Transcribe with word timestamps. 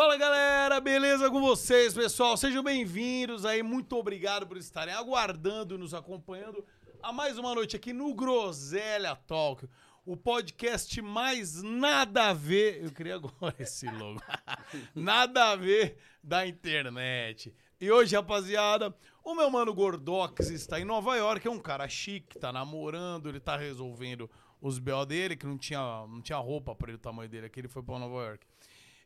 Fala 0.00 0.16
galera, 0.16 0.80
beleza 0.80 1.28
com 1.28 1.42
vocês, 1.42 1.92
pessoal? 1.92 2.34
Sejam 2.34 2.62
bem-vindos 2.62 3.44
aí, 3.44 3.62
muito 3.62 3.94
obrigado 3.98 4.46
por 4.46 4.56
estarem 4.56 4.94
aguardando 4.94 5.76
nos 5.76 5.92
acompanhando 5.92 6.64
a 7.02 7.12
mais 7.12 7.36
uma 7.36 7.54
noite 7.54 7.76
aqui 7.76 7.92
no 7.92 8.14
Groselha 8.14 9.14
Talk, 9.14 9.68
o 10.06 10.16
podcast 10.16 11.02
mais 11.02 11.62
nada 11.62 12.30
a 12.30 12.32
ver. 12.32 12.82
Eu 12.82 12.90
queria 12.92 13.16
agora 13.16 13.54
esse 13.60 13.90
logo. 13.90 14.22
nada 14.96 15.50
a 15.50 15.56
ver 15.56 15.98
da 16.24 16.46
internet. 16.46 17.54
E 17.78 17.92
hoje, 17.92 18.16
rapaziada, 18.16 18.96
o 19.22 19.34
meu 19.34 19.50
mano 19.50 19.74
Gordox 19.74 20.48
está 20.48 20.80
em 20.80 20.84
Nova 20.86 21.14
York, 21.16 21.46
é 21.46 21.50
um 21.50 21.60
cara 21.60 21.86
chique, 21.86 22.38
tá 22.38 22.50
namorando, 22.50 23.28
ele 23.28 23.38
tá 23.38 23.54
resolvendo 23.54 24.30
os 24.62 24.78
B.O. 24.78 25.04
dele, 25.04 25.36
que 25.36 25.44
não 25.44 25.58
tinha, 25.58 26.06
não 26.08 26.22
tinha 26.22 26.38
roupa 26.38 26.74
para 26.74 26.88
ele, 26.88 26.96
o 26.96 27.02
tamanho 27.02 27.28
dele 27.28 27.44
aqui, 27.44 27.60
ele 27.60 27.68
foi 27.68 27.82
para 27.82 27.98
Nova 27.98 28.24
York. 28.24 28.46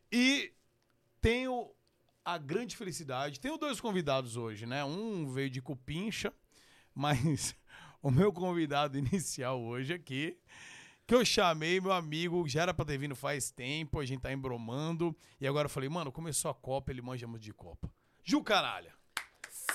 E 0.09 0.53
tenho 1.25 1.71
a 2.23 2.37
grande 2.37 2.77
felicidade, 2.77 3.39
tenho 3.39 3.57
dois 3.57 3.81
convidados 3.81 4.37
hoje, 4.37 4.67
né? 4.67 4.85
Um 4.85 5.25
veio 5.25 5.49
de 5.49 5.59
Cupincha, 5.59 6.31
mas 6.93 7.55
o 7.99 8.11
meu 8.11 8.31
convidado 8.31 8.95
inicial 8.95 9.59
hoje 9.59 9.91
aqui, 9.91 10.37
que 11.07 11.15
eu 11.15 11.25
chamei 11.25 11.81
meu 11.81 11.91
amigo, 11.91 12.47
já 12.47 12.61
era 12.61 12.75
pra 12.75 12.85
ter 12.85 12.99
vindo 12.99 13.15
faz 13.15 13.49
tempo, 13.49 13.99
a 13.99 14.05
gente 14.05 14.21
tá 14.21 14.31
embromando, 14.31 15.17
e 15.41 15.47
agora 15.47 15.65
eu 15.65 15.69
falei, 15.69 15.89
mano, 15.89 16.11
começou 16.11 16.51
a 16.51 16.53
Copa, 16.53 16.91
ele 16.91 17.01
manja 17.01 17.25
muito 17.25 17.41
de 17.41 17.53
Copa. 17.55 17.91
Ju 18.23 18.43
Caralho! 18.43 18.94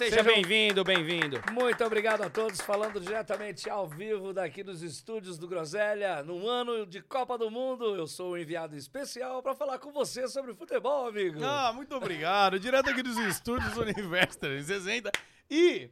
Seja 0.01 0.23
bem-vindo, 0.23 0.83
bem-vindo. 0.83 1.39
Muito 1.53 1.85
obrigado 1.85 2.23
a 2.23 2.31
todos, 2.31 2.59
falando 2.63 2.99
diretamente 2.99 3.69
ao 3.69 3.87
vivo 3.87 4.33
daqui 4.33 4.63
dos 4.63 4.81
estúdios 4.81 5.37
do 5.37 5.47
Groselha, 5.47 6.23
num 6.23 6.49
ano 6.49 6.87
de 6.87 7.03
Copa 7.03 7.37
do 7.37 7.51
Mundo. 7.51 7.95
Eu 7.95 8.07
sou 8.07 8.31
o 8.31 8.39
enviado 8.39 8.75
especial 8.75 9.43
para 9.43 9.55
falar 9.55 9.79
com 9.79 9.93
você 9.93 10.27
sobre 10.27 10.55
futebol, 10.55 11.07
amigo. 11.07 11.45
Ah, 11.45 11.71
muito 11.75 11.95
obrigado. 11.95 12.59
Direto 12.59 12.89
aqui 12.89 13.03
dos 13.03 13.19
estúdios 13.19 13.77
Universo 13.77 14.39
360. 14.39 15.13
E 15.51 15.91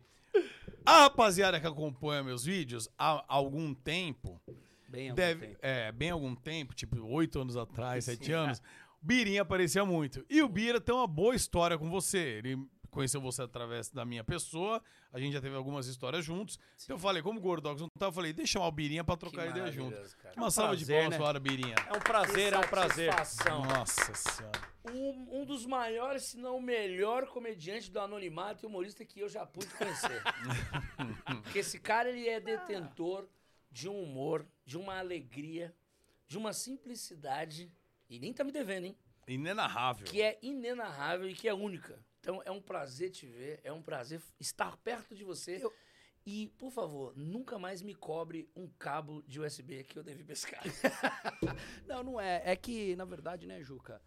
a 0.87 1.03
rapaziada 1.03 1.61
que 1.61 1.67
acompanha 1.67 2.23
meus 2.23 2.47
vídeos 2.47 2.89
há 2.99 3.23
algum 3.29 3.75
tempo, 3.75 4.41
Bem, 4.89 5.13
deve, 5.13 5.55
é, 5.61 5.93
bem 5.93 6.09
algum 6.09 6.35
tempo, 6.35 6.75
tipo 6.75 6.97
oito 7.09 7.39
anos 7.43 7.59
atrás, 7.59 8.07
sete 8.07 8.33
anos, 8.33 8.63
o 9.03 9.07
Birinha 9.07 9.43
aparecia 9.43 9.85
muito. 9.85 10.25
E 10.31 10.41
o 10.41 10.49
Bira 10.49 10.81
tem 10.81 10.95
uma 10.95 11.07
boa 11.07 11.35
história 11.35 11.77
com 11.77 11.91
você. 11.91 12.19
Ele 12.19 12.59
conheceu 12.91 13.21
você 13.21 13.43
através 13.43 13.91
da 13.91 14.05
minha 14.05 14.25
pessoa, 14.25 14.83
a 15.13 15.19
gente 15.19 15.33
já 15.33 15.41
teve 15.41 15.55
algumas 15.55 15.87
histórias 15.87 16.25
juntos. 16.25 16.59
Então 16.83 16.97
eu 16.97 17.01
falei, 17.01 17.23
como 17.23 17.39
o 17.39 17.43
Gordox 17.43 17.81
não 17.81 17.89
tá, 17.99 18.07
eu 18.07 18.13
falei, 18.13 18.33
deixa 18.33 18.55
chamar 18.55 18.69
o 18.69 18.73
Birinha 18.73 19.05
pra 19.05 19.17
trocar 19.17 19.45
Que 19.45 19.51
ideia 19.51 19.71
junto. 19.71 19.97
cara. 20.17 20.35
Uma 20.37 20.51
salva 20.51 20.77
de 20.77 20.85
prazer, 20.85 21.03
palmas 21.03 21.19
né? 21.19 21.25
para 21.25 21.39
o 21.39 21.41
Birinha. 21.41 21.75
É 21.87 21.93
um 21.93 22.01
prazer, 22.01 22.53
é 22.53 22.59
um 22.59 22.69
prazer. 22.69 23.13
Satisfação. 23.13 23.65
Nossa 23.65 24.15
senhora. 24.15 24.61
Um, 24.91 25.41
um 25.41 25.45
dos 25.45 25.67
maiores, 25.67 26.23
se 26.25 26.39
não 26.39 26.57
o 26.57 26.63
melhor 26.63 27.27
comediante 27.27 27.91
do 27.91 28.01
anonimato 28.01 28.65
e 28.65 28.67
humorista 28.67 29.05
que 29.05 29.21
eu 29.21 29.29
já 29.29 29.45
pude 29.45 29.67
conhecer. 29.75 30.23
Porque 31.43 31.59
esse 31.59 31.79
cara, 31.79 32.09
ele 32.09 32.29
é 32.29 32.41
detentor 32.41 33.29
de 33.71 33.89
um 33.89 34.03
humor, 34.03 34.47
de 34.65 34.79
uma 34.79 34.99
alegria, 34.99 35.75
de 36.27 36.39
uma 36.39 36.53
simplicidade, 36.53 37.71
e 38.09 38.19
nem 38.19 38.33
tá 38.33 38.45
me 38.45 38.53
devendo, 38.53 38.87
hein? 38.87 38.97
Inenarrável. 39.27 40.07
que 40.07 40.23
é 40.23 40.39
inenarrável 40.41 41.29
e 41.29 41.35
que 41.35 41.47
é 41.47 41.53
única. 41.53 42.03
Então 42.29 42.43
é 42.45 42.51
um 42.51 42.61
prazer 42.61 43.09
te 43.09 43.27
ver, 43.27 43.59
é 43.65 43.73
um 43.73 43.81
prazer 43.81 44.21
estar 44.39 44.77
perto 44.77 45.15
de 45.15 45.25
você. 45.25 45.63
E, 46.27 46.49
por 46.59 46.71
favor, 46.71 47.17
nunca 47.17 47.59
mais 47.59 47.81
me 47.81 47.95
cobre 47.95 48.51
um 48.55 48.69
cabo 48.69 49.25
de 49.27 49.41
USB 49.41 49.83
que 49.83 49.99
eu 49.99 50.03
devi 50.03 50.23
pescar. 50.23 50.63
Não, 51.89 52.03
não 52.03 52.21
é. 52.21 52.43
É 52.45 52.55
que, 52.55 52.95
na 52.97 53.07
verdade, 53.07 53.47
né, 53.47 53.63
Juca? 53.63 54.03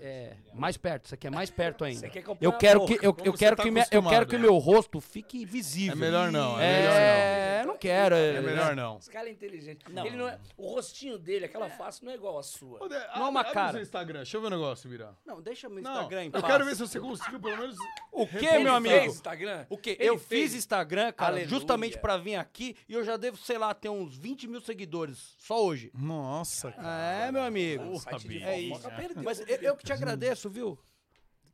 É, 0.00 0.34
mais 0.52 0.76
perto, 0.76 1.06
isso 1.06 1.14
aqui 1.14 1.26
é 1.26 1.30
mais 1.30 1.50
perto 1.50 1.84
ainda. 1.84 2.00
Você 2.00 2.08
quer 2.10 2.22
que 2.22 2.28
eu 2.28 2.36
Eu 2.40 2.52
quero 2.52 2.80
boca? 2.80 2.98
que 2.98 3.06
eu, 3.06 3.14
Como 3.14 3.26
eu 3.28 3.32
você 3.32 3.38
quero 3.38 3.56
tá 3.56 3.62
que 3.62 3.70
me- 3.70 3.84
eu 3.90 4.02
quero 4.02 4.26
que 4.26 4.36
né? 4.36 4.42
meu 4.42 4.58
rosto 4.58 5.00
fique 5.00 5.46
visível. 5.46 5.92
É 5.92 5.96
melhor 5.96 6.30
não, 6.32 6.60
é 6.60 6.64
É, 6.64 6.80
melhor 6.80 7.60
eu 7.62 7.66
não 7.68 7.78
quero. 7.78 8.14
É 8.14 8.40
melhor 8.40 8.76
não. 8.76 8.98
Esse 8.98 9.10
cara 9.10 9.28
é 9.28 9.32
inteligente. 9.32 9.84
Ele 9.88 10.16
não 10.16 10.28
é, 10.28 10.38
o 10.58 10.68
rostinho 10.74 11.16
dele, 11.16 11.44
aquela 11.46 11.70
face, 11.70 12.04
não 12.04 12.12
é 12.12 12.16
igual 12.16 12.38
a 12.38 12.42
sua. 12.42 12.82
Ô, 12.82 12.88
De- 12.88 12.94
Não 12.94 13.00
é 13.00 13.04
abre- 13.08 13.20
uma 13.28 13.40
abre 13.40 13.52
cara. 13.52 13.68
o 13.68 13.72
seu 13.72 13.82
Instagram, 13.82 14.18
deixa 14.18 14.36
eu 14.36 14.40
ver 14.40 14.46
o 14.48 14.50
negócio, 14.50 14.90
Virá. 14.90 15.14
Não, 15.24 15.40
deixa 15.40 15.68
meu 15.68 15.82
Não, 15.82 15.92
Instagram 15.92 16.24
em 16.24 16.30
eu 16.34 16.42
quero 16.42 16.64
ver 16.64 16.74
se 16.76 16.80
você 16.80 17.00
conseguiu 17.00 17.40
pelo 17.40 17.56
menos... 17.56 17.76
O 18.12 18.26
que, 18.26 18.44
Ele 18.44 18.64
meu 18.64 18.74
amigo? 18.74 18.94
fez 18.94 19.14
Instagram? 19.14 19.66
O 19.70 19.78
quê? 19.78 19.96
Ele 19.98 20.08
eu 20.10 20.18
fez. 20.18 20.50
fiz 20.52 20.54
Instagram, 20.54 21.12
cara, 21.12 21.32
Aleluia. 21.32 21.48
justamente 21.48 21.98
pra 21.98 22.16
vir 22.16 22.36
aqui 22.36 22.76
e 22.88 22.94
eu 22.94 23.04
já 23.04 23.16
devo, 23.16 23.36
sei 23.38 23.58
lá, 23.58 23.72
ter 23.74 23.88
uns 23.88 24.16
20 24.16 24.46
mil 24.46 24.60
seguidores 24.60 25.34
só 25.38 25.64
hoje. 25.64 25.90
Nossa, 25.94 26.70
cara. 26.72 27.26
É, 27.26 27.32
meu 27.32 27.42
amigo. 27.42 27.84
O 27.84 28.18
de 28.18 28.42
É 28.42 28.60
isso. 28.60 28.80
Mas 29.24 29.40
eu, 29.40 29.56
eu 29.56 29.76
que 29.76 29.83
te 29.84 29.92
agradeço, 29.92 30.48
viu? 30.50 30.78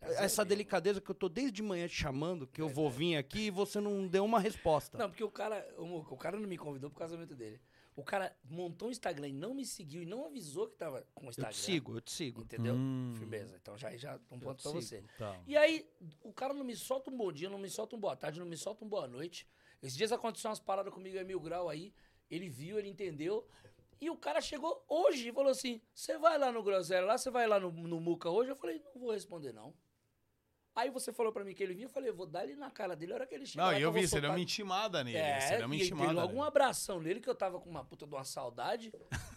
Essa 0.01 0.45
delicadeza 0.45 1.01
que 1.01 1.11
eu 1.11 1.15
tô 1.15 1.29
desde 1.29 1.63
manhã 1.63 1.87
te 1.87 1.95
chamando, 1.95 2.47
que 2.47 2.63
eu 2.63 2.69
vou 2.69 2.89
vir 2.89 3.17
aqui 3.17 3.47
e 3.47 3.51
você 3.51 3.81
não 3.81 4.09
deu 4.09 4.25
uma 4.25 4.41
resposta. 4.41 4.97
Não, 4.97 5.11
porque 5.11 5.23
o 5.23 5.31
cara, 5.31 5.67
o, 5.77 5.99
o 5.99 6.17
cara 6.17 6.39
não 6.39 6.49
me 6.49 6.57
convidou 6.57 6.89
pro 6.89 6.99
casamento 6.99 7.35
dele. 7.35 7.61
O 7.95 8.03
cara 8.03 8.35
montou 8.49 8.89
um 8.89 8.91
Instagram 8.91 9.29
e 9.29 9.33
não 9.33 9.53
me 9.53 9.67
seguiu 9.67 10.03
e 10.03 10.07
não 10.07 10.25
avisou 10.25 10.67
que 10.69 10.75
tava 10.75 11.07
com 11.15 11.25
o 11.25 11.27
eu 11.27 11.31
Instagram. 11.31 11.53
te 11.53 11.59
sigo, 11.59 11.97
eu 11.97 12.01
te 12.01 12.13
sigo. 12.13 12.41
Entendeu? 12.41 12.75
Firmeza. 13.19 13.59
Então 13.61 13.77
já, 13.77 13.95
já 13.95 14.19
um 14.31 14.39
ponto 14.39 14.63
pra 14.63 14.73
sigo. 14.73 14.81
você. 14.83 15.05
Tá. 15.19 15.39
E 15.47 15.55
aí, 15.55 15.87
o 16.23 16.33
cara 16.33 16.55
não 16.55 16.65
me 16.65 16.75
solta 16.75 17.11
um 17.11 17.17
bom 17.17 17.31
dia, 17.31 17.51
não 17.51 17.59
me 17.59 17.69
solta 17.69 17.95
um 17.95 18.01
boa 18.01 18.17
tarde, 18.17 18.41
não 18.41 18.47
me 18.47 18.57
solta 18.57 18.83
um 18.85 18.89
boa 18.89 19.07
noite. 19.07 19.47
Esses 19.83 19.97
dias 19.97 20.13
aconteceu 20.13 20.49
umas 20.49 20.61
paradas 20.61 20.95
comigo 20.95 21.19
é 21.19 21.25
mil 21.25 21.41
grau 21.41 21.69
aí. 21.69 21.93
Ele 22.31 22.49
viu, 22.49 22.79
ele 22.79 22.89
entendeu. 22.89 23.47
E 24.01 24.09
o 24.11 24.17
cara 24.17 24.41
chegou 24.41 24.85
hoje 24.89 25.29
e 25.29 25.33
falou 25.33 25.51
assim: 25.51 25.81
Você 25.95 26.17
vai 26.19 26.39
lá 26.39 26.51
no 26.51 26.63
Groselha, 26.63 27.05
lá, 27.05 27.19
você 27.19 27.31
vai 27.31 27.47
lá 27.47 27.61
no, 27.61 27.71
no 27.71 28.01
Muca 28.01 28.31
hoje? 28.31 28.51
Eu 28.51 28.57
falei: 28.57 28.83
Não 28.95 29.01
vou 29.03 29.13
responder, 29.13 29.53
não. 29.53 29.75
Aí 30.75 30.89
você 30.89 31.13
falou 31.13 31.33
pra 31.33 31.45
mim 31.45 31.53
que 31.53 31.63
ele 31.63 31.75
vinha, 31.75 31.87
eu 31.87 31.91
falei: 31.91 32.09
Eu 32.11 32.15
vou 32.15 32.27
dar 32.27 32.45
ele 32.45 32.55
na 32.57 32.71
cara 32.71 32.95
dele 32.97 33.13
a 33.13 33.17
hora 33.17 33.27
que 33.27 33.35
ele 33.35 33.45
chegar. 33.45 33.65
Não, 33.65 33.73
lá, 33.73 33.79
e 33.79 33.83
eu 33.83 33.93
vi, 33.93 34.07
você 34.07 34.21
deu 34.21 34.31
uma 34.31 34.41
intimada 34.41 35.05
nele. 35.05 35.19
é, 35.19 35.41
você 35.41 35.57
deu 35.59 35.67
uma 35.67 35.77
intimada 35.77 36.13
logo 36.13 36.29
nele. 36.29 36.39
um 36.39 36.43
abração 36.43 37.01
nele, 37.01 37.21
que 37.21 37.29
eu 37.29 37.35
tava 37.35 37.61
com 37.61 37.69
uma 37.69 37.85
puta 37.85 38.07
de 38.07 38.15
uma 38.15 38.25
saudade. 38.25 38.91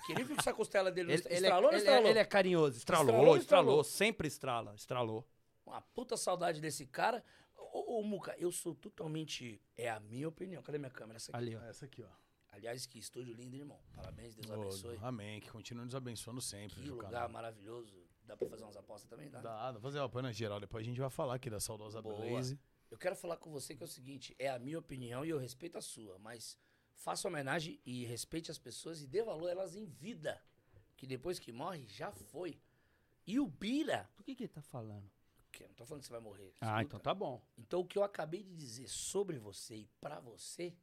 Que 0.05 0.11
ele 0.13 0.23
viu 0.23 0.35
que 0.35 0.41
essa 0.41 0.53
costela 0.53 0.91
dele 0.91 1.09
Ele, 1.11 1.15
estra- 1.15 1.33
ele 1.33 1.45
estralou 1.45 1.69
é, 1.69 1.73
ele, 1.73 1.77
estralou? 1.81 2.07
é, 2.07 2.09
ele 2.11 2.19
é 2.19 2.25
carinhoso. 2.25 2.77
Estralou, 2.77 3.05
Estralou 3.07 3.37
estralou, 3.37 3.73
ou 3.75 3.81
estralou? 3.81 3.83
Sempre 3.83 4.27
estrala, 4.27 4.73
estralou. 4.75 5.27
Uma 5.65 5.81
puta 5.81 6.15
saudade 6.15 6.61
desse 6.61 6.85
cara. 6.85 7.23
Ô, 7.57 7.97
ô, 7.99 8.03
Muca, 8.03 8.35
eu 8.37 8.51
sou 8.51 8.75
totalmente. 8.75 9.59
É 9.75 9.89
a 9.89 9.99
minha 9.99 10.27
opinião. 10.29 10.61
Cadê 10.61 10.77
minha 10.77 10.91
câmera? 10.91 11.17
Essa 11.17 11.31
aqui. 11.31 11.37
Ali, 11.37 11.55
ó. 11.55 11.59
Ah, 11.61 11.67
Essa 11.67 11.85
aqui, 11.85 12.03
ó. 12.03 12.22
Aliás, 12.53 12.85
que 12.85 12.99
estúdio 12.99 13.33
lindo, 13.33 13.55
irmão. 13.55 13.79
Parabéns, 13.95 14.35
Deus 14.35 14.49
Ô, 14.49 14.53
abençoe. 14.53 14.97
amém, 15.01 15.41
que 15.41 15.49
continue 15.49 15.83
nos 15.85 15.95
abençoando 15.95 16.39
sempre. 16.39 16.81
Que 16.81 16.87
lugar 16.89 17.11
Canal. 17.11 17.29
maravilhoso. 17.29 18.01
Dá 18.25 18.37
pra 18.37 18.47
fazer 18.47 18.63
umas 18.63 18.77
apostas 18.77 19.09
também? 19.09 19.29
Dá. 19.29 19.41
Dá, 19.41 19.65
dá 19.67 19.71
pra 19.73 19.81
fazer 19.81 19.99
uma 19.99 20.07
pana 20.07 20.31
geral. 20.31 20.59
Depois 20.59 20.85
a 20.85 20.87
gente 20.87 20.99
vai 20.99 21.09
falar 21.09 21.35
aqui 21.35 21.49
da 21.49 21.59
saudosa 21.59 22.01
Boa. 22.01 22.15
Blaze. 22.15 22.59
Eu 22.91 22.97
quero 22.97 23.15
falar 23.15 23.37
com 23.37 23.49
você 23.51 23.75
que 23.75 23.81
é 23.83 23.85
o 23.85 23.89
seguinte: 23.89 24.35
é 24.37 24.49
a 24.49 24.59
minha 24.59 24.77
opinião 24.79 25.25
e 25.25 25.29
eu 25.29 25.37
respeito 25.39 25.77
a 25.77 25.81
sua, 25.81 26.17
mas 26.19 26.57
faça 26.93 27.27
homenagem 27.27 27.79
e 27.85 28.05
respeite 28.05 28.51
as 28.51 28.59
pessoas 28.59 29.01
e 29.01 29.07
dê 29.07 29.23
valor 29.23 29.47
a 29.47 29.51
elas 29.51 29.75
em 29.75 29.85
vida. 29.85 30.39
Que 30.95 31.07
depois 31.07 31.39
que 31.39 31.51
morre, 31.51 31.85
já 31.87 32.11
foi. 32.11 32.61
E 33.25 33.39
o 33.39 33.47
Bira. 33.47 34.09
Do 34.15 34.23
que 34.23 34.35
que 34.35 34.43
ele 34.43 34.49
tá 34.53 34.61
falando? 34.61 35.09
Que 35.51 35.63
eu 35.63 35.67
não 35.67 35.75
tô 35.75 35.85
falando 35.85 36.01
que 36.01 36.07
você 36.07 36.13
vai 36.13 36.21
morrer. 36.21 36.53
Ah, 36.61 36.81
escuta. 36.81 36.83
então 36.83 36.99
tá 36.99 37.13
bom. 37.13 37.41
Então, 37.57 37.79
o 37.81 37.85
que 37.85 37.97
eu 37.97 38.03
acabei 38.03 38.41
de 38.43 38.55
dizer 38.55 38.87
sobre 38.87 39.37
você 39.37 39.75
e 39.75 39.85
pra 39.99 40.19
você 40.19 40.73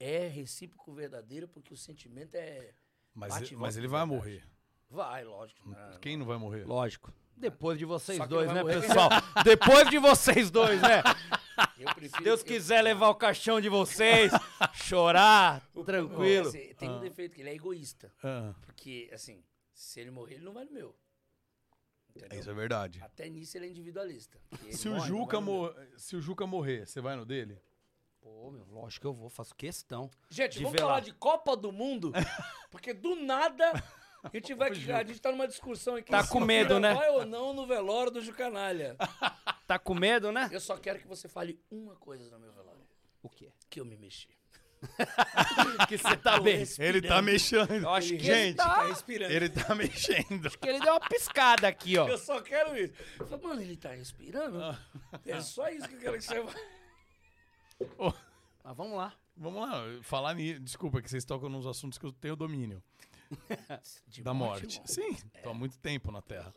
é 0.00 0.26
recíproco 0.26 0.92
verdadeiro, 0.92 1.46
porque 1.46 1.72
o 1.72 1.76
sentimento 1.76 2.34
é. 2.34 2.72
Mas, 3.14 3.34
Bate 3.34 3.54
e 3.54 3.56
mas 3.56 3.76
ele 3.76 3.86
vai 3.86 4.04
morrer. 4.04 4.42
Vai, 4.88 5.22
lógico. 5.24 5.68
Não, 5.68 5.98
Quem 6.00 6.16
não 6.16 6.26
vai 6.26 6.36
morrer? 6.38 6.64
Lógico. 6.64 7.12
Depois 7.36 7.78
de 7.78 7.84
vocês 7.84 8.18
dois, 8.28 8.52
né, 8.52 8.62
morrer. 8.62 8.80
pessoal? 8.80 9.08
Depois 9.44 9.88
de 9.88 9.98
vocês 9.98 10.50
dois, 10.50 10.80
né? 10.82 11.02
Eu 11.78 11.94
prefiro. 11.94 12.18
Se 12.18 12.22
Deus 12.24 12.40
eu- 12.40 12.46
quiser 12.46 12.82
levar 12.82 13.08
o 13.08 13.14
caixão 13.14 13.60
de 13.60 13.68
vocês, 13.68 14.32
chorar, 14.74 15.66
o- 15.74 15.84
tranquilo. 15.84 16.48
assim, 16.48 16.74
tem 16.74 16.90
um 16.90 17.00
defeito 17.00 17.34
que 17.34 17.40
ele 17.42 17.50
é 17.50 17.54
egoísta. 17.54 18.12
Ah, 18.22 18.52
Porque, 18.62 19.08
assim, 19.12 19.42
se 19.72 20.00
ele 20.00 20.10
morrer, 20.10 20.34
ele 20.36 20.44
não 20.44 20.52
vai 20.52 20.64
no 20.64 20.72
meu. 20.72 20.94
Entendeu? 22.14 22.40
isso 22.40 22.50
é 22.50 22.54
verdade. 22.54 23.00
Até 23.02 23.28
nisso 23.28 23.56
ele 23.56 23.66
é 23.66 23.68
individualista. 23.70 24.38
ele 24.64 24.72
Se 24.76 24.88
o, 24.88 24.92
morre, 24.92 25.00
não 25.10 25.16
Juca 25.18 25.40
mor- 25.40 25.76
se 25.96 26.16
o 26.16 26.20
Juca 26.20 26.46
morrer, 26.46 26.86
você 26.86 27.00
vai 27.00 27.16
no 27.16 27.24
dele? 27.24 27.60
Pô, 28.30 28.50
meu, 28.52 28.64
lógico 28.70 29.00
que 29.00 29.06
eu 29.08 29.12
vou, 29.12 29.28
faço 29.28 29.54
questão. 29.56 30.08
Gente, 30.30 30.58
de 30.58 30.62
vamos 30.62 30.80
falar 30.80 30.92
lá. 30.94 31.00
de 31.00 31.12
Copa 31.12 31.56
do 31.56 31.72
Mundo, 31.72 32.12
porque 32.70 32.94
do 32.94 33.16
nada 33.16 33.72
a 34.22 34.30
gente 34.32 34.54
vai. 34.54 34.70
A 34.70 35.04
gente 35.04 35.20
tá 35.20 35.32
numa 35.32 35.48
discussão 35.48 35.96
aqui. 35.96 36.10
Tá 36.12 36.24
com 36.26 36.38
medo, 36.38 36.78
né? 36.78 36.94
Vai 36.94 37.10
ou 37.10 37.26
não 37.26 37.52
no 37.52 37.66
velório 37.66 38.12
do 38.12 38.22
Jucanalha. 38.22 38.96
Tá 39.66 39.78
com 39.78 39.94
medo, 39.94 40.32
né? 40.32 40.48
Eu 40.50 40.58
só 40.58 40.76
quero 40.76 40.98
que 40.98 41.06
você 41.06 41.28
fale 41.28 41.56
uma 41.70 41.94
coisa 41.94 42.28
no 42.28 42.40
meu 42.40 42.52
velório. 42.52 42.82
O 43.22 43.28
quê? 43.28 43.52
Que 43.68 43.78
eu 43.78 43.84
me 43.84 43.96
mexi. 43.96 44.28
Que 45.88 45.96
você 45.96 46.16
tá 46.16 46.40
bem. 46.40 46.64
Ele 46.80 47.00
tá 47.00 47.22
mexendo. 47.22 47.70
Eu 47.74 47.90
acho 47.90 48.08
que 48.08 48.14
ele 48.14 48.24
Gente, 48.24 48.56
tá- 48.56 48.86
respirando. 48.86 49.32
ele 49.32 49.48
tá 49.48 49.72
mexendo. 49.76 50.50
Que 50.58 50.68
ele 50.68 50.80
deu 50.80 50.92
uma 50.94 51.00
piscada 51.08 51.68
aqui, 51.68 51.96
ó. 51.98 52.08
Eu 52.08 52.18
só 52.18 52.40
quero 52.40 52.76
isso. 52.76 52.92
Eu 53.20 53.26
falei, 53.28 53.46
mano, 53.46 53.62
ele 53.62 53.76
tá 53.76 53.90
respirando? 53.90 54.60
É 55.24 55.40
só 55.40 55.68
isso 55.68 55.88
que 55.88 55.94
eu 55.94 56.00
quero 56.00 56.18
que 56.18 56.24
você 56.24 56.44
Ô, 57.98 58.12
Mas 58.64 58.76
vamos 58.76 58.96
lá. 58.96 59.12
vamos 59.36 59.60
lá, 59.60 59.82
falar 60.02 60.34
nisso. 60.34 60.60
Desculpa 60.60 61.00
que 61.02 61.10
vocês 61.10 61.24
tocam 61.24 61.48
nos 61.48 61.66
assuntos 61.66 61.98
que 61.98 62.06
eu 62.06 62.12
tenho 62.12 62.36
domínio. 62.36 62.82
De 64.08 64.22
Da 64.22 64.34
morte. 64.34 64.74
irmão. 64.80 64.86
Sim, 64.86 65.14
tô 65.42 65.50
há 65.50 65.54
muito 65.54 65.78
tempo 65.78 66.10
na 66.10 66.20
Terra. 66.20 66.52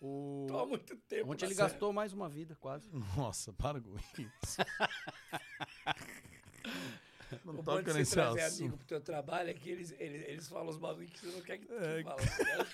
O... 0.00 0.46
Tô 0.48 0.58
há 0.58 0.66
muito 0.66 0.96
tempo. 0.96 1.30
Ontem 1.30 1.42
na 1.44 1.48
ele 1.48 1.54
série. 1.54 1.68
gastou 1.70 1.92
mais 1.92 2.12
uma 2.12 2.28
vida, 2.28 2.56
quase. 2.56 2.90
Nossa, 3.16 3.52
para 3.52 3.80
com 3.80 3.94
isso. 3.96 4.10
Não 7.44 7.54
O 7.54 7.56
bom 7.58 7.62
toca 7.62 7.84
de 7.84 7.92
você 7.92 7.98
nesse 8.00 8.12
trazer 8.12 8.40
assunto. 8.40 8.60
amigo 8.62 8.76
pro 8.78 8.86
teu 8.86 9.00
trabalho 9.00 9.50
é 9.50 9.54
que 9.54 9.70
eles, 9.70 9.92
eles, 10.00 10.26
eles 10.28 10.48
falam 10.48 10.68
os 10.68 10.76
bagulho 10.78 11.06
que 11.06 11.18
você 11.20 11.26
não 11.36 11.40
quer 11.42 11.58
que, 11.58 11.66
que 11.66 11.72
É, 11.72 12.02
fala. 12.02 12.16
tá 12.16 12.38
ligado? 12.38 12.68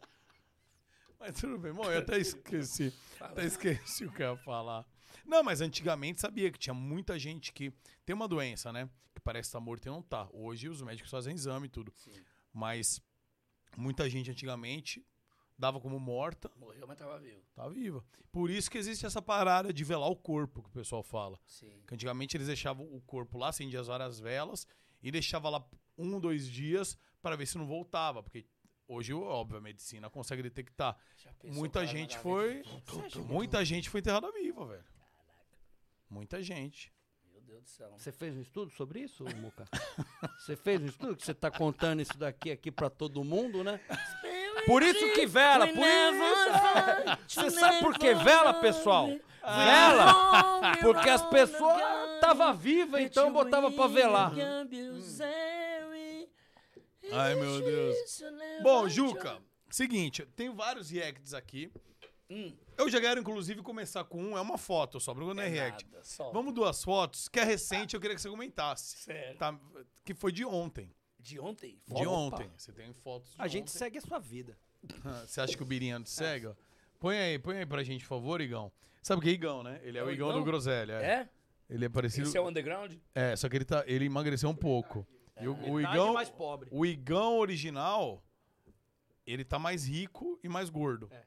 Mas 1.20 1.38
tudo 1.38 1.58
bem, 1.58 1.70
bom, 1.72 1.84
eu 1.84 1.98
até 1.98 2.16
esqueci. 2.18 2.90
Fala. 3.18 3.32
Até 3.32 3.44
esqueci 3.44 4.06
o 4.06 4.12
que 4.12 4.22
eu 4.22 4.30
ia 4.32 4.36
falar. 4.38 4.86
Não, 5.30 5.44
mas 5.44 5.60
antigamente 5.60 6.20
sabia 6.20 6.50
que 6.50 6.58
tinha 6.58 6.74
muita 6.74 7.16
gente 7.16 7.52
que 7.52 7.72
tem 8.04 8.16
uma 8.16 8.26
doença, 8.26 8.72
né? 8.72 8.90
Que 9.14 9.20
parece 9.20 9.48
estar 9.48 9.60
morto 9.60 9.86
e 9.86 9.88
não 9.88 10.02
tá. 10.02 10.28
Hoje 10.32 10.68
os 10.68 10.82
médicos 10.82 11.08
fazem 11.08 11.32
exame 11.32 11.66
e 11.66 11.70
tudo. 11.70 11.92
Sim. 11.94 12.20
Mas 12.52 13.00
muita 13.76 14.10
gente 14.10 14.28
antigamente 14.28 15.06
dava 15.56 15.78
como 15.78 16.00
morta, 16.00 16.50
Morreu, 16.56 16.84
mas 16.84 16.98
tava 16.98 17.16
vivo. 17.20 17.42
tá 17.54 17.68
viva. 17.68 18.04
Por 18.32 18.50
isso 18.50 18.68
que 18.68 18.76
existe 18.76 19.06
essa 19.06 19.22
parada 19.22 19.72
de 19.72 19.84
velar 19.84 20.08
o 20.08 20.16
corpo, 20.16 20.64
que 20.64 20.68
o 20.68 20.72
pessoal 20.72 21.04
fala. 21.04 21.38
Sim. 21.46 21.80
Que 21.86 21.94
antigamente 21.94 22.36
eles 22.36 22.48
deixavam 22.48 22.84
o 22.92 23.00
corpo 23.00 23.38
lá, 23.38 23.50
acendiam 23.50 23.80
as 23.80 23.86
várias 23.86 24.18
velas 24.18 24.66
e 25.00 25.12
deixava 25.12 25.48
lá 25.48 25.64
um, 25.96 26.18
dois 26.18 26.48
dias 26.48 26.98
para 27.22 27.36
ver 27.36 27.46
se 27.46 27.56
não 27.56 27.68
voltava. 27.68 28.20
Porque 28.20 28.44
hoje, 28.88 29.12
óbvio, 29.14 29.58
a 29.58 29.60
medicina 29.60 30.10
consegue 30.10 30.42
detectar. 30.42 30.96
Muita 31.44 31.86
gente 31.86 32.18
foi. 32.18 32.64
Muita 33.28 33.64
gente 33.64 33.88
foi 33.88 34.00
enterrada 34.00 34.32
viva, 34.32 34.66
velho. 34.66 34.84
Muita 36.10 36.42
gente. 36.42 36.92
Meu 37.32 37.40
Deus 37.40 37.62
do 37.62 37.70
céu. 37.70 37.94
Você 37.96 38.10
fez 38.10 38.36
um 38.36 38.40
estudo 38.40 38.70
sobre 38.72 39.00
isso, 39.00 39.24
Muca? 39.36 39.64
Você 40.40 40.56
fez 40.56 40.82
um 40.82 40.86
estudo 40.86 41.16
que 41.16 41.24
você 41.24 41.34
tá 41.34 41.50
contando 41.50 42.02
isso 42.02 42.18
daqui 42.18 42.50
aqui 42.50 42.70
pra 42.70 42.90
todo 42.90 43.22
mundo, 43.22 43.62
né? 43.62 43.80
Por 44.66 44.82
isso 44.82 45.12
que 45.14 45.26
vela, 45.26 45.66
por 45.68 45.86
isso. 45.86 47.40
Você 47.40 47.50
sabe 47.50 47.80
por 47.80 47.96
que 47.96 48.14
vela, 48.14 48.54
pessoal? 48.54 49.08
Vela, 49.42 50.76
porque 50.80 51.08
as 51.08 51.22
pessoas 51.30 51.82
tava 52.20 52.52
viva, 52.52 53.00
então 53.00 53.32
botava 53.32 53.70
pra 53.70 53.86
velar. 53.86 54.32
Ai, 57.12 57.34
meu 57.34 57.60
Deus. 57.60 58.22
Bom, 58.62 58.88
Juca, 58.88 59.38
seguinte, 59.70 60.26
tem 60.36 60.50
vários 60.54 60.90
reacts 60.90 61.34
aqui. 61.34 61.72
Hum. 62.28 62.54
Eu 62.80 62.88
já 62.88 63.00
quero, 63.00 63.20
inclusive, 63.20 63.62
começar 63.62 64.04
com 64.04 64.22
um. 64.22 64.38
É 64.38 64.40
uma 64.40 64.56
foto 64.56 64.98
só, 64.98 65.12
Bruno 65.12 65.38
é 65.40 65.46
react. 65.48 65.86
Nada, 65.90 66.02
só. 66.04 66.30
Vamos 66.32 66.54
duas 66.54 66.82
fotos, 66.82 67.28
que 67.28 67.38
é 67.38 67.44
recente, 67.44 67.94
eu 67.94 68.00
queria 68.00 68.16
que 68.16 68.22
você 68.22 68.28
comentasse. 68.30 68.96
Sério. 68.98 69.36
Tá? 69.38 69.58
Que 70.04 70.14
foi 70.14 70.32
de 70.32 70.44
ontem. 70.44 70.90
De 71.18 71.38
ontem? 71.38 71.78
De 71.86 71.92
Opa. 72.06 72.10
ontem. 72.10 72.50
Você 72.56 72.72
tem 72.72 72.92
fotos 72.94 73.32
de 73.32 73.36
A 73.38 73.46
gente 73.46 73.64
ontem. 73.68 73.78
segue 73.78 73.98
a 73.98 74.00
sua 74.00 74.18
vida. 74.18 74.56
Você 75.26 75.40
acha 75.42 75.54
que 75.54 75.62
o 75.62 75.66
Birinha 75.66 76.00
te 76.00 76.08
segue? 76.08 76.46
ó? 76.46 76.54
Põe 76.98 77.18
aí, 77.18 77.38
põe 77.38 77.58
aí 77.58 77.66
pra 77.66 77.82
gente, 77.82 78.02
por 78.02 78.08
favor, 78.08 78.40
Igão. 78.40 78.72
Sabe 79.02 79.18
o 79.20 79.22
que 79.22 79.28
é 79.28 79.32
Igão, 79.32 79.62
né? 79.62 79.78
Ele 79.82 79.98
é, 79.98 80.00
É 80.00 80.04
o 80.04 80.10
Igão, 80.10 80.28
Igão? 80.30 80.38
do 80.40 80.44
Groselha. 80.44 80.94
É. 80.94 81.04
É? 81.04 81.28
Ele 81.68 81.84
é 81.84 81.88
parecido. 81.90 82.26
Esse 82.28 82.38
é 82.38 82.40
o 82.40 82.48
underground? 82.48 82.94
É, 83.14 83.36
só 83.36 83.48
que 83.48 83.56
ele, 83.56 83.64
tá, 83.66 83.84
ele 83.86 84.06
emagreceu 84.06 84.48
um 84.48 84.54
pouco. 84.54 85.06
E 85.40 85.46
o, 85.46 85.54
o 85.72 85.80
Igão, 85.80 86.14
mais 86.14 86.30
pobre. 86.30 86.68
o 86.72 86.84
Igão 86.86 87.38
original, 87.38 88.22
ele 89.26 89.44
tá 89.44 89.58
mais 89.58 89.86
rico 89.86 90.38
e 90.42 90.48
mais 90.48 90.68
gordo. 90.70 91.08
É. 91.10 91.22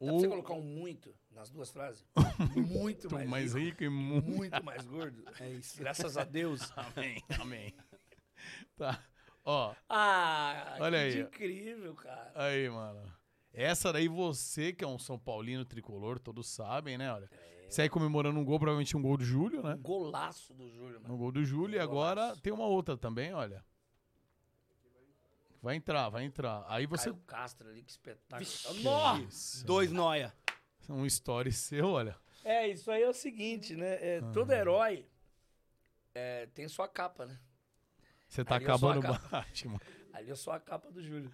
Dá 0.00 0.06
pra 0.06 0.18
você 0.18 0.28
colocar 0.28 0.54
um 0.54 0.62
muito 0.62 1.14
nas 1.30 1.50
duas 1.50 1.70
frases? 1.70 2.04
muito 2.56 3.10
mais, 3.12 3.28
mais 3.28 3.54
rico, 3.54 3.66
rico 3.66 3.84
e 3.84 3.88
muito. 3.88 4.26
Muito 4.30 4.64
mais 4.64 4.84
gordo? 4.86 5.24
É 5.40 5.48
isso. 5.50 5.78
Graças 5.78 6.16
a 6.16 6.24
Deus. 6.24 6.72
Amém, 6.76 7.22
amém. 7.40 7.74
Tá. 8.76 9.02
Ó, 9.44 9.74
Ah, 9.88 10.76
Olha 10.80 10.98
que 11.10 11.18
aí, 11.18 11.20
incrível, 11.22 11.94
cara. 11.94 12.32
aí, 12.34 12.68
mano. 12.68 13.02
Essa 13.52 13.92
daí 13.92 14.08
você, 14.08 14.72
que 14.72 14.82
é 14.84 14.86
um 14.88 14.98
São 14.98 15.18
Paulino 15.18 15.64
tricolor, 15.64 16.18
todos 16.18 16.48
sabem, 16.48 16.98
né? 16.98 17.12
Olha. 17.12 17.30
Você 17.68 17.82
aí 17.82 17.88
comemorando 17.88 18.38
um 18.38 18.44
gol, 18.44 18.58
provavelmente 18.58 18.96
um 18.96 19.02
gol 19.02 19.16
do 19.16 19.24
Júlio, 19.24 19.62
né? 19.62 19.74
Um 19.74 19.82
golaço 19.82 20.52
do 20.54 20.68
Júlio, 20.70 20.98
Um 20.98 21.02
mano. 21.02 21.16
gol 21.16 21.32
do 21.32 21.44
Júlio. 21.44 21.76
E 21.76 21.78
agora 21.80 22.36
tem 22.42 22.52
uma 22.52 22.66
outra 22.66 22.96
também, 22.96 23.32
olha. 23.32 23.64
Vai 25.64 25.76
entrar, 25.76 26.10
vai 26.10 26.24
entrar. 26.24 26.62
Aí 26.68 26.84
você. 26.84 27.08
Caio 27.08 27.22
Castro 27.26 27.70
ali, 27.70 27.82
que 27.82 27.90
espetáculo. 27.90 28.82
Nossa! 28.82 29.64
Dois 29.64 29.90
noia. 29.90 30.30
Um 30.90 31.06
story 31.06 31.50
seu, 31.52 31.88
olha. 31.88 32.14
É, 32.44 32.68
isso 32.68 32.90
aí 32.90 33.02
é 33.02 33.08
o 33.08 33.14
seguinte, 33.14 33.74
né? 33.74 33.94
É, 33.94 34.20
todo 34.34 34.52
herói 34.52 35.06
é, 36.14 36.44
tem 36.52 36.68
sua 36.68 36.86
capa, 36.86 37.24
né? 37.24 37.40
Você 38.28 38.44
tá 38.44 38.56
Ali 38.56 38.66
a 38.66 38.68
acabando 38.68 39.00
capa. 39.00 39.18
Batman. 39.32 39.80
Ali 40.12 40.28
eu 40.28 40.36
sou 40.36 40.52
a 40.52 40.60
capa 40.60 40.90
do 40.90 41.02
Júlio. 41.02 41.32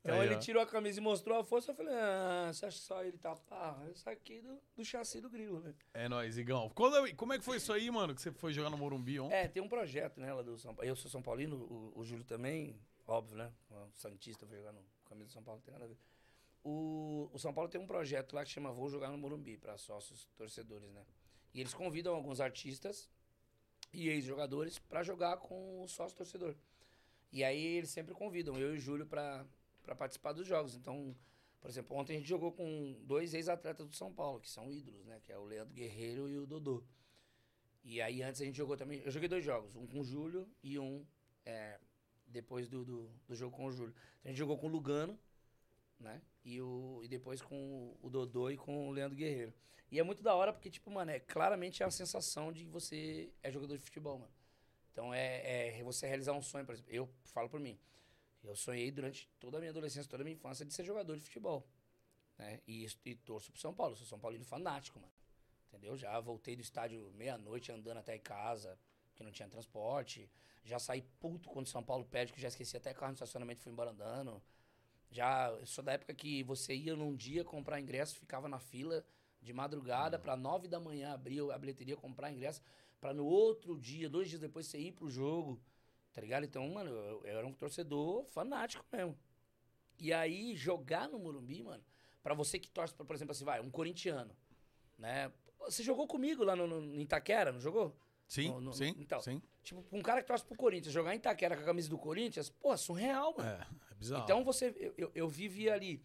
Então 0.00 0.20
Aí, 0.20 0.26
ele 0.28 0.36
ó. 0.36 0.38
tirou 0.38 0.62
a 0.62 0.66
camisa 0.66 0.98
e 0.98 1.02
mostrou 1.02 1.38
a 1.38 1.44
força. 1.44 1.72
Eu 1.72 1.74
falei, 1.74 1.92
ah, 1.94 2.50
você 2.50 2.64
acha 2.64 2.78
que 2.78 2.84
só 2.84 3.04
ele 3.04 3.18
tá 3.18 3.36
pá? 3.36 3.76
Isso 3.94 4.08
aqui 4.08 4.40
do, 4.40 4.58
do 4.74 4.84
chassi 4.86 5.20
do 5.20 5.28
grilo, 5.28 5.60
né? 5.60 5.74
É 5.92 6.08
nóis, 6.08 6.38
Igão. 6.38 6.70
Quando- 6.74 7.14
como 7.14 7.34
é 7.34 7.38
que 7.38 7.44
foi 7.44 7.58
isso 7.58 7.74
aí, 7.74 7.90
mano? 7.90 8.14
Que 8.14 8.22
você 8.22 8.32
foi 8.32 8.54
jogar 8.54 8.70
no 8.70 8.78
Morumbi 8.78 9.20
ontem? 9.20 9.34
É, 9.34 9.46
tem 9.48 9.62
um 9.62 9.68
projeto, 9.68 10.18
né, 10.18 10.32
lá 10.32 10.40
do 10.40 10.56
São 10.56 10.74
Paulo. 10.74 10.88
Eu 10.88 10.96
sou 10.96 11.10
São 11.10 11.20
Paulino, 11.20 11.56
o, 11.56 11.92
o 12.00 12.04
Júlio 12.06 12.24
também, 12.24 12.80
óbvio, 13.06 13.36
né? 13.36 13.52
O 13.70 13.90
Santista 13.94 14.46
foi 14.46 14.56
jogar 14.56 14.72
no 14.72 14.84
camisa 15.04 15.28
do 15.28 15.32
São 15.32 15.42
Paulo, 15.42 15.58
não 15.58 15.64
tem 15.64 15.72
nada 15.72 15.84
a 15.84 15.88
ver. 15.88 15.98
O, 16.62 17.30
o 17.32 17.38
São 17.38 17.54
Paulo 17.54 17.70
tem 17.70 17.80
um 17.80 17.86
projeto 17.86 18.34
lá 18.34 18.44
que 18.44 18.50
chama 18.50 18.72
Vou 18.72 18.90
Jogar 18.90 19.10
no 19.10 19.18
Morumbi, 19.18 19.56
para 19.56 19.78
sócios 19.78 20.26
torcedores, 20.36 20.90
né? 20.90 21.06
E 21.54 21.60
eles 21.60 21.72
convidam 21.72 22.14
alguns 22.14 22.40
artistas 22.40 23.08
e 23.92 24.08
ex-jogadores 24.08 24.78
para 24.78 25.02
jogar 25.02 25.36
com 25.38 25.82
o 25.82 25.88
sócio 25.88 26.16
torcedor. 26.16 26.56
E 27.32 27.44
aí 27.44 27.64
eles 27.76 27.90
sempre 27.90 28.14
convidam 28.14 28.58
eu 28.58 28.74
e 28.74 28.78
o 28.78 28.80
Júlio 28.80 29.06
para 29.06 29.46
participar 29.96 30.32
dos 30.32 30.46
jogos. 30.46 30.74
Então, 30.74 31.16
por 31.60 31.70
exemplo, 31.70 31.96
ontem 31.96 32.16
a 32.16 32.18
gente 32.18 32.28
jogou 32.28 32.52
com 32.52 32.98
dois 33.04 33.32
ex-atletas 33.32 33.86
do 33.86 33.94
São 33.94 34.12
Paulo, 34.12 34.40
que 34.40 34.50
são 34.50 34.70
ídolos, 34.72 35.04
né? 35.06 35.20
Que 35.22 35.32
é 35.32 35.38
o 35.38 35.44
Leandro 35.44 35.72
Guerreiro 35.72 36.28
e 36.28 36.36
o 36.36 36.46
Dodô. 36.46 36.84
E 37.84 38.02
aí 38.02 38.22
antes 38.22 38.40
a 38.40 38.44
gente 38.44 38.56
jogou 38.56 38.76
também. 38.76 39.00
Eu 39.00 39.10
joguei 39.12 39.28
dois 39.28 39.44
jogos, 39.44 39.76
um 39.76 39.86
com 39.86 40.00
o 40.00 40.04
Júlio 40.04 40.48
e 40.62 40.78
um 40.78 41.06
é, 41.44 41.78
depois 42.26 42.68
do, 42.68 42.84
do, 42.84 43.10
do 43.26 43.34
jogo 43.34 43.56
com 43.56 43.66
o 43.66 43.72
Júlio. 43.72 43.94
A 44.24 44.28
gente 44.28 44.36
jogou 44.36 44.58
com 44.58 44.66
o 44.66 44.70
Lugano, 44.70 45.18
né? 45.98 46.20
E, 46.44 46.60
o, 46.60 47.00
e 47.02 47.08
depois 47.08 47.40
com 47.40 47.96
o 48.00 48.10
Dodô 48.10 48.50
e 48.50 48.56
com 48.56 48.88
o 48.88 48.92
Leandro 48.92 49.16
Guerreiro. 49.16 49.52
E 49.90 49.98
é 49.98 50.02
muito 50.02 50.22
da 50.22 50.34
hora 50.34 50.52
porque, 50.52 50.70
tipo, 50.70 50.90
mano, 50.90 51.10
é 51.10 51.20
claramente 51.20 51.82
a 51.82 51.90
sensação 51.90 52.52
de 52.52 52.64
que 52.64 52.70
você 52.70 53.32
é 53.42 53.50
jogador 53.50 53.76
de 53.76 53.82
futebol, 53.82 54.18
mano. 54.18 54.32
Então 54.90 55.12
é, 55.12 55.78
é 55.78 55.82
você 55.82 56.06
realizar 56.06 56.32
um 56.32 56.42
sonho, 56.42 56.64
por 56.64 56.72
exemplo. 56.72 56.92
Eu 56.92 57.08
falo 57.24 57.48
por 57.48 57.60
mim. 57.60 57.78
Eu 58.42 58.56
sonhei 58.56 58.90
durante 58.90 59.28
toda 59.40 59.58
a 59.58 59.60
minha 59.60 59.70
adolescência, 59.70 60.08
toda 60.08 60.22
a 60.22 60.24
minha 60.24 60.34
infância 60.34 60.64
de 60.64 60.72
ser 60.72 60.84
jogador 60.84 61.16
de 61.16 61.22
futebol. 61.22 61.68
Né? 62.38 62.60
E, 62.66 62.86
e 63.04 63.14
torço 63.14 63.50
pro 63.50 63.60
São 63.60 63.74
Paulo. 63.74 63.96
Sou 63.96 64.06
São 64.06 64.18
Paulino 64.18 64.44
fanático, 64.44 64.98
mano. 64.98 65.12
Entendeu? 65.68 65.96
Já 65.96 66.18
voltei 66.20 66.56
do 66.56 66.62
estádio 66.62 67.12
meia-noite 67.14 67.72
andando 67.72 67.98
até 67.98 68.18
casa, 68.18 68.78
porque 69.16 69.24
não 69.24 69.32
tinha 69.32 69.48
transporte. 69.48 70.30
Já 70.62 70.78
saí 70.78 71.00
puto 71.18 71.48
quando 71.48 71.66
São 71.66 71.82
Paulo 71.82 72.04
pede, 72.04 72.32
que 72.32 72.40
já 72.40 72.48
esqueci 72.48 72.76
até 72.76 72.92
carro 72.92 73.08
no 73.08 73.14
estacionamento 73.14 73.60
e 73.60 73.62
fui 73.62 73.72
embora 73.72 73.90
andando. 73.90 74.42
Já 75.10 75.48
eu 75.48 75.64
sou 75.64 75.82
da 75.82 75.92
época 75.92 76.12
que 76.12 76.42
você 76.42 76.74
ia 76.74 76.94
num 76.94 77.16
dia 77.16 77.42
comprar 77.42 77.80
ingresso, 77.80 78.16
ficava 78.16 78.46
na 78.46 78.58
fila 78.58 79.04
de 79.40 79.52
madrugada 79.52 80.18
para 80.18 80.36
nove 80.36 80.68
da 80.68 80.78
manhã 80.78 81.14
abrir 81.14 81.40
a 81.50 81.56
bilheteria, 81.56 81.96
comprar 81.96 82.30
ingresso, 82.30 82.60
para 83.00 83.14
no 83.14 83.24
outro 83.24 83.78
dia, 83.78 84.08
dois 84.08 84.28
dias 84.28 84.40
depois, 84.40 84.66
você 84.66 84.78
ir 84.78 84.92
pro 84.92 85.08
jogo. 85.08 85.60
Tá 86.12 86.20
ligado? 86.20 86.44
Então, 86.44 86.68
mano, 86.68 86.90
eu, 86.90 87.24
eu 87.24 87.38
era 87.38 87.46
um 87.46 87.52
torcedor 87.52 88.24
fanático 88.26 88.84
mesmo. 88.92 89.16
E 89.98 90.12
aí, 90.12 90.54
jogar 90.56 91.08
no 91.08 91.18
Morumbi, 91.18 91.62
mano, 91.62 91.84
pra 92.22 92.34
você 92.34 92.58
que 92.58 92.68
torce, 92.68 92.94
pra, 92.94 93.04
por 93.04 93.14
exemplo, 93.14 93.32
assim, 93.32 93.44
vai, 93.44 93.60
um 93.60 93.70
corintiano, 93.70 94.34
né? 94.98 95.32
Você 95.60 95.82
jogou 95.82 96.06
comigo 96.06 96.42
lá 96.42 96.56
no, 96.56 96.66
no, 96.66 96.94
em 96.94 97.02
Itaquera, 97.02 97.52
não 97.52 97.60
jogou? 97.60 97.96
Sim, 98.28 98.48
No- 98.50 98.60
no- 98.60 98.72
sim, 98.72 98.94
então. 98.98 99.20
sim. 99.20 99.40
Tipo, 99.62 99.84
um 99.92 100.02
cara 100.02 100.20
que 100.20 100.26
torce 100.28 100.44
pro 100.44 100.56
Corinthians, 100.56 100.92
jogar 100.92 101.14
em 101.14 101.18
Itaquera 101.18 101.56
com 101.56 101.62
a 101.62 101.66
camisa 101.66 101.88
do 101.88 101.98
Corinthians, 101.98 102.50
pô, 102.50 102.72
é 102.72 102.76
surreal, 102.76 103.34
mano. 103.36 103.48
É, 103.48 103.66
é 103.90 103.94
bizarro. 103.94 104.24
Então 104.24 104.44
você, 104.44 104.74
eu, 104.78 104.94
eu, 104.96 105.12
eu 105.14 105.28
vivi 105.28 105.68
ali 105.70 106.02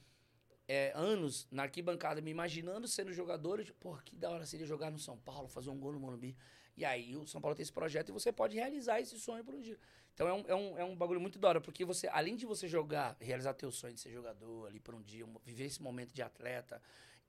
é, 0.68 0.92
anos 0.96 1.48
na 1.52 1.64
arquibancada, 1.64 2.22
me 2.22 2.32
imaginando 2.32 2.88
sendo 2.88 3.12
jogador, 3.12 3.60
e, 3.60 3.72
pô, 3.74 3.96
que 4.06 4.16
da 4.16 4.30
hora 4.30 4.46
seria 4.46 4.66
jogar 4.66 4.90
no 4.92 5.00
São 5.00 5.18
Paulo, 5.18 5.48
fazer 5.48 5.70
um 5.70 5.80
gol 5.80 5.94
no 5.94 6.00
Morumbi. 6.00 6.36
E 6.78 6.86
aí 6.86 7.16
o 7.16 7.28
São 7.28 7.42
Paulo 7.42 7.56
tem 7.56 7.64
esse 7.64 7.74
projeto 7.74 8.10
e 8.10 8.12
você 8.12 8.32
pode 8.32 8.56
realizar 8.56 9.00
esse 9.00 9.20
sonho 9.20 9.44
por 9.44 9.54
um 9.54 9.60
dia. 9.60 9.78
Então 10.14 10.28
é 10.28 10.34
um, 10.34 10.44
é 10.48 10.56
um, 10.56 10.78
é 10.80 10.84
um 10.84 10.96
bagulho 10.96 11.20
muito 11.20 11.38
da 11.38 11.50
hora, 11.50 11.62
porque 11.62 11.84
você, 11.86 12.08
além 12.08 12.36
de 12.36 12.46
você 12.46 12.68
jogar, 12.68 13.16
realizar 13.20 13.54
teu 13.54 13.72
sonho 13.72 13.94
de 13.94 14.00
ser 14.00 14.12
jogador 14.12 14.68
ali 14.68 14.80
por 14.80 14.96
um 14.96 15.02
dia, 15.02 15.26
um- 15.26 15.38
viver 15.44 15.66
esse 15.66 15.82
momento 15.82 16.14
de 16.14 16.22
atleta, 16.22 16.82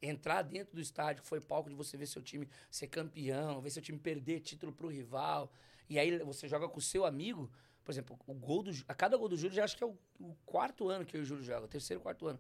entrar 0.03 0.43
dentro 0.43 0.75
do 0.75 0.81
estádio, 0.81 1.23
que 1.23 1.29
foi 1.29 1.41
palco 1.41 1.71
de 1.71 1.77
você 1.77 1.97
ver 1.97 2.07
seu 2.07 2.21
time 2.21 2.49
ser 2.71 2.89
campeão, 2.89 3.61
ver 3.61 3.71
seu 3.71 3.81
time 3.81 3.99
perder 3.99 4.41
título 4.41 4.73
pro 4.73 4.89
rival, 4.89 5.51
e 5.89 5.99
aí 5.99 6.19
você 6.19 6.49
joga 6.49 6.69
com 6.69 6.79
o 6.79 6.83
seu 6.83 7.07
amigo, 7.07 7.51
por 7.85 7.93
exemplo, 7.93 8.19
o 8.27 8.35
gol 8.35 8.63
do 8.63 8.71
a 8.89 8.95
cada 8.95 9.17
gol 9.17 9.29
do 9.29 9.37
Júlio 9.37 9.55
já 9.55 9.65
acho 9.65 9.77
que 9.77 9.85
é 9.85 9.87
o, 9.87 9.97
o 10.21 10.35
quarto 10.45 10.89
ano 10.89 11.05
que 11.05 11.17
eu 11.17 11.21
e 11.21 11.23
o 11.23 11.27
Júlio 11.27 11.45
jogam, 11.45 11.65
o 11.65 11.69
terceiro, 11.69 12.01
quarto 12.03 12.27
ano. 12.27 12.39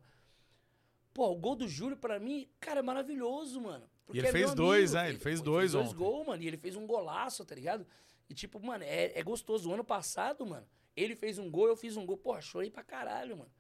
Pô, 1.15 1.31
o 1.31 1.37
gol 1.37 1.55
do 1.55 1.69
Júlio, 1.69 1.97
pra 1.97 2.19
mim, 2.19 2.49
cara, 2.59 2.81
é 2.81 2.83
maravilhoso, 2.83 3.61
mano. 3.61 3.87
Porque 4.07 4.19
ele 4.19 4.29
é 4.29 4.33
fez 4.33 4.47
meu 4.47 4.55
dois, 4.55 4.95
amigo, 4.95 5.03
né? 5.05 5.09
Ele 5.11 5.19
fez 5.19 5.41
pô, 5.41 5.45
dois 5.45 5.73
dois 5.73 5.87
ontem. 5.89 5.97
gols, 5.99 6.27
mano. 6.27 6.43
E 6.43 6.47
ele 6.47 6.57
fez 6.57 6.75
um 6.75 6.87
golaço, 6.87 7.45
tá 7.45 7.55
ligado? 7.55 7.87
E 8.31 8.35
tipo, 8.35 8.59
mano, 8.65 8.83
é, 8.85 9.13
é 9.19 9.23
gostoso. 9.23 9.69
O 9.69 9.75
ano 9.75 9.85
passado, 9.85 10.47
mano, 10.47 10.67
ele 10.97 11.15
fez 11.15 11.39
um 11.39 11.51
gol, 11.51 11.69
eu 11.69 11.77
fiz 11.77 11.97
um 11.99 12.07
gol. 12.07 12.17
Porra, 12.17 12.41
chorei 12.41 12.71
pra 12.71 12.83
caralho, 12.83 13.37
mano. 13.37 13.51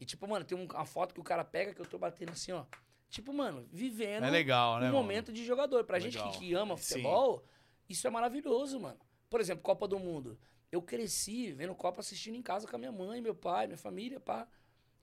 E, 0.00 0.04
tipo, 0.04 0.26
mano, 0.28 0.44
tem 0.44 0.56
um- 0.56 0.64
uma 0.64 0.84
foto 0.84 1.12
que 1.12 1.20
o 1.20 1.24
cara 1.24 1.44
pega 1.44 1.74
que 1.74 1.80
eu 1.80 1.86
tô 1.86 1.98
batendo 1.98 2.30
assim, 2.32 2.52
ó. 2.52 2.64
Tipo, 3.12 3.30
mano, 3.30 3.68
vivendo 3.70 4.24
É 4.24 4.30
legal, 4.30 4.80
né, 4.80 4.88
um 4.88 4.92
mano? 4.92 5.02
momento 5.02 5.30
de 5.30 5.44
jogador. 5.44 5.84
Pra 5.84 5.98
gente 5.98 6.16
Legal. 6.16 6.32
que, 6.32 6.38
que 6.38 6.54
ama 6.54 6.78
Sim. 6.78 6.82
futebol, 6.94 7.44
isso 7.86 8.06
é 8.06 8.10
maravilhoso, 8.10 8.80
mano. 8.80 8.98
Por 9.28 9.38
exemplo, 9.38 9.62
Copa 9.62 9.86
do 9.86 9.98
Mundo. 9.98 10.38
Eu 10.70 10.80
cresci 10.80 11.52
vendo 11.52 11.74
Copa 11.74 12.00
assistindo 12.00 12.36
em 12.36 12.42
casa 12.42 12.66
com 12.66 12.74
a 12.74 12.78
minha 12.78 12.90
mãe, 12.90 13.20
meu 13.20 13.34
pai, 13.34 13.66
minha 13.66 13.76
família, 13.76 14.18
pá. 14.18 14.48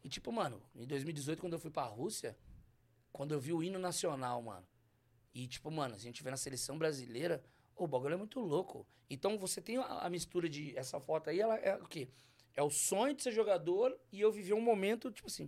E, 0.04 0.10
tipo, 0.10 0.32
mano, 0.32 0.60
em 0.76 0.88
2018, 0.88 1.40
quando 1.40 1.54
eu 1.54 1.60
fui 1.60 1.70
pra 1.70 1.84
Rússia, 1.84 2.36
quando 3.12 3.32
eu 3.32 3.40
vi 3.40 3.54
o 3.54 3.62
hino 3.62 3.78
nacional, 3.78 4.42
mano. 4.42 4.66
E, 5.32 5.46
tipo, 5.46 5.70
mano, 5.70 5.94
a 5.94 6.00
gente 6.00 6.24
vê 6.24 6.32
na 6.32 6.38
seleção 6.38 6.80
brasileira, 6.80 7.44
o 7.76 7.86
bagulho 7.86 8.16
é 8.16 8.18
muito 8.18 8.40
louco. 8.40 8.88
Então 9.08 9.38
você 9.38 9.62
tem 9.62 9.78
a, 9.78 9.84
a 9.86 10.10
mistura 10.10 10.50
de. 10.50 10.76
Essa 10.76 11.00
foto 11.00 11.30
aí, 11.30 11.40
ela 11.40 11.58
é 11.58 11.76
o 11.76 11.86
quê? 11.86 12.10
É 12.56 12.64
o 12.64 12.72
sonho 12.72 13.14
de 13.14 13.22
ser 13.22 13.32
jogador 13.32 13.96
e 14.12 14.20
eu 14.20 14.32
vivi 14.32 14.52
um 14.52 14.62
momento, 14.62 15.12
tipo 15.12 15.28
assim. 15.28 15.48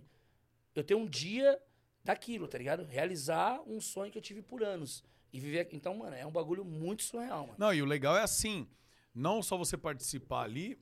Eu 0.76 0.84
tenho 0.84 1.00
um 1.00 1.06
dia 1.08 1.60
daquilo, 2.04 2.48
tá 2.48 2.58
ligado? 2.58 2.84
Realizar 2.84 3.60
um 3.66 3.80
sonho 3.80 4.10
que 4.10 4.18
eu 4.18 4.22
tive 4.22 4.42
por 4.42 4.62
anos. 4.62 5.04
E 5.32 5.40
viver. 5.40 5.68
Então, 5.72 5.96
mano, 5.96 6.14
é 6.14 6.26
um 6.26 6.30
bagulho 6.32 6.64
muito 6.64 7.02
surreal, 7.02 7.42
mano. 7.46 7.54
Não, 7.58 7.72
e 7.72 7.80
o 7.80 7.86
legal 7.86 8.16
é 8.16 8.22
assim, 8.22 8.68
não 9.14 9.42
só 9.42 9.56
você 9.56 9.78
participar 9.78 10.42
ali, 10.42 10.78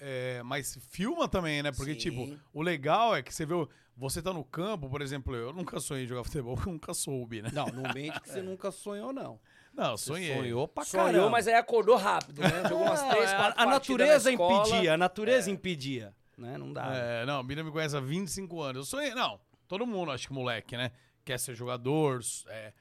é, 0.00 0.42
mas 0.42 0.78
filma 0.90 1.28
também, 1.28 1.62
né? 1.62 1.72
Porque, 1.72 1.92
Sim. 1.94 1.98
tipo, 1.98 2.38
o 2.52 2.62
legal 2.62 3.14
é 3.14 3.22
que 3.22 3.34
você 3.34 3.44
vê, 3.44 3.54
o- 3.54 3.68
você 3.96 4.22
tá 4.22 4.32
no 4.32 4.44
campo, 4.44 4.88
por 4.88 5.02
exemplo, 5.02 5.34
eu 5.34 5.52
nunca 5.52 5.80
sonhei 5.80 6.04
em 6.04 6.06
jogar 6.08 6.24
futebol, 6.24 6.56
eu 6.66 6.72
nunca 6.72 6.94
soube, 6.94 7.42
né? 7.42 7.50
Não, 7.52 7.66
não 7.66 7.92
mente 7.92 8.20
que 8.20 8.28
você 8.30 8.40
nunca 8.42 8.70
sonhou, 8.70 9.12
não. 9.12 9.38
Não, 9.74 9.96
Você 9.96 10.06
sonhei. 10.06 10.34
sonhou 10.36 10.66
pra 10.66 10.84
Sonhou, 10.84 11.06
caramba. 11.06 11.30
mas 11.30 11.46
aí 11.46 11.54
acordou 11.54 11.96
rápido, 11.96 12.40
né? 12.40 12.62
Jogou 12.68 12.86
umas 12.86 13.02
três, 13.02 13.30
É, 13.30 13.36
quatro 13.36 13.60
a, 13.62 13.66
natureza 13.66 14.30
na 14.30 14.34
impedia, 14.34 14.94
a 14.94 14.96
natureza 14.96 15.50
impedia. 15.50 16.14
Né? 16.36 16.56
Não 16.56 16.72
dá. 16.72 16.86
É, 16.94 17.26
não, 17.26 17.38
a 17.40 17.42
Mira 17.44 17.62
me 17.62 17.70
conhece 17.70 17.96
há 17.96 18.00
25 18.00 18.60
anos. 18.60 18.76
Eu 18.80 18.84
sonhei, 18.84 19.14
não, 19.14 19.38
todo 19.68 19.86
mundo, 19.86 20.10
acho 20.10 20.26
que 20.26 20.32
moleque, 20.32 20.76
né? 20.76 20.90
Quer 21.24 21.38
ser 21.38 21.54
jogador, 21.54 22.20
é, 22.48 22.72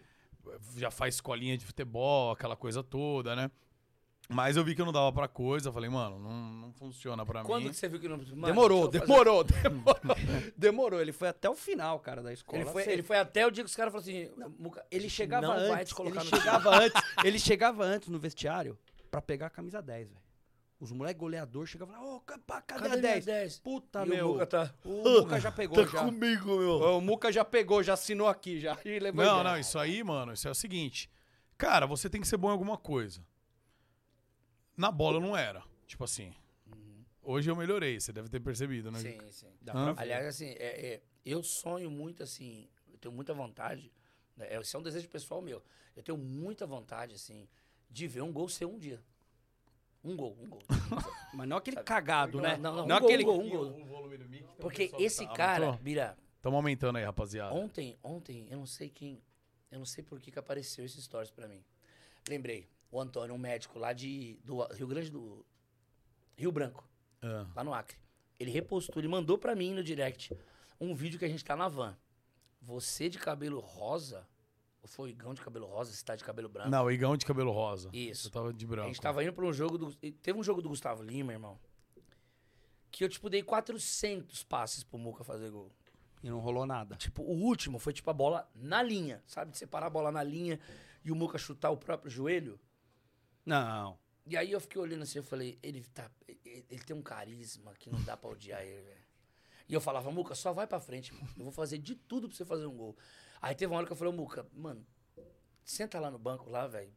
já 0.78 0.90
faz 0.90 1.16
escolinha 1.16 1.58
de 1.58 1.66
futebol, 1.66 2.32
aquela 2.32 2.56
coisa 2.56 2.82
toda, 2.82 3.36
né? 3.36 3.52
Mas 4.30 4.58
eu 4.58 4.64
vi 4.64 4.76
que 4.76 4.82
eu 4.82 4.86
não 4.86 4.92
dava 4.92 5.12
pra 5.14 5.28
coisa, 5.28 5.72
falei, 5.72 5.90
mano, 5.90 6.20
não, 6.20 6.32
não 6.32 6.74
funciona 6.74 7.26
pra 7.26 7.44
Quando 7.44 7.64
mim. 7.64 7.70
que 7.70 7.78
você 7.78 7.88
viu 7.88 7.98
que 7.98 8.10
não. 8.10 8.18
Mano, 8.18 8.46
demorou, 8.46 8.88
demorou, 8.88 9.44
demorou, 9.46 10.18
demorou. 10.58 11.02
Ele 11.02 11.14
foi 11.14 11.30
até 11.30 11.50
o 11.50 11.56
final, 11.56 12.00
cara, 12.02 12.22
da 12.22 12.34
escola. 12.34 12.62
Ele 12.62 12.70
foi, 12.70 12.90
ele 12.90 13.04
foi 13.04 13.18
até 13.18 13.48
o 13.48 13.52
dia 13.52 13.64
que 13.64 13.70
os 13.70 13.76
caras 13.76 13.94
falaram 13.94 14.12
assim: 14.12 14.80
a 14.80 14.86
ele 14.92 15.10
chegava 15.10 15.48
não 15.48 15.54
antes, 15.54 15.70
vai 15.70 15.86
te 15.86 15.96
colocar 15.96 16.22
ele 16.22 16.30
no 16.30 16.38
chegava 16.38 16.78
antes, 16.78 17.02
ele 17.24 17.40
chegava 17.40 17.84
antes 17.86 18.10
no 18.10 18.20
vestiário 18.20 18.78
pra 19.10 19.22
pegar 19.22 19.48
a 19.48 19.50
camisa 19.50 19.82
10, 19.82 20.10
velho. 20.10 20.27
Os 20.80 20.92
moleques 20.92 21.20
goleador 21.20 21.66
chegavam 21.66 21.96
lá, 21.96 22.04
ô, 22.16 22.20
ca- 22.22 22.38
cadê, 22.62 22.64
Cadê 22.84 22.86
a 22.86 22.90
minha 22.90 23.02
10? 23.02 23.26
10? 23.26 23.60
Puta, 23.60 24.00
E 24.02 24.04
o 24.04 24.08
meu. 24.08 24.28
Muca 24.34 24.46
tá- 24.46 24.74
O 24.84 25.04
Muca 25.22 25.40
já 25.40 25.52
pegou, 25.52 25.88
já. 25.88 26.06
comigo, 26.06 26.58
meu. 26.60 26.98
O 26.98 27.02
Muca 27.02 27.32
já 27.32 27.44
pegou, 27.44 27.82
já 27.82 27.94
assinou 27.94 28.28
aqui, 28.28 28.60
já. 28.60 28.78
E 28.86 29.00
levou 29.00 29.26
Não, 29.26 29.44
não, 29.44 29.58
isso 29.58 29.80
aí, 29.80 30.04
mano, 30.04 30.34
isso 30.34 30.48
é 30.48 30.52
o 30.52 30.56
seguinte. 30.56 31.10
Cara, 31.58 31.88
você 31.88 32.08
tem 32.10 32.22
que 32.22 32.28
ser 32.28 32.38
bom 32.38 32.50
em 32.50 32.52
alguma 32.52 32.78
coisa. 32.78 33.26
Na 34.76 34.92
bola 34.92 35.18
eu 35.18 35.22
não 35.22 35.36
era. 35.36 35.64
Tipo 35.88 36.04
assim. 36.04 36.32
Hoje 37.24 37.50
eu 37.50 37.56
melhorei, 37.56 38.00
você 38.00 38.14
deve 38.14 38.30
ter 38.30 38.40
percebido, 38.40 38.92
né? 38.92 39.00
Sim, 39.00 39.20
sim. 39.32 39.52
Aliás, 39.98 40.26
assim, 40.28 40.50
é- 40.52 40.94
é, 40.94 41.02
eu 41.26 41.42
sonho 41.44 41.90
muito, 41.92 42.24
assim, 42.24 42.70
eu 42.88 42.98
tenho 43.00 43.14
muita 43.14 43.34
vontade, 43.34 43.92
né, 44.36 44.48
esse 44.56 44.74
é 44.76 44.80
um 44.80 44.84
desejo 44.84 45.10
pessoal 45.10 45.42
meu, 45.42 45.62
eu 45.96 46.02
tenho 46.04 46.18
muita 46.18 46.66
vontade, 46.66 47.16
assim, 47.16 47.50
de 47.90 48.08
ver 48.08 48.22
um 48.22 48.32
gol 48.32 48.48
ser 48.48 48.66
um 48.66 48.78
dia. 48.78 49.04
Um 50.04 50.16
gol, 50.16 50.38
um 50.42 50.48
gol. 50.48 50.62
Mas 51.34 51.48
não 51.48 51.58
aquele 51.58 51.78
cagado, 51.84 52.38
Não, 52.38 52.44
né? 52.44 52.58
não, 52.58 52.76
não, 52.76 52.84
um 52.86 52.88
não 52.88 53.00
gol, 53.00 53.08
aquele. 53.10 53.24
um 53.24 53.26
gol, 53.28 53.42
um 53.42 53.50
gol. 53.50 53.86
volume 53.86 54.18
do 54.18 54.30
mic. 54.30 54.44
Porque 54.60 54.92
esse 54.98 55.26
cara, 55.28 55.66
Aumentou? 55.66 55.84
Bira, 55.84 56.18
Tamo 56.42 56.56
aumentando 56.56 56.98
aí, 56.98 57.04
rapaziada. 57.04 57.54
ontem, 57.54 57.98
ontem, 58.04 58.48
eu 58.50 58.58
não 58.58 58.66
sei 58.66 58.90
quem, 58.90 59.22
eu 59.72 59.80
não 59.80 59.86
sei 59.86 60.04
por 60.04 60.20
que 60.20 60.32
que 60.32 60.40
apareceu 60.40 60.86
esses 60.86 61.04
stories 61.04 61.32
pra 61.32 61.48
mim. 61.48 61.64
Lembrei, 62.30 62.70
o 62.92 63.00
Antônio, 63.02 63.36
um 63.36 63.38
médico 63.38 63.78
lá 63.80 63.92
de, 63.92 64.40
do 64.44 64.64
Rio 64.74 64.88
Grande 64.88 65.10
do... 65.10 65.46
Rio 66.38 66.52
Branco. 66.52 66.88
Ah. 67.22 67.48
lá 67.56 67.64
no 67.64 67.74
Acre. 67.74 67.98
Ele 68.40 68.52
repostou, 68.52 69.02
ele 69.02 69.08
mandou 69.08 69.38
pra 69.38 69.56
mim 69.56 69.74
no 69.74 69.84
direct 69.84 70.38
um 70.80 70.94
vídeo 70.94 71.18
que 71.18 71.26
a 71.26 71.28
gente 71.28 71.44
tá 71.44 71.56
na 71.56 71.68
van. 71.68 71.98
Você 72.62 73.10
de 73.10 73.18
cabelo 73.18 73.60
rosa, 73.60 74.28
foi 74.88 75.10
o 75.10 75.12
Igão 75.12 75.34
de 75.34 75.42
cabelo 75.42 75.66
rosa, 75.66 75.92
você 75.92 76.04
tá 76.04 76.16
de 76.16 76.24
cabelo 76.24 76.50
branco? 76.50 76.70
Não, 76.70 76.86
o 76.86 76.92
Igão 76.92 77.16
de 77.16 77.26
cabelo 77.26 77.52
rosa. 77.52 77.90
Isso. 77.94 78.28
Eu 78.28 78.32
tava 78.32 78.54
de 78.54 78.66
branco. 78.66 78.86
A 78.86 78.88
gente 78.88 79.02
tava 79.02 79.24
indo 79.24 79.34
pra 79.34 79.46
um 79.46 79.54
jogo 79.54 79.78
do. 79.78 79.94
Teve 79.96 80.40
um 80.40 80.44
jogo 80.44 80.62
do 80.62 80.70
Gustavo 80.70 81.04
Lima, 81.04 81.34
irmão. 81.34 81.60
Que 82.90 83.04
eu, 83.04 83.10
tipo, 83.10 83.30
dei 83.30 83.44
400 83.44 84.44
passes 84.44 84.84
pro 84.84 84.98
Muca 84.98 85.24
fazer 85.24 85.50
gol. 85.52 85.72
E 86.24 86.30
não 86.30 86.40
rolou 86.40 86.66
nada. 86.66 86.96
Tipo, 86.96 87.22
o 87.22 87.36
último 87.36 87.78
foi, 87.78 87.94
tipo, 87.94 88.10
a 88.10 88.14
bola 88.14 88.50
na 88.56 88.82
linha. 88.82 89.22
Sabe? 89.28 89.52
De 89.52 89.58
separar 89.58 89.88
a 89.88 89.90
bola 89.90 90.12
na 90.12 90.24
linha 90.24 90.60
e 91.04 91.12
o 91.12 91.16
Muca 91.16 91.38
chutar 91.38 91.70
o 91.70 91.78
próprio 91.78 92.10
joelho. 92.10 92.60
Não. 93.46 93.98
E 94.26 94.36
aí 94.36 94.52
eu 94.52 94.60
fiquei 94.60 94.82
olhando 94.82 95.04
assim, 95.04 95.20
eu 95.20 95.24
falei, 95.24 95.58
ele 95.62 95.84
tá. 95.94 96.10
Ele, 96.28 96.66
ele 96.70 96.84
tem 96.84 96.96
um 96.96 97.02
carisma 97.02 97.74
que 97.76 97.90
não 97.90 98.02
dá 98.04 98.18
pra 98.18 98.30
odiar 98.30 98.62
ele, 98.62 98.82
velho. 98.82 99.08
E 99.70 99.74
eu 99.74 99.82
falava, 99.82 100.10
Muca, 100.12 100.34
só 100.34 100.54
vai 100.54 100.66
pra 100.66 100.80
frente, 100.80 101.14
mano. 101.14 101.28
Eu 101.38 101.44
vou 101.44 101.52
fazer 101.52 101.78
de 101.78 101.96
tudo 101.96 102.28
pra 102.28 102.38
você 102.38 102.46
fazer 102.46 102.66
um 102.66 102.76
gol. 102.76 102.98
Aí 103.42 103.56
teve 103.56 103.72
uma 103.72 103.78
hora 103.78 103.86
que 103.88 103.94
eu 103.94 103.98
falei, 103.98 104.14
Muca, 104.14 104.48
mano, 104.54 104.86
senta 105.64 106.00
lá 106.00 106.10
no 106.10 106.18
banco 106.18 106.50
lá, 106.50 106.68
velho. 106.68 106.94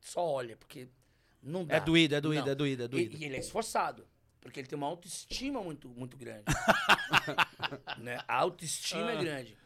Só 0.00 0.24
olha, 0.24 0.56
porque 0.56 0.88
não 1.42 1.64
dá. 1.64 1.76
É 1.76 1.80
doído, 1.80 2.14
é 2.14 2.20
doído, 2.20 2.44
Não. 2.44 2.52
é 2.52 2.54
doído, 2.54 2.82
é 2.84 2.88
doído. 2.88 3.16
E, 3.16 3.20
e 3.20 3.24
ele 3.24 3.36
é 3.36 3.40
esforçado. 3.40 4.06
Porque 4.40 4.60
ele 4.60 4.68
tem 4.68 4.76
uma 4.76 4.86
autoestima 4.86 5.60
muito, 5.60 5.88
muito 5.88 6.16
grande. 6.16 6.44
né? 7.98 8.22
A 8.26 8.36
autoestima 8.36 9.12
é 9.12 9.16
grande. 9.16 9.56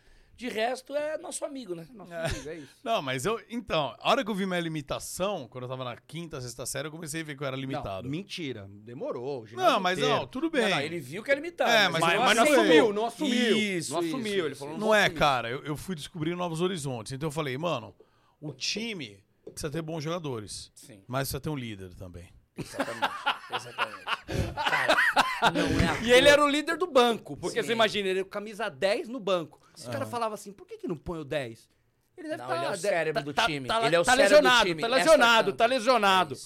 De 0.42 0.48
resto, 0.48 0.96
é 0.96 1.16
nosso 1.18 1.44
amigo, 1.44 1.72
né? 1.72 1.86
Nosso 1.94 2.12
amigo, 2.12 2.48
é 2.48 2.56
isso. 2.56 2.68
Não, 2.82 3.00
mas 3.00 3.24
eu. 3.24 3.40
Então, 3.48 3.94
a 4.00 4.10
hora 4.10 4.24
que 4.24 4.30
eu 4.30 4.34
vi 4.34 4.44
minha 4.44 4.58
limitação, 4.58 5.46
quando 5.46 5.62
eu 5.64 5.68
tava 5.68 5.84
na 5.84 5.96
quinta, 5.96 6.40
sexta 6.40 6.66
série, 6.66 6.88
eu 6.88 6.90
comecei 6.90 7.20
a 7.20 7.24
ver 7.24 7.36
que 7.36 7.44
eu 7.44 7.46
era 7.46 7.54
limitado. 7.54 8.02
Não, 8.02 8.10
mentira. 8.10 8.66
Demorou. 8.68 9.46
Não, 9.52 9.78
mas 9.78 9.98
inteiro. 10.00 10.16
não, 10.16 10.26
tudo 10.26 10.50
bem. 10.50 10.62
Não, 10.62 10.70
não, 10.70 10.80
ele 10.80 10.98
viu 10.98 11.22
que 11.22 11.30
é 11.30 11.34
limitado. 11.36 11.70
É, 11.70 11.88
mas- 11.88 12.02
ele 12.02 12.18
mas 12.18 12.36
não 12.36 12.42
assumiu, 12.42 12.92
não 12.92 13.06
assumiu. 13.06 13.56
Isso, 13.56 13.92
Não 13.92 14.02
isso, 14.02 14.16
assumiu, 14.16 14.44
ele 14.46 14.52
isso, 14.54 14.58
falou, 14.58 14.74
isso. 14.74 14.84
Não 14.84 14.92
é, 14.92 15.08
cara. 15.08 15.48
Eu, 15.48 15.62
eu 15.62 15.76
fui 15.76 15.94
descobrindo 15.94 16.36
novos 16.36 16.60
horizontes. 16.60 17.12
Então 17.12 17.28
eu 17.28 17.32
falei, 17.32 17.56
mano, 17.56 17.94
o 18.40 18.52
time 18.52 19.22
precisa 19.44 19.70
ter 19.70 19.80
bons 19.80 20.02
jogadores. 20.02 20.72
Sim, 20.74 21.04
Mas 21.06 21.28
precisa 21.28 21.40
ter 21.40 21.50
um 21.50 21.56
líder 21.56 21.94
também. 21.94 22.28
exatamente. 22.58 23.14
exatamente. 23.54 24.04
Cara, 24.54 24.96
não 25.14 25.21
é 25.21 25.21
E 26.02 26.12
ele 26.12 26.28
era 26.28 26.42
o 26.44 26.48
líder 26.48 26.76
do 26.76 26.86
banco. 26.86 27.36
Porque 27.36 27.60
Sim. 27.60 27.66
você 27.66 27.72
imagina, 27.72 28.08
ele 28.08 28.24
camisa 28.24 28.68
10 28.68 29.08
no 29.08 29.18
banco. 29.20 29.60
Os 29.76 29.86
caras 29.88 30.08
falavam 30.08 30.34
assim, 30.34 30.52
por 30.52 30.66
que, 30.66 30.78
que 30.78 30.86
não 30.88 30.96
põe 30.96 31.18
o 31.18 31.24
10? 31.24 31.68
Ele 32.16 32.28
deve 32.28 32.42
Não, 32.42 32.48
tá- 32.48 32.56
ele 32.56 32.64
é 32.66 32.70
o 32.70 32.76
cérebro 32.76 33.14
tá- 33.14 33.24
do 33.24 33.34
tá- 33.34 33.46
time. 33.46 33.66
Tá, 33.66 33.86
Ele 33.86 33.96
é 33.96 34.00
o 34.00 34.04
tá 34.04 34.12
cérebro 34.12 34.28
do 34.28 34.34
lesionado, 34.34 34.68
time. 34.68 34.80
tá 34.80 34.86
Extra 34.86 34.98
lesionado, 34.98 35.52
tá 35.54 35.66
lesionado. 35.66 36.34
É. 36.34 36.38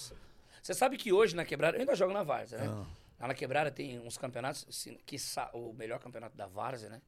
Você 0.62 0.74
sabe 0.74 0.96
que 0.96 1.12
hoje 1.12 1.34
na 1.36 1.44
quebrada, 1.44 1.76
eu 1.76 1.80
ainda 1.80 1.94
jogo 1.94 2.12
na 2.12 2.22
Várzea, 2.22 2.58
né? 2.58 2.86
Lá 3.18 3.28
na 3.28 3.34
quebrada 3.34 3.70
tem 3.70 3.98
uns 3.98 4.16
campeonatos, 4.16 4.66
assim, 4.68 4.96
que 5.04 5.16
o 5.52 5.72
melhor 5.72 5.98
campeonato 5.98 6.36
da 6.36 6.46
Várzea, 6.46 6.88
né? 6.88 7.02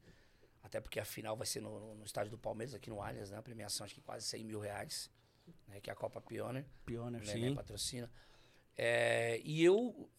Até 0.61 0.79
porque 0.81 0.99
a 0.99 1.05
final 1.05 1.35
vai 1.35 1.47
ser 1.47 1.61
no, 1.61 1.95
no 1.95 2.03
estádio 2.03 2.31
do 2.31 2.37
Palmeiras, 2.37 2.75
aqui 2.75 2.89
no 2.89 3.01
Allianz, 3.01 3.31
né? 3.31 3.37
A 3.37 3.41
premiação 3.41 3.85
acho 3.85 3.95
que 3.95 4.01
quase 4.01 4.25
100 4.27 4.43
mil 4.43 4.59
reais, 4.59 5.09
né? 5.67 5.79
Que 5.81 5.89
é 5.89 5.93
a 5.93 5.95
Copa 5.95 6.19
Pioneer. 6.21 6.65
Pioneer, 6.85 7.23
né, 7.25 7.31
sim. 7.31 7.49
né, 7.49 7.55
patrocina. 7.55 8.09
É, 8.77 9.39
e 9.43 9.63
eu, 9.63 10.09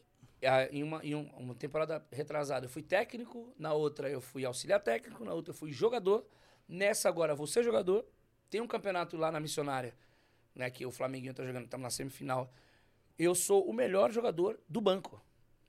em, 0.70 0.82
uma, 0.82 1.04
em 1.04 1.14
um- 1.14 1.28
uma 1.36 1.54
temporada 1.54 2.04
retrasada, 2.12 2.66
eu 2.66 2.70
fui 2.70 2.82
técnico, 2.82 3.52
na 3.58 3.72
outra 3.74 4.08
eu 4.10 4.20
fui 4.20 4.44
auxiliar 4.44 4.80
técnico, 4.80 5.24
na 5.24 5.32
outra 5.34 5.52
eu 5.52 5.56
fui 5.56 5.72
jogador. 5.72 6.26
Nessa 6.68 7.08
agora, 7.08 7.34
vou 7.34 7.46
ser 7.46 7.62
jogador. 7.64 8.04
Tem 8.48 8.60
um 8.60 8.66
campeonato 8.66 9.16
lá 9.16 9.30
na 9.30 9.40
Missionária, 9.40 9.94
né, 10.54 10.70
que 10.70 10.86
o 10.86 10.90
Flamenguinho 10.90 11.34
tá 11.34 11.44
jogando, 11.44 11.64
estamos 11.64 11.82
na 11.84 11.90
semifinal. 11.90 12.52
Eu 13.18 13.34
sou 13.34 13.68
o 13.68 13.72
melhor 13.72 14.10
jogador 14.12 14.58
do 14.68 14.80
banco. 14.80 15.22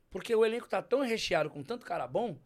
Porque 0.09 0.33
o 0.35 0.45
elenco 0.45 0.67
tá 0.67 0.81
tão 0.81 1.01
recheado 1.01 1.49
com 1.49 1.63
tanto 1.63 1.85
cara 1.85 2.07
bom 2.07 2.37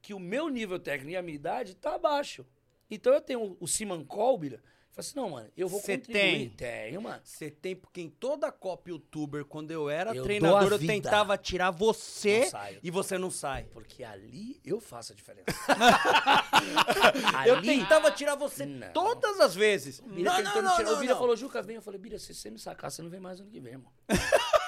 que 0.00 0.12
o 0.14 0.18
meu 0.18 0.48
nível 0.48 0.78
técnico 0.78 1.10
e 1.12 1.16
a 1.16 1.22
minha 1.22 1.34
idade 1.36 1.74
tá 1.76 1.94
abaixo. 1.94 2.44
Então 2.90 3.12
eu 3.12 3.20
tenho 3.20 3.56
o 3.60 3.66
Siman 3.68 4.04
Colbira. 4.04 4.62
Eu 4.94 5.02
falei 5.02 5.08
assim, 5.08 5.16
não, 5.16 5.30
mano, 5.30 5.50
eu 5.56 5.68
vou 5.70 5.80
Cê 5.80 5.96
contribuir. 5.96 6.50
Tenho, 6.50 7.00
mano. 7.00 7.18
Você 7.24 7.50
tem, 7.50 7.74
porque 7.74 8.02
em 8.02 8.10
toda 8.10 8.52
Copa 8.52 8.90
Youtuber, 8.90 9.42
quando 9.46 9.70
eu 9.70 9.88
era 9.88 10.14
Eu 10.14 10.22
treinador, 10.22 10.70
a 10.70 10.74
eu 10.74 10.78
tentava 10.78 11.38
tirar 11.38 11.70
você 11.70 12.50
e 12.82 12.90
você 12.90 13.16
não 13.16 13.30
sai. 13.30 13.64
Porque 13.72 14.04
ali 14.04 14.60
eu 14.62 14.78
faço 14.80 15.12
a 15.12 15.16
diferença. 15.16 15.46
Eu 17.46 17.56
ali, 17.56 17.66
tentava 17.66 18.10
tirar 18.10 18.34
você 18.36 18.64
Não. 18.66 18.92
todas 18.92 19.40
as 19.40 19.54
vezes. 19.54 20.00
Bira 20.00 20.30
não, 20.30 20.42
não, 20.42 20.62
não, 20.62 20.76
tirar. 20.76 20.84
não, 20.84 20.96
o 20.96 21.00
Bira 21.00 21.12
não. 21.14 21.20
falou, 21.20 21.36
Juca, 21.36 21.62
vem. 21.62 21.76
Eu 21.76 21.82
falei, 21.82 21.98
Bira, 21.98 22.18
se 22.18 22.34
você 22.34 22.50
me 22.50 22.58
sacar, 22.58 22.90
você 22.90 23.02
não 23.02 23.10
vem 23.10 23.18
mais 23.20 23.40
ano 23.40 23.50
que 23.50 23.60
vem, 23.60 23.72
irmão. 23.72 23.90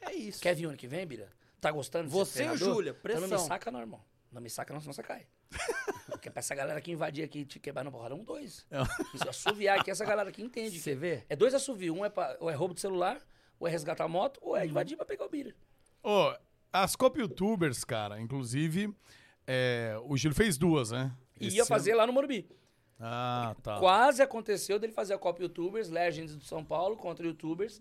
É 0.00 0.14
isso. 0.14 0.40
Quer 0.40 0.54
vir 0.54 0.64
ano 0.64 0.76
que 0.76 0.86
vem, 0.88 1.06
Bira? 1.06 1.28
Tá 1.60 1.70
gostando 1.70 2.04
de 2.08 2.10
Você 2.14 2.44
e 2.44 2.50
o? 2.50 2.56
Júlia, 2.56 2.96
Então 2.98 3.14
não 3.16 3.22
me 3.22 3.28
pressão. 3.28 3.46
saca 3.46 3.70
não, 3.70 3.80
irmão. 3.80 4.00
Não 4.32 4.40
me 4.40 4.48
saca 4.48 4.72
não, 4.72 4.80
senão 4.80 4.92
você 4.92 5.02
cai. 5.02 5.26
Porque 6.10 6.30
pra 6.30 6.40
essa 6.40 6.54
galera 6.54 6.80
que 6.80 6.90
invadir 6.90 7.24
aqui 7.24 7.40
e 7.40 7.44
te 7.44 7.58
quebrar 7.58 7.84
na 7.84 7.90
porrada, 7.90 8.14
um 8.14 8.24
dois. 8.24 8.66
Se 9.16 9.28
assoviar 9.28 9.78
aqui, 9.80 9.90
essa 9.90 10.04
galera 10.04 10.28
aqui 10.30 10.42
entende. 10.42 10.78
Você 10.78 10.94
vê? 10.94 11.24
É 11.28 11.36
dois 11.36 11.54
assovios. 11.54 11.96
Um 11.96 12.04
é, 12.04 12.08
pra, 12.10 12.36
ou 12.40 12.50
é 12.50 12.54
roubo 12.54 12.74
de 12.74 12.80
celular, 12.80 13.20
ou 13.58 13.66
é 13.66 13.70
resgatar 13.70 14.04
a 14.04 14.08
moto, 14.08 14.38
ou 14.42 14.56
é 14.56 14.66
invadir 14.66 14.96
pra 14.96 15.06
pegar 15.06 15.24
o 15.26 15.28
Bira. 15.28 15.54
Ô, 16.02 16.32
as 16.72 16.94
Copa 16.96 17.18
Youtubers, 17.20 17.84
cara, 17.84 18.20
inclusive, 18.20 18.92
é, 19.46 19.96
o 20.04 20.16
Júlio 20.16 20.34
fez 20.36 20.58
duas, 20.58 20.90
né? 20.90 21.12
E 21.40 21.46
Esse 21.46 21.56
ia 21.56 21.62
ano- 21.62 21.68
fazer 21.68 21.94
lá 21.94 22.06
no 22.06 22.12
Morumbi. 22.12 22.48
Ah, 23.00 23.54
tá. 23.62 23.78
Quase 23.78 24.20
aconteceu 24.20 24.78
dele 24.78 24.92
fazer 24.92 25.14
a 25.14 25.18
Copa 25.18 25.40
Youtubers, 25.42 25.88
Legends 25.88 26.34
do 26.34 26.44
São 26.44 26.64
Paulo 26.64 26.96
contra 26.96 27.24
Youtubers. 27.26 27.80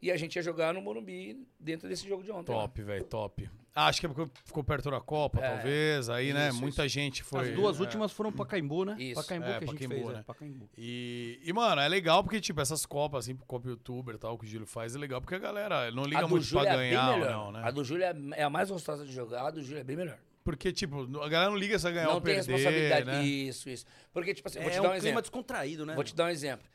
E 0.00 0.10
a 0.10 0.16
gente 0.16 0.36
ia 0.36 0.42
jogar 0.42 0.74
no 0.74 0.82
Morumbi 0.82 1.46
dentro 1.58 1.88
desse 1.88 2.06
jogo 2.06 2.22
de 2.22 2.30
ontem. 2.30 2.52
né? 2.52 2.58
Top, 2.60 2.82
velho, 2.82 3.04
top. 3.04 3.48
Ah, 3.74 3.86
acho 3.86 4.00
que 4.00 4.06
é 4.06 4.08
porque 4.10 4.30
ficou 4.44 4.62
perto 4.62 4.90
da 4.90 5.00
Copa, 5.00 5.40
É, 5.40 5.48
talvez. 5.48 6.10
Aí, 6.10 6.32
né, 6.34 6.50
isso, 6.50 6.60
muita 6.60 6.86
gente 6.86 7.22
foi. 7.22 7.48
As 7.50 7.54
duas 7.54 7.78
é. 7.78 7.80
últimas 7.80 8.12
foram 8.12 8.30
pra 8.30 8.44
Caimbu, 8.44 8.84
né? 8.84 8.96
Isso. 8.98 9.14
Pacaembu 9.14 9.46
É, 9.46 9.48
que 9.48 9.56
a 9.56 9.60
gente 9.60 9.72
Pacaembu, 9.72 9.94
fez, 9.94 10.06
né? 10.08 10.18
é. 10.20 10.22
Pacaembu. 10.22 10.70
E, 10.76 11.40
e, 11.42 11.52
mano, 11.54 11.80
é 11.80 11.88
legal 11.88 12.22
porque, 12.22 12.38
tipo, 12.40 12.60
essas 12.60 12.84
Copas, 12.84 13.24
assim, 13.24 13.34
Copa 13.46 13.68
Youtuber 13.68 14.14
e 14.14 14.18
tal, 14.18 14.36
que 14.38 14.44
o 14.44 14.48
Júlio 14.48 14.66
faz, 14.66 14.94
é 14.94 14.98
legal 14.98 15.20
porque 15.22 15.34
a 15.34 15.38
galera 15.38 15.90
não 15.90 16.04
liga 16.04 16.28
muito 16.28 16.44
Júlio 16.44 16.64
pra 16.66 16.74
é 16.74 16.76
ganhar 16.90 17.12
melhor. 17.18 17.30
não, 17.30 17.52
né? 17.52 17.62
A 17.64 17.70
do 17.70 17.82
Júlio 17.82 18.04
é, 18.04 18.14
é 18.36 18.42
a 18.44 18.50
mais 18.50 18.68
gostosa 18.70 19.06
de 19.06 19.12
jogar, 19.12 19.46
a 19.46 19.50
do 19.50 19.62
Júlio 19.62 19.80
é 19.80 19.84
bem 19.84 19.96
melhor. 19.96 20.18
Porque, 20.44 20.70
tipo, 20.72 21.02
a 21.22 21.28
galera 21.28 21.50
não 21.50 21.56
liga 21.56 21.78
se 21.78 21.90
ganhar 21.90 22.08
não 22.08 22.14
ou 22.16 22.20
tem 22.20 22.34
perder, 22.34 22.52
responsabilidade. 22.52 23.06
né? 23.06 23.24
Isso, 23.24 23.70
isso. 23.70 23.86
Porque, 24.12 24.34
tipo 24.34 24.48
assim, 24.48 24.58
vou 24.58 24.68
É 24.68 24.72
te 24.72 24.80
um 24.80 24.82
dar 24.82 24.88
um 24.88 24.92
clima 24.92 24.98
exemplo. 25.06 25.22
descontraído, 25.22 25.86
né? 25.86 25.94
Vou 25.94 26.04
te 26.04 26.14
dar 26.14 26.24
um 26.24 26.28
exemplo. 26.28 26.66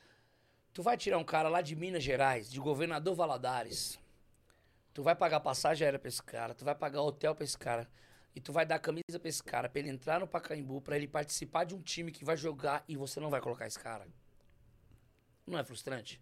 Tu 0.73 0.81
vai 0.81 0.95
tirar 0.97 1.17
um 1.17 1.23
cara 1.23 1.47
lá 1.49 1.61
de 1.61 1.75
Minas 1.75 2.01
Gerais, 2.03 2.49
de 2.49 2.59
Governador 2.59 3.13
Valadares. 3.13 3.99
Tu 4.97 5.03
vai 5.03 5.13
pagar 5.15 5.39
passagem 5.41 5.85
aérea 5.85 5.99
pra 5.99 6.09
esse 6.09 6.23
cara, 6.23 6.55
tu 6.55 6.65
vai 6.65 6.73
pagar 6.73 7.03
hotel 7.03 7.35
pra 7.35 7.43
esse 7.43 7.55
cara. 7.55 7.87
E 8.35 8.41
tu 8.41 8.51
vai 8.51 8.65
dar 8.65 8.79
camisa 8.79 9.19
pra 9.19 9.29
esse 9.29 9.43
cara, 9.43 9.69
pra 9.69 9.79
ele 9.79 9.91
entrar 9.91 10.19
no 10.19 10.27
Pacaembu, 10.27 10.81
pra 10.81 10.95
ele 10.95 11.07
participar 11.07 11.65
de 11.65 11.75
um 11.75 11.81
time 11.83 12.11
que 12.11 12.25
vai 12.25 12.35
jogar 12.35 12.83
e 12.87 12.97
você 12.97 13.19
não 13.19 13.29
vai 13.29 13.39
colocar 13.39 13.67
esse 13.67 13.77
cara. 13.77 14.07
Não 15.45 15.59
é 15.59 15.63
frustrante? 15.63 16.19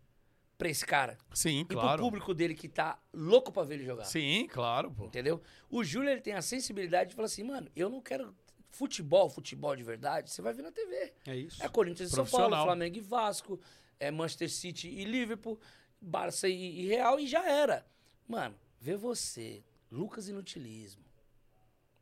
Pra 0.58 0.68
esse 0.68 0.86
cara. 0.86 1.18
Sim, 1.34 1.62
E 1.62 1.66
pro 1.66 1.80
claro. 1.80 2.04
público 2.04 2.34
dele 2.34 2.54
que 2.54 2.68
tá 2.68 3.00
louco 3.14 3.50
pra 3.50 3.64
ver 3.64 3.76
ele 3.76 3.86
jogar. 3.86 4.04
Sim, 4.04 4.46
claro, 4.52 4.92
pô. 4.92 5.06
Entendeu? 5.06 5.42
O 5.70 5.82
Júlio, 5.82 6.10
ele 6.10 6.20
tem 6.20 6.34
a 6.34 6.42
sensibilidade 6.42 7.12
de 7.12 7.16
falar 7.16 7.28
assim, 7.28 7.44
mano, 7.46 7.72
eu 7.78 7.90
não 7.90 8.02
quero 8.02 8.36
futebol, 8.72 9.30
futebol 9.30 9.74
de 9.74 9.84
verdade, 9.84 10.30
você 10.30 10.42
vai 10.42 10.54
ver 10.54 10.64
na 10.64 10.72
TV. 10.74 11.14
É 11.26 11.36
isso. 11.38 11.64
É 11.64 11.70
Corinthians 11.70 12.12
e 12.12 12.14
São 12.14 12.26
Paulo. 12.26 12.54
Flamengo 12.62 12.98
e 12.98 13.02
Vasco, 13.02 13.58
é 14.02 14.12
Manchester 14.12 14.52
City 14.52 14.90
e 14.90 15.06
Liverpool, 15.06 15.58
Barça 16.02 16.50
e, 16.50 16.82
e 16.82 16.88
Real 16.88 17.18
e 17.22 17.26
já 17.26 17.50
era. 17.50 17.86
Mano, 18.28 18.54
vê 18.86 18.96
você, 18.96 19.64
Lucas 19.92 20.30
Inutilismo. 20.30 21.04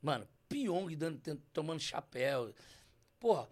Mano, 0.01 0.27
Pyong 0.49 0.93
dando, 0.97 1.41
tomando 1.53 1.79
chapéu. 1.79 2.53
Porra, 3.21 3.47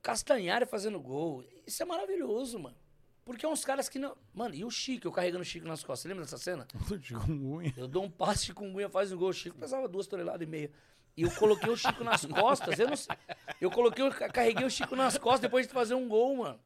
Castanhari 0.00 0.64
fazendo 0.64 0.98
gol. 0.98 1.44
Isso 1.66 1.82
é 1.82 1.86
maravilhoso, 1.86 2.58
mano. 2.58 2.76
Porque 3.26 3.44
é 3.44 3.48
uns 3.48 3.62
caras 3.62 3.90
que 3.90 3.98
não. 3.98 4.16
Mano, 4.32 4.54
e 4.54 4.64
o 4.64 4.70
Chico, 4.70 5.06
eu 5.06 5.12
carregando 5.12 5.42
o 5.42 5.44
Chico 5.44 5.68
nas 5.68 5.84
costas. 5.84 6.00
Você 6.00 6.08
lembra 6.08 6.24
dessa 6.24 6.38
cena? 6.38 6.66
Eu 7.76 7.86
dou 7.86 8.04
um 8.04 8.10
passe 8.10 8.54
com 8.54 8.74
unha, 8.74 8.88
faz 8.88 9.12
um 9.12 9.18
gol. 9.18 9.28
O 9.28 9.34
Chico 9.34 9.58
pesava 9.58 9.86
duas 9.86 10.06
toneladas 10.06 10.40
e 10.40 10.50
meia. 10.50 10.70
E 11.14 11.22
eu 11.22 11.30
coloquei 11.32 11.68
o 11.68 11.76
Chico 11.76 12.02
nas 12.02 12.24
costas. 12.24 12.78
Eu 12.78 12.88
não 12.88 12.96
sei. 12.96 13.14
Eu 13.60 13.70
coloquei, 13.70 14.02
eu 14.02 14.10
carreguei 14.10 14.64
o 14.64 14.70
Chico 14.70 14.96
nas 14.96 15.18
costas 15.18 15.42
depois 15.42 15.66
de 15.66 15.74
fazer 15.74 15.94
um 15.94 16.08
gol, 16.08 16.38
mano. 16.38 16.58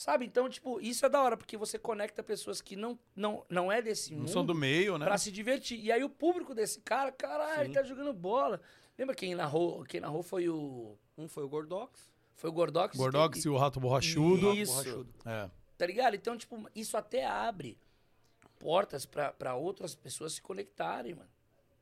Sabe? 0.00 0.24
Então, 0.24 0.48
tipo, 0.48 0.80
isso 0.80 1.04
é 1.04 1.10
da 1.10 1.20
hora, 1.20 1.36
porque 1.36 1.58
você 1.58 1.78
conecta 1.78 2.22
pessoas 2.22 2.62
que 2.62 2.74
não, 2.74 2.98
não, 3.14 3.44
não 3.50 3.70
é 3.70 3.82
desse 3.82 4.12
Não 4.12 4.20
mundo 4.20 4.30
são 4.30 4.42
do 4.42 4.54
meio, 4.54 4.96
né? 4.96 5.04
pra 5.04 5.18
se 5.18 5.30
divertir. 5.30 5.78
E 5.78 5.92
aí 5.92 6.02
o 6.02 6.08
público 6.08 6.54
desse 6.54 6.80
cara, 6.80 7.12
caralho, 7.12 7.64
ele 7.64 7.74
tá 7.74 7.82
jogando 7.82 8.10
bola. 8.14 8.62
Lembra 8.98 9.14
quem 9.14 9.34
narrou? 9.34 9.84
Quem 9.84 10.00
narrou 10.00 10.22
foi 10.22 10.48
o. 10.48 10.96
Um 11.18 11.28
foi 11.28 11.44
o 11.44 11.48
Gordox. 11.50 12.10
Foi 12.34 12.48
o 12.48 12.52
Gordox. 12.54 12.96
Gordox 12.96 13.44
e 13.44 13.48
o 13.50 13.58
Rato 13.58 13.78
Borrachudo. 13.78 14.54
Isso. 14.54 14.72
Borrachudo. 14.72 15.14
É. 15.26 15.50
Tá 15.76 15.86
ligado? 15.86 16.16
Então, 16.16 16.34
tipo, 16.34 16.66
isso 16.74 16.96
até 16.96 17.26
abre 17.26 17.76
portas 18.58 19.04
pra 19.04 19.54
outras 19.54 19.94
pessoas 19.94 20.32
se 20.32 20.40
conectarem, 20.40 21.12
mano. 21.14 21.28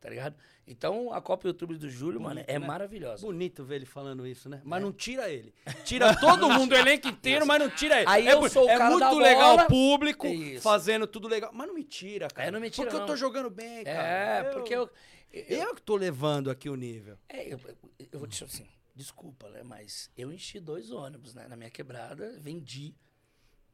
Tá 0.01 0.09
ligado? 0.09 0.37
Então, 0.65 1.13
a 1.13 1.21
Copa 1.21 1.49
YouTube 1.49 1.77
do 1.77 1.89
Júlio, 1.91 2.21
mano, 2.21 2.41
é 2.47 2.59
né? 2.59 2.65
maravilhosa. 2.65 3.27
Bonito 3.27 3.65
ver 3.65 3.77
ele 3.77 3.87
falando 3.87 4.25
isso, 4.25 4.49
né? 4.49 4.59
É. 4.59 4.61
Mas 4.65 4.81
não 4.81 4.93
tira 4.93 5.29
ele. 5.29 5.53
Tira 5.85 6.15
todo 6.21 6.49
mundo, 6.49 6.73
o 6.73 6.77
elenco 6.77 7.09
inteiro, 7.09 7.45
mas 7.45 7.59
não 7.59 7.69
tira 7.69 7.97
ele. 7.97 8.09
Aí 8.09 8.29
é, 8.29 8.33
eu 8.35 8.49
sou 8.49 8.67
o 8.67 8.71
é 8.71 8.79
cara 8.79 8.91
muito 8.91 9.19
legal 9.19 9.57
bola. 9.57 9.65
o 9.65 9.67
público 9.67 10.27
Isso. 10.29 10.63
fazendo 10.63 11.07
tudo 11.07 11.27
legal. 11.27 11.51
Mas 11.53 11.67
não 11.67 11.75
me 11.75 11.83
tira, 11.83 12.29
cara. 12.29 12.47
É, 12.47 12.51
não 12.51 12.61
me 12.61 12.71
tira, 12.71 12.85
Porque 12.87 12.97
eu 12.97 13.01
não. 13.01 13.07
tô 13.09 13.17
jogando 13.17 13.51
bem, 13.51 13.83
cara. 13.83 14.07
É, 14.09 14.43
porque 14.53 14.73
eu. 14.73 14.89
eu, 15.33 15.45
Eu 15.59 15.75
que 15.75 15.83
tô 15.83 15.97
levando 15.97 16.49
aqui 16.49 16.69
o 16.69 16.77
nível. 16.77 17.19
é, 17.29 17.53
eu, 17.53 17.59
eu 18.13 18.19
vou 18.21 18.29
te 18.29 18.45
assim, 18.45 18.69
desculpa, 18.95 19.49
né? 19.49 19.63
Mas 19.65 20.11
eu 20.17 20.31
enchi 20.33 20.61
dois 20.61 20.93
ônibus, 20.93 21.35
né? 21.35 21.49
Na 21.49 21.57
minha 21.57 21.71
quebrada, 21.71 22.39
vendi 22.39 22.95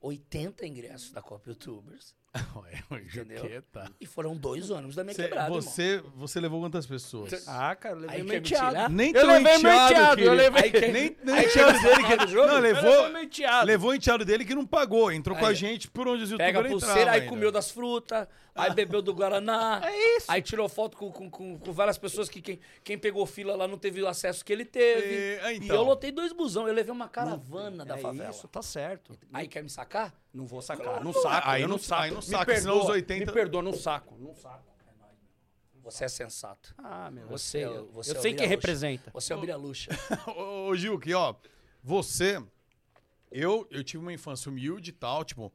80 0.00 0.66
ingressos 0.66 1.10
da 1.12 1.20
Copa 1.20 1.50
Youtubers. 1.50 2.14
Ué, 2.56 2.82
o 2.90 2.94
Entendeu? 2.96 3.38
Juqueta. 3.44 3.90
E 4.00 4.06
foram 4.06 4.36
dois 4.36 4.68
ônibus 4.70 4.96
da 4.96 5.04
minha 5.04 5.14
Cê- 5.14 5.22
quebrada, 5.24 5.46
irmão. 5.48 5.60
você, 5.62 6.02
você 6.16 6.40
levou 6.40 6.60
quantas 6.60 6.84
pessoas? 6.86 7.46
Ah, 7.46 7.76
cara, 7.76 7.94
eu 7.94 8.00
levei 8.00 8.16
Aí 8.16 8.22
meio 8.24 8.42
quer 8.42 8.50
me 8.50 8.56
tirar? 8.56 8.72
teado. 8.72 8.92
Nem 8.94 9.12
Eu 9.14 9.26
levei 9.26 9.54
enteado 9.54 9.62
menteado, 9.88 10.16
que 10.16 10.22
eu 10.24 10.34
levei- 10.34 10.70
que- 10.72 10.80
Nem, 10.88 11.16
nem 11.22 11.44
enteado 11.44 11.80
dele 11.80 12.04
que 12.04 12.12
ele... 12.12 12.26
Não, 12.34 12.42
Eu 12.48 12.58
levou... 12.60 12.90
levei 12.90 13.12
meio 13.12 13.28
teado. 13.30 13.66
Levou 13.66 13.90
o 13.90 13.94
enteado 13.94 14.24
dele 14.24 14.44
que 14.44 14.54
não 14.54 14.66
pagou. 14.66 15.12
Entrou 15.12 15.36
com 15.36 15.46
Aí, 15.46 15.52
a 15.52 15.54
gente 15.54 15.88
por 15.88 16.08
onde 16.08 16.24
os 16.24 16.30
Pega 16.30 16.44
a 16.44 16.62
youtubers 16.62 16.70
pulseira, 16.72 16.92
entravam 17.00 17.12
aí 17.14 17.20
ainda. 17.20 17.30
comeu 17.30 17.52
das 17.52 17.70
frutas, 17.70 18.26
aí 18.54 18.74
bebeu 18.74 19.00
do 19.00 19.14
Guaraná. 19.14 19.80
É 19.84 20.16
isso. 20.16 20.26
Aí 20.28 20.42
tirou 20.42 20.68
foto 20.68 20.96
com, 20.96 21.12
com, 21.12 21.30
com, 21.30 21.58
com 21.58 21.72
várias 21.72 21.96
pessoas 21.98 22.28
que 22.28 22.40
quem, 22.42 22.58
quem 22.82 22.98
pegou 22.98 23.24
fila 23.26 23.54
lá 23.54 23.68
não 23.68 23.78
teve 23.78 24.02
o 24.02 24.08
acesso 24.08 24.44
que 24.44 24.52
ele 24.52 24.64
teve. 24.64 25.14
E- 25.14 25.40
ah, 25.42 25.52
E 25.52 25.56
então. 25.58 25.76
eu 25.76 25.82
lotei 25.84 26.10
dois 26.10 26.32
busão, 26.32 26.66
eu 26.66 26.74
levei 26.74 26.92
uma 26.92 27.08
caravana 27.08 27.84
da 27.84 27.96
é 27.96 27.98
favela. 28.00 28.30
isso, 28.30 28.48
tá 28.48 28.60
certo. 28.62 29.16
Aí 29.32 29.46
quer 29.46 29.62
me 29.62 29.70
sacar? 29.70 30.12
Não 30.32 30.46
vou 30.46 30.60
sacar. 30.60 31.02
Não 31.04 31.12
saco. 31.12 31.48
Aí 31.48 31.62
eu 31.62 31.68
não- 31.68 31.76
não 31.76 31.82
saco. 32.24 32.38
saca, 32.44 32.56
senão 32.60 32.74
perdoa, 32.74 32.90
os 32.90 32.96
80 32.96 33.26
Me 33.26 33.32
perdoa, 33.32 33.62
não 33.62 33.72
saco. 33.72 34.16
Não 34.18 34.34
saco. 34.34 34.74
Você 35.84 36.04
é 36.04 36.08
sensato. 36.08 36.74
Ah, 36.78 37.10
meu. 37.10 37.28
Você- 37.28 37.64
eu, 37.64 37.86
você 37.92 38.12
eu 38.12 38.16
é 38.16 38.20
sei 38.20 38.34
quem 38.34 38.46
representa. 38.46 39.10
Você 39.12 39.32
é 39.32 39.36
o 39.36 39.40
Bira 39.40 39.54
Luxa. 39.54 39.90
Ô, 40.34 40.68
ô, 40.68 40.74
Gil, 40.74 40.98
que 40.98 41.12
ó, 41.12 41.34
você. 41.82 42.42
Eu, 43.30 43.66
eu 43.70 43.84
tive 43.84 44.02
uma 44.02 44.12
infância 44.12 44.50
humilde 44.50 44.90
e 44.90 44.92
tal, 44.94 45.24
tipo. 45.24 45.52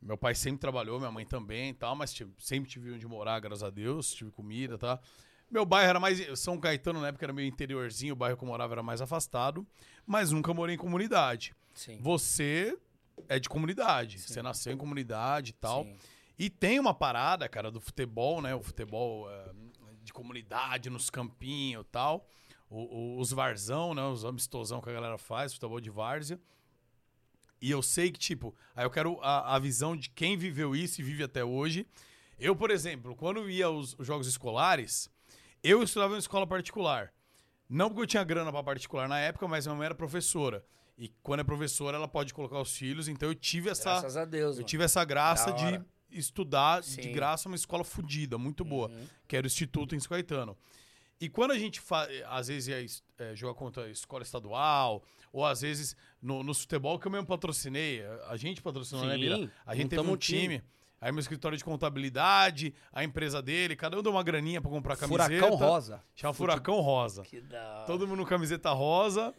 Meu 0.00 0.16
pai 0.16 0.34
sempre 0.34 0.60
trabalhou, 0.60 0.98
minha 0.98 1.10
mãe 1.10 1.26
também 1.26 1.70
e 1.70 1.74
tal, 1.74 1.96
mas 1.96 2.12
tipo, 2.12 2.32
sempre 2.40 2.70
tive 2.70 2.92
onde 2.92 3.04
morar, 3.06 3.40
graças 3.40 3.64
a 3.64 3.68
Deus, 3.68 4.14
tive 4.14 4.30
comida 4.30 4.76
e 4.76 4.78
tal. 4.78 5.02
Meu 5.50 5.66
bairro 5.66 5.90
era 5.90 6.00
mais. 6.00 6.38
São 6.38 6.58
Caetano, 6.58 7.00
na 7.00 7.08
época, 7.08 7.26
era 7.26 7.32
meio 7.32 7.48
interiorzinho, 7.48 8.12
o 8.12 8.16
bairro 8.16 8.36
que 8.36 8.44
eu 8.44 8.48
morava 8.48 8.74
era 8.74 8.82
mais 8.82 9.02
afastado, 9.02 9.66
mas 10.06 10.30
nunca 10.30 10.54
morei 10.54 10.76
em 10.76 10.78
comunidade. 10.78 11.54
Sim. 11.74 11.98
Você 12.00 12.78
é 13.28 13.38
de 13.38 13.48
comunidade, 13.48 14.18
você 14.18 14.40
nasceu 14.42 14.72
em 14.72 14.76
comunidade 14.76 15.50
e 15.50 15.54
tal. 15.54 15.84
Sim. 15.84 15.96
E 16.38 16.48
tem 16.50 16.78
uma 16.78 16.94
parada, 16.94 17.48
cara, 17.48 17.70
do 17.70 17.80
futebol, 17.80 18.40
né? 18.40 18.54
O 18.54 18.62
futebol 18.62 19.28
é, 19.30 19.50
de 20.02 20.12
comunidade, 20.12 20.88
nos 20.90 21.10
campinhos 21.10 21.84
e 21.84 21.88
tal. 21.90 22.26
O- 22.70 23.16
o- 23.16 23.18
os 23.20 23.32
varzão, 23.32 23.94
né? 23.94 24.02
Os 24.04 24.24
amistosão 24.24 24.80
que 24.80 24.88
a 24.88 24.92
galera 24.92 25.18
faz, 25.18 25.52
futebol 25.54 25.80
de 25.80 25.90
várzea. 25.90 26.38
E 27.60 27.70
eu 27.70 27.82
sei 27.82 28.12
que, 28.12 28.18
tipo, 28.20 28.54
aí 28.76 28.84
eu 28.84 28.90
quero 28.90 29.18
a, 29.20 29.56
a 29.56 29.58
visão 29.58 29.96
de 29.96 30.10
quem 30.10 30.36
viveu 30.36 30.76
isso 30.76 31.00
e 31.00 31.04
vive 31.04 31.24
até 31.24 31.44
hoje. 31.44 31.86
Eu, 32.38 32.54
por 32.54 32.70
exemplo, 32.70 33.16
quando 33.16 33.50
ia 33.50 33.66
aos 33.66 33.96
os 33.98 34.06
jogos 34.06 34.28
escolares, 34.28 35.10
eu 35.62 35.82
estudava 35.82 36.14
em 36.14 36.18
escola 36.18 36.46
particular. 36.46 37.12
Não 37.68 37.88
porque 37.88 38.02
eu 38.02 38.06
tinha 38.06 38.22
grana 38.22 38.52
pra 38.52 38.62
particular 38.62 39.08
na 39.08 39.18
época, 39.18 39.48
mas 39.48 39.66
minha 39.66 39.76
mãe 39.76 39.86
era 39.86 39.94
professora. 39.94 40.64
E 40.98 41.08
quando 41.22 41.40
é 41.40 41.44
professora, 41.44 41.96
ela 41.96 42.08
pode 42.08 42.34
colocar 42.34 42.60
os 42.60 42.76
filhos. 42.76 43.06
Então 43.08 43.28
eu 43.28 43.34
tive 43.34 43.70
essa. 43.70 43.90
Graças 43.90 44.16
a 44.16 44.24
Deus. 44.24 44.56
Eu 44.56 44.60
mano. 44.62 44.66
tive 44.66 44.82
essa 44.84 45.04
graça 45.04 45.52
de 45.52 45.80
estudar 46.10 46.80
de 46.80 46.86
Sim. 47.02 47.12
graça 47.12 47.48
uma 47.48 47.54
escola 47.56 47.84
fodida, 47.84 48.36
muito 48.38 48.64
boa, 48.64 48.88
Uhum. 48.88 49.06
que 49.28 49.36
era 49.36 49.44
o 49.44 49.46
Instituto 49.46 49.94
em 49.94 50.00
Caetano. 50.00 50.56
E 51.20 51.28
quando 51.28 51.50
a 51.52 51.58
gente 51.58 51.80
fa- 51.80 52.08
às 52.28 52.48
vezes 52.48 52.68
ia 52.68 52.80
es- 52.80 53.02
eh, 53.18 53.34
jogar 53.34 53.54
contra 53.54 53.84
a 53.84 53.90
escola 53.90 54.22
estadual, 54.22 55.02
ou 55.32 55.44
às 55.44 55.60
vezes 55.60 55.96
no, 56.22 56.42
no 56.42 56.54
futebol 56.54 56.98
que 56.98 57.06
eu 57.06 57.12
mesmo 57.12 57.26
patrocinei, 57.26 58.04
a- 58.04 58.30
a 58.30 58.36
gente 58.36 58.62
patrocinou, 58.62 59.04
né, 59.04 59.14
Sim, 59.14 59.20
Bira? 59.20 59.52
A 59.66 59.74
gente 59.74 59.88
teve 59.90 60.00
um 60.02 60.16
time. 60.16 60.40
time. 60.40 60.62
Aí 61.00 61.12
meu 61.12 61.20
escritório 61.20 61.56
de 61.58 61.64
contabilidade, 61.64 62.74
a 62.92 63.04
empresa 63.04 63.40
dele, 63.42 63.76
cada 63.76 63.96
um 63.98 64.02
deu 64.02 64.10
uma 64.12 64.22
graninha 64.22 64.60
pra 64.60 64.70
comprar 64.70 64.96
camiseta. 64.96 65.28
Furacão 65.28 65.54
rosa. 65.56 66.02
Chama 66.14 66.34
Furacão 66.34 66.80
Rosa. 66.80 67.22
Que 67.22 67.40
da. 67.40 67.84
Todo 67.86 68.06
mundo 68.08 68.24
camiseta 68.24 68.70
rosa. 68.72 69.32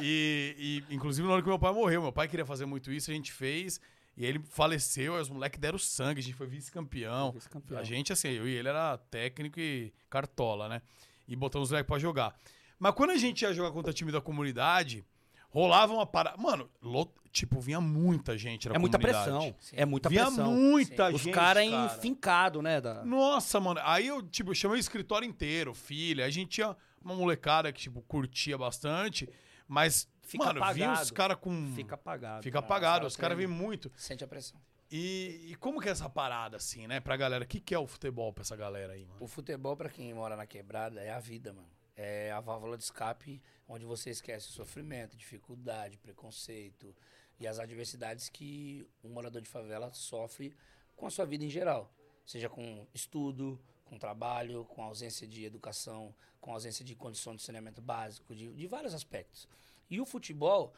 E, 0.00 0.82
e, 0.88 0.94
inclusive, 0.94 1.26
na 1.26 1.34
hora 1.34 1.42
que 1.42 1.48
meu 1.48 1.58
pai 1.58 1.72
morreu, 1.72 2.02
meu 2.02 2.12
pai 2.12 2.28
queria 2.28 2.46
fazer 2.46 2.64
muito 2.66 2.90
isso, 2.92 3.10
a 3.10 3.14
gente 3.14 3.32
fez. 3.32 3.80
E 4.16 4.24
ele 4.26 4.40
faleceu, 4.50 5.14
aí 5.16 5.22
os 5.22 5.30
moleques 5.30 5.58
deram 5.58 5.78
sangue, 5.78 6.20
a 6.20 6.22
gente 6.22 6.34
foi 6.34 6.46
vice-campeão. 6.46 7.32
Vice-campeão. 7.32 7.78
A 7.78 7.82
gente, 7.82 8.12
assim, 8.12 8.28
eu 8.28 8.46
e 8.46 8.52
ele 8.54 8.68
era 8.68 8.98
técnico 9.10 9.58
e 9.58 9.92
cartola, 10.10 10.68
né? 10.68 10.82
E 11.26 11.34
botamos 11.34 11.68
os 11.68 11.72
moleques 11.72 11.88
pra 11.88 11.98
jogar. 11.98 12.38
Mas 12.78 12.94
quando 12.94 13.10
a 13.10 13.16
gente 13.16 13.42
ia 13.42 13.52
jogar 13.54 13.70
contra 13.70 13.92
time 13.92 14.12
da 14.12 14.20
comunidade, 14.20 15.04
rolava 15.50 15.94
uma 15.94 16.04
parada. 16.04 16.36
Mano, 16.36 16.68
lo- 16.82 17.10
tipo, 17.32 17.58
vinha 17.60 17.80
muita 17.80 18.36
gente 18.36 18.68
na 18.68 18.74
É 18.74 18.78
muita 18.78 18.98
pressão. 18.98 19.54
É 19.72 19.86
muita 19.86 20.08
Vinha 20.10 20.26
pressão. 20.26 20.52
muita 20.52 21.08
Os 21.10 21.22
gente. 21.22 21.32
caras 21.34 21.70
cara. 21.70 21.86
enfincados, 21.86 22.62
né? 22.62 22.80
Da... 22.82 23.02
Nossa, 23.04 23.58
mano. 23.60 23.80
Aí 23.84 24.08
eu, 24.08 24.20
tipo, 24.22 24.54
chamei 24.54 24.76
o 24.76 24.80
escritório 24.80 25.26
inteiro, 25.26 25.72
filha. 25.72 26.26
A 26.26 26.30
gente 26.30 26.50
tinha 26.50 26.76
uma 27.02 27.14
molecada 27.14 27.72
que, 27.72 27.80
tipo, 27.80 28.02
curtia 28.02 28.58
bastante. 28.58 29.26
Mas, 29.72 30.06
Fica 30.20 30.44
mano, 30.44 30.60
vinha 30.74 30.92
os 30.92 30.98
apagado. 30.98 31.14
caras 31.14 31.36
com. 31.38 31.72
Fica 31.74 31.94
apagado. 31.94 32.42
Fica 32.42 32.58
apagado. 32.58 33.06
os 33.06 33.14
Os 33.14 33.16
caras 33.16 33.36
caras 33.36 33.38
vêm 33.38 33.46
muito. 33.46 33.90
Sente 33.96 34.22
a 34.22 34.28
pressão. 34.28 34.60
E, 34.90 35.46
e 35.48 35.54
como 35.54 35.80
que 35.80 35.88
é 35.88 35.92
essa 35.92 36.10
parada, 36.10 36.58
assim, 36.58 36.86
né, 36.86 37.00
pra 37.00 37.16
galera? 37.16 37.42
O 37.42 37.46
que, 37.46 37.58
que 37.58 37.74
é 37.74 37.78
o 37.78 37.86
futebol 37.86 38.30
pra 38.34 38.42
essa 38.42 38.54
galera 38.54 38.92
aí, 38.92 39.06
mano? 39.06 39.16
O 39.18 39.26
futebol, 39.26 39.74
pra 39.74 39.88
quem 39.88 40.12
mora 40.12 40.36
na 40.36 40.44
quebrada, 40.46 41.00
é 41.00 41.10
a 41.10 41.18
vida, 41.18 41.54
mano. 41.54 41.66
É 41.96 42.26
É 42.28 42.32
a 42.32 42.40
válvula 42.40 42.76
de 42.76 42.84
escape 42.84 43.40
onde 43.66 43.86
você 43.86 44.10
esquece 44.10 44.48
o 44.50 44.52
sofrimento, 44.52 45.16
dificuldade, 45.16 45.96
preconceito 45.96 46.94
e 47.40 47.46
as 47.46 47.58
adversidades 47.58 48.28
que 48.28 48.86
um 49.02 49.08
morador 49.08 49.40
de 49.40 49.48
favela 49.48 49.90
sofre 49.94 50.54
com 50.94 51.06
a 51.06 51.10
sua 51.10 51.24
vida 51.24 51.44
em 51.44 51.48
geral. 51.50 51.90
Seja 52.26 52.48
com 52.50 52.86
estudo, 52.92 53.58
com 53.92 53.98
trabalho, 53.98 54.64
com 54.64 54.82
ausência 54.82 55.26
de 55.28 55.44
educação, 55.44 56.14
com 56.40 56.50
ausência 56.50 56.82
de 56.82 56.94
condição 56.94 57.36
de 57.36 57.42
saneamento 57.42 57.82
básico, 57.82 58.34
de, 58.34 58.50
de 58.54 58.66
vários 58.66 58.94
aspectos. 58.94 59.46
E 59.90 60.00
o 60.00 60.06
futebol, 60.06 60.72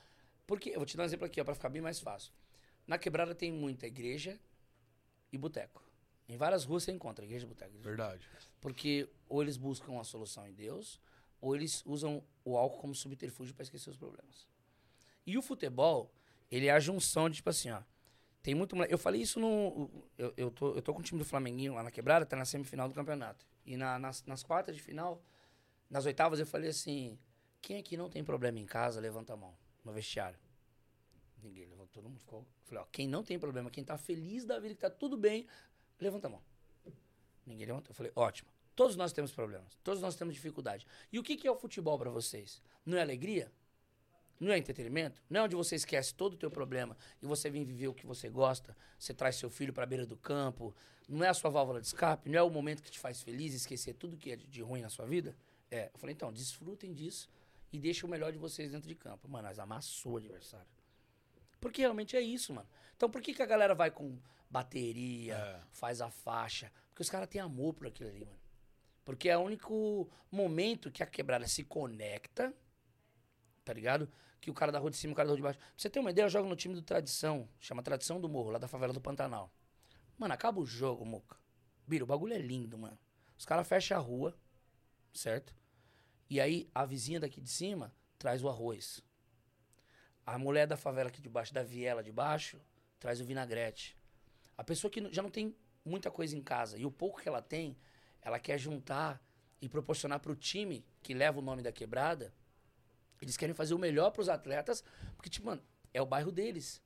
porque 0.48 0.70
eu 0.70 0.78
vou 0.78 0.84
te 0.84 0.96
dar 0.96 1.04
um 1.04 1.06
exemplo 1.06 1.24
aqui, 1.24 1.42
para 1.44 1.54
ficar 1.54 1.68
bem 1.68 1.80
mais 1.80 2.00
fácil. 2.00 2.32
Na 2.88 2.98
quebrada 2.98 3.32
tem 3.32 3.52
muita 3.52 3.86
igreja 3.86 4.36
e 5.30 5.38
boteco. 5.38 5.80
Em 6.28 6.36
várias 6.36 6.64
ruas 6.64 6.82
você 6.82 6.90
encontra 6.90 7.24
igreja 7.24 7.46
e 7.46 7.48
boteco. 7.48 7.78
Verdade. 7.78 8.28
Porque 8.60 9.08
ou 9.28 9.40
eles 9.42 9.56
buscam 9.56 10.00
a 10.00 10.02
solução 10.02 10.48
em 10.48 10.52
Deus, 10.52 11.00
ou 11.40 11.54
eles 11.54 11.84
usam 11.86 12.20
o 12.44 12.56
álcool 12.56 12.80
como 12.80 12.96
subterfúgio 12.96 13.54
para 13.54 13.62
esquecer 13.62 13.90
os 13.90 13.96
problemas. 13.96 14.48
E 15.24 15.38
o 15.38 15.42
futebol, 15.42 16.12
ele 16.50 16.66
é 16.66 16.72
a 16.72 16.80
junção 16.80 17.30
de, 17.30 17.36
tipo 17.36 17.50
assim, 17.50 17.70
ó. 17.70 17.80
Tem 18.44 18.54
muito. 18.54 18.76
Eu 18.84 18.98
falei 18.98 19.22
isso 19.22 19.40
no. 19.40 19.90
Eu, 20.18 20.34
eu, 20.36 20.50
tô, 20.50 20.74
eu 20.74 20.82
tô 20.82 20.92
com 20.92 21.00
o 21.00 21.02
time 21.02 21.18
do 21.18 21.24
Flamenguinho 21.24 21.72
lá 21.72 21.82
na 21.82 21.90
quebrada, 21.90 22.26
tá 22.26 22.36
na 22.36 22.44
semifinal 22.44 22.86
do 22.86 22.94
campeonato. 22.94 23.46
E 23.64 23.74
na, 23.74 23.98
nas, 23.98 24.22
nas 24.26 24.42
quartas 24.42 24.76
de 24.76 24.82
final, 24.82 25.24
nas 25.88 26.04
oitavas, 26.04 26.38
eu 26.38 26.44
falei 26.44 26.68
assim: 26.68 27.18
quem 27.62 27.78
aqui 27.78 27.96
não 27.96 28.10
tem 28.10 28.22
problema 28.22 28.58
em 28.58 28.66
casa, 28.66 29.00
levanta 29.00 29.32
a 29.32 29.36
mão 29.36 29.56
no 29.82 29.94
vestiário. 29.94 30.38
Ninguém 31.42 31.64
levantou, 31.64 32.02
todo 32.02 32.10
mundo 32.10 32.18
ficou. 32.18 32.46
Falei, 32.64 32.84
ó, 32.84 32.86
quem 32.92 33.08
não 33.08 33.24
tem 33.24 33.38
problema, 33.38 33.70
quem 33.70 33.82
tá 33.82 33.96
feliz 33.96 34.44
da 34.44 34.58
vida, 34.58 34.74
que 34.74 34.80
tá 34.82 34.90
tudo 34.90 35.16
bem, 35.16 35.46
levanta 35.98 36.26
a 36.26 36.30
mão. 36.30 36.42
Ninguém 37.46 37.66
levantou. 37.66 37.92
Eu 37.92 37.94
falei, 37.94 38.12
ótimo. 38.14 38.50
Todos 38.76 38.94
nós 38.94 39.10
temos 39.10 39.32
problemas, 39.32 39.78
todos 39.82 40.02
nós 40.02 40.16
temos 40.16 40.34
dificuldade. 40.34 40.86
E 41.10 41.18
o 41.18 41.22
que, 41.22 41.38
que 41.38 41.48
é 41.48 41.50
o 41.50 41.56
futebol 41.56 41.98
para 41.98 42.10
vocês? 42.10 42.60
Não 42.84 42.98
é 42.98 43.00
alegria? 43.00 43.50
Não 44.40 44.52
é 44.52 44.58
entretenimento? 44.58 45.22
Não 45.30 45.40
é 45.40 45.44
onde 45.44 45.54
você 45.56 45.76
esquece 45.76 46.14
todo 46.14 46.34
o 46.34 46.36
teu 46.36 46.50
problema 46.50 46.96
e 47.22 47.26
você 47.26 47.48
vem 47.48 47.64
viver 47.64 47.88
o 47.88 47.94
que 47.94 48.06
você 48.06 48.28
gosta, 48.28 48.76
você 48.98 49.14
traz 49.14 49.36
seu 49.36 49.48
filho 49.48 49.72
para 49.72 49.84
a 49.84 49.86
beira 49.86 50.04
do 50.04 50.16
campo, 50.16 50.74
não 51.08 51.24
é 51.24 51.28
a 51.28 51.34
sua 51.34 51.50
válvula 51.50 51.80
de 51.80 51.86
escape, 51.86 52.28
não 52.28 52.38
é 52.38 52.42
o 52.42 52.50
momento 52.50 52.82
que 52.82 52.90
te 52.90 52.98
faz 52.98 53.22
feliz 53.22 53.54
esquecer 53.54 53.94
tudo 53.94 54.16
que 54.16 54.32
é 54.32 54.36
de, 54.36 54.46
de 54.46 54.60
ruim 54.62 54.80
na 54.80 54.88
sua 54.88 55.06
vida? 55.06 55.36
É, 55.70 55.90
eu 55.92 55.98
falei, 55.98 56.14
então, 56.14 56.32
desfrutem 56.32 56.92
disso 56.92 57.28
e 57.72 57.78
deixem 57.78 58.04
o 58.04 58.08
melhor 58.08 58.32
de 58.32 58.38
vocês 58.38 58.70
dentro 58.70 58.88
de 58.88 58.94
campo. 58.94 59.28
Mano, 59.28 59.48
nós 59.48 59.58
amassou 59.58 60.12
o 60.14 60.16
adversário. 60.16 60.66
Porque 61.60 61.80
realmente 61.80 62.16
é 62.16 62.20
isso, 62.20 62.52
mano. 62.52 62.68
Então 62.96 63.08
por 63.08 63.20
que, 63.20 63.32
que 63.34 63.42
a 63.42 63.46
galera 63.46 63.74
vai 63.74 63.90
com 63.90 64.18
bateria, 64.50 65.36
É. 65.36 65.60
faz 65.72 66.00
a 66.00 66.10
faixa? 66.10 66.70
Porque 66.88 67.02
os 67.02 67.10
caras 67.10 67.28
têm 67.28 67.40
amor 67.40 67.74
por 67.74 67.86
aquilo 67.86 68.10
ali, 68.10 68.24
mano. 68.24 68.38
Porque 69.04 69.28
é 69.28 69.36
o 69.36 69.40
único 69.40 70.08
momento 70.30 70.90
que 70.90 71.02
a 71.02 71.06
quebrada 71.06 71.46
se 71.46 71.64
conecta, 71.64 72.54
tá 73.64 73.72
ligado? 73.72 74.08
Que 74.40 74.50
o 74.50 74.54
cara 74.54 74.70
da 74.70 74.78
rua 74.78 74.90
de 74.90 74.96
cima 74.96 75.12
o 75.12 75.16
cara 75.16 75.26
da 75.26 75.30
rua 75.30 75.36
de 75.36 75.42
baixo. 75.42 75.58
Pra 75.58 75.68
você 75.76 75.88
ter 75.88 76.00
uma 76.00 76.10
ideia, 76.10 76.26
eu 76.26 76.30
jogo 76.30 76.48
no 76.48 76.56
time 76.56 76.74
do 76.74 76.82
Tradição, 76.82 77.48
chama 77.58 77.82
Tradição 77.82 78.20
do 78.20 78.28
Morro, 78.28 78.50
lá 78.50 78.58
da 78.58 78.68
favela 78.68 78.92
do 78.92 79.00
Pantanal. 79.00 79.50
Mano, 80.18 80.34
acaba 80.34 80.60
o 80.60 80.66
jogo, 80.66 81.04
Moca. 81.04 81.36
Bira, 81.86 82.04
o 82.04 82.06
bagulho 82.06 82.34
é 82.34 82.38
lindo, 82.38 82.78
mano. 82.78 82.98
Os 83.36 83.44
caras 83.44 83.66
fecham 83.66 83.98
a 83.98 84.00
rua, 84.00 84.36
certo? 85.12 85.54
E 86.28 86.40
aí 86.40 86.70
a 86.74 86.84
vizinha 86.84 87.20
daqui 87.20 87.40
de 87.40 87.50
cima 87.50 87.94
traz 88.18 88.42
o 88.42 88.48
arroz. 88.48 89.02
A 90.26 90.38
mulher 90.38 90.66
da 90.66 90.76
favela 90.76 91.08
aqui 91.08 91.20
de 91.20 91.28
baixo, 91.28 91.52
da 91.52 91.62
viela 91.62 92.02
de 92.02 92.10
baixo, 92.10 92.58
traz 92.98 93.20
o 93.20 93.24
vinagrete. 93.24 93.96
A 94.56 94.64
pessoa 94.64 94.90
que 94.90 95.12
já 95.12 95.22
não 95.22 95.30
tem 95.30 95.54
muita 95.84 96.10
coisa 96.10 96.36
em 96.36 96.42
casa 96.42 96.78
e 96.78 96.86
o 96.86 96.90
pouco 96.90 97.20
que 97.20 97.28
ela 97.28 97.42
tem, 97.42 97.76
ela 98.22 98.38
quer 98.38 98.56
juntar 98.56 99.22
e 99.60 99.68
proporcionar 99.68 100.20
pro 100.20 100.34
time 100.34 100.84
que 101.02 101.12
leva 101.12 101.38
o 101.38 101.42
nome 101.42 101.62
da 101.62 101.72
quebrada. 101.72 102.32
Eles 103.24 103.36
querem 103.36 103.54
fazer 103.54 103.74
o 103.74 103.78
melhor 103.78 104.10
pros 104.10 104.28
atletas, 104.28 104.84
porque, 105.16 105.28
tipo, 105.30 105.46
mano, 105.46 105.62
é 105.92 106.00
o 106.00 106.06
bairro 106.06 106.30
deles. 106.30 106.80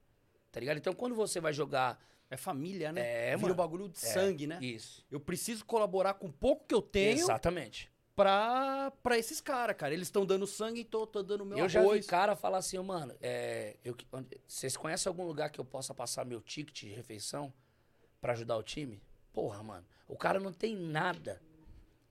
Tá 0.53 0.61
ligado? 0.61 0.79
Então, 0.79 0.93
quando 0.95 1.15
você 1.15 1.41
vai 1.41 1.53
jogar. 1.53 1.99
É 2.31 2.37
família, 2.37 2.93
né? 2.93 3.01
É, 3.01 3.27
Vira 3.31 3.39
mano. 3.39 3.55
um 3.55 3.57
bagulho 3.57 3.89
de 3.89 3.97
É, 3.97 4.01
sangue, 4.13 4.47
né? 4.47 4.59
Isso. 4.61 5.03
Eu 5.11 5.19
preciso 5.19 5.65
colaborar 5.65 6.13
com 6.13 6.27
o 6.27 6.33
pouco 6.33 6.67
que 6.67 6.75
eu 6.75 6.83
tenho 6.83 7.17
Exatamente. 7.21 7.91
pra, 8.15 8.93
pra 9.03 9.17
esses 9.17 9.41
caras, 9.41 9.75
cara. 9.75 9.95
Eles 9.95 10.09
estão 10.09 10.27
dando 10.27 10.47
sangue 10.47 10.83
e 10.83 10.85
tô, 10.85 11.07
tô 11.07 11.23
dando 11.23 11.47
meu 11.47 11.57
eu 11.57 11.67
já 11.71 11.81
arroz. 11.81 12.03
vi 12.05 12.07
cara 12.07 12.37
falar 12.37 12.59
assim, 12.59 12.79
mano, 12.81 13.15
é, 13.23 13.77
eu, 13.83 13.97
vocês 14.47 14.77
conhecem 14.77 15.09
algum 15.09 15.25
lugar 15.25 15.49
que 15.49 15.59
eu 15.59 15.65
possa 15.65 15.95
passar 15.95 16.27
meu 16.27 16.43
ticket 16.43 16.83
de 16.83 16.91
refeição 16.93 17.51
pra 18.21 18.35
ajudar 18.35 18.59
o 18.59 18.63
time? 18.63 19.01
Porra, 19.33 19.63
mano. 19.63 19.87
O 20.07 20.15
cara 20.17 20.39
não 20.39 20.53
tem 20.53 20.77
nada. 20.77 21.41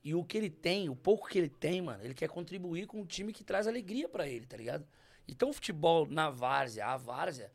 E 0.08 0.16
o 0.16 0.24
que 0.24 0.38
ele 0.38 0.50
tem, 0.50 0.88
o 0.88 0.96
pouco 0.96 1.28
que 1.28 1.38
ele 1.38 1.50
tem, 1.50 1.82
mano, 1.82 2.02
ele 2.02 2.14
quer 2.14 2.30
contribuir 2.30 2.88
com 2.88 3.02
um 3.02 3.06
time 3.06 3.34
que 3.34 3.44
traz 3.44 3.68
alegria 3.68 4.08
pra 4.08 4.26
ele, 4.26 4.46
tá 4.46 4.56
ligado? 4.56 4.88
Então 5.28 5.50
o 5.50 5.54
futebol 5.54 6.08
na 6.08 6.30
várzea, 6.30 6.86
a 6.88 6.96
várzea, 6.96 7.52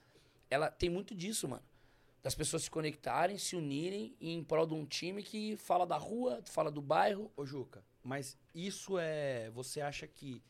ela 0.51 0.71
tem 0.71 0.91
muito 0.91 1.15
disso, 1.15 1.49
mano. 1.49 1.62
Das 2.23 2.35
pessoas 2.35 2.65
se 2.65 2.71
conectarem, 2.71 3.38
se 3.38 3.57
unirem 3.57 4.15
em 4.21 4.45
prol 4.45 4.67
de 4.67 4.75
um 4.75 4.85
time 4.85 5.23
que 5.23 5.57
fala 5.57 5.87
da 5.87 5.97
rua, 5.97 6.43
fala 6.45 6.71
do 6.71 6.83
bairro. 6.83 7.33
Ô, 7.35 7.47
Juca, 7.47 7.83
mas 8.05 8.37
isso 8.55 8.99
é. 8.99 9.49
Você 9.53 9.81
acha 9.81 10.07
que 10.07 10.43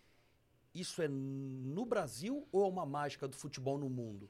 isso 0.74 1.02
é 1.02 1.06
no 1.06 1.86
Brasil 1.86 2.48
ou 2.50 2.64
é 2.64 2.68
uma 2.68 2.84
mágica 2.84 3.28
do 3.28 3.36
futebol 3.36 3.78
no 3.78 3.88
mundo? 3.88 4.28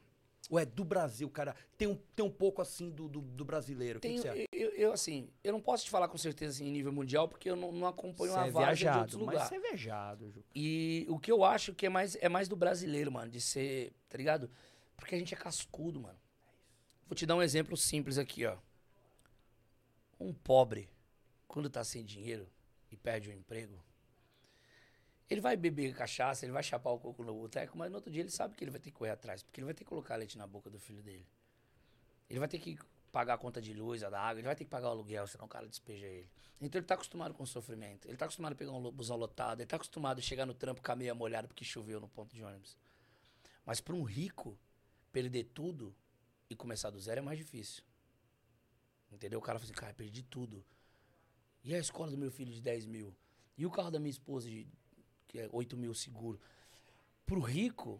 Ou 0.49 0.59
é 0.59 0.65
do 0.65 0.83
Brasil, 0.83 1.29
cara? 1.29 1.55
Tem 1.77 1.87
um, 1.87 1.95
tem 2.15 2.25
um 2.25 2.29
pouco 2.29 2.61
assim 2.61 2.89
do, 2.89 3.07
do, 3.07 3.21
do 3.21 3.45
brasileiro. 3.45 3.97
O 3.97 4.01
que, 4.01 4.13
que 4.13 4.21
Tem, 4.21 4.45
eu, 4.51 4.69
eu, 4.71 4.91
assim, 4.93 5.29
eu 5.43 5.53
não 5.53 5.61
posso 5.61 5.85
te 5.85 5.89
falar 5.89 6.07
com 6.09 6.17
certeza 6.17 6.55
assim, 6.55 6.67
em 6.67 6.71
nível 6.71 6.91
mundial, 6.91 7.27
porque 7.29 7.49
eu 7.49 7.55
não, 7.55 7.71
não 7.71 7.87
acompanho 7.87 8.33
Você 8.33 8.39
a 8.39 8.47
é 8.47 8.51
várzea 8.51 8.75
de 8.75 8.81
viajado, 8.83 8.99
outros 8.99 9.17
mas 9.17 9.25
lugares. 9.25 9.47
você 9.49 9.55
é 9.55 9.59
viajado, 9.59 10.31
Juca. 10.31 10.45
E 10.53 11.05
o 11.09 11.17
que 11.17 11.31
eu 11.31 11.43
acho 11.43 11.73
que 11.73 11.85
é 11.85 11.89
mais, 11.89 12.15
é 12.19 12.27
mais 12.27 12.49
do 12.49 12.55
brasileiro, 12.55 13.11
mano, 13.11 13.31
de 13.31 13.39
ser, 13.39 13.93
tá 14.09 14.17
ligado? 14.17 14.49
Porque 14.97 15.15
a 15.15 15.17
gente 15.17 15.33
é 15.33 15.37
cascudo, 15.37 15.99
mano. 15.99 16.19
Vou 17.07 17.15
te 17.15 17.25
dar 17.25 17.35
um 17.35 17.41
exemplo 17.41 17.77
simples 17.77 18.17
aqui, 18.17 18.45
ó. 18.45 18.57
Um 20.19 20.33
pobre, 20.33 20.89
quando 21.47 21.69
tá 21.69 21.83
sem 21.83 22.03
dinheiro 22.03 22.47
e 22.91 22.97
perde 22.97 23.29
o 23.29 23.33
emprego, 23.33 23.83
ele 25.29 25.41
vai 25.41 25.55
beber 25.55 25.93
cachaça, 25.95 26.45
ele 26.45 26.51
vai 26.51 26.63
chapar 26.63 26.91
o 26.91 26.99
coco 26.99 27.23
no 27.23 27.33
boteco, 27.33 27.77
mas 27.77 27.89
no 27.89 27.95
outro 27.95 28.11
dia 28.11 28.21
ele 28.21 28.29
sabe 28.29 28.55
que 28.55 28.63
ele 28.63 28.71
vai 28.71 28.79
ter 28.79 28.91
que 28.91 28.97
correr 28.97 29.11
atrás, 29.11 29.43
porque 29.43 29.59
ele 29.59 29.65
vai 29.65 29.73
ter 29.73 29.83
que 29.83 29.89
colocar 29.89 30.15
leite 30.15 30.37
na 30.37 30.45
boca 30.45 30.69
do 30.69 30.79
filho 30.79 31.01
dele. 31.01 31.25
Ele 32.29 32.39
vai 32.39 32.47
ter 32.47 32.59
que 32.59 32.77
pagar 33.11 33.35
a 33.35 33.37
conta 33.37 33.61
de 33.61 33.73
luz, 33.73 34.03
a 34.03 34.09
da 34.09 34.19
água, 34.19 34.39
ele 34.39 34.47
vai 34.47 34.55
ter 34.55 34.63
que 34.63 34.69
pagar 34.69 34.87
o 34.87 34.91
aluguel, 34.91 35.27
senão 35.27 35.45
o 35.45 35.47
cara 35.47 35.67
despeja 35.67 36.05
ele. 36.05 36.29
Então 36.59 36.79
ele 36.79 36.85
tá 36.85 36.95
acostumado 36.95 37.33
com 37.33 37.43
o 37.43 37.47
sofrimento, 37.47 38.07
ele 38.07 38.17
tá 38.17 38.25
acostumado 38.25 38.53
a 38.53 38.55
pegar 38.55 38.71
um 38.71 38.91
busão 38.91 39.17
lotado, 39.17 39.61
ele 39.61 39.67
tá 39.67 39.75
acostumado 39.75 40.19
a 40.19 40.21
chegar 40.21 40.45
no 40.45 40.53
trampo 40.53 40.81
com 40.81 40.91
a 40.91 40.95
meia 40.95 41.13
molhada 41.13 41.47
porque 41.47 41.63
choveu 41.63 41.99
no 41.99 42.07
ponto 42.07 42.35
de 42.35 42.43
ônibus. 42.43 42.77
Mas 43.65 43.79
para 43.79 43.95
um 43.95 44.03
rico, 44.03 44.57
perder 45.11 45.45
tudo 45.53 45.95
e 46.49 46.55
começar 46.55 46.89
do 46.89 46.99
zero 46.99 47.19
é 47.19 47.23
mais 47.23 47.37
difícil. 47.37 47.83
Entendeu? 49.11 49.39
O 49.39 49.41
cara 49.41 49.59
fala 49.59 49.71
assim, 49.71 49.79
cara, 49.79 49.93
perdi 49.93 50.23
tudo. 50.23 50.65
E 51.63 51.73
a 51.73 51.79
escola 51.79 52.09
do 52.09 52.17
meu 52.17 52.31
filho 52.31 52.51
de 52.51 52.59
10 52.59 52.85
mil? 52.87 53.15
E 53.57 53.65
o 53.65 53.71
carro 53.71 53.91
da 53.91 53.99
minha 53.99 54.09
esposa 54.09 54.49
de 54.49 54.67
que 55.33 55.39
é 55.39 55.49
8 55.51 55.75
mil 55.75 55.95
seguro? 55.95 56.39
Pro 57.25 57.39
rico, 57.39 57.99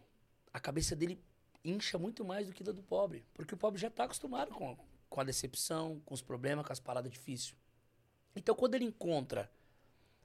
a 0.53 0.59
cabeça 0.59 0.95
dele 0.95 1.19
incha 1.65 1.97
muito 1.97 2.23
mais 2.23 2.45
do 2.45 2.53
que 2.53 2.63
da 2.63 2.71
do 2.71 2.83
pobre. 2.83 3.25
Porque 3.33 3.55
o 3.55 3.57
pobre 3.57 3.81
já 3.81 3.89
tá 3.89 4.03
acostumado 4.03 4.51
com, 4.51 4.77
com 5.09 5.19
a 5.19 5.23
decepção, 5.23 5.99
com 6.05 6.13
os 6.13 6.21
problemas, 6.21 6.63
com 6.63 6.71
as 6.71 6.79
paradas 6.79 7.11
difíceis. 7.11 7.55
Então, 8.35 8.53
quando 8.53 8.75
ele 8.75 8.85
encontra 8.85 9.51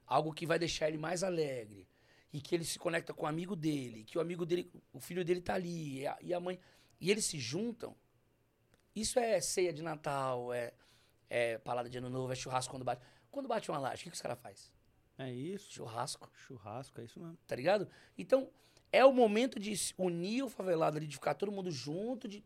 algo 0.07 0.35
que 0.35 0.45
vai 0.45 0.59
deixar 0.59 0.89
ele 0.89 0.99
mais 0.99 1.23
alegre, 1.23 1.89
e 2.31 2.43
que 2.43 2.55
ele 2.55 2.65
se 2.65 2.79
conecta 2.79 3.15
com 3.15 3.25
o 3.25 3.29
amigo 3.29 3.57
dele, 3.57 4.05
que 4.05 4.19
o 4.19 4.21
amigo 4.21 4.45
dele, 4.45 4.71
o 4.93 5.01
filho 5.01 5.25
dele 5.25 5.41
tá 5.41 5.55
ali, 5.55 6.01
e 6.01 6.07
a, 6.07 6.19
e 6.21 6.35
a 6.35 6.39
mãe, 6.39 6.61
e 7.01 7.11
eles 7.11 7.25
se 7.25 7.39
juntam, 7.39 7.97
isso 8.95 9.19
é 9.19 9.41
ceia 9.41 9.73
de 9.73 9.83
Natal, 9.83 10.53
é, 10.53 10.75
é 11.31 11.57
palada 11.57 11.89
de 11.89 11.97
ano 11.97 12.11
novo, 12.11 12.31
é 12.31 12.37
churrasco 12.37 12.71
quando 12.71 12.85
bate. 12.85 13.03
Quando 13.31 13.49
bate 13.49 13.71
uma 13.71 13.79
laje, 13.79 14.03
o 14.03 14.05
que, 14.05 14.11
que 14.11 14.17
os 14.17 14.21
caras 14.21 14.39
fazem? 14.39 14.78
É 15.19 15.31
isso. 15.33 15.73
Churrasco 15.73 16.31
Churrasco, 16.35 17.01
é 17.01 17.05
isso 17.05 17.19
mesmo. 17.21 17.37
tá 17.47 17.57
ligado? 17.57 17.89
Então, 18.17 18.49
é 18.93 19.05
o 19.05 19.13
momento 19.13 19.59
de 19.59 19.75
unir 19.99 20.43
o 20.45 20.49
favelado 20.49 20.97
ali, 20.97 21.07
de 21.07 21.17
ficar 21.17 21.35
todo 21.35 21.53
mundo 21.53 21.71
junto, 21.71 22.27
de, 22.29 22.45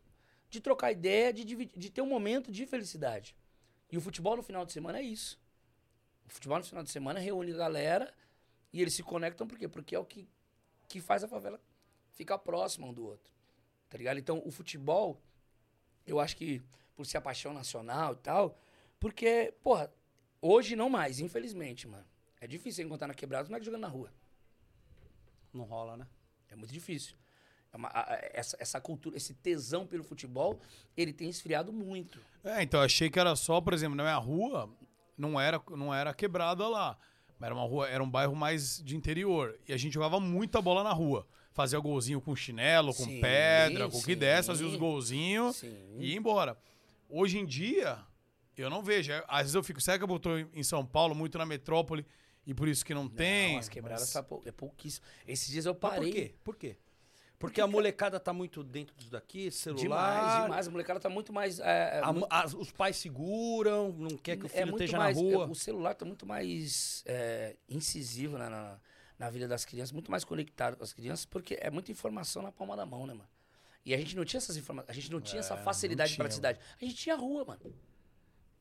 de 0.49 0.59
trocar 0.59 0.91
ideia, 0.91 1.31
de, 1.31 1.43
dividir- 1.45 1.77
de 1.79 1.89
ter 1.89 2.01
um 2.01 2.07
momento 2.07 2.51
de 2.51 2.65
felicidade. 2.65 3.35
E 3.91 3.97
o 3.97 4.01
futebol 4.01 4.35
no 4.35 4.43
final 4.43 4.65
de 4.65 4.73
semana 4.73 4.99
é 4.99 5.03
isso. 5.03 5.39
O 6.25 6.29
futebol 6.29 6.57
no 6.57 6.63
final 6.65 6.83
de 6.83 6.89
semana 6.89 7.19
reúne 7.19 7.53
a 7.53 7.57
galera 7.57 8.13
e 8.71 8.81
eles 8.81 8.93
se 8.93 9.03
conectam 9.03 9.47
por 9.47 9.57
quê? 9.57 9.67
Porque 9.67 9.95
é 9.95 9.99
o 9.99 10.05
que, 10.05 10.27
que 10.87 10.99
faz 10.99 11.23
a 11.23 11.27
favela 11.27 11.61
ficar 12.11 12.39
próxima 12.39 12.87
um 12.87 12.93
do 12.93 13.05
outro. 13.05 13.31
Tá 13.89 13.97
ligado? 13.97 14.17
Então, 14.17 14.41
o 14.43 14.51
futebol, 14.51 15.21
eu 16.07 16.19
acho 16.19 16.35
que 16.35 16.61
por 16.95 17.05
ser 17.05 17.17
a 17.17 17.21
paixão 17.21 17.53
nacional 17.53 18.13
e 18.13 18.17
tal, 18.17 18.57
porque, 18.99 19.53
porra, 19.61 19.91
hoje 20.41 20.75
não 20.75 20.89
mais, 20.89 21.19
infelizmente, 21.19 21.87
mano. 21.87 22.05
É 22.43 22.47
difícil 22.47 22.83
encontrar 22.85 23.07
na 23.07 23.13
quebrada 23.13 23.43
os 23.43 23.49
moleques 23.49 23.65
jogando 23.65 23.81
na 23.83 23.87
rua. 23.87 24.11
Não 25.53 25.63
rola, 25.63 25.95
né? 25.95 26.05
É 26.49 26.55
muito 26.57 26.73
difícil. 26.73 27.15
É 27.71 27.77
uma- 27.77 27.87
a- 27.87 28.19
essa, 28.33 28.57
essa 28.59 28.81
cultura, 28.81 29.15
esse 29.15 29.33
tesão 29.33 29.87
pelo 29.87 30.03
futebol, 30.03 30.59
ele 30.97 31.13
tem 31.13 31.29
esfriado 31.29 31.71
muito. 31.71 32.19
É, 32.43 32.61
então 32.61 32.81
achei 32.81 33.09
que 33.09 33.17
era 33.17 33.33
só, 33.37 33.61
por 33.61 33.73
exemplo, 33.73 33.95
na 33.95 34.03
minha 34.03 34.17
rua, 34.17 34.69
não 35.17 35.39
era, 35.39 35.61
não 35.71 35.93
era 35.93 36.13
quebrada 36.13 36.67
lá. 36.67 36.97
Era, 37.41 37.53
uma 37.55 37.63
rua, 37.63 37.89
era 37.89 38.03
um 38.03 38.09
bairro 38.09 38.35
mais 38.35 38.81
de 38.83 38.95
interior. 38.97 39.57
E 39.67 39.71
a 39.73 39.77
gente 39.77 39.93
jogava 39.93 40.19
muita 40.19 40.61
bola 40.61 40.83
na 40.83 40.91
rua. 40.91 41.25
Fazia 41.53 41.79
golzinho 41.79 42.19
com 42.19 42.35
chinelo, 42.35 42.93
com 42.93 43.03
Sim, 43.05 43.21
pedra, 43.21 43.89
com 43.89 43.97
o 43.99 44.03
que 44.03 44.15
desse, 44.15 44.47
fazia 44.47 44.67
os 44.67 44.75
golzinhos 44.75 45.57
Sim. 45.57 45.77
e 45.97 46.11
ia 46.11 46.17
embora. 46.17 46.57
Hoje 47.09 47.37
em 47.37 47.45
dia, 47.45 47.99
eu 48.57 48.69
não 48.69 48.81
vejo. 48.83 49.11
É, 49.13 49.23
Às 49.29 49.41
vezes 49.43 49.55
eu 49.55 49.63
fico, 49.63 49.79
será 49.79 49.97
que 49.97 50.03
eu 50.03 50.07
botou 50.07 50.37
em 50.39 50.49
em 50.53 50.63
São 50.63 50.85
Paulo, 50.85 51.13
muito 51.15 51.37
na 51.37 51.45
metrópole, 51.45 52.05
e 52.45 52.53
por 52.53 52.67
isso 52.67 52.85
que 52.85 52.93
não, 52.93 53.07
tem? 53.07 53.53
Não, 53.53 53.59
as 53.59 53.69
quebradas 53.69 54.01
Mas- 54.03 54.13
tá 54.13 54.23
pou- 54.23 54.41
é 54.45 54.51
pouquíssimo. 54.51 55.05
Esses 55.27 55.47
dias 55.49 55.65
eu 55.65 55.73
Mas 55.73 55.79
parei. 55.81 56.11
por 56.11 56.13
quê? 56.13 56.35
Por 56.43 56.55
quê? 56.55 56.77
Porque 57.39 57.59
a 57.59 57.67
molecada 57.67 58.19
tá 58.21 58.31
muito 58.31 58.63
dentro 58.63 58.95
disso 58.95 59.11
daqui, 59.11 59.51
celular. 59.51 59.81
Demais, 59.81 60.43
demais. 60.43 60.67
A 60.67 60.71
molecada 60.71 60.99
tá 60.99 61.09
muito 61.09 61.33
mais. 61.33 61.59
é, 61.59 61.63
é, 61.97 62.01
a- 62.01 62.13
muito- 62.13 62.27
os 62.57 62.71
pais 62.71 62.95
seguram, 62.95 63.91
não 63.91 64.15
quer 64.17 64.37
que 64.37 64.43
o 64.43 64.47
é 64.47 64.49
filho 64.49 64.67
muito 64.67 64.81
esteja 64.83 64.97
mais, 64.97 65.17
na 65.17 65.21
rua. 65.23 65.45
é, 65.45 65.47
o 65.49 65.55
celular 65.55 65.93
tá 65.93 66.05
muito 66.05 66.25
mais 66.25 67.03
é, 67.05 67.57
incisivo 67.67 68.37
na, 68.37 68.49
na, 68.49 68.79
na 69.19 69.29
vida 69.29 69.45
das 69.45 69.65
crianças, 69.65 69.91
muito 69.91 70.09
mais 70.09 70.23
conectado 70.23 70.77
com 70.77 70.83
as 70.85 70.93
crianças, 70.93 71.25
porque 71.25 71.57
é 71.59 71.69
muita 71.69 71.91
informação 71.91 72.41
na 72.41 72.51
palma 72.51 72.77
da 72.77 72.85
mão, 72.85 73.05
né, 73.05 73.13
mano? 73.13 73.29
E 73.85 73.93
a 73.93 73.97
gente 73.97 74.15
não 74.15 74.23
tinha 74.23 74.37
essas 74.37 74.55
informações, 74.55 74.89
a 74.89 74.93
gente 74.93 75.11
não 75.11 75.19
tinha 75.19 75.41
essa 75.41 75.55
É, 75.55 75.57
facilidade 75.57 76.11
não 76.11 76.11
de 76.11 76.15
tinha, 76.15 76.23
praticidade. 76.23 76.59
A 76.81 76.85
gente 76.85 76.95
tinha 76.95 77.15
rua, 77.17 77.43
mano. 77.43 77.59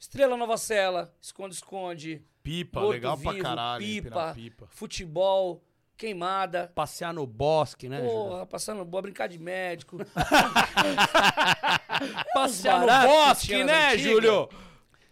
Estrela 0.03 0.37
Nova 0.37 0.57
Cela, 0.57 1.15
esconde-esconde, 1.23 2.25
Pipa, 2.43 2.81
Morto 2.81 2.93
legal 2.93 3.17
pra 3.17 3.31
Vivo, 3.31 3.43
caralho. 3.45 3.85
pipa, 3.85 4.33
pipa. 4.35 4.67
futebol, 4.69 5.63
queimada. 5.97 6.73
Passear 6.75 7.15
no 7.15 7.25
bosque, 7.25 7.89
né? 7.89 7.99
Júlio? 7.99 8.11
Porra, 8.11 8.45
passando 8.45 8.85
boa, 8.85 9.01
brincar 9.01 9.29
de 9.29 9.39
médico. 9.39 9.99
Passear 12.35 12.81
no 12.81 13.09
bosque, 13.09 13.63
né, 13.63 13.93
antigas. 13.93 14.03
Júlio? 14.03 14.49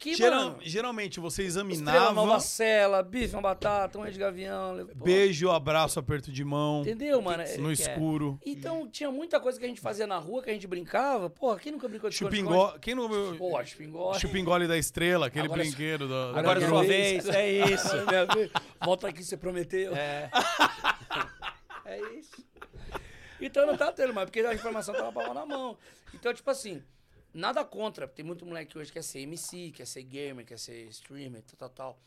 Que, 0.01 0.15
Geral- 0.15 0.57
geralmente 0.63 1.21
você 1.21 1.43
examinava. 1.43 2.13
Nova 2.15 2.41
Cela, 2.41 3.03
bife, 3.03 3.35
uma 3.35 3.43
batata, 3.43 3.99
um 3.99 4.11
de 4.11 4.19
gavião. 4.19 4.87
pô, 4.99 5.05
Beijo, 5.05 5.51
abraço, 5.51 5.99
aperto 6.01 6.33
de 6.33 6.43
mão. 6.43 6.81
Entendeu, 6.81 7.21
mano? 7.21 7.43
É- 7.43 7.59
No 7.59 7.69
é? 7.69 7.75
escuro. 7.75 8.41
Então, 8.47 8.89
tinha 8.89 9.11
muita 9.13 9.39
coisa 9.39 9.59
que 9.59 9.65
a 9.67 9.69
gente 9.69 9.79
fazia 9.81 10.07
na 10.07 10.17
rua, 10.17 10.43
que 10.43 10.49
a 10.49 10.55
gente 10.55 10.67
brincava. 10.67 11.29
Porra, 11.29 11.59
quem 11.59 11.71
nunca 11.73 11.87
brincou 11.87 12.09
de? 12.09 12.17
Chupingó. 12.17 12.79
Quem 12.81 12.95
não. 12.95 13.11
Pô, 13.37 13.63
chupingó. 13.63 14.15
Chupingole 14.19 14.67
da 14.67 14.79
estrela, 14.79 15.27
aquele 15.27 15.45
Agora- 15.45 15.63
brinquedo 15.63 16.09
da. 16.09 16.31
Agora 16.31 16.41
Agora 16.41 16.61
é 16.61 16.65
é 16.65 16.69
sua 16.69 16.83
vez. 16.83 17.25
vez, 17.27 17.37
é 17.37 17.51
isso. 17.75 17.89
É. 18.81 18.85
Volta 18.85 19.07
aqui, 19.07 19.23
você 19.23 19.37
prometeu. 19.37 19.95
É. 19.95 20.31
é 21.85 22.01
isso. 22.15 22.43
Então 23.39 23.67
não 23.67 23.77
tá 23.77 23.93
tendo 23.93 24.15
mais, 24.15 24.27
porque 24.31 24.41
a 24.41 24.55
informação 24.55 24.95
tava 24.95 25.13
pra 25.13 25.35
na 25.35 25.45
mão. 25.45 25.77
Então, 26.15 26.33
tipo 26.33 26.51
assim, 26.51 26.83
nada 27.33 27.65
contra. 27.65 28.07
Tem 28.09 28.25
muito 28.25 28.45
moleque 28.47 28.77
hoje 28.79 28.91
que 28.91 28.95
quer 28.99 29.03
ser 29.05 29.21
MC, 29.21 29.71
quer 29.73 29.87
ser 29.87 30.03
gamer, 30.03 30.45
quer 30.47 30.59
ser 30.59 30.87
streamer, 30.89 31.43
tal, 31.43 31.57
tal, 31.57 31.71
tal. 31.71 32.01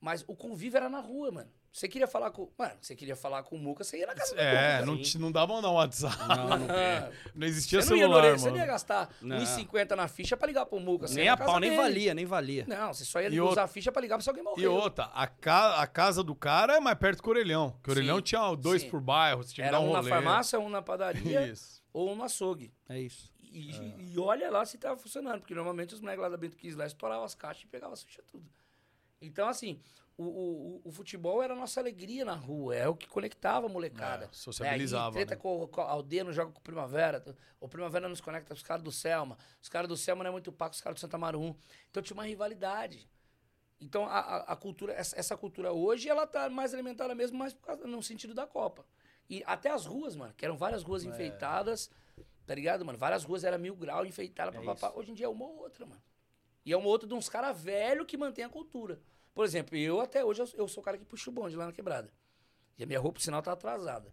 Mas 0.00 0.22
o 0.26 0.34
convívio 0.36 0.76
era 0.76 0.88
na 0.88 1.00
rua, 1.00 1.30
mano. 1.30 1.50
Você 1.72 1.88
queria 1.88 2.06
falar 2.06 2.30
com. 2.30 2.48
Mano, 2.56 2.74
você 2.80 2.94
queria 2.94 3.16
falar 3.16 3.42
com 3.42 3.56
o 3.56 3.58
Muca, 3.58 3.82
você 3.82 3.98
ia 3.98 4.06
na 4.06 4.14
casa 4.14 4.32
É, 4.38 4.78
do 4.78 4.86
não, 4.86 4.92
Muca. 4.92 5.04
ti- 5.04 5.18
não 5.18 5.32
dava 5.32 5.60
não 5.60 5.74
WhatsApp. 5.74 6.16
Não, 6.28 6.48
não 6.58 6.66
Não 7.34 7.46
existia 7.48 7.82
Você 7.82 7.90
não, 7.90 7.96
ia 7.96 8.02
celular, 8.04 8.18
Orelha, 8.22 8.38
você 8.38 8.44
não 8.48 8.54
ia 8.56 8.60
mano. 8.60 8.72
gastar 8.72 9.10
Não. 9.20 9.38
1,50 9.38 9.96
na 9.96 10.06
ficha 10.06 10.36
pra 10.36 10.46
ligar 10.46 10.66
pro 10.66 10.78
Muca. 10.78 11.08
Nem 11.08 11.24
ia 11.24 11.32
a 11.32 11.36
na 11.36 11.44
pau, 11.44 11.58
nem 11.58 11.70
dele. 11.70 11.82
valia, 11.82 12.14
nem 12.14 12.24
valia. 12.26 12.64
Não, 12.68 12.92
você 12.94 13.04
só 13.04 13.20
ia 13.20 13.28
E 13.28 13.40
usar 13.40 13.42
outra- 13.48 13.62
a 13.64 13.66
ficha 13.66 13.90
pra 13.90 14.00
ligar 14.00 14.16
pra 14.16 14.22
se 14.22 14.28
alguém 14.28 14.44
morrer. 14.44 14.62
E 14.62 14.66
outra, 14.68 15.04
a, 15.06 15.26
ca- 15.26 15.80
a 15.80 15.86
casa 15.88 16.22
do 16.22 16.36
cara 16.36 16.76
é 16.76 16.80
mais 16.80 16.96
perto 16.96 17.20
que 17.20 17.28
o 17.28 17.32
orelhão. 17.32 17.76
Que 17.82 17.88
o 17.88 17.92
orelhão 17.92 18.18
Sim, 18.18 18.22
tinha 18.22 18.54
dois 18.54 18.82
sim. 18.82 18.90
por 18.90 19.00
bairro, 19.00 19.42
você 19.42 19.54
tinha 19.54 19.64
que 19.64 19.68
Era 19.68 19.78
dar 19.78 19.84
um 19.84 19.88
um 19.88 19.92
na 19.94 19.98
rolê. 19.98 20.10
farmácia, 20.10 20.60
um 20.60 20.68
na 20.68 20.80
padaria 20.82 21.44
Isso. 21.50 21.82
ou 21.92 22.12
um 22.12 22.14
no 22.14 22.22
açougue. 22.22 22.72
É 22.88 23.00
isso. 23.00 23.32
E, 23.56 24.12
e 24.12 24.18
olha 24.18 24.50
lá 24.50 24.64
se 24.66 24.76
tava 24.78 24.96
funcionando, 24.96 25.40
porque 25.40 25.54
normalmente 25.54 25.94
os 25.94 26.00
moleques 26.00 26.22
lá 26.22 26.28
da 26.28 26.36
Bento 26.36 26.56
Kiss 26.56 26.76
lá 26.76 26.86
estouravam 26.86 27.24
as 27.24 27.34
caixas 27.34 27.62
e 27.62 27.66
pegavam 27.68 27.92
as 27.94 28.02
fichas 28.02 28.24
tudo. 28.26 28.44
Então, 29.20 29.46
assim, 29.48 29.80
o, 30.18 30.24
o, 30.24 30.80
o- 30.84 30.90
futebol 30.92 31.40
era 31.42 31.54
a 31.54 31.56
nossa 31.56 31.78
alegria 31.80 32.24
na 32.24 32.34
rua, 32.34 32.74
é 32.74 32.88
o 32.88 32.96
que 32.96 33.06
conectava 33.06 33.66
a 33.66 33.68
molecada. 33.68 34.24
É, 34.24 34.28
sociabilizava, 34.32 35.08
Aí, 35.18 35.24
treta 35.24 35.36
né? 35.36 35.40
com, 35.40 35.66
com 35.68 35.80
a 35.80 35.84
aldeia 35.90 36.24
não 36.24 36.32
joga 36.32 36.50
com 36.52 36.58
o 36.58 36.62
Primavera, 36.62 37.24
o 37.60 37.68
Primavera 37.68 38.08
nos 38.08 38.20
conecta 38.20 38.48
com 38.48 38.54
os 38.54 38.62
caras 38.62 38.82
do 38.82 38.90
Selma, 38.92 39.38
os 39.62 39.68
caras 39.68 39.88
do 39.88 39.96
Selma 39.96 40.24
não 40.24 40.28
é 40.28 40.32
muito 40.32 40.50
paco, 40.52 40.74
os 40.74 40.80
caras 40.80 40.96
do 40.96 41.00
Santa 41.00 41.16
Marum. 41.16 41.54
Então 41.90 42.02
tinha 42.02 42.14
uma 42.16 42.24
rivalidade. 42.26 43.08
Então 43.80 44.04
a, 44.06 44.18
a, 44.18 44.36
a 44.52 44.56
cultura, 44.56 44.92
essa, 44.92 45.18
essa 45.18 45.36
cultura 45.36 45.72
hoje, 45.72 46.08
ela 46.08 46.26
tá 46.26 46.50
mais 46.50 46.74
alimentada 46.74 47.14
mesmo, 47.14 47.38
mais 47.38 47.54
por 47.54 47.62
causa, 47.66 47.86
no 47.86 48.02
sentido 48.02 48.34
da 48.34 48.46
Copa. 48.46 48.84
E 49.30 49.42
até 49.46 49.70
as 49.70 49.86
ruas, 49.86 50.14
mano, 50.16 50.34
que 50.36 50.44
eram 50.44 50.56
várias 50.56 50.82
ruas 50.82 51.04
É. 51.04 51.08
enfeitadas, 51.08 51.90
tá 52.46 52.54
ligado, 52.54 52.84
mano? 52.84 52.98
Várias 52.98 53.24
ruas 53.24 53.44
era 53.44 53.58
mil 53.58 53.74
grau, 53.76 54.04
enfeitada, 54.04 54.56
É 54.56 54.60
papapá. 54.60 54.92
Hoje 54.98 55.10
em 55.10 55.14
dia 55.14 55.26
é 55.26 55.28
uma 55.28 55.44
ou 55.44 55.58
outra, 55.58 55.86
mano. 55.86 56.02
E 56.64 56.72
é 56.72 56.76
uma 56.76 56.88
outra 56.88 57.06
de 57.06 57.14
uns 57.14 57.28
caras 57.28 57.60
velhos 57.60 58.06
que 58.06 58.16
mantém 58.16 58.44
a 58.44 58.48
cultura. 58.48 59.00
Por 59.34 59.44
exemplo, 59.44 59.76
eu 59.76 60.00
até 60.00 60.24
hoje, 60.24 60.40
eu, 60.40 60.48
eu 60.54 60.68
sou 60.68 60.80
o 60.80 60.84
cara 60.84 60.96
que 60.96 61.04
puxa 61.04 61.28
o 61.28 61.32
bonde 61.32 61.56
lá 61.56 61.66
na 61.66 61.72
quebrada. 61.72 62.12
E 62.78 62.82
a 62.82 62.86
minha 62.86 62.98
roupa, 62.98 63.18
por 63.18 63.22
sinal, 63.22 63.42
tá 63.42 63.52
atrasada. 63.52 64.12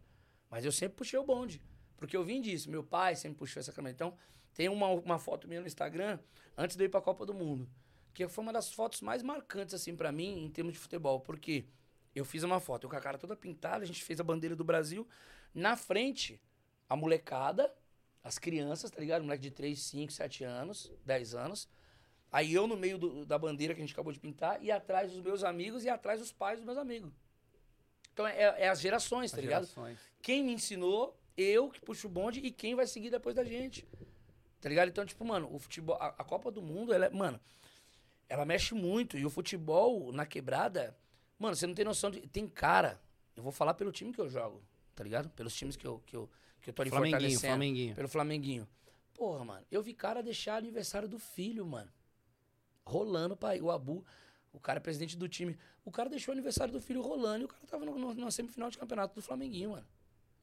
Mas 0.50 0.66
eu 0.66 0.72
sempre 0.72 0.98
puxei 0.98 1.18
o 1.18 1.24
bonde. 1.24 1.62
Porque 1.96 2.18
eu 2.18 2.24
vim 2.24 2.42
disso. 2.42 2.70
Meu 2.70 2.84
pai 2.84 3.16
sempre 3.16 3.38
puxou 3.38 3.60
essa 3.60 3.72
câmera. 3.72 3.94
Então, 3.94 4.18
tem 4.54 4.68
uma, 4.68 4.88
uma 4.88 5.20
foto 5.20 5.48
minha 5.48 5.62
no 5.62 5.68
Instagram, 5.68 6.20
antes 6.58 6.76
de 6.76 6.84
eu 6.84 6.88
ir 6.88 6.90
pra 6.90 7.02
Copa 7.02 7.26
do 7.26 7.34
Mundo. 7.34 7.70
Que 8.14 8.28
foi 8.28 8.44
uma 8.44 8.52
das 8.52 8.74
fotos 8.74 9.02
mais 9.02 9.24
marcantes, 9.24 9.74
assim, 9.74 9.96
pra 9.96 10.12
mim, 10.12 10.44
em 10.44 10.50
termos 10.50 10.74
de 10.74 10.80
futebol. 10.80 11.22
Porque 11.22 11.66
eu 12.14 12.26
fiz 12.26 12.44
uma 12.44 12.60
foto, 12.60 12.86
eu 12.86 12.90
com 12.90 12.96
a 12.96 13.00
cara 13.00 13.18
toda 13.18 13.36
pintada, 13.36 13.84
a 13.84 13.88
gente 13.88 14.04
fez 14.04 14.20
a 14.20 14.24
bandeira 14.24 14.56
do 14.56 14.64
Brasil. 14.64 15.08
Na 15.54 15.78
frente, 15.78 16.42
a 16.90 16.96
molecada, 16.96 17.74
as 18.24 18.38
crianças, 18.38 18.92
tá 18.92 19.00
ligado? 19.00 19.24
Moleque 19.24 19.44
de 19.44 19.52
3, 19.52 19.80
5, 19.82 20.12
7 20.12 20.44
anos, 20.44 20.92
10 21.06 21.34
anos. 21.36 21.68
Aí 22.32 22.54
eu 22.54 22.66
no 22.68 22.78
meio 22.78 22.98
do- 22.98 23.26
da 23.26 23.38
bandeira 23.38 23.74
que 23.74 23.82
a 23.82 23.84
gente 23.84 23.94
acabou 23.94 24.14
de 24.14 24.20
pintar, 24.20 24.64
e 24.64 24.72
atrás 24.72 25.12
os 25.14 25.20
meus 25.22 25.44
amigos, 25.44 25.84
e 25.84 25.90
atrás 25.90 26.22
os 26.22 26.32
pais 26.32 26.58
dos 26.60 26.66
meus 26.66 26.78
amigos. 26.78 27.12
Então 28.14 28.26
é, 28.28 28.64
é 28.64 28.70
as 28.70 28.80
gerações, 28.80 29.32
tá 29.32 29.38
As 29.38 29.44
ligado? 29.44 29.64
gerações. 29.66 30.00
Quem 30.22 30.44
me 30.44 30.54
ensinou, 30.54 31.18
eu 31.36 31.70
que 31.70 31.82
puxo 31.82 32.08
o 32.08 32.10
bonde, 32.10 32.40
e 32.40 32.52
quem 32.52 32.76
vai 32.76 32.88
seguir 32.88 33.10
depois 33.10 33.36
da 33.36 33.44
gente. 33.44 33.88
Tá 34.62 34.70
ligado? 34.70 34.90
Então, 34.90 35.06
tipo, 35.06 35.26
mano, 35.26 35.50
o 35.54 35.58
futebol, 35.58 35.96
a, 36.00 36.08
a 36.10 36.24
Copa 36.24 36.52
do 36.52 36.62
Mundo, 36.62 36.94
ela 36.94 37.08
é, 37.08 37.10
mano, 37.10 37.40
ela 38.30 38.46
mexe 38.46 38.74
muito. 38.76 39.18
E 39.18 39.26
o 39.26 39.30
futebol 39.30 40.12
na 40.14 40.26
quebrada, 40.26 40.96
mano, 41.40 41.56
você 41.56 41.66
não 41.66 41.74
tem 41.74 41.84
noção 41.84 42.12
de. 42.12 42.22
Tem 42.28 42.48
cara. 42.48 43.02
Eu 43.36 43.42
vou 43.44 43.52
falar 43.52 43.74
pelo 43.74 43.92
time 43.92 44.14
que 44.14 44.20
eu 44.22 44.30
jogo, 44.30 44.62
tá 44.96 45.04
ligado? 45.04 45.30
Pelos 45.32 45.56
times 45.56 45.76
que 45.76 45.86
eu, 45.88 46.00
que 46.06 46.16
eu, 46.16 46.30
que 46.62 46.70
eu 46.70 46.74
tô 46.74 46.82
ali 46.82 46.92
Flamenguinho. 46.92 47.40
Flamenguinho. 47.40 47.96
Pelo 47.96 48.08
Flamenguinho. 48.08 48.68
Porra, 49.14 49.46
mano, 49.46 49.66
eu 49.72 49.82
vi 49.84 49.94
cara 49.94 50.22
deixar 50.24 50.56
aniversário 50.58 51.08
do 51.08 51.20
filho, 51.20 51.66
mano. 51.66 51.92
Rolando 52.86 53.36
pra 53.38 53.56
o 53.62 53.72
Abu, 53.72 54.04
o 54.52 54.60
cara 54.60 54.78
é 54.80 54.82
presidente 54.82 55.16
do 55.18 55.28
time. 55.30 55.58
O 55.86 55.92
cara 55.92 56.10
deixou 56.10 56.32
o 56.32 56.36
aniversário 56.36 56.74
do 56.74 56.82
filho 56.82 57.02
rolando 57.02 57.44
e 57.44 57.46
o 57.46 57.48
cara 57.48 57.64
tava 57.68 57.86
no, 57.86 57.98
no- 57.98 58.14
numa 58.14 58.32
semifinal 58.32 58.70
de 58.70 58.78
campeonato 58.78 59.14
do 59.16 59.22
Flamenguinho, 59.22 59.72
mano. 59.72 59.86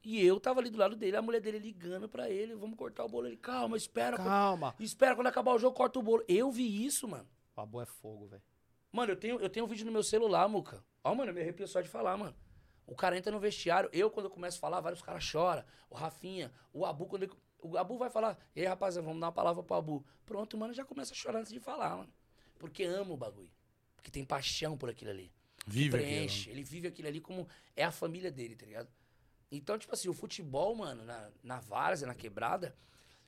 E 0.01 0.25
eu 0.25 0.39
tava 0.39 0.61
ali 0.61 0.69
do 0.69 0.77
lado 0.77 0.95
dele, 0.95 1.17
a 1.17 1.21
mulher 1.21 1.41
dele 1.41 1.59
ligando 1.59 2.07
pra 2.07 2.29
ele, 2.29 2.55
vamos 2.55 2.77
cortar 2.77 3.03
o 3.03 3.09
bolo. 3.09 3.27
Ele, 3.27 3.35
calma, 3.35 3.75
espera. 3.75 4.15
Calma. 4.15 4.73
Espera, 4.79 5.13
quando 5.13 5.27
acabar 5.27 5.53
o 5.53 5.59
jogo, 5.59 5.75
corta 5.75 5.99
o 5.99 6.01
bolo. 6.01 6.23
Eu 6.27 6.49
vi 6.49 6.85
isso, 6.85 7.05
mano. 7.07 7.27
O 7.51 7.55
Babu 7.57 7.81
é 7.81 7.85
fogo, 7.85 8.27
velho. 8.27 8.41
Mano, 8.93 9.11
eu 9.11 9.17
tenho, 9.17 9.39
eu 9.41 9.49
tenho 9.49 9.65
um 9.65 9.69
vídeo 9.69 9.85
no 9.85 9.91
meu 9.91 10.01
celular, 10.01 10.47
Muca. 10.47 10.81
Ó, 11.03 11.13
mano, 11.13 11.31
eu 11.31 11.35
me 11.35 11.41
arrepio 11.41 11.67
só 11.67 11.81
de 11.81 11.89
falar, 11.89 12.15
mano. 12.15 12.33
O 12.89 12.95
cara 12.95 13.15
entra 13.15 13.31
no 13.31 13.39
vestiário. 13.39 13.87
Eu, 13.93 14.09
quando 14.09 14.25
eu 14.25 14.31
começo 14.31 14.57
a 14.57 14.59
falar, 14.59 14.81
vários 14.81 15.01
caras 15.01 15.23
choram. 15.23 15.63
O 15.91 15.95
Rafinha, 15.95 16.51
o 16.73 16.85
Abu, 16.85 17.05
quando 17.05 17.23
ele, 17.23 17.31
o 17.61 17.77
Abu 17.77 17.99
vai 17.99 18.09
falar, 18.09 18.35
e 18.55 18.61
aí, 18.61 18.65
rapaziada, 18.65 19.05
vamos 19.05 19.21
dar 19.21 19.27
uma 19.27 19.31
palavra 19.31 19.61
pro 19.61 19.75
Abu. 19.75 20.05
Pronto, 20.25 20.57
mano, 20.57 20.73
já 20.73 20.83
começa 20.83 21.13
a 21.13 21.15
chorar 21.15 21.39
antes 21.39 21.53
de 21.53 21.59
falar, 21.59 21.97
mano. 21.97 22.09
Porque 22.57 22.83
ama 22.83 23.13
o 23.13 23.17
bagulho. 23.17 23.51
Porque 23.95 24.09
tem 24.09 24.25
paixão 24.25 24.75
por 24.75 24.89
aquilo 24.89 25.11
ali. 25.11 25.31
Vive 25.67 25.97
aquilo, 25.97 26.11
preenche. 26.11 26.49
Ele 26.49 26.63
vive 26.63 26.87
aquilo 26.87 27.07
ali 27.07 27.21
como 27.21 27.47
é 27.75 27.83
a 27.83 27.91
família 27.91 28.31
dele, 28.31 28.55
tá 28.55 28.65
ligado? 28.65 28.89
Então, 29.51 29.77
tipo 29.77 29.93
assim, 29.93 30.09
o 30.09 30.13
futebol, 30.13 30.75
mano, 30.75 31.05
na, 31.05 31.29
na 31.43 31.59
várzea, 31.59 32.07
na 32.07 32.15
quebrada, 32.15 32.75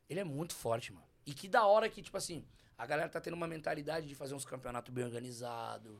ele 0.10 0.20
é 0.20 0.24
muito 0.24 0.56
forte, 0.56 0.92
mano. 0.92 1.06
E 1.24 1.34
que 1.36 1.48
da 1.48 1.68
hora 1.68 1.88
que, 1.88 2.02
tipo 2.02 2.18
assim, 2.18 2.44
a 2.76 2.86
galera 2.88 3.10
tá 3.10 3.22
tendo 3.22 3.36
uma 3.36 3.48
mentalidade 3.48 4.08
de 4.08 4.16
fazer 4.16 4.34
uns 4.34 4.46
campeonatos 4.46 4.92
bem 4.92 5.04
organizados, 5.04 6.00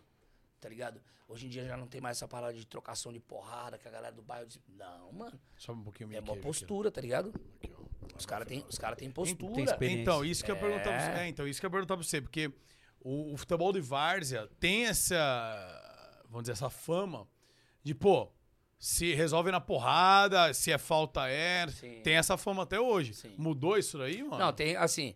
tá 0.62 0.70
ligado? 0.70 1.02
Hoje 1.28 1.46
em 1.48 1.50
dia 1.50 1.66
já 1.66 1.76
não 1.76 1.88
tem 1.88 2.00
mais 2.00 2.18
essa 2.18 2.28
parada 2.28 2.54
de 2.54 2.66
trocação 2.66 3.12
de 3.12 3.20
porrada, 3.20 3.78
que 3.78 3.88
a 3.88 3.92
galera 3.92 4.14
do 4.14 4.22
bairro 4.22 4.46
diz, 4.46 4.60
não, 4.78 5.12
mano, 5.12 5.40
Sobe 5.58 5.80
um 5.80 5.84
pouquinho 5.84 6.14
é 6.14 6.20
uma 6.20 6.38
postura, 6.38 6.92
tá 6.92 7.02
ligado? 7.02 7.34
aqui, 7.64 7.72
ó. 7.78 7.82
Os 8.18 8.26
caras 8.26 8.48
têm 8.48 8.64
cara 8.80 8.96
tem 8.96 9.10
postura. 9.12 9.78
tem. 9.78 10.02
Então, 10.02 10.24
isso 10.24 10.44
que 10.44 10.52
eu 10.52 10.56
ia 10.56 10.62
perguntar 10.62 10.84
pra 10.84 10.94
É. 10.94 11.00
você. 11.16 11.22
É, 11.22 11.28
então, 11.28 11.48
isso 11.48 11.60
que 11.60 11.66
eu 11.66 11.70
ia 11.70 11.72
perguntar 11.72 11.96
pra 11.98 12.04
você, 12.04 12.22
porque 12.22 12.52
o, 13.00 13.34
o 13.34 13.38
futebol 13.38 13.72
de 13.74 13.80
várzea 13.82 14.48
tem 14.60 14.86
essa, 14.86 16.22
vamos 16.26 16.44
dizer, 16.44 16.54
essa 16.54 16.70
fama 16.70 17.28
de, 17.84 17.96
pô, 17.96 18.32
se 18.78 19.14
resolve 19.14 19.52
na 19.52 19.62
porrada, 19.62 20.54
se 20.54 20.72
é 20.72 20.78
falta 20.78 21.28
é, 21.30 21.68
Sim. 21.68 22.02
tem 22.04 22.16
essa 22.16 22.36
fama 22.38 22.64
até 22.64 22.80
hoje. 22.80 23.14
Sim. 23.14 23.34
Mudou 23.38 23.78
isso 23.78 23.98
daí, 23.98 24.22
mano? 24.24 24.38
Não, 24.38 24.52
tem, 24.54 24.76
assim, 24.76 25.14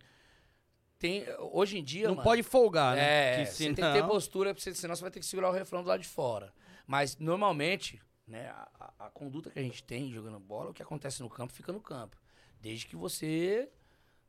tem, 0.98 1.24
hoje 1.52 1.78
em 1.78 1.84
dia, 1.84 2.08
Não 2.08 2.14
mano, 2.16 2.24
pode 2.24 2.42
folgar, 2.42 2.96
né? 2.96 3.02
É, 3.42 3.44
que 3.44 3.50
você 3.52 3.64
tem 3.66 3.74
que 3.74 3.92
ter 3.92 4.04
postura, 4.06 4.54
porque 4.54 4.74
senão 4.74 4.94
você 4.96 5.02
vai 5.02 5.10
ter 5.10 5.20
que 5.20 5.26
segurar 5.26 5.50
o 5.50 5.52
refrão 5.52 5.82
do 5.82 5.88
lado 5.88 6.00
de 6.00 6.08
fora. 6.08 6.52
Mas, 6.86 7.16
normalmente, 7.18 8.00
né, 8.26 8.48
a, 8.78 8.92
a- 8.98 9.10
conduta 9.10 9.50
que 9.50 9.58
a 9.58 9.62
gente 9.62 9.82
tem 9.82 10.10
jogando 10.12 10.38
bola, 10.38 10.70
o 10.70 10.74
que 10.74 10.82
acontece 10.82 11.22
no 11.22 11.28
campo, 11.28 11.52
fica 11.52 11.72
no 11.72 11.80
campo. 11.80 12.16
Desde 12.60 12.86
que 12.86 12.96
você 12.96 13.68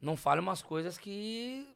não 0.02 0.16
fale 0.18 0.42
umas 0.42 0.62
coisas 0.62 0.98
que 0.98 1.68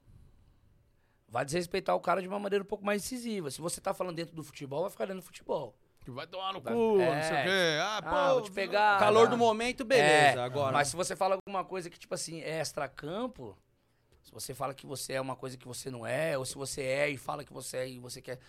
vai 1.27 1.45
desrespeitar 1.45 1.95
o 1.95 1.99
cara 1.99 2.21
de 2.21 2.27
uma 2.27 2.39
maneira 2.39 2.63
um 2.63 2.67
pouco 2.67 2.85
mais 2.85 3.01
decisiva. 3.01 3.49
Se 3.49 3.61
você 3.61 3.79
tá 3.79 3.93
falando 3.93 4.15
dentro 4.15 4.35
do 4.35 4.43
futebol, 4.43 4.81
vai 4.81 4.89
ficar 4.91 5.05
dentro 5.05 5.21
do 5.21 5.25
futebol. 5.25 5.75
Que 6.03 6.11
vai 6.11 6.25
tomar 6.27 6.51
no 6.51 6.59
Vai- 6.59 6.73
cu, 6.73 6.97
não 6.97 7.01
é. 7.03 7.21
sei 7.23 7.39
o 7.39 7.43
quê. 7.43 7.79
Ah, 7.81 7.97
Ah, 7.97 8.01
pô, 8.01 8.33
vou 8.33 8.41
te 8.41 8.51
pegar. 8.51 8.99
Calor 8.99 9.27
Ah, 9.27 9.29
do 9.29 9.37
momento, 9.37 9.85
beleza. 9.85 10.39
É, 10.39 10.43
Agora. 10.43 10.73
Mas 10.73 10.87
se 10.89 10.95
você 10.95 11.15
fala 11.15 11.35
alguma 11.35 11.63
coisa 11.63 11.89
que, 11.91 11.97
tipo 11.99 12.13
assim, 12.13 12.41
é 12.41 12.59
extra-campo, 12.59 13.55
se 14.23 14.31
você 14.31 14.53
fala 14.53 14.73
que 14.73 14.85
você 14.85 15.13
é 15.13 15.21
uma 15.21 15.35
coisa 15.35 15.57
que 15.57 15.67
você 15.67 15.89
não 15.89 16.05
é, 16.05 16.37
ou 16.37 16.45
se 16.45 16.55
você 16.55 16.81
é 16.81 17.09
e 17.09 17.17
fala 17.17 17.43
que 17.43 17.53
você 17.53 17.77
é 17.77 17.89
e 17.89 17.99
você 17.99 18.21
quer, 18.21 18.39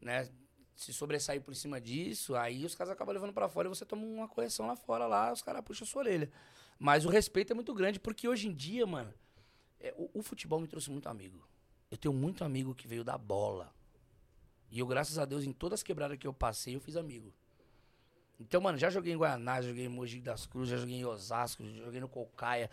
né, 0.00 0.28
se 0.74 0.92
sobressair 0.92 1.42
por 1.42 1.54
cima 1.54 1.80
disso, 1.80 2.34
aí 2.34 2.64
os 2.64 2.74
caras 2.74 2.92
acabam 2.92 3.12
levando 3.12 3.32
pra 3.32 3.48
fora 3.48 3.68
e 3.68 3.68
você 3.68 3.84
toma 3.84 4.02
uma 4.02 4.28
correção 4.28 4.66
lá 4.66 4.76
fora, 4.76 5.06
lá, 5.06 5.32
os 5.32 5.42
caras 5.42 5.62
puxam 5.62 5.84
a 5.84 5.88
sua 5.88 6.02
orelha. 6.02 6.30
Mas 6.78 7.04
o 7.04 7.10
respeito 7.10 7.52
é 7.52 7.54
muito 7.54 7.74
grande, 7.74 8.00
porque 8.00 8.26
hoje 8.26 8.48
em 8.48 8.54
dia, 8.54 8.86
mano, 8.86 9.12
é, 9.78 9.94
o, 9.96 10.20
o 10.20 10.22
futebol 10.22 10.58
me 10.58 10.66
trouxe 10.66 10.90
muito 10.90 11.08
amigo. 11.08 11.46
Eu 11.90 11.98
tenho 11.98 12.14
muito 12.14 12.44
amigo 12.44 12.74
que 12.74 12.88
veio 12.88 13.04
da 13.04 13.18
bola. 13.18 13.74
E 14.70 14.78
eu, 14.78 14.86
graças 14.86 15.18
a 15.18 15.24
Deus, 15.24 15.44
em 15.44 15.52
todas 15.52 15.80
as 15.80 15.82
quebradas 15.82 16.16
que 16.16 16.26
eu 16.26 16.32
passei, 16.32 16.76
eu 16.76 16.80
fiz 16.80 16.96
amigo. 16.96 17.34
Então, 18.38 18.60
mano, 18.60 18.78
já 18.78 18.88
joguei 18.88 19.12
em 19.12 19.18
Guianás, 19.18 19.66
joguei 19.66 19.84
em 19.84 19.88
Mogi 19.88 20.20
das 20.20 20.46
Cruzes, 20.46 20.70
já 20.70 20.76
joguei 20.78 20.96
em 20.96 21.04
Osasco, 21.04 21.62
joguei 21.62 22.00
no 22.00 22.08
Cocaia, 22.08 22.70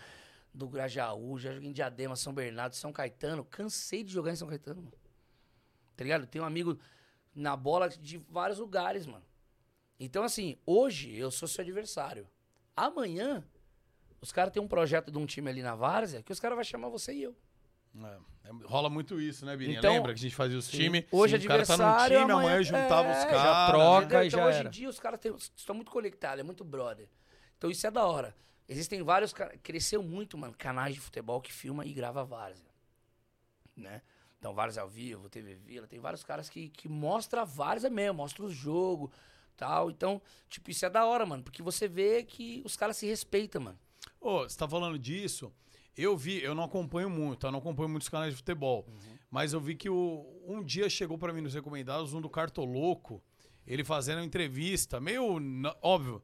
do 0.54 0.68
Grajaú, 0.68 1.38
já 1.38 1.54
joguei 1.54 1.70
em 1.70 1.74
Diadema, 1.74 2.16
São 2.16 2.34
Bernardo, 2.34 2.76
São 2.76 2.92
Caetano. 2.92 3.46
Cansei 3.46 4.04
de 4.04 4.12
jogar 4.12 4.32
em 4.32 4.36
São 4.36 4.48
Caetano, 4.48 4.82
mano. 4.82 4.94
Tá 5.96 6.04
ligado? 6.04 6.26
Tenho 6.28 6.44
um 6.44 6.48
amigo 6.48 6.80
na 7.36 7.56
bola 7.56 7.90
de 7.90 8.18
vários 8.30 8.60
lugares, 8.60 9.06
mano. 9.06 9.26
Então, 10.00 10.24
assim, 10.24 10.58
hoje 10.66 11.16
eu 11.16 11.30
sou 11.32 11.48
seu 11.48 11.64
adversário. 11.64 12.28
Amanhã, 12.76 13.44
os 14.22 14.32
caras 14.32 14.52
têm 14.54 14.62
um 14.62 14.68
projeto 14.68 15.12
de 15.12 15.18
um 15.18 15.26
time 15.26 15.50
ali 15.50 15.62
na 15.62 15.76
Várzea 15.76 16.22
que 16.22 16.32
os 16.32 16.40
caras 16.40 16.56
vão 16.56 16.64
chamar 16.64 16.90
você 16.90 17.14
e 17.14 17.24
eu. 17.24 17.36
É, 18.00 18.18
é, 18.50 18.52
rola 18.66 18.90
muito 18.92 19.20
isso, 19.20 19.44
né, 19.44 19.58
Birinha? 19.58 19.80
Então- 19.80 19.92
Lembra 19.92 20.14
que 20.14 20.20
a 20.20 20.22
gente 20.22 20.36
fazia 20.36 20.58
os 20.58 20.68
times? 20.68 21.06
Hoje 21.12 21.38
o 21.38 21.48
cara 21.48 21.66
tá 21.66 21.76
num 21.78 21.84
adversário, 21.84 22.20
time, 22.20 22.32
amanhã, 22.32 22.48
amanhã- 22.50 22.64
juntava 22.64 23.08
é, 23.08 23.12
os 23.12 23.18
já 23.24 23.30
caras. 23.30 23.70
troca. 23.72 24.24
E 24.24 24.28
então, 24.28 24.40
já 24.40 24.46
hoje 24.48 24.58
era. 24.60 24.68
em 24.68 24.72
dia, 24.72 24.90
os 24.90 25.00
caras 25.00 25.20
estão 25.56 25.76
muito 25.76 25.90
conectados, 25.90 26.40
é 26.40 26.44
muito 26.44 26.64
brother. 26.64 27.08
Então, 27.58 27.72
isso 27.72 27.86
é 27.88 27.92
da 27.92 28.06
hora. 28.06 28.36
Existem 28.68 29.02
vários. 29.02 29.34
Cresceu 29.64 30.04
muito, 30.04 30.38
mano, 30.38 30.54
canais 30.58 30.96
de 30.96 31.02
futebol 31.02 31.42
que 31.42 31.54
filma 31.54 31.86
e 31.86 31.94
grava 31.94 32.24
várzea. 32.24 32.72
Né? 33.76 34.02
Então, 34.40 34.54
várzea 34.54 34.84
ao 34.84 34.90
vivo, 34.90 35.30
TV 35.30 35.56
Vila, 35.56 35.88
tem 35.88 36.00
vários 36.00 36.24
caras 36.24 36.50
que, 36.50 36.70
que 36.70 36.88
mostram 36.88 37.42
a 37.42 37.46
várzea 37.46 37.90
mesmo, 37.90 38.18
mostram 38.18 38.46
o 38.46 38.52
jogo 38.52 39.12
tal. 39.56 39.90
Então, 39.90 40.22
tipo, 40.48 40.70
isso 40.70 40.86
é 40.86 40.90
da 40.90 41.06
hora, 41.06 41.26
mano, 41.26 41.44
porque 41.44 41.62
você 41.62 41.88
vê 41.88 42.24
que 42.24 42.62
os 42.64 42.76
caras 42.76 42.98
se 42.98 43.08
respeitam, 43.08 43.62
mano. 43.62 43.80
Ô, 44.22 44.44
você 44.44 44.58
tá 44.58 44.68
falando 44.68 44.98
disso. 44.98 45.52
Eu 45.96 46.16
vi, 46.16 46.44
eu 46.44 46.54
não 46.54 46.64
acompanho 46.64 47.10
muito, 47.10 47.48
eu 47.48 47.52
não 47.52 47.58
acompanho 47.58 47.90
muitos 47.90 48.08
canais 48.08 48.32
de 48.32 48.38
futebol. 48.38 48.86
Uhum. 48.88 49.18
Mas 49.32 49.54
eu 49.54 49.60
vi 49.60 49.76
que 49.76 49.90
o, 49.90 50.44
um 50.46 50.64
dia 50.64 50.88
chegou 50.90 51.18
pra 51.18 51.34
mim 51.34 51.42
nos 51.42 51.56
recomendados 51.56 52.14
um 52.14 52.22
do 52.22 52.30
Cartoloco, 52.30 53.22
ele 53.66 53.84
fazendo 53.84 54.20
uma 54.20 54.26
entrevista, 54.26 55.00
meio 55.00 55.24
óbvio. 55.82 56.22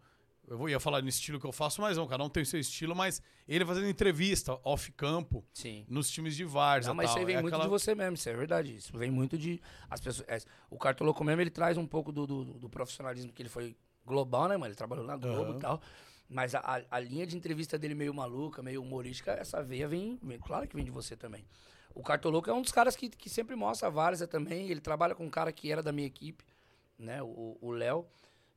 Eu 0.48 0.68
ia 0.68 0.80
falar 0.80 1.02
no 1.02 1.08
estilo 1.08 1.40
que 1.40 1.46
eu 1.46 1.52
faço, 1.54 1.82
mas 1.82 1.96
não, 1.98 2.06
cada 2.06 2.24
um 2.24 2.30
tem 2.30 2.44
o 2.44 2.46
seu 2.46 2.60
estilo, 2.60 2.94
mas 2.96 3.22
ele 3.48 3.66
fazendo 3.66 3.88
entrevista 3.88 4.60
off-campo 4.64 5.44
nos 5.88 6.10
times 6.10 6.36
de 6.36 6.44
Várzea. 6.44 6.90
Não, 6.90 6.96
mas 6.96 7.06
tal. 7.06 7.12
isso 7.16 7.20
aí 7.20 7.26
vem 7.26 7.36
É 7.38 7.42
muito 7.42 7.54
aquela- 7.54 7.64
de 7.64 7.70
você 7.70 7.96
mesmo, 7.96 8.16
isso 8.16 8.28
é 8.30 8.34
verdade. 8.36 8.76
Isso 8.76 8.98
vem 8.98 9.10
muito 9.10 9.38
de. 9.38 9.62
As 9.90 10.02
pessoas, 10.02 10.28
é, 10.28 10.40
o 10.70 10.78
Cartoloco 10.78 11.24
mesmo, 11.24 11.42
ele 11.42 11.50
traz 11.50 11.78
um 11.78 11.88
pouco 11.88 12.12
do, 12.12 12.28
do, 12.28 12.44
do 12.60 12.70
profissionalismo 12.70 13.32
que 13.32 13.42
ele 13.42 13.50
foi 13.50 13.76
global, 14.06 14.48
né, 14.50 14.58
mano? 14.58 14.68
Ele 14.70 14.76
trabalhou 14.76 15.06
na 15.06 15.16
Globo 15.16 15.44
Aham. 15.52 15.58
e 15.58 15.60
tal. 15.62 15.82
Mas 16.30 16.54
a, 16.56 16.84
a, 16.90 17.00
linha 17.00 17.26
de 17.28 17.38
entrevista 17.38 17.78
dele 17.78 17.94
meio 17.96 18.14
maluca, 18.14 18.62
meio 18.62 18.82
humorística, 18.82 19.32
essa 19.32 19.62
veia 19.64 19.88
vem, 19.88 20.20
vem- 20.22 20.40
Claro 20.40 20.68
que 20.68 20.76
vem 20.76 20.84
de 20.84 20.92
você 20.92 21.16
também. 21.16 21.46
O 21.96 22.02
Cartoloco 22.04 22.50
é 22.50 22.54
um 22.54 22.62
dos 22.62 22.72
caras 22.72 22.96
que, 22.96 23.08
que 23.10 23.30
sempre 23.30 23.56
mostra 23.56 23.88
a 23.88 23.92
várzea 23.92 24.28
também. 24.28 24.68
Ele 24.70 24.82
trabalha 24.82 25.14
com 25.16 25.26
um 25.26 25.30
cara 25.30 25.52
que 25.54 25.72
era 25.72 25.82
da 25.84 25.92
minha 25.92 26.08
equipe, 26.08 26.44
né? 26.98 27.22
O 27.24 27.72
Léo. 27.72 28.06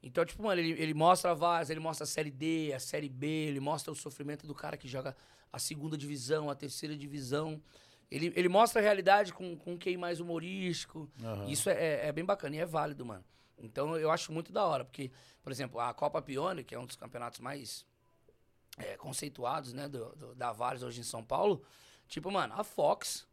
Então, 0.02 0.24
tipo, 0.24 0.42
mano, 0.42 0.60
ele, 0.60 0.80
ele 0.80 0.94
mostra 0.94 1.32
a 1.32 1.34
várzea, 1.34 1.72
ele 1.72 1.80
mostra 1.80 2.04
a 2.04 2.06
Série 2.06 2.30
D, 2.30 2.72
a 2.74 2.78
Série 2.78 3.08
B, 3.08 3.26
ele 3.26 3.60
mostra 3.60 3.92
o 3.92 3.96
sofrimento 3.96 4.46
do 4.46 4.54
cara 4.54 4.76
que 4.76 4.86
joga 4.86 5.16
a 5.52 5.58
segunda 5.58 5.96
divisão, 5.96 6.48
a 6.50 6.54
terceira 6.54 6.96
divisão. 6.96 7.60
Ele, 8.10 8.32
ele 8.36 8.48
mostra 8.48 8.80
a 8.80 8.84
realidade 8.84 9.32
com, 9.32 9.56
com 9.56 9.76
QI 9.76 9.96
mais 9.96 10.20
humorístico. 10.20 11.10
Aham. 11.24 11.46
Isso 11.48 11.68
é, 11.68 11.74
é- 11.74 12.06
é 12.08 12.12
bem 12.12 12.24
bacana 12.24 12.54
e 12.54 12.58
é 12.60 12.66
válido, 12.66 13.04
mano. 13.04 13.24
Então 13.58 13.96
eu 13.96 14.10
acho 14.10 14.30
muito 14.32 14.52
da 14.52 14.64
hora, 14.64 14.84
porque, 14.84 15.10
por 15.42 15.50
exemplo, 15.50 15.80
a 15.80 15.92
Copa 15.94 16.20
Pione, 16.22 16.62
que 16.62 16.74
é 16.74 16.78
um 16.78 16.84
dos 16.86 16.94
campeonatos 16.96 17.40
mais 17.40 17.84
é, 18.78 18.96
conceituados, 18.98 19.72
né, 19.72 19.88
do, 19.88 20.14
do- 20.14 20.34
da 20.34 20.52
Vários 20.52 20.82
hoje 20.82 21.00
em 21.00 21.04
São 21.04 21.24
Paulo, 21.24 21.62
tipo, 22.06 22.30
mano, 22.30 22.52
a 22.54 22.62
Fox, 22.62 23.26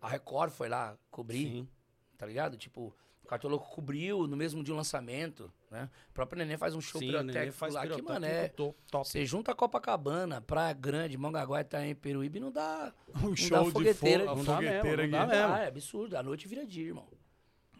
a 0.00 0.08
Record 0.08 0.52
foi 0.52 0.68
lá 0.68 0.96
cobrir, 1.10 1.46
Sim. 1.48 1.68
tá 2.16 2.24
ligado? 2.24 2.56
Tipo, 2.56 2.94
Cartoloco 3.30 3.70
cobriu 3.70 4.26
no 4.26 4.36
mesmo 4.36 4.60
dia 4.60 4.74
o 4.74 4.76
lançamento, 4.76 5.52
né? 5.70 5.88
O 6.10 6.12
próprio 6.12 6.40
Nenê 6.40 6.58
faz 6.58 6.74
um 6.74 6.80
show 6.80 7.00
Sim, 7.00 7.06
pirotécnico 7.06 7.52
faz 7.52 7.74
lá 7.74 7.86
que, 7.86 8.02
mano, 8.02 8.26
é... 8.26 8.52
Você 8.92 9.24
junta 9.24 9.54
Copacabana, 9.54 10.40
Praia 10.40 10.72
Grande, 10.72 11.16
Mongaguá, 11.16 11.60
Itaém, 11.60 11.94
Peruíbe, 11.94 12.40
não 12.40 12.50
dá... 12.50 12.92
Um 13.22 13.30
dá 13.30 13.36
show 13.36 13.66
de 13.66 13.70
fogueteira, 13.70 14.24
fo 14.24 14.30
a 14.30 14.34
não 14.34 14.42
dá 14.42 14.56
fogueteira 14.56 15.02
mesmo, 15.02 15.16
não 15.16 15.26
dá 15.28 15.32
mesmo. 15.32 15.54
Ah, 15.54 15.60
é 15.60 15.68
absurdo. 15.68 16.16
A 16.16 16.24
noite 16.24 16.48
vira 16.48 16.66
dia, 16.66 16.88
irmão. 16.88 17.06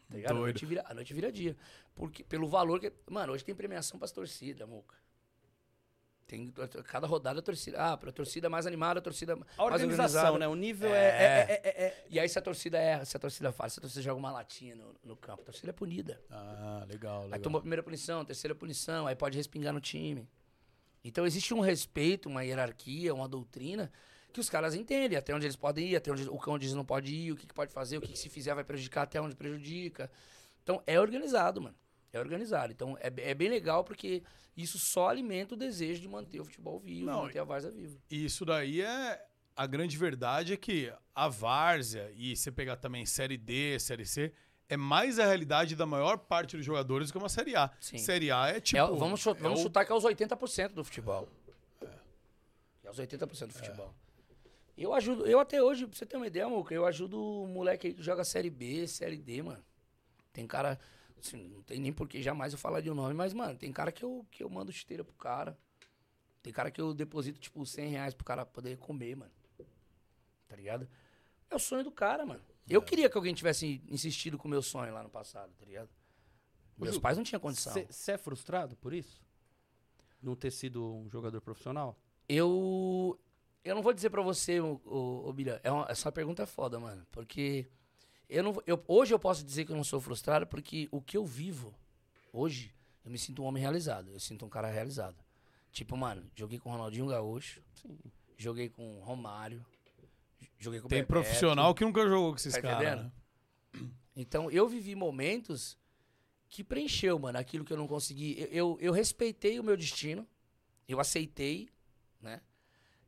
Tá 0.09 0.15
ligado? 0.15 0.31
A 0.31 0.35
noite, 0.39 0.65
vira, 0.65 0.85
a 0.87 0.95
noite 0.95 1.13
vira 1.13 1.33
dia. 1.33 1.57
Porque, 1.97 2.23
pelo 2.23 2.47
valor 2.47 2.79
que. 2.79 2.93
Mano, 3.11 3.33
hoje 3.33 3.45
tem 3.45 3.53
premiação 3.53 3.99
pras 3.99 4.13
torcidas, 4.13 4.69
Muca. 4.69 4.95
Tem 6.31 6.49
cada 6.85 7.09
rodada 7.09 7.41
a 7.41 7.43
torcida. 7.43 7.77
Ah, 7.77 7.97
pra 7.97 8.13
torcida 8.13 8.49
mais 8.49 8.65
animada, 8.65 9.01
a 9.01 9.03
torcida 9.03 9.33
A 9.33 9.37
mais 9.37 9.83
organização, 9.83 10.39
né? 10.39 10.47
O 10.47 10.55
nível 10.55 10.89
É. 10.95 10.95
é, 10.95 11.51
é- 11.51 11.61
é- 11.65 11.83
é- 11.87 12.05
E 12.09 12.21
aí, 12.21 12.29
se 12.29 12.39
a 12.39 12.43
torcida 12.43 12.79
erra, 12.79 13.05
se 13.05 13.17
a 13.17 13.21
torcida 13.21 13.51
faz, 13.51 13.73
se 13.73 13.81
a 13.81 13.83
torcida 13.83 14.01
joga 14.01 14.17
uma 14.17 14.31
latinha 14.31 14.77
no, 14.77 14.95
no 15.03 15.17
campo, 15.17 15.43
a 15.43 15.45
torcida 15.47 15.71
é 15.71 15.73
punida. 15.73 16.23
Ah, 16.31 16.85
legal, 16.89 17.23
Aí 17.23 17.25
legal. 17.25 17.41
toma 17.41 17.59
a 17.59 17.61
primeira 17.61 17.83
punição, 17.83 18.25
terceira 18.25 18.55
punição, 18.55 19.09
aí 19.09 19.17
pode 19.17 19.37
respingar 19.37 19.73
no 19.73 19.81
time. 19.81 20.29
Então 21.03 21.27
existe 21.27 21.53
um 21.53 21.59
respeito, 21.59 22.29
uma 22.29 22.45
hierarquia, 22.45 23.13
uma 23.13 23.27
doutrina 23.27 23.91
que 24.33 24.39
os 24.39 24.49
caras 24.49 24.73
entendem, 24.77 25.19
até 25.19 25.35
onde 25.35 25.47
eles 25.47 25.57
podem 25.57 25.89
ir, 25.89 25.97
até 25.97 26.13
onde, 26.13 26.29
o 26.29 26.39
onde 26.47 26.67
eles 26.67 26.77
não 26.77 26.85
podem 26.85 27.13
ir, 27.13 27.33
o 27.33 27.37
que, 27.37 27.45
que 27.49 27.55
pode 27.55 27.73
fazer, 27.73 27.99
o 27.99 28.01
que, 28.01 28.13
que 28.13 28.19
se 28.19 28.29
fizer 28.29 28.55
vai 28.55 28.63
prejudicar, 28.63 29.03
até 29.03 29.21
onde 29.21 29.35
prejudica. 29.35 30.09
Então 30.63 30.81
é 30.87 31.01
organizado, 31.01 31.61
mano. 31.61 31.75
É 32.13 32.19
organizado. 32.19 32.73
Então 32.73 32.97
é, 33.01 33.13
é 33.31 33.35
bem 33.35 33.49
legal 33.49 33.85
porque 33.85 34.23
isso 34.57 34.79
só 34.79 35.09
alimenta 35.09 35.55
o 35.55 35.57
desejo 35.57 36.01
de 36.01 36.09
manter 36.09 36.41
o 36.41 36.45
futebol 36.45 36.79
vivo, 36.79 37.07
Não, 37.07 37.23
manter 37.23 37.39
a 37.39 37.45
Varsa 37.45 37.71
viva. 37.71 37.99
E 38.11 38.25
isso 38.25 38.45
daí 38.45 38.83
é. 38.83 39.27
A 39.57 39.67
grande 39.67 39.97
verdade 39.99 40.53
é 40.55 40.57
que 40.57 40.91
a 41.15 41.29
Várzea, 41.29 42.11
e 42.17 42.35
você 42.35 42.51
pegar 42.51 42.77
também 42.77 43.05
Série 43.05 43.37
D, 43.37 43.79
Série 43.79 44.07
C, 44.07 44.33
é 44.69 44.77
mais 44.77 45.19
a 45.19 45.27
realidade 45.27 45.77
da 45.77 45.85
maior 45.85 46.17
parte 46.17 46.57
dos 46.57 46.65
jogadores 46.65 47.09
do 47.09 47.13
que 47.13 47.19
uma 47.19 47.29
Série 47.29 47.55
A. 47.55 47.71
Sim. 47.79 47.99
Série 47.99 48.31
A 48.31 48.49
é 48.49 48.61
tipo. 48.61 48.81
É, 48.81 48.87
vamos 48.87 49.21
chu- 49.21 49.31
é 49.31 49.35
vamos 49.35 49.61
chutar 49.61 49.85
que 49.85 49.93
é 49.93 49.95
os 49.95 50.05
80% 50.05 50.69
do 50.73 50.83
futebol. 50.85 51.29
É 52.83 52.91
os 52.91 52.99
80% 52.99 53.47
do 53.49 53.53
futebol. 53.55 53.95
Eu 54.79 54.95
ajudo, 54.95 55.27
eu 55.27 55.39
até 55.39 55.63
hoje, 55.63 55.87
pra 55.87 55.95
você 55.97 56.07
ter 56.07 56.17
uma 56.17 56.27
ideia, 56.27 56.49
Muca, 56.49 56.73
eu 56.75 56.87
ajudo 56.87 57.21
o 57.43 57.47
moleque 57.47 57.89
aí 57.89 57.95
que 57.95 58.03
joga 58.03 58.25
Série 58.25 58.49
B, 58.49 58.87
Série 58.87 59.19
D, 59.19 59.43
mano. 59.43 59.63
Tem 60.33 60.47
cara, 60.47 60.79
assim, 61.27 61.49
não 61.49 61.63
tem 61.63 61.81
nem 61.81 61.93
porque 61.93 62.23
jamais 62.23 62.53
eu 62.53 62.59
falaria 62.59 62.91
o 62.93 62.95
nome, 62.95 63.15
mas, 63.15 63.33
mano, 63.33 63.59
tem 63.59 63.73
cara 63.73 63.93
que 63.93 64.05
eu, 64.05 64.27
que 64.31 64.43
eu 64.43 64.51
mando 64.51 64.71
esteira 64.71 65.05
pro 65.05 65.15
cara. 65.15 65.59
Tem 66.43 66.53
cara 66.53 66.71
que 66.71 66.81
eu 66.81 66.95
deposito, 66.95 67.39
tipo, 67.39 67.65
100 67.65 67.89
reais 67.91 68.15
pro 68.15 68.25
cara 68.25 68.47
poder 68.47 68.79
comer, 68.79 69.17
mano. 69.17 69.33
Tá 70.49 70.57
ligado? 70.57 70.89
É 71.51 71.55
o 71.55 71.59
sonho 71.59 71.85
do 71.85 71.91
cara, 71.91 72.25
mano. 72.25 72.43
Eu 72.69 72.81
queria 72.81 73.11
que 73.11 73.17
alguém 73.17 73.35
tivesse 73.35 73.83
insistido 73.89 74.39
com 74.39 74.47
o 74.47 74.51
meu 74.51 74.63
sonho 74.63 74.93
lá 74.95 75.03
no 75.03 75.11
passado, 75.11 75.53
tá 75.59 75.65
ligado? 75.65 75.91
Meus 76.79 76.95
Ju, 76.95 77.01
pais 77.01 77.17
não 77.17 77.25
tinham 77.25 77.41
condição. 77.41 77.73
Você 77.73 78.13
é 78.13 78.19
frustrado 78.19 78.77
por 78.77 78.95
isso? 78.95 79.21
Não 80.23 80.35
ter 80.35 80.51
sido 80.51 80.95
um 80.95 81.11
jogador 81.11 81.41
profissional? 81.41 81.99
Eu. 82.29 83.19
Eu 83.63 83.75
não 83.75 83.83
vou 83.83 83.93
dizer 83.93 84.09
pra 84.09 84.23
você, 84.23 84.59
ô, 84.61 84.81
ô, 84.87 85.29
ô 85.29 85.33
Bilha, 85.35 85.61
é 85.63 85.71
uma, 85.71 85.87
essa 85.91 86.11
pergunta 86.11 86.45
é 86.45 86.47
foda, 86.47 86.81
mano. 86.81 87.07
Porque 87.11 87.69
eu 88.31 88.43
não, 88.43 88.63
eu, 88.67 88.83
hoje 88.87 89.13
eu 89.13 89.19
posso 89.19 89.45
dizer 89.45 89.65
que 89.65 89.73
eu 89.73 89.77
não 89.77 89.85
sou 89.85 90.01
frustrado, 90.01 90.47
porque 90.47 90.89
o 90.91 91.01
que 91.01 91.17
eu 91.17 91.25
vivo 91.27 91.75
hoje, 92.33 92.73
eu 93.05 93.11
me 93.11 93.19
sinto 93.19 93.43
um 93.43 93.47
homem 93.47 93.61
realizado. 93.61 94.11
Eu 94.11 94.21
sinto 94.21 94.45
um 94.45 94.49
cara 94.49 94.71
realizado. 94.71 95.17
Tipo, 95.73 95.97
mano, 95.97 96.25
joguei 96.35 96.59
com 96.59 96.69
o 96.69 96.73
Ronaldinho 96.73 97.07
Gaúcho, 97.07 97.61
Sim. 97.75 97.99
joguei 98.37 98.69
com 98.69 98.99
o 98.99 99.01
Romário, 99.03 99.65
joguei 100.59 100.81
com 100.81 100.87
o 100.87 100.89
Tem 100.89 100.99
Bebeto. 101.03 101.13
profissional 101.13 101.75
que 101.75 101.85
nunca 101.85 102.07
jogou 102.09 102.31
com 102.31 102.37
esses 102.37 102.55
Tá 102.55 102.61
caras. 102.63 103.05
Né? 103.05 103.13
Então, 104.17 104.51
eu 104.51 104.69
vivi 104.69 104.95
momentos 104.95 105.79
que 106.49 106.65
preencheu, 106.65 107.19
mano, 107.19 107.39
aquilo 107.39 107.65
que 107.65 107.73
eu 107.73 107.77
não 107.77 107.87
consegui. 107.87 108.37
Eu, 108.41 108.49
eu, 108.51 108.79
eu 108.81 108.93
respeitei 108.93 109.61
o 109.61 109.65
meu 109.65 109.77
destino, 109.77 110.27
eu 110.89 110.99
aceitei, 110.99 111.69
né? 112.21 112.41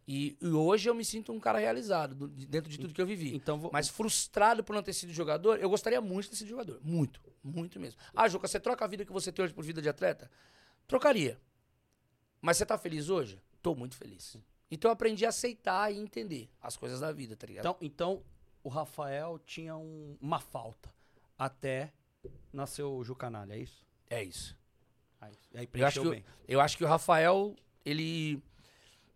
E, 0.06 0.36
e 0.40 0.48
hoje 0.48 0.88
eu 0.90 0.94
me 0.94 1.04
sinto 1.04 1.32
um 1.32 1.38
cara 1.38 1.58
realizado 1.58 2.14
do- 2.14 2.28
de- 2.28 2.46
dentro 2.46 2.68
de 2.68 2.76
tudo 2.78 2.92
que 2.92 3.00
eu 3.00 3.06
vivi. 3.06 3.34
Então, 3.36 3.58
vou, 3.58 3.70
Mas 3.72 3.88
frustrado 3.88 4.64
por 4.64 4.74
não 4.74 4.82
ter 4.82 4.92
sido 4.92 5.12
jogador, 5.12 5.58
eu 5.60 5.70
gostaria 5.70 6.00
muito 6.00 6.24
de 6.24 6.30
ter 6.30 6.36
sido 6.36 6.48
jogador. 6.48 6.80
Muito, 6.82 7.20
muito 7.42 7.78
mesmo. 7.78 8.00
Ah, 8.14 8.28
Juca, 8.28 8.48
você 8.48 8.58
troca 8.58 8.84
a 8.84 8.88
vida 8.88 9.04
que 9.04 9.12
você 9.12 9.30
tem 9.30 9.44
hoje 9.44 9.54
por 9.54 9.64
vida 9.64 9.80
de 9.80 9.88
atleta? 9.88 10.30
Trocaria. 10.88 11.40
Mas 12.40 12.56
você 12.56 12.66
tá 12.66 12.76
feliz 12.76 13.08
hoje? 13.08 13.40
Tô 13.62 13.74
muito 13.74 13.94
feliz. 13.96 14.36
Então 14.70 14.88
eu 14.88 14.92
aprendi 14.92 15.24
a 15.24 15.28
aceitar 15.28 15.92
e 15.92 15.98
entender 15.98 16.50
as 16.60 16.76
coisas 16.76 16.98
da 17.00 17.12
vida, 17.12 17.36
tá 17.36 17.46
ligado? 17.46 17.64
então, 17.64 17.76
então, 17.80 18.22
o 18.64 18.68
Rafael 18.68 19.38
tinha 19.46 19.76
um- 19.76 20.16
uma 20.20 20.40
falta 20.40 20.92
até 21.38 21.92
nasceu 22.52 22.92
o 22.96 23.04
Jucanalha, 23.04 23.54
é 23.54 23.58
isso? 23.58 23.86
É 24.10 24.22
isso. 24.24 24.56
Aí, 25.20 25.30
aí 25.30 25.36
Eu 25.54 25.60
acho, 25.60 25.68
preencheu 25.70 26.02
que, 26.04 26.10
bem. 26.10 26.20
o- 26.20 26.24
eu 26.48 26.60
acho 26.60 26.76
que 26.76 26.84
o 26.84 26.86
Rafael, 26.88 27.54
ele. 27.84 28.42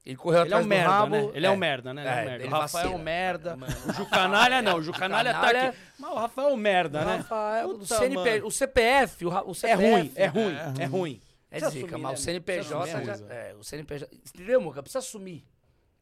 Ele 0.07 0.17
correu 0.17 0.43
Ele 0.43 0.45
é 0.45 0.57
atrás 0.57 0.65
um 0.65 0.69
do 0.69 0.69
merda, 0.69 0.91
rabo. 0.91 1.11
né? 1.17 1.31
Ele 1.35 1.47
é, 1.47 1.51
um 1.51 1.57
merda, 1.57 1.93
né? 1.93 2.03
Ele 2.03 2.09
é, 2.09 2.13
um 2.13 2.17
É, 2.17 2.25
merda. 2.25 2.45
ele 2.45 2.47
o 2.55 2.57
Rafael 2.57 2.85
é 2.85 2.89
um 2.89 2.91
vacila. 2.93 3.05
merda. 3.05 3.57
Mano, 3.57 3.75
O 3.89 3.93
Jucanalha 3.93 4.63
não, 4.63 4.77
o 4.79 4.83
Jucanalha 4.83 5.33
tá 5.35 5.51
aqui. 5.51 5.79
Mas 5.99 6.11
o 6.11 6.15
Rafael 6.15 6.49
é 6.49 6.53
um 6.53 6.57
merda, 6.57 7.05
né? 7.05 7.17
Rafael, 7.17 7.71
o, 7.71 7.79
Puta, 7.81 7.99
CNP, 7.99 8.15
mano. 8.31 8.47
o 8.47 8.51
CPF, 8.53 9.27
o, 9.27 9.29
o 9.31 9.51
É 9.51 9.55
CPF. 9.55 9.83
ruim, 9.91 10.13
é 10.15 10.27
ruim, 10.27 10.55
É 10.79 10.83
é 10.83 10.85
ruim. 10.87 11.21
É 11.51 11.71
zica, 11.71 11.99
mas 11.99 12.11
né, 12.13 12.15
o 12.15 12.17
CNPJ 12.23 12.69
Precisa 12.79 13.05
já. 13.05 13.13
assumir. 13.15 13.33
É, 13.33 13.55
o 13.59 13.65
CNPJ. 13.65 14.09
Entendeu, 14.15 14.61
Muca? 14.61 14.83
Precisa 14.83 14.99
assumir. 15.01 15.45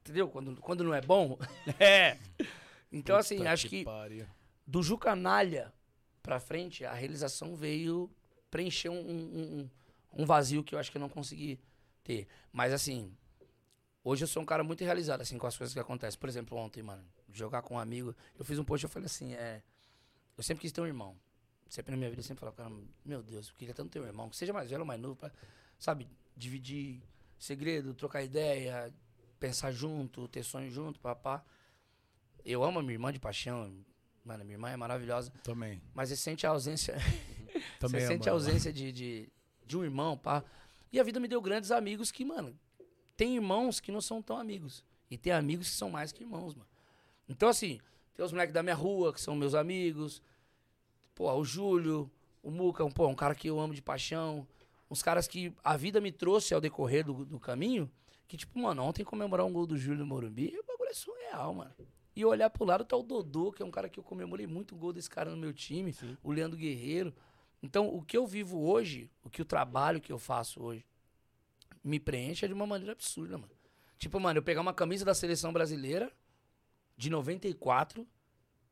Entendeu? 0.03 0.29
Quando, 0.29 0.57
quando 0.61 0.85
não 0.85 0.93
é 0.95 1.01
bom. 1.01 1.39
É. 1.81 2.19
Então, 2.93 3.17
assim, 3.17 3.39
Puta 3.39 3.51
acho 3.53 3.69
que 3.69 3.85
pariu. 3.85 4.27
do 4.67 4.83
Jucanalha 4.83 5.73
pra 6.23 6.39
frente, 6.39 6.85
a 6.85 6.93
realização 6.93 7.57
veio 7.57 8.11
preencher 8.51 8.89
um, 8.91 8.99
um, 9.01 9.01
um- 9.03 9.71
um 10.23 10.25
vazio 10.27 10.63
que 10.63 10.75
eu 10.75 10.79
acho 10.79 10.91
que 10.93 10.97
eu 10.97 11.01
não 11.01 11.09
consegui 11.09 11.59
ter. 12.05 12.27
Mas, 12.53 12.73
assim, 12.73 13.13
hoje 14.05 14.25
eu 14.25 14.29
sou 14.29 14.43
um 14.43 14.47
cara 14.47 14.63
muito 14.63 14.85
realizado, 14.85 15.23
assim, 15.23 15.39
com 15.39 15.47
as 15.47 15.57
coisas 15.57 15.73
que 15.73 15.81
acontecem. 15.81 16.21
Por 16.21 16.29
exemplo, 16.29 16.57
ontem, 16.59 16.83
mano, 16.83 17.03
jogar 17.33 17.63
com 17.63 17.75
um 17.75 17.79
amigo, 17.79 18.15
eu 18.39 18.45
fiz 18.45 18.59
um 18.59 18.65
post, 18.65 18.85
eu 18.85 18.91
falei 18.91 19.07
assim, 19.07 19.33
é... 19.33 19.63
Eu 20.37 20.45
sempre 20.45 20.63
quis 20.63 20.73
ter 20.73 20.81
um 20.81 20.87
irmão. 20.87 21.17
Sempre 21.69 21.93
na 21.93 21.97
minha 21.97 22.11
vida, 22.11 22.21
eu 22.21 22.25
sempre 22.25 22.41
falava, 22.41 22.57
cara, 22.57 22.71
meu 23.05 23.23
Deus, 23.23 23.49
eu 23.49 23.55
queria 23.55 23.75
tanto 23.75 23.91
ter 23.91 24.01
um 24.01 24.07
irmão, 24.07 24.29
que 24.29 24.37
seja 24.37 24.53
mais 24.53 24.69
velho 24.69 24.83
ou 24.83 24.87
mais 24.87 25.01
novo, 25.01 25.17
pra, 25.17 25.33
sabe, 25.79 26.09
dividir 26.37 27.03
segredo, 27.39 27.95
trocar 27.95 28.23
ideia, 28.23 28.93
pensar 29.39 29.73
junto, 29.73 30.29
ter 30.29 30.43
sonho 30.43 30.71
junto, 30.71 31.01
papá. 31.01 31.45
Eu 32.45 32.63
amo 32.63 32.79
a 32.79 32.83
minha 32.83 32.95
irmã 32.95 33.13
de 33.13 33.19
paixão, 33.19 33.75
mano, 34.25 34.45
minha 34.45 34.55
irmã 34.55 34.71
é 34.71 34.77
maravilhosa, 34.77 35.31
Também. 35.43 35.81
mas 35.95 36.09
você 36.09 36.17
sente 36.17 36.47
a 36.47 36.51
ausência, 36.51 36.95
Também 37.79 38.01
você 38.01 38.07
sente 38.07 38.29
a 38.29 38.33
ausência 38.33 38.73
de, 38.73 38.93
de, 38.93 39.33
de 39.65 39.77
um 39.77 39.85
irmão, 39.85 40.17
pá. 40.17 40.45
E 40.93 41.01
a 41.01 41.03
vida 41.03 41.19
me 41.19 41.29
deu 41.29 41.41
grandes 41.41 41.71
amigos 41.71 42.11
que, 42.13 42.25
mano, 42.25 42.59
tem 43.17 43.37
irmãos 43.37 43.81
que 43.81 43.93
não 43.93 44.01
são 44.01 44.21
tão 44.21 44.37
amigos. 44.37 44.85
E 45.11 45.17
tem 45.17 45.33
amigos 45.33 45.71
que 45.71 45.77
são 45.77 45.91
mais 45.91 46.13
que 46.13 46.23
irmãos, 46.23 46.55
mano. 46.55 46.69
Então, 47.29 47.49
assim, 47.49 47.81
tem 48.15 48.25
os 48.25 48.33
moleques 48.33 48.55
da 48.55 48.63
minha 48.63 48.75
rua, 48.75 49.13
que 49.13 49.21
são 49.21 49.35
meus 49.35 49.55
amigos. 49.55 50.23
Pô, 51.15 51.33
o 51.33 51.45
Júlio, 51.45 52.11
o 52.43 52.51
Muca, 52.51 52.85
um, 52.85 52.91
pô, 52.91 53.07
um 53.07 53.15
cara 53.15 53.35
que 53.35 53.49
eu 53.49 53.59
amo 53.59 53.75
de 53.75 53.83
paixão. 53.83 54.47
Uns 54.91 55.03
caras 55.03 55.27
que 55.27 55.53
a 55.63 55.77
vida 55.77 56.01
me 56.01 56.13
trouxe 56.13 56.55
ao 56.55 56.61
decorrer 56.61 57.05
do, 57.05 57.25
do 57.25 57.41
caminho. 57.41 57.91
Que, 58.27 58.37
tipo, 58.37 58.59
mano, 58.59 58.83
ontem 58.83 59.05
comemorar 59.05 59.47
um 59.47 59.53
gol 59.53 59.67
do 59.67 59.77
Júlio 59.77 60.01
no 60.01 60.07
Morumbi, 60.07 60.57
o 60.59 60.65
bagulho 60.65 60.91
é 60.91 60.95
surreal, 60.95 61.55
mano. 61.55 61.75
E 62.17 62.25
olhar 62.25 62.49
pro 62.49 62.65
lado 62.65 62.85
tá 62.85 62.97
o 62.97 63.03
Dodô, 63.03 63.51
que 63.51 63.63
é 63.63 63.67
um 63.67 63.71
cara 63.71 63.89
que 63.89 63.99
eu 63.99 64.05
comemorei 64.05 64.47
muito 64.47 64.75
o 64.75 64.79
gol 64.79 64.93
desse 64.93 65.11
cara 65.11 65.31
no 65.31 65.37
meu 65.37 65.53
time. 65.53 65.93
Sim. 65.93 66.17
O 66.23 66.31
Leandro 66.31 66.57
Guerreiro. 66.57 67.13
Então, 67.63 67.89
o 67.89 68.03
que 68.03 68.17
eu 68.17 68.27
vivo 68.27 68.61
hoje, 68.61 69.11
o 69.25 69.31
que 69.31 69.43
o 69.43 69.45
trabalho 69.45 70.01
que 70.01 70.13
eu 70.13 70.19
faço 70.19 70.63
hoje, 70.63 70.85
me 71.85 72.01
preenche 72.01 72.49
de 72.49 72.55
uma 72.55 72.67
maneira 72.67 72.93
absurda, 72.93 73.37
mano. 73.39 73.53
Tipo, 73.99 74.19
mano, 74.19 74.39
eu 74.39 74.43
pegar 74.43 74.61
uma 74.63 74.73
camisa 74.75 75.05
da 75.05 75.15
seleção 75.15 75.53
brasileira 75.53 76.11
de 76.97 77.11
94, 77.11 78.07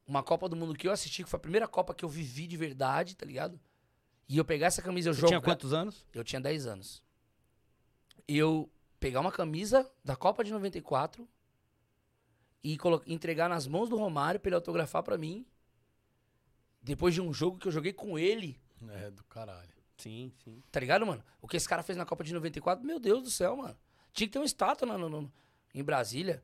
uma 0.06 0.22
Copa 0.22 0.48
do 0.48 0.56
Mundo 0.56 0.74
que 0.74 0.88
eu 0.88 0.92
assisti, 0.92 1.22
que 1.22 1.30
foi 1.30 1.36
a 1.36 1.40
primeira 1.40 1.68
Copa 1.68 1.94
que 1.94 2.04
eu 2.04 2.08
vivi 2.08 2.46
de 2.46 2.56
verdade, 2.56 3.14
tá 3.16 3.24
ligado? 3.26 3.60
E 4.28 4.38
eu 4.38 4.44
pegar 4.44 4.66
essa 4.68 4.80
camisa, 4.82 5.10
eu 5.10 5.14
jogar... 5.14 5.28
tinha 5.28 5.40
quantos 5.40 5.72
anos? 5.72 6.06
Eu 6.12 6.24
tinha 6.24 6.40
10 6.40 6.66
anos. 6.66 7.02
E 8.26 8.36
eu 8.38 8.70
pegar 8.98 9.20
uma 9.20 9.32
camisa 9.32 9.90
da 10.04 10.16
Copa 10.16 10.42
de 10.42 10.50
94 10.52 11.28
e 12.64 12.78
colo- 12.78 13.02
entregar 13.06 13.48
nas 13.48 13.66
mãos 13.66 13.88
do 13.88 13.96
Romário 13.96 14.40
pra 14.40 14.48
ele 14.48 14.54
autografar 14.56 15.02
pra 15.02 15.18
mim. 15.18 15.44
Depois 16.80 17.14
de 17.14 17.20
um 17.20 17.32
jogo 17.32 17.58
que 17.58 17.66
eu 17.68 17.72
joguei 17.72 17.92
com 17.92 18.18
ele, 18.18 18.60
É, 18.88 19.10
do 19.10 19.22
caralho. 19.24 19.72
Sim, 20.02 20.32
sim. 20.44 20.62
tá 20.70 20.80
ligado, 20.80 21.06
mano? 21.06 21.22
O 21.40 21.46
que 21.48 21.56
esse 21.56 21.68
cara 21.68 21.82
fez 21.82 21.96
na 21.96 22.04
Copa 22.04 22.24
de 22.24 22.32
94, 22.34 22.84
meu 22.84 22.98
Deus 22.98 23.22
do 23.22 23.30
céu, 23.30 23.56
mano. 23.56 23.76
Tinha 24.12 24.26
que 24.26 24.32
ter 24.32 24.38
uma 24.38 24.44
estátua 24.44 24.86
na- 24.86 24.98
no- 24.98 25.08
no- 25.08 25.32
em 25.74 25.82
Brasília. 25.82 26.42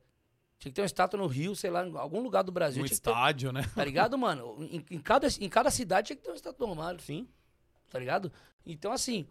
Tinha 0.57 0.71
que 0.71 0.75
ter 0.75 0.81
uma 0.81 0.85
estátua 0.87 1.17
no 1.19 1.27
Rio, 1.27 1.55
sei 1.55 1.69
lá, 1.69 1.85
em 1.87 1.95
algum 1.97 2.21
lugar 2.21 2.43
do 2.43 2.51
Brasil. 2.51 2.81
Um 2.81 2.85
que 2.85 2.89
ter- 2.89 2.95
estádio, 2.95 3.51
né? 3.51 3.61
tá 3.75 3.83
ligado, 3.83 4.17
mano? 4.17 4.55
Em, 4.59 4.85
em 4.91 4.99
cada, 4.99 5.27
em 5.27 5.49
cada 5.49 5.69
cidade 5.71 6.07
tinha 6.07 6.17
que 6.17 6.23
ter 6.23 6.29
uma 6.29 6.35
estátua 6.35 6.65
do 6.65 6.69
Romário. 6.69 6.99
Sim. 6.99 7.27
tá 7.91 7.97
ligado? 7.97 8.31
Então, 8.65 8.91
assim, 8.91 9.27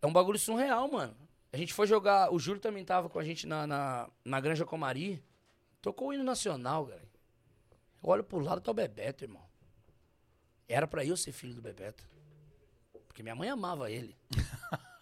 é 0.00 0.06
um 0.06 0.12
bagulho 0.12 0.38
surreal, 0.38 0.90
mano. 0.90 1.16
A 1.52 1.56
gente 1.56 1.74
foi 1.74 1.86
jogar, 1.86 2.32
o 2.32 2.38
Júlio 2.38 2.60
também 2.60 2.84
tava 2.84 3.08
com 3.10 3.18
a 3.18 3.24
gente 3.24 3.46
na, 3.46 3.66
na, 3.66 4.08
na 4.24 4.40
Granja 4.40 4.64
Comari, 4.64 5.22
tocou 5.80 6.08
o 6.08 6.12
hino 6.14 6.22
nacional, 6.24 6.86
cara. 6.86 7.02
Eu 8.02 8.08
olho 8.10 8.24
pro 8.24 8.38
lado, 8.38 8.60
tá 8.60 8.70
o 8.70 8.74
Bebeto, 8.74 9.24
irmão. 9.24 9.42
Era 10.68 10.86
pra 10.86 11.04
eu 11.04 11.16
ser 11.16 11.32
filho 11.32 11.54
do 11.54 11.60
Bebeto. 11.62 12.04
Porque 13.12 13.22
minha 13.22 13.34
mãe 13.34 13.48
amava 13.50 13.90
ele. 13.90 14.16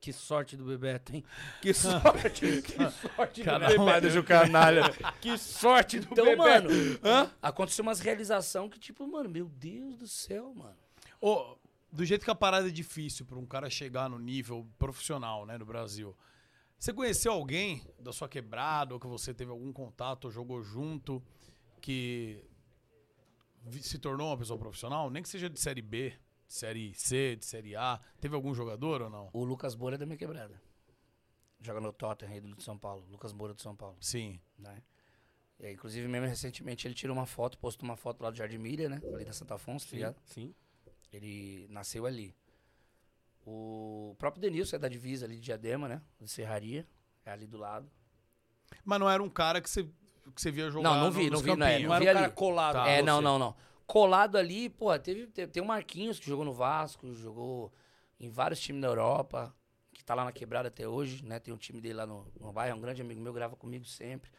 Que 0.00 0.12
sorte 0.12 0.56
do 0.56 0.64
Bebeto, 0.64 1.14
hein? 1.14 1.24
Que 1.60 1.72
sorte, 1.72 2.40
que 2.62 2.90
sorte 2.90 3.44
do 3.44 3.58
Bebeto. 3.60 4.00
do 4.00 4.10
Jucanalha. 4.10 4.82
Que 5.20 5.38
sorte 5.38 6.00
do 6.00 6.08
Então, 6.10 6.24
Bebeto. 6.24 6.68
mano, 6.68 6.98
Hã? 7.04 7.30
aconteceu 7.40 7.84
umas 7.84 8.00
realização 8.00 8.68
que, 8.68 8.80
tipo, 8.80 9.06
mano, 9.06 9.30
meu 9.30 9.46
Deus 9.48 9.94
do 9.94 10.08
céu, 10.08 10.52
mano. 10.56 10.76
Ô, 11.20 11.56
do 11.92 12.04
jeito 12.04 12.24
que 12.24 12.30
a 12.32 12.34
parada 12.34 12.66
é 12.66 12.70
difícil 12.72 13.24
pra 13.24 13.38
um 13.38 13.46
cara 13.46 13.70
chegar 13.70 14.10
no 14.10 14.18
nível 14.18 14.66
profissional, 14.76 15.46
né, 15.46 15.56
no 15.56 15.64
Brasil. 15.64 16.16
Você 16.76 16.92
conheceu 16.92 17.30
alguém 17.32 17.86
da 18.00 18.12
sua 18.12 18.28
quebrada 18.28 18.94
ou 18.94 18.98
que 18.98 19.06
você 19.06 19.32
teve 19.32 19.52
algum 19.52 19.72
contato 19.72 20.24
ou 20.24 20.32
jogou 20.32 20.60
junto 20.64 21.22
que 21.80 22.42
se 23.82 24.00
tornou 24.00 24.30
uma 24.30 24.36
pessoa 24.38 24.58
profissional? 24.58 25.08
Nem 25.10 25.22
que 25.22 25.28
seja 25.28 25.48
de 25.48 25.60
série 25.60 25.80
B, 25.80 26.12
de 26.52 26.58
série 26.58 26.94
C, 26.94 27.36
de 27.36 27.44
série 27.46 27.74
A. 27.74 27.98
Teve 28.20 28.34
algum 28.34 28.52
jogador 28.54 29.00
ou 29.02 29.08
não? 29.10 29.30
O 29.32 29.42
Lucas 29.42 29.74
Moura 29.74 29.94
é 29.94 29.98
da 29.98 30.04
minha 30.04 30.18
quebrada. 30.18 30.60
Joga 31.60 31.80
no 31.80 31.92
Tottenham, 31.92 32.36
ídolo 32.36 32.56
de 32.56 32.62
São 32.62 32.76
Paulo. 32.76 33.06
Lucas 33.10 33.32
Moura 33.32 33.54
de 33.54 33.62
São 33.62 33.74
Paulo. 33.74 33.96
Sim. 34.00 34.38
né? 34.58 34.82
É, 35.58 35.72
inclusive, 35.72 36.06
mesmo 36.08 36.26
recentemente, 36.26 36.86
ele 36.86 36.94
tirou 36.94 37.16
uma 37.16 37.24
foto, 37.24 37.56
postou 37.58 37.88
uma 37.88 37.96
foto 37.96 38.20
lá 38.22 38.30
do 38.30 38.36
Jardim 38.36 38.58
Miriam, 38.58 38.88
né? 38.90 39.00
Ali 39.14 39.24
da 39.24 39.32
Santa 39.32 39.54
Afonso, 39.54 39.86
tá 39.86 39.90
Sim, 39.90 39.96
ligado? 39.96 40.16
sim. 40.24 40.54
Ele 41.12 41.66
nasceu 41.70 42.04
ali. 42.04 42.34
O 43.46 44.14
próprio 44.18 44.40
Denilson 44.40 44.76
é 44.76 44.78
da 44.78 44.88
divisa 44.88 45.24
ali 45.24 45.36
de 45.36 45.42
Diadema, 45.42 45.88
né? 45.88 46.02
De 46.20 46.28
Serraria. 46.28 46.86
É 47.24 47.30
ali 47.30 47.46
do 47.46 47.56
lado. 47.58 47.88
Mas 48.84 48.98
não 49.00 49.08
era 49.08 49.22
um 49.22 49.28
cara 49.30 49.60
que 49.60 49.70
você, 49.70 49.84
que 49.84 50.40
você 50.40 50.50
via 50.50 50.68
jogar 50.70 50.88
Não, 50.90 50.96
não 50.96 51.04
no- 51.06 51.12
vi, 51.12 51.30
não 51.30 51.38
vi, 51.40 51.46
não 51.56 51.66
é, 51.66 51.70
campinhos. 51.70 51.88
Não 51.88 51.94
era 51.94 52.04
vi 52.04 52.10
um 52.10 52.12
cara 52.14 52.26
ali. 52.26 52.34
colado. 52.34 52.72
Tá. 52.74 52.88
é, 52.88 53.02
não, 53.02 53.20
não, 53.20 53.38
não. 53.38 53.54
Colado 53.86 54.36
ali, 54.38 54.68
pô, 54.70 54.96
teve, 54.98 55.26
te- 55.26 55.46
tem 55.46 55.62
o 55.62 55.66
Marquinhos 55.66 56.18
que 56.18 56.26
jogou 56.26 56.44
no 56.44 56.52
Vasco, 56.52 57.12
jogou 57.14 57.72
em 58.20 58.28
vários 58.30 58.60
times 58.60 58.80
da 58.82 58.88
Europa, 58.88 59.54
que 59.92 60.04
tá 60.04 60.14
lá 60.14 60.24
na 60.24 60.32
quebrada 60.32 60.68
até 60.68 60.86
hoje, 60.88 61.24
né? 61.24 61.38
Tem 61.38 61.52
um 61.52 61.56
time 61.56 61.80
dele 61.80 61.94
lá 61.94 62.06
no, 62.06 62.26
no 62.40 62.52
bairro, 62.52 62.72
é 62.74 62.78
um 62.78 62.80
grande 62.80 63.02
amigo 63.02 63.20
meu, 63.20 63.32
grava 63.32 63.56
comigo 63.56 63.84
sempre. 63.84 64.30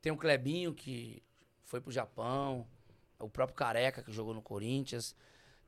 Tem 0.00 0.12
o 0.12 0.16
Clebinho, 0.16 0.74
que 0.74 1.22
foi 1.64 1.80
pro 1.80 1.90
Japão, 1.92 2.66
o 3.18 3.28
próprio 3.28 3.56
Careca, 3.56 4.02
que 4.02 4.12
jogou 4.12 4.34
no 4.34 4.42
Corinthians. 4.42 5.14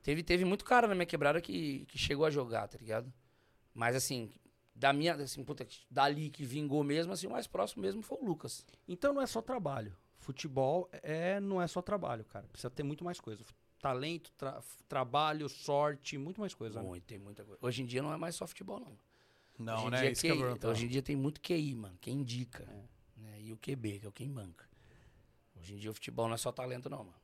Teve, 0.02 0.22
teve 0.22 0.44
muito 0.44 0.64
cara 0.64 0.88
na 0.88 0.94
minha 0.94 1.06
quebrada 1.06 1.40
que, 1.40 1.86
que 1.86 1.98
chegou 1.98 2.26
a 2.26 2.30
jogar, 2.30 2.68
tá 2.68 2.78
ligado? 2.78 3.12
Mas 3.74 3.96
assim, 3.96 4.30
da 4.74 4.92
minha, 4.92 5.14
assim, 5.14 5.44
puta, 5.44 5.66
dali 5.90 6.30
que 6.30 6.44
vingou 6.44 6.84
mesmo, 6.84 7.12
assim, 7.12 7.26
o 7.26 7.30
mais 7.30 7.46
próximo 7.46 7.82
mesmo 7.82 8.02
foi 8.02 8.18
o 8.20 8.24
Lucas. 8.24 8.66
Então 8.88 9.12
não 9.14 9.22
é 9.22 9.26
só 9.26 9.42
trabalho. 9.42 9.96
Futebol 10.22 10.88
é, 11.02 11.40
não 11.40 11.60
é 11.60 11.66
só 11.66 11.82
trabalho, 11.82 12.24
cara. 12.24 12.46
Precisa 12.46 12.70
ter 12.70 12.84
muito 12.84 13.04
mais 13.04 13.18
coisa. 13.20 13.44
Talento, 13.80 14.30
tra- 14.38 14.62
trabalho, 14.88 15.48
sorte, 15.48 16.16
muito 16.16 16.40
mais 16.40 16.54
coisa. 16.54 16.80
né? 16.80 16.88
Muito, 16.88 17.02
tem 17.04 17.18
muita 17.18 17.44
coisa. 17.44 17.58
Hoje 17.60 17.82
em 17.82 17.86
dia 17.86 18.00
não 18.00 18.12
é 18.12 18.16
mais 18.16 18.36
só 18.36 18.46
futebol, 18.46 18.78
não. 18.78 18.96
Não, 19.58 19.74
hoje 19.78 19.86
em 19.86 19.90
né? 19.90 20.00
Dia 20.02 20.10
Isso 20.12 20.20
QI, 20.22 20.28
perguntar. 20.38 20.68
hoje 20.68 20.84
em 20.84 20.88
dia 20.88 21.02
tem 21.02 21.16
muito 21.16 21.40
QI, 21.40 21.74
mano. 21.74 21.98
Quem 22.00 22.14
indica. 22.20 22.64
Né? 23.16 23.40
E 23.42 23.52
o 23.52 23.56
QB, 23.56 23.98
que 23.98 24.06
é 24.06 24.08
o 24.08 24.12
quem 24.12 24.30
banca. 24.30 24.64
Hoje 25.58 25.74
em 25.74 25.76
dia 25.76 25.90
o 25.90 25.94
futebol 25.94 26.28
não 26.28 26.34
é 26.34 26.38
só 26.38 26.52
talento, 26.52 26.88
não, 26.88 26.98
mano. 27.04 27.14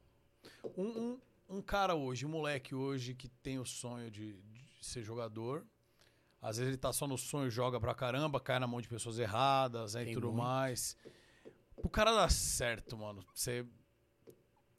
Um, 0.76 0.82
um, 1.00 1.20
um 1.58 1.62
cara 1.62 1.94
hoje, 1.94 2.26
um 2.26 2.28
moleque 2.28 2.74
hoje 2.74 3.14
que 3.14 3.28
tem 3.28 3.60
o 3.60 3.64
sonho 3.64 4.10
de, 4.10 4.32
de 4.34 4.84
ser 4.84 5.04
jogador. 5.04 5.64
Às 6.42 6.56
vezes 6.56 6.68
ele 6.72 6.76
tá 6.78 6.92
só 6.92 7.06
no 7.06 7.16
sonho, 7.16 7.48
joga 7.50 7.80
pra 7.80 7.94
caramba, 7.94 8.40
cai 8.40 8.58
na 8.58 8.66
mão 8.66 8.80
de 8.80 8.88
pessoas 8.88 9.18
erradas 9.20 9.94
né, 9.94 10.04
e 10.10 10.14
tudo 10.14 10.28
muito. 10.28 10.38
mais. 10.42 10.96
O 11.82 11.88
cara 11.88 12.12
dar 12.12 12.30
certo, 12.30 12.96
mano, 12.96 13.24
você. 13.34 13.66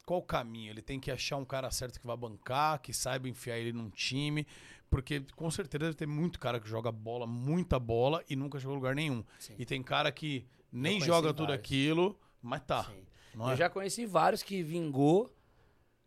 Qual 0.06 0.20
o 0.20 0.24
caminho? 0.24 0.72
Ele 0.72 0.82
tem 0.82 1.00
que 1.00 1.12
achar 1.12 1.38
um 1.38 1.46
cara 1.46 1.70
certo 1.70 2.00
que 2.00 2.08
vai 2.08 2.18
bancar, 2.18 2.80
que 2.82 2.92
saiba 2.92 3.30
enfiar 3.30 3.58
ele 3.58 3.72
num 3.72 3.90
time. 3.90 4.46
Porque 4.90 5.22
com 5.36 5.52
certeza 5.52 5.86
deve 5.86 5.94
ter 5.96 6.08
muito 6.08 6.40
cara 6.40 6.60
que 6.60 6.68
joga 6.68 6.92
bola, 6.92 7.28
muita 7.28 7.78
bola, 7.80 8.24
e 8.28 8.36
nunca 8.36 8.60
chegou 8.60 8.74
a 8.74 8.78
lugar 8.78 8.96
nenhum. 8.96 9.24
Sim. 9.40 9.56
E 9.58 9.66
tem 9.66 9.84
cara 9.84 10.12
que 10.12 10.48
nem 10.72 11.00
joga 11.00 11.30
tudo 11.32 11.50
vários. 11.50 11.60
aquilo, 11.64 12.20
mas 12.42 12.64
tá. 12.66 12.92
Não 13.36 13.48
Eu 13.48 13.54
é? 13.54 13.56
já 13.56 13.70
conheci 13.70 14.08
vários 14.08 14.42
que 14.42 14.64
vingou 14.64 15.32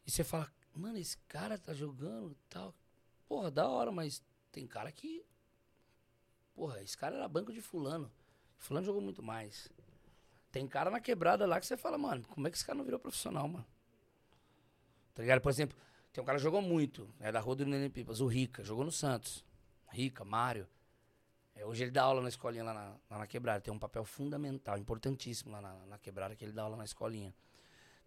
e 0.04 0.10
você 0.10 0.24
fala, 0.24 0.50
mano, 0.74 0.98
esse 0.98 1.16
cara 1.28 1.56
tá 1.56 1.72
jogando 1.72 2.32
e 2.32 2.48
tal. 2.48 2.74
Porra, 3.28 3.52
da 3.52 3.68
hora, 3.68 3.92
mas 3.92 4.20
tem 4.50 4.66
cara 4.66 4.90
que. 4.90 5.24
Porra, 6.52 6.82
esse 6.82 6.96
cara 6.98 7.14
era 7.16 7.28
banco 7.28 7.52
de 7.52 7.60
fulano. 7.60 8.10
Fulano 8.58 8.84
jogou 8.84 9.00
muito 9.00 9.22
mais. 9.22 9.70
Tem 10.52 10.68
cara 10.68 10.90
na 10.90 11.00
quebrada 11.00 11.46
lá 11.46 11.58
que 11.58 11.66
você 11.66 11.78
fala, 11.78 11.96
mano, 11.96 12.22
como 12.28 12.46
é 12.46 12.50
que 12.50 12.56
esse 12.58 12.64
cara 12.64 12.76
não 12.76 12.84
virou 12.84 13.00
profissional, 13.00 13.48
mano? 13.48 13.66
Tá 15.14 15.22
ligado? 15.22 15.40
Por 15.40 15.48
exemplo, 15.50 15.76
Tem 16.12 16.22
um 16.22 16.26
cara 16.26 16.36
que 16.36 16.44
jogou 16.44 16.60
muito, 16.60 17.08
é 17.18 17.32
da 17.32 17.40
Rua 17.40 17.56
do 17.56 17.66
Nenê 17.66 17.88
Pipas, 17.88 18.20
o 18.20 18.26
Rica, 18.26 18.62
jogou 18.62 18.84
no 18.84 18.92
Santos. 18.92 19.42
Rica, 19.88 20.24
Mário. 20.26 20.68
É, 21.54 21.64
hoje 21.64 21.84
ele 21.84 21.90
dá 21.90 22.02
aula 22.02 22.20
na 22.20 22.28
escolinha 22.28 22.64
lá 22.64 22.74
na, 22.74 22.96
lá 23.10 23.18
na 23.20 23.26
quebrada. 23.26 23.62
Tem 23.62 23.72
um 23.72 23.78
papel 23.78 24.04
fundamental, 24.04 24.76
importantíssimo 24.76 25.50
lá 25.50 25.62
na, 25.62 25.74
na 25.86 25.98
quebrada, 25.98 26.36
que 26.36 26.44
ele 26.44 26.52
dá 26.52 26.62
aula 26.62 26.76
na 26.76 26.84
escolinha. 26.84 27.34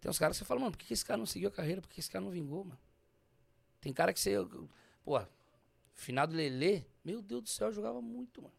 Tem 0.00 0.08
uns 0.08 0.18
caras 0.18 0.36
que 0.36 0.44
você 0.44 0.44
fala, 0.44 0.60
mano, 0.60 0.72
por 0.72 0.78
que 0.78 0.92
esse 0.92 1.04
cara 1.04 1.18
não 1.18 1.26
seguiu 1.26 1.48
a 1.48 1.52
carreira? 1.52 1.80
Por 1.80 1.90
que 1.90 1.98
esse 1.98 2.10
cara 2.10 2.24
não 2.24 2.30
vingou, 2.30 2.64
mano? 2.64 2.78
Tem 3.80 3.92
cara 3.92 4.12
que 4.12 4.20
você. 4.20 4.36
Pô, 5.04 5.20
final 5.94 6.28
do 6.28 6.36
Lelê, 6.36 6.84
meu 7.04 7.20
Deus 7.20 7.42
do 7.42 7.48
céu, 7.48 7.72
jogava 7.72 8.00
muito, 8.00 8.40
mano. 8.42 8.54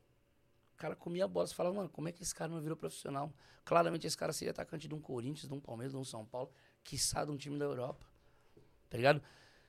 O 0.77 0.79
cara 0.79 0.95
comia 0.95 1.25
a 1.25 1.27
bola. 1.27 1.47
Você 1.47 1.55
fala, 1.55 1.73
mano, 1.73 1.89
como 1.89 2.07
é 2.07 2.11
que 2.11 2.21
esse 2.21 2.35
cara 2.35 2.51
não 2.51 2.61
virou 2.61 2.77
profissional? 2.77 3.33
Claramente 3.65 4.05
esse 4.05 4.15
cara 4.15 4.31
seria 4.31 4.51
atacante 4.51 4.87
de 4.87 4.93
um 4.93 5.01
Corinthians, 5.01 5.47
de 5.47 5.53
um 5.53 5.59
Palmeiras, 5.59 5.91
de 5.91 5.97
um 5.97 6.03
São 6.03 6.23
Paulo, 6.23 6.51
quiçá 6.83 7.25
de 7.25 7.31
um 7.31 7.35
time 7.35 7.57
da 7.57 7.65
Europa. 7.65 8.05
Tá 8.87 8.95
ligado? 8.95 9.19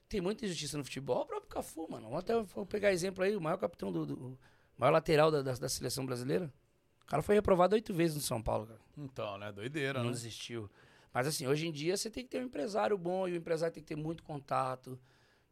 Tem 0.07 0.21
muita 0.21 0.45
injustiça 0.45 0.77
no 0.77 0.85
futebol. 0.85 1.23
O 1.23 1.27
próprio 1.27 1.49
Cafu, 1.49 1.89
mano. 1.91 2.05
Vamos 2.11 2.19
até 2.19 2.39
vou 2.39 2.67
pegar 2.67 2.93
exemplo 2.93 3.25
aí, 3.25 3.35
o 3.35 3.41
maior 3.41 3.57
capitão 3.57 3.91
do. 3.91 4.05
do 4.05 4.39
maior 4.77 4.93
lateral 4.93 5.31
da, 5.31 5.41
da, 5.41 5.55
da, 5.55 5.69
seleção 5.69 6.05
brasileira. 6.05 6.53
O 7.03 7.07
cara 7.07 7.23
foi 7.23 7.35
reprovado 7.35 7.75
oito 7.75 7.95
vezes 7.95 8.15
no 8.15 8.23
São 8.23 8.43
Paulo, 8.43 8.67
cara. 8.67 8.81
Então, 8.99 9.39
né? 9.39 9.51
Doideira, 9.51 10.01
Não 10.01 10.11
né? 10.11 10.13
desistiu. 10.13 10.71
Mas 11.13 11.27
assim, 11.27 11.47
hoje 11.47 11.67
em 11.67 11.73
dia 11.73 11.97
você 11.97 12.11
tem 12.11 12.23
que 12.23 12.29
ter 12.29 12.43
um 12.43 12.45
empresário 12.45 12.99
bom 12.99 13.27
e 13.27 13.33
o 13.33 13.37
empresário 13.37 13.73
tem 13.73 13.83
que 13.83 13.89
ter 13.89 13.97
muito 13.97 14.23
contato. 14.23 15.01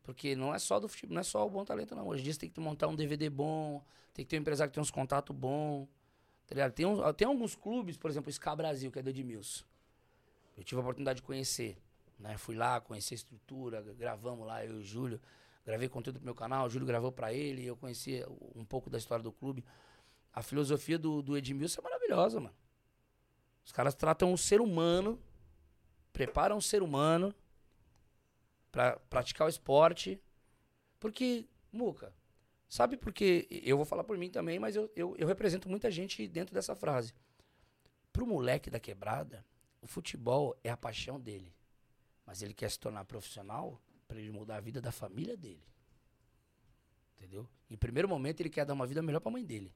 Porque 0.06 0.36
não 0.36 0.54
é 0.54 0.58
só 0.60 0.78
do 0.78 0.88
futebol, 0.88 1.14
não 1.14 1.20
é 1.20 1.24
só 1.24 1.44
o 1.44 1.50
bom 1.50 1.64
talento, 1.64 1.92
não. 1.96 2.06
Hoje 2.06 2.20
em 2.20 2.24
dia 2.24 2.32
você 2.32 2.38
tem 2.38 2.48
que 2.48 2.60
montar 2.60 2.86
um 2.86 2.94
DVD 2.94 3.28
bom, 3.28 3.84
tem 4.14 4.24
que 4.24 4.30
ter 4.30 4.36
um 4.36 4.40
empresário 4.40 4.70
que 4.70 4.74
tem 4.76 4.80
uns 4.80 4.90
contatos 4.90 5.34
bons. 5.34 5.88
Tá 6.46 6.54
ligado? 6.54 6.72
Tem, 6.72 6.86
uns, 6.86 7.00
tem 7.16 7.26
alguns 7.26 7.56
clubes, 7.56 7.96
por 7.96 8.08
exemplo, 8.08 8.28
o 8.28 8.32
Ska 8.32 8.54
Brasil, 8.54 8.92
que 8.92 9.00
é 9.00 9.02
do 9.02 9.10
Edmilson. 9.10 9.64
Eu 10.56 10.62
tive 10.62 10.78
a 10.78 10.82
oportunidade 10.82 11.16
de 11.16 11.22
conhecer. 11.22 11.76
Né? 12.20 12.38
Fui 12.38 12.54
lá, 12.54 12.80
conheci 12.80 13.14
a 13.14 13.16
estrutura, 13.16 13.82
gravamos 13.98 14.46
lá, 14.46 14.64
eu 14.64 14.76
e 14.76 14.78
o 14.78 14.82
Júlio. 14.84 15.20
Gravei 15.66 15.88
conteúdo 15.88 16.20
pro 16.20 16.24
meu 16.24 16.36
canal, 16.36 16.66
o 16.66 16.70
Júlio 16.70 16.86
gravou 16.86 17.10
para 17.10 17.32
ele, 17.32 17.66
eu 17.66 17.76
conheci 17.76 18.24
um 18.54 18.64
pouco 18.64 18.88
da 18.88 18.98
história 18.98 19.24
do 19.24 19.32
clube. 19.32 19.64
A 20.32 20.40
filosofia 20.40 20.96
do, 20.96 21.20
do 21.20 21.36
Edmilson 21.36 21.80
é 21.80 21.82
maravilhosa, 21.82 22.38
mano. 22.38 22.54
Os 23.64 23.72
caras 23.72 23.92
tratam 23.92 24.32
o 24.32 24.38
ser 24.38 24.60
humano, 24.60 25.20
preparam 26.12 26.58
o 26.58 26.62
ser 26.62 26.80
humano 26.80 27.34
para 28.76 28.98
praticar 29.08 29.46
o 29.46 29.48
esporte. 29.48 30.20
Porque, 31.00 31.48
Muca, 31.72 32.12
sabe 32.68 32.98
porque 32.98 33.48
eu 33.50 33.74
vou 33.74 33.86
falar 33.86 34.04
por 34.04 34.18
mim 34.18 34.28
também, 34.28 34.58
mas 34.58 34.76
eu, 34.76 34.92
eu, 34.94 35.16
eu 35.16 35.26
represento 35.26 35.66
muita 35.66 35.90
gente 35.90 36.28
dentro 36.28 36.54
dessa 36.54 36.76
frase. 36.76 37.14
Pro 38.12 38.26
moleque 38.26 38.68
da 38.68 38.78
quebrada, 38.78 39.42
o 39.80 39.86
futebol 39.86 40.54
é 40.62 40.68
a 40.68 40.76
paixão 40.76 41.18
dele. 41.18 41.54
Mas 42.26 42.42
ele 42.42 42.52
quer 42.52 42.70
se 42.70 42.78
tornar 42.78 43.06
profissional 43.06 43.80
para 44.06 44.20
ele 44.20 44.30
mudar 44.30 44.56
a 44.56 44.60
vida 44.60 44.78
da 44.78 44.92
família 44.92 45.38
dele. 45.38 45.64
Entendeu? 47.16 47.48
Em 47.70 47.78
primeiro 47.78 48.06
momento, 48.06 48.40
ele 48.42 48.50
quer 48.50 48.66
dar 48.66 48.74
uma 48.74 48.86
vida 48.86 49.00
melhor 49.00 49.20
pra 49.20 49.32
mãe 49.32 49.42
dele. 49.42 49.72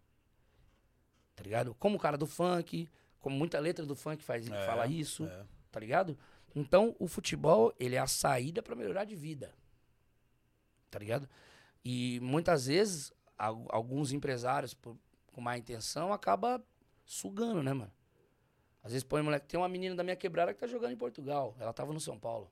Tá 1.34 1.42
ligado? 1.42 1.74
Como 1.76 1.96
o 1.96 1.98
cara 1.98 2.18
do 2.18 2.26
funk, 2.26 2.86
como 3.18 3.34
muita 3.34 3.58
letra 3.58 3.86
do 3.86 3.96
funk 3.96 4.22
faz, 4.22 4.46
É, 4.46 4.66
fala 4.66 4.86
isso, 4.86 5.24
é. 5.24 5.46
tá 5.70 5.80
ligado? 5.80 6.18
Então, 6.54 6.96
o 6.98 7.06
futebol, 7.06 7.72
ele 7.78 7.94
é 7.94 7.98
a 7.98 8.06
saída 8.06 8.62
para 8.62 8.74
melhorar 8.74 9.04
de 9.04 9.14
vida. 9.14 9.54
Tá 10.90 10.98
ligado? 10.98 11.28
E 11.84 12.18
muitas 12.20 12.66
vezes, 12.66 13.12
al- 13.38 13.66
alguns 13.70 14.12
empresários, 14.12 14.74
por- 14.74 14.96
com 15.32 15.40
má 15.40 15.56
intenção, 15.56 16.12
acaba 16.12 16.62
sugando, 17.06 17.62
né, 17.62 17.72
mano? 17.72 17.92
Às 18.82 18.92
vezes 18.92 19.04
põe 19.04 19.22
moleque. 19.22 19.46
Tem 19.46 19.58
uma 19.60 19.68
menina 19.68 19.94
da 19.94 20.02
minha 20.02 20.16
quebrada 20.16 20.52
que 20.52 20.58
tá 20.60 20.66
jogando 20.66 20.92
em 20.92 20.96
Portugal. 20.96 21.54
Ela 21.58 21.72
tava 21.72 21.92
no 21.92 22.00
São 22.00 22.18
Paulo. 22.18 22.50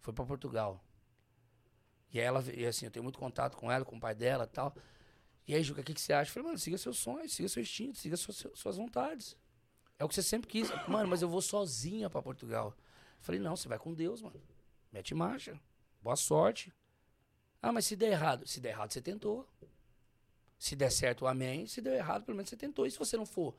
Foi 0.00 0.12
pra 0.12 0.24
Portugal. 0.24 0.82
E 2.12 2.18
ela, 2.18 2.42
e 2.54 2.64
assim, 2.66 2.86
eu 2.86 2.90
tenho 2.90 3.02
muito 3.02 3.18
contato 3.18 3.56
com 3.56 3.70
ela, 3.70 3.84
com 3.84 3.96
o 3.96 4.00
pai 4.00 4.14
dela 4.14 4.44
e 4.44 4.46
tal. 4.54 4.74
E 5.46 5.54
aí, 5.54 5.62
Juca, 5.62 5.80
o 5.80 5.84
que, 5.84 5.94
que 5.94 6.00
você 6.00 6.12
acha? 6.12 6.30
Eu 6.30 6.34
falei, 6.34 6.46
mano, 6.48 6.58
siga 6.58 6.78
seus 6.78 6.98
sonhos, 6.98 7.32
siga 7.32 7.48
seu 7.48 7.62
instinto, 7.62 7.98
siga 7.98 8.16
suas, 8.16 8.46
suas 8.54 8.76
vontades. 8.76 9.36
É 9.98 10.04
o 10.04 10.08
que 10.08 10.14
você 10.14 10.22
sempre 10.22 10.48
quis. 10.48 10.68
Mano, 10.88 11.08
mas 11.08 11.22
eu 11.22 11.28
vou 11.28 11.42
sozinha 11.42 12.08
pra 12.10 12.22
Portugal. 12.22 12.74
Falei, 13.26 13.40
não, 13.40 13.56
você 13.56 13.66
vai 13.66 13.76
com 13.76 13.92
Deus, 13.92 14.22
mano. 14.22 14.40
Mete 14.92 15.12
marcha. 15.12 15.60
Boa 16.00 16.14
sorte. 16.14 16.72
Ah, 17.60 17.72
mas 17.72 17.84
se 17.84 17.96
der 17.96 18.12
errado? 18.12 18.46
Se 18.46 18.60
der 18.60 18.68
errado, 18.68 18.92
você 18.92 19.02
tentou. 19.02 19.44
Se 20.56 20.76
der 20.76 20.92
certo, 20.92 21.26
amém. 21.26 21.66
Se 21.66 21.80
der 21.80 21.96
errado, 21.96 22.24
pelo 22.24 22.36
menos 22.36 22.48
você 22.48 22.56
tentou. 22.56 22.86
E 22.86 22.90
se 22.92 22.96
você 22.96 23.16
não 23.16 23.26
for? 23.26 23.52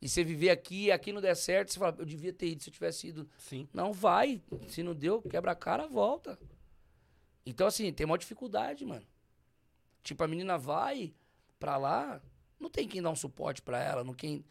E 0.00 0.08
você 0.08 0.22
viver 0.22 0.50
aqui 0.50 0.84
e 0.84 0.92
aqui 0.92 1.12
não 1.12 1.20
der 1.20 1.34
certo, 1.34 1.72
você 1.72 1.80
fala, 1.80 1.96
eu 1.98 2.04
devia 2.04 2.32
ter 2.32 2.50
ido 2.50 2.62
se 2.62 2.70
eu 2.70 2.72
tivesse 2.72 3.08
ido. 3.08 3.28
Sim. 3.36 3.68
Não, 3.74 3.92
vai. 3.92 4.40
Se 4.68 4.80
não 4.80 4.94
deu, 4.94 5.20
quebra 5.22 5.50
a 5.50 5.56
cara, 5.56 5.88
volta. 5.88 6.38
Então, 7.44 7.66
assim, 7.66 7.92
tem 7.92 8.06
uma 8.06 8.16
dificuldade, 8.16 8.86
mano. 8.86 9.04
Tipo, 10.04 10.22
a 10.22 10.28
menina 10.28 10.56
vai 10.56 11.12
pra 11.58 11.76
lá, 11.76 12.22
não 12.60 12.70
tem 12.70 12.86
quem 12.86 13.02
dar 13.02 13.10
um 13.10 13.16
suporte 13.16 13.60
pra 13.60 13.82
ela, 13.82 14.04
não 14.04 14.14
quem. 14.14 14.44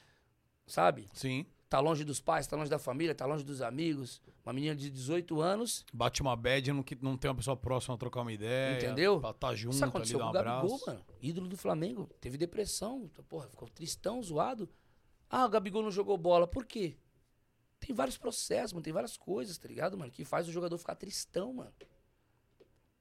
Sabe? 0.68 1.08
Sim. 1.14 1.46
Tá 1.70 1.80
longe 1.80 2.04
dos 2.04 2.20
pais, 2.20 2.48
tá 2.48 2.56
longe 2.58 2.70
da 2.70 2.80
família, 2.80 3.14
tá 3.14 3.28
longe 3.28 3.44
dos 3.44 3.62
amigos. 3.62 4.20
Uma 4.44 4.52
menina 4.54 4.76
de 4.76 4.90
18 4.90 5.40
anos, 5.40 5.86
Bate 5.94 6.20
uma 6.22 6.36
bad, 6.36 6.74
não, 6.74 6.82
que- 6.82 6.98
não 7.00 7.16
tem 7.16 7.30
uma 7.30 7.36
pessoa 7.38 7.56
próxima 7.56 7.94
a 7.94 7.98
trocar 7.98 8.22
uma 8.22 8.34
ideia. 8.34 8.78
Entendeu? 8.78 9.20
Pra 9.20 9.30
estar 9.30 9.54
junto 9.56 9.76
Isso 9.76 9.84
ali, 9.84 9.90
aconteceu 9.92 10.18
com 10.20 10.26
um 10.26 10.30
o 10.30 10.32
Gabigol, 10.34 10.56
abraço. 10.66 10.86
mano. 10.88 11.06
Ídolo 11.22 11.48
do 11.48 11.56
Flamengo. 11.56 12.10
Teve 12.20 12.38
depressão. 12.40 13.08
Porra, 13.30 13.48
ficou 13.48 13.70
tristão, 13.70 14.22
zoado. 14.24 14.68
Ah, 15.30 15.46
o 15.46 15.50
Gabigol 15.50 15.84
não 15.84 15.92
jogou 15.92 16.18
bola. 16.18 16.48
Por 16.48 16.66
quê? 16.66 16.98
Tem 17.80 17.96
vários 17.96 18.18
processos, 18.18 18.74
mano. 18.74 18.84
Tem 18.84 18.92
várias 18.92 19.16
coisas, 19.16 19.56
tá 19.60 19.68
ligado, 19.68 19.96
mano? 19.96 20.12
Que 20.12 20.26
faz 20.26 20.48
o 20.48 20.52
jogador 20.52 20.76
ficar 20.80 20.96
tristão, 20.96 21.54
mano. 21.54 21.72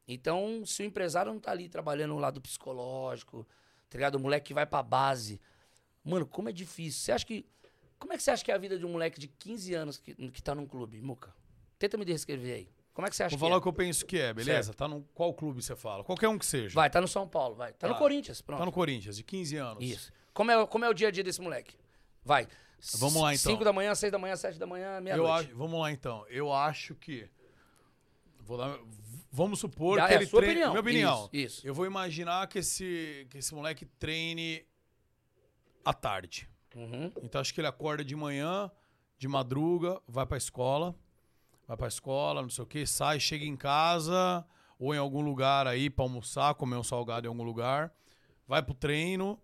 Então, 0.06 0.64
se 0.64 0.82
o 0.82 0.86
empresário 0.86 1.32
não 1.32 1.40
tá 1.40 1.50
ali 1.50 1.68
trabalhando 1.68 2.14
o 2.14 2.18
lado 2.18 2.40
psicológico, 2.40 3.46
tá 3.88 3.96
ligado? 3.98 4.14
O 4.16 4.20
moleque 4.20 4.48
que 4.48 4.54
vai 4.54 4.66
pra 4.66 4.82
base. 4.82 5.40
Mano, 6.04 6.26
como 6.26 6.48
é 6.48 6.52
difícil. 6.52 7.00
Você 7.00 7.12
acha 7.12 7.24
que. 7.26 7.46
Como 7.98 8.12
é 8.12 8.16
que 8.16 8.22
você 8.22 8.30
acha 8.30 8.44
que 8.44 8.50
é 8.50 8.54
a 8.54 8.58
vida 8.58 8.78
de 8.78 8.86
um 8.86 8.90
moleque 8.90 9.18
de 9.18 9.26
15 9.28 9.74
anos 9.74 9.98
que, 9.98 10.14
que 10.30 10.42
tá 10.42 10.54
num 10.54 10.66
clube, 10.66 11.00
Muca? 11.00 11.34
Tenta 11.78 11.96
me 11.96 12.04
descrever 12.04 12.52
aí. 12.52 12.68
Como 12.94 13.06
é 13.06 13.10
que 13.10 13.16
você 13.16 13.22
acha 13.24 13.36
Vou 13.36 13.46
falar 13.48 13.56
é? 13.56 13.58
o 13.58 13.62
que 13.62 13.68
eu 13.68 13.72
penso 13.72 14.04
que 14.04 14.18
é, 14.18 14.32
beleza? 14.34 14.74
Tá 14.74 14.88
no 14.88 15.02
qual 15.14 15.32
clube 15.32 15.62
você 15.62 15.76
fala? 15.76 16.02
Qualquer 16.02 16.28
um 16.28 16.36
que 16.38 16.46
seja. 16.46 16.74
Vai, 16.74 16.90
tá 16.90 17.00
no 17.00 17.06
São 17.08 17.28
Paulo, 17.28 17.54
vai. 17.54 17.72
Tá, 17.72 17.86
no 17.86 17.94
Tá. 17.94 17.98
Corinthians, 17.98 18.40
pronto. 18.40 18.58
Tá 18.58 18.64
no 18.66 18.72
Corinthians, 18.72 19.16
de 19.16 19.22
15 19.22 19.56
anos. 19.56 19.84
Isso. 19.84 20.12
Como 20.34 20.50
é, 20.50 20.66
como 20.66 20.84
é 20.84 20.88
o 20.88 20.94
dia 20.94 21.08
a 21.08 21.10
dia 21.10 21.22
desse 21.22 21.40
moleque? 21.40 21.76
Vai. 22.24 22.48
Vamos 22.98 23.20
lá, 23.20 23.34
então. 23.34 23.52
5 23.52 23.64
da 23.64 23.72
manhã, 23.72 23.94
6 23.94 24.10
da 24.12 24.18
manhã, 24.18 24.36
7 24.36 24.58
da 24.58 24.66
manhã, 24.66 25.00
meia-noite. 25.00 25.52
vamos 25.52 25.80
lá 25.80 25.90
então. 25.92 26.24
Eu 26.28 26.52
acho 26.52 26.94
que 26.96 27.28
vou 28.40 28.56
dar- 28.58 28.78
vamos 29.30 29.58
supor 29.60 29.98
Já 29.98 30.06
que 30.08 30.12
é 30.12 30.16
ele 30.16 30.24
a 30.24 30.28
sua 30.28 30.40
treine, 30.40 30.54
opinião. 30.64 30.70
minha 30.72 30.80
opinião. 30.80 31.30
Isso, 31.32 31.56
isso. 31.58 31.66
Eu 31.66 31.74
vou 31.74 31.86
imaginar 31.86 32.46
que 32.48 32.58
esse 32.60 33.26
que 33.30 33.38
esse 33.38 33.54
moleque 33.54 33.84
treine 33.84 34.64
à 35.84 35.92
tarde. 35.92 36.48
Uhum. 36.74 37.12
Então 37.22 37.40
acho 37.40 37.52
que 37.52 37.60
ele 37.60 37.66
acorda 37.66 38.04
de 38.04 38.14
manhã, 38.14 38.70
de 39.18 39.26
madruga, 39.26 40.00
vai 40.06 40.26
pra 40.26 40.36
escola, 40.36 40.94
vai 41.66 41.76
pra 41.76 41.88
escola, 41.88 42.42
não 42.42 42.50
sei 42.50 42.64
o 42.64 42.66
que, 42.66 42.86
sai, 42.86 43.18
chega 43.18 43.44
em 43.44 43.56
casa 43.56 44.44
ou 44.78 44.94
em 44.94 44.98
algum 44.98 45.20
lugar 45.20 45.66
aí 45.66 45.90
pra 45.90 46.04
almoçar, 46.04 46.54
comer 46.54 46.76
um 46.76 46.84
salgado 46.84 47.26
em 47.26 47.28
algum 47.28 47.42
lugar, 47.42 47.92
vai 48.46 48.62
pro 48.62 48.74
treino, 48.74 49.40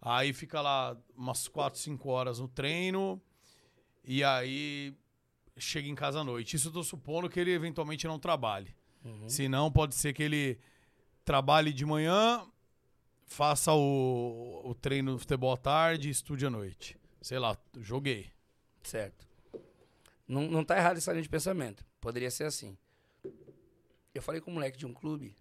aí 0.00 0.32
fica 0.32 0.60
lá 0.60 0.96
umas 1.16 1.46
4, 1.48 1.78
5 1.78 2.08
horas 2.08 2.38
no 2.38 2.48
treino 2.48 3.20
e 4.04 4.24
aí 4.24 4.94
chega 5.58 5.88
em 5.88 5.94
casa 5.94 6.20
à 6.20 6.24
noite. 6.24 6.56
Isso 6.56 6.68
eu 6.68 6.72
tô 6.72 6.82
supondo 6.82 7.28
que 7.28 7.38
ele 7.38 7.52
eventualmente 7.52 8.06
não 8.06 8.18
trabalhe. 8.18 8.74
Uhum. 9.04 9.28
Se 9.28 9.48
não, 9.48 9.70
pode 9.70 9.94
ser 9.94 10.12
que 10.12 10.22
ele 10.22 10.58
trabalhe 11.24 11.72
de 11.72 11.84
manhã, 11.84 12.42
faça 13.30 13.72
o, 13.72 14.60
o 14.64 14.74
treino 14.74 15.12
do 15.12 15.18
futebol 15.18 15.52
à 15.52 15.56
tarde 15.56 16.08
e 16.08 16.10
estude 16.10 16.44
à 16.44 16.50
noite. 16.50 16.98
Sei 17.22 17.38
lá, 17.38 17.56
joguei. 17.78 18.30
Certo. 18.82 19.26
Não, 20.26 20.42
não 20.48 20.64
tá 20.64 20.76
errado 20.76 20.96
essa 20.96 21.12
linha 21.12 21.22
de 21.22 21.28
pensamento. 21.28 21.84
Poderia 22.00 22.30
ser 22.30 22.44
assim. 22.44 22.76
Eu 24.12 24.20
falei 24.20 24.40
com 24.40 24.50
um 24.50 24.54
moleque 24.54 24.76
de 24.76 24.84
um 24.84 24.92
clube. 24.92 25.36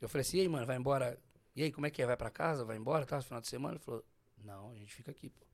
Eu 0.00 0.08
falei 0.08 0.22
assim, 0.22 0.38
e 0.38 0.40
aí, 0.42 0.48
mano, 0.48 0.64
vai 0.64 0.76
embora? 0.76 1.18
E 1.56 1.62
aí, 1.62 1.72
como 1.72 1.86
é 1.86 1.90
que 1.90 2.00
é? 2.00 2.06
Vai 2.06 2.16
pra 2.16 2.30
casa? 2.30 2.64
Vai 2.64 2.76
embora? 2.76 3.04
Tá? 3.04 3.16
No 3.16 3.22
final 3.22 3.40
de 3.40 3.48
semana? 3.48 3.74
Ele 3.74 3.84
falou, 3.84 4.04
não, 4.44 4.70
a 4.70 4.74
gente 4.76 4.94
fica 4.94 5.10
aqui, 5.10 5.28
pô. 5.28 5.44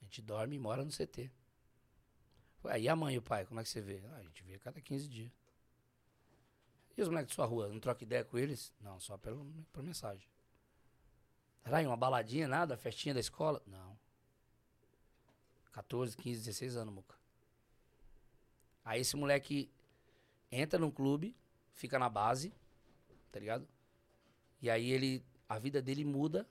A 0.00 0.04
gente 0.04 0.22
dorme 0.22 0.54
e 0.54 0.58
mora 0.60 0.84
no 0.84 0.92
CT. 0.92 1.28
Aí 2.66 2.88
a 2.88 2.94
mãe 2.94 3.16
e 3.16 3.18
o 3.18 3.22
pai, 3.22 3.44
como 3.44 3.58
é 3.60 3.64
que 3.64 3.68
você 3.68 3.80
vê? 3.80 4.00
Ah, 4.12 4.16
a 4.16 4.22
gente 4.22 4.42
vê 4.44 4.54
a 4.54 4.58
cada 4.60 4.80
15 4.80 5.08
dias. 5.08 5.32
E 6.96 7.02
os 7.02 7.08
moleques 7.08 7.30
de 7.30 7.34
sua 7.34 7.46
rua, 7.46 7.68
não 7.68 7.80
troca 7.80 8.04
ideia 8.04 8.24
com 8.24 8.38
eles? 8.38 8.72
Não, 8.80 9.00
só 9.00 9.18
pelo, 9.18 9.44
por 9.72 9.82
mensagem. 9.82 10.28
Caralho, 11.62 11.88
uma 11.88 11.96
baladinha, 11.96 12.46
nada? 12.46 12.76
Festinha 12.76 13.14
da 13.14 13.20
escola? 13.20 13.62
Não. 13.66 13.98
14, 15.72 16.16
15, 16.16 16.40
16 16.44 16.76
anos, 16.76 16.94
Muca. 16.94 17.16
Aí 18.84 19.00
esse 19.00 19.16
moleque 19.16 19.70
entra 20.52 20.78
num 20.78 20.90
clube, 20.90 21.34
fica 21.72 21.98
na 21.98 22.08
base, 22.08 22.52
tá 23.32 23.40
ligado? 23.40 23.66
E 24.60 24.70
aí 24.70 24.90
ele. 24.90 25.24
A 25.48 25.58
vida 25.58 25.82
dele 25.82 26.04
muda 26.04 26.48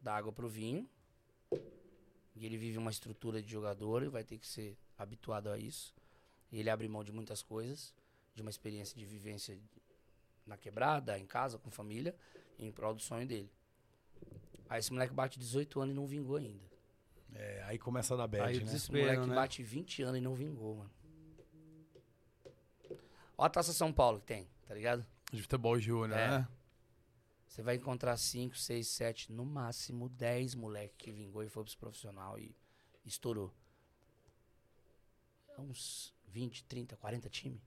da 0.00 0.14
água 0.14 0.32
pro 0.32 0.48
vinho. 0.48 0.88
E 2.34 2.46
ele 2.46 2.56
vive 2.56 2.78
uma 2.78 2.90
estrutura 2.90 3.42
de 3.42 3.50
jogador 3.50 4.02
e 4.02 4.08
vai 4.08 4.24
ter 4.24 4.38
que 4.38 4.46
ser 4.46 4.76
habituado 4.96 5.50
a 5.50 5.58
isso. 5.58 5.94
E 6.50 6.58
ele 6.58 6.70
abre 6.70 6.88
mão 6.88 7.04
de 7.04 7.12
muitas 7.12 7.42
coisas. 7.42 7.94
De 8.34 8.42
uma 8.42 8.50
experiência 8.50 8.96
de 8.96 9.04
vivência 9.04 9.58
na 10.46 10.56
quebrada, 10.56 11.18
em 11.18 11.26
casa, 11.26 11.58
com 11.58 11.70
família, 11.70 12.14
em 12.58 12.70
prol 12.72 12.94
do 12.94 13.00
sonho 13.00 13.26
dele. 13.26 13.50
Aí 14.68 14.78
esse 14.80 14.92
moleque 14.92 15.12
bate 15.12 15.38
18 15.38 15.80
anos 15.80 15.92
e 15.92 15.96
não 15.96 16.06
vingou 16.06 16.36
ainda. 16.36 16.64
É, 17.34 17.62
aí 17.64 17.78
começa 17.78 18.14
a 18.14 18.16
dar 18.16 18.26
bad, 18.26 18.42
Aí 18.44 18.62
né? 18.64 18.74
Esse 18.74 18.90
moleque 18.90 19.26
né? 19.26 19.34
bate 19.34 19.62
20 19.62 20.02
anos 20.02 20.18
e 20.18 20.20
não 20.20 20.34
vingou, 20.34 20.76
mano. 20.76 20.90
Ó 23.36 23.44
a 23.44 23.48
Taça 23.50 23.72
São 23.72 23.92
Paulo 23.92 24.20
que 24.20 24.26
tem, 24.26 24.48
tá 24.66 24.74
ligado? 24.74 25.04
De 25.32 25.40
futebol 25.42 25.78
júnior, 25.78 26.18
É. 26.18 26.28
né? 26.40 26.48
Você 27.46 27.62
vai 27.62 27.74
encontrar 27.76 28.16
5, 28.16 28.56
6, 28.56 28.86
7, 28.88 29.32
no 29.32 29.44
máximo 29.44 30.08
10 30.08 30.54
moleque 30.54 30.94
que 30.96 31.12
vingou 31.12 31.42
e 31.42 31.48
foi 31.50 31.62
pros 31.62 31.74
profissional 31.74 32.38
e 32.38 32.54
estourou. 33.04 33.52
É 35.56 35.60
Uns 35.60 36.14
20, 36.28 36.64
30, 36.64 36.96
40 36.96 37.28
times. 37.28 37.60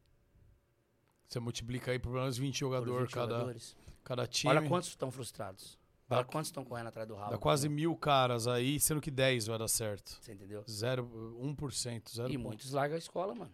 Você 1.27 1.39
multiplica 1.39 1.91
aí 1.91 1.99
por 1.99 2.09
pelo 2.09 2.21
menos 2.21 2.37
20 2.37 2.53
por 2.53 2.59
jogadores 2.59 3.01
20 3.07 3.13
cada, 3.13 3.31
jogadores. 3.33 3.75
cada 4.03 4.27
time. 4.27 4.53
Olha 4.55 4.67
quantos 4.67 4.89
estão 4.89 5.11
frustrados. 5.11 5.77
Dá- 6.07 6.17
Olha 6.17 6.25
quantos 6.25 6.49
estão 6.49 6.63
correndo 6.63 6.87
atrás 6.87 7.07
do 7.07 7.15
rabo. 7.15 7.31
Dá 7.31 7.37
quase 7.37 7.67
mil 7.67 7.95
caras 7.95 8.47
aí, 8.47 8.79
sendo 8.79 9.01
que 9.01 9.09
10 9.09 9.47
vai 9.47 9.57
dar 9.57 9.67
certo. 9.67 10.19
Você 10.21 10.33
entendeu? 10.33 10.63
Zero, 10.69 11.03
1%, 11.41 12.11
zero 12.15 12.29
E 12.31 12.37
ponto. 12.37 12.47
muitos 12.47 12.71
largam 12.71 12.95
a 12.95 12.99
escola, 12.99 13.33
mano. 13.33 13.51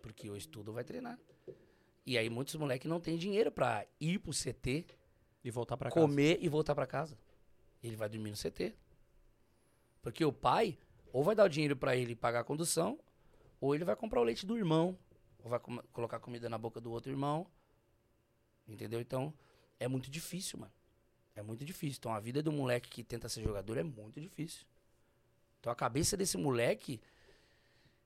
Porque 0.00 0.30
o 0.30 0.36
estudo 0.36 0.72
vai 0.72 0.84
treinar. 0.84 1.18
E 2.06 2.16
aí 2.16 2.30
muitos 2.30 2.54
moleques 2.54 2.88
não 2.88 3.00
têm 3.00 3.18
dinheiro 3.18 3.50
pra 3.50 3.84
ir 4.00 4.18
pro 4.20 4.32
CT, 4.32 4.86
E 5.44 5.50
voltar 5.50 5.76
pra 5.76 5.90
casa. 5.90 6.00
comer 6.06 6.38
e 6.40 6.48
voltar 6.48 6.74
pra 6.74 6.86
casa. 6.86 7.18
Ele 7.82 7.96
vai 7.96 8.08
dormir 8.08 8.30
no 8.30 8.36
CT. 8.36 8.74
Porque 10.00 10.24
o 10.24 10.32
pai 10.32 10.78
ou 11.12 11.24
vai 11.24 11.34
dar 11.34 11.44
o 11.44 11.48
dinheiro 11.48 11.76
pra 11.76 11.96
ele 11.96 12.14
pagar 12.14 12.40
a 12.40 12.44
condução, 12.44 12.98
ou 13.60 13.74
ele 13.74 13.84
vai 13.84 13.96
comprar 13.96 14.20
o 14.20 14.24
leite 14.24 14.46
do 14.46 14.56
irmão, 14.56 14.96
ou 15.48 15.50
vai 15.50 15.58
com- 15.58 15.82
colocar 15.92 16.20
comida 16.20 16.48
na 16.48 16.58
boca 16.58 16.80
do 16.80 16.90
outro 16.90 17.10
irmão. 17.10 17.46
Entendeu? 18.66 19.00
Então, 19.00 19.32
é 19.80 19.88
muito 19.88 20.10
difícil, 20.10 20.58
mano. 20.58 20.72
É 21.34 21.42
muito 21.42 21.64
difícil. 21.64 21.96
Então, 21.98 22.12
a 22.12 22.20
vida 22.20 22.42
do 22.42 22.52
moleque 22.52 22.88
que 22.90 23.02
tenta 23.02 23.28
ser 23.28 23.42
jogador 23.42 23.78
é 23.78 23.82
muito 23.82 24.20
difícil. 24.20 24.66
Então, 25.58 25.72
a 25.72 25.76
cabeça 25.76 26.16
desse 26.16 26.36
moleque 26.36 27.00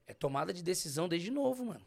é 0.06 0.14
tomada 0.14 0.52
de 0.52 0.62
decisão 0.62 1.08
desde 1.08 1.30
novo, 1.30 1.64
mano. 1.64 1.84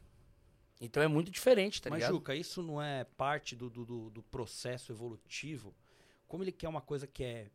Então, 0.82 1.02
é 1.02 1.08
muito 1.08 1.32
diferente, 1.32 1.82
tá 1.82 1.90
Mas, 1.90 2.00
ligado? 2.00 2.16
Juca, 2.16 2.36
isso 2.36 2.62
não 2.62 2.82
é 2.82 3.04
parte 3.06 3.56
do, 3.56 3.70
do, 3.70 4.10
do- 4.10 4.24
processo 4.24 4.92
evolutivo? 4.92 5.74
Como 6.28 6.44
ele 6.44 6.52
quer 6.52 6.68
uma 6.68 6.82
coisa 6.82 7.08
que 7.08 7.24
é 7.24 7.50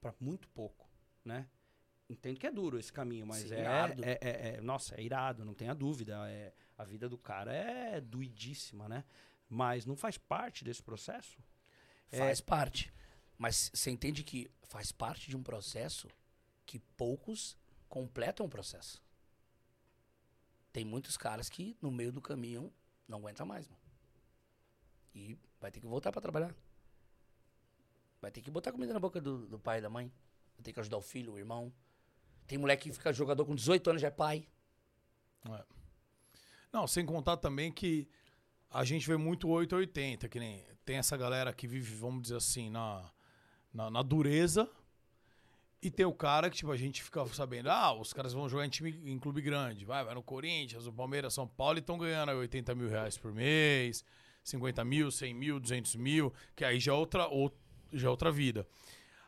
pra 0.00 0.12
muito 0.20 0.48
pouco, 0.48 0.86
né? 1.24 1.48
Entendo 2.08 2.38
que 2.38 2.46
é 2.46 2.52
duro 2.52 2.78
esse 2.78 2.92
caminho, 2.92 3.26
mas 3.26 3.42
Sim, 3.42 3.54
é, 3.54 3.96
é, 4.02 4.18
é- 4.20 4.56
é- 4.56 4.60
Nossa, 4.60 4.94
é 5.00 5.02
irado, 5.02 5.44
não 5.44 5.54
tenha 5.54 5.74
dúvida. 5.74 6.28
É, 6.28 6.52
a 6.76 6.84
vida 6.84 7.08
do 7.08 7.16
cara 7.16 7.52
é 7.52 8.00
doidíssima, 8.00 8.88
né? 8.88 9.04
Mas 9.48 9.86
não 9.86 9.96
faz 9.96 10.18
parte 10.18 10.64
desse 10.64 10.82
processo? 10.82 11.38
Faz 12.10 12.40
parte. 12.40 12.92
Mas 13.38 13.70
você 13.72 13.90
entende 13.90 14.22
que 14.24 14.50
faz 14.62 14.92
parte 14.92 15.28
de 15.28 15.36
um 15.36 15.42
processo 15.42 16.08
que 16.64 16.78
poucos 16.78 17.56
completam 17.88 18.46
o 18.46 18.48
processo. 18.48 19.02
Tem 20.72 20.84
muitos 20.84 21.16
caras 21.16 21.48
que 21.48 21.76
no 21.80 21.90
meio 21.90 22.12
do 22.12 22.20
caminho 22.20 22.72
não 23.08 23.18
aguenta 23.18 23.44
mais, 23.44 23.66
mano. 23.66 23.80
E 25.14 25.38
vai 25.60 25.70
ter 25.70 25.80
que 25.80 25.86
voltar 25.86 26.12
pra 26.12 26.20
trabalhar. 26.20 26.54
Vai 28.20 28.30
ter 28.30 28.42
que 28.42 28.50
botar 28.50 28.72
comida 28.72 28.92
na 28.92 29.00
boca 29.00 29.20
do, 29.20 29.46
do 29.46 29.58
pai 29.58 29.78
e 29.78 29.80
da 29.80 29.88
mãe. 29.88 30.12
Vai 30.56 30.64
ter 30.64 30.72
que 30.72 30.80
ajudar 30.80 30.98
o 30.98 31.02
filho, 31.02 31.32
o 31.32 31.38
irmão. 31.38 31.72
Tem 32.46 32.58
moleque 32.58 32.88
que 32.88 32.96
fica 32.96 33.12
jogador 33.12 33.44
com 33.44 33.54
18 33.54 33.90
anos 33.90 34.02
já 34.02 34.08
é 34.08 34.10
pai. 34.10 34.48
Não, 36.72 36.86
sem 36.86 37.04
contar 37.06 37.36
também 37.36 37.72
que 37.72 38.08
a 38.70 38.84
gente 38.84 39.06
vê 39.06 39.16
muito 39.16 39.48
880, 39.48 40.28
que 40.28 40.38
nem 40.38 40.64
tem 40.84 40.96
essa 40.96 41.16
galera 41.16 41.52
que 41.52 41.66
vive, 41.66 41.94
vamos 41.94 42.22
dizer 42.22 42.36
assim, 42.36 42.70
na, 42.70 43.10
na, 43.72 43.90
na 43.90 44.02
dureza. 44.02 44.68
E 45.82 45.90
tem 45.90 46.04
o 46.06 46.12
cara 46.12 46.50
que, 46.50 46.56
tipo, 46.56 46.72
a 46.72 46.76
gente 46.76 47.02
fica 47.02 47.24
sabendo, 47.26 47.70
ah, 47.70 47.92
os 47.92 48.12
caras 48.12 48.32
vão 48.32 48.48
jogar 48.48 48.66
em 48.66 48.68
time 48.68 48.90
em 49.04 49.18
clube 49.18 49.40
grande. 49.40 49.84
Vai, 49.84 50.04
vai 50.04 50.14
no 50.14 50.22
Corinthians, 50.22 50.86
no 50.86 50.92
Palmeiras, 50.92 51.34
São 51.34 51.46
Paulo 51.46 51.78
e 51.78 51.80
estão 51.80 51.98
ganhando 51.98 52.30
aí 52.30 52.36
80 52.36 52.74
mil 52.74 52.88
reais 52.88 53.16
por 53.16 53.32
mês, 53.32 54.04
50 54.42 54.84
mil, 54.84 55.10
100 55.10 55.34
mil, 55.34 55.60
200 55.60 55.94
mil, 55.96 56.32
que 56.54 56.64
aí 56.64 56.80
já 56.80 56.92
é 56.92 56.94
outra, 56.94 57.28
ou- 57.28 57.56
já 57.92 58.08
é 58.08 58.10
outra 58.10 58.32
vida. 58.32 58.66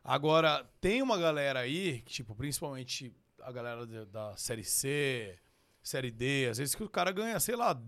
Agora, 0.03 0.65
tem 0.81 1.03
uma 1.03 1.19
galera 1.19 1.61
aí, 1.61 2.01
que, 2.03 2.13
tipo, 2.15 2.35
principalmente 2.35 3.15
a 3.43 3.53
galera 3.53 3.87
da 4.07 4.35
Série 4.37 4.65
C, 4.65 5.39
Série 5.89 6.11
D, 6.11 6.49
às 6.51 6.59
vezes 6.59 6.75
que 6.75 6.83
o 6.85 6.89
cara 6.89 7.11
ganha, 7.11 7.41
sei 7.41 7.57
lá, 7.57 7.81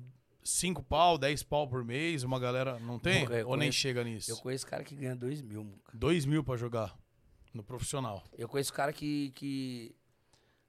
5 0.43 0.83
pau, 0.83 1.19
10 1.19 1.43
pau 1.43 1.69
por 1.69 1.85
mês, 1.85 2.23
uma 2.23 2.41
galera 2.41 2.79
não 2.79 2.99
tem? 2.99 3.25
Eu 3.25 3.47
Ou 3.49 3.57
nem 3.57 3.67
conheço- 3.69 3.79
chega 3.79 4.03
nisso? 4.03 4.31
Eu 4.31 4.39
conheço 4.39 4.67
cara 4.67 4.83
que 4.83 4.95
ganha 4.95 5.15
2 5.15 5.43
mil, 5.43 5.63
muca. 5.63 5.93
2 5.93 6.25
mil 6.25 6.43
pra 6.43 6.57
jogar 6.57 6.97
no 7.53 7.63
profissional. 7.63 8.25
Eu 8.39 8.49
conheço 8.49 8.73
cara 8.73 8.91
que, 8.91 9.33
que 9.33 9.95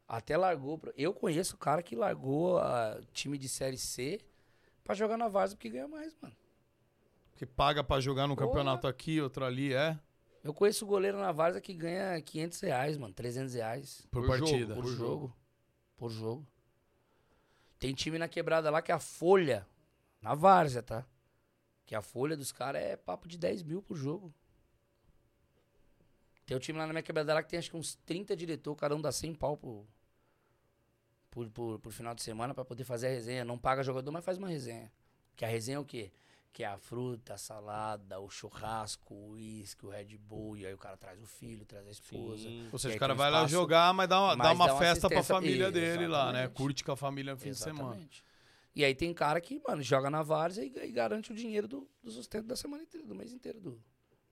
até 0.05 0.35
largou. 0.35 0.81
Eu 0.97 1.13
conheço 1.13 1.55
cara 1.55 1.81
que 1.81 1.95
largou 1.95 2.57
a 2.57 2.99
time 3.13 3.37
de 3.37 3.47
série 3.47 3.77
C 3.77 4.19
pra 4.83 4.93
jogar 4.93 5.15
na 5.17 5.29
Varsa 5.29 5.55
porque 5.55 5.69
ganha 5.69 5.87
mais, 5.87 6.13
mano. 6.21 6.35
Que 7.37 7.45
paga 7.45 7.81
pra 7.81 8.01
jogar 8.01 8.27
no 8.27 8.35
Porra. 8.35 8.47
campeonato 8.49 8.87
aqui, 8.87 9.21
outro 9.21 9.45
ali, 9.45 9.73
é? 9.73 9.97
Eu 10.43 10.53
conheço 10.53 10.85
goleiro 10.85 11.17
na 11.17 11.31
Varsa 11.31 11.61
que 11.61 11.73
ganha 11.73 12.21
500 12.21 12.59
reais, 12.59 12.97
mano, 12.97 13.13
300 13.13 13.53
reais 13.53 14.05
Por, 14.11 14.25
Por 14.25 14.37
jogo, 14.37 14.49
partida. 14.49 14.75
por 14.75 14.85
jogo. 14.87 15.37
Por 15.95 16.09
jogo. 16.09 16.47
Tem 17.81 17.95
time 17.95 18.19
na 18.19 18.27
quebrada 18.27 18.69
lá 18.69 18.79
que 18.79 18.91
a 18.91 18.99
folha, 18.99 19.67
na 20.21 20.35
Várzea, 20.35 20.83
tá? 20.83 21.03
Que 21.83 21.95
a 21.95 22.01
folha 22.03 22.37
dos 22.37 22.51
caras 22.51 22.79
é 22.79 22.95
papo 22.95 23.27
de 23.27 23.39
10 23.39 23.63
mil 23.63 23.81
por 23.81 23.97
jogo. 23.97 24.31
Tem 26.45 26.55
um 26.55 26.59
time 26.59 26.77
lá 26.77 26.85
na 26.85 26.93
minha 26.93 27.01
quebrada 27.01 27.33
lá 27.33 27.41
que 27.41 27.49
tem 27.49 27.57
acho 27.57 27.71
que 27.71 27.75
uns 27.75 27.95
30 28.05 28.35
diretor, 28.35 28.75
cada 28.75 28.95
um 28.95 29.01
dá 29.01 29.11
100 29.11 29.33
pau 29.33 29.57
por, 29.57 29.87
por, 31.31 31.49
por, 31.49 31.79
por 31.79 31.91
final 31.91 32.13
de 32.13 32.21
semana 32.21 32.53
pra 32.53 32.63
poder 32.63 32.83
fazer 32.83 33.07
a 33.07 33.09
resenha. 33.09 33.43
Não 33.43 33.57
paga 33.57 33.81
jogador, 33.81 34.11
mas 34.11 34.23
faz 34.23 34.37
uma 34.37 34.47
resenha. 34.47 34.91
Que 35.35 35.43
a 35.43 35.47
resenha 35.47 35.77
é 35.77 35.79
o 35.79 35.85
quê? 35.85 36.11
Que 36.53 36.63
é 36.63 36.67
a 36.67 36.77
fruta, 36.77 37.35
a 37.35 37.37
salada, 37.37 38.19
o 38.19 38.29
churrasco, 38.29 39.13
o 39.13 39.29
uísque, 39.31 39.85
o 39.85 39.89
Red 39.89 40.17
Bull, 40.17 40.57
e 40.57 40.65
aí 40.65 40.73
o 40.73 40.77
cara 40.77 40.97
traz 40.97 41.21
o 41.21 41.25
filho, 41.25 41.65
traz 41.65 41.87
a 41.87 41.91
esposa. 41.91 42.47
Ou 42.71 42.77
seja, 42.77 42.93
E 42.93 42.97
o 42.97 42.99
cara 42.99 43.13
vai 43.13 43.31
lá 43.31 43.39
espaço, 43.39 43.53
jogar, 43.53 43.93
mas 43.93 44.09
dá 44.09 44.19
uma, 44.19 44.35
dá 44.35 44.43
mas 44.43 44.55
uma 44.55 44.67
dá 44.67 44.73
uma 44.73 44.79
festa 44.79 45.07
pra 45.09 45.23
família 45.23 45.71
dele 45.71 46.07
lá, 46.07 46.25
né? 46.25 46.39
Exatamente. 46.39 46.57
Curte 46.57 46.83
com 46.83 46.91
a 46.91 46.97
família 46.97 47.33
no 47.33 47.39
fim 47.39 47.51
de 47.51 47.57
semana. 47.57 47.83
Exatamente. 47.91 48.23
E 48.75 48.83
aí 48.83 48.93
tem 48.93 49.13
cara 49.13 49.39
que, 49.39 49.61
mano, 49.65 49.81
joga 49.81 50.09
na 50.09 50.23
várzea 50.23 50.63
e, 50.65 50.73
e 50.87 50.91
garante 50.91 51.31
o 51.31 51.35
dinheiro 51.35 51.67
do, 51.69 51.89
do 52.03 52.11
sustento 52.11 52.47
da 52.47 52.55
semana 52.55 52.83
inteira, 52.83 53.05
do 53.07 53.15
mês 53.15 53.31
inteiro, 53.31 53.59
do, 53.61 53.81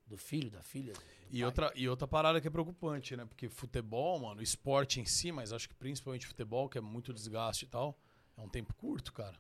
do 0.05 0.17
filho, 0.17 0.49
da 0.51 0.61
filha. 0.61 0.91
do 0.93 0.99
E 1.29 1.37
pai. 1.39 1.43
outra, 1.45 1.71
e 1.73 1.87
outra 1.87 2.07
parada 2.07 2.41
que 2.41 2.47
é 2.47 2.51
preocupante, 2.51 3.15
né? 3.15 3.25
Porque 3.25 3.47
futebol, 3.47 4.19
mano, 4.19 4.41
esporte 4.41 4.99
em 4.99 5.05
si, 5.05 5.31
mas 5.31 5.53
acho 5.53 5.69
que 5.69 5.75
principalmente 5.75 6.27
futebol, 6.27 6.67
que 6.67 6.77
é 6.77 6.81
muito 6.81 7.13
desgaste 7.13 7.63
e 7.63 7.67
tal, 7.69 7.97
é 8.37 8.41
um 8.41 8.49
tempo 8.49 8.73
curto, 8.75 9.13
cara. 9.13 9.37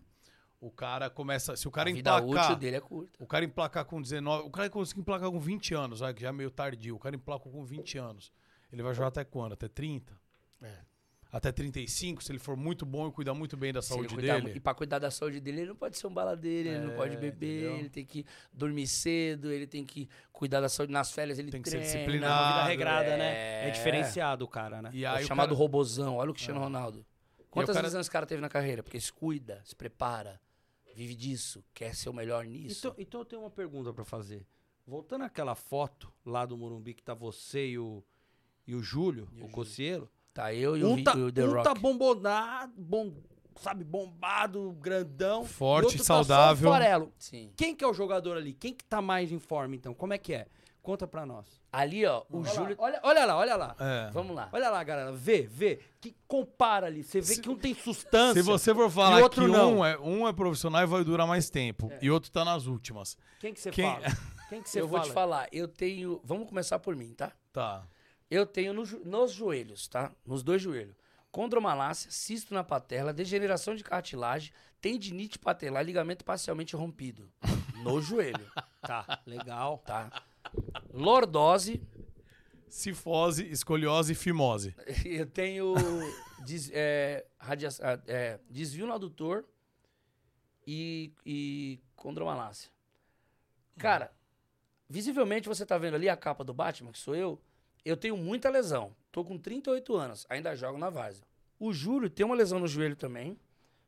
O 0.61 0.69
cara 0.69 1.09
começa. 1.09 1.55
Se 1.55 1.67
o 1.67 1.71
cara 1.71 1.89
a 1.89 1.93
vida 1.93 2.09
emplacar. 2.19 2.45
útil 2.45 2.55
dele 2.57 2.75
é 2.77 2.81
curta. 2.81 3.23
O 3.23 3.25
cara 3.25 3.45
emplacar 3.45 3.85
com 3.85 4.01
19. 4.01 4.47
O 4.47 4.49
cara 4.51 4.69
conseguir 4.69 4.99
emplacar 5.01 5.31
com 5.31 5.39
20 5.39 5.73
anos, 5.73 5.99
vai, 6.01 6.13
que 6.13 6.21
já 6.21 6.29
é 6.29 6.31
meio 6.33 6.51
tardio. 6.51 6.95
O 6.95 6.99
cara 6.99 7.15
emplacou 7.15 7.51
com 7.51 7.63
20 7.63 7.97
anos. 7.97 8.31
Ele 8.71 8.83
vai 8.83 8.93
jogar 8.93 9.07
até 9.07 9.23
quando? 9.23 9.53
Até 9.53 9.67
30? 9.69 10.13
É. 10.61 10.79
Até 11.31 11.51
35, 11.51 12.23
se 12.23 12.31
ele 12.31 12.39
for 12.39 12.57
muito 12.57 12.87
bom 12.87 13.07
e 13.07 13.11
cuidar 13.11 13.35
muito 13.35 13.55
bem 13.55 13.71
da 13.71 13.83
Se 13.83 13.89
saúde 13.89 14.15
cuidar 14.15 14.41
dele. 14.41 14.57
E 14.57 14.59
pra 14.59 14.73
cuidar 14.73 14.97
da 14.97 15.11
saúde 15.11 15.39
dele, 15.39 15.59
ele 15.61 15.67
não 15.69 15.75
pode 15.75 15.95
ser 15.95 16.07
um 16.07 16.13
baladeiro, 16.13 16.69
ele 16.69 16.79
não 16.87 16.93
É, 16.93 16.95
pode 16.95 17.15
beber, 17.17 17.59
entendeu? 17.65 17.77
ele 17.77 17.89
tem 17.89 18.03
que 18.03 18.25
dormir 18.51 18.87
cedo, 18.87 19.51
ele 19.51 19.67
tem 19.67 19.85
que 19.85 20.09
cuidar 20.33 20.59
da 20.59 20.67
saúde. 20.67 20.91
Nas 20.91 21.11
férias 21.11 21.37
ele 21.37 21.51
Tem 21.51 21.61
que 21.61 21.69
ser 21.69 21.77
treina. 21.77 21.93
disciplinado. 21.93 22.33
Uma 22.43 22.51
vida 22.57 22.67
regrada, 22.69 23.09
é. 23.09 23.17
né? 23.17 23.67
É 23.67 23.69
diferenciado 23.69 24.43
o 24.43 24.47
cara, 24.47 24.81
né? 24.81 24.89
E 24.91 25.05
É 25.05 25.07
aí 25.07 25.21
o 25.21 25.25
o 25.25 25.27
chamado 25.27 25.49
cara- 25.49 25.57
robozão. 25.59 26.15
Olha 26.17 26.31
o 26.31 26.33
Cristiano 26.33 26.59
Ronaldo. 26.59 27.05
Quantas 27.51 27.75
cara- 27.75 27.85
lesões 27.85 28.01
esse 28.01 28.11
cara 28.11 28.25
teve 28.25 28.41
na 28.41 28.49
carreira? 28.49 28.81
Porque 28.81 28.99
se 28.99 29.13
cuida, 29.13 29.61
se 29.63 29.75
prepara, 29.75 30.41
vive 30.95 31.15
disso, 31.15 31.63
quer 31.73 31.95
ser 31.95 32.09
o 32.09 32.13
melhor 32.13 32.45
nisso. 32.45 32.79
Então, 32.87 32.95
então 32.97 33.21
eu 33.21 33.25
tenho 33.25 33.41
uma 33.41 33.49
pergunta 33.51 33.93
pra 33.93 34.03
fazer. 34.05 34.45
Voltando 34.85 35.23
àquela 35.23 35.55
foto 35.55 36.11
lá 36.25 36.45
do 36.45 36.57
Morumbi 36.57 36.93
que 36.93 37.03
tá 37.03 37.13
você 37.13 37.67
e 37.69 37.77
o, 37.79 38.03
e 38.65 38.73
o 38.75 38.81
Júlio, 38.81 39.27
o 39.41 39.47
Cocielo. 39.49 40.09
Tá 40.33 40.53
eu 40.53 40.75
e 40.77 40.83
o, 40.83 40.89
Um 40.89 40.95
Vi- 40.95 41.03
tá, 41.03 41.15
o 41.15 41.31
The 41.31 41.43
um 41.43 41.51
Rock. 41.51 41.63
tá 41.63 41.73
bombonado, 41.73 42.73
bom, 42.77 43.13
sabe, 43.59 43.83
bombado, 43.83 44.71
grandão. 44.79 45.43
Forte, 45.45 45.83
e 45.83 45.87
outro 45.87 46.03
saudável. 46.03 46.69
Tá 46.69 46.75
só 46.75 46.77
o 46.77 46.79
farelo. 46.81 47.13
Sim. 47.17 47.51
Quem 47.55 47.75
que 47.75 47.83
é 47.83 47.87
o 47.87 47.93
jogador 47.93 48.37
ali? 48.37 48.53
Quem 48.53 48.73
que 48.73 48.83
tá 48.83 49.01
mais 49.01 49.31
em 49.31 49.39
forma, 49.39 49.75
então? 49.75 49.93
Como 49.93 50.13
é 50.13 50.17
que 50.17 50.33
é? 50.33 50.47
Conta 50.89 51.07
pra 51.07 51.23
nós. 51.25 51.45
Ali, 51.71 52.03
ó, 52.05 52.23
o 52.31 52.39
olha, 52.39 52.49
Júlio. 52.51 52.77
lá, 52.79 52.83
olha, 52.83 52.99
olha 53.03 53.25
lá, 53.25 53.37
olha 53.37 53.55
lá. 53.55 53.75
É. 53.79 54.09
Vamos 54.11 54.35
lá. 54.35 54.49
Olha 54.51 54.69
lá, 54.71 54.83
galera. 54.83 55.11
Vê, 55.11 55.43
vê. 55.43 55.79
Que 56.01 56.15
compara 56.27 56.87
ali. 56.87 57.03
Você 57.03 57.21
vê 57.21 57.35
Se- 57.35 57.41
que 57.41 57.49
um 57.49 57.55
tem 57.55 57.75
substância. 57.75 58.41
Se 58.41 58.41
você 58.41 58.73
for 58.73 58.89
falar 58.89 59.21
outro 59.21 59.45
que 59.45 59.51
não. 59.51 59.77
um 59.79 59.85
é, 59.85 59.99
um 59.99 60.27
é 60.27 60.33
profissional 60.33 60.81
e 60.81 60.87
vai 60.87 61.03
durar 61.03 61.27
mais 61.27 61.47
tempo, 61.49 61.91
e 62.01 62.09
outro 62.09 62.31
tá 62.31 62.43
nas 62.43 62.65
últimas. 62.65 63.15
Quem 63.39 63.53
que 63.53 63.59
você 63.61 63.69
Quem- 63.69 63.85
fala? 63.85 64.05
Quem 64.49 64.63
que 64.63 64.69
você 64.69 64.81
eu 64.81 64.87
vou 64.87 64.97
fala? 64.97 65.09
te 65.11 65.13
falar, 65.13 65.47
eu 65.51 65.67
tenho. 65.67 66.19
Vamos 66.23 66.47
começar 66.49 66.79
por 66.79 66.95
mim, 66.95 67.13
tá? 67.13 67.31
Tá. 67.53 67.83
Eu 68.31 68.47
tenho 68.47 68.73
no 68.73 68.83
nos 69.05 69.31
joelhos, 69.31 69.87
tá? 69.87 70.11
Nos 70.25 70.41
dois 70.41 70.59
joelhos. 70.61 70.95
condromalácia, 71.31 72.09
cisto 72.09 72.51
na 72.55 72.63
patela, 72.63 73.13
degeneração 73.13 73.75
de 73.75 73.83
cartilagem, 73.83 74.51
tendinite 74.81 75.37
patelar, 75.37 75.85
ligamento 75.85 76.25
parcialmente 76.25 76.75
rompido 76.75 77.29
no 77.83 78.01
joelho, 78.01 78.51
Tá, 78.81 79.19
legal. 79.27 79.77
tá? 79.85 80.09
Lordose, 80.93 81.81
Cifose, 82.67 83.49
escoliose 83.49 84.11
e 84.13 84.15
fimose. 84.15 84.75
eu 85.05 85.25
tenho 85.25 85.73
des- 86.45 86.69
é, 86.73 87.25
radia- 87.39 87.69
ah, 87.81 87.99
é, 88.07 88.39
desvio 88.49 88.85
no 88.85 88.93
adutor 88.93 89.43
e, 90.67 91.11
e 91.25 91.79
condromalácia. 91.95 92.69
Cara, 93.77 94.11
visivelmente 94.87 95.47
você 95.47 95.65
tá 95.65 95.77
vendo 95.77 95.95
ali 95.95 96.07
a 96.09 96.15
capa 96.17 96.43
do 96.43 96.53
Batman, 96.53 96.91
que 96.91 96.99
sou 96.99 97.15
eu, 97.15 97.41
eu 97.83 97.97
tenho 97.97 98.15
muita 98.17 98.49
lesão. 98.49 98.95
Tô 99.11 99.23
com 99.23 99.37
38 99.37 99.95
anos, 99.95 100.25
ainda 100.29 100.55
jogo 100.55 100.77
na 100.77 100.89
várzea. 100.89 101.25
O 101.57 101.73
Júlio 101.73 102.09
tem 102.09 102.25
uma 102.25 102.35
lesão 102.35 102.59
no 102.59 102.67
joelho 102.67 102.95
também. 102.95 103.39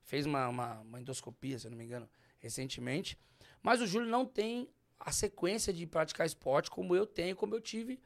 Fez 0.04 0.26
uma, 0.26 0.48
uma, 0.48 0.80
uma 0.80 1.00
endoscopia, 1.00 1.60
se 1.60 1.68
eu 1.68 1.72
não 1.72 1.78
me 1.78 1.86
engano, 1.86 2.10
recentemente. 2.40 3.18
Mas 3.62 3.80
o 3.80 3.86
Júlio 3.88 4.10
não 4.10 4.26
tem 4.26 4.68
a 5.04 5.12
sequência 5.12 5.74
de 5.74 5.86
praticar 5.88 6.26
esporte 6.28 6.70
como 6.70 6.96
eu 6.96 7.06
tenho, 7.06 7.36
como 7.36 7.56
eu 7.56 7.60
tive 7.62 8.00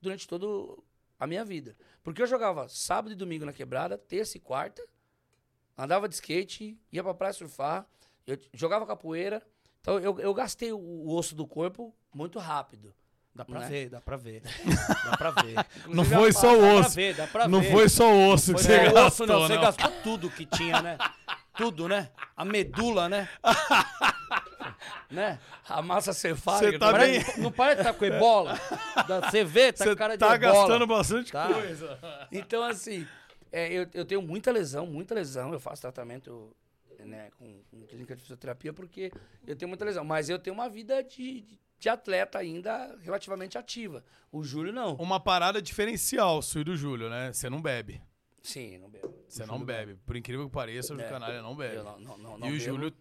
durante 0.00 0.26
toda 0.26 0.46
a 1.18 1.26
minha 1.26 1.44
vida. 1.44 1.76
Porque 2.02 2.20
eu 2.20 2.26
jogava 2.26 2.68
sábado 2.68 3.12
e 3.12 3.16
domingo 3.16 3.44
na 3.46 3.52
quebrada, 3.52 3.96
terça 3.96 4.36
e 4.36 4.40
quarta, 4.40 4.82
andava 5.78 6.08
de 6.08 6.14
skate, 6.16 6.78
ia 6.92 7.02
pra 7.02 7.14
praia 7.14 7.32
surfar, 7.32 7.86
eu 8.26 8.38
jogava 8.52 8.86
capoeira. 8.86 9.42
Então 9.80 9.98
eu, 9.98 10.18
eu 10.18 10.34
gastei 10.34 10.72
o, 10.72 10.78
o 10.78 11.14
osso 11.16 11.34
do 11.34 11.46
corpo 11.46 11.94
muito 12.12 12.38
rápido. 12.38 12.94
Dá 13.34 13.44
pra 13.44 13.60
Né? 13.60 13.68
ver, 13.68 13.88
dá 13.88 14.00
pra 14.00 14.16
ver. 14.16 14.42
Dá 15.04 15.16
pra 15.16 15.30
ver. 15.30 15.54
Não 15.86 16.04
foi 16.04 16.32
só 16.32 16.52
o 16.52 16.60
Dá 16.60 16.66
pra 16.68 16.80
osso. 16.80 16.94
ver, 16.96 17.14
dá 17.14 17.26
pra 17.28 17.48
Não 17.48 17.60
ver. 17.60 17.70
foi 17.70 17.88
só 17.88 18.12
o 18.12 18.28
osso 18.32 18.54
que 18.54 18.62
Foi 18.62 18.72
você 18.76 18.84
gastou, 18.90 19.06
osso, 19.06 19.26
não. 19.26 19.40
Você 19.42 19.54
não. 19.54 19.62
gastou 19.62 19.90
tudo 20.02 20.28
que 20.30 20.44
tinha, 20.44 20.82
né? 20.82 20.98
Tudo, 21.56 21.86
né? 21.88 22.10
A 22.36 22.44
medula, 22.44 23.08
né? 23.08 23.28
né? 25.10 25.38
A 25.68 25.82
massa 25.82 26.12
cefálica. 26.12 26.72
Você 26.72 26.78
tá 26.78 26.90
parece- 26.92 27.32
bem- 27.34 27.42
Não 27.42 27.52
parece 27.52 27.78
que 27.78 27.84
tá 27.84 27.92
com 27.94 28.04
ebola? 28.04 28.58
Da- 29.08 29.30
Você 29.30 29.44
vê, 29.44 29.72
tá 29.72 29.84
Você 29.84 29.90
com 29.90 29.96
cara 29.96 30.14
de 30.14 30.20
tá 30.20 30.34
ebola. 30.34 30.52
gastando 30.52 30.86
bastante 30.86 31.32
Tá. 31.32 31.52
coisa. 31.52 31.98
Então, 32.32 32.62
assim, 32.62 33.06
é, 33.52 33.72
eu, 33.72 33.86
eu 33.94 34.04
tenho 34.04 34.22
muita 34.22 34.50
lesão, 34.52 34.86
muita 34.86 35.14
lesão. 35.14 35.52
Eu 35.52 35.60
faço 35.60 35.82
tratamento 35.82 36.54
né, 37.00 37.30
com, 37.38 37.60
com 37.70 37.80
clínica 37.86 38.14
de 38.14 38.22
fisioterapia 38.22 38.72
porque 38.72 39.10
eu 39.46 39.56
tenho 39.56 39.68
muita 39.68 39.84
lesão. 39.84 40.04
Mas 40.04 40.28
eu 40.28 40.38
tenho 40.38 40.54
uma 40.54 40.68
vida 40.68 41.02
de, 41.02 41.44
de 41.78 41.88
atleta 41.88 42.38
ainda 42.38 42.94
relativamente 43.02 43.56
ativa. 43.56 44.04
O 44.30 44.44
Júlio 44.44 44.72
não. 44.72 44.94
Uma 44.96 45.18
parada 45.18 45.60
diferencial, 45.62 46.40
sua 46.42 46.62
do 46.62 46.76
Júlio, 46.76 47.08
né? 47.08 47.32
Você 47.32 47.48
não 47.50 47.60
bebe. 47.60 48.00
Sim, 48.42 48.78
não 48.78 48.88
bebo. 48.88 49.14
Você 49.28 49.44
não 49.46 49.62
bebe. 49.62 49.96
Por 50.06 50.16
incrível 50.16 50.46
que 50.46 50.52
pareça, 50.52 50.94
o 50.94 51.00
É. 51.00 51.04
canalha 51.08 51.42
não 51.42 51.54
bebe. 51.56 51.76
Eu 51.76 51.84
não, 51.84 52.00
não, 52.00 52.18
não, 52.18 52.38
não 52.38 52.46
e 52.48 52.50
o 52.50 52.52
bebo. 52.52 52.64
Júlio 52.64 52.92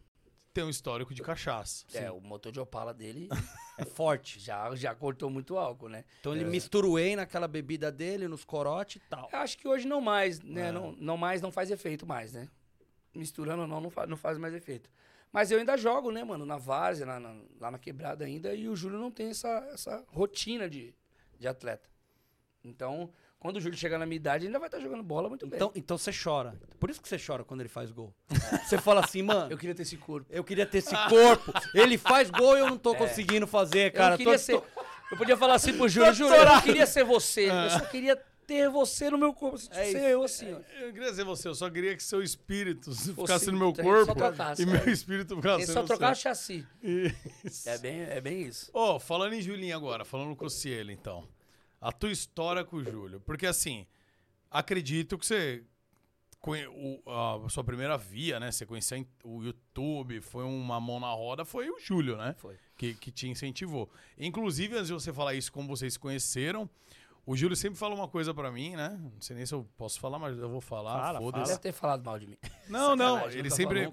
tem 0.60 0.66
um 0.68 0.70
histórico 0.70 1.14
de 1.14 1.22
cachaça. 1.22 1.86
É, 1.94 2.12
o 2.12 2.20
motor 2.20 2.52
de 2.52 2.60
Opala 2.60 2.94
dele 2.94 3.30
É 3.78 3.86
forte. 3.86 4.40
já, 4.40 4.74
já 4.76 4.94
cortou 4.94 5.30
muito 5.30 5.58
álcool, 5.58 5.88
né? 5.90 6.04
Então 6.20 6.34
ele 6.36 6.44
É. 6.44 6.48
mistura 6.48 6.86
o 6.86 6.94
whey 6.94 7.16
naquela 7.16 7.48
bebida 7.48 7.92
dele, 7.92 8.28
nos 8.28 8.44
corote 8.44 8.98
e 8.98 9.02
tal. 9.10 9.30
Eu 9.32 9.40
acho 9.40 9.58
que 9.58 9.68
hoje 9.68 9.88
não 9.88 10.02
mais, 10.02 10.42
né? 10.42 10.68
É. 10.68 10.72
Não, 10.72 10.92
não 10.94 11.16
mais 11.18 11.42
não 11.42 11.52
faz 11.52 11.72
efeito 11.72 12.06
mais, 12.06 12.34
né? 12.34 12.50
Misturando 13.16 13.62
ou 13.64 13.68
não, 13.68 13.80
não 13.80 13.90
faz, 13.90 14.10
não 14.10 14.18
faz 14.18 14.38
mais 14.38 14.54
efeito. 14.54 14.90
Mas 15.32 15.50
eu 15.52 15.60
ainda 15.60 15.78
jogo, 15.78 16.12
né, 16.12 16.24
mano? 16.24 16.46
Na 16.46 16.58
várzea, 16.58 17.06
na- 17.06 17.20
na- 17.20 17.42
lá 17.60 17.72
na 17.72 17.80
quebrada 17.80 18.26
ainda, 18.26 18.54
e 18.54 18.68
o 18.68 18.76
Júlio 18.76 19.00
não 19.00 19.12
tem 19.12 19.30
essa, 19.30 19.48
essa 19.74 20.04
rotina 20.08 20.70
de, 20.70 20.94
de 21.40 21.48
atleta. 21.48 21.88
Então, 22.64 23.12
quando 23.40 23.56
o 23.56 23.62
Júlio 23.62 23.78
chegar 23.78 23.98
na 23.98 24.06
minha 24.06 24.18
idade, 24.18 24.44
ele 24.44 24.48
ainda 24.50 24.60
vai 24.60 24.68
estar 24.68 24.80
jogando 24.80 25.02
bola 25.02 25.30
muito 25.30 25.46
Então, 25.46 25.70
bem. 25.70 25.80
então 25.82 25.98
você 25.98 26.12
chora. 26.12 26.60
Por 26.80 26.90
isso 26.90 27.02
que 27.02 27.08
você 27.08 27.18
chora 27.18 27.44
quando 27.44 27.62
ele 27.62 27.70
faz 27.70 27.90
gol. 27.92 28.14
Você 28.66 28.78
fala 28.78 29.02
assim, 29.04 29.22
mano, 29.22 29.50
Eu 29.52 29.58
queria 29.58 29.74
ter 29.74 29.84
esse 29.84 29.96
corpo. 29.98 30.28
eu 30.30 30.44
queria 30.44 30.66
ter 30.66 30.80
esse 30.80 30.96
corpo. 31.08 31.54
Ele 31.74 31.98
faz 31.98 32.30
gol 32.30 32.58
e 32.58 32.60
eu 32.60 32.68
não 32.68 32.78
tô 32.78 32.94
conseguindo 32.96 33.48
fazer, 33.48 33.92
cara. 33.94 34.12
É. 34.12 34.14
eu 34.16 34.18
queria 34.18 34.34
Tô- 34.34 34.40
ser. 34.40 34.54
tô- 34.60 34.66
Eu 35.12 35.18
podia 35.18 35.36
falar 35.38 35.56
assim 35.56 35.74
pro 35.76 35.88
Júlio, 35.90 36.14
Júlio, 36.14 36.36
eu 36.36 36.46
não 36.46 36.62
queria 36.62 36.86
ser 36.86 37.04
você. 37.04 37.50
Eu 37.50 37.70
só 37.72 37.80
queria 37.80 38.16
ter 38.46 38.70
você 38.70 39.10
no 39.10 39.18
meu 39.18 39.34
corpo. 39.34 39.58
É 39.72 39.84
ser 39.86 39.90
isso. 39.90 39.98
eu, 39.98 40.24
assim, 40.24 40.54
ó. 40.54 40.58
Eu 40.84 40.92
queria 40.94 41.10
dizer 41.12 41.24
você, 41.24 41.48
eu 41.48 41.56
só 41.56 41.70
queria 41.70 41.96
que 41.96 42.04
seu 42.04 42.22
espírito 42.22 42.92
ficasse 42.94 43.48
no 43.52 43.58
meu 43.58 43.74
só 43.76 43.82
corpo 43.84 44.16
trocasse, 44.16 44.62
e 44.64 44.66
é. 44.66 44.68
meu 44.68 44.90
espírito 44.94 45.36
ficasse 45.36 45.64
Ele 45.66 45.72
só 45.74 45.84
trocar 45.84 46.12
o 46.12 46.16
chassi. 46.16 46.66
Isso. 46.84 47.70
É 47.70 47.78
bem, 47.78 48.02
é 48.02 48.20
bem 48.22 48.42
isso. 48.42 48.70
Ó, 48.74 49.00
falando 49.00 49.34
em 49.34 49.42
Julinho 49.42 49.76
agora, 49.76 50.04
falando 50.06 50.36
com 50.36 50.46
o 50.46 50.50
Cielo, 50.50 50.92
então. 50.92 51.28
A 51.82 51.92
tua 51.92 52.12
história 52.12 52.64
com 52.66 52.78
o 52.78 52.84
Júlio. 52.84 53.20
Porque 53.22 53.46
assim, 53.46 53.86
acredito 54.50 55.18
que 55.18 55.26
você. 55.26 55.64
o- 56.46 57.02
a 57.46 57.50
sua 57.50 57.64
primeira 57.64 57.98
via, 57.98 58.40
né? 58.40 58.50
Você 58.52 58.66
conhecia 58.66 58.98
em- 58.98 59.08
o 59.24 59.44
YouTube, 59.44 60.22
foi 60.22 60.44
uma 60.46 60.80
mão 60.80 61.00
na 61.00 61.12
roda, 61.12 61.44
foi 61.44 61.70
o 61.70 61.78
Júlio, 61.80 62.16
né? 62.18 62.34
Foi. 62.38 62.58
Que, 62.78 62.94
que 62.94 63.12
te 63.12 63.28
incentivou. 63.28 63.90
Inclusive, 64.18 64.74
antes 64.76 64.88
de 64.88 64.94
você 64.94 65.12
falar 65.12 65.34
isso, 65.34 65.52
como 65.52 65.68
vocês 65.68 65.94
se 65.94 66.00
conheceram, 66.00 66.70
o 67.26 67.36
Júlio 67.36 67.58
sempre 67.58 67.78
fala 67.78 67.94
uma 67.94 68.08
coisa 68.08 68.34
pra 68.34 68.50
mim, 68.54 68.74
né? 68.78 68.98
Não 69.14 69.20
sei 69.22 69.36
nem 69.36 69.46
se 69.46 69.54
eu 69.54 69.68
posso 69.78 70.00
falar, 70.00 70.18
mas 70.18 70.38
eu 70.38 70.48
vou 70.50 70.62
falar. 70.62 70.94
Fala, 71.02 71.20
Foda-se. 71.20 71.48
Deve 71.50 71.60
ter 71.62 71.72
falado 71.74 72.06
mal 72.06 72.18
de 72.18 72.28
mim. 72.28 72.38
Não, 72.70 72.96
não, 72.96 73.18
ele 73.30 73.44
nunca 73.44 73.56
sempre. 73.56 73.84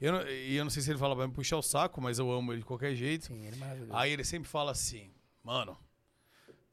Eu 0.00 0.12
não, 0.12 0.28
e 0.28 0.56
eu 0.56 0.64
não 0.64 0.70
sei 0.70 0.82
se 0.82 0.90
ele 0.90 0.98
fala 0.98 1.16
pra 1.16 1.26
me 1.26 1.32
puxar 1.32 1.56
o 1.56 1.62
saco, 1.62 2.02
mas 2.02 2.18
eu 2.18 2.30
amo 2.30 2.52
ele 2.52 2.60
de 2.60 2.66
qualquer 2.66 2.94
jeito. 2.94 3.26
Sim, 3.26 3.46
ele 3.46 3.56
é 3.56 3.58
maravilhoso. 3.58 3.92
Aí 3.96 4.12
ele 4.12 4.24
sempre 4.24 4.46
fala 4.48 4.72
assim, 4.72 5.10
mano, 5.42 5.74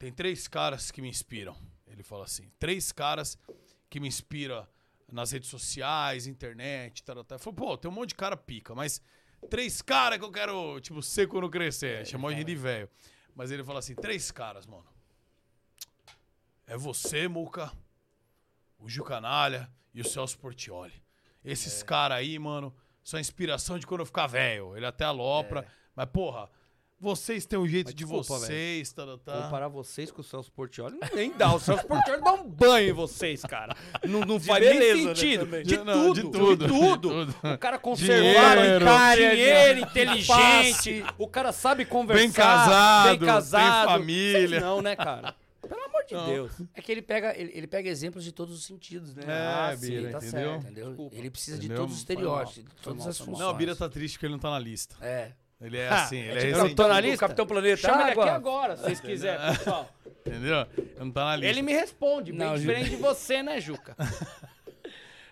tem 0.02 0.10
três 0.10 0.48
caras 0.48 0.90
que 0.90 1.00
me 1.00 1.08
inspiram. 1.08 1.56
Ele 1.86 2.02
fala 2.02 2.24
assim, 2.24 2.50
três 2.58 2.90
caras 2.90 3.38
que 3.88 4.00
me 4.00 4.08
inspiram 4.08 4.66
nas 5.12 5.30
redes 5.30 5.48
sociais, 5.48 6.26
internet, 6.26 7.04
tal, 7.04 7.22
tal. 7.22 7.36
Eu 7.36 7.38
falo, 7.38 7.54
pô, 7.54 7.78
tem 7.78 7.88
um 7.88 7.94
monte 7.94 8.08
de 8.08 8.16
cara 8.16 8.36
pica, 8.36 8.74
mas 8.74 9.00
três 9.48 9.80
caras 9.80 10.18
que 10.18 10.24
eu 10.24 10.32
quero, 10.32 10.80
tipo, 10.80 11.00
ser 11.00 11.28
quando 11.28 11.48
crescer. 11.48 12.04
Chamou 12.04 12.30
a 12.30 12.32
gente 12.32 12.46
de 12.46 12.56
velho. 12.56 12.90
Mas 13.32 13.52
ele 13.52 13.62
fala 13.62 13.78
assim, 13.78 13.94
três 13.94 14.32
caras, 14.32 14.66
mano. 14.66 14.88
É 16.66 16.76
você, 16.76 17.28
Muca, 17.28 17.70
o 18.80 18.88
Gil 18.88 19.04
Canalha 19.04 19.70
e 19.94 20.00
o 20.00 20.04
Celso 20.04 20.36
Portioli. 20.36 21.00
Esses 21.44 21.80
caras 21.84 22.18
aí, 22.18 22.40
mano, 22.40 22.74
são 23.04 23.18
a 23.18 23.20
inspiração 23.20 23.78
de 23.78 23.86
quando 23.86 24.00
eu 24.00 24.06
ficar 24.06 24.26
velho. 24.26 24.76
Ele 24.76 24.84
até 24.84 25.04
alopra. 25.04 25.64
Mas, 25.94 26.08
porra, 26.10 26.50
vocês 27.02 27.44
têm 27.44 27.58
um 27.58 27.66
jeito 27.66 27.86
Mas 27.88 27.94
de 27.96 28.04
desculpa, 28.04 28.38
vocês, 28.38 28.92
tá, 28.92 29.04
tá, 29.04 29.18
tá. 29.18 29.42
Comparar 29.42 29.66
vocês 29.68 30.10
com 30.12 30.20
o 30.20 30.24
Celso 30.24 30.52
Portioli, 30.52 30.96
nem 31.12 31.32
dá. 31.36 31.52
O 31.52 31.58
Celso 31.58 31.84
Portioli 31.86 32.22
dá 32.22 32.32
um 32.34 32.48
banho 32.48 32.90
em 32.90 32.92
vocês, 32.92 33.42
cara. 33.42 33.76
Não, 34.08 34.20
não 34.20 34.38
faz 34.38 34.64
nem 34.64 34.78
beleza, 34.78 35.08
né, 35.08 35.14
sentido. 35.14 35.40
também. 35.44 35.62
de, 35.64 35.76
não, 35.78 36.14
tudo, 36.14 36.14
de 36.14 36.22
de 36.22 36.30
tudo, 36.30 36.66
de 36.66 37.32
tudo. 37.32 37.54
O 37.54 37.58
cara 37.58 37.78
conservado, 37.78 38.60
Dinheiro. 39.16 39.36
dinheiro, 39.36 39.80
inteligente. 39.80 41.04
O 41.18 41.26
cara 41.28 41.52
sabe 41.52 41.84
conversar. 41.84 42.22
Bem 42.22 42.30
casado, 42.32 43.08
bem 43.10 43.18
tem 43.18 43.28
casado. 43.28 43.88
família. 43.88 44.48
Vocês 44.48 44.62
não, 44.62 44.80
né, 44.80 44.94
cara? 44.96 45.34
Pelo 45.68 45.84
amor 45.84 46.04
de 46.04 46.14
Não. 46.14 46.26
Deus. 46.26 46.52
É 46.74 46.82
que 46.82 46.90
ele 46.92 47.00
pega, 47.02 47.38
ele, 47.38 47.50
ele 47.54 47.66
pega 47.66 47.88
exemplos 47.88 48.24
de 48.24 48.32
todos 48.32 48.56
os 48.58 48.64
sentidos, 48.64 49.14
né? 49.14 49.22
É, 49.26 49.32
Ah, 49.32 49.76
Bira, 49.78 50.10
tá 50.10 50.18
entendeu? 50.18 50.30
certo, 50.30 50.62
entendeu? 50.64 50.86
Desculpa. 50.88 51.16
Ele 51.16 51.30
precisa 51.30 51.56
Entendeu? 51.56 51.76
de 51.76 51.80
todos 51.80 51.94
os 51.94 52.00
estereótipos, 52.00 52.74
de 52.74 52.82
todas 52.82 52.98
mal, 53.00 53.08
as 53.08 53.18
funções. 53.18 53.38
Não, 53.38 53.50
o 53.50 53.54
Bira 53.54 53.76
tá 53.76 53.88
triste 53.88 54.14
porque 54.14 54.26
ele 54.26 54.32
não 54.32 54.40
tá 54.40 54.50
na 54.50 54.58
lista. 54.58 54.96
É. 55.00 55.32
Ele 55.62 55.78
é 55.78 55.88
assim, 55.88 56.18
ele 56.20 56.38
é 56.38 56.50
é, 56.50 56.60
Eu 56.60 56.74
tô 56.74 56.88
na 56.88 56.96
O 56.96 57.00
lista? 57.00 57.18
Capitão 57.18 57.46
Planeta. 57.46 57.76
Chama 57.76 58.02
ele 58.10 58.20
aqui 58.20 58.28
agora, 58.28 58.76
se 58.76 58.82
vocês 58.82 59.00
quiserem, 59.00 59.56
pessoal. 59.56 59.88
entendeu? 60.26 60.66
Ele 60.76 60.94
não 60.98 61.10
tá 61.10 61.24
na 61.24 61.36
lista. 61.36 61.50
Ele 61.50 61.62
me 61.62 61.72
responde, 61.72 62.32
bem 62.32 62.40
Não, 62.40 62.56
diferente 62.56 62.90
de 62.90 62.96
você, 62.96 63.42
né, 63.42 63.60
Juca? 63.60 63.96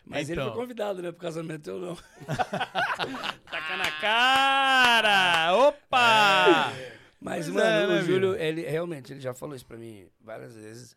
Mas 0.05 0.29
ele 0.29 0.41
Então. 0.41 0.53
foi 0.53 0.61
convidado, 0.63 1.01
né, 1.03 1.13
pro 1.13 1.21
casamento, 1.21 1.71
eu 1.71 1.79
não. 1.79 1.97
Taca 3.51 3.77
na 3.77 3.91
cara! 4.01 5.55
Opa! 5.57 6.73
Mas, 7.21 7.45
Pois 7.45 7.55
mano, 7.55 7.67
é, 7.67 7.87
né, 7.87 8.01
o 8.01 8.03
Júlio, 8.03 8.35
ele 8.35 8.63
realmente, 8.63 9.13
ele 9.13 9.21
já 9.21 9.35
falou 9.35 9.55
isso 9.55 9.67
pra 9.67 9.77
mim 9.77 10.09
várias 10.21 10.55
vezes. 10.55 10.97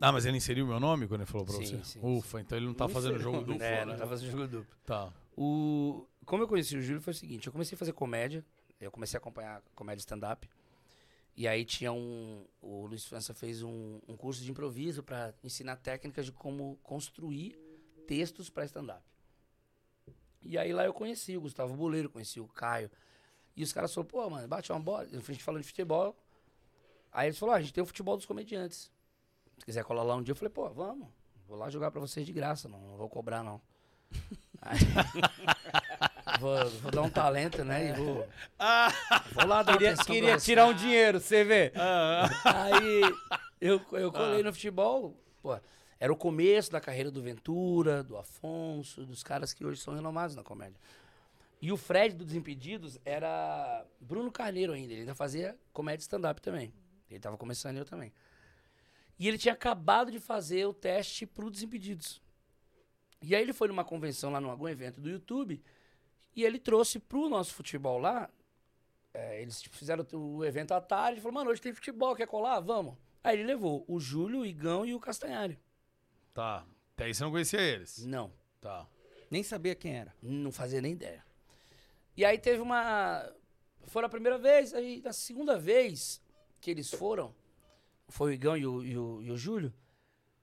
Ah, 0.00 0.10
mas 0.12 0.24
ele 0.26 0.36
inseriu 0.36 0.66
meu 0.66 0.78
nome 0.80 1.06
quando 1.06 1.20
ele 1.22 1.30
falou 1.30 1.46
pra 1.46 1.54
Sim, 1.56 1.78
você? 1.78 1.84
sim, 1.84 2.00
Ufa, 2.02 2.40
então 2.40 2.56
ele 2.56 2.66
não 2.66 2.74
tá 2.74 2.88
fazendo 2.88 3.18
jogo 3.18 3.38
duplo. 3.38 3.62
É, 3.62 3.84
né? 3.84 3.84
não 3.84 3.96
tá 3.96 4.06
fazendo 4.06 4.30
jogo 4.30 4.46
duplo. 4.46 4.66
Tá. 4.84 5.08
O... 5.36 6.06
Como 6.24 6.42
eu 6.42 6.48
conheci 6.48 6.76
o 6.76 6.82
Júlio 6.82 7.00
foi 7.00 7.12
o 7.12 7.16
seguinte, 7.16 7.46
eu 7.46 7.52
comecei 7.52 7.74
a 7.74 7.78
fazer 7.78 7.92
comédia, 7.92 8.44
eu 8.80 8.90
comecei 8.90 9.16
a 9.16 9.20
acompanhar 9.20 9.62
comédia 9.74 10.00
stand-up, 10.00 10.48
e 11.36 11.48
aí 11.48 11.64
tinha 11.64 11.92
um... 11.92 12.44
O 12.60 12.86
Luiz 12.86 13.06
França 13.06 13.32
fez 13.32 13.62
um, 13.62 14.00
um 14.06 14.16
curso 14.16 14.42
de 14.42 14.50
improviso 14.50 15.02
pra 15.02 15.32
ensinar 15.42 15.76
técnicas 15.76 16.26
de 16.26 16.32
como 16.32 16.78
construir 16.82 17.58
textos 18.06 18.50
pra 18.50 18.64
stand-up. 18.64 19.02
E 20.42 20.58
aí 20.58 20.72
lá 20.72 20.84
eu 20.84 20.92
conheci 20.92 21.36
o 21.36 21.40
Gustavo 21.40 21.74
Boleiro, 21.74 22.10
conheci 22.10 22.40
o 22.40 22.48
Caio, 22.48 22.90
e 23.56 23.62
os 23.62 23.72
caras 23.72 23.94
falaram, 23.94 24.10
pô, 24.10 24.30
mano, 24.30 24.48
bate 24.48 24.72
uma 24.72 24.80
bola, 24.80 25.02
a 25.02 25.32
gente 25.32 25.42
falando 25.42 25.62
de 25.62 25.68
futebol, 25.68 26.16
aí 27.12 27.28
eles 27.28 27.38
falaram, 27.38 27.56
ah, 27.56 27.58
a 27.58 27.62
gente 27.62 27.72
tem 27.72 27.82
o 27.82 27.86
futebol 27.86 28.16
dos 28.16 28.26
comediantes, 28.26 28.90
se 29.58 29.64
quiser 29.64 29.84
colar 29.84 30.02
lá 30.02 30.16
um 30.16 30.22
dia, 30.22 30.32
eu 30.32 30.36
falei, 30.36 30.50
pô, 30.50 30.68
vamos, 30.70 31.08
vou 31.46 31.56
lá 31.56 31.70
jogar 31.70 31.90
pra 31.90 32.00
vocês 32.00 32.26
de 32.26 32.32
graça, 32.32 32.68
não, 32.68 32.80
não 32.80 32.96
vou 32.96 33.08
cobrar 33.08 33.44
não. 33.44 33.60
Aí, 34.60 34.78
vou, 36.42 36.70
vou 36.80 36.90
dar 36.90 37.02
um 37.02 37.10
talento, 37.10 37.64
né? 37.64 37.90
E 37.90 37.92
vou, 37.92 38.28
vou 39.32 39.46
lá 39.46 39.62
dar 39.62 39.78
Queria, 39.78 39.96
queria 39.96 40.36
tirar 40.36 40.66
um 40.66 40.74
dinheiro, 40.74 41.20
você 41.20 41.44
vê. 41.44 41.72
Aí 42.44 43.00
eu, 43.60 43.80
eu 43.92 44.10
colei 44.10 44.42
no 44.42 44.52
futebol, 44.52 45.16
pô. 45.40 45.56
Era 46.00 46.12
o 46.12 46.16
começo 46.16 46.72
da 46.72 46.80
carreira 46.80 47.12
do 47.12 47.22
Ventura, 47.22 48.02
do 48.02 48.16
Afonso, 48.16 49.06
dos 49.06 49.22
caras 49.22 49.52
que 49.52 49.64
hoje 49.64 49.80
são 49.80 49.94
renomados 49.94 50.34
na 50.34 50.42
comédia. 50.42 50.76
E 51.60 51.70
o 51.70 51.76
Fred 51.76 52.16
do 52.16 52.24
Desimpedidos 52.24 52.98
era 53.04 53.86
Bruno 54.00 54.32
Carneiro 54.32 54.72
ainda. 54.72 54.92
Ele 54.92 55.02
ainda 55.02 55.14
fazia 55.14 55.56
comédia 55.72 56.02
stand-up 56.02 56.42
também. 56.42 56.74
Ele 57.08 57.20
tava 57.20 57.38
começando 57.38 57.76
eu 57.76 57.84
também. 57.84 58.12
E 59.16 59.28
ele 59.28 59.38
tinha 59.38 59.54
acabado 59.54 60.10
de 60.10 60.18
fazer 60.18 60.66
o 60.66 60.74
teste 60.74 61.24
pro 61.24 61.48
Desimpedidos. 61.48 62.20
E 63.22 63.36
aí 63.36 63.42
ele 63.42 63.52
foi 63.52 63.68
numa 63.68 63.84
convenção 63.84 64.32
lá, 64.32 64.40
num 64.40 64.50
algum 64.50 64.68
evento 64.68 65.00
do 65.00 65.08
YouTube, 65.08 65.62
e 66.34 66.44
ele 66.44 66.58
trouxe 66.58 66.98
pro 66.98 67.28
nosso 67.28 67.54
futebol 67.54 67.98
lá. 67.98 68.30
é, 69.14 69.42
eles 69.42 69.62
fizeram 69.62 70.06
o 70.12 70.44
evento 70.44 70.72
à 70.72 70.80
tarde, 70.80 71.14
ele 71.14 71.20
falou, 71.20 71.34
mano, 71.34 71.50
hoje 71.50 71.60
tem 71.60 71.72
futebol, 71.72 72.16
quer 72.16 72.26
colar? 72.26 72.60
Vamos. 72.60 72.96
Aí 73.22 73.36
ele 73.36 73.44
levou 73.44 73.84
o 73.86 74.00
Júlio, 74.00 74.40
o 74.40 74.46
Igão 74.46 74.84
e 74.84 74.94
o 74.94 75.00
Castanhari. 75.00 75.58
Tá. 76.34 76.66
Até 76.94 77.04
aí 77.04 77.14
você 77.14 77.22
não 77.22 77.30
conhecia 77.30 77.60
eles. 77.60 78.04
Não, 78.04 78.32
Tá. 78.60 78.86
Nem 79.28 79.42
sabia 79.42 79.74
quem 79.74 79.96
era. 79.96 80.14
não 80.22 80.52
fazia 80.52 80.80
nem 80.80 80.92
ideia. 80.92 81.24
E 82.16 82.24
aí 82.24 82.38
teve 82.38 82.60
uma. 82.60 83.28
Foram 83.86 84.06
a 84.06 84.10
primeira 84.10 84.38
vez, 84.38 84.72
aí 84.72 85.02
na 85.02 85.12
segunda 85.12 85.58
vez 85.58 86.22
que 86.60 86.70
eles 86.70 86.90
foram, 86.90 87.34
foi 88.08 88.30
o 88.30 88.34
Igão 88.34 88.56
e 88.56 88.66
o, 88.66 88.84
e 88.84 88.96
o, 88.96 89.22
e 89.22 89.30
o 89.32 89.36
Júlio, 89.36 89.72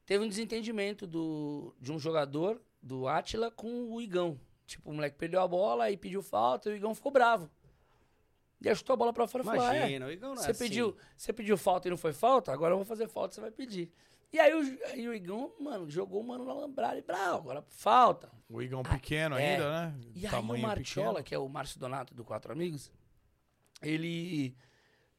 teve 0.06 0.26
um 0.26 0.28
desentendimento 0.28 1.08
do, 1.08 1.74
de 1.80 1.92
um 1.92 2.00
jogador, 2.00 2.62
do 2.82 3.08
Átila, 3.08 3.50
com 3.50 3.94
o 3.94 4.02
Igão. 4.02 4.40
Tipo, 4.70 4.92
o 4.92 4.94
moleque 4.94 5.18
perdeu 5.18 5.42
a 5.42 5.48
bola 5.48 5.90
e 5.90 5.98
pediu 5.98 6.22
falta 6.22 6.70
e 6.70 6.74
o 6.74 6.76
Igão 6.76 6.94
ficou 6.94 7.12
bravo. 7.12 7.50
E 8.62 8.70
aí 8.70 8.76
chutou 8.76 8.94
a 8.94 8.98
bola 8.98 9.12
pra 9.12 9.28
fora 9.28 9.44
e 9.44 9.46
falou: 9.46 9.62
ah, 9.62 9.76
é, 9.76 9.80
Imagina, 9.80 10.06
o 10.06 10.12
Igão 10.12 10.36
não 10.36 10.42
é 10.42 10.46
você 10.46 10.52
assim. 10.52 10.64
pediu, 10.64 10.96
você 11.16 11.34
pediu 11.34 11.58
falta 11.58 11.88
e 11.88 11.92
não 11.92 11.98
foi 11.98 12.14
falta? 12.14 12.52
Agora 12.52 12.74
eu 12.74 12.78
vou 12.78 12.86
fazer 12.86 13.08
falta, 13.08 13.34
você 13.34 13.42
vai 13.42 13.52
pedir. 13.52 13.92
E 14.32 14.40
aí 14.40 14.54
o, 14.54 14.88
aí 14.92 15.08
o 15.08 15.14
Igão, 15.14 15.52
mano, 15.60 15.90
jogou 15.90 16.22
o 16.22 16.24
mano 16.24 16.46
na 16.46 16.54
lambrada 16.54 16.98
e 16.98 17.02
bravo, 17.02 17.50
agora 17.50 17.64
falta. 17.68 18.30
O 18.48 18.62
Igão 18.62 18.84
pequeno 18.84 19.38
é. 19.38 19.54
ainda, 19.54 19.70
né? 19.70 20.00
E 20.14 20.28
aí 20.28 20.34
o 20.34 20.44
pequeno. 21.14 21.24
que 21.24 21.34
é 21.34 21.40
o 21.40 21.50
Márcio 21.50 21.80
Donato 21.80 22.14
do 22.14 22.24
Quatro 22.24 22.52
Amigos, 22.52 22.92
ele 23.82 24.56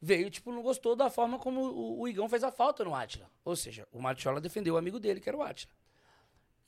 veio, 0.01 0.29
tipo, 0.29 0.51
não 0.51 0.61
gostou 0.61 0.95
da 0.95 1.09
forma 1.09 1.37
como 1.37 1.61
o, 1.61 1.99
o 1.99 2.07
Igão 2.07 2.29
fez 2.29 2.43
a 2.43 2.51
falta 2.51 2.85
no 2.85 2.95
Átila. 2.95 3.29
Ou 3.43 3.55
seja, 3.55 3.85
o 3.91 4.01
Martiola 4.01 4.39
defendeu 4.39 4.75
o 4.75 4.77
amigo 4.77 4.99
dele, 4.99 5.19
que 5.19 5.27
era 5.27 5.37
o 5.37 5.43
Átila. 5.43 5.73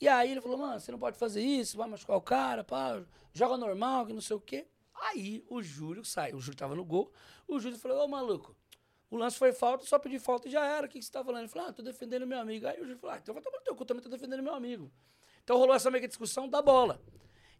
E 0.04 0.08
aí 0.08 0.32
ele 0.32 0.40
falou, 0.42 0.58
mano, 0.58 0.78
você 0.78 0.92
não 0.92 0.98
pode 0.98 1.16
fazer 1.16 1.40
isso, 1.40 1.78
vai 1.78 1.88
machucar 1.88 2.14
o 2.14 2.20
cara, 2.20 2.62
pá, 2.62 3.02
joga 3.32 3.56
normal, 3.56 4.04
que 4.04 4.12
não 4.12 4.20
sei 4.20 4.36
o 4.36 4.40
quê. 4.40 4.68
Aí 4.94 5.42
o 5.48 5.62
Júlio 5.62 6.04
sai, 6.04 6.34
o 6.34 6.40
Júlio 6.42 6.58
tava 6.58 6.74
no 6.74 6.84
gol, 6.84 7.10
o 7.48 7.58
Júlio 7.58 7.78
falou, 7.78 8.04
ô 8.04 8.06
maluco, 8.06 8.54
o 9.10 9.16
lance 9.16 9.38
foi 9.38 9.54
falta, 9.54 9.86
só 9.86 9.98
pedir 9.98 10.18
falta 10.20 10.46
e 10.46 10.50
já 10.50 10.62
era, 10.62 10.86
o 10.86 10.90
que, 10.90 10.98
que 10.98 11.04
você 11.06 11.10
tá 11.10 11.24
falando? 11.24 11.44
Ele 11.44 11.48
falou, 11.48 11.70
ah, 11.70 11.72
tô 11.72 11.82
defendendo 11.82 12.26
meu 12.26 12.38
amigo. 12.38 12.66
Aí 12.66 12.76
o 12.76 12.84
Júlio 12.84 12.98
falou, 12.98 13.16
ah, 13.16 13.18
então 13.22 13.32
vai 13.32 13.42
tomar 13.42 13.56
no 13.56 13.64
teu 13.64 13.74
cu, 13.74 13.82
também 13.86 14.02
tô 14.02 14.10
defendendo 14.10 14.42
meu 14.42 14.54
amigo. 14.54 14.92
Então 15.42 15.56
rolou 15.56 15.74
essa 15.74 15.90
que 15.90 16.06
discussão 16.06 16.50
da 16.50 16.60
bola. 16.60 17.00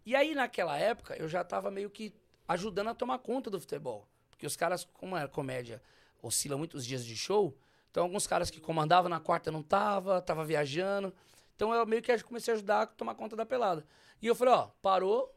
E 0.04 0.14
aí, 0.14 0.34
naquela 0.34 0.76
época, 0.76 1.16
eu 1.16 1.26
já 1.26 1.42
tava 1.42 1.70
meio 1.70 1.88
que 1.88 2.12
ajudando 2.46 2.88
a 2.88 2.94
tomar 2.94 3.20
conta 3.20 3.48
do 3.48 3.58
futebol. 3.58 4.06
Porque 4.28 4.46
os 4.46 4.54
caras, 4.54 4.84
como 4.92 5.16
é 5.16 5.26
comédia, 5.26 5.82
oscila 6.22 6.58
muitos 6.58 6.84
dias 6.84 7.06
de 7.06 7.16
show, 7.16 7.56
então 7.90 8.02
alguns 8.02 8.26
caras 8.26 8.50
que 8.50 8.60
comandavam 8.60 9.08
na 9.08 9.18
quarta 9.18 9.50
não 9.50 9.62
tava, 9.62 10.20
tava 10.20 10.44
viajando. 10.44 11.14
Então 11.54 11.72
eu 11.72 11.86
meio 11.86 12.02
que 12.02 12.22
comecei 12.22 12.52
a 12.52 12.56
ajudar 12.56 12.82
a 12.82 12.86
tomar 12.86 13.14
conta 13.14 13.36
da 13.36 13.46
pelada. 13.46 13.86
E 14.20 14.26
eu 14.26 14.34
falei, 14.34 14.54
ó, 14.54 14.68
parou, 14.82 15.34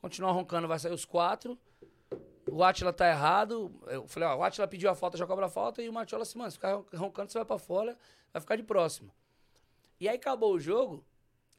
continuar 0.00 0.32
roncando, 0.32 0.66
vai 0.66 0.78
sair 0.78 0.92
os 0.92 1.04
quatro. 1.04 1.58
O 2.50 2.62
Atila 2.64 2.92
tá 2.92 3.08
errado. 3.08 3.72
Eu 3.86 4.06
falei, 4.08 4.28
ó, 4.28 4.36
o 4.36 4.42
Atila 4.42 4.66
pediu 4.66 4.90
a 4.90 4.94
falta, 4.94 5.16
já 5.16 5.26
cobra 5.26 5.46
a 5.46 5.48
falta. 5.48 5.80
E 5.80 5.88
o 5.88 5.92
Matiola 5.92 6.22
assim, 6.22 6.38
mano, 6.38 6.50
se 6.50 6.56
ficar 6.56 6.82
roncando, 6.94 7.30
você 7.30 7.38
vai 7.38 7.44
pra 7.44 7.58
fora, 7.58 7.96
vai 8.32 8.40
ficar 8.40 8.56
de 8.56 8.62
próximo. 8.62 9.12
E 10.00 10.08
aí 10.08 10.16
acabou 10.16 10.52
o 10.52 10.58
jogo, 10.58 11.04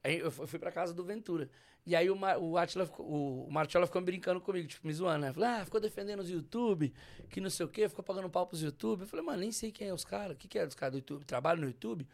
aí 0.03 0.19
eu 0.19 0.29
fui 0.29 0.59
pra 0.59 0.71
casa 0.71 0.93
do 0.93 1.03
Ventura. 1.03 1.49
E 1.85 1.95
aí 1.95 2.09
o, 2.09 2.17
o 2.39 2.57
Atila, 2.57 2.89
o, 2.97 3.45
o 3.47 3.51
Martiola 3.51 3.85
ficou 3.85 4.01
brincando 4.01 4.39
comigo, 4.39 4.67
tipo, 4.67 4.85
me 4.87 4.93
zoando, 4.93 5.25
né? 5.25 5.33
Falei, 5.33 5.49
ah, 5.49 5.65
ficou 5.65 5.79
defendendo 5.81 6.21
os 6.21 6.29
YouTube, 6.29 6.93
que 7.29 7.41
não 7.41 7.49
sei 7.49 7.65
o 7.65 7.69
quê, 7.69 7.89
ficou 7.89 8.03
pagando 8.03 8.29
pau 8.29 8.47
pros 8.47 8.61
YouTube. 8.61 9.01
Eu 9.01 9.07
falei, 9.07 9.25
mano, 9.25 9.39
nem 9.39 9.51
sei 9.51 9.71
quem 9.71 9.87
é 9.87 9.93
os 9.93 10.05
caras, 10.05 10.35
o 10.35 10.39
que, 10.39 10.47
que 10.47 10.57
é 10.57 10.65
dos 10.65 10.75
caras 10.75 10.93
do 10.93 10.97
YouTube, 10.97 11.25
trabalho 11.25 11.61
no 11.61 11.67
YouTube. 11.67 12.07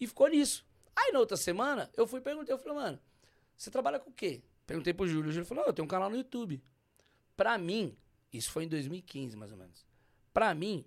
E 0.00 0.06
ficou 0.06 0.28
nisso. 0.28 0.64
Aí 0.96 1.12
na 1.12 1.18
outra 1.18 1.36
semana, 1.36 1.90
eu 1.96 2.06
fui 2.06 2.20
e 2.20 2.22
perguntei, 2.22 2.52
eu 2.54 2.58
falei, 2.58 2.74
mano, 2.74 3.00
você 3.56 3.70
trabalha 3.70 3.98
com 3.98 4.10
o 4.10 4.12
quê? 4.12 4.42
Perguntei 4.66 4.94
pro 4.94 5.06
Júlio, 5.06 5.28
o 5.30 5.32
Júlio 5.32 5.46
falou, 5.46 5.62
"Não, 5.64 5.68
eu 5.70 5.74
tenho 5.74 5.84
um 5.84 5.88
canal 5.88 6.08
no 6.08 6.16
YouTube. 6.16 6.62
Pra 7.36 7.58
mim, 7.58 7.96
isso 8.32 8.50
foi 8.50 8.64
em 8.64 8.68
2015, 8.68 9.36
mais 9.36 9.50
ou 9.52 9.58
menos. 9.58 9.84
Pra 10.32 10.54
mim, 10.54 10.84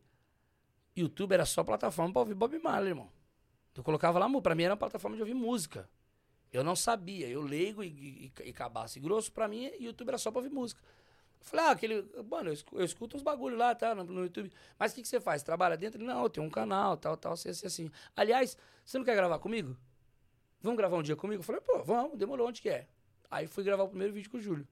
YouTube 0.95 1.33
era 1.33 1.45
só 1.45 1.63
plataforma 1.63 2.11
pra 2.11 2.21
ouvir 2.21 2.33
Bob 2.33 2.57
Marley, 2.59 2.89
irmão. 2.89 3.11
Eu 3.75 3.83
colocava 3.83 4.17
lá, 4.17 4.41
pra 4.41 4.55
mim 4.55 4.63
era 4.63 4.73
uma 4.73 4.77
plataforma 4.77 5.15
de 5.15 5.21
ouvir 5.21 5.35
música. 5.35 5.87
Eu 6.51 6.63
não 6.63 6.75
sabia, 6.75 7.27
eu 7.27 7.41
leigo 7.41 7.83
e, 7.83 8.31
e, 8.39 8.49
e 8.49 8.53
cabaço 8.53 8.99
grosso, 8.99 9.31
pra 9.31 9.47
mim, 9.47 9.69
YouTube 9.79 10.07
era 10.07 10.17
só 10.17 10.31
pra 10.31 10.39
ouvir 10.39 10.53
música. 10.53 10.81
Falei, 11.41 11.65
ah, 11.65 11.71
aquele. 11.71 12.01
Mano, 12.29 12.49
eu 12.49 12.53
escu- 12.53 12.79
eu 12.79 12.83
escuto 12.85 13.15
uns 13.15 13.21
bagulho 13.21 13.55
lá, 13.55 13.75
tá? 13.75 13.93
No, 13.93 14.03
no 14.03 14.23
YouTube. 14.23 14.51
Mas 14.79 14.91
o 14.91 14.95
que, 14.95 15.01
que 15.03 15.07
você 15.07 15.19
faz? 15.21 15.43
Trabalha 15.43 15.77
dentro? 15.77 16.03
Não, 16.03 16.23
eu 16.23 16.29
tenho 16.29 16.45
um 16.45 16.49
canal, 16.49 16.97
tal, 16.97 17.15
tal, 17.15 17.33
assim, 17.33 17.49
assim, 17.49 17.67
assim. 17.67 17.91
Aliás, 18.15 18.57
você 18.83 18.97
não 18.97 19.05
quer 19.05 19.15
gravar 19.15 19.37
comigo? 19.39 19.77
Vamos 20.61 20.77
gravar 20.77 20.97
um 20.97 21.03
dia 21.03 21.15
comigo? 21.15 21.41
Eu 21.41 21.43
falei, 21.43 21.61
pô, 21.61 21.83
vamos, 21.83 22.17
demorou, 22.17 22.47
onde 22.47 22.61
que 22.61 22.69
é? 22.69 22.87
Aí 23.29 23.47
fui 23.47 23.63
gravar 23.63 23.83
o 23.83 23.89
primeiro 23.89 24.13
vídeo 24.13 24.29
com 24.29 24.37
o 24.37 24.41
Júlio. 24.41 24.67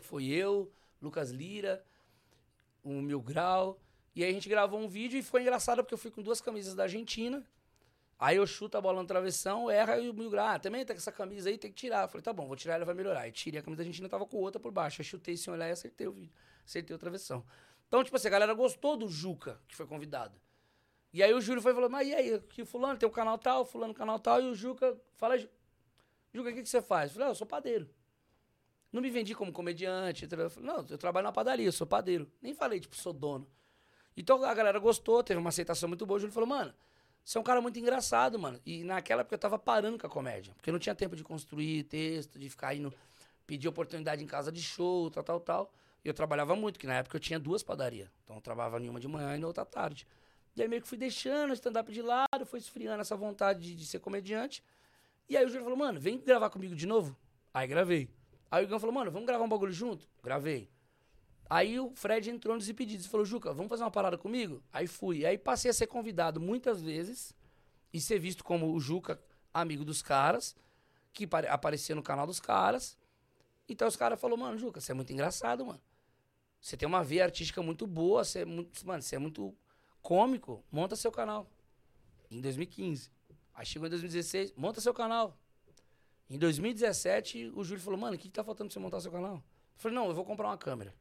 Foi 0.00 0.26
eu, 0.26 0.72
Lucas 1.00 1.30
Lira, 1.30 1.84
o 2.82 2.90
Mil 2.90 3.20
Grau. 3.20 3.80
E 4.14 4.24
aí 4.24 4.30
a 4.30 4.32
gente 4.32 4.48
gravou 4.48 4.80
um 4.80 4.88
vídeo 4.88 5.18
e 5.18 5.22
foi 5.22 5.42
engraçado 5.42 5.82
porque 5.82 5.94
eu 5.94 5.98
fui 5.98 6.10
com 6.10 6.22
duas 6.22 6.40
camisas 6.40 6.74
da 6.74 6.84
Argentina. 6.84 7.44
Aí 8.18 8.36
eu 8.36 8.46
chuto 8.46 8.76
a 8.76 8.80
bola 8.80 9.00
no 9.00 9.08
travessão, 9.08 9.70
erra 9.70 9.98
e 9.98 10.10
o 10.10 10.14
Mil 10.14 10.28
Grau, 10.28 10.46
ah, 10.46 10.58
também 10.58 10.84
tá 10.84 10.92
com 10.92 10.98
essa 10.98 11.10
camisa 11.10 11.48
aí, 11.48 11.56
tem 11.56 11.70
que 11.70 11.76
tirar. 11.76 12.02
Eu 12.02 12.08
falei, 12.08 12.22
tá 12.22 12.32
bom, 12.32 12.46
vou 12.46 12.56
tirar, 12.56 12.74
ela 12.74 12.84
vai 12.84 12.94
melhorar. 12.94 13.20
Aí 13.20 13.32
tirei 13.32 13.60
a 13.60 13.62
camisa 13.62 13.78
da 13.78 13.82
Argentina, 13.82 14.08
tava 14.08 14.26
com 14.26 14.36
outra 14.36 14.60
por 14.60 14.70
baixo. 14.70 15.00
Aí 15.00 15.04
chutei 15.04 15.36
sem 15.36 15.52
olhar 15.52 15.68
e 15.68 15.72
acertei 15.72 16.06
o 16.06 16.12
vídeo. 16.12 16.32
Acertei 16.66 16.94
o 16.94 16.98
travessão. 16.98 17.44
Então, 17.88 18.04
tipo 18.04 18.16
assim, 18.16 18.28
a 18.28 18.30
galera 18.30 18.52
gostou 18.52 18.96
do 18.96 19.08
Juca, 19.08 19.58
que 19.66 19.74
foi 19.74 19.86
convidado. 19.86 20.38
E 21.12 21.22
aí 21.22 21.32
o 21.34 21.40
Júlio 21.40 21.60
foi 21.62 21.72
e 21.72 21.74
falou, 21.74 21.90
mas 21.90 22.06
e 22.06 22.14
aí, 22.14 22.38
que 22.50 22.64
fulano 22.64 22.98
tem 22.98 23.08
um 23.08 23.12
canal 23.12 23.36
tal, 23.38 23.64
fulano 23.64 23.92
canal 23.92 24.18
tal, 24.18 24.40
e 24.40 24.46
o 24.46 24.54
Juca, 24.54 24.96
fala, 25.16 25.36
Ju- 25.36 25.48
Juca, 26.32 26.50
o 26.50 26.54
que, 26.54 26.62
que 26.62 26.68
você 26.68 26.82
faz? 26.82 27.10
Eu 27.10 27.14
falei, 27.14 27.28
ah, 27.28 27.30
eu 27.32 27.34
sou 27.34 27.46
padeiro. 27.46 27.88
Não 28.92 29.00
me 29.00 29.10
vendi 29.10 29.34
como 29.34 29.52
comediante. 29.52 30.28
Eu 30.30 30.50
falei, 30.50 30.66
não, 30.66 30.84
eu 30.88 30.98
trabalho 30.98 31.24
na 31.24 31.32
padaria, 31.32 31.66
eu 31.66 31.72
sou 31.72 31.86
padeiro. 31.86 32.30
Nem 32.42 32.54
falei, 32.54 32.80
tipo, 32.80 32.96
sou 32.96 33.12
dono. 33.12 33.46
Então 34.16 34.42
a 34.44 34.54
galera 34.54 34.78
gostou, 34.78 35.22
teve 35.22 35.38
uma 35.40 35.50
aceitação 35.50 35.88
muito 35.88 36.04
boa. 36.06 36.16
O 36.16 36.20
Júlio 36.20 36.32
falou, 36.32 36.48
mano, 36.48 36.74
você 37.24 37.38
é 37.38 37.40
um 37.40 37.44
cara 37.44 37.60
muito 37.60 37.78
engraçado, 37.78 38.38
mano. 38.38 38.60
E 38.66 38.82
naquela 38.84 39.20
época 39.22 39.34
eu 39.34 39.38
tava 39.38 39.58
parando 39.58 39.98
com 39.98 40.06
a 40.06 40.10
comédia. 40.10 40.52
Porque 40.54 40.70
eu 40.70 40.72
não 40.72 40.80
tinha 40.80 40.94
tempo 40.94 41.14
de 41.16 41.22
construir 41.24 41.84
texto, 41.84 42.38
de 42.38 42.48
ficar 42.50 42.74
indo 42.74 42.92
pedir 43.46 43.68
oportunidade 43.68 44.22
em 44.22 44.26
casa 44.26 44.52
de 44.52 44.62
show, 44.62 45.10
tal, 45.10 45.22
tal, 45.24 45.40
tal. 45.40 45.72
E 46.04 46.08
eu 46.08 46.14
trabalhava 46.14 46.56
muito, 46.56 46.78
que 46.78 46.86
na 46.86 46.94
época 46.94 47.16
eu 47.16 47.20
tinha 47.20 47.38
duas 47.38 47.62
padarias. 47.62 48.08
Então 48.24 48.36
eu 48.36 48.42
trabalhava 48.42 48.80
em 48.80 48.88
uma 48.88 49.00
de 49.00 49.08
manhã 49.08 49.36
e 49.36 49.38
na 49.38 49.46
outra 49.46 49.64
tarde. 49.64 50.06
E 50.56 50.62
aí 50.62 50.68
meio 50.68 50.82
que 50.82 50.88
fui 50.88 50.98
deixando 50.98 51.50
o 51.50 51.54
stand-up 51.54 51.92
de 51.92 52.02
lado, 52.02 52.44
foi 52.44 52.58
esfriando 52.58 53.00
essa 53.00 53.16
vontade 53.16 53.60
de, 53.60 53.74
de 53.74 53.86
ser 53.86 54.00
comediante. 54.00 54.62
E 55.28 55.36
aí 55.36 55.44
o 55.44 55.48
Júlio 55.48 55.62
falou, 55.64 55.78
mano, 55.78 56.00
vem 56.00 56.18
gravar 56.18 56.50
comigo 56.50 56.74
de 56.74 56.86
novo. 56.86 57.16
Aí 57.54 57.66
gravei. 57.66 58.10
Aí 58.50 58.64
o 58.64 58.66
Igão 58.66 58.80
falou, 58.80 58.94
mano, 58.94 59.10
vamos 59.10 59.26
gravar 59.26 59.44
um 59.44 59.48
bagulho 59.48 59.72
junto? 59.72 60.08
Gravei. 60.22 60.68
Aí 61.48 61.78
o 61.78 61.92
Fred 61.94 62.30
entrou 62.30 62.54
nos 62.54 62.70
pedidos 62.72 63.06
e 63.06 63.08
falou, 63.08 63.24
Juca, 63.24 63.52
vamos 63.52 63.68
fazer 63.68 63.82
uma 63.84 63.90
parada 63.90 64.18
comigo? 64.18 64.62
Aí 64.72 64.86
fui. 64.86 65.24
Aí 65.24 65.38
passei 65.38 65.70
a 65.70 65.74
ser 65.74 65.86
convidado 65.86 66.40
muitas 66.40 66.80
vezes 66.80 67.34
e 67.92 68.00
ser 68.00 68.18
visto 68.18 68.44
como 68.44 68.72
o 68.72 68.80
Juca, 68.80 69.20
amigo 69.52 69.84
dos 69.84 70.02
caras, 70.02 70.56
que 71.12 71.26
pare- 71.26 71.48
aparecia 71.48 71.94
no 71.94 72.02
canal 72.02 72.26
dos 72.26 72.40
caras. 72.40 72.96
Então 73.68 73.86
os 73.86 73.96
caras 73.96 74.20
falaram, 74.20 74.40
mano, 74.42 74.58
Juca, 74.58 74.80
você 74.80 74.92
é 74.92 74.94
muito 74.94 75.12
engraçado, 75.12 75.64
mano. 75.64 75.80
Você 76.60 76.76
tem 76.76 76.86
uma 76.86 77.02
veia 77.02 77.24
artística 77.24 77.62
muito 77.62 77.86
boa, 77.86 78.24
você 78.24 78.40
é 78.40 78.44
muito, 78.44 78.86
mano, 78.86 79.02
você 79.02 79.16
é 79.16 79.18
muito 79.18 79.56
cômico, 80.02 80.64
monta 80.70 80.96
seu 80.96 81.12
canal. 81.12 81.46
Em 82.30 82.40
2015. 82.40 83.10
Aí 83.54 83.66
chegou 83.66 83.86
em 83.86 83.90
2016, 83.90 84.54
monta 84.56 84.80
seu 84.80 84.94
canal. 84.94 85.36
Em 86.28 86.38
2017, 86.38 87.52
o 87.54 87.64
Júlio 87.64 87.82
falou, 87.82 87.98
mano, 87.98 88.14
o 88.14 88.18
que, 88.18 88.28
tá 88.28 88.44
faltando 88.44 88.68
pra 88.68 88.74
você 88.74 88.78
montar 88.78 89.00
seu 89.00 89.10
canal? 89.10 89.34
Eu 89.34 89.42
falei, 89.76 89.96
não, 89.96 90.06
eu 90.06 90.14
vou 90.14 90.24
comprar 90.24 90.46
uma 90.46 90.56
câmera. 90.56 90.94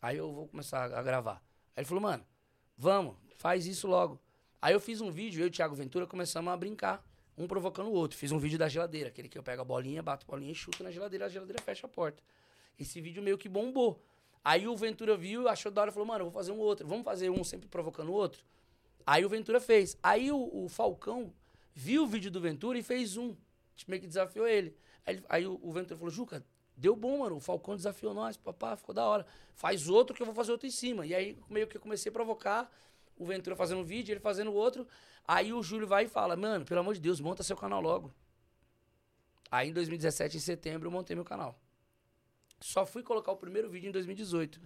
Aí 0.00 0.18
eu 0.18 0.32
vou 0.32 0.48
começar 0.48 0.84
a 0.84 1.02
gravar. 1.02 1.42
Aí 1.74 1.80
ele 1.80 1.86
falou, 1.86 2.02
mano, 2.02 2.24
vamos, 2.76 3.16
faz 3.36 3.66
isso 3.66 3.88
logo. 3.88 4.20
Aí 4.60 4.74
eu 4.74 4.80
fiz 4.80 5.00
um 5.00 5.10
vídeo, 5.10 5.40
eu 5.40 5.46
e 5.46 5.48
o 5.48 5.50
Thiago 5.50 5.74
Ventura 5.74 6.06
começamos 6.06 6.52
a 6.52 6.56
brincar, 6.56 7.04
um 7.36 7.46
provocando 7.46 7.86
o 7.88 7.92
outro. 7.92 8.18
Fiz 8.18 8.30
um 8.30 8.38
vídeo 8.38 8.58
da 8.58 8.68
geladeira, 8.68 9.08
aquele 9.08 9.28
que 9.28 9.38
eu 9.38 9.42
pego 9.42 9.62
a 9.62 9.64
bolinha, 9.64 10.02
bato 10.02 10.26
a 10.28 10.30
bolinha 10.30 10.52
e 10.52 10.54
chuto 10.54 10.84
na 10.84 10.90
geladeira, 10.90 11.26
a 11.26 11.28
geladeira 11.28 11.60
fecha 11.62 11.86
a 11.86 11.90
porta. 11.90 12.22
Esse 12.78 13.00
vídeo 13.00 13.22
meio 13.22 13.38
que 13.38 13.48
bombou. 13.48 14.00
Aí 14.44 14.66
o 14.66 14.76
Ventura 14.76 15.16
viu, 15.16 15.48
achou 15.48 15.70
da 15.70 15.82
hora 15.82 15.90
e 15.90 15.94
falou, 15.94 16.06
mano, 16.06 16.20
eu 16.20 16.30
vou 16.30 16.32
fazer 16.32 16.52
um 16.52 16.58
outro. 16.58 16.86
Vamos 16.86 17.04
fazer 17.04 17.30
um 17.30 17.44
sempre 17.44 17.68
provocando 17.68 18.08
o 18.08 18.12
outro? 18.12 18.44
Aí 19.06 19.24
o 19.24 19.28
Ventura 19.28 19.60
fez. 19.60 19.96
Aí 20.02 20.32
o, 20.32 20.64
o 20.64 20.68
Falcão 20.68 21.32
viu 21.74 22.04
o 22.04 22.06
vídeo 22.06 22.30
do 22.30 22.40
Ventura 22.40 22.78
e 22.78 22.82
fez 22.82 23.16
um. 23.16 23.36
Tipo, 23.76 23.90
meio 23.90 24.00
que 24.00 24.08
desafiou 24.08 24.46
ele. 24.46 24.76
Aí, 25.06 25.22
aí 25.28 25.46
o, 25.46 25.58
o 25.62 25.72
Ventura 25.72 25.96
falou, 25.96 26.10
Juca, 26.10 26.44
deu 26.76 26.96
bom, 26.96 27.18
mano. 27.18 27.36
O 27.36 27.40
Falcão 27.40 27.76
desafiou 27.76 28.12
nós, 28.12 28.36
papá, 28.36 28.76
ficou 28.76 28.94
da 28.94 29.06
hora. 29.06 29.26
Faz 29.54 29.88
outro 29.88 30.14
que 30.14 30.22
eu 30.22 30.26
vou 30.26 30.34
fazer 30.34 30.52
outro 30.52 30.66
em 30.66 30.70
cima. 30.70 31.06
E 31.06 31.14
aí 31.14 31.38
meio 31.48 31.66
que 31.66 31.76
eu 31.76 31.80
comecei 31.80 32.10
a 32.10 32.12
provocar. 32.12 32.70
o 33.16 33.24
Ventura 33.24 33.54
fazendo 33.54 33.80
um 33.80 33.84
vídeo, 33.84 34.12
ele 34.12 34.20
fazendo 34.20 34.52
outro. 34.52 34.86
Aí 35.26 35.52
o 35.52 35.62
Júlio 35.62 35.86
vai 35.86 36.04
e 36.04 36.08
fala, 36.08 36.36
mano, 36.36 36.64
pelo 36.64 36.80
amor 36.80 36.94
de 36.94 37.00
Deus, 37.00 37.20
monta 37.20 37.44
seu 37.44 37.56
canal 37.56 37.80
logo. 37.80 38.12
Aí 39.50 39.68
em 39.68 39.72
2017, 39.72 40.36
em 40.36 40.40
setembro, 40.40 40.88
eu 40.88 40.90
montei 40.90 41.14
meu 41.14 41.24
canal. 41.24 41.56
Só 42.62 42.86
fui 42.86 43.02
colocar 43.02 43.32
o 43.32 43.36
primeiro 43.36 43.68
vídeo 43.68 43.88
em 43.88 43.92
2018. 43.92 44.60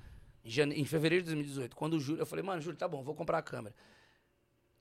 Em, 0.45 0.51
jane... 0.51 0.75
em 0.75 0.85
fevereiro 0.85 1.25
de 1.25 1.31
2018. 1.31 1.75
Quando 1.75 1.95
o 1.95 2.01
Júlio, 2.01 2.21
eu 2.21 2.27
falei, 2.27 2.45
mano, 2.45 2.61
Júlio, 2.61 2.79
tá 2.79 2.87
bom, 2.87 3.03
vou 3.03 3.15
comprar 3.15 3.39
a 3.39 3.43
câmera. 3.43 3.75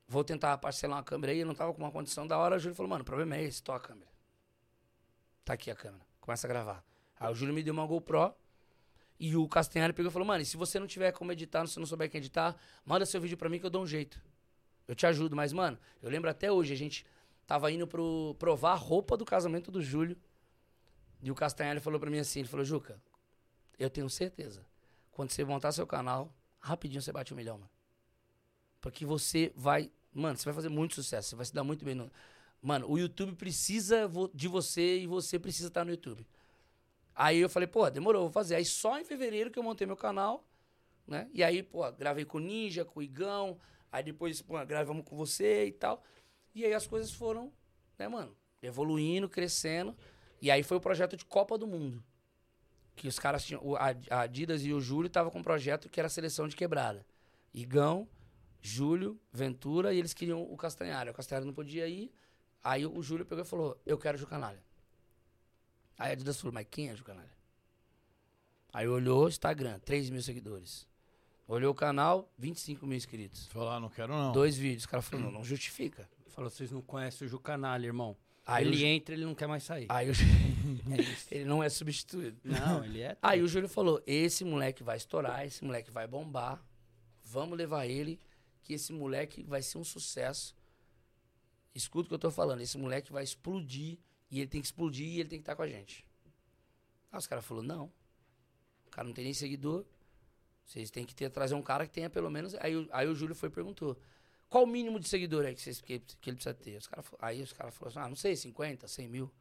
Vou 0.07 0.24
tentar 0.24 0.57
parcelar 0.57 0.97
uma 0.97 1.03
câmera 1.03 1.32
aí, 1.32 1.39
eu 1.39 1.45
não 1.45 1.55
tava 1.55 1.74
com 1.74 1.82
uma 1.82 1.91
condição 1.91 2.28
da 2.28 2.38
hora. 2.38 2.57
O 2.57 2.59
Júlio 2.59 2.76
falou, 2.76 2.89
mano, 2.89 3.01
o 3.01 3.05
problema 3.05 3.36
é 3.38 3.43
esse, 3.43 3.63
tô 3.63 3.72
a 3.72 3.80
câmera. 3.80 4.11
Tá 5.43 5.53
aqui 5.53 5.72
a 5.72 5.76
câmera. 5.76 6.05
Começa 6.20 6.45
a 6.45 6.49
gravar. 6.49 6.84
Aí 7.20 7.32
o 7.32 7.36
Júlio 7.36 7.53
me 7.53 7.63
deu 7.63 7.74
uma 7.74 7.86
GoPro. 7.86 8.34
E 9.18 9.36
o 9.36 9.47
Castanhari 9.47 9.93
pegou 9.93 10.09
e 10.09 10.13
falou, 10.13 10.28
mano, 10.28 10.41
e 10.41 10.45
se 10.45 10.57
você 10.57 10.78
não 10.78 10.88
tiver 10.88 11.11
como 11.13 11.32
editar, 11.32 11.66
se 11.68 11.80
não 11.80 11.86
souber 11.86 12.09
quem 12.09 12.20
editar, 12.20 12.55
manda 12.84 13.05
seu 13.05 13.22
vídeo 13.22 13.38
pra 13.38 13.47
mim 13.47 13.59
que 13.59 13.66
eu 13.66 13.70
dou 13.70 13.82
um 13.82 13.88
jeito. 13.88 14.22
Eu 14.88 14.93
te 14.93 15.05
ajudo. 15.07 15.36
Mas, 15.36 15.53
mano, 15.53 15.80
eu 16.01 16.09
lembro 16.09 16.30
até 16.30 16.51
hoje, 16.51 16.74
a 16.74 16.76
gente 16.76 17.05
tava 17.47 17.72
indo 17.72 17.88
pro 17.88 18.36
provar 18.38 18.74
a 18.74 18.76
roupa 18.76 19.16
do 19.16 19.24
casamento 19.24 19.72
do 19.72 19.82
Júlio. 19.82 20.18
E 21.22 21.32
o 21.32 21.36
Castanhari 21.36 21.80
falou 21.80 21.99
pra 21.99 22.09
mim 22.09 22.20
assim, 22.20 22.39
ele 22.39 22.47
falou, 22.47 22.66
Juca, 22.66 23.01
eu 23.80 23.89
tenho 23.89 24.09
certeza, 24.09 24.66
quando 25.11 25.32
você 25.32 25.43
montar 25.43 25.72
seu 25.72 25.88
canal, 25.88 26.34
rapidinho 26.59 27.01
você 27.01 27.11
bate 27.11 27.34
um 27.34 27.38
milhão, 27.38 27.57
mano. 27.57 27.70
Porque 28.80 29.05
você 29.05 29.51
vai, 29.55 29.91
mano, 30.13 30.38
você 30.38 30.45
vai 30.45 30.53
fazer 30.53 30.70
muito 30.70 30.95
sucesso, 30.95 31.30
você 31.30 31.36
vai 31.36 31.45
se 31.45 31.53
dar 31.53 31.63
muito 31.63 31.84
bem 31.84 31.95
no... 31.95 32.11
Mano, 32.61 32.89
o 32.89 32.97
YouTube 32.97 33.36
precisa 33.36 34.09
de 34.34 34.47
você 34.47 34.99
e 34.99 35.07
você 35.07 35.38
precisa 35.38 35.68
estar 35.68 35.86
no 35.86 35.91
YouTube. 35.91 36.26
Aí 37.13 37.38
eu 37.38 37.49
falei, 37.49 37.68
pô, 37.68 37.89
demorou, 37.89 38.24
vou 38.24 38.32
fazer. 38.32 38.55
Aí 38.55 38.66
só 38.66 38.99
em 38.99 39.05
fevereiro 39.05 39.51
que 39.51 39.57
eu 39.57 39.63
montei 39.63 39.86
meu 39.86 39.95
canal, 39.95 40.43
né? 41.07 41.30
E 41.34 41.43
aí, 41.43 41.61
pô, 41.61 41.89
gravei 41.91 42.26
com 42.26 42.38
o 42.38 42.41
Ninja, 42.41 42.84
com 42.84 42.99
o 42.99 43.03
Igão, 43.03 43.57
aí 43.91 44.03
depois, 44.03 44.41
pô, 44.41 44.53
gravamos 44.66 45.05
com 45.05 45.16
você 45.16 45.66
e 45.66 45.72
tal. 45.72 46.03
E 46.53 46.66
aí 46.66 46.74
as 46.74 46.88
coisas 46.88 47.11
foram, 47.11 47.53
né, 47.97 48.07
mano, 48.07 48.36
evoluindo, 48.61 49.30
crescendo. 49.30 49.95
E 50.46 50.52
aí 50.52 50.62
foi 50.62 50.78
o 50.78 50.80
projeto 50.80 51.18
de 51.18 51.26
Copa 51.26 51.58
do 51.58 51.66
Mundo. 51.66 52.04
Que 52.96 53.08
os 53.08 53.18
caras 53.18 53.43
tinham. 53.43 53.64
A 54.12 54.20
Adidas 54.20 54.64
e 54.64 54.72
o 54.72 54.80
Júlio 54.80 55.08
estavam 55.08 55.32
com 55.32 55.39
um 55.39 55.43
projeto 55.43 55.89
que 55.89 56.00
era 56.00 56.06
a 56.06 56.10
seleção 56.10 56.48
de 56.48 56.56
quebrada. 56.56 57.04
Igão, 57.52 58.08
Júlio, 58.62 59.20
Ventura, 59.34 59.91
e 59.91 59.98
eles 59.98 60.14
queriam 60.14 60.43
o 60.43 60.56
Castanhari. 60.56 61.10
O 61.10 61.16
Castanhari 61.16 61.48
não 61.48 61.54
podia 61.54 61.88
ir. 61.88 62.14
Aí 62.64 62.86
o 62.86 63.02
Júlio 63.02 63.26
pegou 63.26 63.43
e 63.43 63.48
falou: 63.48 63.82
Eu 63.88 63.98
quero 63.98 64.24
o 64.24 64.28
Canalha. 64.28 64.64
Aí 65.98 66.10
a 66.10 66.12
Adidas 66.12 66.39
falou: 66.39 66.54
Mas 66.54 66.68
quem 66.70 66.89
é 66.89 66.93
o 66.93 67.04
Canalha? 67.04 67.36
Aí 68.72 68.88
olhou 68.88 69.28
Instagram, 69.28 69.80
3 69.80 70.12
mil 70.12 70.22
seguidores. 70.22 70.88
Olhou 71.48 71.72
o 71.72 71.76
canal, 71.76 72.32
25 72.38 72.86
mil 72.86 72.96
inscritos. 72.96 73.48
Falou: 73.48 73.70
ah, 73.70 73.80
Não 73.80 73.89
quero 73.89 74.14
não. 74.14 74.32
Dois 74.32 74.56
vídeos. 74.56 74.84
O 74.84 74.89
cara 74.89 75.02
falou: 75.02 75.26
Não, 75.26 75.32
não 75.32 75.43
justifica. 75.43 76.08
Falou: 76.28 76.52
Vocês 76.52 76.70
não 76.70 76.84
conhecem 76.84 77.26
o 77.26 77.30
Jucanalha, 77.30 77.88
irmão. 77.88 78.16
Aí 78.46 78.68
ele 78.68 78.86
entra, 78.86 79.16
ele 79.16 79.26
não 79.26 79.34
quer 79.34 79.48
mais 79.48 79.64
sair. 79.64 79.88
Aí 79.89 80.10
o... 80.10 80.14
ele 81.32 81.46
não 81.46 81.64
é 81.64 81.70
substituído. 81.70 82.39
Não, 82.43 82.86
ele 82.86 83.02
é. 83.02 83.18
Aí 83.22 83.41
o 83.41 83.48
Júlio 83.48 83.68
falou: 83.68 84.02
esse 84.06 84.46
moleque 84.46 84.84
vai 84.84 84.98
estourar, 84.98 85.46
esse 85.46 85.64
moleque 85.64 85.89
vai 85.89 86.08
bombar. 86.08 86.64
Vamos 87.24 87.58
levar 87.58 87.88
ele, 87.88 88.20
que 88.62 88.74
esse 88.74 88.93
moleque 88.93 89.41
vai 89.43 89.64
ser 89.64 89.80
um 89.80 89.84
sucesso. 89.84 90.56
Escuta 91.74 92.06
o 92.06 92.10
que 92.10 92.14
eu 92.14 92.20
tô 92.20 92.30
falando, 92.30 92.62
esse 92.62 92.78
moleque 92.78 93.12
vai 93.12 93.24
explodir 93.24 93.98
e 94.30 94.39
ele 94.39 94.48
tem 94.48 94.62
que 94.62 94.68
explodir 94.68 95.08
e 95.08 95.20
ele 95.20 95.30
tem 95.30 95.39
que 95.39 95.43
estar 95.43 95.54
tá 95.54 95.56
com 95.58 95.64
a 95.64 95.68
gente. 95.68 96.06
Aí 97.12 97.18
os 97.18 97.26
caras 97.26 97.43
falaram: 97.43 97.68
não. 97.68 97.91
O 98.86 98.91
cara 98.91 99.08
não 99.08 99.14
tem 99.14 99.24
nem 99.24 99.34
seguidor. 99.34 99.84
Vocês 100.64 100.89
têm 100.91 101.06
que 101.06 101.14
ter, 101.14 101.30
trazer 101.30 101.56
um 101.56 101.62
cara 101.62 101.86
que 101.86 101.93
tenha 101.93 102.10
pelo 102.10 102.30
menos. 102.30 102.56
Aí, 102.56 102.88
aí 102.91 103.08
o 103.08 103.16
Júlio 103.16 103.36
foi 103.36 103.50
e 103.50 103.52
perguntou: 103.52 103.98
qual 104.50 104.64
o 104.64 104.68
mínimo 104.68 105.00
de 105.00 105.08
seguidor 105.08 105.46
aí 105.46 105.56
que, 105.56 105.62
vocês, 105.62 105.82
que, 105.82 106.00
que 106.00 106.30
ele 106.30 106.38
precisa 106.38 106.54
ter? 106.54 106.78
Os 106.78 106.88
cara, 106.88 107.04
aí 107.20 107.41
os 107.41 107.52
caras 107.54 107.76
falaram 107.76 108.00
assim, 108.00 108.06
ah, 108.06 108.10
não 108.10 108.16
sei, 108.16 108.36
50, 108.36 108.88
100 108.88 109.08
mil. 109.08 109.32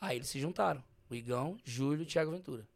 Aí 0.00 0.16
eles 0.16 0.28
se 0.28 0.40
juntaram. 0.40 0.82
O 1.08 1.14
Igão, 1.14 1.56
Júlio 1.64 2.02
e 2.02 2.06
Thiago 2.06 2.30
Ventura. 2.30 2.66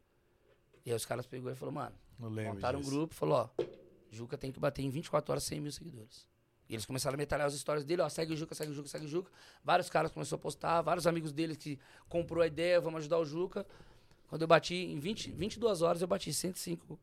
E 0.85 0.91
aí 0.91 0.95
os 0.95 1.05
caras 1.05 1.25
pegou 1.25 1.51
e 1.51 1.55
falou, 1.55 1.73
mano, 1.73 1.95
montaram 2.17 2.79
disso. 2.79 2.91
um 2.91 2.93
grupo, 2.93 3.13
falou, 3.13 3.35
ó, 3.57 3.63
Juca 4.11 4.37
tem 4.37 4.51
que 4.51 4.59
bater 4.59 4.81
em 4.81 4.89
24 4.89 5.31
horas 5.31 5.43
100 5.43 5.61
mil 5.61 5.71
seguidores. 5.71 6.27
E 6.67 6.73
eles 6.73 6.85
começaram 6.85 7.15
a 7.15 7.17
metralhar 7.17 7.47
as 7.47 7.55
histórias 7.55 7.83
dele, 7.83 8.01
ó, 8.01 8.09
segue 8.09 8.33
o 8.33 8.37
Juca, 8.37 8.53
segue 8.53 8.71
o 8.71 8.75
Juca, 8.75 8.87
segue 8.87 9.05
o 9.05 9.07
Juca. 9.07 9.31
Vários 9.63 9.89
caras 9.89 10.11
começaram 10.11 10.39
a 10.39 10.41
postar, 10.41 10.81
vários 10.81 11.07
amigos 11.07 11.31
dele 11.31 11.55
que 11.55 11.79
comprou 12.07 12.43
a 12.43 12.47
ideia, 12.47 12.79
vamos 12.79 12.99
ajudar 12.99 13.17
o 13.17 13.25
Juca. 13.25 13.65
Quando 14.27 14.43
eu 14.43 14.47
bati, 14.47 14.75
em 14.75 14.99
20, 14.99 15.31
22 15.31 15.81
horas, 15.81 16.01
eu 16.01 16.07
bati 16.07 16.31
105 16.31 16.87
mil, 16.87 16.99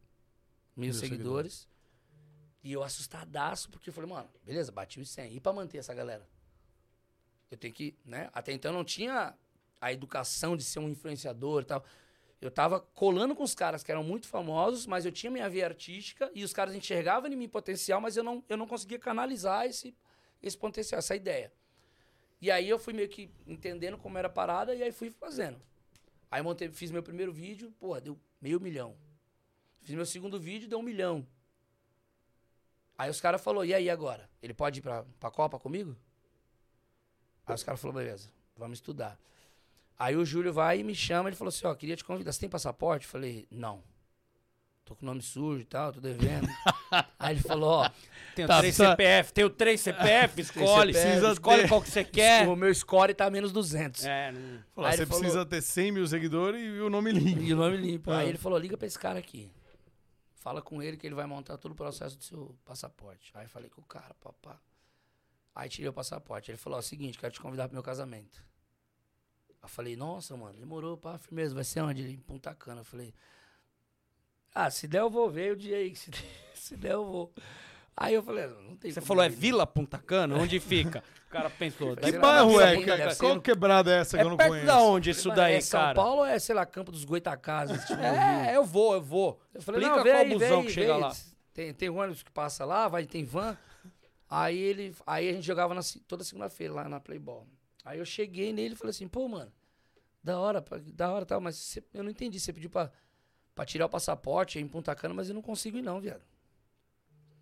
mil 0.77 0.95
seguidores. 0.95 1.55
seguidores. 1.55 1.69
E 2.67 2.73
eu 2.73 2.83
assustadaço, 2.83 3.71
porque 3.71 3.91
eu 3.91 3.95
falei, 3.95 4.11
mano, 4.11 4.29
beleza, 4.45 4.73
bati 4.73 4.99
os 4.99 5.09
100. 5.11 5.37
E 5.37 5.39
pra 5.39 5.53
manter 5.53 5.79
essa 5.79 5.95
galera? 5.95 6.27
Eu 7.49 7.57
tenho 7.57 7.73
que, 7.73 7.97
né? 8.05 8.29
Até 8.33 8.51
então 8.51 8.73
não 8.73 8.85
tinha 8.85 9.39
a 9.81 9.93
educação 9.93 10.57
de 10.57 10.65
ser 10.65 10.81
um 10.81 10.89
influenciador 10.89 11.63
e 11.63 11.65
tal. 11.65 11.85
Eu 12.41 12.51
tava 12.51 12.81
colando 12.81 13.37
com 13.37 13.45
os 13.45 13.55
caras 13.55 13.85
que 13.85 13.93
eram 13.93 14.03
muito 14.03 14.27
famosos, 14.27 14.85
mas 14.85 15.07
eu 15.07 15.13
tinha 15.13 15.31
minha 15.31 15.49
via 15.49 15.65
artística 15.65 16.29
e 16.35 16.43
os 16.43 16.53
caras 16.53 16.75
enxergavam 16.75 17.31
em 17.31 17.37
mim 17.37 17.49
potencial, 17.49 18.01
mas 18.01 18.17
eu 18.17 18.25
não, 18.25 18.43
eu 18.49 18.57
não 18.57 18.67
conseguia 18.67 18.99
canalizar 18.99 19.65
esse, 19.65 19.97
esse 20.43 20.59
potencial, 20.59 20.99
essa 20.99 21.15
ideia. 21.15 21.53
E 22.41 22.51
aí 22.51 22.69
eu 22.69 22.81
fui 22.81 22.93
meio 22.93 23.09
que 23.09 23.31
entendendo 23.47 23.97
como 23.97 24.19
era 24.19 24.27
a 24.27 24.31
parada 24.31 24.75
e 24.75 24.83
aí 24.83 24.91
fui 24.91 25.09
fazendo. 25.09 25.63
Aí 26.29 26.43
montei, 26.43 26.69
fiz 26.71 26.91
meu 26.91 27.01
primeiro 27.05 27.33
vídeo, 27.33 27.73
porra, 27.79 28.01
deu 28.01 28.19
meio 28.41 28.61
milhão. 28.61 28.97
Fiz 29.83 29.95
meu 29.95 30.05
segundo 30.05 30.41
vídeo, 30.41 30.69
deu 30.69 30.81
um 30.81 30.83
milhão. 30.83 31.25
Aí 32.99 33.11
os 33.11 33.21
caras 33.21 33.43
falaram, 33.43 33.65
e 33.65 33.75
aí 33.75 33.91
agora? 33.91 34.29
Ele 34.43 34.55
pode 34.55 34.81
ir 34.81 34.83
pra, 34.83 35.05
pra 35.21 35.31
Copa 35.31 35.59
comigo? 35.59 35.97
Aí 37.47 37.55
os 37.55 37.63
caras 37.63 37.81
falaram, 37.81 38.01
beleza, 38.01 38.31
vamos 38.57 38.79
estudar. 38.79 39.19
Aí 39.99 40.17
o 40.17 40.25
Júlio 40.25 40.53
vai 40.53 40.81
e 40.81 40.85
me 40.85 40.95
chama, 40.95 41.29
ele 41.29 41.37
falou 41.37 41.49
assim, 41.49 41.67
ó, 41.67 41.75
queria 41.75 41.97
te 41.97 42.05
convidar, 42.05 42.33
você 42.33 42.41
tem 42.41 42.49
passaporte? 42.49 43.07
Eu 43.07 43.11
falei, 43.11 43.47
não. 43.51 43.83
Tô 44.85 44.95
com 44.95 45.03
o 45.03 45.07
nome 45.07 45.21
sujo 45.21 45.63
e 45.63 45.65
tal, 45.65 45.93
tô 45.93 46.01
devendo. 46.01 46.47
aí 47.19 47.35
ele 47.35 47.43
falou, 47.43 47.71
ó... 47.71 47.91
Tenho 48.37 48.47
tá, 48.47 48.59
três 48.59 48.77
precisa... 48.77 48.91
CPF, 48.93 49.33
tenho 49.33 49.51
três 49.51 49.81
CPF, 49.83 50.41
escolhe. 50.41 50.95
CPF, 50.95 51.33
escolhe 51.33 51.63
ter... 51.63 51.69
qual 51.69 51.83
que 51.83 51.91
você 51.91 52.05
quer. 52.05 52.49
O 52.49 52.55
meu 52.55 52.73
score 52.73 53.13
tá 53.13 53.29
menos 53.29 53.53
200. 53.53 54.05
É, 54.05 54.33
não... 54.33 54.63
Falou, 54.75 54.91
você 54.93 55.07
precisa 55.07 55.31
falou... 55.31 55.47
ter 55.47 55.63
100 55.63 55.93
mil 55.93 56.07
seguidores 56.07 56.63
e 56.63 56.81
o 56.81 56.89
nome 56.89 57.11
limpo. 57.11 57.43
E 57.43 57.53
o 57.53 57.57
nome 57.57 57.77
limpo. 57.77 58.11
Ah. 58.13 58.19
Aí 58.19 58.29
ele 58.29 58.39
falou, 58.39 58.59
liga 58.59 58.77
pra 58.77 58.87
esse 58.87 58.99
cara 58.99 59.19
aqui. 59.19 59.51
Fala 60.47 60.63
com 60.63 60.81
ele 60.81 60.97
que 60.97 61.05
ele 61.05 61.15
vai 61.17 61.27
montar 61.27 61.59
todo 61.59 61.73
o 61.73 61.75
processo 61.75 62.17
do 62.17 62.23
seu 62.23 62.57
passaporte. 62.65 63.33
Aí 63.35 63.49
falei 63.49 63.69
com 63.69 63.81
o 63.81 63.85
cara, 63.85 64.15
papá. 64.15 64.57
Aí 65.53 65.69
tirei 65.69 65.89
o 65.89 65.93
passaporte. 65.93 66.53
Ele 66.53 66.57
falou: 66.57 66.79
Ó, 66.79 66.83
seguinte, 66.83 67.19
quero 67.19 67.35
te 67.35 67.41
convidar 67.41 67.67
pro 67.67 67.75
meu 67.75 67.83
casamento. 67.83 68.45
Eu 69.61 69.69
falei: 69.69 69.97
Nossa, 69.97 70.37
mano, 70.37 70.57
demorou, 70.57 70.97
pá, 70.97 71.19
firmeza. 71.19 71.53
Vai 71.53 71.65
ser 71.65 71.81
onde? 71.81 72.01
Ele, 72.01 72.13
em 72.13 72.21
Punta 72.21 72.55
Cana. 72.55 72.83
Eu 72.83 72.85
falei: 72.85 73.13
Ah, 74.55 74.71
se 74.71 74.87
der 74.87 75.01
eu 75.01 75.11
vou 75.11 75.29
ver 75.29 75.55
o 75.55 75.57
dia 75.57 75.79
aí. 75.79 75.97
Se 75.99 76.13
der, 76.13 76.53
se 76.55 76.77
der 76.77 76.93
eu 76.93 77.05
vou. 77.05 77.35
Aí 77.97 78.15
eu 78.15 78.23
falei: 78.23 78.47
Não 78.47 78.77
tem 78.77 78.91
Você 78.91 79.01
falou: 79.01 79.25
É 79.25 79.29
Vila 79.29 79.67
Punta 79.67 79.99
Cana? 79.99 80.37
Onde 80.37 80.61
fica? 80.61 81.03
O 81.27 81.31
cara 81.31 81.49
pensou. 81.49 81.97
Que 81.97 82.13
bairro 82.13 82.61
é? 82.61 83.15
Qual 83.15 83.41
quebrada 83.41 83.91
é 83.93 84.01
essa 84.01 84.17
é 84.17 84.21
que 84.21 84.27
eu 84.27 84.31
não 84.31 84.37
conheço? 84.37 84.67
da 84.67 84.81
onde 84.81 85.11
isso 85.11 85.31
daí, 85.31 85.55
é 85.55 85.61
São 85.61 85.81
cara? 85.81 85.95
São 85.95 86.05
Paulo 86.05 86.25
é, 86.25 86.39
sei 86.39 86.55
lá, 86.55 86.67
Campo 86.67 86.93
dos 86.93 87.05
Goitacazes? 87.05 87.85
Tipo, 87.87 88.01
é, 88.01 88.55
eu 88.55 88.65
vou, 88.65 88.95
eu 88.95 89.03
vou. 89.03 89.41
Eu 89.55 89.63
falei, 89.63 89.81
Explica 89.81 90.05
não, 90.05 90.13
qual 90.13 90.29
busão 90.29 90.63
que 90.65 90.71
chega 90.71 90.97
lá. 90.97 91.13
Tem, 91.55 91.73
tem 91.73 91.89
ônibus 91.89 92.23
que 92.23 92.31
passa 92.31 92.65
lá, 92.65 92.87
vai, 92.87 93.07
tem 93.07 93.25
van. 93.25 93.57
Aí 94.29 94.59
ele, 94.59 94.95
aí 95.07 95.31
a 95.31 95.33
gente 95.33 95.47
jogava 95.47 95.73
na, 95.73 95.81
toda 96.07 96.23
segunda-feira 96.23 96.75
lá 96.75 96.89
na 96.89 97.01
Playboy. 97.01 97.45
Aí 97.85 97.99
eu 97.99 98.05
cheguei 98.05 98.53
nele 98.53 98.75
e 98.75 98.77
falei 98.77 98.91
assim, 98.91 99.09
pô, 99.09 99.27
mano, 99.27 99.51
da 100.23 100.39
hora, 100.39 100.63
da 100.93 101.13
hora 101.13 101.25
tal, 101.25 101.41
mas 101.41 101.57
cê, 101.57 101.83
eu 101.95 102.03
não 102.03 102.11
entendi. 102.11 102.39
Você 102.39 102.53
pediu 102.53 102.69
pra, 102.69 102.91
pra 103.55 103.65
tirar 103.65 103.87
o 103.87 103.89
passaporte 103.89 104.59
em 104.59 104.69
Punta 104.69 104.95
Cana, 104.95 105.15
mas 105.15 105.29
eu 105.29 105.35
não 105.35 105.43
consigo 105.43 105.79
ir 105.79 105.83
não, 105.83 106.01
viado 106.01 106.23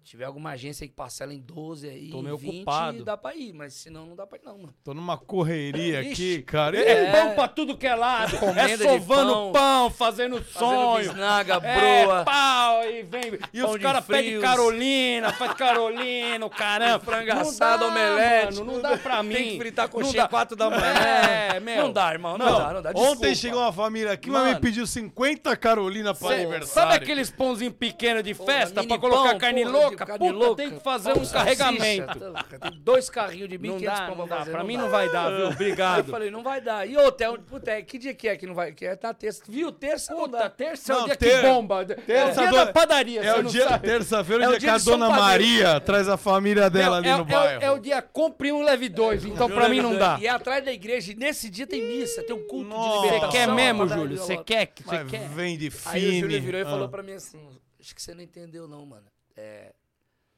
tiver 0.04 0.26
alguma 0.26 0.50
agência 0.50 0.86
que 0.86 0.92
parcela 0.92 1.32
em 1.32 1.40
12 1.40 1.88
aí, 1.88 2.10
Tô 2.10 2.20
meio 2.20 2.36
20, 2.36 2.56
ocupado. 2.56 3.04
dá 3.04 3.16
pra 3.16 3.34
ir, 3.34 3.54
mas 3.54 3.72
senão 3.72 4.04
não 4.04 4.14
dá 4.14 4.26
pra 4.26 4.38
ir 4.38 4.42
não, 4.44 4.58
mano. 4.58 4.74
Tô 4.84 4.92
numa 4.92 5.16
correria 5.16 6.00
aqui, 6.00 6.42
cara. 6.42 6.76
É, 6.76 7.06
é 7.06 7.10
pão 7.10 7.34
pra 7.34 7.48
tudo 7.48 7.76
que 7.76 7.86
é 7.86 7.94
lado. 7.94 8.36
é 8.36 8.76
sovando 8.76 9.32
pão, 9.32 9.52
pão, 9.52 9.90
fazendo 9.90 10.44
sonho. 10.44 11.08
Bisnaga, 11.08 11.54
é, 11.54 11.58
broa. 12.04 12.20
É, 12.20 12.24
pau, 12.24 12.84
e 12.84 13.02
vem. 13.02 13.38
E 13.52 13.62
os 13.62 13.76
caras 13.78 14.04
pedem 14.04 14.40
Carolina, 14.40 15.32
faz 15.32 15.54
Carolina, 15.54 16.50
caramba. 16.50 17.00
Frango 17.04 17.32
assado, 17.32 17.86
omelete. 17.86 18.58
Mano, 18.58 18.72
não 18.72 18.82
dá 18.82 18.98
pra 18.98 19.22
mim. 19.22 19.34
Tem 19.34 19.50
que 19.52 19.58
fritar 19.58 19.88
coxinha 19.88 20.28
4 20.28 20.54
da 20.54 20.68
manhã. 20.68 20.82
É, 20.84 21.60
meu. 21.60 21.84
Não 21.84 21.92
dá, 21.92 22.12
irmão. 22.12 22.36
Não, 22.36 22.44
não 22.44 22.58
dá, 22.58 22.74
não 22.74 22.82
dá. 22.82 22.92
Desculpa. 22.92 23.16
Ontem 23.16 23.34
chegou 23.34 23.60
uma 23.60 23.72
família 23.72 24.12
aqui, 24.12 24.30
mano, 24.30 24.44
mas 24.44 24.54
me 24.56 24.60
pediu 24.60 24.86
50 24.86 25.56
Carolina 25.56 26.14
pra 26.14 26.28
aniversário. 26.34 26.66
Sabe 26.66 27.02
aqueles 27.02 27.30
pãozinhos 27.30 27.74
pequenos 27.74 28.22
de 28.22 28.34
festa 28.34 28.82
Pô, 28.82 28.88
pra 28.88 28.98
colocar 28.98 29.38
carne 29.38 29.64
louca? 29.64 29.93
Louca, 29.96 30.06
puta, 30.18 30.24
de 30.24 30.32
louca. 30.32 30.56
tem 30.62 30.70
que 30.70 30.80
fazer 30.80 31.10
um 31.10 31.14
Fala, 31.14 31.24
salsicha, 31.26 31.38
carregamento. 31.64 32.32
tá 32.32 32.58
Tem 32.70 32.80
dois 32.80 33.10
carrinhos 33.10 33.48
de 33.48 33.58
1.500 33.58 33.68
Não 33.70 33.80
dá, 33.80 34.06
pão 34.06 34.16
não 34.16 34.26
pra 34.26 34.26
dá. 34.26 34.36
fazer. 34.40 34.50
Pra 34.52 34.64
mim 34.64 34.76
dá. 34.76 34.82
não 34.82 34.90
vai 34.90 35.10
dar, 35.10 35.28
viu? 35.30 35.36
Aí 35.38 35.42
eu 35.44 35.48
Obrigado. 35.50 36.10
falei, 36.10 36.30
não 36.30 36.42
vai 36.42 36.60
dar. 36.60 36.88
E 36.88 36.96
outra, 36.96 37.26
é 37.26 37.30
um- 37.30 37.36
puta, 37.36 37.70
é, 37.70 37.82
que 37.82 37.98
dia 37.98 38.14
que 38.14 38.28
é 38.28 38.36
que 38.36 38.46
não 38.46 38.54
vai? 38.54 38.72
Que 38.72 38.86
é 38.86 38.98
na 39.02 39.14
terça. 39.14 39.42
Viu? 39.48 39.70
Terça 39.72 40.12
não 40.14 40.22
Puta, 40.24 40.38
dá. 40.38 40.50
terça 40.50 40.92
é 40.92 40.96
Não, 40.96 41.02
o 41.02 41.06
dia 41.06 41.16
ter- 41.16 41.40
que 41.40 41.46
bomba. 41.48 41.84
terça 41.84 42.40
é 42.40 42.44
o 42.46 42.50
dia 42.50 42.60
do- 42.60 42.66
da 42.66 42.72
padaria, 42.72 43.20
É 43.20 43.32
você 43.32 43.38
o 43.38 43.42
não 43.42 43.50
dia, 43.50 43.78
terça-feira, 43.78 44.44
É 44.44 44.46
o 44.48 44.50
dia 44.50 44.58
dia 44.60 44.68
que 44.70 44.74
a 44.74 44.78
dona 44.78 45.06
Padeiro. 45.08 45.24
Maria 45.24 45.80
traz 45.80 46.08
a 46.08 46.16
família 46.16 46.68
dela 46.70 46.96
ali 46.98 47.08
é, 47.08 47.16
no 47.16 47.22
é- 47.22 47.24
bairro. 47.24 47.62
é 47.62 47.70
o 47.70 47.78
dia 47.78 48.02
compre 48.02 48.52
um 48.52 48.62
leve 48.62 48.88
dois, 48.88 49.24
então 49.24 49.48
pra 49.50 49.68
mim 49.68 49.80
não 49.80 49.96
dá. 49.96 50.18
E 50.20 50.26
é 50.26 50.30
atrás 50.30 50.64
da 50.64 50.72
igreja. 50.72 51.12
E 51.12 51.14
nesse 51.14 51.50
dia 51.50 51.66
tem 51.66 51.82
missa, 51.82 52.22
tem 52.22 52.34
um 52.34 52.46
culto 52.46 52.70
de 52.70 52.74
Você 52.74 53.04
libertação. 53.06 53.30
quer 53.30 53.48
a 53.48 53.54
mesmo, 53.54 53.88
Júlio? 53.88 54.16
Você 54.18 54.36
quer? 54.38 54.72
Você 54.84 55.04
quer? 55.04 55.28
vem 55.28 55.56
de 55.58 55.70
Aí 55.86 56.08
o 56.08 56.12
Júlio 56.20 56.28
fine. 56.30 56.40
virou 56.40 56.60
e 56.60 56.64
falou 56.64 56.84
Ah. 56.84 56.88
pra 56.88 57.02
mim 57.02 57.12
assim: 57.12 57.38
Acho 57.80 57.94
que 57.94 58.00
você 58.02 58.14
não 58.14 58.22
entendeu, 58.22 58.66
não, 58.66 58.86
mano. 58.86 59.04
É, 59.36 59.72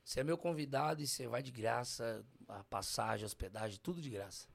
você 0.06 0.20
é 0.20 0.24
meu 0.24 0.38
convidado 0.38 1.02
e 1.02 1.06
você 1.06 1.26
vai 1.26 1.42
de 1.42 1.50
graça, 1.50 2.24
a 2.46 2.62
passagem, 2.62 3.26
hospedagem, 3.26 3.80
tudo 3.82 4.00
de 4.00 4.08
graça. 4.08 4.46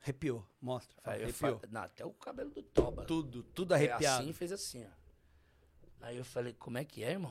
Arrepiou, 0.00 0.44
mostra. 0.60 1.00
Aí 1.04 1.22
Arrepiou. 1.22 1.56
falei, 1.60 1.72
não, 1.72 1.82
até 1.82 2.04
o 2.04 2.12
cabelo 2.12 2.50
do 2.50 2.64
Toba. 2.64 3.04
Tudo, 3.04 3.44
tudo 3.44 3.74
É 3.74 3.76
arrepiado. 3.76 4.24
assim, 4.24 4.32
fez 4.32 4.50
assim, 4.50 4.84
ó. 4.84 4.90
Aí 6.00 6.16
eu 6.16 6.24
falei, 6.24 6.52
como 6.54 6.78
é 6.78 6.84
que 6.84 7.04
é, 7.04 7.12
irmão? 7.12 7.30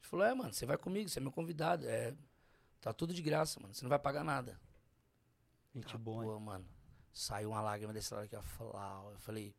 Ele 0.00 0.08
falou, 0.08 0.24
é, 0.24 0.32
mano, 0.32 0.50
você 0.50 0.64
vai 0.64 0.78
comigo, 0.78 1.10
você 1.10 1.18
é 1.18 1.22
meu 1.22 1.30
convidado. 1.30 1.86
É, 1.86 2.14
tá 2.80 2.90
tudo 2.90 3.12
de 3.12 3.20
graça, 3.20 3.60
mano. 3.60 3.74
Você 3.74 3.84
não 3.84 3.90
vai 3.90 3.98
pagar 3.98 4.24
nada. 4.24 4.58
Gente 5.74 5.94
Ah, 5.94 5.98
boa? 5.98 6.24
Pô, 6.24 6.40
mano. 6.40 6.66
Saiu 7.12 7.50
uma 7.50 7.60
lágrima 7.60 7.92
desse 7.92 8.14
lado 8.14 8.24
aqui, 8.24 8.34
ó. 8.34 9.10
Eu 9.10 9.18
falei. 9.18 9.54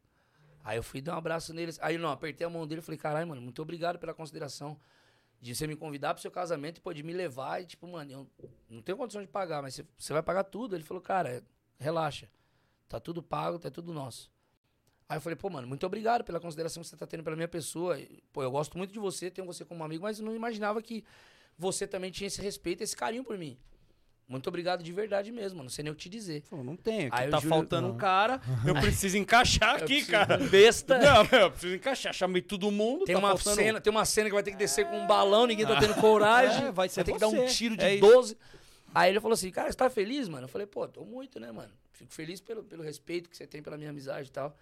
Aí 0.64 0.78
eu 0.78 0.84
fui 0.84 1.00
dar 1.00 1.14
um 1.14 1.18
abraço 1.20 1.54
nele. 1.54 1.72
Aí 1.80 2.00
não, 2.00 2.10
apertei 2.10 2.48
a 2.48 2.50
mão 2.50 2.66
dele 2.66 2.82
e 2.82 2.84
falei, 2.84 2.98
caralho, 2.98 3.28
mano, 3.28 3.40
muito 3.40 3.62
obrigado 3.62 4.00
pela 4.00 4.16
consideração 4.16 4.80
de 5.44 5.54
você 5.54 5.68
me 5.68 5.76
convidar 5.76 6.14
pro 6.14 6.22
seu 6.22 6.32
casamento 6.32 6.78
e 6.78 6.82
pode 6.82 7.04
me 7.04 7.12
levar. 7.12 7.62
E, 7.62 7.66
tipo, 7.66 7.86
mano, 7.86 8.10
eu 8.10 8.50
não 8.70 8.82
tenho 8.82 8.98
condição 8.98 9.22
de 9.22 9.28
pagar, 9.28 9.62
mas 9.62 9.76
você, 9.76 9.86
você 9.98 10.14
vai 10.14 10.24
pagar 10.24 10.46
tudo. 10.46 10.74
Ele 10.74 10.86
falou, 10.86 11.04
cara, 11.04 11.44
relaxa. 11.78 12.30
Tá 12.88 12.98
tudo 12.98 13.22
pago, 13.22 13.60
tá 13.60 13.70
tudo 13.70 13.92
nosso. 13.92 14.32
Aí 15.10 15.18
eu 15.18 15.22
falei, 15.22 15.36
pô, 15.36 15.50
mano, 15.50 15.68
muito 15.68 15.86
obrigado 15.86 16.24
pela 16.24 16.40
consideração 16.40 16.82
que 16.82 16.88
você 16.88 16.96
tá 16.96 17.06
tendo 17.06 17.26
pela 17.26 17.36
minha 17.36 17.48
pessoa. 17.50 17.98
Pô, 18.32 18.42
eu 18.42 18.52
gosto 18.52 18.78
muito 18.78 18.94
de 18.94 19.00
você, 19.00 19.30
tenho 19.30 19.46
você 19.46 19.66
como 19.66 19.84
amigo, 19.84 20.04
mas 20.04 20.18
eu 20.18 20.26
não 20.26 20.34
imaginava 20.34 20.82
que 20.82 21.04
você 21.58 21.86
também 21.86 22.10
tinha 22.10 22.28
esse 22.28 22.42
respeito, 22.42 22.82
esse 22.82 22.96
carinho 22.96 23.26
por 23.26 23.38
mim. 23.38 23.60
Muito 24.34 24.48
obrigado 24.48 24.84
de 24.84 24.92
verdade 24.92 25.32
mesmo, 25.32 25.58
mano. 25.58 25.66
Não 25.66 25.70
sei 25.70 25.84
nem 25.84 25.94
o 25.94 25.96
que 25.96 26.02
te 26.02 26.10
dizer. 26.10 26.42
Falou, 26.50 26.66
não 26.66 26.74
aqui 26.74 26.90
Aí 27.12 27.30
tá 27.30 27.38
Júlio- 27.38 27.50
faltando 27.50 27.88
um 27.88 27.96
cara, 27.96 28.42
eu 28.66 28.74
preciso 28.74 29.16
encaixar 29.18 29.76
aqui, 29.78 29.86
preciso 29.86 30.12
cara. 30.12 30.38
besta. 30.38 30.98
Não, 30.98 31.24
eu 31.40 31.52
preciso 31.52 31.76
encaixar. 31.76 32.14
Chamei 32.14 32.42
todo 32.42 32.72
mundo, 32.72 33.06
Tem 33.06 33.14
tá 33.14 33.20
uma, 33.20 33.30
faltando 33.30 33.56
cena, 33.58 33.80
tem 33.80 33.92
uma 33.92 34.06
cena 34.06 34.28
que 34.30 34.34
vai 34.34 34.42
ter 34.44 34.52
que 34.52 34.58
descer 34.58 34.86
com 34.88 34.98
um 34.98 35.06
balão, 35.06 35.46
ninguém 35.46 35.66
tá 35.68 35.80
tendo 35.80 35.94
coragem. 35.96 36.66
É, 36.66 36.72
vai 36.72 36.90
ser 36.90 37.04
ter 37.04 37.14
que 37.14 37.20
dar 37.20 37.28
um 37.28 37.46
tiro 37.46 37.78
de 37.78 37.84
É 37.86 37.96
isso. 37.96 38.02
12. 38.08 38.38
Aí 38.96 39.12
ele 39.12 39.20
falou 39.20 39.34
assim, 39.34 39.52
cara, 39.52 39.72
você 39.72 39.78
tá 39.78 39.90
feliz, 39.90 40.28
mano? 40.28 40.46
Eu 40.46 40.50
falei, 40.50 40.66
pô, 40.68 40.88
tô 40.88 41.06
muito, 41.06 41.40
né, 41.40 41.52
mano? 41.52 41.72
Fico 41.92 42.12
feliz 42.14 42.42
pelo, 42.42 42.64
pelo 42.64 42.84
respeito 42.84 43.30
que 43.30 43.38
você 43.38 43.46
tem 43.46 43.62
pela 43.62 43.78
minha 43.78 43.90
amizade 43.92 44.30
e 44.30 44.32
tal. 44.32 44.56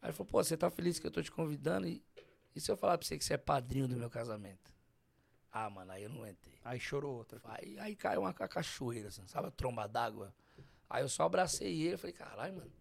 Aí 0.00 0.08
ele 0.08 0.12
falou, 0.12 0.28
pô, 0.30 0.42
você 0.42 0.56
tá 0.56 0.70
feliz 0.70 0.98
que 0.98 1.06
eu 1.06 1.10
tô 1.10 1.20
te 1.22 1.30
convidando? 1.32 1.86
E, 1.88 2.00
e 2.54 2.60
se 2.60 2.70
eu 2.70 2.76
falar 2.76 2.96
pra 2.96 3.06
você 3.06 3.18
que 3.18 3.24
você 3.24 3.34
é 3.34 3.36
padrinho 3.36 3.88
do 3.88 3.96
meu 3.96 4.08
casamento? 4.10 4.72
Ah, 5.58 5.70
mano, 5.70 5.90
aí 5.90 6.02
eu 6.02 6.10
não 6.10 6.26
entrei. 6.26 6.58
Aí 6.62 6.78
chorou 6.78 7.16
outra. 7.16 7.40
Aí, 7.44 7.78
aí 7.78 7.96
caiu 7.96 8.20
uma 8.20 8.34
ca- 8.34 8.46
cachoeira, 8.46 9.08
assim, 9.08 9.26
sabe? 9.26 9.48
A 9.48 9.50
tromba 9.50 9.86
d'água. 9.88 10.34
Aí 10.90 11.02
eu 11.02 11.08
só 11.08 11.24
abracei 11.24 11.82
ele 11.82 11.94
e 11.94 11.96
falei, 11.96 12.12
caralho, 12.12 12.56
mano. 12.56 12.72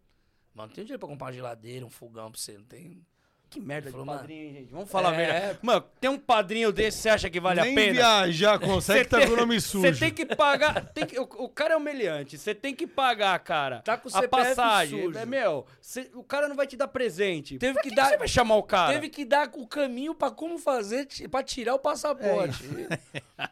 Mano, 0.54 0.68
não 0.70 0.76
tem 0.76 0.84
dinheiro 0.86 1.00
pra 1.00 1.08
comprar 1.10 1.28
uma 1.28 1.34
geladeira, 1.34 1.86
um 1.86 1.90
fogão 1.90 2.32
pra 2.32 2.40
você, 2.40 2.58
não 2.58 2.66
tem. 2.66 3.06
Que 3.50 3.60
merda 3.62 3.90
Falou, 3.90 4.04
de 4.06 4.08
mano. 4.08 4.20
padrinho, 4.20 4.48
hein, 4.48 4.54
gente? 4.54 4.72
Vamos 4.72 4.90
falar 4.92 5.10
É. 5.10 5.14
a 5.14 5.18
verdade. 5.34 5.60
Mano, 5.62 5.84
tem 6.02 6.10
um 6.10 6.18
padrinho 6.20 6.72
desse, 6.74 6.98
você 6.98 7.10
acha 7.10 7.30
que 7.30 7.40
vale 7.40 7.62
Nem 7.62 7.72
a 7.72 7.76
pena? 7.76 7.94
viajar 7.94 8.60
consegue, 8.60 9.06
tá 9.08 9.26
com 9.26 9.34
o 9.34 9.38
nome 9.38 9.62
sujo. 9.62 9.88
Você 9.88 9.94
tem 9.98 10.12
que 10.12 10.26
pagar. 10.26 10.86
tem 10.94 11.06
que- 11.06 11.18
o, 11.20 11.24
o 11.24 11.48
cara 11.50 11.74
é 11.76 11.78
humilhante. 11.78 12.38
Você 12.38 12.54
tem 12.54 12.76
que 12.76 12.86
pagar, 12.86 13.38
cara. 13.40 13.80
Tá 13.82 13.96
com 13.98 14.10
o 14.10 14.12
a 14.12 14.20
CPF 14.22 14.30
passagem. 14.56 15.04
sujo. 15.06 15.18
É, 15.18 15.26
meu, 15.26 15.66
cê- 15.80 16.10
o 16.16 16.24
cara 16.24 16.50
não 16.50 16.56
vai 16.56 16.68
te 16.68 16.76
dar 16.76 16.88
presente. 16.90 17.58
Teve 17.58 17.74
Pra 17.76 17.84
que 17.84 17.90
que 17.90 17.96
dar- 17.96 18.10
Você 18.10 18.18
vai 18.18 18.28
chamar 18.28 18.56
o 18.56 18.64
cara. 18.64 18.92
Teve 18.94 19.08
que 19.10 19.24
dar 19.24 19.50
o 19.54 19.66
caminho 19.68 20.14
pra 20.14 20.30
como 20.32 20.58
fazer, 20.58 21.08
pra 21.32 21.42
tirar 21.42 21.76
o 21.76 21.80
passaporte. 21.80 22.64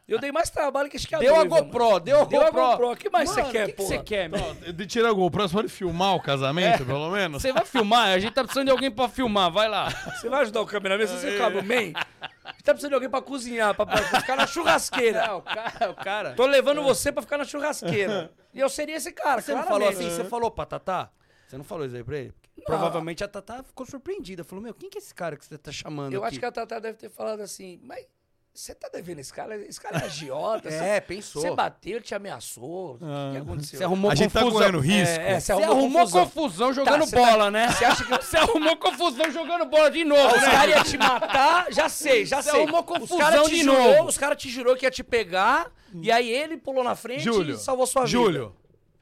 eu 0.08 0.20
dei 0.20 0.32
mais 0.32 0.50
trabalho 0.50 0.90
que 0.90 0.98
esse 0.98 1.08
cara. 1.08 1.24
Deu 1.24 1.36
a 1.40 1.44
GoPro, 1.46 2.00
deu 2.00 2.22
a 2.22 2.26
Deu 2.26 2.42
a 2.42 2.46
GoPro. 2.50 2.62
GoPro. 2.72 2.92
O 2.92 2.96
que 2.98 3.10
mais 3.10 3.30
você 3.30 3.42
Mano, 3.42 3.54
quer, 3.54 3.70
o 3.70 3.74
que 3.74 3.82
você 3.82 4.00
quer, 4.00 4.28
meu? 4.30 4.54
De 4.74 4.86
tirar 4.86 5.12
o 5.14 5.32
próximo 5.32 5.62
pode 5.62 5.72
filmar 5.72 6.16
o 6.16 6.20
casamento, 6.22 6.86
pelo 6.86 7.10
menos? 7.10 7.42
Você 7.42 7.52
vai 7.54 7.64
filmar? 7.66 8.10
A 8.10 8.20
gente 8.20 8.34
tá 8.34 8.44
precisando 8.44 8.66
de 8.66 8.72
alguém 8.72 8.92
pra 8.92 9.08
filmar. 9.08 9.50
Vai 9.52 9.70
lá. 9.70 9.83
Você 9.90 10.30
vai 10.30 10.42
ajudar 10.42 10.62
o 10.62 10.66
cameraman? 10.66 11.06
Você 11.06 11.38
cabe 11.38 11.62
man, 11.62 11.94
tá 12.64 12.74
precisando 12.74 12.90
de 12.90 12.96
alguém 12.96 13.10
pra 13.10 13.22
cozinhar, 13.22 13.74
pra, 13.76 13.86
pra 13.86 14.22
ficar 14.22 14.36
na 14.36 14.48
churrasqueira. 14.48 15.28
Não, 15.28 15.38
o 15.38 15.42
cara, 15.42 15.92
o 15.92 15.96
cara. 15.96 16.34
Tô 16.34 16.46
levando 16.46 16.82
você 16.84 17.12
pra 17.12 17.22
ficar 17.22 17.38
na 17.38 17.46
churrasqueira. 17.46 18.32
E 18.54 18.60
eu 18.60 18.70
seria 18.70 18.96
esse 18.96 19.12
cara, 19.12 19.42
Você 19.42 19.54
não 19.54 19.64
claramente. 19.64 19.96
falou 19.96 20.08
assim, 20.08 20.16
você 20.16 20.24
falou 20.30 20.52
pra 20.52 20.66
Tatá? 20.66 21.10
Você 21.48 21.58
não 21.58 21.64
falou 21.64 21.86
isso 21.86 21.96
aí 21.96 22.04
pra 22.04 22.18
ele? 22.18 22.34
Provavelmente 22.66 23.24
a 23.24 23.28
Tatá 23.28 23.64
ficou 23.64 23.86
surpreendida. 23.86 24.44
Falou, 24.44 24.64
meu, 24.64 24.74
quem 24.74 24.90
que 24.90 24.98
é 24.98 25.02
esse 25.02 25.14
cara 25.14 25.36
que 25.36 25.46
você 25.46 25.58
tá 25.58 25.72
chamando 25.72 26.14
Eu 26.14 26.24
aqui? 26.24 26.34
acho 26.36 26.40
que 26.40 26.46
a 26.46 26.52
Tatá 26.52 26.80
deve 26.80 26.98
ter 26.98 27.10
falado 27.10 27.42
assim, 27.42 27.80
mas 27.84 28.06
você 28.54 28.76
tá 28.76 28.88
devendo 28.88 29.20
esse 29.20 29.34
cara? 29.34 29.56
Esse 29.56 29.82
cara 29.82 29.98
é 30.00 30.06
agiota. 30.06 30.70
É, 30.72 30.96
você- 30.96 31.02
pensou. 31.02 31.42
Você 31.42 31.52
bateu, 31.52 31.94
ele 31.98 32.02
te 32.04 32.14
ameaçou. 32.16 32.96
O 32.96 32.98
que, 33.00 33.06
que 33.32 33.38
aconteceu? 33.38 33.78
Você 33.80 33.84
arrumou 33.84 34.12
A 34.12 34.16
gente 34.16 34.32
tá 34.32 34.40
confusão. 34.42 34.60
correndo 34.62 34.80
risco. 34.80 35.20
É, 35.20 35.32
é, 35.34 35.40
Você 35.40 35.52
arrumou, 35.52 36.10
confusão, 36.10 36.74
jogando 36.74 37.00
Tá, 37.00 37.06
você 37.08 37.16
bola, 37.16 37.52
né? 37.52 37.72
Você 37.72 37.86
acha 37.86 38.04
que 38.06 38.12
Você 38.24 38.38
arrumou 38.38 38.78
confusão 38.78 39.32
jogando 39.32 39.66
bola 39.66 39.90
de 39.90 40.04
novo, 40.04 40.22
Ah, 40.22 40.36
os 40.38 40.42
né? 40.42 40.52
caras 40.52 40.76
iam 40.76 40.84
te 40.84 40.98
matar? 40.98 41.72
Já 41.74 41.90
sei, 41.90 42.26
já 42.26 42.42
Você 42.42 42.52
sei. 42.52 42.62
arrumou 42.62 42.80
os 42.82 42.86
confusão 42.86 43.18
caras 43.18 43.44
te 43.44 43.50
de 43.56 43.64
jurou, 43.64 43.82
novo. 43.96 44.10
Os 44.10 44.18
caras 44.18 44.38
te 44.38 44.50
jurou 44.50 44.76
que 44.76 44.86
ia 44.86 44.92
te 44.92 45.04
pegar, 45.04 45.72
e 46.02 46.12
aí 46.12 46.30
ele 46.30 46.58
pulou 46.58 46.84
na 46.84 46.96
frente 46.96 47.24
Júlio, 47.24 47.56
e 47.56 47.58
salvou 47.60 47.86
sua 47.88 48.02
vida. 48.06 48.12
Júlio, 48.12 48.56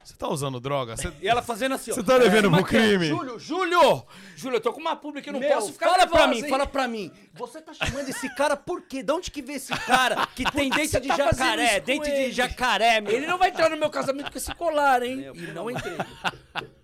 você 0.04 0.16
tá 0.16 0.28
usando 0.28 0.60
droga? 0.60 0.96
Você... 0.98 1.12
E 1.22 1.28
ela 1.28 1.42
fazendo 1.42 1.76
assim, 1.76 1.92
ó. 1.92 1.96
Você 1.96 2.04
tá 2.04 2.18
devendo 2.18 2.50
pro 2.52 2.64
crime. 2.64 3.08
Júlio, 3.08 3.40
Júlio! 3.40 4.06
Júlio, 4.36 4.58
eu 4.58 4.62
tô 4.62 4.74
com 4.74 4.80
uma 4.82 4.96
pública, 4.96 5.30
eu 5.30 5.34
não 5.34 5.40
Meu, 5.40 5.50
posso 5.54 5.74
ficar 5.74 5.90
fala 5.90 6.08
pra 6.08 6.28
mim, 6.28 6.38
hein? 6.38 6.50
fala 6.50 6.68
pra 6.68 6.88
mim. 6.88 7.12
Você 7.34 7.62
tá 7.62 7.74
chamando 7.74 8.10
esse 8.10 8.34
cara 8.36 8.56
por 8.58 8.82
quê? 8.82 9.04
De 9.04 9.12
onde 9.12 9.30
que 9.32 9.42
vê 9.42 9.54
esse 9.54 9.72
cara 9.86 10.26
que 10.36 10.44
tem 10.52 10.70
que 10.70 10.78
dente 10.78 11.00
de 11.00 11.08
tá 11.08 11.16
jacaré? 11.18 11.80
Dente 11.80 12.10
ele? 12.10 12.26
de 12.26 12.32
jacaré, 12.32 13.02
meu. 13.02 13.12
Ele 13.14 13.26
não 13.28 13.38
vai 13.38 13.50
entrar 13.50 13.70
no 13.70 13.78
meu 13.78 13.90
casamento 13.90 14.32
com 14.32 14.38
esse 14.38 14.54
colar, 14.56 15.04
hein? 15.04 15.18
Meu, 15.18 15.36
e 15.36 15.52
não 15.52 15.70
entrei. 15.70 15.98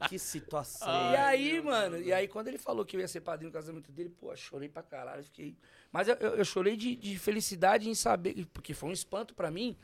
Que 0.08 0.18
situação. 0.20 0.88
e 1.12 1.16
aí, 1.18 1.62
mano, 1.62 1.98
e 2.00 2.14
aí 2.14 2.28
quando 2.28 2.48
ele 2.48 2.58
falou 2.58 2.86
que 2.86 2.96
eu 2.96 3.02
ia 3.02 3.08
ser 3.08 3.22
padrinho 3.22 3.50
no 3.50 3.54
casamento 3.54 3.92
dele, 3.92 4.10
pô, 4.10 4.36
chorei 4.36 4.70
pra 4.70 4.82
caralho, 4.84 5.24
fiquei... 5.24 5.58
Mas 5.92 6.08
eu, 6.08 6.16
eu- 6.16 6.36
eu 6.36 6.46
chorei 6.46 6.76
de, 6.78 6.96
de 6.96 7.18
felicidade 7.18 7.90
em 7.90 7.96
saber, 7.96 8.46
porque 8.54 8.74
foi 8.74 8.90
um 8.90 8.94
espanto 8.94 9.34
pra 9.34 9.50
mim, 9.50 9.76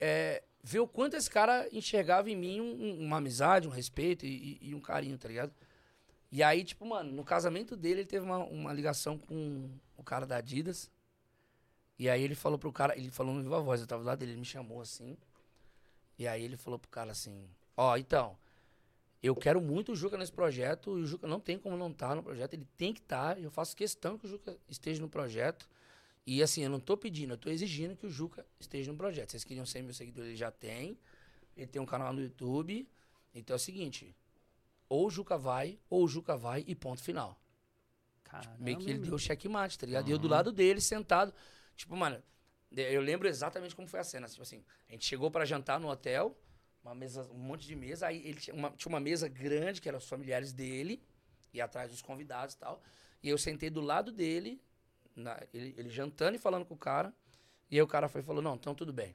é, 0.00 0.42
ver 0.66 0.80
o 0.80 0.88
quanto 0.88 1.14
esse 1.14 1.28
cara 1.30 1.68
enxergava 1.70 2.30
em 2.30 2.34
mim 2.34 2.58
um- 2.58 2.82
um- 2.84 3.04
uma 3.04 3.18
amizade, 3.18 3.68
um 3.68 3.70
respeito 3.70 4.24
e, 4.24 4.58
e- 4.62 4.74
um 4.74 4.80
carinho, 4.80 5.18
tá 5.18 5.28
ligado? 5.28 5.52
E 6.32 6.42
aí, 6.42 6.64
tipo, 6.64 6.86
mano, 6.86 7.12
no 7.12 7.22
casamento 7.22 7.76
dele, 7.76 8.00
ele 8.00 8.08
teve 8.08 8.24
uma, 8.24 8.38
uma 8.38 8.72
ligação 8.72 9.18
com 9.18 9.68
o 9.94 10.02
cara 10.02 10.24
da 10.26 10.38
Adidas. 10.38 10.90
E 11.98 12.08
aí 12.08 12.22
ele 12.22 12.34
falou 12.34 12.58
pro 12.58 12.72
cara, 12.72 12.96
ele 12.96 13.10
falou 13.10 13.34
no 13.34 13.42
viva 13.42 13.60
voz, 13.60 13.82
eu 13.82 13.86
tava 13.86 14.02
lado 14.02 14.18
dele, 14.20 14.32
ele 14.32 14.40
me 14.40 14.46
chamou 14.46 14.80
assim. 14.80 15.18
E 16.18 16.26
aí 16.26 16.42
ele 16.42 16.56
falou 16.56 16.78
pro 16.78 16.90
cara 16.90 17.12
assim, 17.12 17.46
ó, 17.76 17.96
então, 17.98 18.36
eu 19.22 19.36
quero 19.36 19.60
muito 19.60 19.92
o 19.92 19.96
Juca 19.96 20.16
nesse 20.16 20.32
projeto, 20.32 20.98
e 20.98 21.02
o 21.02 21.06
Juca 21.06 21.26
não 21.26 21.38
tem 21.40 21.58
como 21.58 21.76
não 21.76 21.90
estar 21.90 22.14
no 22.16 22.22
projeto, 22.22 22.54
ele 22.54 22.66
tem 22.76 22.92
que 22.92 23.00
estar, 23.00 23.38
e 23.38 23.44
eu 23.44 23.50
faço 23.50 23.76
questão 23.76 24.16
que 24.16 24.24
o 24.26 24.28
Juca 24.28 24.56
esteja 24.68 25.00
no 25.02 25.08
projeto. 25.10 25.68
E 26.26 26.42
assim, 26.42 26.62
eu 26.62 26.70
não 26.70 26.80
tô 26.80 26.96
pedindo, 26.96 27.34
eu 27.34 27.38
tô 27.38 27.50
exigindo 27.50 27.96
que 27.96 28.06
o 28.06 28.10
Juca 28.10 28.46
esteja 28.58 28.90
no 28.90 28.96
projeto. 28.96 29.30
Vocês 29.30 29.44
queriam 29.44 29.66
100 29.66 29.82
mil 29.82 29.94
seguidores, 29.94 30.28
ele 30.28 30.36
já 30.36 30.50
tem. 30.50 30.98
Ele 31.56 31.66
tem 31.66 31.80
um 31.80 31.86
canal 31.86 32.12
no 32.12 32.22
YouTube. 32.22 32.88
Então 33.34 33.54
é 33.54 33.56
o 33.56 33.60
seguinte, 33.60 34.14
ou 34.88 35.06
o 35.06 35.10
Juca 35.10 35.36
vai, 35.36 35.78
ou 35.90 36.04
o 36.04 36.08
Juca 36.08 36.36
vai 36.36 36.64
e 36.66 36.74
ponto 36.74 37.02
final. 37.02 37.38
Meio 38.58 38.78
que 38.78 38.90
ele 38.90 38.98
deu 38.98 39.14
o 39.14 39.18
checkmate, 39.18 39.78
tá 39.78 39.86
ligado? 39.86 40.08
E 40.08 40.10
eu 40.10 40.18
do 40.18 40.28
lado 40.28 40.52
dele, 40.52 40.80
sentado. 40.80 41.32
Tipo, 41.76 41.96
mano, 41.96 42.22
eu 42.70 43.00
lembro 43.00 43.28
exatamente 43.28 43.74
como 43.74 43.86
foi 43.86 44.00
a 44.00 44.04
cena. 44.04 44.28
Tipo 44.28 44.42
assim, 44.42 44.64
a 44.88 44.92
gente 44.92 45.04
chegou 45.04 45.30
pra 45.30 45.44
jantar 45.44 45.78
no 45.78 45.88
hotel, 45.88 46.36
uma 46.82 46.94
mesa, 46.94 47.28
um 47.30 47.38
monte 47.38 47.66
de 47.66 47.76
mesa. 47.76 48.06
Aí 48.06 48.26
ele 48.26 48.40
tinha 48.40 48.54
uma, 48.54 48.70
tinha 48.70 48.90
uma 48.90 49.00
mesa 49.00 49.28
grande, 49.28 49.80
que 49.80 49.88
eram 49.88 49.98
os 49.98 50.08
familiares 50.08 50.52
dele, 50.52 51.02
e 51.52 51.60
atrás 51.60 51.90
dos 51.90 52.02
convidados 52.02 52.54
e 52.54 52.58
tal. 52.58 52.82
E 53.22 53.28
eu 53.28 53.38
sentei 53.38 53.70
do 53.70 53.80
lado 53.80 54.10
dele, 54.10 54.60
na- 55.14 55.40
ele, 55.52 55.74
ele 55.76 55.88
jantando 55.88 56.36
e 56.36 56.38
falando 56.38 56.64
com 56.64 56.74
o 56.74 56.78
cara. 56.78 57.14
E 57.70 57.76
aí 57.76 57.82
o 57.82 57.86
cara 57.86 58.08
foi 58.08 58.20
e 58.20 58.24
falou: 58.24 58.42
Não, 58.42 58.54
então 58.54 58.74
tudo 58.74 58.92
bem. 58.92 59.14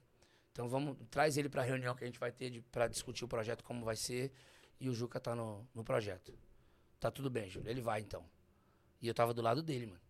Então 0.52 0.68
vamos, 0.68 0.98
traz 1.10 1.38
ele 1.38 1.48
pra 1.50 1.62
reunião 1.62 1.96
que 1.96 2.04
a 2.04 2.08
gente 2.08 2.20
vai 2.20 2.32
ter 2.32 2.62
pra 2.72 2.88
discutir 2.88 3.24
o 3.24 3.28
projeto, 3.28 3.64
como 3.64 3.86
vai 3.86 3.96
ser. 3.96 4.32
E 4.80 4.90
o 4.90 4.94
Juca 4.94 5.20
tá 5.20 5.36
no, 5.36 5.68
no 5.74 5.84
projeto. 5.84 6.34
Tá 7.00 7.12
tudo 7.12 7.30
bem, 7.30 7.50
Júlio. 7.50 7.70
Ele 7.70 7.82
vai 7.82 8.02
então. 8.02 8.26
E 9.02 9.08
eu 9.08 9.14
tava 9.14 9.34
do 9.34 9.42
lado 9.42 9.62
dele, 9.62 9.86
mano. 9.88 10.02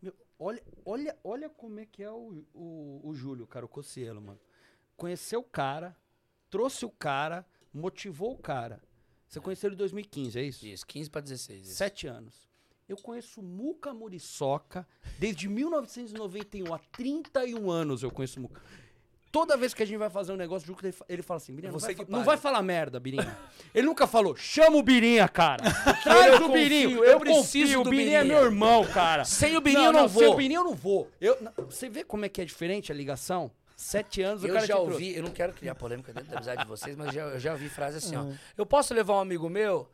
Meu, 0.00 0.14
olha, 0.38 0.62
olha, 0.84 1.18
olha 1.24 1.48
como 1.48 1.78
é 1.80 1.86
que 1.86 2.02
é 2.02 2.10
o, 2.10 2.44
o, 2.52 3.00
o 3.04 3.14
Júlio, 3.14 3.46
cara, 3.46 3.64
o 3.64 3.68
Cocielo, 3.68 4.20
mano. 4.20 4.40
Conheceu 4.96 5.40
o 5.40 5.44
cara, 5.44 5.96
trouxe 6.50 6.84
o 6.84 6.90
cara, 6.90 7.46
motivou 7.72 8.32
o 8.32 8.38
cara. 8.38 8.80
Você 9.26 9.40
conheceu 9.40 9.68
ele 9.68 9.74
em 9.74 9.78
2015, 9.78 10.38
é 10.38 10.42
isso? 10.42 10.66
Isso, 10.66 10.86
15 10.86 11.10
pra 11.10 11.20
16. 11.20 11.62
isso. 11.68 11.76
Sete 11.76 12.06
anos. 12.06 12.48
Eu 12.88 12.96
conheço 12.96 13.40
o 13.40 13.44
Muca 13.44 13.94
Muriçoca 13.94 14.86
desde 15.18 15.48
1991. 15.48 16.74
Há 16.74 16.78
31 16.92 17.70
anos 17.70 18.02
eu 18.02 18.10
conheço 18.10 18.38
o 18.38 18.42
Muca. 18.42 18.60
Toda 19.30 19.56
vez 19.56 19.72
que 19.72 19.82
a 19.82 19.86
gente 19.86 19.96
vai 19.96 20.10
fazer 20.10 20.30
um 20.32 20.36
negócio, 20.36 20.64
o 20.66 20.66
Juca, 20.66 20.84
ele 20.86 20.92
fa- 20.92 21.06
ele 21.08 21.22
fala 21.22 21.38
assim, 21.38 21.54
Birinha, 21.54 21.72
não, 21.72 21.80
Você 21.80 21.94
vai, 21.94 22.04
fa- 22.04 22.12
não 22.12 22.22
vai 22.22 22.36
falar 22.36 22.62
merda, 22.62 23.00
Birinha. 23.00 23.34
ele 23.74 23.86
nunca 23.86 24.06
falou, 24.06 24.36
chama 24.36 24.76
o 24.76 24.82
Birinha, 24.82 25.26
cara. 25.26 25.64
Eu 25.88 26.02
Traz 26.02 26.34
o 26.34 26.38
confio, 26.40 26.52
Birinho. 26.52 26.98
eu 26.98 27.12
Eu 27.12 27.20
preciso 27.20 27.40
preciso, 27.50 27.80
o 27.80 27.84
do 27.84 27.88
Birinha 27.90 28.18
é 28.18 28.22
Birinha. 28.22 28.36
meu 28.40 28.44
irmão, 28.44 28.84
cara. 28.84 29.24
Sem 29.24 29.56
o 29.56 29.60
Birinho 29.62 29.86
eu 29.86 29.92
não 29.92 30.06
Sem 30.06 30.24
vou. 30.24 30.34
o 30.34 30.36
Birinho 30.36 30.58
eu 30.60 30.64
não 30.64 30.74
vou. 30.74 31.10
Eu, 31.18 31.38
não- 31.40 31.52
você 31.64 31.88
vê 31.88 32.04
como 32.04 32.26
é 32.26 32.28
que 32.28 32.42
é 32.42 32.44
diferente 32.44 32.92
a 32.92 32.94
ligação? 32.94 33.50
Sete 33.74 34.20
anos, 34.20 34.42
o 34.44 34.46
Eu 34.48 34.52
cara 34.52 34.66
já 34.66 34.76
ouvi, 34.76 35.16
eu 35.16 35.22
não 35.22 35.30
quero 35.30 35.54
criar 35.54 35.74
polêmica 35.76 36.12
dentro 36.12 36.28
da 36.28 36.36
amizade 36.36 36.62
de 36.62 36.68
vocês, 36.68 36.94
mas 36.94 37.14
já, 37.14 37.22
eu 37.22 37.40
já 37.40 37.52
ouvi 37.52 37.70
frase 37.70 37.96
assim, 37.96 38.14
Uhum. 38.16 38.32
ó. 38.32 38.34
Eu 38.58 38.66
posso 38.66 38.92
levar 38.92 39.14
um 39.14 39.20
amigo 39.20 39.48
meu? 39.48 39.88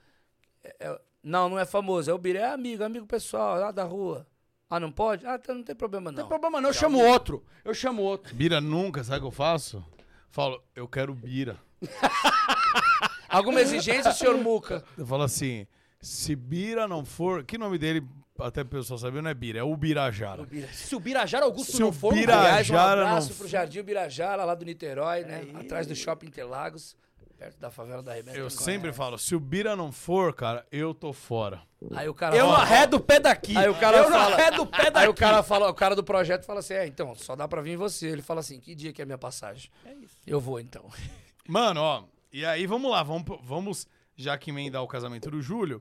É, 0.64 0.74
é, 0.80 1.00
não, 1.28 1.48
não 1.48 1.58
é 1.58 1.64
famoso. 1.64 2.10
É 2.10 2.14
o 2.14 2.18
Biré, 2.18 2.40
é 2.40 2.50
amigo, 2.52 2.82
amigo 2.82 3.06
pessoal, 3.06 3.58
lá 3.60 3.70
da 3.70 3.84
rua. 3.84 4.26
Ah, 4.70 4.78
não 4.80 4.90
pode? 4.92 5.26
Ah, 5.26 5.38
então 5.42 5.54
não 5.54 5.62
tem 5.62 5.74
problema 5.74 6.10
Não 6.10 6.16
não. 6.16 6.22
tem 6.24 6.28
problema 6.28 6.60
não, 6.60 6.68
eu 6.70 6.74
chamo 6.74 6.98
outro. 7.02 7.44
Eu 7.64 7.72
chamo 7.74 8.02
outro. 8.02 8.34
Bira 8.34 8.60
nunca, 8.60 9.02
sabe 9.02 9.18
o 9.18 9.20
que 9.22 9.26
eu 9.28 9.30
faço? 9.30 9.84
Falo, 10.30 10.62
eu 10.76 10.86
quero 10.86 11.14
bira. 11.14 11.56
Alguma 13.28 13.60
exigência, 13.60 14.12
senhor 14.12 14.36
Muca? 14.38 14.82
Eu 14.96 15.06
falo 15.06 15.22
assim, 15.22 15.66
se 16.00 16.34
Bira 16.34 16.88
não 16.88 17.04
for... 17.04 17.44
Que 17.44 17.58
nome 17.58 17.76
dele, 17.78 18.02
até 18.38 18.62
o 18.62 18.66
pessoal 18.66 18.98
sabe, 18.98 19.20
não 19.20 19.30
é 19.30 19.34
Bira, 19.34 19.58
é 19.58 19.62
o 19.62 19.76
Birajara. 19.76 20.42
O 20.42 20.46
Bira- 20.46 20.68
Se 20.72 20.94
o 20.96 21.00
Birajara 21.00 21.44
Augusto 21.44 21.72
Se 21.72 21.80
não 21.80 21.92
for, 21.92 22.14
Bira-. 22.14 22.38
Aliás, 22.38 22.68
um 22.68 22.72
Birajara 22.72 23.02
abraço 23.06 23.30
não- 23.30 23.36
pro 23.36 23.48
Jardim 23.48 23.82
Birajara, 23.82 24.44
lá 24.44 24.54
do 24.54 24.64
Niterói, 24.64 25.24
né? 25.24 25.42
Atrás 25.60 25.86
do 25.86 25.94
Shopping 25.94 26.26
Interlagos, 26.26 26.96
perto 27.38 27.58
da 27.58 27.70
favela 27.70 28.02
da 28.02 28.12
Remeta. 28.14 28.36
Eu 28.36 28.50
sempre 28.50 28.92
falo, 28.92 29.16
se 29.16 29.34
o 29.34 29.40
Bira 29.40 29.76
não 29.76 29.92
for, 29.92 30.34
cara, 30.34 30.66
eu 30.72 30.92
tô 30.92 31.12
fora. 31.12 31.62
Aí 31.94 32.08
o 32.08 32.14
cara 32.14 32.36
Eu 32.36 32.46
fala- 32.46 32.58
arredo 32.62 32.96
o 32.96 33.00
pé 33.00 33.20
daqui. 33.20 33.56
Aí 33.56 33.68
o 33.68 33.78
cara 33.78 33.98
eu 33.98 34.10
fala- 34.10 34.34
arredo 34.34 34.62
o 34.62 34.66
pé 34.66 34.84
daqui. 34.90 34.98
Aí 34.98 35.08
o 35.08 35.14
cara 35.14 35.42
fala, 35.44 35.70
o 35.70 35.74
cara 35.74 35.94
do 35.94 36.02
projeto 36.02 36.44
fala 36.44 36.58
assim: 36.58 36.74
"É, 36.74 36.86
então, 36.86 37.14
só 37.14 37.36
dá 37.36 37.46
pra 37.46 37.62
vir 37.62 37.76
você". 37.76 38.08
Ele 38.08 38.22
fala 38.22 38.40
assim: 38.40 38.58
"Que 38.58 38.74
dia 38.74 38.92
que 38.92 39.00
é 39.00 39.04
a 39.04 39.06
minha 39.06 39.16
passagem?". 39.18 39.70
É 39.84 39.94
isso. 39.94 40.16
Eu 40.26 40.40
vou 40.40 40.58
então. 40.58 40.90
Mano, 41.46 41.80
ó, 41.80 42.04
e 42.32 42.44
aí 42.44 42.66
vamos 42.66 42.90
lá, 42.90 43.02
vamos, 43.04 43.24
vamos 43.42 43.86
já 44.16 44.36
que 44.36 44.50
emendar 44.50 44.82
o 44.82 44.88
casamento 44.88 45.30
do 45.30 45.40
Júlio. 45.40 45.80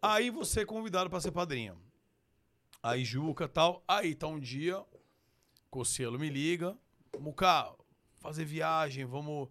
Aí 0.00 0.30
você 0.30 0.60
é 0.60 0.64
convidado 0.64 1.10
pra 1.10 1.20
ser 1.20 1.32
padrinho. 1.32 1.76
Aí 2.82 3.04
Juca 3.04 3.48
tal. 3.48 3.82
Aí 3.88 4.14
tá 4.14 4.28
um 4.28 4.38
dia, 4.38 4.80
Cocielo 5.70 6.18
me 6.20 6.28
liga. 6.30 6.76
Muca, 7.18 7.72
fazer 8.20 8.44
viagem, 8.44 9.04
vamos. 9.04 9.48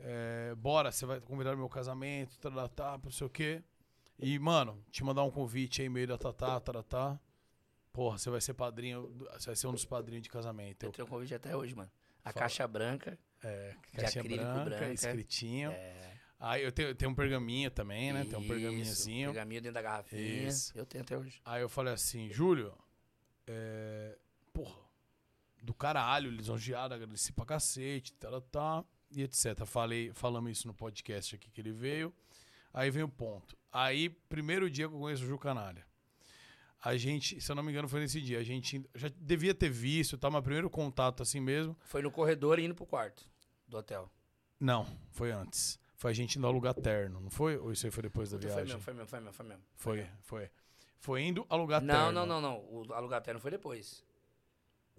É, 0.00 0.54
bora, 0.54 0.90
você 0.92 1.06
vai 1.06 1.20
convidar 1.20 1.56
meu 1.56 1.68
casamento, 1.68 2.38
taratá, 2.38 2.98
não 3.02 3.10
sei 3.10 3.26
o 3.26 3.30
quê. 3.30 3.62
E, 4.18 4.38
mano, 4.38 4.82
te 4.90 5.04
mandar 5.04 5.22
um 5.22 5.30
convite 5.30 5.82
aí, 5.82 5.88
meio 5.88 6.06
da 6.06 6.16
tatá, 6.16 6.58
taratá. 6.58 7.20
Porra, 7.92 8.18
você 8.18 8.30
vai 8.30 8.40
ser 8.40 8.54
padrinho, 8.54 9.14
você 9.32 9.46
vai 9.46 9.56
ser 9.56 9.66
um 9.66 9.72
dos 9.72 9.84
padrinhos 9.84 10.22
de 10.22 10.30
casamento. 10.30 10.84
Eu 10.84 10.92
tenho 10.92 11.06
um 11.06 11.10
convite 11.10 11.34
até 11.34 11.56
hoje, 11.56 11.74
mano. 11.74 11.90
A 12.24 12.32
Fala. 12.32 12.42
caixa 12.42 12.66
branca. 12.66 13.18
é, 13.42 13.74
acrílico 13.96 14.44
branca, 14.44 14.64
branca. 14.64 14.92
escritinho. 14.92 15.70
É, 15.70 16.16
Aí 16.38 16.62
eu 16.62 16.70
tenho, 16.70 16.94
tenho 16.94 17.10
um 17.10 17.14
pergaminho 17.14 17.70
também, 17.70 18.12
né? 18.12 18.24
Tem 18.24 18.36
um 18.36 18.40
isso, 18.40 18.48
pergaminhozinho. 18.48 19.28
Pergaminho 19.32 19.62
dentro 19.62 19.74
da 19.74 19.82
garrafinha. 19.82 20.48
Isso. 20.48 20.72
Eu 20.76 20.84
tenho 20.84 21.02
até 21.02 21.16
hoje. 21.16 21.40
Aí 21.44 21.62
eu 21.62 21.68
falei 21.68 21.94
assim, 21.94 22.30
Júlio, 22.30 22.76
é, 23.46 24.18
porra, 24.52 24.76
do 25.62 25.72
caralho, 25.72 26.30
lisonjeado, 26.30 26.92
agradeci 26.92 27.32
pra 27.32 27.46
cacete, 27.46 28.12
tá, 28.14 28.40
tá, 28.40 28.84
e 29.10 29.22
etc. 29.22 29.64
Falei, 29.64 30.12
falamos 30.12 30.50
isso 30.50 30.66
no 30.66 30.74
podcast 30.74 31.34
aqui 31.34 31.50
que 31.50 31.60
ele 31.60 31.72
veio. 31.72 32.12
Aí 32.72 32.90
vem 32.90 33.02
o 33.02 33.08
ponto. 33.08 33.56
Aí, 33.72 34.08
primeiro 34.08 34.70
dia 34.70 34.88
que 34.88 34.94
eu 34.94 34.98
conheço 34.98 35.24
o 35.24 35.26
Ju 35.26 35.38
Canalha. 35.38 35.84
A 36.84 36.96
gente, 36.96 37.40
se 37.40 37.50
eu 37.50 37.56
não 37.56 37.62
me 37.62 37.70
engano, 37.72 37.88
foi 37.88 38.00
nesse 38.00 38.20
dia. 38.20 38.38
A 38.38 38.42
gente 38.42 38.84
já 38.94 39.08
devia 39.16 39.54
ter 39.54 39.70
visto, 39.70 40.16
tá? 40.16 40.30
Mas 40.30 40.42
primeiro 40.42 40.70
contato 40.70 41.22
assim 41.22 41.40
mesmo. 41.40 41.76
Foi 41.84 42.00
no 42.02 42.10
corredor 42.10 42.58
indo 42.58 42.74
pro 42.74 42.86
quarto 42.86 43.28
do 43.66 43.76
hotel. 43.78 44.10
Não, 44.60 44.86
foi 45.10 45.32
antes. 45.32 45.78
Foi 45.96 46.10
a 46.10 46.14
gente 46.14 46.36
indo 46.38 46.46
alugar 46.46 46.74
terno, 46.74 47.20
não 47.20 47.30
foi? 47.30 47.56
Ou 47.56 47.72
isso 47.72 47.86
aí 47.86 47.90
foi 47.90 48.02
depois 48.02 48.30
da 48.30 48.38
Foi 48.38 48.46
viagem? 48.46 48.64
mesmo, 48.66 48.80
foi 48.82 48.92
mesmo, 48.94 49.08
foi 49.08 49.20
mesmo, 49.20 49.32
foi 49.32 49.46
mesmo. 49.46 49.62
Foi, 49.74 50.06
foi. 50.22 50.50
Foi 50.98 51.22
indo 51.22 51.46
alugar 51.48 51.80
Não, 51.82 51.94
terno. 51.94 52.12
não, 52.12 52.26
não, 52.26 52.40
não. 52.40 52.58
O 52.88 52.92
alugar 52.92 53.22
terno 53.22 53.40
foi 53.40 53.50
depois. 53.50 54.04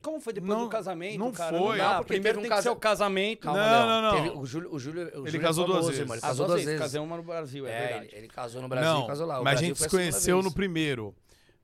Como 0.02 0.20
foi 0.22 0.32
depois 0.32 0.52
Não, 0.52 0.64
do 0.66 0.70
casamento, 0.70 1.18
não 1.20 1.32
cara? 1.32 1.58
foi. 1.58 1.78
dá, 1.78 1.90
Não, 1.90 1.98
porque 1.98 2.14
primeiro 2.14 2.38
um 2.40 2.42
tem 2.42 2.50
casa- 2.50 2.62
que 2.62 2.64
ser 2.64 2.70
o 2.70 2.76
casamento. 2.76 3.40
Calma, 3.42 3.60
Não, 3.68 3.88
não, 3.88 4.02
não. 4.02 4.24
Teve 4.24 4.38
o 4.38 4.46
Júlio, 4.46 4.74
o 4.74 4.80
Júlio, 4.80 5.22
o 5.22 5.28
Ele 5.28 5.40
casou 5.40 5.64
é 5.64 5.68
duas 5.68 5.78
famoso, 5.78 5.88
vezes. 5.88 6.00
irmão. 6.02 6.16
Ele 6.16 6.22
As 6.24 6.30
casou 6.30 6.46
duas 6.48 6.64
vezes. 6.64 6.80
Casei 6.80 7.02
uma 7.02 7.18
no 7.18 7.24
Brasil, 7.24 7.68
é, 7.68 7.72
É, 7.72 7.80
verdade. 7.88 8.06
ele, 8.06 8.18
ele 8.18 8.28
casou 8.28 8.62
no 8.62 8.68
Brasil, 8.70 8.94
Não, 8.94 9.08
casou 9.08 9.28
lá. 9.28 9.40
O 9.42 9.44
mas 9.44 9.52
a 9.52 9.54
Brasil 9.56 9.68
gente 9.70 9.78
foi 9.80 9.90
se 9.90 9.96
conheceu 9.96 10.42
no 10.44 10.52
primeiro. 10.54 11.16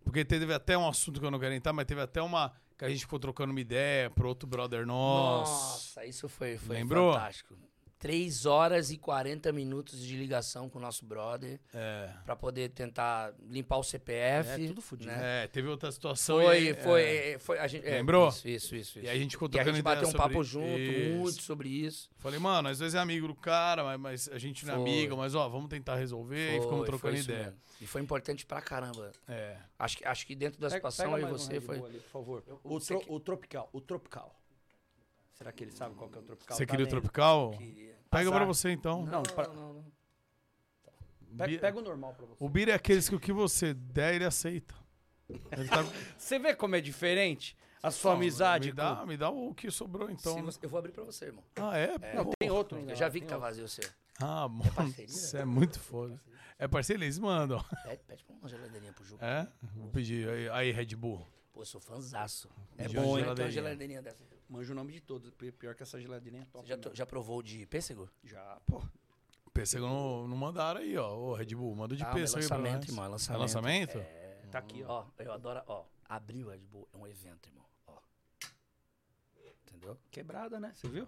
Porque 0.04 0.26
teve 0.26 0.52
até 0.54 0.78
um 0.78 0.88
assunto 0.90 1.20
que 1.20 1.26
eu 1.26 1.32
não 1.32 1.40
quero 1.40 1.54
entrar, 1.54 1.72
mas 1.72 1.86
teve 1.86 2.02
até 2.02 2.22
uma. 2.22 2.52
Que 2.78 2.86
a 2.86 2.90
gente 2.90 3.02
ficou 3.02 3.20
trocando 3.20 3.52
uma 3.52 3.62
ideia 3.62 4.10
pro 4.10 4.28
outro 4.28 4.48
brother 4.48 4.86
nosso. 4.86 5.52
Nossa, 5.52 6.06
isso 6.06 6.28
foi, 6.28 6.58
foi 6.58 6.76
Lembrou? 6.78 7.14
fantástico. 7.14 7.56
3 8.04 8.46
horas 8.46 8.92
e 8.92 8.98
40 8.98 9.50
minutos 9.54 9.98
de 10.06 10.18
ligação 10.18 10.68
com 10.68 10.78
o 10.78 10.82
nosso 10.82 11.06
brother 11.06 11.58
É. 11.74 12.10
pra 12.26 12.36
poder 12.36 12.68
tentar 12.72 13.34
limpar 13.50 13.78
o 13.78 13.84
CPF. 13.84 14.50
É, 14.62 14.68
tudo 14.68 14.82
fudido. 14.82 15.10
né? 15.10 15.46
É, 15.46 15.48
teve 15.48 15.70
outra 15.70 15.90
situação. 15.90 16.42
Foi, 16.42 16.64
e 16.64 16.68
aí- 16.68 16.74
foi, 16.74 17.02
é. 17.02 17.32
é, 17.32 17.40
foi. 17.40 17.58
A 17.60 17.66
gente, 17.66 17.88
é, 17.88 17.92
Lembrou? 17.92 18.28
Isso, 18.28 18.46
isso, 18.50 18.76
isso. 18.76 19.00
E 19.00 19.08
aí 19.08 19.16
a 19.18 19.20
gente 19.22 19.32
ficou 19.32 19.50
E 19.54 19.58
a 19.58 19.64
gente 19.64 19.82
bateu 19.82 20.10
um 20.10 20.12
papo 20.12 20.44
junto, 20.44 20.68
isso. 20.68 21.16
muito 21.18 21.42
sobre 21.44 21.70
isso. 21.70 22.10
Falei, 22.18 22.40
mano, 22.40 22.68
às 22.68 22.80
vezes 22.80 22.94
é 22.94 23.00
amigo 23.00 23.26
do 23.26 23.36
cara, 23.36 23.86
mas, 23.86 23.98
mas 24.00 24.30
a 24.34 24.38
gente 24.38 24.66
não 24.66 24.74
é 24.74 24.78
Foi. 24.78 24.84
amigo, 24.90 25.16
mas 25.16 25.34
ó, 25.34 25.48
vamos 25.48 25.70
tentar 25.70 25.96
resolver 25.96 26.50
e 26.58 26.60
ficamos 26.60 26.80
Foi, 26.80 26.86
trocando 26.88 27.14
foi 27.14 27.24
ideia. 27.24 27.44
mesmo. 27.46 27.60
E 27.80 27.88
foi 27.88 28.02
importante 28.02 28.46
pra 28.46 28.62
caramba. 28.62 29.14
É. 29.30 29.56
Acho 29.80 29.98
que, 29.98 30.06
acho 30.06 30.28
que 30.28 30.36
dentro 30.36 30.60
da 30.60 30.70
situação 30.70 31.06
pega 31.14 31.22
eu 31.26 31.30
e 31.30 31.32
um 31.32 31.38
você 31.38 31.54
Red 31.54 31.62
foi. 31.62 31.78
Ali, 31.80 32.00
por 32.00 32.10
favor. 32.10 32.44
O, 32.66 32.80
você 32.80 32.94
tro- 32.96 33.00
que- 33.06 33.12
o 33.14 33.20
tropical, 33.22 33.70
o 33.72 33.80
tropical. 33.80 34.36
Será 35.34 35.52
que 35.52 35.64
ele 35.64 35.72
sabe 35.72 35.96
qual 35.96 36.10
que 36.10 36.18
é 36.18 36.22
o 36.22 36.24
tropical? 36.24 36.56
Você 36.58 36.66
Tá 36.66 36.72
queria 36.72 36.86
o 36.86 36.88
lendo. 36.88 36.92
tropical? 37.02 37.52
Queria. 37.52 37.96
Pega 38.10 38.24
Azar. 38.30 38.34
pra 38.36 38.46
você 38.46 38.70
então. 38.72 39.06
Não, 39.06 39.24
pra- 39.24 39.48
não, 39.48 39.56
não, 39.56 39.74
não. 39.74 39.94
Pega, 41.38 41.60
pega 41.60 41.80
o 41.80 41.82
normal 41.82 42.14
pra 42.14 42.26
você. 42.28 42.44
O 42.44 42.48
Bira 42.48 42.72
é 42.72 42.76
aqueles 42.76 43.10
que 43.10 43.16
o 43.16 43.20
que 43.20 43.34
você 43.34 43.74
der, 43.74 44.14
ele 44.16 44.26
aceita. 44.26 44.76
Ele 45.52 45.68
tá- 45.68 45.84
Você 46.18 46.38
vê 46.38 46.54
como 46.54 46.76
é 46.76 46.82
diferente 46.82 47.58
a 47.82 47.90
sua 47.90 48.14
amizade? 48.14 48.68
Me 48.68 48.74
dá, 48.74 48.96
com- 48.98 49.06
me 49.08 49.18
dá 49.18 49.30
o 49.32 49.54
que 49.56 49.72
sobrou 49.72 50.12
então. 50.12 50.40
Você- 50.44 50.60
eu 50.62 50.70
vou 50.70 50.78
abrir 50.78 50.92
pra 50.92 51.04
você, 51.04 51.26
irmão. 51.26 51.44
Ah, 51.56 51.76
é? 51.78 51.98
Não, 52.14 52.26
Pô. 52.26 52.34
tem 52.38 52.52
outro 52.52 52.78
ainda. 52.78 52.92
Eu 52.92 52.96
já 52.96 53.10
vi 53.10 53.22
que 53.22 53.26
tá 53.28 53.36
outro. 53.36 53.48
vazio 53.50 53.66
o 53.66 53.68
seu. 53.68 53.90
Ah, 54.22 54.48
mano. 54.48 54.72
parceria? 54.74 55.06
Isso 55.06 55.36
é 55.38 55.44
muito 55.46 55.80
foda. 55.80 56.22
É 56.60 56.68
parceria, 56.68 57.04
eles 57.04 57.18
mandam. 57.18 57.64
Pede, 57.84 58.04
pede 58.04 58.24
pra 58.26 58.36
uma 58.36 58.48
geladeirinha 58.48 58.94
pro 58.94 59.04
Juca. 59.04 59.26
É? 59.26 59.48
Vou 59.76 59.88
pedir. 59.90 60.30
Aí, 60.30 60.50
aí 60.50 60.72
Red 60.72 60.96
Bull. 60.96 61.26
Pô, 61.52 61.62
eu 61.62 61.66
sou 61.66 61.82
fãzaço. 61.82 62.48
É 62.78 62.88
bom, 62.90 63.18
hein? 63.18 63.26
Tem 63.34 63.46
uma 63.46 63.52
geladeirinha 63.52 64.02
dessa. 64.04 64.24
Manjo 64.54 64.72
o 64.72 64.76
nome 64.76 64.94
de 64.94 65.02
todos. 65.02 65.32
pi- 65.32 65.52
Pior 65.52 65.74
que 65.74 65.82
essa 65.82 66.00
geladeirinha 66.00 66.44
é 66.44 66.46
top. 66.46 66.68
Você 66.68 66.76
já, 66.76 66.94
já 66.94 67.06
provou 67.08 67.42
de 67.42 67.66
pêssego? 67.66 68.08
Já, 68.24 68.60
pô. 68.68 68.84
Pêssego 69.52 69.88
não, 69.88 70.28
não 70.28 70.38
mandaram 70.38 70.80
aí, 70.80 70.96
ó. 70.96 71.12
Ô, 71.16 71.34
Red 71.34 71.56
Bull, 71.56 71.76
manda 71.76 71.96
de 71.96 72.04
Ah, 72.04 72.10
é 72.10 72.14
pêssego 72.14 72.42
aí 72.42 72.48
pra 72.48 72.58
lançamento, 72.58 72.82
nós. 72.82 72.90
irmão, 72.90 73.04
é 73.04 73.08
É 73.08 73.10
lançamento. 73.12 73.40
lançamento? 73.42 73.98
É. 73.98 74.48
Tá 74.52 74.60
aqui, 74.60 74.84
ó. 74.84 75.00
Ó, 75.02 75.06
eu 75.18 75.34
adoro, 75.34 75.62
ó. 75.66 75.86
Abrir 76.08 76.44
o 76.44 76.50
Red 76.50 76.60
Bull 76.68 76.88
é 76.94 76.98
um 76.98 77.08
evento, 77.08 77.50
irmão. 77.50 77.66
Ó. 77.88 77.98
Entendeu? 79.68 79.98
Quebrada, 80.12 80.60
né? 80.60 80.72
Você 80.76 80.88
viu? 80.88 81.08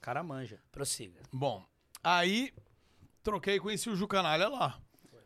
Cara 0.00 0.22
manja. 0.22 0.62
Prossiga. 0.70 1.20
Bom, 1.32 1.64
aí 2.02 2.54
troquei, 3.24 3.58
conheci 3.58 3.90
o 3.90 3.96
Ju 3.96 4.06
Canalha 4.06 4.48
lá. 4.48 4.80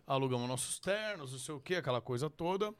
Alugamos 0.06 0.48
nossos 0.48 0.78
ternos, 0.80 1.32
não 1.32 1.38
sei 1.38 1.54
o 1.54 1.60
que, 1.60 1.74
aquela 1.76 2.00
coisa 2.00 2.30
toda. 2.30 2.74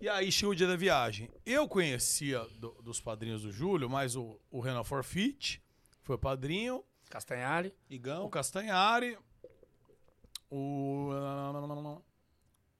E 0.00 0.08
aí 0.08 0.30
chegou 0.30 0.52
o 0.52 0.56
dia 0.56 0.66
da 0.66 0.76
viagem. 0.76 1.30
Eu 1.46 1.68
conhecia 1.68 2.40
do- 2.58 2.80
dos 2.82 3.00
padrinhos 3.00 3.42
do 3.42 3.50
Júlio, 3.52 3.88
mas 3.88 4.16
o, 4.16 4.38
o 4.50 4.60
Renan 4.60 4.84
Forfit 4.84 5.62
foi 6.02 6.18
padrinho, 6.18 6.84
Castanhari. 7.08 7.68
o 7.88 7.92
Igão. 7.94 8.28
Castanhari, 8.28 9.16
o... 10.50 11.10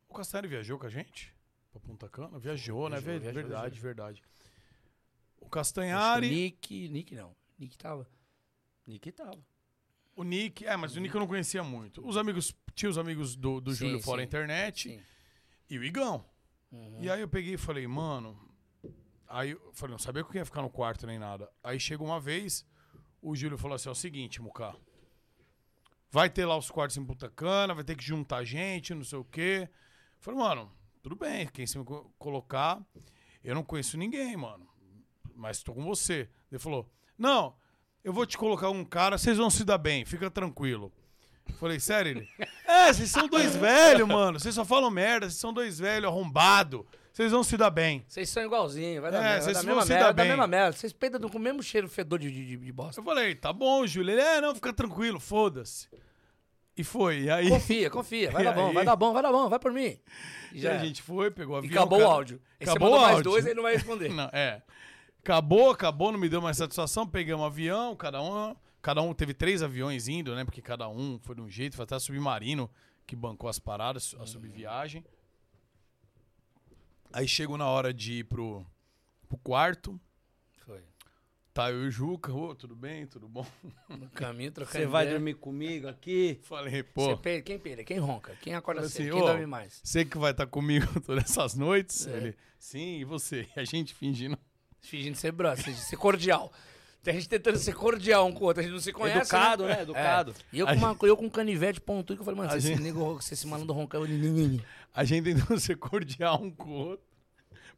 O 0.09 0.14
Castanhari 0.14 0.48
viajou 0.48 0.78
com 0.78 0.86
a 0.86 0.90
gente? 0.90 1.32
Pra 1.70 1.81
Punta 1.81 2.09
Cana? 2.09 2.39
Viajou, 2.39 2.89
né? 2.89 3.01
Viajou, 3.01 3.12
Ver- 3.12 3.20
viajou, 3.20 3.35
verdade, 3.43 3.70
viajou. 3.81 3.82
verdade. 3.82 4.22
O 5.39 5.40
que 5.40 5.47
o 5.47 5.51
Castanhari, 5.51 6.28
Nick. 6.31 6.89
Nick 6.89 7.14
não. 7.14 7.35
Nick 7.59 7.76
tava. 7.76 8.09
Nick 8.86 9.10
tava. 9.12 9.39
o 10.14 10.22
Nick... 10.22 10.64
É, 10.66 10.76
mas 10.76 10.94
o 10.97 11.01
Nick 11.01 11.14
eu 11.14 11.20
não 11.20 11.26
conhecia 11.26 11.62
muito. 11.64 12.06
Os 12.06 12.16
amigos... 12.16 12.55
Tinha 12.74 12.90
os 12.90 12.98
amigos 12.98 13.35
do, 13.36 13.60
do 13.60 13.72
Sim, 13.72 13.86
Júlio 13.86 14.02
fora 14.02 14.20
a 14.20 14.24
internet 14.24 14.90
Sim. 14.90 15.02
e 15.70 15.78
o 15.78 15.85
Igão. 15.85 16.24
Uhum. 16.74 16.98
E 17.02 17.09
aí 17.10 17.20
eu 17.20 17.28
peguei 17.28 17.55
e 17.55 17.59
falei, 17.59 17.86
mano. 17.86 18.38
Aí 19.28 19.51
eu 19.51 19.70
falei, 19.72 19.92
não 19.92 19.98
sabia 19.98 20.22
que 20.24 20.30
eu 20.36 20.40
ia 20.40 20.44
ficar 20.44 20.62
no 20.62 20.70
quarto 20.70 21.06
nem 21.06 21.18
nada. 21.18 21.48
Aí 21.62 21.78
chegou 21.80 22.06
uma 22.06 22.20
vez, 22.20 22.66
o 23.22 23.34
Júlio 23.34 23.56
falou 23.59 23.74
assim: 23.76 23.88
é 23.88 23.92
o 23.92 23.94
seguinte, 23.94 24.40
Muká. 24.42 24.74
Vai 26.10 26.30
ter 26.30 26.44
lá 26.46 26.56
os 26.56 26.70
quartos 26.70 26.96
em 26.96 27.05
Punta 27.05 27.28
Cana, 27.28 27.74
vai 27.74 27.82
ter 27.82 27.96
que 27.96 28.05
juntar 28.05 28.44
gente, 28.44 28.94
não 28.94 29.02
sei 29.05 29.18
o 29.18 29.24
quê. 29.24 29.68
Eu 29.68 29.68
falei, 30.20 30.38
mano, 30.40 30.70
tudo 31.02 31.16
bem, 31.16 31.46
quem 31.48 31.66
se 31.66 31.76
me 31.76 31.84
co- 31.84 32.09
colocar, 32.18 32.80
eu 33.42 33.55
não 33.55 33.64
conheço 33.64 33.96
ninguém, 33.98 34.36
mano. 34.36 34.68
Mas 35.34 35.62
tô 35.62 35.74
com 35.74 35.82
você. 35.84 36.28
Ele 36.51 36.59
falou: 36.60 36.88
Não, 37.18 37.56
eu 38.05 38.12
vou 38.12 38.24
te 38.26 38.38
colocar 38.38 38.70
um 38.70 38.84
cara, 38.84 39.18
vocês 39.18 39.36
vão 39.38 39.51
se 39.51 39.64
dar 39.64 39.78
bem, 39.78 40.05
fica 40.05 40.30
tranquilo. 40.30 40.92
Eu 41.48 41.55
Falei, 41.56 41.78
sério? 41.80 42.10
Ele? 42.12 42.28
É, 42.89 42.93
vocês 42.93 43.11
são 43.11 43.27
dois 43.28 43.55
velhos, 43.56 44.06
mano. 44.09 44.39
Vocês 44.39 44.55
só 44.55 44.65
falam 44.65 44.90
merda, 44.90 45.27
vocês 45.28 45.40
são 45.40 45.52
dois 45.52 45.78
velhos 45.78 46.09
arrombado. 46.11 46.86
Vocês 47.12 47.31
vão 47.31 47.44
se 47.44 47.56
dar 47.56 47.70
bem. 47.70 48.05
Vocês 48.09 48.28
são 48.28 48.43
igualzinhos, 48.44 49.01
vai 49.01 49.11
dar 49.12 49.19
É, 49.19 49.23
merda. 49.23 49.40
Vocês 49.44 49.56
vão 49.59 49.65
mesma 49.66 49.82
se 49.82 49.89
merda, 49.90 50.05
dar 50.06 50.12
bem. 50.15 50.28
mesma 50.28 50.47
merda. 50.48 50.73
Vocês 50.77 50.93
peidam 50.93 51.28
com 51.31 51.39
o 51.39 51.40
mesmo 51.40 51.62
cheiro 51.62 51.89
fedor 51.89 52.19
de, 52.19 52.31
de, 52.31 52.56
de 52.56 52.73
bosta. 52.73 53.01
Eu 53.01 53.05
falei, 53.05 53.35
tá 53.36 53.52
bom, 53.52 53.86
Júlio. 53.86 54.12
Ele, 54.12 54.20
é, 54.20 54.40
não, 54.40 54.55
fica 54.55 54.73
tranquilo, 54.73 55.20
foda-se. 55.20 55.89
E 56.77 56.82
foi. 56.82 57.20
E 57.23 57.31
aí, 57.31 57.48
Confia, 57.48 57.89
confia. 57.89 58.31
Vai 58.32 58.43
E 58.43 58.44
dar 58.47 58.52
bom, 58.52 58.66
aí? 58.69 58.74
vai 58.74 58.85
dar 58.85 58.97
bom, 58.97 59.12
vai 59.12 59.23
dar 59.23 59.31
bom, 59.32 59.48
vai 59.48 59.59
por 59.61 59.73
mim. 59.73 59.97
E 60.52 60.66
a 60.66 60.78
gente 60.78 61.02
foi, 61.02 61.31
pegou 61.31 61.55
o 61.55 61.59
E 61.65 61.66
avião. 61.66 61.82
acabou 61.82 61.98
o 61.98 62.02
cara- 62.02 62.15
áudio. 62.15 62.40
Aí 62.61 62.66
Acabou 62.69 62.74
você 62.74 62.78
o 62.78 62.90
mandou 62.90 63.01
mais 63.06 63.16
áudio. 63.16 63.31
dois, 63.31 63.47
ele 63.47 63.55
não 63.55 63.62
vai 63.62 63.74
responder. 63.74 64.09
Não, 64.12 64.28
é. 64.32 64.61
Acabou, 65.23 65.70
acabou, 65.70 66.12
não 66.12 66.19
me 66.19 66.28
deu 66.28 66.43
mais 66.43 66.56
satisfação. 66.56 67.06
Pegamos 67.06 67.43
um 67.44 67.47
avião, 67.47 67.94
cada 67.97 68.20
um. 68.20 68.55
Cada 68.85 69.01
um 69.01 69.15
teve 69.15 69.32
três 69.32 69.62
aviões 69.62 70.09
indo, 70.09 70.35
né? 70.35 70.44
Porque 70.44 70.61
cada 70.61 70.86
um 70.90 71.19
foi 71.19 71.35
de 71.35 71.40
um 71.40 71.48
jeito, 71.48 71.74
foi 71.74 71.85
até 71.85 71.98
submarino 71.98 72.70
que 73.06 73.16
bancou 73.16 73.48
as 73.48 73.59
paradas, 73.59 74.15
a 74.20 74.27
subviagem. 74.27 75.02
Aí 77.11 77.27
chegou 77.27 77.56
na 77.56 77.66
hora 77.66 77.94
de 77.94 78.19
ir 78.19 78.24
pro, 78.24 78.62
pro 79.27 79.39
quarto. 79.39 79.98
Foi. 80.66 80.82
Tá 81.55 81.70
eu 81.70 81.85
e 81.85 81.89
o 81.89 81.90
Juca, 81.90 82.31
ô, 82.31 82.55
tudo 82.55 82.77
bem, 82.77 83.06
tudo 83.06 83.27
bom? 83.27 83.47
No 83.89 84.11
caminho, 84.11 84.52
trocando 84.52 84.77
Você 84.82 84.86
vai 84.86 85.05
ideia. 85.05 85.16
dormir 85.19 85.35
comigo 85.36 85.89
aqui? 85.89 86.39
Falei, 86.43 86.70
Você 86.70 86.82
pô, 86.82 87.16
Quem 87.43 87.59
peida? 87.59 87.85
Quem 87.85 87.97
ronca? 87.98 88.36
Quem 88.43 88.55
acorda 88.55 88.82
Falei 88.82 88.90
cedo? 88.90 89.02
assim, 89.06 89.12
Quem 89.15 89.23
ô, 89.23 89.27
dorme 89.27 89.47
mais? 89.47 89.81
você 89.82 90.05
que 90.05 90.19
vai 90.19 90.32
estar 90.32 90.47
comigo 90.47 90.86
todas 91.01 91.24
essas 91.24 91.55
noites? 91.55 92.06
É. 92.06 92.16
Ele, 92.19 92.36
sim, 92.59 92.98
e 92.98 93.05
você? 93.05 93.48
E 93.56 93.61
a 93.61 93.65
gente 93.65 93.94
fingindo. 93.94 94.39
Fingindo 94.82 95.16
ser 95.16 95.32
brother, 95.32 95.74
ser 95.74 95.97
cordial. 95.97 96.52
A 97.06 97.12
gente 97.12 97.28
tentando 97.28 97.59
ser 97.59 97.74
cordial 97.74 98.26
um 98.26 98.32
com 98.32 98.44
o 98.44 98.47
outro, 98.47 98.60
a 98.60 98.62
gente 98.62 98.72
não 98.72 98.81
se 98.81 98.93
conhece. 98.93 99.18
Educado, 99.20 99.64
né? 99.64 99.76
né? 99.76 99.82
Educado. 99.82 100.31
É. 100.32 100.35
E 100.52 100.59
eu 100.59 100.68
A 100.68 100.72
com, 100.72 100.78
uma, 100.78 100.97
eu 101.02 101.16
com 101.16 101.26
um 101.26 101.31
canivete 101.31 101.81
pontudo 101.81 102.16
que 102.16 102.20
eu 102.22 102.24
falei, 102.24 102.40
mano, 102.40 102.56
esse, 102.56 102.68
gente- 102.68 102.81
nego, 102.81 103.20
se 103.20 103.35
esse 103.35 103.47
malandro 103.47 103.74
roncar, 103.74 104.01
eu... 104.01 104.06
A 104.94 105.05
gente 105.05 105.24
tentando 105.24 105.60
ser 105.60 105.76
cordial 105.76 106.43
um 106.43 106.51
com 106.51 106.68
o 106.68 106.72
outro. 106.72 107.05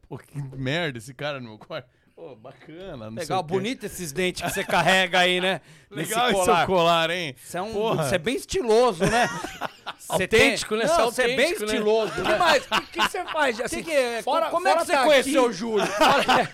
Pô, 0.07 0.17
que 0.17 0.41
merda 0.55 0.97
esse 0.97 1.13
cara 1.13 1.39
no 1.39 1.49
meu 1.49 1.57
quarto. 1.57 1.89
Pô, 2.17 2.35
bacana. 2.35 3.09
Legal, 3.09 3.43
bonito 3.43 3.85
esses 3.85 4.11
dentes 4.11 4.41
que 4.41 4.49
você 4.49 4.63
carrega 4.63 5.19
aí, 5.19 5.39
né? 5.39 5.61
Legal 5.91 6.25
esse 6.31 6.35
seu 6.37 6.45
colar. 6.45 6.65
colar, 6.65 7.09
hein? 7.11 7.35
Você 7.37 7.57
é, 7.59 7.61
um, 7.61 7.71
Porra. 7.71 8.03
você 8.09 8.15
é 8.15 8.17
bem 8.17 8.35
estiloso, 8.35 9.05
né? 9.05 9.29
Autêntico, 10.09 10.75
né? 10.75 10.85
Não, 10.85 10.95
Você 10.95 11.01
é 11.01 11.05
você 11.05 11.21
é 11.21 11.35
bem 11.35 11.45
né? 11.49 11.51
estiloso, 11.51 12.11
O 12.13 12.15
que 12.15 12.21
né? 12.29 12.37
mais? 12.39 12.65
O 12.65 12.69
que, 12.69 12.99
que 12.99 13.01
você 13.07 13.23
faz? 13.25 13.61
Assim, 13.61 13.77
Que 13.77 13.83
que 13.83 13.91
é? 13.91 14.21
fora- 14.23 14.49
como 14.49 14.67
é 14.67 14.71
que 14.71 14.77
fora 14.77 14.85
você 14.87 14.91
tá 14.93 15.03
conheceu 15.03 15.41
aqui- 15.41 15.49
o 15.49 15.53
Júlio? 15.53 15.87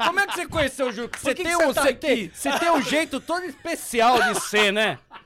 Como 0.06 0.20
é 0.20 0.28
que 0.28 0.34
você 0.36 0.48
conheceu 0.48 0.88
o 0.88 0.92
Júlio? 0.92 1.10
Você 1.18 1.34
que 1.34 1.44
tem 1.44 1.58
que 1.58 1.64
um, 1.64 1.68
você 1.68 1.94
tá 1.94 1.94
tem, 1.94 2.30
você 2.34 2.60
tem 2.60 2.70
um 2.70 2.82
jeito 2.82 3.22
todo 3.22 3.46
especial 3.46 4.22
de 4.22 4.42
ser, 4.42 4.74
né? 4.74 5.00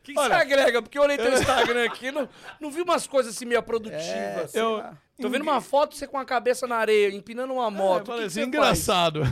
O 0.00 0.04
que, 0.04 0.12
que 0.12 0.20
você 0.20 0.32
agrega? 0.34 0.82
Porque 0.82 0.98
eu 0.98 1.02
olhei 1.02 1.16
teu 1.16 1.32
Instagram 1.32 1.82
aqui, 1.86 2.10
não, 2.10 2.28
não 2.60 2.70
vi 2.70 2.82
umas 2.82 3.06
coisas 3.06 3.34
assim 3.34 3.46
meio 3.46 3.62
produtivas. 3.62 4.54
Eu, 4.54 4.84
Tô 5.20 5.28
vendo 5.30 5.42
uma 5.42 5.60
foto 5.60 5.94
você 5.94 6.06
com 6.06 6.18
a 6.18 6.24
cabeça 6.24 6.66
na 6.66 6.76
areia, 6.76 7.14
empinando 7.14 7.52
uma 7.54 7.68
É, 7.68 7.70
moto. 7.70 8.06
falei 8.06 8.22
que, 8.22 8.26
assim, 8.26 8.42
engraçado. 8.42 9.20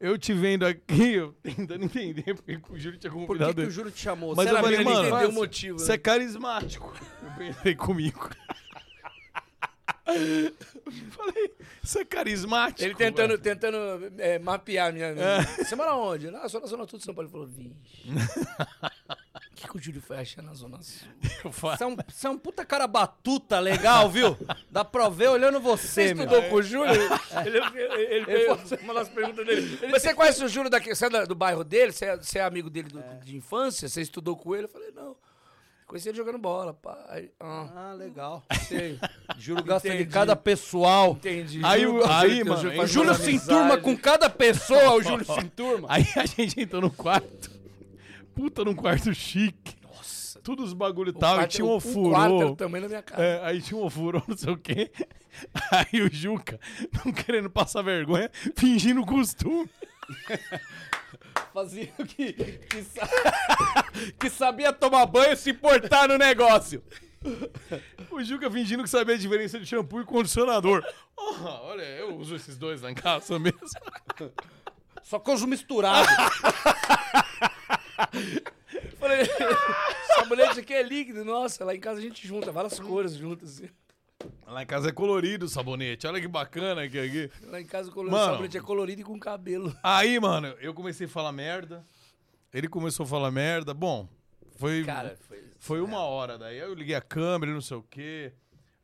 Eu 0.00 0.18
te 0.18 0.34
vendo 0.34 0.66
aqui, 0.66 1.14
eu 1.14 1.32
tentando 1.42 1.84
entender 1.84 2.34
porque 2.34 2.58
que 2.58 2.72
o 2.72 2.78
Júlio 2.78 2.98
tinha 2.98 3.10
Por 3.10 3.20
que, 3.20 3.26
convidado 3.26 3.54
que 3.54 3.60
o 3.60 3.64
ele. 3.64 3.70
Júlio 3.70 3.90
te 3.90 4.00
chamou? 4.02 4.34
Mas 4.36 4.48
Você 4.48 4.54
eu 4.54 4.60
falei, 4.60 4.78
de 4.78 4.84
mano, 4.84 5.08
Entendeu 5.08 5.28
o 5.30 5.32
motivo. 5.32 5.78
Você 5.78 5.92
é 5.92 5.98
carismático. 5.98 6.92
Eu 7.22 7.30
pensei 7.38 7.74
comigo. 7.74 8.28
falei, 10.04 11.54
você 11.82 12.00
é 12.00 12.04
carismático. 12.04 12.82
Ele 12.82 12.94
tentando, 12.94 13.38
tentando 13.38 14.12
é, 14.18 14.38
mapear 14.38 14.92
minha. 14.92 15.14
Você 15.56 15.74
mora 15.74 15.94
onde? 15.94 16.28
Ah, 16.28 16.48
sou 16.50 16.60
na 16.60 16.66
Zona 16.66 16.86
Sul 16.86 16.98
de 16.98 17.04
São 17.06 17.14
Paulo. 17.14 17.26
Ele 17.28 17.32
falou, 17.32 17.46
vixe. 17.46 17.72
O 19.54 19.56
que, 19.56 19.68
que 19.68 19.76
o 19.76 19.80
Júlio 19.80 20.02
foi 20.02 20.16
achar 20.18 20.42
na 20.42 20.52
Zona 20.52 20.82
Sul? 20.82 21.06
Eu 21.44 21.52
falo, 21.52 21.76
Você 21.76 21.84
é, 21.84 21.86
um, 21.86 21.96
é 22.24 22.28
um 22.30 22.36
puta 22.38 22.64
cara 22.64 22.88
batuta 22.88 23.60
legal, 23.60 24.10
viu? 24.10 24.36
Dá 24.68 24.84
pra 24.84 25.08
ver 25.08 25.28
olhando 25.28 25.60
você, 25.60 26.08
Você 26.08 26.14
meu. 26.14 26.24
estudou 26.24 26.42
com 26.50 26.56
o 26.56 26.62
Júlio? 26.62 26.92
Ele, 26.92 27.58
ele, 27.78 28.14
ele 28.16 28.24
fez 28.66 28.82
uma 28.82 28.94
das 28.94 29.08
perguntas 29.08 29.46
dele. 29.46 29.78
Você 29.92 30.12
conhece 30.12 30.42
o 30.44 30.48
Júlio 30.48 30.68
daqui? 30.68 30.92
Você 30.92 31.06
é 31.06 31.10
da- 31.10 31.24
do 31.24 31.36
bairro 31.36 31.62
dele? 31.62 31.92
Você 31.92 32.04
é, 32.06 32.16
você 32.16 32.40
é 32.40 32.42
amigo 32.42 32.68
dele 32.68 32.88
do- 32.88 33.02
de 33.24 33.36
infância? 33.36 33.88
Você 33.88 34.02
estudou 34.02 34.36
com 34.36 34.54
ele? 34.56 34.64
Eu 34.64 34.68
falei, 34.68 34.90
não. 34.90 35.14
Conheci 35.86 36.08
ele 36.08 36.16
jogando 36.16 36.38
bola, 36.38 36.74
pai. 36.74 37.30
Ah, 37.38 37.68
Ah, 37.76 37.92
legal. 37.92 38.42
sei. 38.66 38.98
Júlio 39.38 39.62
gasta 39.62 39.88
de 39.88 39.94
Entendi. 39.96 40.10
cada 40.10 40.34
pessoal. 40.34 41.12
Entendi. 41.12 41.60
Aí, 41.62 41.86
o- 41.86 42.04
aí, 42.10 42.42
mano, 42.42 42.60
Júlio 42.60 42.82
o 42.82 42.86
Júlio 42.88 43.14
se 43.14 43.30
enturma 43.32 43.76
com 43.78 43.96
cada 43.96 44.28
pessoa, 44.28 44.94
o 44.94 45.02
Júlio 45.02 45.24
se 45.24 45.38
enturma. 45.44 45.86
Aí 45.90 46.04
a 46.16 46.26
gente 46.26 46.60
entrou 46.60 46.82
no 46.82 46.90
quarto. 46.90 47.53
Puta, 48.34 48.64
num 48.64 48.74
quarto 48.74 49.12
chique. 49.14 49.76
Nossa. 49.82 50.40
Tudo 50.40 50.62
os 50.64 50.72
bagulho 50.72 51.10
e 51.10 51.12
tal. 51.12 51.40
E 51.40 51.46
tinha 51.46 51.64
um 51.64 51.68
era 51.68 51.76
ofurô. 51.76 52.50
o 52.50 52.56
tamanho 52.56 52.82
da 52.82 52.88
minha 52.88 53.02
casa. 53.02 53.22
É, 53.22 53.40
aí 53.46 53.62
tinha 53.62 53.78
um 53.78 53.84
ofurô, 53.84 54.22
não 54.28 54.36
sei 54.36 54.52
o 54.52 54.56
quê. 54.58 54.90
Aí 55.70 56.02
o 56.02 56.12
Juca, 56.12 56.60
não 57.04 57.12
querendo 57.12 57.48
passar 57.50 57.82
vergonha, 57.82 58.30
fingindo 58.56 59.04
costume. 59.06 59.68
Fazia 61.52 61.92
o 61.98 62.04
que, 62.04 62.32
que, 62.32 62.82
sa- 62.82 63.08
que 64.18 64.28
sabia 64.30 64.72
tomar 64.72 65.06
banho 65.06 65.32
e 65.32 65.36
se 65.36 65.50
importar 65.50 66.08
no 66.08 66.18
negócio. 66.18 66.82
O 68.10 68.22
Juca 68.22 68.50
fingindo 68.50 68.82
que 68.82 68.90
sabia 68.90 69.14
a 69.14 69.18
diferença 69.18 69.58
de 69.58 69.64
shampoo 69.66 70.00
e 70.00 70.04
condicionador. 70.04 70.84
Oh, 71.16 71.44
olha, 71.68 71.82
eu 71.82 72.16
uso 72.16 72.34
esses 72.34 72.58
dois 72.58 72.82
lá 72.82 72.90
em 72.90 72.94
casa 72.94 73.38
mesmo. 73.38 73.60
Só 75.04 75.18
que 75.20 75.30
eu 75.30 75.34
uso 75.34 75.46
misturado. 75.46 76.08
Falei, 78.98 79.20
sabonete 80.16 80.60
aqui 80.60 80.72
é 80.74 80.82
líquido. 80.82 81.24
Nossa, 81.24 81.64
lá 81.64 81.74
em 81.74 81.80
casa 81.80 81.98
a 82.00 82.02
gente 82.02 82.26
junta 82.26 82.50
várias 82.52 82.78
cores 82.78 83.14
juntas. 83.14 83.58
assim. 83.58 83.68
Lá 84.46 84.62
em 84.62 84.66
casa 84.66 84.88
é 84.88 84.92
colorido 84.92 85.46
o 85.46 85.48
sabonete. 85.48 86.06
Olha 86.06 86.20
que 86.20 86.28
bacana 86.28 86.82
aqui. 86.82 86.98
aqui. 86.98 87.30
Lá 87.46 87.60
em 87.60 87.66
casa 87.66 87.90
o 87.90 87.92
colo- 87.92 88.10
Mano. 88.10 88.32
sabonete 88.32 88.56
é 88.56 88.60
colorido 88.60 89.00
e 89.00 89.04
com 89.04 89.18
cabelo. 89.18 89.74
Aí, 89.82 90.18
mano, 90.18 90.48
eu 90.60 90.72
comecei 90.72 91.06
a 91.06 91.10
falar 91.10 91.32
merda. 91.32 91.84
Ele 92.52 92.68
começou 92.68 93.04
a 93.04 93.06
falar 93.06 93.30
merda. 93.30 93.74
Bom, 93.74 94.08
foi, 94.56 94.84
Cara, 94.84 95.16
foi... 95.28 95.44
foi 95.58 95.80
uma 95.80 96.00
hora 96.00 96.38
daí. 96.38 96.60
Aí 96.60 96.66
eu 96.68 96.74
liguei 96.74 96.94
a 96.94 97.00
câmera 97.02 97.50
e 97.50 97.54
não 97.54 97.60
sei 97.60 97.76
o 97.76 97.82
quê. 97.82 98.32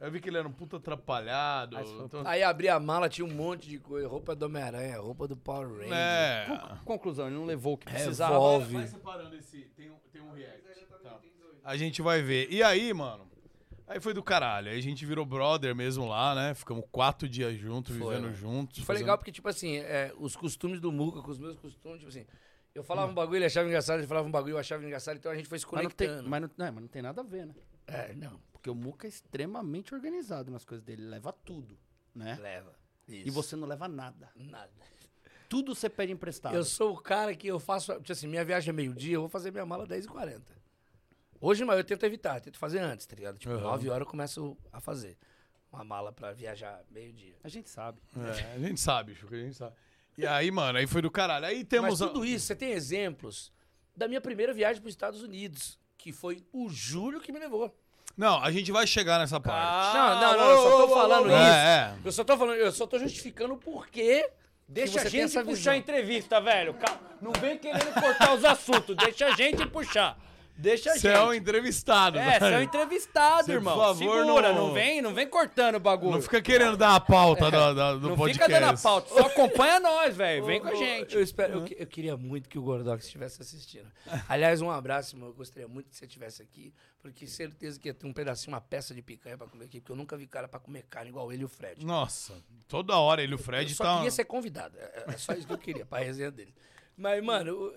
Aí 0.01 0.07
eu 0.09 0.11
vi 0.11 0.19
que 0.21 0.29
ele 0.31 0.39
era 0.39 0.49
um 0.49 0.53
puta 0.53 0.79
atrapalhado. 0.79 1.77
Então, 1.79 2.23
Aí 2.25 2.43
abri 2.43 2.69
a 2.69 2.81
mala, 2.81 3.09
tinha 3.09 3.25
um 3.27 3.33
monte 3.33 3.69
de 3.69 3.79
coisa. 3.79 4.09
Roupa 4.09 4.35
do 4.35 4.47
Homem-Aranha, 4.47 4.99
roupa 4.99 5.29
do 5.29 5.37
Power 5.37 5.69
Ranger. 5.69 5.93
é. 5.93 6.79
Conclusão, 6.85 7.27
ele 7.27 7.37
não 7.37 7.45
levou 7.45 7.75
o 7.75 7.79
que 7.79 7.85
precisava. 7.87 8.33
Revolve. 8.33 8.75
Vai 8.77 8.87
separando 8.87 9.37
esse. 9.37 9.59
Tem 9.77 9.91
um, 9.91 9.97
tem 10.11 10.23
um 10.23 10.33
react. 10.33 10.61
Tá. 11.03 11.19
A 11.63 11.77
gente 11.77 12.01
vai 12.01 12.23
ver. 12.23 12.49
E 12.51 12.63
aí, 12.63 12.93
mano? 12.95 13.29
Aí 13.87 14.01
foi 14.01 14.15
do 14.15 14.23
caralho. 14.23 14.71
Aí 14.71 14.79
a 14.79 14.83
gente 14.83 15.05
virou 15.05 15.27
brother 15.27 15.75
mesmo 15.75 16.07
lá, 16.07 16.35
né? 16.35 16.55
Ficamos 16.55 16.85
quatro 16.93 17.29
dias 17.29 17.59
juntos, 17.59 17.97
Foi, 17.97 18.15
vivendo 18.15 18.31
né? 18.31 18.37
juntos. 18.37 18.77
Foi 18.79 18.87
fazendo- 18.87 19.03
legal 19.03 19.19
porque, 19.19 19.33
tipo 19.33 19.49
assim, 19.49 19.79
é, 19.79 20.13
os 20.17 20.37
costumes 20.37 20.81
do 20.81 20.93
Muca 20.93 21.21
com 21.21 21.31
os 21.31 21.39
meus 21.39 21.59
costumes, 21.59 21.99
tipo 21.99 22.09
assim, 22.09 22.25
eu 22.75 22.83
falava 22.85 23.11
um 23.11 23.15
bagulho, 23.15 23.39
ele 23.39 23.45
achava 23.47 23.67
engraçado, 23.67 23.99
ele 24.01 24.07
falava 24.07 24.27
um 24.29 24.31
bagulho, 24.31 24.53
eu 24.55 24.59
achava 24.59 24.85
engraçado, 24.85 25.17
então 25.17 25.31
a 25.33 25.35
gente 25.35 25.49
foi 25.49 25.59
se 25.59 25.67
Mas 25.71 25.83
não, 25.85 25.91
tem, 25.91 26.07
conectando. 26.09 26.31
mas, 26.31 26.41
não, 26.43 26.51
não, 26.57 26.73
mas 26.73 26.83
não 26.83 26.89
tem 26.89 27.03
nada 27.03 27.21
a 27.21 27.25
ver, 27.25 27.47
né? 27.47 27.55
É, 27.87 28.15
não, 28.15 28.41
Porque 28.53 28.71
o 28.71 28.75
Muca 28.75 29.07
é 29.07 29.11
extremamente 29.11 29.95
organizado 29.95 30.51
nas 30.51 30.65
coisas 30.65 30.85
dele. 30.85 31.03
Ele 31.03 31.11
leva 31.11 31.33
tudo, 31.33 31.77
né? 32.15 32.39
leva. 32.41 32.73
Isso. 33.09 33.27
E 33.27 33.31
você 33.31 33.57
não 33.57 33.67
leva 33.67 33.89
nada. 33.89 34.31
Nada. 34.37 34.71
Tudo 35.49 35.75
você 35.75 35.89
pede 35.91 36.13
emprestado. 36.13 36.55
Eu 36.55 36.63
sou 36.63 36.93
o 36.95 37.01
cara 37.01 37.35
que 37.35 37.49
eu 37.49 37.59
faço, 37.59 37.93
tipo 37.97 38.13
assim, 38.13 38.29
minha 38.29 38.45
viagem 38.45 38.71
é 38.71 38.73
meio-dia, 38.73 39.15
eu 39.17 39.21
vou 39.23 39.29
fazer 39.29 39.51
minha 39.51 39.67
mala 39.67 39.85
10h40. 39.85 40.41
Hoje, 41.41 41.65
mas 41.65 41.77
eu 41.79 41.85
tento 41.85 42.05
evitar, 42.05 42.41
tento 42.41 42.59
fazer 42.59 42.79
antes, 42.79 43.05
tá 43.07 43.17
ligado? 43.17 43.37
Tipo, 43.39 43.55
Uhum. 43.55 43.61
9 43.63 43.89
horas 43.89 44.07
eu 44.07 44.11
começo 44.11 44.57
a 44.73 44.81
fazer 44.81 45.17
uma 45.73 45.83
mala 45.83 46.13
pra 46.13 46.33
viajar 46.33 46.85
meio-dia. 46.91 47.35
A 47.43 47.49
gente 47.49 47.69
sabe. 47.69 47.99
É, 48.17 48.55
a 48.55 48.59
gente 48.61 48.79
sabe, 48.79 49.15
Chuca, 49.15 49.35
a 49.35 49.39
gente 49.41 49.57
sabe. 49.57 49.75
E 50.21 50.27
aí, 50.27 50.51
mano, 50.51 50.79
aí 50.79 50.87
foi 50.87 51.03
do 51.03 51.11
caralho. 51.11 51.47
Aí 51.47 51.65
temos. 51.65 51.91
Mas 51.91 52.03
a- 52.03 52.07
tudo 52.09 52.25
isso, 52.25 52.47
você 52.47 52.55
tem 52.55 52.73
exemplos 52.73 53.53
da 53.97 54.07
minha 54.09 54.21
primeira 54.21 54.53
viagem 54.53 54.81
para 54.81 54.89
os 54.89 54.95
Estados 54.95 55.23
Unidos, 55.23 55.79
que 55.99 56.13
foi 56.13 56.43
o 56.53 56.69
Júlio 56.69 57.21
que 57.21 57.33
me 57.33 57.39
levou. 57.39 57.75
Não, 58.17 58.43
a 58.43 58.51
gente 58.51 58.71
vai 58.73 58.87
chegar 58.87 59.19
nessa 59.19 59.41
parte. 59.41 59.97
não, 59.97 60.21
não, 60.21 60.37
não, 60.37 60.51
eu 60.51 60.57
só 60.59 60.77
tô 60.87 60.89
falando 60.95 61.27
isso. 61.29 61.37
É, 61.37 61.95
é. 61.95 61.95
Eu 62.05 62.13
só 62.13 62.25
tô 62.25 62.37
falando, 62.37 62.57
eu 62.57 62.73
só 62.73 62.87
tô 62.87 62.99
justificando 62.99 63.55
o 63.55 63.57
porquê. 63.57 64.29
Deixa 64.69 65.01
a 65.01 65.09
gente 65.09 65.33
puxar 65.45 65.73
a 65.73 65.77
entrevista, 65.77 66.41
velho. 66.41 66.77
Não 67.21 67.33
vem 67.33 67.59
querendo 67.59 67.93
cortar 68.01 68.35
os 68.35 68.45
assuntos. 68.45 68.97
Deixa 68.97 69.27
a 69.27 69.33
gente 69.33 69.67
puxar. 69.67 70.17
Deixa 70.61 70.93
a 70.93 70.97
Você 70.99 71.09
é 71.09 71.21
o 71.21 71.33
gente. 71.33 71.41
entrevistado, 71.43 72.19
É, 72.19 72.23
você 72.39 72.45
é 72.45 72.49
o 72.49 72.51
velho. 72.51 72.63
entrevistado, 72.65 73.45
Você, 73.47 73.53
irmão. 73.53 73.75
por 73.75 73.81
favor, 73.85 74.19
Segura, 74.25 74.53
não- 74.53 74.67
não... 74.69 74.73
vem, 74.75 75.01
não 75.01 75.15
vem 75.15 75.27
cortando 75.27 75.77
o 75.77 75.81
bagulho. 75.81 76.13
Não 76.13 76.23
fica 76.23 76.41
querendo 76.43 76.77
dar 76.77 76.95
a 76.97 77.01
pauta 77.01 77.51
do, 77.51 77.75
do, 77.75 78.01
do 78.01 78.09
Não 78.11 78.17
podcast. 78.17 78.45
fica 78.49 78.61
dando 78.61 78.75
a 78.79 78.81
pauta, 78.81 79.09
só 79.09 79.27
acompanha 79.27 79.81
nós, 79.81 80.15
velho. 80.17 80.45
Vem 80.45 80.61
com 80.61 80.69
a 80.69 80.75
gente. 80.75 81.15
Eu, 81.15 81.23
espero, 81.23 81.55
eu, 81.61 81.65
que- 81.65 81.77
eu 81.79 81.87
queria 81.87 82.17
muito 82.17 82.49
que 82.49 82.59
o 82.59 82.63
Gordox 82.63 83.05
estivesse 83.05 83.41
assistindo. 83.41 83.91
Aliás, 84.29 84.61
um 84.61 84.71
abraço, 84.71 85.17
irmão. 85.17 85.29
Eu 85.31 85.35
gostaria 85.35 85.67
muito 85.67 85.89
que 85.89 85.97
você 85.97 86.05
estivesse 86.05 86.43
aqui, 86.43 86.73
porque 87.01 87.27
certeza 87.27 87.81
que 87.81 87.89
ia 87.89 87.95
ter 87.95 88.07
um 88.07 88.13
pedacinho, 88.13 88.53
uma 88.55 88.61
peça 88.61 88.95
de 88.95 89.01
picanha 89.01 89.39
pra 89.39 89.47
comer 89.47 89.65
aqui, 89.65 89.81
porque 89.81 89.93
eu 89.93 89.97
nunca 89.97 90.17
vi 90.17 90.27
cara 90.27 90.47
pra 90.47 90.61
comer 90.61 90.85
carne 90.91 91.09
igual 91.11 91.33
ele 91.33 91.43
e 91.43 91.45
o 91.45 91.49
Fred. 91.49 91.85
Nossa, 91.87 92.35
toda 92.69 92.95
hora 92.97 93.23
ele 93.23 93.33
e 93.33 93.35
o 93.35 93.39
Fred 93.39 93.71
eu 93.71 93.77
só 93.77 93.85
tá. 93.85 93.95
queria 93.97 94.11
ser 94.11 94.25
convidado. 94.25 94.77
É, 94.79 95.05
é 95.09 95.17
só 95.17 95.33
isso 95.33 95.47
que 95.47 95.53
eu 95.53 95.59
queria, 95.59 95.87
pra 95.87 96.01
resenha 96.01 96.31
dele. 96.31 96.55
Mas, 96.97 97.25
mano, 97.25 97.73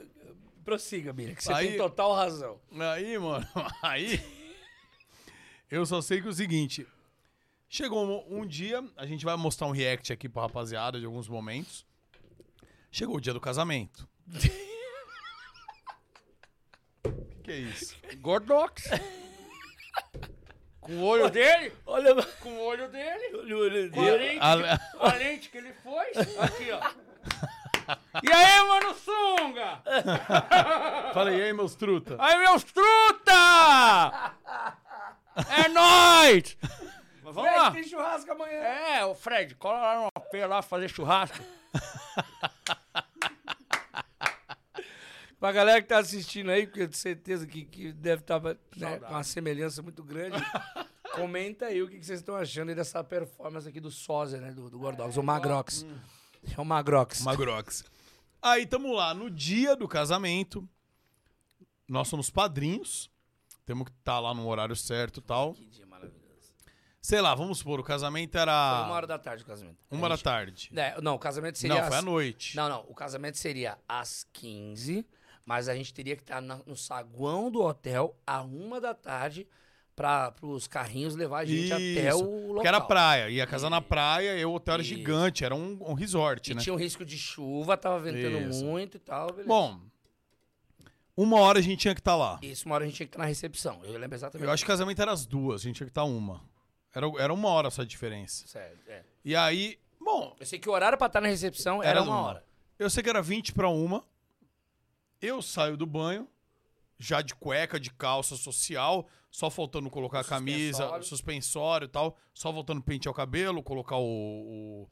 prossiga, 0.64 1.14
Mira, 1.14 1.36
que 1.36 1.44
você 1.44 1.52
Aí- 1.54 1.68
tem 1.70 1.78
total 1.78 2.14
razão. 2.14 2.60
Aí, 2.94 3.18
mano, 3.18 3.46
aí. 3.84 4.20
Eu 5.70 5.86
só 5.86 6.02
sei 6.02 6.22
que 6.22 6.28
é 6.28 6.30
o 6.30 6.34
seguinte. 6.34 6.86
Chegou 7.70 8.06
um, 8.06 8.42
um 8.42 8.46
dia, 8.46 8.84
a 8.96 9.06
gente 9.06 9.26
vai 9.26 9.36
mostrar 9.36 9.66
um 9.68 9.72
react 9.72 10.14
aqui 10.14 10.30
pra 10.30 10.44
rapaziada 10.44 11.00
de 11.00 11.06
alguns 11.06 11.28
momentos. 11.28 11.86
Chegou 12.92 13.16
o 13.18 13.22
dia 13.22 13.34
do 13.34 13.42
casamento. 13.42 14.08
O 17.06 17.12
que, 17.34 17.44
que 17.44 17.52
é 17.52 17.58
isso? 17.58 17.96
Gordox. 18.18 18.84
Com 20.80 20.98
o 20.98 21.04
olho 21.06 21.30
dele? 21.30 21.72
Olha, 21.86 22.14
Com 22.42 22.50
o 22.54 22.62
olho 22.66 22.88
dele? 22.90 23.36
olha 23.38 23.56
o 23.56 23.60
olho 23.60 23.92
Com 23.92 24.02
a 24.02 24.04
dele. 24.04 24.18
lente, 24.26 24.40
A- 24.42 24.80
a 25.00 25.14
lente 25.16 25.50
que 25.50 25.58
ele 25.58 25.74
foi? 25.74 26.06
Aqui, 26.40 26.72
ó. 26.72 26.82
E 28.24 28.32
aí, 28.32 28.68
mano 28.68 28.94
Sunga? 28.94 29.82
Falei, 31.14 31.40
e 31.40 31.42
aí, 31.44 31.54
meus 31.54 31.76
truta? 31.76 32.16
Aí, 32.20 32.38
meus 32.40 32.64
truta! 32.64 34.34
É 35.50 35.68
nóis! 35.70 36.58
Mas 37.24 37.36
vamos 37.36 37.52
lá. 37.52 37.72
Tem 37.72 37.84
churrasco 37.84 38.32
amanhã. 38.32 38.60
É, 38.60 39.06
o 39.06 39.16
Fred, 39.16 39.56
cola 39.56 39.80
lá 39.80 39.96
no 40.02 40.08
AP 40.16 40.34
lá 40.48 40.62
fazer 40.62 40.90
churrasco. 40.90 41.44
Pra 45.40 45.52
galera 45.52 45.82
que 45.82 45.90
tá 45.90 45.98
assistindo 45.98 46.52
aí, 46.52 46.66
porque 46.66 46.84
eu 46.84 46.88
tenho 46.88 46.98
certeza 46.98 47.46
que, 47.46 47.66
que 47.66 47.92
deve 47.92 48.22
estar 48.22 48.42
né, 48.42 49.00
com 49.00 49.10
uma 49.10 49.24
semelhança 49.24 49.82
muito 49.82 50.02
grande. 50.02 50.38
comenta 51.14 51.66
aí 51.66 51.82
o 51.82 51.88
que, 51.88 52.00
que 52.00 52.06
vocês 52.06 52.20
estão 52.20 52.36
achando 52.36 52.70
aí 52.70 52.76
dessa 52.76 53.04
performance 53.04 53.68
aqui 53.68 53.80
do 53.80 53.92
Sósia, 53.92 54.40
né? 54.40 54.52
Do, 54.52 54.70
do 54.70 54.80
Gordox, 54.80 55.18
o 55.18 55.24
Magrox. 55.24 55.86
É 56.58 56.60
o 56.62 56.66
Magrox. 56.66 57.22
Magrox. 57.22 57.84
Aí, 58.42 58.66
tamo 58.66 58.94
lá, 58.94 59.14
no 59.14 59.30
dia 59.30 59.76
do 59.76 59.88
casamento. 59.88 60.68
Nós 61.88 62.08
somos 62.08 62.30
padrinhos. 62.30 63.10
Temos 63.66 63.86
que 63.86 63.92
estar 63.92 64.20
lá 64.20 64.34
no 64.34 64.48
horário 64.48 64.76
certo 64.76 65.20
e 65.20 65.24
tal. 65.24 65.54
Que 65.54 65.66
dia 65.66 65.86
maravilhoso. 65.86 66.22
Sei 67.02 67.22
lá, 67.22 67.34
vamos 67.36 67.60
supor, 67.60 67.80
o 67.80 67.84
casamento 67.84 68.32
Foi 68.34 68.42
era 68.42 68.84
uma 68.86 68.94
hora 68.96 69.08
da 69.08 69.18
tarde 69.20 69.44
o 69.44 69.46
casamento. 69.46 69.78
uma 69.92 70.08
A 70.08 70.10
da 70.10 70.16
gente- 70.16 70.24
tarde. 70.24 70.72
É, 70.76 71.00
não, 71.02 71.16
o 71.16 71.20
casamento 71.20 71.58
seria. 71.58 71.78
Não, 71.82 71.88
foi 71.88 71.96
à 71.96 72.00
às- 72.00 72.06
noite. 72.06 72.56
Não, 72.56 72.70
não. 72.70 72.82
O 72.90 72.94
casamento 72.96 73.38
seria 73.38 73.78
às 73.88 74.26
15, 74.34 75.06
mas 75.46 75.68
a 75.70 75.76
gente 75.76 75.94
teria 75.94 76.16
que 76.16 76.22
estar 76.24 76.42
na- 76.42 76.60
no 76.66 76.76
saguão 76.76 77.50
do 77.52 77.62
hotel 77.62 78.18
à 78.28 78.42
uma 78.42 78.80
da 78.82 78.94
tarde 78.94 79.48
para 79.96 80.34
os 80.42 80.68
carrinhos 80.68 81.16
levar 81.16 81.40
a 81.40 81.46
gente 81.46 81.72
até 81.72 82.10
Isso, 82.10 82.24
o 82.24 82.40
local. 82.40 82.54
Porque 82.56 82.68
era 82.68 82.82
praia. 82.82 83.30
Ia 83.30 83.46
casar 83.46 83.70
na 83.70 83.82
praia 83.82 84.38
e 84.38 84.44
o 84.46 84.54
hotel 84.54 84.74
era 84.76 84.82
Isso. 84.84 84.90
gigante. 84.96 85.46
Era 85.46 85.54
um, 85.56 85.78
um 85.82 85.94
resort, 85.94 86.52
E 86.52 86.56
né? 86.56 86.62
tinha 86.62 86.74
um 86.74 86.78
risco 86.78 87.06
de 87.06 87.18
chuva, 87.18 87.78
tava 87.78 88.00
ventando 88.00 88.50
Isso. 88.50 88.64
muito 88.66 88.98
e 88.98 89.00
tal. 89.00 89.28
Beleza. 89.28 89.48
Bom, 89.48 89.80
uma 91.16 91.40
hora 91.40 91.60
a 91.60 91.62
gente 91.62 91.80
tinha 91.80 91.94
que 91.94 92.02
estar 92.02 92.16
lá. 92.16 92.40
Isso, 92.42 92.66
uma 92.66 92.76
hora 92.76 92.86
a 92.86 92.88
gente 92.88 92.96
tinha 92.98 93.06
que 93.08 93.12
estar 93.12 93.20
na 93.20 93.26
recepção. 93.28 93.80
Eu 93.84 93.98
lembro 94.00 94.16
exatamente. 94.16 94.48
Eu 94.48 94.52
acho 94.52 94.64
que 94.64 94.70
o 94.70 94.74
casamento 94.74 95.02
era 95.02 95.12
às 95.12 95.26
duas, 95.26 95.62
a 95.62 95.64
gente 95.66 95.76
tinha 95.76 95.86
que 95.86 95.92
estar 95.92 96.04
uma. 96.06 96.42
Era, 96.94 97.06
era 97.20 97.34
uma 97.34 97.50
hora 97.50 97.70
só 97.70 97.82
a 97.84 97.86
diferença. 97.86 98.48
Sério, 98.48 98.78
é. 98.88 99.04
E 99.24 99.36
aí, 99.36 99.78
bom, 100.00 100.36
Eu 100.40 100.46
sei 100.46 100.58
que 100.60 100.68
o 100.70 100.72
horário 100.72 100.98
pra 100.98 101.08
estar 101.08 101.22
na 101.22 101.28
recepção 101.28 101.82
era, 101.84 101.92
Era 101.92 102.02
uma 102.04 102.12
uma. 102.18 102.28
hora. 102.28 102.46
eu 102.80 102.90
sei 102.90 103.04
que 103.04 103.10
era 103.10 103.22
20 103.22 103.54
pra 103.54 103.70
uma. 103.70 104.04
Eu 105.22 105.42
saio 105.42 105.78
do 105.78 105.86
banho, 105.86 106.28
já 106.98 107.22
de 107.22 107.36
cueca, 107.36 107.80
de 107.80 107.92
calça 107.92 108.36
social, 108.36 109.08
só 109.32 109.50
faltando 109.50 109.90
colocar 109.90 110.20
a 110.22 110.24
camisa, 110.24 110.78
Suspensório. 110.78 111.04
suspensório 111.06 111.86
e 111.86 111.90
tal, 111.90 112.18
só 112.34 112.54
faltando 112.54 112.82
pentear 112.82 113.12
o 113.12 113.16
cabelo, 113.16 113.64
colocar 113.64 113.98
o, 113.98 114.04
o 114.84 114.90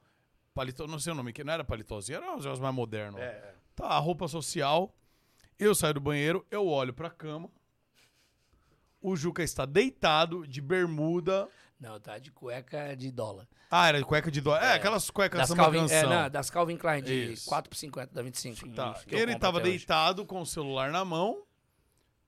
paletó, 0.53 0.87
não 0.87 0.99
sei 0.99 1.13
o 1.13 1.15
nome, 1.15 1.31
que 1.33 1.43
não 1.43 1.53
era 1.53 1.63
paletózinho, 1.63 2.17
era 2.17 2.35
os 2.35 2.59
mais 2.59 2.75
modernos. 2.75 3.19
É. 3.21 3.55
Tá, 3.75 3.87
a 3.87 3.99
roupa 3.99 4.27
social. 4.27 4.93
Eu 5.57 5.75
saio 5.75 5.93
do 5.93 6.01
banheiro, 6.01 6.45
eu 6.49 6.67
olho 6.67 6.93
pra 6.93 7.09
cama. 7.09 7.49
O 8.99 9.15
Juca 9.15 9.43
está 9.43 9.65
deitado, 9.65 10.47
de 10.47 10.61
bermuda. 10.61 11.47
Não, 11.79 11.99
tá 11.99 12.19
de 12.19 12.31
cueca 12.31 12.95
de 12.95 13.11
dólar. 13.11 13.47
Ah, 13.69 13.87
era 13.87 13.97
de 13.97 14.05
cueca 14.05 14.29
de 14.29 14.41
dó. 14.41 14.55
É, 14.55 14.73
aquelas 14.73 15.09
cuecas 15.09 15.47
Das 15.47 15.57
Calvin, 15.57 15.89
é, 15.89 16.03
não, 16.03 16.29
das 16.29 16.49
Calvin 16.49 16.77
Klein 16.77 17.01
de 17.01 17.33
Isso. 17.33 17.47
4 17.47 17.69
por 17.69 17.75
50, 17.75 18.13
da 18.13 18.21
25. 18.21 18.69
Tá. 18.73 19.01
Ele 19.07 19.25
compro 19.27 19.39
tava 19.39 19.57
até 19.59 19.69
hoje. 19.69 19.77
deitado 19.77 20.25
com 20.25 20.41
o 20.41 20.45
celular 20.45 20.91
na 20.91 21.03
mão, 21.05 21.41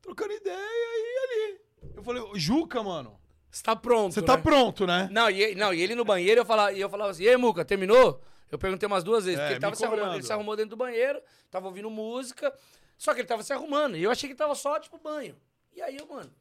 trocando 0.03 0.33
ideia 0.33 0.55
e 0.59 1.17
ali. 1.23 1.61
Eu 1.95 2.03
falei, 2.03 2.21
"Ô, 2.21 2.37
Juca, 2.37 2.83
mano, 2.83 3.19
Você 3.49 3.63
tá 3.63 3.75
pronto, 3.75 4.13
você 4.13 4.21
tá 4.21 4.35
né? 4.35 4.41
pronto, 4.43 4.85
né? 4.85 5.07
Não, 5.11 5.29
e, 5.29 5.41
ele- 5.41 5.55
não, 5.59 5.73
e 5.73 5.81
ele 5.81 5.95
no 5.95 6.03
banheiro, 6.05 6.41
eu 6.41 6.45
falava, 6.45 6.73
e 6.73 6.81
eu 6.81 6.89
falava 6.89 7.11
assim, 7.11 7.23
e 7.23 7.29
aí, 7.29 7.37
Muca, 7.37 7.63
terminou? 7.63 8.21
Eu 8.51 8.57
perguntei 8.59 8.85
umas 8.85 9.03
duas 9.03 9.25
vezes, 9.25 9.39
É, 9.39 9.43
porque 9.43 9.53
ele 9.53 9.59
tava 9.61 9.75
se 9.75 9.85
arrumando. 9.85 10.13
Ele 10.15 10.23
se 10.23 10.33
arrumou 10.33 10.55
dentro 10.55 10.69
do 10.71 10.75
banheiro, 10.77 11.19
tava 11.49 11.67
ouvindo 11.67 11.89
música, 11.89 12.53
só 12.97 13.13
que 13.13 13.21
ele 13.21 13.27
tava 13.27 13.41
se 13.43 13.51
arrumando. 13.53 13.95
E 13.97 14.03
eu 14.03 14.11
achei 14.11 14.27
que 14.27 14.33
ele 14.33 14.37
tava 14.37 14.53
só, 14.55 14.79
tipo, 14.79 14.97
banho. 14.99 15.35
E 15.75 15.81
aí, 15.81 15.97
eu, 15.97 16.05
mano, 16.07 16.31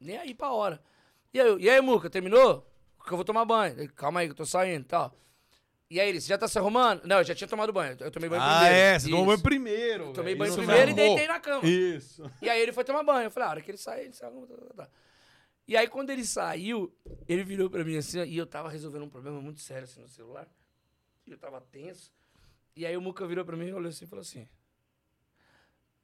nem 0.00 0.16
aí 0.16 0.34
pra 0.34 0.50
hora. 0.50 0.80
E 1.32 1.40
aí, 1.40 1.46
eu, 1.46 1.58
e 1.60 1.68
aí 1.70 1.80
Muca, 1.80 2.08
terminou? 2.10 2.68
Porque 2.96 3.12
eu 3.12 3.16
vou 3.16 3.24
tomar 3.24 3.44
banho. 3.44 3.78
Ele, 3.78 3.88
Calma 3.88 4.20
aí, 4.20 4.26
que 4.26 4.32
eu 4.32 4.36
tô 4.36 4.46
saindo 4.46 4.82
e 4.82 4.84
tal. 4.88 5.14
E 5.90 6.00
aí 6.00 6.08
ele, 6.08 6.20
você 6.20 6.28
já 6.28 6.38
tá 6.38 6.48
se 6.48 6.58
arrumando? 6.58 7.04
Não, 7.04 7.18
eu 7.18 7.24
já 7.24 7.34
tinha 7.34 7.46
tomado 7.46 7.72
banho. 7.72 7.96
Eu 8.00 8.10
tomei 8.10 8.28
banho 8.28 8.42
Ah, 8.42 8.60
primeiro. 8.60 8.74
é, 8.76 8.98
você 8.98 9.10
tomou 9.10 9.26
banho 9.26 9.40
primeiro. 9.42 10.12
Tomei 10.12 10.34
velho. 10.34 10.38
banho 10.38 10.48
Isso 10.48 10.56
primeiro 10.58 10.90
e 10.90 10.94
deitei 10.94 11.28
na 11.28 11.38
cama. 11.40 11.66
Isso. 11.68 12.30
E 12.42 12.48
aí 12.48 12.60
ele 12.60 12.72
foi 12.72 12.84
tomar 12.84 13.02
banho. 13.02 13.26
Eu 13.26 13.30
falei, 13.30 13.46
ah, 13.46 13.48
a 13.48 13.52
hora 13.52 13.60
que 13.60 13.70
ele 13.70 13.78
sair, 13.78 14.04
ele 14.06 14.12
se 14.12 14.24
arruma. 14.24 14.46
Tá, 14.46 14.56
tá, 14.56 14.74
tá. 14.84 14.90
E 15.68 15.76
aí 15.76 15.86
quando 15.86 16.10
ele 16.10 16.24
saiu, 16.24 16.92
ele 17.28 17.42
virou 17.44 17.70
pra 17.70 17.84
mim 17.84 17.96
assim, 17.96 18.22
e 18.24 18.36
eu 18.36 18.46
tava 18.46 18.68
resolvendo 18.68 19.04
um 19.04 19.08
problema 19.08 19.40
muito 19.40 19.60
sério 19.60 19.84
assim 19.84 20.00
no 20.00 20.08
celular. 20.08 20.48
E 21.26 21.30
eu 21.30 21.38
tava 21.38 21.60
tenso. 21.60 22.12
E 22.76 22.84
aí 22.84 22.96
o 22.96 23.00
Muca 23.00 23.26
virou 23.26 23.44
pra 23.44 23.56
mim 23.56 23.66
e 23.68 23.72
olhou 23.72 23.88
assim 23.88 24.04
e 24.04 24.08
falou 24.08 24.22
assim: 24.22 24.48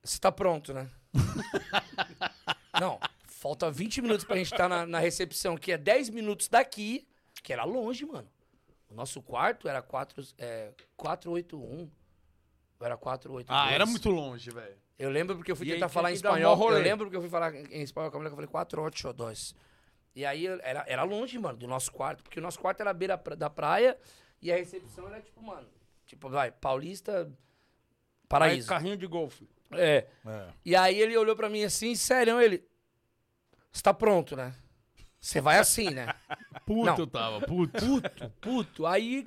Você 0.03 0.19
tá 0.19 0.31
pronto, 0.31 0.73
né? 0.73 0.89
Não, 2.81 2.99
falta 3.27 3.71
20 3.71 4.03
minutos 4.03 4.25
pra 4.25 4.37
gente 4.37 4.53
estar 4.53 4.69
na, 4.69 4.87
na 4.87 4.99
recepção, 4.99 5.57
que 5.57 5.73
é 5.73 5.79
10 5.79 6.11
minutos 6.11 6.49
daqui, 6.49 7.07
que 7.43 7.53
era 7.53 7.65
longe, 7.65 8.05
mano. 8.07 8.29
O 8.91 8.95
nosso 8.95 9.23
quarto 9.23 9.69
era 9.69 9.81
4, 9.81 10.23
é, 10.39 10.73
481. 10.97 11.89
Ou 12.79 12.87
era 12.87 12.97
482. 12.97 13.47
Ah, 13.49 13.73
era 13.73 13.87
muito 13.87 14.11
longe, 14.11 14.51
velho. 14.51 14.77
Eu 14.99 15.11
lembro 15.11 15.37
porque 15.37 15.53
eu 15.53 15.57
fui 15.57 15.67
E 15.67 15.71
aí 15.71 15.77
tentar 15.77 15.89
falar 15.89 16.11
em 16.11 16.15
espanhol. 16.15 16.73
Eu 16.73 16.83
lembro 16.83 17.07
porque 17.07 17.17
eu 17.17 17.21
fui 17.21 17.31
falar 17.31 17.55
em 17.55 17.83
espanhol 17.83 18.11
com 18.11 18.17
a 18.17 18.21
mulher 18.21 18.31
que 18.31 18.33
eu 18.33 18.37
falei 18.37 18.51
482. 18.51 19.55
E 20.15 20.27
aí 20.27 20.47
era, 20.47 20.85
era 20.87 21.03
longe, 21.05 21.39
mano, 21.39 21.57
do 21.57 21.69
nosso 21.69 21.93
quarto. 21.93 22.23
Porque 22.23 22.39
o 22.39 22.43
nosso 22.43 22.59
quarto 22.59 22.81
era 22.81 22.91
à 22.91 22.95
beira 22.95 23.17
da 23.17 23.49
praia 23.49 23.97
e 24.43 24.51
a 24.53 24.57
recepção 24.57 25.07
era 25.07 25.21
tipo, 25.21 25.43
mano, 25.43 25.69
tipo, 26.07 26.29
vai, 26.29 26.51
Paulista, 26.51 27.23
Aí, 27.23 27.37
Paraíso. 28.29 28.69
carrinho 28.69 28.97
de 28.97 29.07
golfe. 29.07 29.49
É. 29.73 30.07
É. 30.27 30.49
E 30.65 30.75
aí 30.75 31.01
ele 31.01 31.17
olhou 31.17 31.37
pra 31.37 31.49
mim 31.49 31.63
assim, 31.63 31.95
sério, 31.95 32.41
ele. 32.41 32.67
Você 33.73 33.83
tá 33.83 33.95
pronto, 33.95 34.35
né? 34.35 34.55
Você 35.21 35.41
vai 35.41 35.59
assim, 35.59 35.91
né? 35.91 36.07
Puto 36.67 36.85
Não. 36.87 36.97
eu 36.99 37.07
tava, 37.07 37.41
puto. 37.47 37.73
Puto, 37.85 38.33
puto. 38.41 38.87
Aí. 38.87 39.25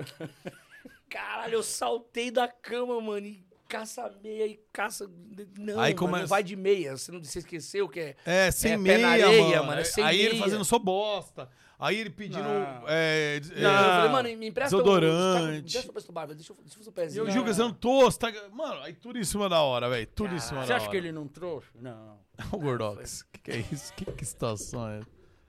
Caralho, 1.09 1.55
eu 1.55 1.63
saltei 1.63 2.31
da 2.31 2.47
cama, 2.47 2.99
mano. 3.01 3.27
E 3.27 3.45
caça 3.67 4.11
meia 4.23 4.45
e 4.47 4.59
caça. 4.71 5.09
Não, 5.57 5.79
Aí 5.79 5.93
mano, 5.93 5.95
começa- 5.95 6.21
não 6.21 6.27
vai 6.27 6.43
de 6.43 6.55
meia. 6.55 6.95
Você 6.97 7.11
não 7.11 7.23
você 7.23 7.39
esqueceu 7.39 7.87
que 7.89 7.99
é. 7.99 8.15
É, 8.25 8.51
sem 8.51 8.71
É, 8.73 8.75
pé 8.77 8.81
meia, 8.81 8.97
na 8.99 9.09
areia, 9.09 9.57
mano. 9.57 9.67
mano, 9.67 9.81
é 9.81 9.83
sem 9.83 10.03
Aí 10.03 10.19
ele 10.19 10.29
meia. 10.31 10.43
fazendo 10.43 10.65
só 10.65 10.79
bosta. 10.79 11.49
Aí 11.77 11.97
ele 11.97 12.09
pedindo. 12.09 12.41
Não. 12.43 12.85
É, 12.87 13.41
Não, 13.57 13.69
é, 13.69 13.73
eu 13.73 13.89
falei, 13.89 14.11
mano, 14.11 14.37
me 14.37 14.47
empresta 14.47 14.75
desodorante. 14.75 15.57
Um, 15.57 15.61
deixa 15.61 15.87
eu 15.87 15.93
ver 15.93 16.11
barba, 16.13 16.33
deixa 16.33 16.53
eu 16.53 16.57
deixa 16.63 16.79
eu 16.79 16.83
ver 16.83 16.87
o 16.87 16.91
E 16.91 16.93
pezinho. 16.93 17.25
o 17.25 17.29
Juca, 17.31 17.53
você 17.53 17.59
não 17.61 17.73
tosse, 17.73 18.19
tá... 18.19 18.31
Mano, 18.53 18.81
aí 18.83 18.93
tudo 18.93 19.19
em 19.19 19.23
cima 19.25 19.49
da 19.49 19.61
hora, 19.61 19.89
velho. 19.89 20.07
Tudo 20.07 20.33
em 20.33 20.39
cima 20.39 20.61
da 20.61 20.65
Você 20.67 20.73
hora. 20.73 20.81
acha 20.81 20.89
que 20.89 20.95
ele 20.97 21.11
não 21.11 21.27
trouxe? 21.27 21.67
Não. 21.75 22.19
O 22.53 22.57
Gordox. 22.57 23.23
Que 23.33 23.39
que 23.41 23.51
é 23.51 23.63
isso? 23.71 23.93
Que, 23.95 24.05
que 24.05 24.25
situação 24.25 24.87
é? 24.89 25.01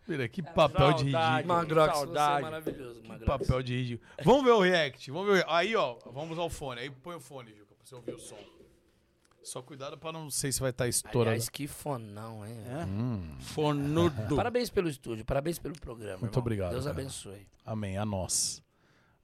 Vira, 0.06 0.28
que 0.28 0.42
papel 0.42 0.92
de 0.92 1.10
saudade. 1.10 1.36
ridículo. 1.36 1.54
Magrox, 1.54 1.92
você 1.92 2.02
é 2.02 2.04
saudade. 2.04 2.42
maravilhoso, 2.42 3.02
Magrox. 3.04 3.26
Papel 3.26 3.62
de 3.62 3.76
ridículo. 3.76 4.10
Vamos 4.22 4.44
ver 4.44 4.50
o 4.50 4.60
react. 4.60 5.10
Vamos 5.10 5.32
ver. 5.34 5.44
Aí, 5.48 5.74
ó, 5.74 5.96
vamos 6.12 6.32
usar 6.32 6.42
o 6.42 6.50
fone. 6.50 6.80
Aí 6.80 6.90
põe 6.90 7.16
o 7.16 7.20
fone, 7.20 7.50
Juca, 7.50 7.74
pra 7.74 7.84
você 7.86 7.94
ouvir 7.94 8.14
o 8.14 8.18
som. 8.18 8.36
Só 9.42 9.60
cuidado 9.60 9.98
pra 9.98 10.10
não 10.10 10.30
sei 10.30 10.50
se 10.52 10.60
vai 10.60 10.70
estar 10.70 10.88
estourando. 10.88 11.32
Aliás, 11.32 11.50
que 11.50 11.66
fonão, 11.66 12.46
hein? 12.46 12.56
É? 12.66 12.84
Hum, 12.86 13.36
Fonudo. 13.40 14.36
Parabéns 14.36 14.70
pelo 14.70 14.88
estúdio, 14.88 15.22
parabéns 15.24 15.58
pelo 15.58 15.78
programa. 15.78 16.18
Muito 16.20 16.32
irmão. 16.32 16.40
obrigado, 16.40 16.70
Deus 16.72 16.84
cara. 16.86 16.96
abençoe. 16.98 17.46
amém, 17.64 17.98
a 17.98 18.06
nós. 18.06 18.62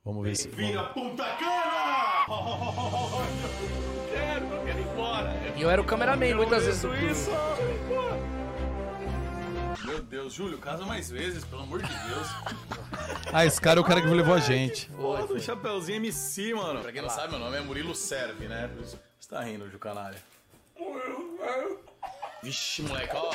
Vamos 0.04 0.22
ver 0.22 0.36
se. 0.36 0.48
Vira 0.48 0.82
Vamos... 0.82 0.92
Punta 0.92 1.24
Cana! 1.36 2.26
Quero, 4.10 4.44
eu 4.46 4.64
quero 4.64 4.78
ir 4.78 4.82
embora. 4.82 5.54
E 5.56 5.62
eu 5.62 5.70
era 5.70 5.80
o 5.80 5.84
cameraman 5.84 6.34
muitas 6.34 6.64
vezes 6.64 6.82
isso. 6.84 7.30
Meu 10.10 10.22
Deus, 10.22 10.32
Júlio, 10.32 10.58
casa 10.58 10.84
mais 10.84 11.08
vezes, 11.08 11.44
pelo 11.44 11.62
amor 11.62 11.80
de 11.80 11.88
Deus. 11.88 12.26
ah, 13.32 13.46
esse 13.46 13.60
cara 13.60 13.78
é 13.78 13.80
o 13.80 13.84
cara 13.84 14.02
que 14.02 14.08
levou 14.08 14.34
a 14.34 14.40
gente. 14.40 14.90
Foi, 14.90 15.28
do 15.28 15.40
Chapeuzinho 15.40 15.98
MC, 15.98 16.52
mano. 16.52 16.80
Pra 16.82 16.90
quem 16.90 17.00
não 17.00 17.08
sabe, 17.08 17.30
meu 17.30 17.38
nome 17.38 17.56
é 17.56 17.60
Murilo 17.60 17.94
Serve, 17.94 18.48
né? 18.48 18.68
Por 18.74 18.82
isso 18.82 18.98
Você 19.20 19.28
tá 19.28 19.40
rindo, 19.42 19.70
Ju 19.70 19.78
Canária. 19.78 20.20
Vixe, 22.42 22.82
moleque, 22.82 23.14
ó. 23.14 23.30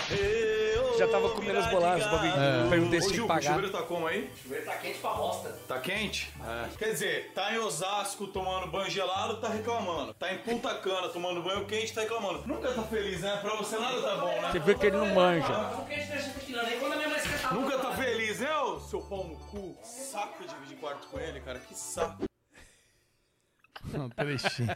Já 0.98 1.08
tava 1.08 1.30
comendo 1.30 1.60
as 1.60 1.70
bolachas, 1.70 2.10
bagulho. 2.10 2.32
É. 2.32 2.70
Perguntei 2.70 3.02
se 3.02 3.08
tinha 3.08 3.20
que 3.20 3.26
o 3.26 3.28
pagar. 3.28 3.54
chuveiro 3.54 3.72
tá 3.72 3.84
como 3.84 4.08
aí? 4.08 4.32
Tá 4.66 4.76
quente 4.78 5.00
pra 5.00 5.14
bosta. 5.14 5.50
Tá 5.68 5.80
quente? 5.80 6.34
Quer 6.78 6.92
dizer, 6.92 7.32
tá 7.36 7.54
em 7.54 7.60
Osasco 7.60 8.28
tomando 8.28 8.68
banho 8.68 8.90
gelado, 8.90 9.38
tá 9.38 9.50
reclamando. 9.50 10.14
Tá 10.16 10.34
em 10.34 10.40
Punta 10.40 10.74
Cana 10.76 11.10
tomando 11.10 11.44
banho 11.44 11.66
quente, 11.66 11.94
tá 11.94 12.02
reclamando. 12.02 12.48
Nunca 12.48 12.72
tá 12.74 12.84
feliz, 12.84 13.22
né? 13.22 13.38
Pra 13.42 13.56
você 13.56 13.78
nada 13.78 14.02
tá 14.02 14.16
bom, 14.16 14.42
né? 14.42 14.52
Você 14.52 14.60
vê 14.60 14.76
que 14.76 14.86
ele 14.88 14.98
não 14.98 15.14
manja. 15.14 15.54
O 15.54 15.92
esquece 15.92 17.54
Nunca 17.54 17.78
tá 17.78 17.92
feliz, 17.92 18.40
né, 18.40 18.58
ô 18.60 18.80
seu 18.80 19.02
pau 19.02 19.24
no 19.24 19.36
cu? 19.36 19.78
Saco 19.84 20.44
de 20.44 20.50
dividir 20.50 20.78
quarto 20.78 21.08
com 21.08 21.20
ele, 21.20 21.40
cara. 21.42 21.60
Que 21.60 21.76
saco. 21.76 22.24
Não, 23.86 24.10
trechinho. 24.10 24.74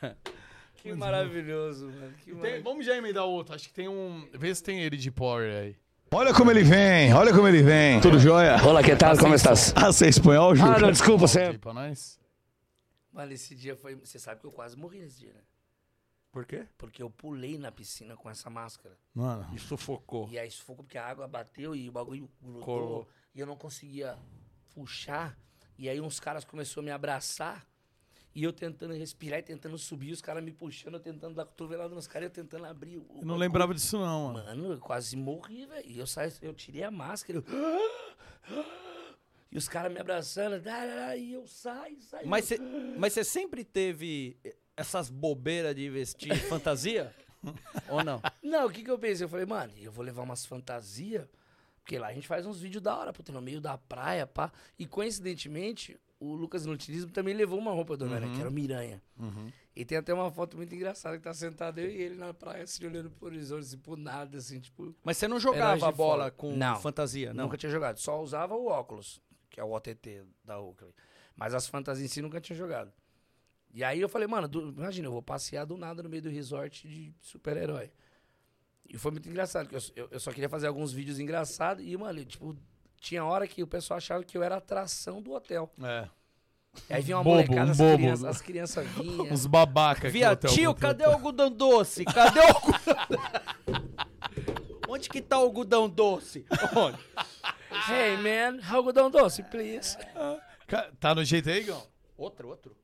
Que 0.82 0.92
maravilhoso, 0.94 1.86
mano. 1.86 2.12
Que 2.18 2.24
Tem- 2.26 2.34
maravilhoso. 2.34 2.64
vamos 2.64 2.86
já 2.86 2.96
emendar 2.96 3.24
outro. 3.24 3.54
Acho 3.54 3.68
que 3.68 3.74
tem 3.74 3.88
um. 3.88 4.28
Vê 4.32 4.54
se 4.54 4.62
tem 4.62 4.80
ele 4.82 4.96
de 4.96 5.10
Power 5.10 5.54
aí. 5.54 5.76
Olha 6.12 6.34
como 6.34 6.50
ele 6.50 6.64
vem, 6.64 7.14
olha 7.14 7.32
como 7.32 7.46
ele 7.46 7.62
vem. 7.62 8.00
Tudo 8.00 8.18
jóia? 8.18 8.56
Olá, 8.66 8.82
que 8.82 8.96
tal? 8.96 9.16
Como 9.16 9.32
estás? 9.34 9.72
Ah, 9.76 9.92
você 9.92 10.06
é 10.06 10.08
espanhol, 10.08 10.56
Ju? 10.56 10.64
Ah, 10.64 10.78
não, 10.78 10.90
desculpa, 10.90 11.28
você 11.28 11.42
Aí 11.42 11.58
pra 11.58 11.72
nós. 11.72 12.18
Mano, 13.12 13.32
esse 13.32 13.54
dia 13.54 13.76
foi. 13.76 13.94
Você 13.94 14.18
sabe 14.18 14.40
que 14.40 14.46
eu 14.46 14.50
quase 14.50 14.76
morri 14.76 14.98
nesse 14.98 15.20
dia, 15.20 15.32
né? 15.32 15.40
Por 16.32 16.46
quê? 16.46 16.64
Porque 16.78 17.02
eu 17.02 17.10
pulei 17.10 17.58
na 17.58 17.70
piscina 17.72 18.16
com 18.16 18.30
essa 18.30 18.48
máscara. 18.48 18.96
Mano. 19.14 19.48
Me 19.52 19.58
sufocou. 19.58 20.28
E 20.30 20.38
aí 20.38 20.50
sufoco 20.50 20.84
porque 20.84 20.96
a 20.98 21.06
água 21.06 21.26
bateu 21.26 21.74
e 21.74 21.88
o 21.88 21.92
bagulho 21.92 22.28
grudou. 22.40 22.60
Colou. 22.62 23.08
E 23.34 23.40
eu 23.40 23.46
não 23.46 23.56
conseguia 23.56 24.16
puxar. 24.74 25.36
E 25.78 25.88
aí 25.88 26.00
uns 26.00 26.20
caras 26.20 26.44
começaram 26.44 26.82
a 26.82 26.84
me 26.84 26.90
abraçar. 26.90 27.66
E 28.34 28.44
eu 28.44 28.52
tentando 28.52 28.94
respirar 28.94 29.40
e 29.40 29.42
tentando 29.42 29.76
subir, 29.76 30.12
os 30.12 30.22
caras 30.22 30.42
me 30.42 30.52
puxando, 30.52 30.94
eu 30.94 31.00
tentando 31.00 31.34
dar 31.34 31.44
cotovelada 31.44 31.92
nos 31.94 32.06
caras, 32.06 32.28
eu 32.28 32.30
tentando 32.30 32.64
abrir. 32.64 32.98
o 32.98 33.06
Eu 33.20 33.26
não 33.26 33.36
lembrava 33.36 33.74
disso, 33.74 33.98
não, 33.98 34.32
mano. 34.32 34.44
Mano, 34.44 34.72
eu 34.72 34.78
quase 34.78 35.16
morri, 35.16 35.66
velho. 35.66 35.88
E 35.88 35.98
eu 35.98 36.06
saí, 36.06 36.32
eu 36.40 36.54
tirei 36.54 36.84
a 36.84 36.90
máscara. 36.90 37.38
Eu... 37.38 37.44
E 39.50 39.58
os 39.58 39.68
caras 39.68 39.92
me 39.92 39.98
abraçando. 39.98 40.62
E 41.18 41.32
eu 41.32 41.44
saio, 41.46 42.00
saio. 42.02 42.28
Mas 42.28 42.44
você 42.44 42.58
mas 42.96 43.12
você 43.12 43.24
sempre 43.24 43.64
teve 43.64 44.36
essas 44.76 45.10
bobeiras 45.10 45.74
de 45.74 45.90
vestir 45.90 46.34
fantasia? 46.48 47.12
Ou 47.88 48.04
não? 48.04 48.22
Não, 48.42 48.66
o 48.66 48.70
que 48.70 48.84
que 48.84 48.90
eu 48.90 48.98
pensei? 48.98 49.24
Eu 49.24 49.28
falei, 49.28 49.46
mano, 49.46 49.72
eu 49.76 49.90
vou 49.90 50.04
levar 50.04 50.22
umas 50.22 50.46
fantasias, 50.46 51.26
porque 51.82 51.98
lá 51.98 52.08
a 52.08 52.12
gente 52.12 52.28
faz 52.28 52.46
uns 52.46 52.60
vídeos 52.60 52.82
da 52.82 52.96
hora, 52.96 53.12
puta, 53.12 53.32
no 53.32 53.40
meio 53.42 53.60
da 53.60 53.76
praia, 53.76 54.26
pá. 54.26 54.52
E 54.78 54.86
coincidentemente, 54.86 55.98
o 56.20 56.34
Lucas 56.34 56.64
Inutilismo 56.66 57.10
também 57.10 57.34
levou 57.34 57.58
uma 57.58 57.72
roupa 57.72 57.96
do 57.96 58.04
Homem-Aranha, 58.04 58.32
que 58.34 58.40
era 58.40 58.48
o 58.48 58.52
Miranha. 58.52 59.02
E 59.74 59.84
tem 59.84 59.96
até 59.98 60.12
uma 60.14 60.30
foto 60.30 60.56
muito 60.56 60.74
engraçada 60.74 61.16
que 61.16 61.22
tá 61.24 61.32
sentado 61.34 61.78
eu 61.80 61.90
e 61.90 61.94
ele 62.00 62.14
na 62.16 62.32
praia, 62.34 62.62
assim, 62.64 62.84
olhando 62.86 63.10
pro 63.10 63.26
horizonte, 63.26 63.62
assim, 63.62 63.78
por 63.78 63.96
nada, 63.96 64.36
assim, 64.38 64.60
tipo... 64.60 64.94
Mas 65.02 65.16
você 65.16 65.26
não 65.26 65.40
jogava 65.40 65.88
a 65.88 65.92
bola 65.92 66.24
fora. 66.24 66.30
com 66.30 66.54
Não. 66.56 66.78
fantasia, 66.80 67.32
não? 67.32 67.44
Nunca 67.44 67.56
tinha 67.56 67.70
jogado, 67.70 67.98
só 67.98 68.20
usava 68.22 68.54
o 68.54 68.66
óculos, 68.66 69.20
que 69.48 69.58
é 69.58 69.64
o 69.64 69.70
OTT 69.72 70.22
da 70.44 70.60
Oakley. 70.60 70.92
Mas 71.34 71.54
as 71.54 71.66
fantasias 71.66 72.04
em 72.10 72.12
si 72.12 72.20
nunca 72.20 72.40
tinha 72.40 72.56
jogado. 72.56 72.92
E 73.72 73.82
aí 73.82 74.00
eu 74.00 74.08
falei, 74.08 74.26
mano, 74.28 74.46
do- 74.48 74.68
imagina, 74.70 75.06
eu 75.08 75.12
vou 75.12 75.22
passear 75.22 75.64
do 75.64 75.76
nada 75.78 76.02
no 76.02 76.08
meio 76.10 76.22
do 76.22 76.28
resort 76.28 76.86
de 76.86 77.14
super-herói. 77.20 77.90
E 78.88 78.98
foi 78.98 79.12
muito 79.12 79.28
engraçado, 79.28 79.68
porque 79.68 79.76
eu, 79.76 80.04
eu- 80.04 80.08
eu 80.10 80.20
só 80.20 80.32
queria 80.32 80.48
fazer 80.48 80.66
alguns 80.66 80.92
vídeos 80.92 81.18
engraçados 81.20 81.82
e, 81.86 81.96
mano, 81.96 82.24
tipo, 82.24 82.56
tinha 83.00 83.24
hora 83.24 83.48
que 83.48 83.62
o 83.62 83.66
pessoal 83.66 83.96
achava 83.96 84.22
que 84.22 84.36
eu 84.36 84.42
era 84.42 84.56
atração 84.56 85.20
do 85.20 85.32
hotel. 85.32 85.72
É. 85.82 86.08
E 86.88 86.94
aí 86.94 87.02
vinha 87.02 87.16
uma 87.16 87.24
Bobo, 87.24 87.36
molecada, 87.36 87.66
um 87.66 87.70
as, 87.72 87.78
bobo. 87.78 87.96
crianças, 87.96 88.24
as 88.24 88.40
crianças 88.40 88.86
vinham. 88.90 89.26
Uns 89.32 89.46
babaca 89.46 90.06
aqui 90.06 90.18
Via, 90.18 90.26
no 90.28 90.32
hotel 90.34 90.50
tio, 90.52 90.74
cadê 90.74 91.04
o 91.04 91.10
algodão 91.10 91.50
doce? 91.50 92.04
Cadê 92.04 92.38
o 92.38 92.42
algodão... 92.42 93.20
Onde 94.88 95.08
que 95.08 95.20
tá 95.20 95.38
o 95.38 95.42
algodão 95.42 95.88
doce? 95.88 96.44
Onde? 96.76 96.98
Hey, 97.88 98.16
man, 98.16 98.60
algodão 98.68 99.10
doce, 99.10 99.42
please. 99.44 99.96
Tá 101.00 101.14
no 101.14 101.24
jeito 101.24 101.48
aí, 101.48 101.62
Gão? 101.62 101.82
Outro, 102.16 102.48
outro. 102.48 102.76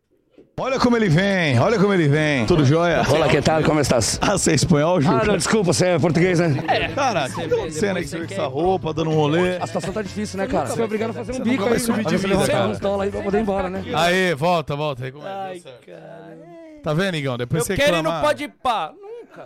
Olha 0.58 0.80
como 0.80 0.96
ele 0.96 1.10
vem, 1.10 1.58
olha 1.60 1.78
como 1.78 1.92
ele 1.92 2.08
vem. 2.08 2.46
Tudo 2.46 2.64
jóia? 2.64 3.02
Olá, 3.10 3.28
que 3.28 3.42
tal? 3.42 3.62
Como 3.62 3.78
estás? 3.78 4.18
Ah, 4.22 4.38
você 4.38 4.52
é 4.52 4.54
espanhol, 4.54 4.98
Ju? 5.02 5.10
Ah, 5.10 5.22
não, 5.22 5.36
desculpa, 5.36 5.70
você 5.70 5.88
é 5.88 5.98
português, 5.98 6.40
né? 6.40 6.62
Cara, 6.94 7.26
o 7.26 7.28
que 7.30 7.46
tá 7.46 7.54
acontecendo 7.56 7.96
aí 7.98 8.06
você 8.06 8.18
com 8.18 8.24
essa 8.32 8.46
roupa, 8.46 8.94
dando 8.94 9.10
um 9.10 9.14
rolê? 9.14 9.58
A 9.58 9.66
situação 9.66 9.92
tá 9.92 10.00
difícil, 10.00 10.38
né, 10.38 10.46
cara? 10.46 10.66
Você 10.66 10.80
é 10.80 10.84
obrigado 10.84 11.10
a 11.10 11.12
fazer 11.12 11.32
um 11.32 11.34
Você 11.34 11.42
bico 11.42 11.64
aí, 11.68 11.78
subir 11.78 11.98
né? 11.98 12.04
de 12.04 12.10
você 12.10 12.16
vida, 12.16 12.28
levantar 12.28 12.52
cara. 12.52 12.68
uns 12.68 12.78
dólares 12.80 13.12
aí 13.12 13.16
pra 13.20 13.22
poder 13.22 13.36
ir 13.38 13.42
embora, 13.42 13.68
né? 13.68 13.84
Aê, 13.94 14.34
volta, 14.34 14.74
volta. 14.74 15.04
Aí 15.04 15.12
como 15.12 15.26
é? 15.26 15.30
Ai, 15.30 15.62
cara. 15.84 16.38
Tá 16.82 16.94
vendo, 16.94 17.16
Igão? 17.16 17.36
Depois 17.36 17.60
Eu 17.60 17.66
você 17.66 17.76
quero 17.76 17.88
ir 17.98 18.02
no 18.02 18.08
reclamar. 18.08 18.22
pode 18.22 18.48
pá. 18.62 18.92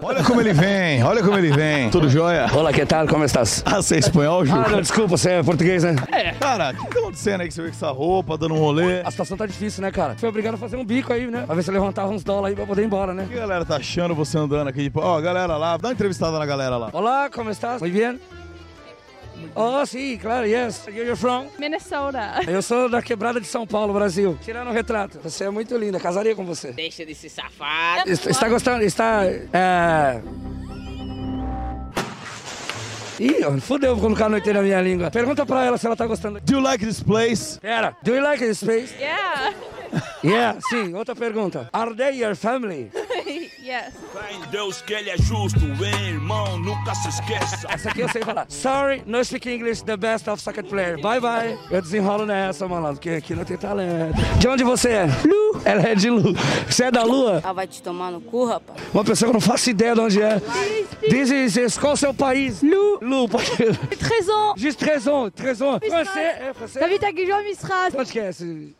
Olha 0.00 0.22
como 0.22 0.40
ele 0.40 0.52
vem, 0.52 1.02
olha 1.02 1.22
como 1.22 1.36
ele 1.36 1.50
vem. 1.50 1.90
Tudo 1.90 2.08
jóia? 2.08 2.46
Olá, 2.54 2.72
que 2.72 2.86
tal? 2.86 3.08
Como 3.08 3.24
estás? 3.24 3.62
Ah, 3.66 3.76
você 3.76 3.96
é 3.96 3.98
espanhol, 3.98 4.46
Ju? 4.46 4.54
Ah, 4.54 4.68
não, 4.68 4.80
desculpa, 4.80 5.16
você 5.16 5.30
é 5.32 5.42
português, 5.42 5.82
né? 5.82 5.96
Cara, 6.38 6.70
o 6.70 6.86
que 6.86 6.94
tá 6.94 7.00
acontecendo 7.00 7.40
aí 7.40 7.48
que 7.48 7.54
você 7.54 7.62
veio 7.62 7.72
com 7.72 7.76
essa 7.76 7.90
roupa, 7.90 8.38
dando 8.38 8.54
um 8.54 8.58
rolê? 8.58 9.00
A 9.00 9.10
situação 9.10 9.36
tá 9.36 9.46
difícil, 9.46 9.82
né, 9.82 9.90
cara? 9.90 10.14
Foi 10.16 10.28
obrigado 10.28 10.54
a 10.54 10.58
fazer 10.58 10.76
um 10.76 10.84
bico 10.84 11.12
aí, 11.12 11.26
né? 11.26 11.42
Pra 11.44 11.54
ver 11.54 11.62
se 11.62 11.70
levantava 11.70 12.12
uns 12.12 12.22
dólares 12.22 12.52
aí 12.52 12.56
pra 12.56 12.66
poder 12.66 12.82
ir 12.82 12.86
embora, 12.86 13.12
né? 13.12 13.24
O 13.24 13.28
que 13.28 13.34
a 13.34 13.40
galera 13.40 13.64
tá 13.64 13.76
achando 13.76 14.14
você 14.14 14.38
andando 14.38 14.68
aqui? 14.68 14.84
Tipo, 14.84 15.00
ó, 15.00 15.18
a 15.18 15.20
galera 15.20 15.56
lá, 15.56 15.76
dá 15.76 15.88
uma 15.88 15.94
entrevistada 15.94 16.38
na 16.38 16.46
galera 16.46 16.76
lá. 16.76 16.90
Olá, 16.92 17.28
como 17.28 17.50
estás? 17.50 17.80
Muy 17.80 17.90
bien? 17.90 18.18
Oh, 19.54 19.84
sim, 19.84 20.16
claro, 20.18 20.46
yes. 20.46 20.86
Where 20.86 21.04
you're 21.04 21.16
from? 21.16 21.46
Minnesota. 21.58 22.40
Eu 22.46 22.62
sou 22.62 22.88
da 22.88 23.02
quebrada 23.02 23.40
de 23.40 23.46
São 23.46 23.66
Paulo, 23.66 23.92
Brasil. 23.92 24.38
Tirando 24.42 24.68
o 24.68 24.72
retrato. 24.72 25.18
Você 25.22 25.44
é 25.44 25.50
muito 25.50 25.76
linda, 25.76 25.98
casaria 25.98 26.34
com 26.34 26.44
você. 26.44 26.72
Deixa 26.72 27.04
de 27.04 27.14
ser 27.14 27.28
safado. 27.28 28.10
Está, 28.10 28.30
está 28.30 28.48
gostando? 28.48 28.84
Está. 28.84 29.24
É... 29.24 30.20
Ih, 33.20 33.60
fudeu, 33.60 33.94
vou 33.94 34.04
colocar 34.04 34.26
a 34.26 34.28
noite 34.30 34.50
na 34.50 34.62
minha 34.62 34.80
língua. 34.80 35.10
Pergunta 35.10 35.44
pra 35.44 35.64
ela 35.64 35.76
se 35.76 35.84
ela 35.84 35.94
tá 35.94 36.06
gostando. 36.06 36.40
Do 36.40 36.54
you 36.54 36.60
like 36.60 36.82
this 36.82 37.02
place? 37.02 37.60
Pera, 37.60 37.94
do 38.02 38.14
you 38.14 38.22
like 38.22 38.42
this 38.42 38.60
space? 38.60 38.94
Yeah. 38.98 39.54
Yeah, 40.24 40.58
sim, 40.70 40.94
outra 40.94 41.14
pergunta. 41.14 41.68
Are 41.72 41.94
they 41.94 42.22
your 42.22 42.34
family? 42.34 42.90
yes. 43.70 43.94
Fé 44.12 44.32
em 44.34 44.40
Deus 44.50 44.82
que 44.82 44.92
ele 44.92 45.10
é 45.10 45.16
justo, 45.16 45.60
hein, 45.60 46.08
irmão, 46.08 46.58
nunca 46.58 46.94
se 46.94 47.08
esqueça. 47.08 47.66
Essa 47.68 47.90
aqui 47.90 48.00
eu 48.00 48.08
sei 48.08 48.22
falar. 48.22 48.46
Sorry, 48.48 49.02
no 49.06 49.24
speak 49.24 49.48
English, 49.48 49.84
the 49.84 49.96
best 49.96 50.28
of 50.28 50.42
second 50.42 50.68
player. 50.68 51.00
Bye 51.00 51.20
bye. 51.20 51.58
Eu 51.70 51.80
desenrolo 51.80 52.26
nessa, 52.26 52.66
malandro, 52.66 52.96
porque 52.96 53.10
aqui 53.10 53.34
não 53.34 53.44
tem 53.44 53.56
talento. 53.56 54.16
De 54.38 54.48
onde 54.48 54.64
você 54.64 54.90
é? 54.90 55.06
Lu. 55.24 55.60
Ela 55.64 55.82
é 55.88 55.94
de 55.94 56.10
Lu. 56.10 56.34
Você 56.68 56.84
é 56.84 56.90
da 56.90 57.02
Lua? 57.02 57.40
Ela 57.42 57.52
vai 57.52 57.66
te 57.66 57.82
tomar 57.82 58.10
no 58.10 58.20
cu, 58.20 58.44
rapaz. 58.44 58.80
Uma 58.92 59.04
pessoa 59.04 59.30
que 59.30 59.36
eu 59.36 59.40
não 59.40 59.46
faço 59.46 59.70
ideia 59.70 59.94
de 59.94 60.00
onde 60.00 60.22
é. 60.22 60.40
This 61.08 61.30
is, 61.30 61.56
is 61.56 61.78
qual 61.78 61.92
é 61.92 61.94
o 61.94 61.96
seu 61.96 62.14
país? 62.14 62.62
Lu. 62.62 62.98
Lu, 63.00 63.28
pode... 63.28 63.50
13 63.50 64.30
ans. 64.30 64.54
Juste 64.56 64.84
13 64.84 65.08
ans, 65.08 65.30
13 65.34 65.62
ans. 65.62 65.78
Francês, 65.86 66.16
é 66.16 66.54
francês? 66.54 66.82
J'habite 66.82 67.04
à 67.04 67.12
Gujan 67.12 67.42
Misras. 67.42 67.94
Onde 67.94 68.12
que 68.12 68.20
é 68.20 68.28
esse? 68.30 68.74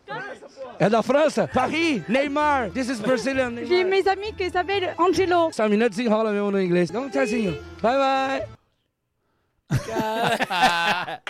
É 0.81 0.89
da 0.89 1.03
França? 1.03 1.47
Paris, 1.47 2.03
Neymar. 2.09 2.71
This 2.71 2.89
is 2.89 3.01
Brazilian 3.01 3.55
J'ai 3.55 3.85
Neymar. 3.85 3.91
mes 3.91 4.07
amis 4.07 4.33
qui 4.35 4.51
s'appellent 4.51 4.95
Angelo. 4.99 5.51
Essa 5.51 5.65
menina 5.69 5.91
desenrola 5.91 6.33
mesmo 6.33 6.51
no 6.51 6.61
inglês. 6.61 6.91
Dá 6.91 7.01
um 7.01 7.11
tezinho. 7.11 7.53
Bye, 7.83 7.99
bye. 7.99 8.49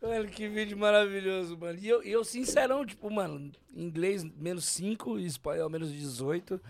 Mano, 0.00 0.28
que 0.28 0.48
vídeo 0.48 0.76
maravilhoso, 0.78 1.56
mano. 1.58 1.78
E 1.80 1.88
eu, 1.88 2.02
eu, 2.02 2.24
sincerão, 2.24 2.86
tipo, 2.86 3.10
mano, 3.10 3.50
inglês 3.74 4.22
menos 4.36 4.64
5 4.66 5.18
e 5.18 5.26
espanhol 5.26 5.68
menos 5.68 5.92
18. 5.92 6.60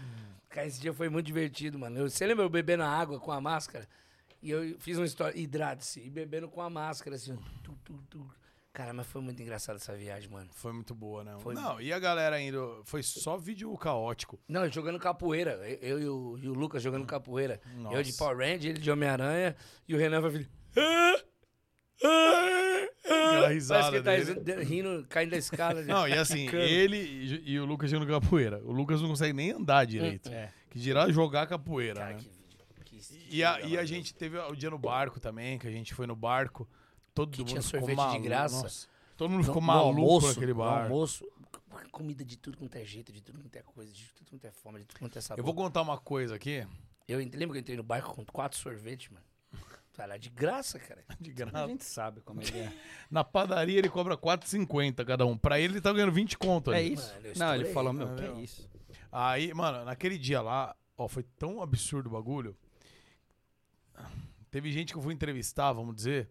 Cara, 0.48 0.66
esse 0.66 0.80
dia 0.80 0.92
foi 0.94 1.08
muito 1.10 1.26
divertido, 1.26 1.78
mano. 1.78 1.98
Eu- 1.98 2.10
Você 2.10 2.26
lembra 2.26 2.44
eu 2.44 2.48
bebendo 2.48 2.82
água 2.84 3.20
com 3.20 3.30
a 3.30 3.38
máscara? 3.40 3.86
E 4.42 4.50
eu 4.50 4.76
fiz 4.78 4.96
uma 4.96 5.04
história, 5.06 5.38
hidrate-se, 5.38 6.00
e 6.00 6.08
bebendo 6.08 6.48
com 6.48 6.62
a 6.62 6.70
máscara, 6.70 7.16
assim, 7.16 7.36
tu, 7.62 7.76
tu, 7.84 8.00
tu. 8.08 8.26
Cara, 8.78 8.92
mas 8.92 9.09
foi 9.09 9.20
muito 9.20 9.42
engraçado 9.42 9.74
essa 9.74 9.92
viagem, 9.96 10.30
mano. 10.30 10.48
Foi 10.52 10.72
muito 10.72 10.94
boa, 10.94 11.24
né? 11.24 11.36
Foi 11.40 11.52
Não, 11.52 11.80
e 11.80 11.92
a 11.92 11.98
galera 11.98 12.40
indo. 12.40 12.80
Foi 12.84 13.02
só 13.02 13.36
vídeo 13.36 13.76
caótico. 13.76 14.38
Não, 14.46 14.70
jogando 14.70 15.00
capoeira. 15.00 15.55
Eu, 15.68 15.98
eu 15.98 16.00
e, 16.00 16.09
o, 16.09 16.38
e 16.44 16.48
o 16.48 16.52
Lucas 16.55 16.80
jogando 16.80 17.05
capoeira. 17.05 17.60
Nossa. 17.74 17.96
Eu 17.96 18.02
de 18.05 18.12
Power 18.12 18.36
Ranger, 18.36 18.70
ele 18.70 18.78
de 18.78 18.88
Homem-Aranha, 18.88 19.56
e 19.88 19.96
o 19.96 19.98
Renan 19.98 20.20
vai 20.20 20.30
vir. 20.30 20.48
Aquela 23.02 23.48
risada 23.48 23.90
que 23.90 24.09
ele 24.09 24.34
tá 24.34 24.34
dele. 24.40 24.62
rindo, 24.62 25.05
caindo 25.09 25.30
da 25.30 25.38
escada. 25.38 25.82
Não, 25.82 26.06
e 26.06 26.12
assim, 26.12 26.46
Ficando. 26.46 26.62
ele 26.62 26.98
e, 26.98 27.50
e 27.55 27.59
o 27.59 27.64
Lucas 27.64 27.90
jogando 27.90 28.09
capoeira. 28.09 28.62
O 28.62 28.70
Lucas 28.70 29.02
não 29.02 29.09
consegue 29.09 29.32
nem 29.32 29.50
andar 29.50 29.86
direito. 29.86 30.30
É. 30.30 30.52
Que 30.70 30.78
dirá 30.78 31.10
jogar 31.10 31.48
capoeira, 31.48 31.98
Cara, 31.98 32.12
né? 32.12 32.18
que 32.20 32.28
vídeo. 32.28 32.59
Que 32.84 33.36
E 33.36 33.42
a, 33.42 33.60
e 33.60 33.76
a 33.76 33.84
gente 33.84 34.14
teve 34.14 34.38
o 34.38 34.55
dia 34.55 34.70
no 34.70 34.78
barco 34.78 35.18
também, 35.18 35.59
que 35.59 35.66
a 35.66 35.72
gente 35.72 35.92
foi 35.94 36.06
no 36.06 36.14
barco. 36.14 36.68
Todo 37.18 37.30
Que 37.32 37.38
mundo 37.40 37.48
tinha 37.48 37.62
ficou 37.62 37.80
sorvete 37.80 38.10
de 38.12 38.18
graça. 38.20 38.62
Nossa, 38.62 38.88
todo 39.16 39.30
mundo 39.30 39.44
ficou 39.44 39.60
No- 39.60 39.66
no 39.66 39.66
maluco 39.66 40.00
almoço, 40.00 40.26
naquele 40.28 40.52
no 40.52 40.58
bar. 40.58 40.82
almoço, 40.84 41.26
comida 41.90 42.24
de 42.24 42.36
tudo 42.36 42.56
quanto 42.58 42.76
é 42.76 42.84
jeito, 42.84 43.12
de 43.12 43.20
tudo 43.20 43.40
quanto 43.40 43.56
é 43.56 43.62
coisa, 43.62 43.92
de 43.92 44.04
tudo 44.14 44.30
quanto 44.30 44.44
é 44.44 44.50
forma, 44.52 44.78
de 44.78 44.84
tudo 44.84 44.98
quanto 45.00 45.18
é 45.18 45.20
sabor. 45.20 45.40
Eu 45.40 45.44
vou 45.44 45.54
contar 45.54 45.82
uma 45.82 45.98
coisa 45.98 46.34
aqui, 46.36 46.66
Eu 47.08 47.18
lembro 47.18 47.52
que 47.52 47.56
eu 47.58 47.60
entrei 47.60 47.76
no 47.76 47.82
barco 47.82 48.14
com 48.14 48.24
quatro 48.26 48.58
sorvetes, 48.58 49.10
mano. 49.10 49.24
Lá 49.98 50.16
de 50.16 50.28
graça, 50.30 50.78
cara. 50.78 51.02
de 51.20 51.30
A 51.30 51.34
graça. 51.34 51.66
gente 51.66 51.84
sabe 51.84 52.20
como 52.20 52.40
ele 52.40 52.56
é. 52.56 52.72
Na 53.10 53.24
padaria 53.24 53.78
ele 53.80 53.88
cobra 53.88 54.16
4,50 54.16 55.04
cada 55.04 55.26
um. 55.26 55.36
Pra 55.36 55.58
ele 55.58 55.72
ele 55.74 55.80
tá 55.80 55.92
ganhando 55.92 56.12
20 56.12 56.38
conto 56.38 56.72
É 56.72 56.78
ali. 56.78 56.92
isso. 56.94 57.12
Mano, 57.14 57.26
eu 57.26 57.34
Não, 57.36 57.54
ele 57.56 57.64
falou, 57.72 57.92
meu, 57.92 58.14
que 58.14 58.22
é 58.22 58.32
isso? 58.40 58.68
Aí, 59.10 59.52
mano, 59.52 59.84
naquele 59.84 60.16
dia 60.16 60.40
lá, 60.40 60.76
ó, 60.96 61.08
foi 61.08 61.24
tão 61.24 61.60
absurdo 61.60 62.06
o 62.06 62.12
bagulho. 62.12 62.56
Teve 64.50 64.70
gente 64.72 64.92
que 64.92 64.98
eu 64.98 65.02
fui 65.02 65.12
entrevistar, 65.12 65.72
vamos 65.72 65.94
dizer, 65.96 66.30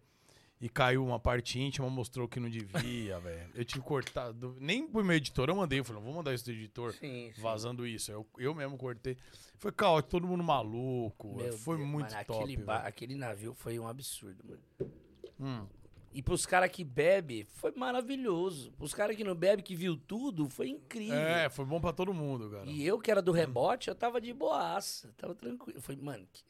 e 0.60 0.68
caiu 0.68 1.04
uma 1.04 1.18
parte 1.20 1.58
íntima, 1.60 1.88
mostrou 1.88 2.26
que 2.28 2.40
não 2.40 2.48
devia, 2.50 3.18
velho. 3.20 3.50
Eu 3.54 3.64
tive 3.64 3.80
que 3.80 3.86
cortar. 3.86 4.32
do- 4.32 4.56
Nem 4.60 4.86
pro 4.88 5.04
meu 5.04 5.16
editor 5.16 5.48
eu 5.48 5.54
mandei, 5.56 5.78
eu 5.80 5.84
falei, 5.84 6.02
vou 6.02 6.12
mandar 6.14 6.34
isso 6.34 6.44
do 6.46 6.50
editor 6.50 6.92
Sim, 6.94 7.30
sim. 7.34 7.40
vazando 7.40 7.86
isso. 7.86 8.10
Eu, 8.10 8.26
eu 8.38 8.54
mesmo 8.54 8.76
cortei. 8.76 9.16
Foi 9.56 9.70
caótico, 9.72 10.10
todo 10.10 10.26
mundo 10.26 10.42
maluco. 10.44 11.34
Meu 11.36 11.52
foi 11.58 11.76
Deus, 11.78 11.88
muito 11.88 12.10
mano, 12.12 12.24
top. 12.24 12.42
Aquele, 12.44 12.56
ba- 12.56 12.76
velho. 12.78 12.88
aquele 12.88 13.14
navio 13.14 13.54
foi 13.54 13.78
um 13.78 13.86
absurdo, 13.88 14.44
mano. 14.44 14.92
Hum. 15.40 15.66
E 16.12 16.22
pros 16.22 16.46
caras 16.46 16.70
que 16.70 16.82
bebe, 16.82 17.44
foi 17.44 17.70
maravilhoso. 17.76 18.72
Pros 18.72 18.94
caras 18.94 19.14
que 19.14 19.22
não 19.22 19.34
bebe, 19.34 19.62
que 19.62 19.76
viu 19.76 19.96
tudo, 19.96 20.48
foi 20.48 20.70
incrível. 20.70 21.14
É, 21.16 21.48
foi 21.50 21.64
bom 21.64 21.80
pra 21.80 21.92
todo 21.92 22.14
mundo, 22.14 22.50
cara. 22.50 22.64
E 22.66 22.84
eu, 22.84 22.98
que 22.98 23.10
era 23.10 23.20
do 23.22 23.30
rebote, 23.30 23.88
eu 23.88 23.94
tava 23.94 24.20
de 24.20 24.32
boaça, 24.32 25.12
tava 25.18 25.34
tranquilo. 25.34 25.80
Foi, 25.80 25.94
mano, 25.96 26.26
que- 26.32 26.42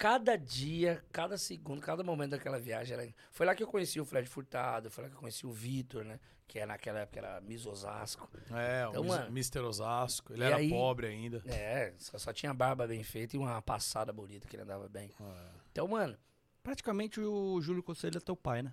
cada 0.00 0.34
dia, 0.34 1.04
cada 1.12 1.36
segundo, 1.36 1.78
cada 1.82 2.02
momento 2.02 2.30
daquela 2.30 2.58
viagem 2.58 2.94
era... 2.96 3.14
Foi 3.30 3.44
lá 3.44 3.54
que 3.54 3.62
eu 3.62 3.66
conheci 3.66 4.00
o 4.00 4.04
Fred 4.06 4.26
Furtado, 4.26 4.90
foi 4.90 5.04
lá 5.04 5.10
que 5.10 5.16
eu 5.16 5.20
conheci 5.20 5.46
o 5.46 5.52
Vitor, 5.52 6.04
né? 6.06 6.18
Que 6.48 6.58
é 6.58 6.64
naquela 6.64 7.00
época 7.00 7.18
era 7.18 7.38
Miss 7.42 7.66
Osasco. 7.66 8.26
É, 8.50 8.86
o 8.86 8.90
Então, 8.90 9.02
Mis- 9.02 9.12
mano, 9.12 9.26
Mr. 9.28 9.58
Osasco. 9.60 10.32
Ele 10.32 10.42
era 10.42 10.56
aí- 10.56 10.70
pobre 10.70 11.06
ainda. 11.06 11.42
É, 11.44 11.92
só, 11.98 12.16
só 12.16 12.32
tinha 12.32 12.54
barba 12.54 12.86
bem 12.86 13.02
feita 13.02 13.36
e 13.36 13.38
uma 13.38 13.60
passada 13.60 14.10
bonita 14.10 14.48
que 14.48 14.56
ele 14.56 14.62
andava 14.62 14.88
bem. 14.88 15.12
É. 15.20 15.48
Então, 15.70 15.86
mano, 15.86 16.16
Praticamente 16.62 17.20
o 17.20 17.60
Júlio 17.60 17.82
Conselho 17.82 18.16
é 18.18 18.20
teu 18.20 18.36
pai, 18.36 18.62
né? 18.62 18.72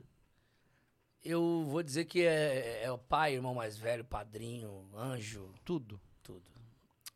eu 1.23 1.65
vou 1.65 1.83
dizer 1.83 2.05
que 2.05 2.21
é, 2.25 2.83
é 2.83 2.91
o 2.91 2.97
pai, 2.97 3.33
irmão 3.35 3.53
mais 3.53 3.77
velho, 3.77 4.03
padrinho, 4.05 4.89
anjo, 4.95 5.53
Tudo. 5.65 5.99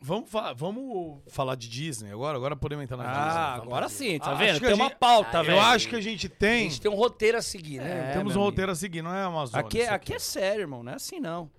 Vamos, 0.04 0.32
fa- 0.32 0.52
vamos 0.54 1.22
falar 1.28 1.54
de 1.56 1.70
Disney 1.70 2.12
agora? 2.12 2.36
Agora 2.36 2.56
podemos 2.56 2.84
entrar 2.84 2.98
na 2.98 3.04
Ah, 3.06 3.52
Disney. 3.54 3.68
agora 3.68 3.88
sim, 3.90 4.18
tá 4.20 4.32
Ah, 4.32 4.34
vendo? 4.34 4.50
acho 4.52 4.60
que 4.60 4.66
Tem 4.66 4.74
a 4.74 4.76
uma 4.76 4.90
gente- 4.90 4.98
pauta, 4.98 5.40
Ah, 5.40 5.44
velho. 5.44 5.58
Eu 5.58 5.62
acho 5.62 5.88
que 5.90 5.96
a 5.96 6.02
gente 6.02 6.26
A 6.26 6.30
tem. 6.30 6.70
gente 6.72 6.82
tem 6.82 6.90
um 6.92 6.96
roteiro 6.96 7.38
a 7.38 7.42
seguir, 7.42 7.80
né? 7.80 8.10
É, 8.10 8.14
temos 8.14 8.36
um 8.36 8.40
amigo. 8.40 8.46
roteiro 8.50 8.72
a 8.72 8.76
seguir, 8.76 9.04
não 9.04 9.14
é 9.14 9.22
Amazônia. 9.24 9.64
Aqui, 9.66 9.78
isso 9.80 9.90
é- 9.90 9.94
aqui 9.94 10.14
é 10.16 10.20
sério, 10.20 10.62
irmão. 10.62 10.82
Não 10.82 10.92
é 10.92 10.96
assim, 10.96 11.20
não. 11.20 11.52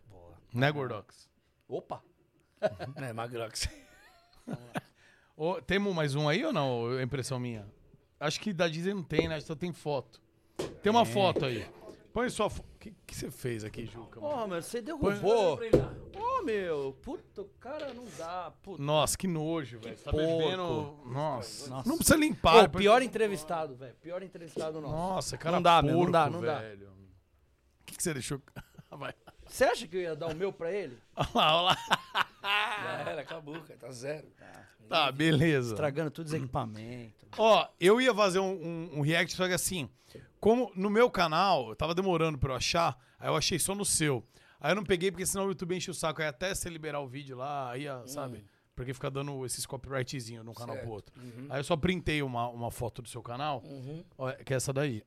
Né, 0.53 0.71
Gordox? 0.73 1.31
Opa. 1.69 2.03
É, 2.97 3.13
Magrox. 3.13 3.69
Ô, 5.37 5.61
temos 5.63 5.95
mais 5.95 6.15
um 6.15 6.29
aí 6.29 6.45
ou 6.45 6.53
não? 6.53 6.99
É 6.99 7.03
impressão 7.03 7.39
minha? 7.39 7.67
Acho 8.21 8.41
que 8.41 8.53
da 8.53 8.69
Disney 8.69 8.93
não 8.95 9.03
tem, 9.03 9.29
né? 9.29 9.41
Só 9.41 9.55
tem 9.55 9.73
foto. 9.73 10.21
Tem 10.83 10.91
uma 10.91 11.05
foto 11.05 11.45
aí. 11.45 11.65
Põe 12.13 12.29
sua 12.29 12.51
foto. 12.51 12.69
O 12.83 12.85
que, 12.85 12.95
que 13.07 13.15
você 13.15 13.31
fez 13.31 13.63
aqui, 13.63 13.87
Juca? 13.87 14.19
Ô, 14.19 14.45
meu, 14.49 14.61
você 14.61 14.83
derrubou. 14.83 15.61
Ô, 16.17 16.43
meu. 16.43 16.99
Puta, 17.01 17.43
o 17.43 17.49
cara 17.61 17.95
não 17.95 18.05
dá. 18.19 18.53
Puta. 18.61 18.83
Nossa, 18.83 19.17
que 19.17 19.29
nojo, 19.29 19.79
velho. 19.79 19.97
Você 19.97 20.03
tá 20.03 20.11
porco. 20.11 20.39
bebendo. 20.39 20.99
Nossa. 21.07 21.71
Nossa. 21.71 21.89
Não 21.89 21.97
precisa 21.97 22.17
limpar. 22.19 22.65
Ô, 22.65 22.69
pior 22.69 23.01
entrevistado, 23.01 23.77
velho. 23.77 23.95
Pior 24.03 24.21
entrevistado 24.21 24.81
nosso. 24.81 24.93
Nossa, 24.97 25.39
cara. 25.39 25.55
Não 25.55 25.63
dá, 25.63 25.81
meu, 25.81 25.93
não 25.93 25.99
porco, 26.01 26.13
dá, 26.13 26.29
não 26.29 26.41
dá. 26.41 26.59
O 26.59 27.85
que, 27.87 27.97
que 27.97 28.03
você 28.03 28.13
deixou? 28.13 28.43
Vai. 28.91 29.15
Você 29.47 29.65
acha 29.65 29.87
que 29.87 29.97
eu 29.97 30.01
ia 30.01 30.17
dar 30.17 30.27
o 30.29 30.35
meu 30.35 30.53
pra 30.53 30.73
ele? 30.73 30.99
Olha 31.17 31.29
lá, 31.35 31.57
olha 31.63 31.63
lá. 31.63 32.29
Já 32.43 33.11
era, 33.11 33.21
acabou, 33.21 33.61
cara, 33.61 33.79
tá 33.79 33.93
zero. 33.93 34.27
Tá, 34.89 35.13
beleza. 35.13 35.71
Estragando 35.75 36.11
todos 36.11 36.33
os 36.33 36.39
equipamentos. 36.39 37.29
Ó, 37.39 37.69
eu 37.79 38.01
ia 38.01 38.13
fazer 38.15 38.41
um, 38.41 38.51
um- 38.53 38.91
um 38.99 39.01
react, 39.03 39.35
só 39.35 39.47
que 39.47 39.55
assim, 39.55 39.89
como 40.43 40.73
no 40.75 40.91
meu 40.91 41.09
canal, 41.09 41.69
eu 41.69 41.77
tava 41.77 41.95
demorando 41.95 42.37
pra 42.37 42.51
eu 42.53 42.57
achar, 42.57 42.99
aí 43.17 43.29
eu 43.29 43.37
achei 43.37 43.61
só 43.61 43.77
no 43.77 43.85
seu. 43.85 44.27
Aí 44.61 44.73
eu 44.73 44.77
não 44.77 44.83
peguei, 44.85 45.11
porque 45.13 45.25
senão 45.25 45.47
o 45.47 45.49
YouTube 45.51 45.77
enche 45.77 45.89
o 45.89 45.95
saco. 45.95 46.21
Aí 46.21 46.27
até 46.27 46.53
você 46.53 46.69
liberar 46.69 46.99
o 47.01 47.07
vídeo 47.07 47.37
lá, 47.37 47.71
aí, 47.71 47.83
ia, 47.85 48.03
sabe? 48.07 48.45
Porque 48.75 48.93
fica 48.93 49.09
dando 49.09 49.47
esses 49.47 49.65
copyrightzinhos 49.65 50.43
de 50.45 50.51
um 50.51 50.55
canal 50.55 50.75
pro 50.75 50.85
Certo. 50.85 50.93
outro. 50.93 51.15
Aí 51.49 51.61
eu 51.61 51.65
só 51.65 51.77
printei 51.77 52.23
uma, 52.23 52.49
uma 52.49 52.71
foto 52.73 53.03
do 53.03 53.09
seu 53.09 53.23
canal, 53.23 53.63
Uhum. 53.65 54.05
que 54.45 54.53
é 54.53 54.57
essa 54.57 54.73
daí. 54.73 55.05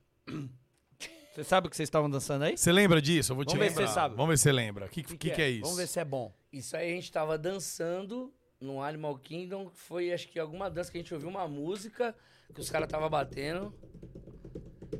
Você 1.34 1.44
sabe 1.44 1.66
o 1.66 1.70
que 1.70 1.76
vocês 1.76 1.86
estavam 1.86 2.08
dançando 2.08 2.44
aí? 2.44 2.56
Você 2.56 2.72
lembra 2.72 3.02
disso? 3.02 3.32
Eu 3.32 3.36
vou 3.36 3.44
te 3.44 3.48
Vamos 3.50 3.60
ver 3.66 3.70
se 3.72 3.76
lembrar. 3.78 3.88
você 3.88 3.94
sabe. 3.94 4.14
Vamos 4.16 4.28
ver 4.30 4.36
se 4.38 4.42
você 4.44 4.52
lembra. 4.52 4.86
O 4.86 4.88
que, 4.88 5.02
que, 5.02 5.30
que 5.30 5.42
é 5.42 5.50
isso? 5.50 5.62
Vamos 5.64 5.76
ver 5.76 5.86
se 5.86 6.00
é 6.00 6.04
bom. 6.04 6.32
Isso 6.50 6.74
aí 6.74 6.90
a 6.92 6.94
gente 6.94 7.12
tava 7.12 7.36
dançando 7.36 8.32
no 8.58 8.80
Animal 8.82 9.18
Kingdom. 9.18 9.68
Foi 9.74 10.10
acho 10.14 10.28
que 10.28 10.38
alguma 10.38 10.70
dança 10.70 10.90
que 10.90 10.96
a 10.96 11.00
gente 11.02 11.12
ouviu 11.12 11.28
uma 11.28 11.46
música 11.46 12.14
que 12.54 12.60
os 12.60 12.70
caras 12.70 12.88
tava 12.88 13.06
batendo. 13.10 13.74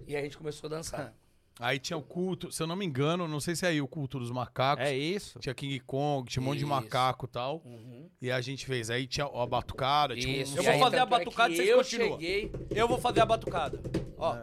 E 0.07 0.17
a 0.17 0.21
gente 0.23 0.37
começou 0.37 0.69
a 0.69 0.71
dançar. 0.71 1.13
Aí 1.59 1.79
tinha 1.79 1.97
o 1.97 2.03
culto, 2.03 2.53
se 2.53 2.63
eu 2.63 2.67
não 2.67 2.77
me 2.77 2.85
engano, 2.85 3.27
não 3.27 3.41
sei 3.41 3.57
se 3.57 3.65
é 3.65 3.71
aí 3.71 3.81
o 3.81 3.89
culto 3.89 4.19
dos 4.19 4.31
macacos. 4.31 4.85
É 4.85 4.95
isso. 4.95 5.39
Tinha 5.39 5.55
King 5.55 5.81
Kong, 5.81 6.29
tinha 6.31 6.43
um 6.43 6.45
monte 6.45 6.59
de 6.59 6.65
Isso. 6.65 6.71
macaco 6.71 7.25
e 7.25 7.29
tal. 7.31 7.63
Uhum. 7.65 8.11
E 8.21 8.31
a 8.31 8.43
gente 8.43 8.67
fez. 8.67 8.91
Aí 8.91 9.07
tinha 9.07 9.25
a 9.27 9.47
batucada, 9.47 10.15
tinha 10.15 10.43
Isso. 10.43 10.53
um... 10.53 10.57
Eu 10.59 10.63
vou 10.65 10.73
aí, 10.75 10.79
fazer 10.79 10.99
a 10.99 11.03
é 11.03 11.07
batucada 11.07 11.49
que 11.49 11.55
e 11.55 11.57
vocês 11.57 11.69
eu 11.71 11.79
continuam. 11.79 12.11
cheguei. 12.21 12.53
Eu 12.73 12.87
vou 12.87 12.99
fazer 12.99 13.21
a 13.21 13.25
batucada. 13.25 13.81
Ó, 14.19 14.37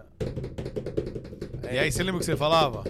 E 1.72 1.77
aí 1.77 1.91
você 1.91 2.02
lembra 2.02 2.18
o 2.18 2.19
que 2.19 2.26
você 2.26 2.35
falava? 2.35 2.84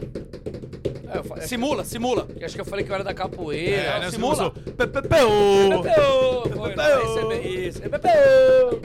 É, 1.13 1.17
eu 1.17 1.23
fa- 1.25 1.37
é, 1.39 1.41
simula, 1.41 1.83
simula. 1.83 2.25
que 2.25 2.45
acho 2.45 2.55
que 2.55 2.61
eu 2.61 2.65
falei 2.65 2.85
que 2.85 2.91
eu 2.91 2.95
era 2.95 3.03
da 3.03 3.13
capoeira. 3.13 3.75
É, 3.75 3.99
né, 3.99 4.05
você 4.05 4.11
simula. 4.11 4.51
começou, 4.51 4.73
"Pe- 4.73 4.87
pe- 4.87 5.01
pe- 5.01 5.21
ô". 5.23 5.83
Pepeu! 5.83 6.57
Foi, 6.57 6.75
não, 6.75 7.31
isso. 7.33 7.83
É 7.83 7.89
Pepeu! 7.89 8.81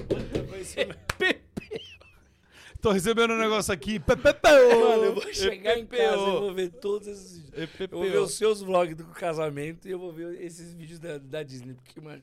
Isso 0.60 0.76
mesmo. 0.76 0.94
Tô 2.88 2.92
recebendo 2.92 3.34
um 3.34 3.38
negócio 3.38 3.70
aqui. 3.70 4.00
ô. 4.00 4.80
Mano, 4.80 5.04
eu 5.04 5.14
vou 5.14 5.34
chegar 5.34 5.78
em 5.78 5.84
casa 5.84 6.14
e 6.14 6.40
vou 6.40 6.54
ver 6.54 6.70
todos 6.70 7.06
esses 7.06 7.36
vídeos. 7.38 7.70
Eu 7.80 7.88
vou 7.90 8.02
ver 8.02 8.16
os 8.16 8.34
seus 8.34 8.62
vlogs 8.62 8.96
do 8.96 9.04
casamento 9.08 9.86
e 9.86 9.90
eu 9.90 9.98
vou 9.98 10.10
ver 10.10 10.42
esses 10.42 10.72
vídeos 10.72 10.98
da, 10.98 11.18
da 11.18 11.42
Disney. 11.42 11.74
Porque, 11.74 12.00
mano, 12.00 12.22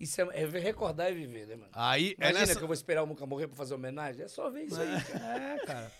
isso 0.00 0.18
é, 0.22 0.26
é 0.32 0.46
recordar 0.46 1.12
e 1.12 1.14
viver, 1.14 1.46
né, 1.46 1.56
mano? 1.56 1.68
Aí, 1.74 2.16
é 2.18 2.24
Imagina 2.24 2.40
nessa, 2.40 2.56
que 2.56 2.62
eu 2.62 2.66
vou 2.66 2.72
esperar 2.72 3.02
o 3.02 3.06
Muca 3.06 3.26
morrer 3.26 3.48
pra 3.48 3.56
fazer 3.56 3.74
homenagem? 3.74 4.24
É 4.24 4.28
só 4.28 4.48
ver 4.48 4.62
isso 4.62 4.80
aí, 4.80 4.98
cara. 5.02 5.38
É, 5.38 5.58
cara. 5.66 5.92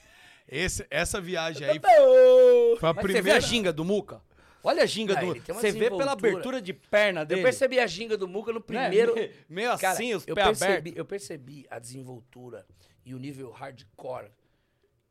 esse, 0.48 0.86
essa 0.90 1.20
viagem 1.20 1.68
aí 1.68 1.78
foi 1.78 2.88
a 2.88 2.94
Mas 2.94 3.02
você 3.02 3.12
vê 3.12 3.18
a 3.18 3.22
primeira... 3.22 3.40
ginga 3.42 3.72
do 3.74 3.84
Muca? 3.84 4.22
Olha 4.64 4.84
a 4.84 4.86
ginga 4.86 5.18
Ah, 5.18 5.20
do 5.20 5.26
uma 5.26 5.34
Você 5.34 5.70
vê 5.70 5.90
pela 5.90 6.12
abertura 6.12 6.62
de 6.62 6.72
perna 6.72 7.26
dele. 7.26 7.40
Eu 7.42 7.44
percebi 7.44 7.78
a 7.78 7.86
ginga 7.86 8.16
do 8.16 8.26
Muca 8.26 8.52
no 8.54 8.60
né? 8.60 8.64
primeiro... 8.66 9.14
Me- 9.14 9.30
Meio 9.50 9.78
Cara, 9.78 9.92
assim, 9.92 10.14
os 10.14 10.26
eu 10.26 10.34
pés 10.34 10.62
abertos. 10.62 10.92
eu 10.96 11.04
percebi 11.04 11.66
a 11.70 11.78
desenvoltura 11.78 12.64
e 13.08 13.14
o 13.14 13.18
nível 13.18 13.50
hardcore 13.50 14.30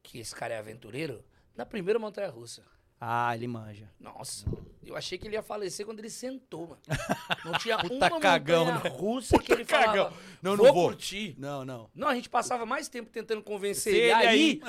que 0.03 0.19
esse 0.19 0.33
cara 0.35 0.53
é 0.53 0.57
aventureiro 0.59 1.23
na 1.55 1.65
primeira 1.65 1.99
montanha-russa. 1.99 2.63
Ah, 2.99 3.35
ele 3.35 3.47
manja. 3.47 3.91
Nossa, 3.99 4.45
eu 4.83 4.95
achei 4.95 5.17
que 5.19 5.27
ele 5.27 5.35
ia 5.35 5.43
falecer 5.43 5.85
quando 5.85 5.99
ele 5.99 6.09
sentou, 6.09 6.67
mano. 6.69 6.81
Não 7.45 7.53
tinha 7.59 7.77
Puta 7.81 7.93
uma 8.07 8.19
cagão, 8.19 8.65
né? 8.65 8.73
montanha-russa 8.73 9.37
que 9.37 9.51
ele 9.51 9.65
falava, 9.65 9.87
cagão. 9.87 10.13
Não, 10.41 10.51
não 10.57 10.63
vou, 10.65 10.73
vou." 10.73 10.83
curtir. 10.89 11.35
Não, 11.37 11.63
não. 11.63 11.91
Não, 11.93 12.07
a 12.07 12.15
gente 12.15 12.27
passava 12.29 12.65
mais 12.65 12.87
tempo 12.87 13.09
tentando 13.11 13.43
convencer 13.43 13.93
ele, 13.93 14.03
ele 14.05 14.13
aí, 14.13 14.61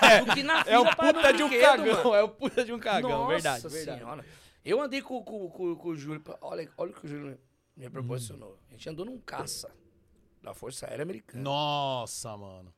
aí- 0.00 0.20
do 0.24 0.34
que 0.34 0.42
na 0.42 0.60
É 0.60 0.64
fila 0.64 0.80
o 0.80 0.96
pra 0.96 1.12
puta 1.12 1.32
de 1.34 1.42
um 1.42 1.48
brinquedo, 1.48 1.66
cagão. 1.76 1.96
mano. 2.04 2.14
É 2.14 2.22
o 2.22 2.28
puta 2.28 2.64
de 2.64 2.72
um 2.72 2.78
cagão. 2.78 3.10
Nossa 3.10 3.28
verdade, 3.28 3.68
verdade. 3.68 3.98
senhora. 3.98 4.24
Eu 4.64 4.80
andei 4.80 5.02
com, 5.02 5.22
com, 5.22 5.50
com, 5.50 5.76
com 5.76 5.88
o 5.88 5.96
Júlio. 5.96 6.22
Olha, 6.40 6.70
olha 6.78 6.90
o 6.90 6.94
que 6.94 7.04
o 7.04 7.08
Júlio 7.08 7.26
me- 7.26 7.84
me 7.84 7.90
proporcionou. 7.90 8.58
A 8.70 8.72
gente 8.72 8.88
andou 8.88 9.04
num 9.04 9.18
caça 9.18 9.70
da 10.44 10.54
Força 10.54 10.86
Aérea 10.86 11.02
Americana. 11.02 11.42
Nossa, 11.42 12.36
mano. 12.36 12.72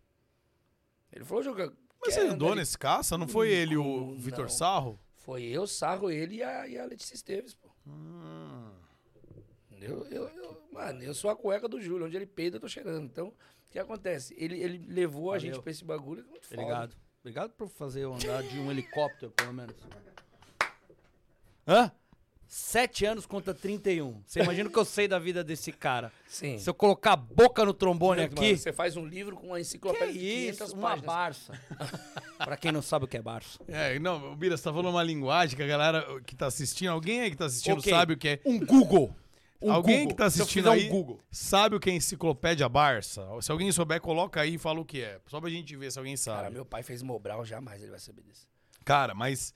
Ele 1.12 1.24
falou, 1.24 1.42
Juca. 1.42 1.72
Mas 2.00 2.14
você 2.14 2.20
andou 2.20 2.54
nesse 2.54 2.78
caça? 2.78 3.18
Não 3.18 3.26
foi 3.26 3.50
ele 3.50 3.76
o 3.76 3.82
Não. 4.12 4.16
Vitor 4.18 4.48
Sarro? 4.50 4.98
Foi 5.16 5.42
eu, 5.42 5.66
Sarro, 5.66 6.10
ele 6.10 6.36
e 6.36 6.42
a, 6.42 6.68
e 6.68 6.78
a 6.78 6.84
Letícia 6.84 7.14
Esteves, 7.14 7.54
pô. 7.54 7.68
Hum. 7.86 8.70
Eu, 9.80 10.06
eu, 10.06 10.28
eu- 10.28 10.62
mano, 10.72 11.02
eu 11.02 11.12
sou 11.14 11.28
a 11.30 11.36
cueca 11.36 11.68
do 11.68 11.80
Júlio. 11.80 12.06
Onde 12.06 12.16
ele 12.16 12.26
peida, 12.26 12.56
eu 12.56 12.60
tô 12.60 12.68
cheirando. 12.68 13.04
Então, 13.04 13.28
o 13.28 13.34
que 13.70 13.78
acontece? 13.78 14.34
Ele, 14.38 14.60
ele 14.60 14.78
levou 14.86 15.30
a 15.32 15.36
Valeu. 15.36 15.40
gente 15.40 15.60
pra 15.62 15.70
esse 15.72 15.84
bagulho. 15.84 16.22
que 16.22 16.28
é 16.28 16.30
muito 16.30 16.46
foda. 16.46 16.62
Obrigado. 16.62 16.96
Obrigado 17.20 17.50
por 17.52 17.68
fazer 17.68 18.02
eu 18.04 18.14
andar 18.14 18.42
de 18.44 18.58
um 18.60 18.70
helicóptero, 18.70 19.32
pelo 19.32 19.52
menos. 19.52 19.74
Hã? 21.66 21.90
Sete 22.48 23.04
anos 23.04 23.26
contra 23.26 23.52
31. 23.52 24.22
Você 24.24 24.40
imagina 24.40 24.68
o 24.68 24.72
que 24.72 24.78
eu 24.78 24.84
sei 24.84 25.08
da 25.08 25.18
vida 25.18 25.42
desse 25.42 25.72
cara. 25.72 26.12
Sim. 26.28 26.58
Se 26.58 26.70
eu 26.70 26.74
colocar 26.74 27.12
a 27.14 27.16
boca 27.16 27.64
no 27.64 27.74
trombone 27.74 28.22
Mano, 28.22 28.32
aqui. 28.32 28.56
Você 28.56 28.72
faz 28.72 28.96
um 28.96 29.04
livro 29.04 29.34
com 29.36 29.48
uma 29.48 29.56
Que 29.56 29.62
enciclopédia 29.62 30.12
de 30.12 30.18
500 30.20 30.60
isso? 30.68 30.76
Uma 30.76 30.88
páginas. 30.90 31.06
barça. 31.06 31.60
pra 32.38 32.56
quem 32.56 32.70
não 32.70 32.82
sabe 32.82 33.04
o 33.04 33.08
que 33.08 33.16
é 33.16 33.22
barça. 33.22 33.58
É, 33.66 33.98
não, 33.98 34.32
o 34.32 34.36
Bira, 34.36 34.56
você 34.56 34.62
tá 34.62 34.70
falando 34.70 34.90
uma 34.90 35.02
linguagem 35.02 35.56
que 35.56 35.62
a 35.62 35.66
galera 35.66 36.20
que 36.22 36.36
tá 36.36 36.46
assistindo, 36.46 36.90
alguém 36.90 37.20
aí 37.22 37.30
que 37.30 37.36
tá 37.36 37.46
assistindo 37.46 37.78
Ok. 37.78 37.92
sabe 37.92 38.12
o 38.12 38.16
que 38.16 38.28
é. 38.28 38.40
Um 38.44 38.58
Google. 38.64 39.14
Um 39.60 39.72
alguém 39.72 40.00
Google. 40.00 40.08
que 40.10 40.14
tá 40.16 40.26
assistindo 40.26 40.68
um 40.68 40.72
aí 40.72 40.88
Google. 40.88 41.18
sabe 41.30 41.74
o 41.74 41.80
que 41.80 41.90
é 41.90 41.94
enciclopédia 41.94 42.68
Barça? 42.68 43.26
Se 43.40 43.50
alguém 43.50 43.72
souber, 43.72 44.00
coloca 44.00 44.40
aí 44.40 44.54
e 44.54 44.58
fala 44.58 44.78
o 44.80 44.84
que 44.84 45.00
é. 45.02 45.18
Só 45.26 45.40
pra 45.40 45.50
gente 45.50 45.74
ver 45.76 45.90
se 45.90 45.98
alguém 45.98 46.14
Cara, 46.14 46.42
sabe. 46.44 46.54
meu 46.54 46.64
pai 46.64 46.82
fez 46.82 47.02
Mobral, 47.02 47.44
jamais 47.44 47.80
ele 47.82 47.90
vai 47.90 48.00
saber 48.00 48.22
disso. 48.22 48.46
Cara, 48.84 49.14
mas. 49.14 49.52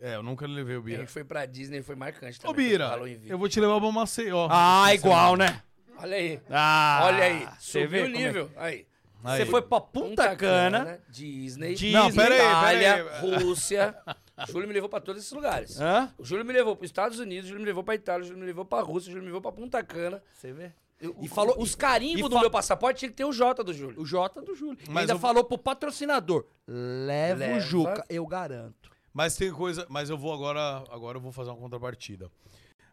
É, 0.00 0.14
eu 0.16 0.22
nunca 0.22 0.46
levei 0.46 0.76
o 0.76 0.80
A 0.80 0.82
Bira. 0.82 0.98
gente 1.00 1.10
foi 1.10 1.24
pra 1.24 1.46
Disney, 1.46 1.82
foi 1.82 1.96
marcante 1.96 2.38
Ô, 2.38 2.48
também. 2.48 2.54
foi 2.54 2.64
Bira, 2.70 2.98
eu 3.26 3.38
vou 3.38 3.48
te 3.48 3.58
levar 3.60 3.80
pra 3.80 3.90
Maceió. 3.92 4.46
Ah, 4.50 4.92
igual, 4.94 5.36
né? 5.36 5.62
Olha 5.98 6.16
aí. 6.16 6.40
Ah, 6.50 7.00
Olha 7.04 7.24
aí. 7.24 7.48
Você 7.58 7.82
Subiu 7.84 7.88
vê 7.88 8.00
o 8.00 8.04
como 8.04 8.16
é- 8.16 8.18
nível. 8.26 8.50
Aí. 8.56 8.86
Aí. 9.24 9.38
Você 9.38 9.46
foi 9.46 9.62
pra 9.62 9.80
Punta, 9.80 10.36
Cana. 10.36 11.00
Disney, 11.08 11.74
Disney. 11.74 11.92
Não, 11.92 12.12
pera 12.12 12.34
aí, 12.34 12.40
Itália, 12.40 13.04
pera 13.04 13.18
aí. 13.36 13.42
Rússia. 13.42 13.96
O 14.46 14.52
Júlio 14.52 14.68
me 14.68 14.74
levou 14.74 14.86
pra 14.90 15.00
todos 15.00 15.22
esses 15.22 15.32
lugares. 15.32 15.80
Hã? 15.80 16.12
O 16.18 16.22
Júlio 16.22 16.44
me 16.44 16.52
levou 16.52 16.76
pros 16.76 16.90
Estados 16.90 17.18
Unidos, 17.18 17.46
o 17.46 17.48
Júlio 17.48 17.62
me 17.62 17.66
levou 17.66 17.82
pra 17.82 17.94
Itália, 17.94 18.22
o 18.22 18.26
Júlio 18.26 18.38
me 18.38 18.46
levou 18.46 18.66
pra 18.66 18.82
Rússia, 18.82 19.08
o 19.08 19.12
Júlio 19.12 19.22
me 19.22 19.28
levou 19.28 19.40
pra 19.40 19.50
Punta 19.50 19.82
Cana. 19.82 20.22
Você 20.34 20.52
vê? 20.52 20.72
Eu- 21.00 21.16
E 21.22 21.24
o- 21.24 21.28
falou- 21.30 21.56
Os 21.58 21.74
carimbos 21.74 22.20
e 22.20 22.22
do 22.28 22.34
fa- 22.34 22.40
meu 22.42 22.50
passaporte 22.50 22.98
tinha 22.98 23.08
que 23.08 23.16
ter 23.16 23.24
o 23.24 23.32
J 23.32 23.64
do 23.64 23.72
Júlio. 23.72 23.98
O 23.98 24.04
Jota 24.04 24.42
do 24.42 24.54
Júlio. 24.54 24.76
Mas 24.90 25.04
Ainda 25.04 25.14
eu- 25.14 25.18
falou 25.18 25.42
pro 25.42 25.56
patrocinador. 25.56 26.44
Leva, 26.68 27.38
Leva. 27.40 27.56
o 27.56 27.60
Juca, 27.60 28.04
eu 28.10 28.26
garanto. 28.26 28.90
Mas 29.16 29.34
tem 29.34 29.50
coisa. 29.50 29.86
Mas 29.88 30.10
eu 30.10 30.18
vou 30.18 30.30
agora. 30.30 30.84
Agora 30.90 31.16
eu 31.16 31.22
vou 31.22 31.32
fazer 31.32 31.48
uma 31.48 31.56
contrapartida. 31.56 32.30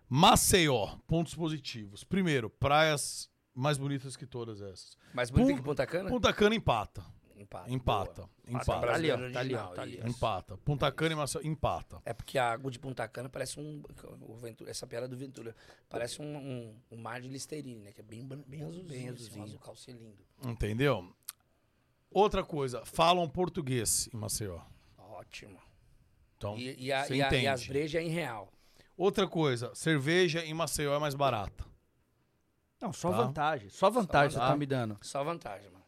Maceió, 0.07 0.95
pontos 1.05 1.35
positivos. 1.35 2.05
Primeiro, 2.05 2.49
praias 2.49 3.29
mais 3.53 3.77
bonitas 3.77 4.15
que 4.15 4.25
todas 4.25 4.61
essas. 4.61 4.97
Mais 5.13 5.29
bonito 5.29 5.49
Pun- 5.49 5.55
que 5.57 5.61
Punta 5.63 5.85
Cana? 5.85 6.09
Punta 6.09 6.31
Cana 6.31 6.55
empata. 6.55 7.05
Empata. 7.35 7.69
Empata. 7.69 8.21
boa. 8.21 8.61
Empata. 8.61 8.87
Tá 8.87 8.93
ali, 8.93 9.11
ó. 9.11 9.17
Tá 9.17 9.39
ali, 9.41 9.53
ó, 9.55 9.67
tá 9.73 9.81
ali. 9.81 9.99
Empata. 10.07 10.57
Punta 10.59 10.89
Cana 10.93 11.11
e 11.11 11.15
Maceió. 11.17 11.41
Empata. 11.43 12.01
É 12.05 12.13
porque 12.13 12.37
a 12.37 12.53
água 12.53 12.71
de 12.71 12.79
Punta 12.79 13.05
Cana 13.05 13.27
parece 13.27 13.59
um. 13.59 13.83
o 14.21 14.35
Ventura- 14.37 14.71
essa 14.71 14.87
piada 14.87 15.09
do 15.09 15.17
Ventura. 15.17 15.53
Parece 15.89 16.21
um, 16.21 16.37
um, 16.37 16.75
um 16.91 16.97
mar 17.01 17.19
de 17.19 17.27
Listerine, 17.27 17.81
né? 17.81 17.91
Que 17.91 17.99
é 17.99 18.03
bem, 18.03 18.25
bem 18.25 18.63
azulzinho. 18.63 18.87
Bem 18.87 18.97
assim, 18.99 19.09
azulzinho. 19.09 19.41
Um 19.41 19.43
azul 19.43 19.59
calce 19.59 19.91
lindo. 19.91 20.23
Entendeu? 20.45 21.13
Outra 22.09 22.45
coisa, 22.45 22.85
falam 22.85 23.27
português 23.27 24.07
em 24.13 24.15
Maceió. 24.17 24.61
Ótimo. 24.97 25.59
Então, 26.51 26.57
E, 26.57 26.75
e, 26.85 26.91
a- 26.91 27.05
você 27.05 27.15
e 27.15 27.21
a- 27.21 27.33
e 27.33 27.47
as 27.47 27.65
brejas 27.67 28.03
em 28.03 28.09
real. 28.09 28.51
Outra 28.97 29.27
coisa, 29.27 29.73
cerveja 29.73 30.43
em 30.45 30.53
Maceió 30.53 30.95
é 30.95 30.99
mais 30.99 31.15
barata. 31.15 31.65
Não, 32.81 32.91
só 32.91 33.11
Tá. 33.11 33.17
vantagem. 33.17 33.69
Só 33.69 33.89
vantagem 33.89 34.31
você 34.31 34.45
Tá. 34.45 34.55
me 34.57 34.65
dando. 34.65 34.97
Só 35.01 35.23
vantagem, 35.23 35.69
mano. 35.71 35.83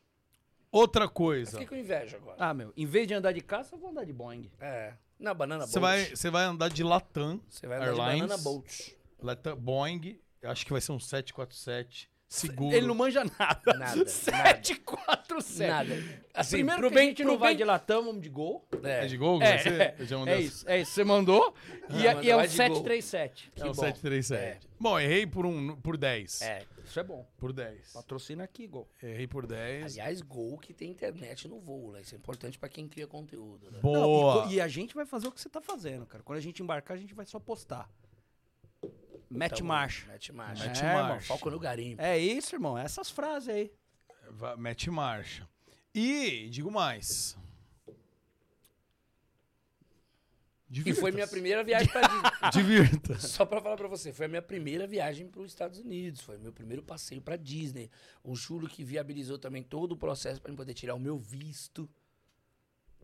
Outra 0.72 1.06
Eu 1.06 1.10
coisa, 1.10 1.52
fiquei 1.52 1.68
com 1.68 1.76
inveja 1.76 2.18
agora. 2.18 2.38
Ah, 2.40 2.54
meu, 2.54 2.74
em 2.76 2.86
vez 2.86 3.08
de 3.08 3.14
andar 3.14 3.32
de 3.32 3.42
caça, 3.42 3.76
eu 3.76 3.80
vou 3.80 3.90
andar 3.92 4.04
de 4.06 4.12
Boeing. 4.14 4.50
É. 4.60 4.94
Na 5.20 5.34
banana 5.34 5.66
você 5.66 5.80
boat. 5.80 5.82
vai, 5.82 6.16
você 6.16 6.30
vai 6.30 6.44
andar 6.46 6.70
de 6.70 6.84
Latam 6.84 7.40
Você 7.50 7.66
vai 7.68 7.78
andar 7.78 7.94
de 7.94 8.00
Airlines, 8.00 8.22
banana 8.28 8.38
boat. 8.44 8.98
Latam, 9.22 9.56
Boeing, 9.56 10.20
acho 10.44 10.66
que 10.66 10.72
vai 10.72 10.82
ser 10.82 10.92
um 10.92 11.00
747, 11.00 12.10
seguro. 12.28 12.76
Ele 12.76 12.88
não 12.88 12.96
manja 12.96 13.24
nada. 13.40 13.74
Nada, 13.74 14.06
747. 14.08 15.68
Nada. 15.70 16.24
Assim, 16.34 16.58
Primeiro 16.58 16.80
pro 16.82 16.90
que 16.90 16.96
bem, 16.96 17.06
a 17.06 17.10
gente 17.10 17.24
pro 17.24 17.32
não 17.32 17.38
vai 17.40 17.52
bem- 17.52 17.58
de 17.58 17.64
latão, 17.64 18.04
vamos 18.04 18.22
de 18.22 18.30
gol. 18.30 18.68
É 18.84 19.04
É, 19.04 19.06
de 19.08 19.18
gol? 19.18 19.42
É, 19.42 19.50
Vai 19.56 19.60
ser? 19.60 19.96
Eu 20.00 20.06
já 20.06 20.18
mandei 20.18 20.34
é 20.34 20.40
isso, 20.42 20.70
é 20.70 20.82
isso. 20.82 20.92
Você 20.92 21.04
mandou. 21.04 21.54
e, 21.90 22.06
é, 22.08 22.14
manda 22.14 22.26
e 22.26 22.30
é 22.30 22.36
um 22.36 22.40
mais 22.40 22.52
de 22.52 22.58
gol. 22.58 22.68
737. 22.68 23.52
É 23.56 23.64
um 23.64 23.68
bom. 23.68 23.74
737. 23.74 24.68
Bom, 24.80 25.00
errei 25.00 25.26
por, 25.26 25.46
um, 25.46 25.76
por 25.78 25.96
10. 25.98 26.42
É. 26.42 26.64
Isso 26.86 27.00
é 27.00 27.04
bom. 27.04 27.26
Por 27.38 27.52
10. 27.54 27.94
Patrocina 27.94 28.44
aqui, 28.44 28.68
gol. 28.68 28.88
Errei 29.02 29.26
por 29.28 29.48
10. 29.48 29.94
Aliás, 29.94 30.22
gol 30.22 30.58
que 30.58 30.74
tem 30.74 30.92
internet 30.92 31.48
no 31.48 31.60
voo, 31.60 31.92
né? 31.94 32.02
Isso 32.02 32.14
é 32.14 32.18
importante 32.18 32.60
pra 32.60 32.70
quem 32.70 32.88
cria 32.88 33.08
conteúdo, 33.08 33.72
né? 33.72 33.80
Não, 33.82 33.82
Boa. 33.82 34.42
e, 34.42 34.44
co- 34.48 34.54
e 34.54 34.62
a 34.62 34.68
gente 34.68 34.94
vai 34.94 35.06
fazer 35.06 35.28
o 35.28 35.32
que 35.32 35.42
você 35.42 35.50
tá 35.50 35.62
fazendo, 35.62 36.06
cara. 36.06 36.24
Quando 36.24 36.38
a 36.38 36.42
gente 36.42 36.62
embarcar, 36.62 36.96
a 36.96 37.00
gente 37.00 37.14
vai 37.16 37.26
só 37.26 37.40
postar. 37.40 37.90
Mete 39.36 39.56
Então, 39.56 39.68
marcha. 39.68 40.08
Mete 40.08 40.34
marcha. 40.34 40.68
Mete 40.68 40.84
É, 40.84 40.94
marcha. 40.94 41.28
Foco 41.28 41.50
no 41.50 41.60
garimpo. 41.60 42.02
É 42.02 42.18
isso, 42.18 42.56
irmão. 42.56 42.78
Essas 42.78 43.10
frases 43.10 43.50
aí. 43.50 43.72
Mete 44.58 44.90
marcha. 44.90 45.48
E, 45.94 46.50
digo 46.50 46.72
mais. 46.72 47.38
E 50.84 50.94
foi 50.94 51.12
minha 51.12 51.28
primeira 51.28 51.64
viagem 51.64 51.88
pra 51.88 52.02
Disney. 52.02 52.32
Divirta. 52.52 53.20
Só 53.22 53.46
pra 53.46 53.62
falar 53.62 53.78
pra 53.78 53.88
você, 53.88 54.12
foi 54.12 54.26
a 54.26 54.30
minha 54.30 54.42
primeira 54.42 54.88
viagem 54.88 55.28
para 55.28 55.42
os 55.42 55.52
Estados 55.52 55.80
Unidos, 55.80 56.22
foi 56.22 56.38
meu 56.38 56.52
primeiro 56.52 56.82
passeio 56.82 57.22
pra 57.22 57.38
Disney. 57.38 57.90
O 58.24 58.36
Júlio 58.36 58.68
que 58.68 58.84
viabilizou 58.84 59.38
também 59.38 59.64
todo 59.64 59.94
o 59.94 59.98
processo 59.98 60.42
pra 60.42 60.52
eu 60.52 60.56
poder 60.56 60.74
tirar 60.74 60.96
o 60.96 61.00
meu 61.00 61.18
visto. 61.18 61.90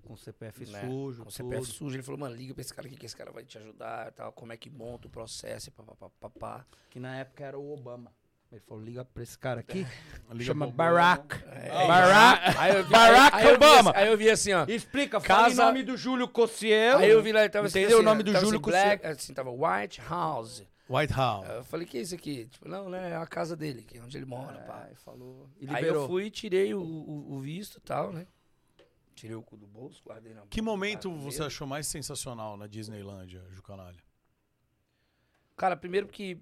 Com 0.07 0.15
CPF 0.17 0.65
né? 0.71 0.81
sujo, 0.81 1.23
Com 1.23 1.29
o 1.29 1.31
CPF 1.31 1.65
sujo. 1.65 1.95
Ele 1.95 2.03
falou, 2.03 2.19
mano, 2.19 2.35
liga 2.35 2.53
pra 2.53 2.61
esse 2.61 2.73
cara 2.73 2.87
aqui 2.87 2.97
que 2.97 3.05
esse 3.05 3.15
cara 3.15 3.31
vai 3.31 3.43
te 3.43 3.57
ajudar, 3.57 4.11
tal, 4.11 4.31
como 4.31 4.51
é 4.53 4.57
que 4.57 4.69
monta 4.69 5.07
o 5.07 5.09
processo, 5.11 5.71
papapá. 5.71 6.09
papá. 6.19 6.65
Que 6.89 6.99
na 6.99 7.17
época 7.17 7.43
era 7.45 7.57
o 7.57 7.71
Obama. 7.73 8.11
Ele 8.51 8.59
falou, 8.67 8.83
liga 8.83 9.05
pra 9.05 9.23
esse 9.23 9.37
cara 9.37 9.61
aqui. 9.61 9.87
Liga 10.31 10.43
chama 10.43 10.67
Barack. 10.67 11.41
É, 11.47 11.69
Barack. 11.87 12.57
Aí 12.57 12.75
eu 12.75 12.83
vi, 12.83 12.89
Barack 12.91 13.35
aí, 13.37 13.41
aí 13.43 13.47
eu 13.47 13.49
vi 13.51 13.55
Obama. 13.65 13.89
assim- 13.91 13.99
aí 13.99 14.07
eu 14.11 14.17
vi 14.17 14.29
assim, 14.29 14.53
ó. 14.53 14.65
Explica, 14.67 15.19
fala 15.21 15.43
Casa- 15.43 15.61
em 15.61 15.65
nome 15.65 15.83
do 15.83 15.95
Júlio 15.95 16.27
Cossielo. 16.27 16.99
Aí 16.99 17.09
eu 17.09 17.23
vi 17.23 17.31
lá, 17.31 17.47
tava 17.47 17.67
escrito 17.67 17.83
Entendeu 17.85 17.97
o 17.97 18.01
assim, 18.01 18.05
nome 18.05 18.23
do 18.23 18.33
tava 18.33 18.43
Júlio 18.43 18.57
assim, 18.59 18.63
Cossielo? 18.63 18.85
Black, 18.87 19.05
assim, 19.07 19.33
tava 19.33 19.49
White 19.51 20.01
House. 20.01 20.63
White 20.89 21.13
House. 21.13 21.49
Aí 21.49 21.55
eu 21.55 21.63
falei, 21.63 21.87
que 21.87 21.97
é 21.97 22.01
isso 22.01 22.13
aqui? 22.13 22.45
Tipo, 22.47 22.67
não, 22.67 22.89
né, 22.89 23.11
é 23.11 23.15
a 23.15 23.25
casa 23.25 23.55
dele, 23.55 23.83
que 23.83 23.97
é 23.97 24.01
onde 24.01 24.17
ele 24.17 24.25
mora, 24.25 24.57
pá. 24.63 24.85
Aí 24.89 24.95
falou. 24.95 25.47
E 25.57 25.65
Aí 25.69 25.75
liberou. 25.75 26.01
eu 26.03 26.07
fui, 26.09 26.29
tirei 26.29 26.73
o, 26.73 26.81
o, 26.81 27.35
o 27.35 27.39
visto 27.39 27.77
e 27.77 27.81
tal, 27.81 28.11
né? 28.11 28.27
Tirei 29.21 29.35
o 29.35 29.43
cu 29.43 29.55
do 29.55 29.67
bolso, 29.67 30.01
guardei 30.03 30.33
na 30.33 30.41
Que 30.47 30.63
momento 30.63 31.11
você 31.13 31.43
achou 31.43 31.67
mais 31.67 31.85
sensacional 31.85 32.57
na 32.57 32.65
Disneylândia, 32.65 33.45
Jucanalha? 33.51 34.03
Cara, 35.55 35.77
primeiro 35.77 36.07
que. 36.07 36.39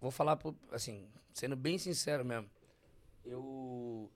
Vou 0.00 0.10
falar, 0.10 0.36
pro- 0.36 0.56
assim, 0.72 1.06
sendo 1.34 1.54
bem 1.56 1.76
sincero 1.76 2.24
mesmo. 2.24 2.48
Eu. 3.22 4.10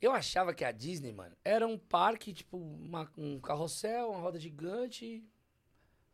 Eu 0.00 0.12
achava 0.12 0.54
que 0.54 0.64
a 0.64 0.70
Disney, 0.70 1.12
mano, 1.12 1.34
era 1.44 1.66
um 1.66 1.76
parque, 1.76 2.32
tipo, 2.32 2.58
uma- 2.58 3.10
um 3.18 3.40
carrossel, 3.40 4.10
uma 4.10 4.20
roda 4.20 4.38
gigante, 4.38 5.24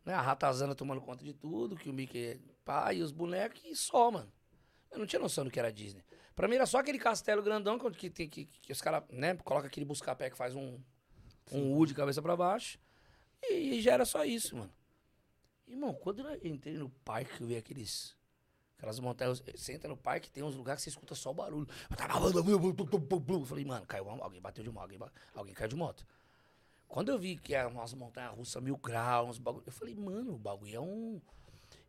né? 0.06 0.14
A 0.14 0.20
ratazana 0.22 0.74
tomando 0.74 1.02
conta 1.02 1.22
de 1.22 1.34
tudo, 1.34 1.76
que 1.76 1.90
o 1.90 1.92
Mickey 1.92 2.40
pá, 2.64 2.94
e 2.94 3.02
os 3.02 3.12
bonecos 3.12 3.60
e 3.66 3.76
só, 3.76 4.10
mano. 4.10 4.32
Eu 4.90 4.98
não 4.98 5.04
tinha 5.06 5.20
noção 5.20 5.44
do 5.44 5.50
que 5.50 5.58
era 5.58 5.68
a 5.68 5.72
Disney. 5.72 6.02
Pra 6.34 6.48
mim 6.48 6.54
era 6.54 6.64
só 6.64 6.78
aquele 6.78 6.98
castelo 6.98 7.42
grandão 7.42 7.78
que, 7.90 8.08
que, 8.08 8.26
que, 8.28 8.44
que 8.46 8.72
os 8.72 8.80
caras, 8.80 9.04
né, 9.10 9.34
coloca 9.34 9.66
aquele 9.66 9.84
busca-pé 9.84 10.30
que 10.30 10.36
faz 10.38 10.54
um, 10.54 10.80
um 11.52 11.76
U 11.76 11.86
de 11.86 11.94
cabeça 11.94 12.22
pra 12.22 12.36
baixo. 12.36 12.78
E, 13.42 13.80
já 13.80 13.92
era 13.92 14.04
só 14.04 14.24
isso, 14.24 14.56
mano. 14.56 14.72
Irmão, 15.66 15.94
quando 15.94 16.20
eu 16.20 16.46
entrei 16.46 16.76
no 16.76 16.88
parque, 17.04 17.40
eu 17.40 17.46
vi 17.46 17.56
aqueles. 17.56 18.16
Aquelas 18.76 18.98
montanhas. 19.00 19.42
Você 19.54 19.72
entra 19.72 19.88
no 19.88 19.96
parque, 19.96 20.30
tem 20.30 20.42
uns 20.42 20.54
lugares 20.54 20.80
que 20.80 20.84
você 20.84 20.90
escuta 20.90 21.14
só 21.14 21.30
o 21.30 21.34
barulho. 21.34 21.68
Eu 23.42 23.46
falei, 23.46 23.64
mano, 23.64 23.86
caiu 23.86 24.04
uma, 24.06 24.24
alguém 24.24 24.40
bateu 24.40 24.62
de 24.64 24.70
moto, 24.70 24.82
alguém, 24.82 24.98
alguém 25.34 25.54
caiu 25.54 25.68
de 25.68 25.76
moto. 25.76 26.06
Quando 26.88 27.10
eu 27.10 27.18
vi 27.18 27.36
que 27.36 27.54
eram 27.54 27.70
umas 27.70 27.94
montanhas 27.94 28.34
russas 28.36 28.62
mil 28.62 28.76
graus, 28.76 29.30
uns 29.30 29.38
bagulho, 29.38 29.64
eu 29.64 29.72
falei, 29.72 29.94
mano, 29.94 30.34
o 30.34 30.38
bagulho 30.38 30.76
é 30.76 30.80
um. 30.80 31.20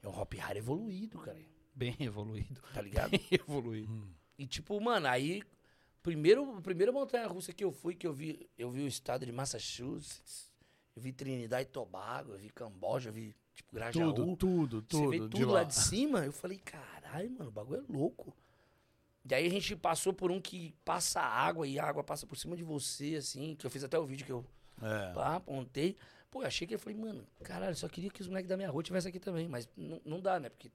É 0.02 0.08
um 0.08 0.18
hop 0.18 0.34
hard 0.36 0.58
evoluído, 0.58 1.20
cara. 1.20 1.38
Bem 1.76 1.96
evoluído. 2.00 2.62
Tá 2.74 2.82
ligado? 2.82 3.12
Bem 3.12 3.28
evoluído. 3.32 4.08
E 4.38 4.46
tipo, 4.48 4.80
mano, 4.80 5.08
aí. 5.08 5.44
Primeiro, 6.04 6.58
a 6.58 6.62
primeira 6.62 6.92
montanha 6.92 7.26
russa 7.28 7.52
que 7.54 7.64
eu 7.64 7.72
fui, 7.72 7.96
que 7.96 8.06
eu 8.06 8.14
vi, 8.14 8.48
eu 8.58 8.70
vi 8.70 8.82
o 8.82 8.88
estado 8.88 9.26
de 9.26 9.32
Massachusetts, 9.32 10.52
eu 10.96 11.02
vi 11.02 11.12
Trinidad 11.14 11.62
e 11.62 11.66
Tobago, 11.66 12.34
eu 12.34 12.38
vi 12.38 12.50
Camboja, 12.50 13.10
eu 13.10 13.14
vi, 13.14 13.34
tipo, 13.56 13.74
Grajaú. 13.74 14.14
Tudo, 14.14 14.36
tudo, 14.36 14.76
Você 14.82 14.86
tudo. 14.90 15.10
vê 15.10 15.20
de 15.20 15.30
tudo 15.30 15.48
lá. 15.48 15.54
lá 15.54 15.64
de 15.64 15.76
cima, 15.76 16.26
eu 16.26 16.34
falei, 16.34 16.58
caralho, 16.60 17.32
mano, 17.32 17.48
o 17.50 17.52
bagulho 17.52 17.86
é 17.90 17.92
louco. 17.92 18.36
E 19.30 19.34
aí 19.34 19.48
a 19.48 19.50
gente 19.50 19.74
passou 19.78 20.12
por 20.12 20.30
um 20.30 20.42
que 20.42 20.76
passa 20.84 21.22
água 21.22 21.66
e 21.66 21.80
a 21.80 21.86
água 21.86 22.04
passa 22.04 22.28
por 22.28 22.36
cima 22.38 22.58
de 22.58 22.64
você, 22.64 23.16
assim, 23.16 23.56
que 23.56 23.66
eu 23.66 23.72
fiz 23.72 23.82
até 23.84 23.98
o 23.98 24.06
vídeo 24.06 24.26
que 24.26 24.32
eu 24.34 24.46
É. 24.82 25.14
pá, 25.14 25.36
apontei. 25.38 25.96
Pô, 26.30 26.42
eu 26.42 26.48
achei 26.48 26.68
que 26.68 26.76
eu 26.76 26.80
falei, 26.80 26.98
mano, 27.00 27.26
caralho, 27.44 27.76
só 27.78 27.88
queria 27.88 28.10
que 28.10 28.20
os 28.22 28.28
moleques 28.28 28.50
da 28.50 28.58
minha 28.58 28.70
rua 28.70 28.84
tivessem 28.84 29.08
aqui 29.10 29.20
também, 29.22 29.48
mas 29.48 29.70
não, 30.04 30.20
dá, 30.20 30.38
né? 30.40 30.50
Porque 30.50 30.70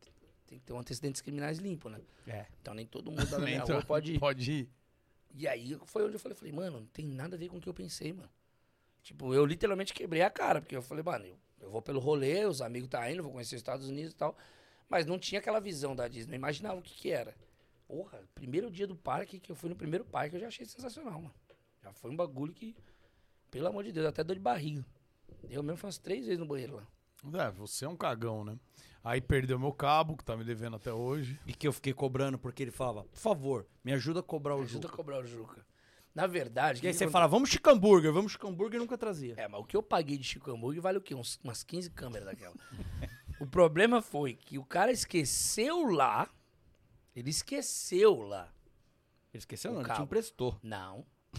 tem 0.46 0.58
que 0.58 0.64
ter 0.64 0.72
um 0.72 0.78
antecedentes 0.78 1.20
criminais 1.20 1.58
limpo, 1.58 1.90
né? 1.90 2.00
É. 2.26 2.46
Então 2.62 2.72
nem 2.72 2.86
todo 2.86 3.10
mundo 3.10 3.26
da 3.26 3.38
minha 3.40 3.62
rua 3.62 3.82
pode 3.84 4.14
ir. 4.14 4.18
Pode 4.18 4.50
ir. 4.50 4.70
E 5.34 5.46
aí 5.46 5.78
foi 5.86 6.04
onde 6.04 6.14
eu 6.14 6.20
falei, 6.20 6.36
falei, 6.36 6.52
mano, 6.52 6.80
não 6.80 6.86
tem 6.86 7.06
nada 7.06 7.36
a 7.36 7.38
ver 7.38 7.48
com 7.48 7.58
o 7.58 7.60
que 7.60 7.68
eu 7.68 7.74
pensei, 7.74 8.12
mano. 8.12 8.30
Tipo, 9.02 9.32
eu 9.32 9.44
literalmente 9.44 9.94
quebrei 9.94 10.22
a 10.22 10.30
cara, 10.30 10.60
porque 10.60 10.76
eu 10.76 10.82
falei, 10.82 11.02
mano, 11.02 11.26
eu, 11.26 11.38
eu 11.60 11.70
vou 11.70 11.80
pelo 11.80 12.00
rolê, 12.00 12.44
os 12.44 12.60
amigos 12.60 12.88
tá 12.88 13.10
indo, 13.10 13.22
vou 13.22 13.32
conhecer 13.32 13.56
os 13.56 13.60
Estados 13.60 13.88
Unidos 13.88 14.12
e 14.12 14.16
tal. 14.16 14.36
Mas 14.88 15.06
não 15.06 15.18
tinha 15.18 15.38
aquela 15.38 15.60
visão 15.60 15.94
da 15.94 16.08
Disney, 16.08 16.32
não 16.32 16.36
imaginava 16.36 16.78
o 16.78 16.82
que 16.82 16.94
que 16.94 17.10
era. 17.10 17.34
Porra, 17.86 18.22
primeiro 18.34 18.70
dia 18.70 18.86
do 18.86 18.96
parque, 18.96 19.38
que 19.40 19.50
eu 19.50 19.56
fui 19.56 19.68
no 19.68 19.76
primeiro 19.76 20.04
parque, 20.04 20.36
eu 20.36 20.40
já 20.40 20.48
achei 20.48 20.66
sensacional, 20.66 21.20
mano. 21.20 21.34
Já 21.82 21.92
foi 21.92 22.10
um 22.10 22.16
bagulho 22.16 22.52
que, 22.52 22.76
pelo 23.50 23.68
amor 23.68 23.84
de 23.84 23.92
Deus, 23.92 24.06
até 24.06 24.22
dor 24.24 24.34
de 24.34 24.42
barriga. 24.42 24.84
Eu 25.48 25.62
mesmo 25.62 25.86
umas 25.86 25.98
três 25.98 26.26
vezes 26.26 26.38
no 26.38 26.46
banheiro 26.46 26.76
lá. 26.76 26.86
É, 27.46 27.50
você 27.50 27.84
é 27.84 27.88
um 27.88 27.96
cagão, 27.96 28.44
né? 28.44 28.58
Aí 29.02 29.20
perdeu 29.20 29.58
meu 29.58 29.72
cabo, 29.72 30.16
que 30.16 30.24
tá 30.24 30.36
me 30.36 30.44
devendo 30.44 30.76
até 30.76 30.92
hoje. 30.92 31.38
E 31.46 31.52
que 31.52 31.66
eu 31.66 31.72
fiquei 31.72 31.92
cobrando 31.92 32.38
porque 32.38 32.62
ele 32.62 32.70
falava, 32.70 33.04
por 33.04 33.18
favor, 33.18 33.66
me 33.84 33.92
ajuda 33.92 34.20
a 34.20 34.22
cobrar 34.22 34.56
o 34.56 34.62
Ajuda 34.62 34.86
a 34.86 34.90
Juca. 34.90 34.96
cobrar 34.96 35.18
o 35.20 35.26
Juca. 35.26 35.66
Na 36.14 36.26
verdade... 36.26 36.80
E 36.82 36.86
aí 36.86 36.92
que 36.92 36.98
você 36.98 37.06
que 37.06 37.12
fala, 37.12 37.28
vamos 37.28 37.48
Chico 37.48 37.70
Hambúrguer, 37.70 38.12
vamos 38.12 38.32
Chico 38.32 38.48
Hambúrguer 38.48 38.76
e 38.76 38.80
nunca 38.80 38.98
trazia. 38.98 39.34
É, 39.36 39.46
mas 39.46 39.60
o 39.60 39.64
que 39.64 39.76
eu 39.76 39.82
paguei 39.82 40.18
de 40.18 40.24
Chico 40.24 40.50
Hambúrguer 40.50 40.82
vale 40.82 40.98
o 40.98 41.00
quê? 41.00 41.14
Uns, 41.14 41.38
umas 41.42 41.62
15 41.62 41.90
câmeras 41.90 42.26
daquela. 42.26 42.54
o 43.40 43.46
problema 43.46 44.02
foi 44.02 44.34
que 44.34 44.58
o 44.58 44.64
cara 44.64 44.90
esqueceu 44.90 45.88
lá. 45.90 46.28
Ele 47.14 47.30
esqueceu 47.30 48.22
lá. 48.22 48.52
Ele 49.32 49.38
esqueceu 49.38 49.70
O 49.70 49.74
não, 49.74 49.80
ele 49.80 49.88
te 49.88 49.92
cabo. 49.92 50.04
emprestou. 50.04 50.58
Não. 50.62 51.06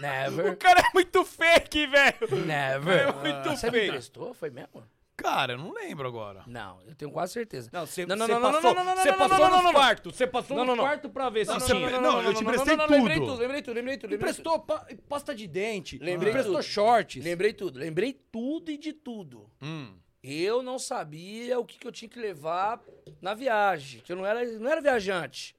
Never. 0.00 0.56
cara 0.56 0.80
é 0.80 0.90
muito 0.94 1.24
fake, 1.24 1.86
velho. 1.86 2.46
Never. 2.46 3.08
É 3.08 3.12
muito 3.12 3.50
Você 3.50 3.70
me 3.70 3.86
emprestou? 3.86 4.34
Foi 4.34 4.50
mesmo? 4.50 4.82
Cara, 5.16 5.54
eu 5.54 5.58
não 5.58 5.72
lembro 5.72 6.06
agora. 6.06 6.42
Não, 6.46 6.78
eu 6.86 6.94
tenho 6.94 7.10
quase 7.10 7.32
certeza. 7.32 7.70
Não, 7.72 7.86
você 7.86 8.04
Não, 8.04 8.14
não, 8.16 8.26
você 8.26 8.32
não, 8.34 8.40
não, 8.40 8.52
passou, 8.52 8.74
não, 8.74 8.84
não, 8.84 8.94
não, 8.94 9.02
você 9.02 9.10
não, 9.10 9.16
passou 9.18 9.38
não, 9.38 9.48
não, 9.50 9.56
no 9.56 9.62
não, 9.62 9.72
quarto, 9.72 10.12
você 10.12 10.26
passou 10.26 10.56
Não, 10.56 10.64
no 10.64 10.70
não, 10.72 10.76
não. 10.76 10.84
quarto 10.84 11.08
pra 11.08 11.30
ver 11.30 11.46
se 11.46 11.52
Não, 11.52 11.58
tinha. 11.58 11.88
você- 11.88 11.98
não, 12.00 12.22
eu 12.22 12.34
te 12.34 12.42
emprestei 12.42 12.76
tudo. 12.76 12.90
lembrei 12.92 13.18
tudo, 13.18 13.34
lembrei 13.40 13.62
tudo. 13.62 13.74
lembrei 13.74 13.96
tudo. 13.96 14.14
Emprestou 14.14 14.58
pa- 14.60 14.86
pasta 15.08 15.34
de 15.34 15.46
dente, 15.46 15.98
Lembrei 15.98 16.30
emprestou 16.30 16.60
shorts. 16.62 17.24
Lembrei 17.24 17.54
tudo, 17.54 17.78
lembrei 17.78 18.12
tudo 18.12 18.70
e 18.70 18.76
de 18.76 18.92
tudo. 18.92 19.50
Hum. 19.62 19.96
Eu 20.22 20.62
não 20.62 20.78
sabia 20.78 21.58
o 21.58 21.64
que, 21.64 21.78
que 21.78 21.86
eu 21.86 21.92
tinha 21.92 22.08
que 22.10 22.18
levar 22.18 22.78
na 23.22 23.32
viagem, 23.32 24.00
que 24.00 24.12
eu 24.12 24.16
não 24.16 24.26
era, 24.26 24.44
não 24.58 24.70
era 24.70 24.82
viajante. 24.82 25.55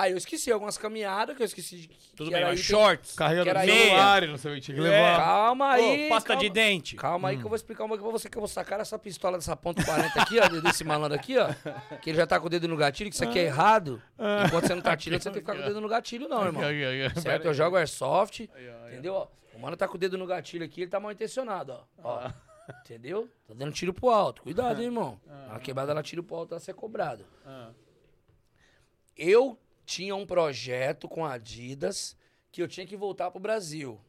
Aí 0.00 0.12
eu 0.12 0.16
esqueci 0.16 0.50
algumas 0.50 0.78
caminhadas 0.78 1.36
que 1.36 1.42
eu 1.42 1.44
esqueci 1.46 1.76
de 1.76 1.88
que 1.88 1.98
Tudo 2.16 2.28
que 2.28 2.32
bem, 2.32 2.40
era 2.42 2.50
mas 2.50 2.60
item- 2.60 2.70
shorts. 2.70 3.16
Era 3.20 3.60
de 3.60 3.66
meia. 3.66 3.84
celular, 3.84 4.26
não 4.28 4.38
sei 4.38 4.52
o 4.52 4.54
que 4.54 4.60
tinha 4.62 4.74
que 4.76 4.80
É. 4.82 4.88
levar. 4.88 5.16
Calma 5.18 5.70
aí. 5.72 6.06
Ô, 6.06 6.08
pasta 6.08 6.28
calma, 6.28 6.42
de 6.42 6.48
dente. 6.50 6.96
Calma 6.96 7.28
aí 7.28 7.36
que 7.36 7.44
eu 7.44 7.48
vou 7.48 7.56
explicar 7.56 7.84
uma 7.84 7.90
coisa 7.90 8.02
pra 8.02 8.12
você, 8.12 8.30
que 8.30 8.36
eu 8.38 8.40
vou 8.40 8.48
sacar 8.48 8.80
essa 8.80 8.98
pistola 8.98 9.36
dessa 9.36 9.54
ponta 9.56 9.84
40 9.84 10.22
aqui, 10.22 10.38
ó, 10.40 10.48
desse 10.60 10.84
malandro 10.84 11.18
aqui, 11.18 11.36
ó. 11.36 11.48
Que 11.98 12.10
ele 12.10 12.16
já 12.16 12.26
tá 12.26 12.40
com 12.40 12.46
o 12.46 12.48
dedo 12.48 12.66
no 12.66 12.76
gatilho, 12.76 13.10
que 13.10 13.14
isso 13.16 13.24
aqui 13.24 13.38
é 13.38 13.42
errado. 13.44 14.02
Enquanto 14.46 14.66
você 14.66 14.74
não 14.74 14.82
tá 14.82 14.92
atirando, 14.92 15.20
você 15.22 15.30
tem 15.30 15.34
que 15.34 15.40
ficar 15.40 15.54
com 15.54 15.60
o 15.62 15.66
dedo 15.66 15.80
no 15.80 15.88
gatilho, 15.88 16.28
não, 16.28 16.44
irmão. 16.46 16.62
Certo? 17.20 17.44
Eu 17.44 17.52
jogo 17.54 17.76
airsoft, 17.76 18.48
entendeu? 18.88 19.14
Ó, 19.14 19.28
O 19.54 19.58
mano 19.60 19.76
tá 19.76 19.86
com 19.86 19.96
o 19.96 19.98
dedo 19.98 20.16
no 20.16 20.26
gatilho 20.26 20.64
aqui, 20.64 20.80
ele 20.82 20.90
tá 20.90 20.98
mal 20.98 21.12
intencionado, 21.12 21.72
ó. 21.98 22.24
ó. 22.26 22.30
Entendeu? 22.84 23.28
Tá 23.48 23.52
dando 23.54 23.72
tiro 23.72 23.92
pro 23.92 24.08
alto. 24.10 24.42
Cuidado, 24.42 24.78
hein, 24.80 24.86
irmão. 24.86 25.20
Na 25.48 25.58
quebrada 25.58 25.90
ela 25.92 26.02
tiro 26.02 26.22
pro 26.22 26.36
alto, 26.36 26.54
ela 26.54 26.60
ser 26.60 26.72
cobrado. 26.72 27.26
Eu 29.16 29.58
tinha 29.90 30.14
um 30.14 30.24
projeto 30.24 31.08
com 31.08 31.24
a 31.24 31.32
Adidas 31.32 32.16
que 32.52 32.62
eu 32.62 32.68
tinha 32.68 32.86
que 32.86 32.96
voltar 32.96 33.28
pro 33.32 33.40
Brasil. 33.40 34.00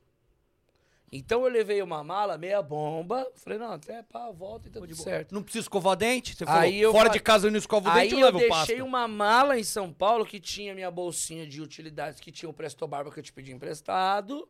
Então 1.11 1.43
eu 1.43 1.49
levei 1.51 1.81
uma 1.81 2.03
mala 2.03 2.37
meia 2.37 2.61
bomba. 2.61 3.27
Falei, 3.35 3.57
não, 3.59 3.71
até 3.73 4.01
pá, 4.03 4.29
volta 4.31 4.67
e 4.67 4.71
tá 4.71 4.79
tudo 4.79 4.95
certo. 4.95 5.33
Não 5.33 5.41
precisa 5.43 5.63
escovar 5.63 5.97
dente? 5.97 6.35
Você 6.35 6.45
falou, 6.45 6.61
Aí 6.61 6.79
eu 6.79 6.91
fora 6.91 7.07
fa- 7.09 7.13
de 7.13 7.19
casa 7.19 7.47
eu 7.47 7.51
não 7.51 7.57
escovo 7.57 7.89
o 7.89 7.91
Aí 7.91 8.03
dente, 8.03 8.13
eu 8.13 8.19
eu 8.19 8.25
levo 8.27 8.37
deixei 8.37 8.57
pasta. 8.77 8.83
uma 8.83 9.07
mala 9.07 9.59
em 9.59 9.63
São 9.63 9.91
Paulo 9.91 10.23
que 10.25 10.39
tinha 10.39 10.73
minha 10.75 10.89
bolsinha 10.91 11.45
de 11.47 11.61
utilidades, 11.61 12.19
que 12.19 12.31
tinha 12.31 12.47
o 12.49 12.53
Presto 12.53 12.87
Barba 12.87 13.11
que 13.11 13.19
eu 13.19 13.23
te 13.23 13.33
pedi 13.33 13.51
emprestado, 13.51 14.47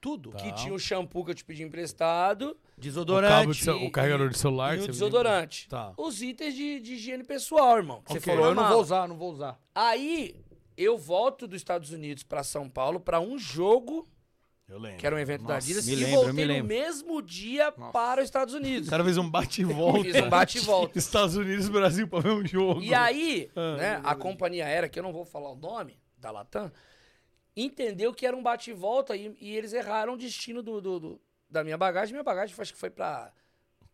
Tudo. 0.00 0.30
que 0.32 0.52
tinha 0.52 0.72
o 0.72 0.78
shampoo 0.78 1.24
que 1.24 1.32
eu 1.32 1.34
te 1.34 1.44
pedi 1.44 1.62
emprestado 1.64 2.42
O, 2.42 2.46
cabo 2.46 2.56
de 2.76 2.80
Desodorante. 2.82 3.70
o 3.70 3.90
carregador 3.90 4.28
de 4.28 4.38
celular. 4.38 4.78
e 4.78 4.82
o 4.82 4.86
desodorante. 4.86 5.68
Tá. 5.68 5.92
Os 5.96 6.22
itens 6.22 6.54
de, 6.54 6.78
de 6.80 6.94
higiene 6.94 7.24
pessoal, 7.24 7.76
irmão. 7.78 8.00
que 8.02 8.12
Você 8.12 8.20
falou 8.20 8.46
eu 8.46 8.54
não 8.54 8.68
vou 8.68 8.80
usar, 8.80 9.08
não 9.08 9.16
vou 9.16 9.32
usar. 9.32 9.58
Aí 9.74 10.36
eu 10.82 10.96
volto 10.98 11.46
dos 11.46 11.56
Estados 11.60 11.90
Unidos 11.90 12.22
pra 12.22 12.42
São 12.42 12.68
Paulo 12.68 12.98
pra 13.00 13.20
um 13.20 13.38
jogo, 13.38 14.08
Eu 14.68 14.78
lembro. 14.78 14.98
que 14.98 15.06
era 15.06 15.14
um 15.14 15.18
evento 15.18 15.44
da 15.44 15.56
Adidas, 15.56 15.86
me 15.86 15.92
e 15.92 15.96
lembro, 15.96 16.14
voltei 16.24 16.46
me 16.46 16.58
no 16.60 16.64
mesmo 16.66 17.20
dia 17.22 17.72
para 17.72 18.20
os 18.20 18.24
Estados 18.26 18.54
Unidos. 18.54 18.88
O 18.88 18.90
cara 18.90 19.04
fez 19.04 19.18
um 19.18 19.28
bate 19.30 19.62
e 19.62 19.64
volta. 19.64 20.04
Fiz 20.04 20.16
um 20.16 20.28
bate 20.28 20.58
e 20.58 20.60
volta. 20.60 20.98
Estados 20.98 21.36
Unidos 21.36 21.66
e 21.66 21.70
Brasil 21.70 22.06
pra 22.08 22.20
ver 22.20 22.30
um 22.30 22.46
jogo. 22.46 22.82
E 22.82 22.94
aí, 22.94 23.50
Ah, 23.56 23.76
né, 23.76 24.00
a 24.04 24.14
companhia 24.14 24.64
aérea, 24.66 24.88
que 24.88 24.98
eu 24.98 25.02
não 25.02 25.12
vou 25.12 25.24
falar 25.24 25.50
o 25.50 25.56
nome, 25.56 25.98
da 26.16 26.30
Latam, 26.30 26.70
entendeu 27.56 28.12
que 28.14 28.26
era 28.26 28.36
um 28.36 28.42
bate 28.42 28.70
e 28.70 28.74
volta 28.74 29.16
e, 29.16 29.34
e 29.40 29.56
eles 29.56 29.72
erraram 29.72 30.14
o 30.14 30.16
destino 30.16 30.62
do, 30.62 30.80
do- 30.80 31.00
do- 31.00 31.20
da 31.48 31.64
minha 31.64 31.76
bagagem. 31.76 32.12
Minha 32.12 32.22
bagagem 32.22 32.54
acho 32.58 32.72
que 32.72 32.78
foi 32.78 32.90
pra. 32.90 33.32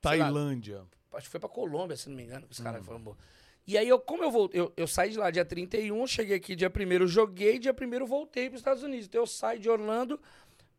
sei 0.03 0.19
lá, 0.19 0.25
Tailândia. 0.27 0.85
acho 1.15 1.25
que 1.27 1.31
foi 1.31 1.41
pra 1.41 1.49
Colômbia, 1.49 1.97
se 1.97 2.09
não 2.09 2.17
me 2.17 2.23
engano, 2.25 2.47
que 2.47 2.53
os 2.53 2.61
Hum. 2.61 2.65
caras 2.65 2.85
foram. 2.85 3.17
E 3.67 3.77
aí, 3.77 3.89
eu, 3.89 3.99
como 3.99 4.23
eu 4.23 4.31
voltei, 4.31 4.61
eu, 4.61 4.73
eu 4.77 4.87
saí 4.87 5.11
de 5.11 5.19
lá 5.19 5.31
dia 5.31 5.45
31, 5.45 6.07
cheguei 6.07 6.37
aqui 6.37 6.55
dia 6.55 6.71
1 6.71 7.07
joguei, 7.07 7.59
dia 7.59 7.75
1 7.75 8.07
voltei 8.07 8.49
pros 8.49 8.61
Estados 8.61 8.83
Unidos. 8.83 9.07
Então 9.07 9.23
eu 9.23 9.27
saio 9.27 9.59
de 9.59 9.69
Orlando, 9.69 10.21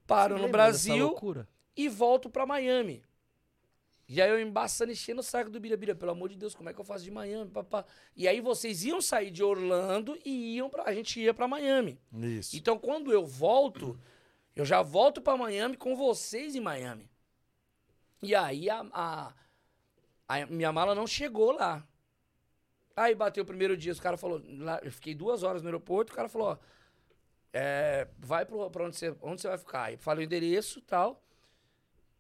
paro 0.06 0.38
no 0.38 0.48
Brasil 0.48 1.14
e 1.76 1.90
volto 1.90 2.30
pra 2.30 2.46
Miami. 2.46 3.04
E 4.10 4.22
aí 4.22 4.30
eu 4.30 4.40
embaçando, 4.40 4.92
enchendo 4.92 5.20
o 5.20 5.24
saco 5.24 5.50
do 5.50 5.60
Birabira, 5.60 5.94
pelo 5.94 6.12
amor 6.12 6.30
de 6.30 6.38
Deus, 6.38 6.56
como 6.56 6.70
é 6.70 6.74
que 6.74 6.80
eu 6.80 6.86
faço 6.86 7.04
de 7.04 7.12
Miami, 7.12 7.52
papá? 7.52 7.86
E 8.16 8.26
aí 8.26 8.40
vocês 8.40 8.86
iam 8.86 9.02
sair 9.02 9.30
de 9.30 9.44
Orlando 9.44 10.18
e 10.24 10.56
iam 10.56 10.70
pra, 10.70 10.84
a 10.84 10.94
gente 10.94 11.20
ia 11.20 11.34
pra 11.34 11.48
Miami. 11.48 12.00
Isso. 12.14 12.56
Então 12.56 12.80
quando 12.80 13.12
eu 13.12 13.26
volto, 13.26 14.00
eu 14.56 14.64
já 14.64 14.82
volto 14.82 15.22
pra 15.22 15.36
Miami 15.36 15.76
com 15.76 15.94
vocês 15.96 16.56
em 16.56 16.62
Miami. 16.62 17.10
E 18.22 18.34
aí 18.34 18.70
a, 18.70 18.86
a, 18.94 19.34
a 20.28 20.46
minha 20.46 20.72
mala 20.72 20.96
não 20.96 21.06
chegou 21.06 21.52
lá. 21.52 21.86
Aí 22.98 23.14
bateu 23.14 23.44
o 23.44 23.46
primeiro 23.46 23.78
dia, 23.78 23.92
os 23.92 24.00
caras 24.00 24.20
falaram, 24.20 24.44
lá, 24.58 24.80
eu 24.82 24.92
fiquei 24.92 25.14
duas 25.14 25.44
horas 25.44 25.62
no 25.62 25.68
aeroporto, 25.68 26.12
o 26.12 26.16
cara 26.16 26.28
falou, 26.28 26.48
ó, 26.48 26.58
é, 27.54 28.08
vai 28.18 28.44
pro, 28.44 28.68
pra 28.72 28.86
onde 28.86 28.98
você, 28.98 29.16
onde 29.22 29.40
você 29.40 29.48
vai 29.48 29.58
ficar? 29.60 29.84
Aí 29.84 29.98
falei 29.98 30.26
o 30.26 30.28
endereço 30.28 30.80
e 30.80 30.82
tal. 30.82 31.24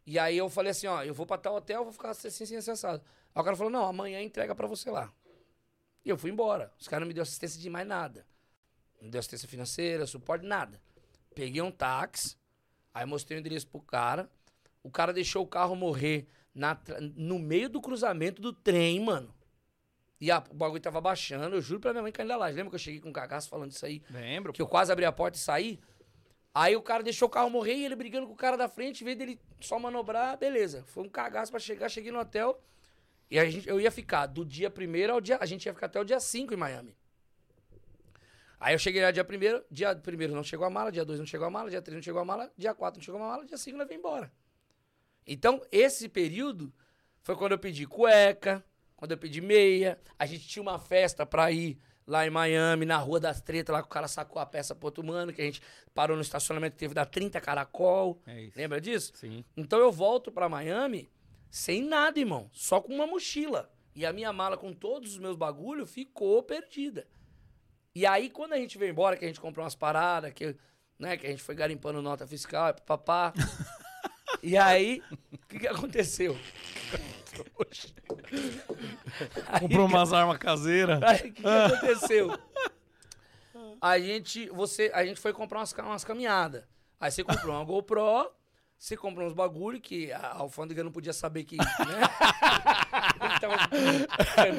E 0.05 0.19
aí 0.19 0.37
eu 0.37 0.47
falei 0.51 0.69
assim, 0.69 0.85
ó, 0.85 1.03
eu 1.03 1.15
vou 1.15 1.25
pra 1.25 1.35
tal 1.35 1.55
hotel, 1.55 1.83
vou 1.83 1.91
ficar 1.91 2.11
assim, 2.11 2.27
assim, 2.27 2.55
assim, 2.55 2.69
assado. 2.69 3.03
Aí 3.33 3.41
o 3.41 3.43
cara 3.43 3.57
falou, 3.57 3.71
não, 3.71 3.87
amanhã 3.87 4.21
entrega 4.21 4.53
pra 4.53 4.67
você 4.67 4.91
lá. 4.91 5.11
E 6.05 6.09
eu 6.09 6.17
fui 6.17 6.29
embora. 6.29 6.71
Os 6.79 6.87
caras 6.87 7.01
não 7.01 7.07
me 7.07 7.13
deu 7.13 7.23
assistência 7.23 7.59
de 7.59 7.69
mais 7.71 7.87
nada. 7.87 8.23
Não 9.01 9.09
deu 9.09 9.17
assistência 9.17 9.47
financeira, 9.47 10.05
suporte, 10.05 10.45
nada. 10.45 10.79
Peguei 11.33 11.61
um 11.61 11.71
táxi, 11.71 12.37
aí 12.93 13.03
mostrei 13.03 13.39
o 13.39 13.41
endereço 13.41 13.65
pro 13.67 13.81
cara. 13.81 14.29
O 14.83 14.91
cara 14.91 15.11
deixou 15.11 15.43
o 15.43 15.47
carro 15.47 15.75
morrer 15.75 16.27
na 16.53 16.79
no 17.15 17.39
meio 17.39 17.67
do 17.67 17.81
cruzamento 17.81 18.41
do 18.43 18.53
trem, 18.53 18.99
mano. 18.99 19.33
E 20.19 20.31
a- 20.31 20.43
o 20.49 20.53
bagulho 20.55 20.81
tava 20.81 20.99
baixando, 20.99 21.55
eu 21.55 21.61
juro 21.61 21.79
pra 21.79 21.91
minha 21.93 22.01
mãe 22.01 22.11
que 22.11 22.21
ainda 22.21 22.35
lá. 22.35 22.47
Lembra 22.47 22.69
que 22.69 22.75
eu 22.75 22.79
cheguei 22.79 22.99
com 22.99 23.09
um 23.09 23.13
cagaço 23.13 23.49
falando 23.49 23.71
isso 23.71 23.85
aí? 23.85 24.01
Lembro. 24.09 24.51
Que 24.51 24.61
eu 24.61 24.67
quase 24.67 24.91
abri 24.91 25.05
a 25.05 25.11
porta 25.11 25.37
e 25.37 25.41
saí. 25.41 25.79
Aí 26.53 26.75
o 26.75 26.81
cara 26.81 27.03
deixou 27.03 27.27
o 27.27 27.31
carro 27.31 27.49
morrer 27.51 27.75
e 27.75 27.85
ele 27.85 27.95
brigando 27.95 28.25
com 28.25 28.33
o 28.33 28.35
cara 28.35 28.57
da 28.57 28.67
frente, 28.67 29.01
em 29.01 29.05
vez 29.05 29.15
dele 29.17 29.39
só 29.61 29.77
manobrar, 29.77 30.35
beleza. 30.37 30.83
Foi 30.87 31.03
um 31.03 31.09
cagaço 31.09 31.51
pra 31.51 31.59
chegar, 31.59 31.87
cheguei 31.87 32.11
no 32.11 32.19
hotel. 32.19 32.59
E 33.29 33.37
a 33.37 33.47
gente, 33.47 33.69
eu 33.69 33.79
ia 33.79 33.91
ficar 33.91 34.25
do 34.25 34.43
dia 34.43 34.69
primeiro 34.69 35.13
ao 35.13 35.21
dia. 35.21 35.37
A 35.39 35.45
gente 35.45 35.65
ia 35.67 35.73
ficar 35.73 35.85
até 35.85 35.99
o 35.99 36.03
dia 36.03 36.19
5 36.19 36.53
em 36.53 36.57
Miami. 36.57 36.97
Aí 38.59 38.73
eu 38.73 38.79
cheguei 38.79 39.03
lá 39.03 39.11
dia 39.11 39.23
primeiro, 39.23 39.63
dia 39.69 39.93
primeiro 39.95 40.33
não 40.33 40.43
chegou 40.43 40.65
a 40.65 40.69
mala, 40.69 40.91
dia 40.91 41.05
2 41.05 41.19
não 41.19 41.27
chegou 41.27 41.45
a 41.45 41.49
mala, 41.51 41.69
dia 41.69 41.79
3 41.81 41.95
não 41.97 42.01
chegou 42.01 42.19
a 42.21 42.25
mala, 42.25 42.51
dia 42.57 42.73
4 42.73 42.97
não 42.99 43.05
chegou 43.05 43.21
a 43.21 43.27
mala, 43.27 43.45
dia 43.45 43.57
5 43.57 43.77
nós 43.77 43.87
veio 43.87 43.99
embora. 43.99 44.31
Então, 45.27 45.61
esse 45.71 46.09
período 46.09 46.73
foi 47.21 47.35
quando 47.35 47.51
eu 47.51 47.59
pedi 47.59 47.85
cueca, 47.85 48.65
quando 48.97 49.11
eu 49.11 49.17
pedi 49.17 49.39
meia. 49.39 49.97
A 50.19 50.25
gente 50.25 50.45
tinha 50.45 50.61
uma 50.61 50.77
festa 50.77 51.25
pra 51.25 51.49
ir 51.51 51.79
lá 52.05 52.25
em 52.25 52.29
Miami, 52.29 52.85
na 52.85 52.97
Rua 52.97 53.19
das 53.19 53.39
Tretas, 53.39 53.73
lá 53.73 53.81
que 53.81 53.87
o 53.87 53.91
cara 53.91 54.07
sacou 54.07 54.41
a 54.41 54.45
peça 54.45 54.73
pro 54.73 54.87
outro 54.87 55.03
mano, 55.03 55.31
que 55.31 55.41
a 55.41 55.45
gente 55.45 55.61
parou 55.93 56.15
no 56.15 56.21
estacionamento 56.21 56.73
que 56.73 56.79
teve 56.79 56.93
da 56.93 57.05
30 57.05 57.39
Caracol. 57.39 58.21
É 58.25 58.41
isso. 58.41 58.57
Lembra 58.57 58.81
disso? 58.81 59.13
Sim. 59.15 59.45
Então 59.55 59.79
eu 59.79 59.91
volto 59.91 60.31
pra 60.31 60.49
Miami 60.49 61.09
sem 61.49 61.83
nada, 61.83 62.19
irmão. 62.19 62.49
Só 62.51 62.81
com 62.81 62.93
uma 62.93 63.07
mochila. 63.07 63.71
E 63.93 64.05
a 64.05 64.13
minha 64.13 64.31
mala 64.31 64.57
com 64.57 64.73
todos 64.73 65.13
os 65.13 65.19
meus 65.19 65.35
bagulhos 65.35 65.91
ficou 65.91 66.41
perdida. 66.43 67.07
E 67.95 68.05
aí, 68.05 68.29
quando 68.29 68.53
a 68.53 68.57
gente 68.57 68.77
veio 68.77 68.91
embora, 68.91 69.17
que 69.17 69.25
a 69.25 69.27
gente 69.27 69.41
comprou 69.41 69.63
umas 69.63 69.73
paradas, 69.73 70.31
que, 70.33 70.55
né, 70.99 71.17
que 71.17 71.25
a 71.25 71.29
gente 71.31 71.41
foi 71.41 71.55
garimpando 71.55 71.99
nota 72.01 72.27
fiscal, 72.27 72.73
papá. 72.85 73.33
e 74.43 74.55
aí, 74.55 75.01
o 75.31 75.37
que, 75.47 75.59
que 75.59 75.67
aconteceu? 75.67 76.37
Comprou 79.59 79.85
umas 79.85 80.13
armas 80.13 80.37
caseiras. 80.37 81.01
Aí, 81.03 81.29
o 81.29 81.33
que, 81.33 81.41
que 81.41 81.47
aconteceu? 81.47 82.37
A 83.81 83.99
gente, 83.99 84.49
você, 84.49 84.91
a 84.93 85.05
gente 85.05 85.19
foi 85.19 85.33
comprar 85.33 85.59
umas, 85.59 85.73
umas 85.73 86.03
caminhadas. 86.03 86.63
Aí 86.99 87.11
você 87.11 87.23
comprou 87.23 87.55
uma 87.55 87.63
GoPro, 87.63 88.31
você 88.77 88.97
comprou 88.97 89.27
uns 89.27 89.33
bagulho 89.33 89.79
que 89.79 90.11
a 90.11 90.33
alfândega 90.33 90.83
não 90.83 90.91
podia 90.91 91.13
saber 91.13 91.43
que, 91.43 91.57
né? 91.57 91.65
Então, 93.37 93.51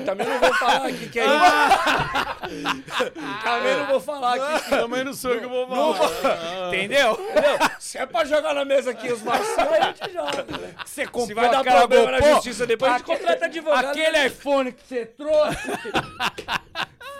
também 0.06 0.26
não 0.26 0.38
vou 0.38 0.54
falar 0.54 0.86
aqui 0.86 1.08
que 1.08 1.20
é 1.20 1.24
isso. 1.26 2.78
também 3.44 3.76
não 3.76 3.86
vou 3.86 4.00
falar 4.00 4.34
aqui 4.34 4.64
que... 4.64 4.70
Também 4.70 5.04
não 5.04 5.12
sou 5.12 5.34
eu 5.34 5.40
que 5.40 5.46
vou 5.46 5.94
falar. 5.94 6.68
Entendeu? 6.68 7.12
Entendeu? 7.12 7.58
Se 7.80 7.98
é 7.98 8.06
pra 8.06 8.24
jogar 8.24 8.54
na 8.54 8.64
mesa 8.64 8.90
aqui 8.90 9.12
os 9.12 9.22
marcinhos, 9.22 9.58
a 9.58 9.80
gente 9.80 10.12
joga. 10.12 10.44
né? 10.58 10.74
Você 10.84 11.06
Se 11.26 11.34
vai 11.34 11.50
dar 11.50 11.64
problema 11.64 12.12
na 12.12 12.20
justiça 12.20 12.66
depois, 12.66 12.92
a 12.92 12.98
gente 12.98 13.06
contrata 13.06 13.44
advogado. 13.46 13.86
Aquele 13.86 14.26
iPhone 14.26 14.72
que 14.72 14.86
você 14.86 15.06
trouxe, 15.06 15.68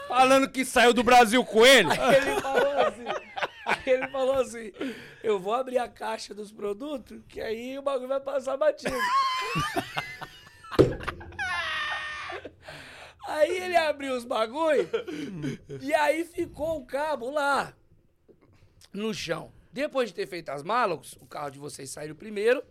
falando 0.07 0.49
que 0.49 0.65
saiu 0.65 0.95
do 0.95 1.03
Brasil 1.03 1.45
com 1.45 1.67
ele. 1.67 1.91
Aí 1.91 2.17
ele 2.17 2.41
falou 2.41 2.81
assim. 2.87 3.05
Aí 3.67 3.83
ele 3.87 4.09
falou 4.09 4.35
assim: 4.41 4.73
eu 5.23 5.39
vou 5.39 5.55
abrir 5.55 5.79
a 5.79 5.89
caixa 5.89 6.33
dos 6.35 6.51
produtos, 6.51 7.19
que 7.29 7.41
aí 7.41 7.79
o 7.79 7.83
bagulho 7.83 8.09
vai 8.09 8.21
passar 8.21 8.57
batido. 8.57 8.97
Aí 13.29 13.57
ele 13.63 13.77
abriu 13.77 14.17
os 14.17 14.25
bagulho 14.25 14.89
e 15.81 15.95
aí 15.95 16.25
ficou 16.25 16.79
o 16.79 16.87
cabo 16.87 17.31
lá 17.31 17.75
no 18.93 19.13
chão. 19.13 19.53
Depois 19.73 20.09
de 20.09 20.15
ter 20.15 20.27
feito 20.27 20.49
as 20.49 20.63
malas, 20.63 21.13
o 21.21 21.27
carro 21.27 21.51
de 21.51 21.59
vocês 21.59 21.91
saiu 21.91 22.15
primeiro. 22.15 22.63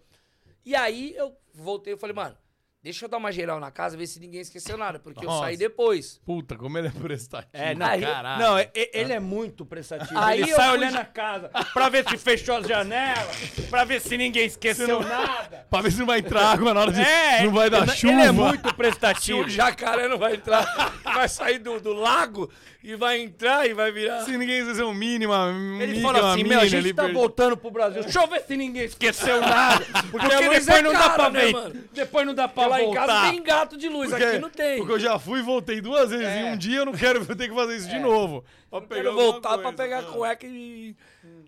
E 0.65 0.75
aí 0.75 1.15
eu 1.15 1.37
voltei 1.53 1.93
e 1.93 1.97
falei, 1.97 2.15
mano, 2.15 2.37
deixa 2.83 3.05
eu 3.05 3.09
dar 3.09 3.17
uma 3.17 3.31
geral 3.31 3.59
na 3.59 3.69
casa, 3.71 3.97
ver 3.97 4.07
se 4.07 4.19
ninguém 4.19 4.39
esqueceu 4.41 4.77
nada, 4.77 4.97
porque 4.99 5.25
eu 5.25 5.29
Nossa. 5.29 5.45
saí 5.45 5.57
depois. 5.57 6.21
Puta, 6.25 6.55
como 6.55 6.77
ele 6.77 6.87
é 6.87 6.91
prestativo. 6.91 7.49
É, 7.53 7.75
não, 7.75 7.85
Aí- 7.85 8.01
caralho. 8.01 8.41
não, 8.43 8.59
e- 8.59 8.69
e- 8.75 8.91
ele 8.93 9.13
é 9.13 9.19
muito 9.19 9.65
prestativo. 9.65 10.17
Aí 10.19 10.41
ele 10.41 10.51
eu 10.51 10.55
sai 10.55 10.69
fui- 10.69 10.77
olhando 10.77 10.97
a 10.97 11.05
casa 11.05 11.49
pra 11.73 11.89
ver 11.89 12.07
se 12.07 12.17
fechou 12.17 12.55
as 12.57 12.67
janelas, 12.67 13.35
pra 13.69 13.83
ver 13.83 13.99
se 13.99 14.15
ninguém 14.17 14.45
esqueceu 14.45 15.01
nada. 15.01 15.65
Pra 15.69 15.81
ver 15.81 15.91
se 15.91 15.99
não 15.99 16.05
vai 16.05 16.19
entrar 16.19 16.45
água 16.51 16.73
na 16.73 16.81
hora 16.81 16.91
de. 16.91 17.01
É, 17.01 17.43
não 17.43 17.51
vai 17.51 17.69
dar 17.69 17.83
ele- 17.83 17.91
chuva. 17.95 18.13
Ele 18.13 18.21
é 18.21 18.31
muito 18.31 18.69
Se 18.69 18.75
prestativo. 18.75 19.39
o 19.41 19.49
jacaré 19.49 20.07
não 20.07 20.17
vai 20.17 20.35
entrar, 20.35 20.63
vai 21.03 21.27
sair 21.27 21.59
do, 21.59 21.79
do 21.81 21.93
lago 21.93 22.49
e 22.83 22.95
vai 22.95 23.19
entrar 23.19 23.67
e 23.67 23.73
vai 23.73 23.91
virar. 23.91 24.21
Se 24.23 24.37
ninguém 24.37 24.59
esquecer 24.59 24.83
um 24.85 24.93
mínimo, 24.93 25.33
uma 25.33 25.83
Ele 25.83 25.99
fala 26.01 26.31
assim, 26.33 26.43
meu, 26.43 26.59
a 26.61 26.65
gente 26.65 26.93
tá 26.93 27.07
voltando 27.07 27.57
pro 27.57 27.69
Brasil. 27.69 28.01
Deixa 28.03 28.21
eu 28.21 28.27
ver 28.27 28.43
se 28.43 28.55
ninguém 28.55 28.83
esqueceu 28.85 29.41
nada. 29.41 29.85
Porque 30.09 30.25
luz 30.27 30.65
depois 30.65 30.67
é 30.69 30.81
não 30.81 30.93
dá 30.93 30.99
cara, 30.99 31.13
pra 31.15 31.29
né, 31.31 31.39
ver. 31.41 31.51
mano? 31.53 31.83
Depois 31.93 32.25
não 32.25 32.33
dá 32.33 32.47
pra 32.47 32.66
Lá 32.69 32.81
em 32.81 32.93
casa 32.93 33.13
voltar. 33.13 33.31
tem 33.31 33.43
gato 33.43 33.77
de 33.77 33.89
luz, 33.89 34.09
Porque- 34.09 34.23
aqui 34.23 34.39
não 34.39 34.49
tem. 34.49 34.77
Porque 34.77 34.93
eu 34.93 34.99
já 34.99 35.17
fui 35.19 35.39
e 35.39 35.43
voltei 35.43 35.81
duas 35.81 36.09
vezes 36.09 36.27
em 36.27 36.45
um 36.53 36.57
dia, 36.57 36.79
eu 36.79 36.85
não 36.85 36.93
quero 36.93 37.25
ter 37.35 37.49
que 37.49 37.55
fazer 37.55 37.75
isso 37.77 37.89
de 37.89 37.99
novo. 37.99 38.43
Pra 38.69 38.79
Eu 38.79 38.81
pegar 38.87 39.01
quero 39.03 39.15
voltar 39.15 39.49
pra 39.53 39.63
coisa. 39.63 39.77
pegar 39.77 39.99
a 39.99 40.03
cueca 40.03 40.45
e. 40.47 40.95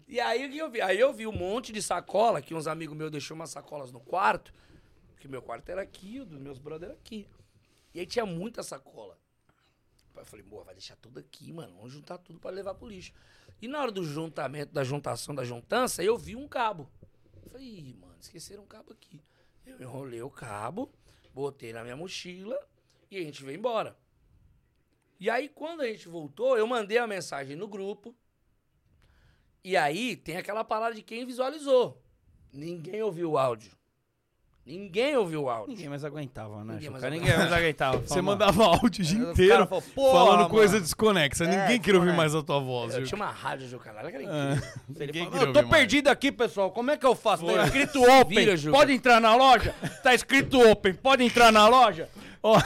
E 0.08 0.20
aí 0.20 0.46
o 0.46 0.50
que 0.52 0.58
eu 0.58 0.70
vi? 0.72 0.82
Aí 0.82 1.00
eu 1.00 1.14
vi 1.14 1.28
um 1.28 1.32
monte 1.32 1.72
de 1.72 1.82
sacola, 1.82 2.42
que 2.42 2.54
uns 2.56 2.66
amigos 2.68 2.98
meus 2.98 3.12
deixou 3.12 3.36
umas 3.36 3.50
sacolas 3.50 3.92
no 3.92 4.00
quarto. 4.00 4.54
Que 5.20 5.28
meu 5.28 5.42
quarto 5.42 5.70
era 5.70 5.82
aqui, 5.82 6.20
o 6.20 6.26
dos 6.26 6.40
meus 6.40 6.58
brothers 6.58 6.92
era 6.92 7.00
aqui. 7.00 7.28
E 7.94 8.00
aí 8.00 8.06
tinha 8.06 8.26
muita 8.26 8.64
sacola. 8.64 9.18
Eu 10.16 10.26
falei, 10.26 10.44
pô, 10.44 10.62
vai 10.64 10.74
deixar 10.74 10.96
tudo 10.98 11.20
aqui, 11.20 11.52
mano. 11.54 11.74
Vamos 11.76 11.94
juntar 11.94 12.18
tudo 12.18 12.40
pra 12.40 12.52
levar 12.52 12.74
pro 12.76 12.88
lixo. 12.88 13.14
E 13.62 13.68
na 13.68 13.80
hora 13.82 13.92
do 13.92 14.04
juntamento, 14.04 14.74
da 14.74 14.84
juntação, 14.84 15.34
da 15.34 15.44
juntança, 15.46 16.04
eu 16.04 16.18
vi 16.18 16.36
um 16.36 16.48
cabo. 16.48 16.90
Eu 17.44 17.50
falei, 17.52 17.68
Ih, 17.68 17.96
mano, 18.00 18.16
esqueceram 18.20 18.64
um 18.64 18.68
cabo 18.68 18.92
aqui. 18.92 19.22
Eu 19.66 19.80
enrolei 19.82 20.22
o 20.22 20.30
cabo, 20.30 20.92
botei 21.34 21.74
na 21.74 21.84
minha 21.84 21.96
mochila 21.96 22.60
e 23.10 23.18
a 23.18 23.22
gente 23.22 23.44
veio 23.44 23.58
embora. 23.58 23.98
E 25.20 25.30
aí, 25.30 25.50
quando 25.50 25.82
a 25.82 25.88
gente 25.88 26.08
voltou, 26.08 26.58
eu 26.58 26.66
mandei 26.66 26.98
a 26.98 27.08
mensagem 27.08 27.56
no 27.56 27.68
grupo. 27.68 28.16
E 29.64 29.76
aí 29.76 30.16
tem 30.16 30.38
aquela 30.38 30.64
parada 30.64 30.96
de 30.96 31.02
quem 31.02 31.26
visualizou. 31.26 32.02
Ninguém 32.52 33.02
ouviu 33.02 33.32
o 33.32 33.38
áudio. 33.38 33.79
Ninguém 34.70 35.18
ouviu 35.18 35.44
o 35.44 35.50
áudio. 35.50 35.70
Ninguém 35.70 35.90
mais 35.90 36.06
aguentava, 36.06 36.64
né? 36.64 36.74
Ninguém 36.76 36.90
mais 36.92 37.04
Chuca? 37.04 37.16
Ninguém 37.16 37.36
mais 37.38 37.52
aguentava. 37.52 37.98
Você 38.06 38.22
mandava 38.22 38.64
áudio 38.64 39.04
o 39.04 39.08
dia 39.08 39.18
inteiro 39.18 39.66
falou, 39.66 39.84
"Porra, 39.96 40.12
falando 40.20 40.38
mano." 40.38 40.50
coisa 40.50 40.80
desconexa. 40.80 41.44
É, 41.46 41.48
Ninguém 41.48 41.80
queria 41.80 42.00
ouvir 42.00 42.14
mais 42.14 42.36
a 42.36 42.44
tua 42.44 42.60
voz. 42.60 42.94
Eu 42.94 43.00
viu? 43.00 43.08
tinha 43.08 43.16
uma 43.18 43.32
rádio 43.32 43.68
de 43.68 43.76
canal 43.80 44.00
era 44.02 44.10
incrível. 44.10 44.34
"Mano, 44.34 44.62
queria 44.96 45.24
Eu 45.24 45.54
tô 45.54 45.62
mais. 45.64 45.70
perdido 45.70 46.08
aqui, 46.10 46.32
pessoal. 46.32 46.70
Como 46.70 46.92
é 46.92 46.98
que 46.98 47.06
eu 47.06 47.16
faço? 47.16 47.46
Tá 47.48 47.64
escrito 47.66 48.00
open. 48.04 48.56
Vira. 48.56 48.72
Pode 48.72 48.94
entrar 48.94 49.20
na 49.20 49.36
loja? 49.36 49.74
Tá 50.04 50.14
escrito 50.14 50.60
open. 50.62 50.94
Pode 50.94 51.24
entrar 51.24 51.52
na 51.52 51.68
loja? 51.68 52.08
Ó, 52.42 52.58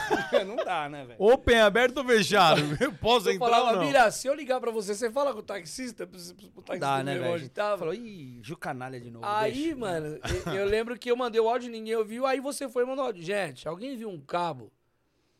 Não 0.46 0.56
dá, 0.56 0.88
né, 0.88 1.04
velho? 1.04 1.16
open, 1.20 1.58
aberto 1.60 1.98
ou 1.98 2.04
fechado? 2.04 2.60
Eu 2.80 2.92
posso 2.92 3.28
Eu 3.28 3.34
entrar 3.34 3.46
falava, 3.50 3.70
ou 3.70 3.76
não? 3.78 3.84
Mira, 3.86 4.10
se 4.10 4.26
eu 4.28 4.34
ligar 4.34 4.60
pra 4.60 4.70
você, 4.70 4.94
você 4.94 5.10
fala 5.10 5.32
com 5.32 5.40
o 5.40 5.42
taxista? 5.42 6.06
Pro, 6.06 6.18
pro, 6.18 6.48
pro 6.50 6.62
taxista 6.62 6.78
Dá, 6.78 7.02
né, 7.02 7.18
velho? 7.18 7.48
tava? 7.50 7.78
Falou, 7.78 7.94
ih, 7.94 8.38
Ju 8.42 8.56
canalha 8.56 9.00
de 9.00 9.10
novo. 9.10 9.24
Aí, 9.26 9.52
deixa." 9.52 9.76
mano, 9.76 10.18
eu, 10.46 10.52
eu 10.54 10.66
lembro 10.66 10.96
que 10.98 11.10
eu 11.10 11.16
mandei 11.16 11.40
o 11.40 11.48
áudio, 11.48 11.70
ninguém 11.70 11.96
ouviu. 11.96 12.24
Aí 12.26 12.38
você 12.40 12.68
foi 12.68 12.84
e 12.84 12.86
mandou 12.86 13.04
áudio. 13.04 13.22
Gente, 13.22 13.66
alguém 13.66 13.96
viu 13.96 14.08
um 14.08 14.20
cabo 14.20 14.70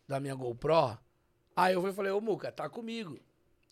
da 0.09 0.19
minha 0.19 0.35
GoPro? 0.35 0.98
Aí 1.56 1.74
eu 1.74 1.81
fui 1.81 1.90
e 1.90 1.94
falei, 1.94 2.11
ô 2.11 2.20
Muca, 2.20 2.51
tá 2.51 2.69
comigo. 2.69 3.19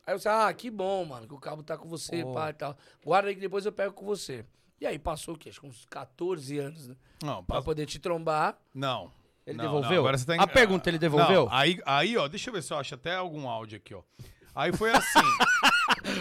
Aí 0.06 0.16
você, 0.18 0.28
ah, 0.28 0.52
que 0.52 0.70
bom, 0.70 1.04
mano, 1.04 1.26
que 1.26 1.34
o 1.34 1.38
cabo 1.38 1.62
tá 1.64 1.76
com 1.76 1.88
você, 1.88 2.22
Pô. 2.22 2.32
pá 2.32 2.50
e 2.50 2.52
tal. 2.52 2.76
Guarda 3.04 3.28
aí 3.28 3.34
que 3.34 3.40
depois 3.40 3.66
eu 3.66 3.72
pego 3.72 3.92
com 3.94 4.04
você. 4.04 4.44
E 4.80 4.86
aí 4.86 4.98
passou 4.98 5.34
o 5.34 5.38
quê? 5.38 5.48
Acho 5.48 5.60
que 5.60 5.66
uns 5.66 5.84
14 5.86 6.58
anos, 6.58 6.88
né? 6.88 6.96
Não, 7.22 7.36
Pra 7.44 7.56
passa- 7.56 7.64
poder 7.64 7.86
te 7.86 7.98
trombar. 7.98 8.56
não. 8.74 9.10
Ele 9.46 9.58
Não, 9.58 9.64
devolveu? 9.64 9.90
não, 9.90 9.98
agora 9.98 10.18
você 10.18 10.24
tá 10.26 10.34
A 10.42 10.46
pergunta, 10.46 10.88
ele 10.88 10.98
devolveu? 10.98 11.46
Não, 11.46 11.52
aí, 11.52 11.78
aí, 11.84 12.16
ó, 12.16 12.28
deixa 12.28 12.48
eu 12.50 12.54
ver 12.54 12.62
se 12.62 12.72
eu 12.72 12.78
acho 12.78 12.94
até 12.94 13.16
algum 13.16 13.48
áudio 13.48 13.76
aqui, 13.76 13.92
ó. 13.94 14.02
Aí 14.54 14.72
foi 14.72 14.90
assim. 14.90 15.18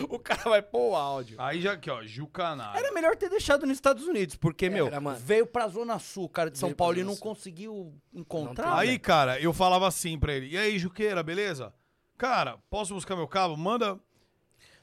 O 0.09 0.19
cara 0.19 0.43
vai 0.43 0.61
pôr 0.61 0.91
o 0.91 0.95
áudio. 0.95 1.35
aí 1.41 1.59
já 1.61 1.73
aqui, 1.73 1.89
ó, 1.89 2.03
Ju 2.03 2.27
Canário. 2.27 2.77
Era 2.79 2.91
melhor 2.93 3.15
ter 3.15 3.29
deixado 3.29 3.65
nos 3.65 3.77
Estados 3.77 4.05
Unidos, 4.05 4.35
porque, 4.35 4.69
meu, 4.69 4.87
Era, 4.87 4.99
mano. 5.01 5.17
veio 5.19 5.45
pra 5.47 5.67
Zona 5.67 5.97
Sul, 5.97 6.29
cara 6.29 6.51
de 6.51 6.57
São 6.59 6.69
Veio 6.69 6.75
Paulo, 6.77 6.99
e 6.99 7.03
não 7.03 7.13
Sul. 7.13 7.21
conseguiu 7.21 7.93
encontrar. 8.13 8.69
Não 8.71 8.77
Aí, 8.77 8.99
cara, 8.99 9.39
eu 9.39 9.51
falava 9.53 9.87
assim 9.87 10.19
pra 10.19 10.33
ele. 10.33 10.49
E 10.49 10.57
aí, 10.57 10.77
Juqueira, 10.77 11.23
beleza? 11.23 11.73
Cara, 12.17 12.57
posso 12.69 12.93
buscar 12.93 13.15
meu 13.15 13.27
cabo? 13.27 13.55
Manda. 13.57 13.99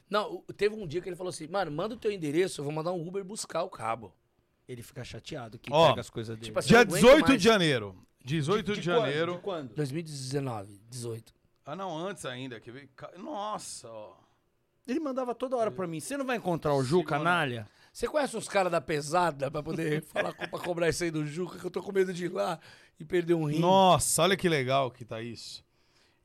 Não, 0.09 0.43
teve 0.57 0.75
um 0.75 0.85
dia 0.87 1.01
que 1.01 1.07
ele 1.07 1.15
falou 1.15 1.29
assim, 1.29 1.47
mano, 1.47 1.71
manda 1.71 1.95
o 1.95 1.97
teu 1.97 2.11
endereço, 2.11 2.59
eu 2.61 2.65
vou 2.65 2.73
mandar 2.73 2.91
um 2.91 3.07
Uber 3.07 3.23
buscar 3.23 3.63
o 3.63 3.69
cabo. 3.69 4.13
Ele 4.67 4.81
fica 4.83 5.03
chateado 5.03 5.57
que 5.59 5.71
Ó, 5.71 5.89
pega 5.89 6.01
as 6.01 6.09
coisas 6.09 6.35
dele. 6.35 6.45
tipo 6.47 6.59
assim, 6.59 6.69
Dia 6.69 6.79
eu 6.79 6.85
não 6.85 6.91
aguento 6.91 7.01
18 7.05 7.27
mais. 7.27 7.41
de 7.41 7.47
janeiro. 7.47 7.95
18 8.23 8.73
de, 8.75 8.81
De 8.81 8.89
quando? 8.89 8.99
janeiro. 9.01 9.35
De 9.35 9.39
quando? 9.41 9.73
2019, 9.75 10.81
18. 10.89 11.33
Ah, 11.65 11.75
não, 11.75 11.97
antes 11.97 12.25
ainda. 12.25 12.59
Que 12.59 12.71
Nossa, 13.17 13.89
ó. 13.89 14.13
Ele 14.87 14.99
mandava 14.99 15.35
toda 15.35 15.55
hora 15.55 15.69
pra 15.71 15.85
mim. 15.85 15.99
Você 15.99 16.17
não 16.17 16.25
vai 16.25 16.37
encontrar 16.37 16.73
o 16.73 16.81
Ju, 16.83 16.97
Segura. 16.99 17.17
canalha? 17.17 17.67
Você 17.93 18.07
conhece 18.07 18.35
uns 18.37 18.47
caras 18.47 18.71
da 18.71 18.81
pesada 18.81 19.49
pra 19.51 19.61
poder 19.61 20.01
falar 20.09 20.33
com- 20.33 20.47
pra 20.47 20.59
cobrar 20.59 20.89
isso 20.89 21.03
aí 21.03 21.11
do 21.11 21.25
Juca, 21.25 21.59
que 21.59 21.65
eu 21.65 21.71
tô 21.71 21.81
com 21.83 21.91
medo 21.91 22.11
de 22.13 22.25
ir 22.25 22.29
lá 22.31 22.59
e 22.99 23.05
perder 23.05 23.33
um 23.35 23.45
rim? 23.45 23.59
Nossa, 23.59 24.23
olha 24.23 24.35
que 24.37 24.49
legal 24.49 24.89
que 24.89 25.05
tá 25.05 25.21
isso. 25.21 25.63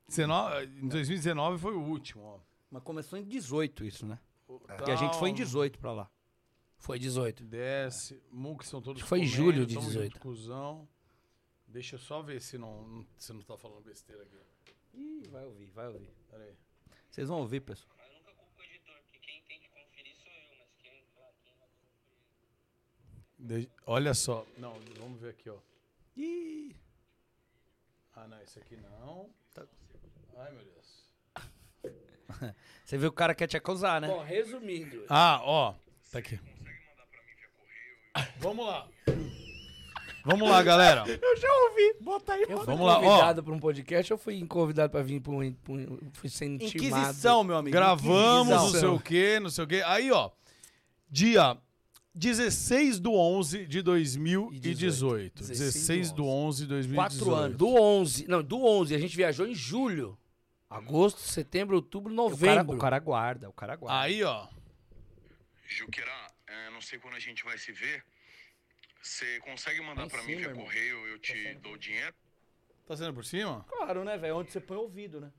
19 0.07 0.65
em 0.83 0.87
2019 0.87 1.57
foi 1.59 1.73
o 1.75 1.81
último, 1.81 2.23
ó. 2.23 2.39
Mas 2.71 2.83
começou 2.83 3.17
em 3.19 3.23
18 3.23 3.83
isso, 3.85 4.05
né? 4.05 4.19
Tal, 4.47 4.59
Porque 4.59 4.91
a 4.91 4.95
gente 4.95 5.17
foi 5.17 5.29
em 5.29 5.33
18 5.33 5.77
pra 5.79 5.91
lá. 5.91 6.09
Foi 6.77 6.99
18. 6.99 7.43
Desce. 7.43 8.21
Mux 8.31 8.67
são 8.67 8.81
todos 8.81 8.99
Acho 9.01 9.05
que 9.05 9.09
foi 9.09 9.19
em 9.21 9.25
julho 9.27 9.65
de 9.65 9.73
tamo 9.75 9.87
18. 9.87 10.13
junto, 10.13 10.19
cuzão. 10.19 10.87
Deixa 11.75 11.95
eu 11.95 11.99
só 11.99 12.21
ver 12.21 12.41
se 12.41 12.57
não, 12.57 13.05
se 13.17 13.33
não 13.33 13.41
tá 13.41 13.57
falando 13.57 13.83
besteira 13.83 14.23
aqui. 14.23 14.39
Ih, 14.93 15.27
vai 15.29 15.43
ouvir, 15.43 15.65
vai 15.71 15.87
ouvir. 15.87 16.09
Pera 16.31 16.41
aí. 16.45 16.55
Vocês 17.11 17.27
vão 17.27 17.39
ouvir, 17.39 17.59
pessoal. 17.59 17.93
De- 23.37 23.69
Olha 23.85 24.13
só. 24.13 24.45
Não, 24.57 24.73
vamos 24.97 25.19
ver 25.19 25.29
aqui, 25.31 25.49
ó. 25.49 25.57
Ih, 26.15 26.73
Ah, 28.15 28.25
não, 28.27 28.41
esse 28.41 28.57
aqui 28.59 28.77
não. 28.77 29.29
Ai, 30.37 30.51
meu 30.51 30.63
Deus. 30.63 31.05
você 32.85 32.97
viu 32.97 33.09
que 33.11 33.13
o 33.15 33.17
cara 33.17 33.35
quer 33.35 33.47
te 33.47 33.57
acusar, 33.57 33.99
né? 33.99 34.07
Bom, 34.07 34.23
resumindo, 34.23 35.05
Ah, 35.09 35.41
ó. 35.43 35.75
Tá 36.11 36.19
aqui. 36.19 36.39
Vamos 38.39 38.65
lá. 38.65 38.89
Vamos 40.25 40.49
lá, 40.49 40.61
galera. 40.63 41.03
Eu 41.07 41.37
já 41.37 41.47
ouvi. 41.69 41.95
Bota 42.01 42.33
aí. 42.33 42.41
eu 42.49 42.57
fui 42.57 42.65
Vamos 42.65 42.87
lá, 42.87 42.97
ó. 42.97 43.01
convidado 43.01 43.43
pra 43.43 43.53
um 43.53 43.59
podcast 43.59 44.11
ou 44.13 44.17
fui 44.19 44.45
convidado 44.47 44.89
pra 44.91 45.01
vir 45.03 45.21
pra 45.21 45.31
um... 45.31 45.41
um- 45.69 45.99
fui 46.13 46.29
sendo? 46.29 46.63
Inquisição, 46.63 47.43
meu 47.43 47.55
amigo. 47.57 47.75
Gravamos, 47.75 48.47
não 48.53 48.69
sei 48.71 48.85
o 48.87 48.99
quê, 48.99 49.39
não 49.39 49.49
sei 49.49 49.63
o 49.63 49.67
quê. 49.67 49.83
Aí, 49.85 50.11
ó. 50.11 50.31
Dia 51.09 51.55
16 52.15 52.99
do 52.99 53.13
11 53.13 53.65
de 53.67 53.81
2018. 53.81 55.43
16 55.47 56.11
do 56.11 56.25
11 56.25 56.61
de 56.63 56.67
2018. 56.69 56.95
Quatro 57.25 57.35
anos. 57.35 57.57
Do 57.57 57.67
11, 57.75 58.27
não, 58.27 58.41
do 58.43 58.63
11, 58.65 58.95
a 58.95 58.97
gente 58.97 59.15
viajou 59.15 59.45
em 59.47 59.53
julho. 59.53 60.17
Agosto, 60.69 61.19
setembro, 61.19 61.75
outubro, 61.75 62.11
O 62.11 62.15
cara, 62.15 62.29
novembro. 62.29 62.75
o 62.75 62.79
cara 62.79 62.99
guarda, 62.99 63.47
o 63.49 63.53
cara 63.53 63.75
guarda. 63.75 64.01
Aí, 64.01 64.23
ó. 64.23 64.47
Juqueira, 65.67 66.11
é, 66.47 66.69
não 66.71 66.81
sei 66.81 66.97
quando 66.99 67.15
a 67.15 67.19
gente 67.19 67.43
vai 67.43 67.57
se 67.57 67.71
ver. 67.71 68.03
Você 69.05 69.39
consegue 69.41 69.79
mandar 69.81 70.05
em 70.05 70.09
pra 70.09 70.23
mim 70.23 70.35
via 70.35 70.47
irmão. 70.47 70.63
correio, 70.65 71.07
eu 71.07 71.19
te 71.19 71.53
dou 71.55 71.73
o 71.73 71.77
dinheiro? 71.77 72.13
Tá 72.87 72.97
sendo 72.97 73.13
por 73.13 73.23
cima? 73.23 73.63
Claro, 73.69 74.03
né, 74.03 74.17
velho? 74.17 74.37
Onde 74.37 74.51
você 74.51 74.59
põe 74.59 74.77
o 74.77 74.81
ouvido, 74.81 75.21
né? 75.21 75.31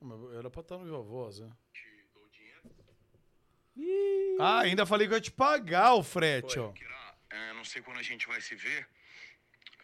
Mas 0.00 0.34
Era 0.34 0.50
pra 0.50 0.62
estar 0.62 0.78
no 0.78 0.84
Viva 0.84 1.02
Voz, 1.02 1.38
né? 1.40 1.50
Te 1.74 1.84
dou 2.14 2.24
o 2.24 2.30
dinheiro? 2.30 4.40
Ah, 4.40 4.60
ainda 4.60 4.86
falei 4.86 5.06
que 5.06 5.12
eu 5.12 5.18
ia 5.18 5.20
te 5.20 5.30
pagar 5.30 5.92
o 5.94 6.02
frete, 6.02 6.58
ó. 6.58 6.68
Juqueira, 6.68 6.94
é, 7.28 7.52
não 7.52 7.64
sei 7.64 7.82
quando 7.82 7.98
a 7.98 8.02
gente 8.02 8.26
vai 8.26 8.40
se 8.40 8.54
ver. 8.54 8.88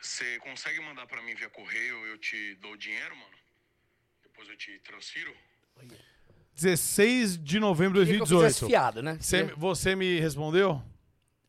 Você 0.01 0.39
consegue 0.39 0.81
mandar 0.81 1.07
pra 1.07 1.20
mim 1.23 1.35
via 1.35 1.51
correio, 1.51 2.07
eu 2.07 2.16
te 2.16 2.55
dou 2.55 2.73
o 2.73 2.77
dinheiro, 2.77 3.15
mano? 3.15 3.36
Depois 4.23 4.49
eu 4.49 4.57
te 4.57 4.78
transfiro? 4.81 5.36
16 6.55 7.36
de 7.36 7.61
novembro 7.61 8.01
de 8.01 8.07
Queria 8.12 8.27
que 8.27 8.32
eu 8.32 8.39
2018. 8.39 8.66
fiado, 8.66 9.03
né? 9.03 9.19
Você, 9.20 9.44
você 9.57 9.94
me 9.94 10.19
respondeu? 10.19 10.82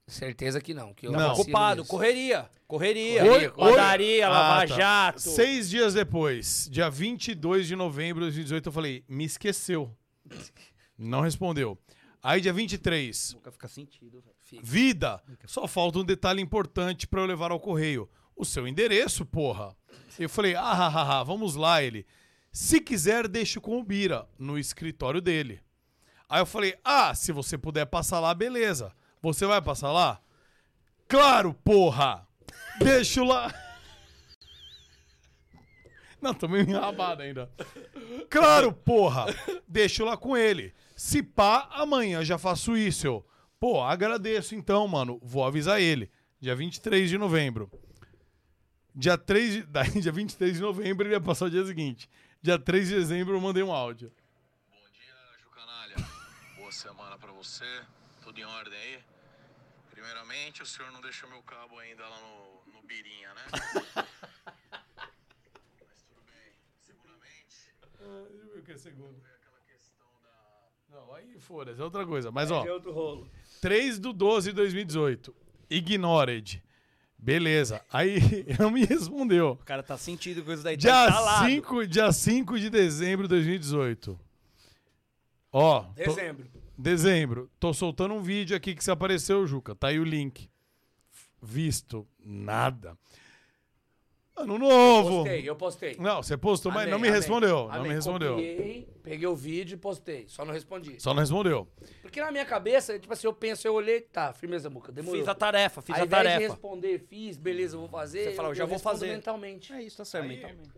Certeza 0.08 0.60
que 0.60 0.74
não. 0.74 0.94
Que 0.94 1.08
eu 1.08 1.12
Não. 1.12 1.34
Ocupado, 1.34 1.82
nisso. 1.82 1.90
correria. 1.92 2.50
Correria. 2.68 3.22
Correria, 3.24 3.52
Padaria, 3.52 4.30
Lava 4.30 4.64
Ah, 4.64 4.68
tá. 4.68 4.76
Jato. 4.76 5.20
Seis 5.22 5.70
dias 5.70 5.94
depois, 5.94 6.68
dia 6.72 6.90
22 6.90 7.68
de 7.68 7.76
novembro 7.76 8.22
de 8.22 8.28
2018, 8.28 8.66
eu 8.68 8.72
falei, 8.74 9.04
me 9.08 9.24
esqueceu. 9.24 9.96
Não 10.98 11.22
respondeu. 11.22 11.78
Aí, 12.22 12.40
dia 12.40 12.54
23, 12.54 13.34
Nunca 13.34 13.52
fica 13.52 13.68
sentido, 13.68 14.22
velho. 14.22 14.64
vida, 14.64 15.22
só 15.46 15.68
falta 15.68 16.00
um 16.00 16.06
detalhe 16.06 16.42
importante 16.42 17.06
pra 17.06 17.20
eu 17.22 17.26
levar 17.26 17.52
ao 17.52 17.60
correio. 17.60 18.10
O 18.36 18.46
seu 18.46 18.68
endereço, 18.68 19.26
porra. 19.26 19.76
Eu 20.18 20.30
falei, 20.30 20.56
ah, 20.56 20.62
ah, 20.62 20.88
ah, 20.88 21.20
ah, 21.20 21.24
vamos 21.24 21.56
lá, 21.56 21.84
ele. 21.84 22.06
Se 22.52 22.80
quiser, 22.80 23.28
deixe 23.28 23.60
com 23.60 23.78
o 23.78 23.84
Bira, 23.84 24.28
no 24.40 24.58
escritório 24.58 25.20
dele. 25.22 25.60
Aí 26.30 26.40
eu 26.40 26.46
falei, 26.46 26.76
ah, 26.84 27.14
se 27.14 27.32
você 27.32 27.58
puder 27.58 27.86
passar 27.86 28.20
lá, 28.20 28.34
beleza. 28.34 28.92
Você 29.24 29.46
vai 29.46 29.62
passar 29.62 29.90
lá? 29.94 30.20
Claro, 31.08 31.54
porra! 31.54 32.28
Deixo 32.78 33.24
lá. 33.24 33.54
Não, 36.22 36.34
tô 36.34 36.46
meio 36.46 36.70
enrabado 36.70 37.22
ainda. 37.22 37.50
Claro, 38.30 38.74
porra! 38.74 39.28
Deixo 39.66 40.04
lá 40.04 40.18
com 40.18 40.36
ele. 40.36 40.74
Se 40.94 41.24
pá, 41.24 41.70
amanhã 41.72 42.22
já 42.22 42.38
faço 42.38 42.76
isso. 42.76 43.08
Eu, 43.08 43.26
pô, 43.62 43.82
agradeço 43.82 44.56
então, 44.56 44.86
mano. 44.90 45.18
Vou 45.24 45.46
avisar 45.46 45.80
ele. 45.80 46.12
Dia 46.42 46.54
23 46.54 47.10
de 47.10 47.18
novembro. 47.18 47.72
Dia 48.94 49.18
3 49.18 49.54
de... 49.54 49.64
Daí, 49.72 50.02
dia 50.02 50.12
23 50.12 50.56
de 50.56 50.62
novembro, 50.62 51.08
ele 51.08 51.14
ia 51.14 51.22
passar 51.22 51.46
o 51.46 51.50
dia 51.50 51.66
seguinte. 51.66 52.10
Dia 52.42 52.60
3 52.60 52.90
de 52.90 52.96
dezembro, 52.96 53.36
eu 53.36 53.40
mandei 53.40 53.64
um 53.64 53.72
áudio. 53.72 54.12
Bom 54.70 54.92
dia, 54.92 55.16
Jucanalha. 55.42 55.96
Boa 56.58 56.72
semana 56.74 57.18
pra 57.18 57.32
você. 57.32 57.84
Tudo 58.22 58.38
em 58.38 58.46
ordem 58.46 58.78
aí? 58.78 59.13
Primeiramente, 60.04 60.62
o 60.62 60.66
senhor 60.66 60.92
não 60.92 61.00
deixou 61.00 61.30
meu 61.30 61.42
cabo 61.44 61.80
ainda 61.80 62.06
lá 62.06 62.20
no, 62.20 62.74
no 62.74 62.82
Birinha, 62.86 63.34
né? 63.36 63.42
Mas 65.80 66.04
tudo 66.04 66.22
bem. 66.26 66.52
Segundamente, 66.82 67.74
Ah, 68.02 68.26
deixa 68.30 68.44
eu 68.44 68.52
ver 68.54 68.60
o 68.60 68.64
que 68.64 68.72
é 68.74 68.78
segundo. 68.78 69.16
Não, 70.90 71.16
aí 71.16 71.40
foda-se, 71.40 71.80
é 71.80 71.84
outra 71.86 72.06
coisa. 72.06 72.32
Mas, 72.32 72.52
ó, 72.52 72.66
É 72.66 72.72
outro 72.74 72.92
rolo. 72.92 73.32
3 73.62 73.98
do 73.98 74.12
12 74.12 74.50
de 74.50 74.56
2018. 74.58 75.34
Ignored. 75.70 76.62
Beleza. 77.18 77.82
Aí 77.90 78.18
não 78.60 78.72
me 78.72 78.84
respondeu. 78.86 79.52
O 79.52 79.66
cara 79.66 79.82
tá 79.82 79.98
sentindo 79.98 80.44
coisa 80.44 80.64
daí. 80.64 80.76
Dia 80.76 80.92
tá 80.92 81.06
instalado. 81.08 81.46
5, 81.48 81.88
dia 81.88 82.12
5 82.12 82.60
de 82.60 82.70
dezembro 82.70 83.24
de 83.24 83.30
2018. 83.30 84.20
Ó, 85.54 85.84
tô- 85.84 86.16
Dezembro. 86.78 87.50
Tô 87.60 87.74
soltando 87.74 88.14
um 88.14 88.22
vídeo 88.22 88.56
aqui 88.56 88.76
que 88.76 88.84
se 88.84 88.92
apareceu, 88.92 89.46
Juca. 89.46 89.76
Tá 89.76 89.88
aí 89.90 90.00
o 90.00 90.04
link. 90.04 90.50
Visto. 91.42 92.08
Nada. 92.20 92.98
Ano 94.36 94.58
novo. 94.58 95.18
Postei, 95.18 95.48
eu 95.48 95.56
postei. 95.56 95.96
Não, 96.00 96.24
você 96.24 96.36
postou, 96.36 96.72
mas 96.72 96.82
Amei, 96.84 96.92
não 96.92 97.00
me 97.00 97.08
amei, 97.08 97.20
respondeu. 97.20 97.68
Não 97.68 97.72
amei. 97.72 97.90
me 97.90 97.96
respondeu. 97.96 98.32
Copiei, 98.34 98.88
peguei 99.04 99.28
o 99.28 99.36
vídeo 99.36 99.76
e 99.76 99.78
postei. 99.78 100.26
Só 100.28 100.44
não 100.44 100.52
respondi. 100.52 101.00
Só 101.00 101.14
não 101.14 101.20
respondeu. 101.20 101.68
Porque 102.02 102.20
na 102.20 102.32
minha 102.32 102.44
cabeça, 102.46 102.98
tipo 102.98 103.14
assim, 103.14 103.28
eu 103.28 103.34
penso, 103.34 103.68
eu 103.68 103.76
olhei, 103.76 104.02
tá, 104.02 104.34
firmeza, 104.34 104.72
Muca, 104.72 104.92
demorou. 104.92 105.20
Fiz 105.20 105.28
a 105.28 105.36
tarefa, 105.36 105.84
fiz 105.84 105.96
Ao 105.96 106.06
a 106.06 106.08
tarefa. 106.08 106.40
responder, 106.40 106.98
fiz, 107.08 107.38
beleza, 107.38 107.76
eu 107.76 107.82
vou 107.82 107.90
fazer. 107.90 108.24
Você 108.30 108.36
fala, 108.36 108.50
eu 108.50 108.56
já 108.56 108.66
vou 108.66 108.74
respondo 108.74 108.96
fazer. 108.96 109.12
mentalmente. 109.14 109.72
É 109.72 109.84
isso, 109.84 109.98
tá 109.98 110.06
certo. 110.06 110.28
mentalmente. 110.28 110.72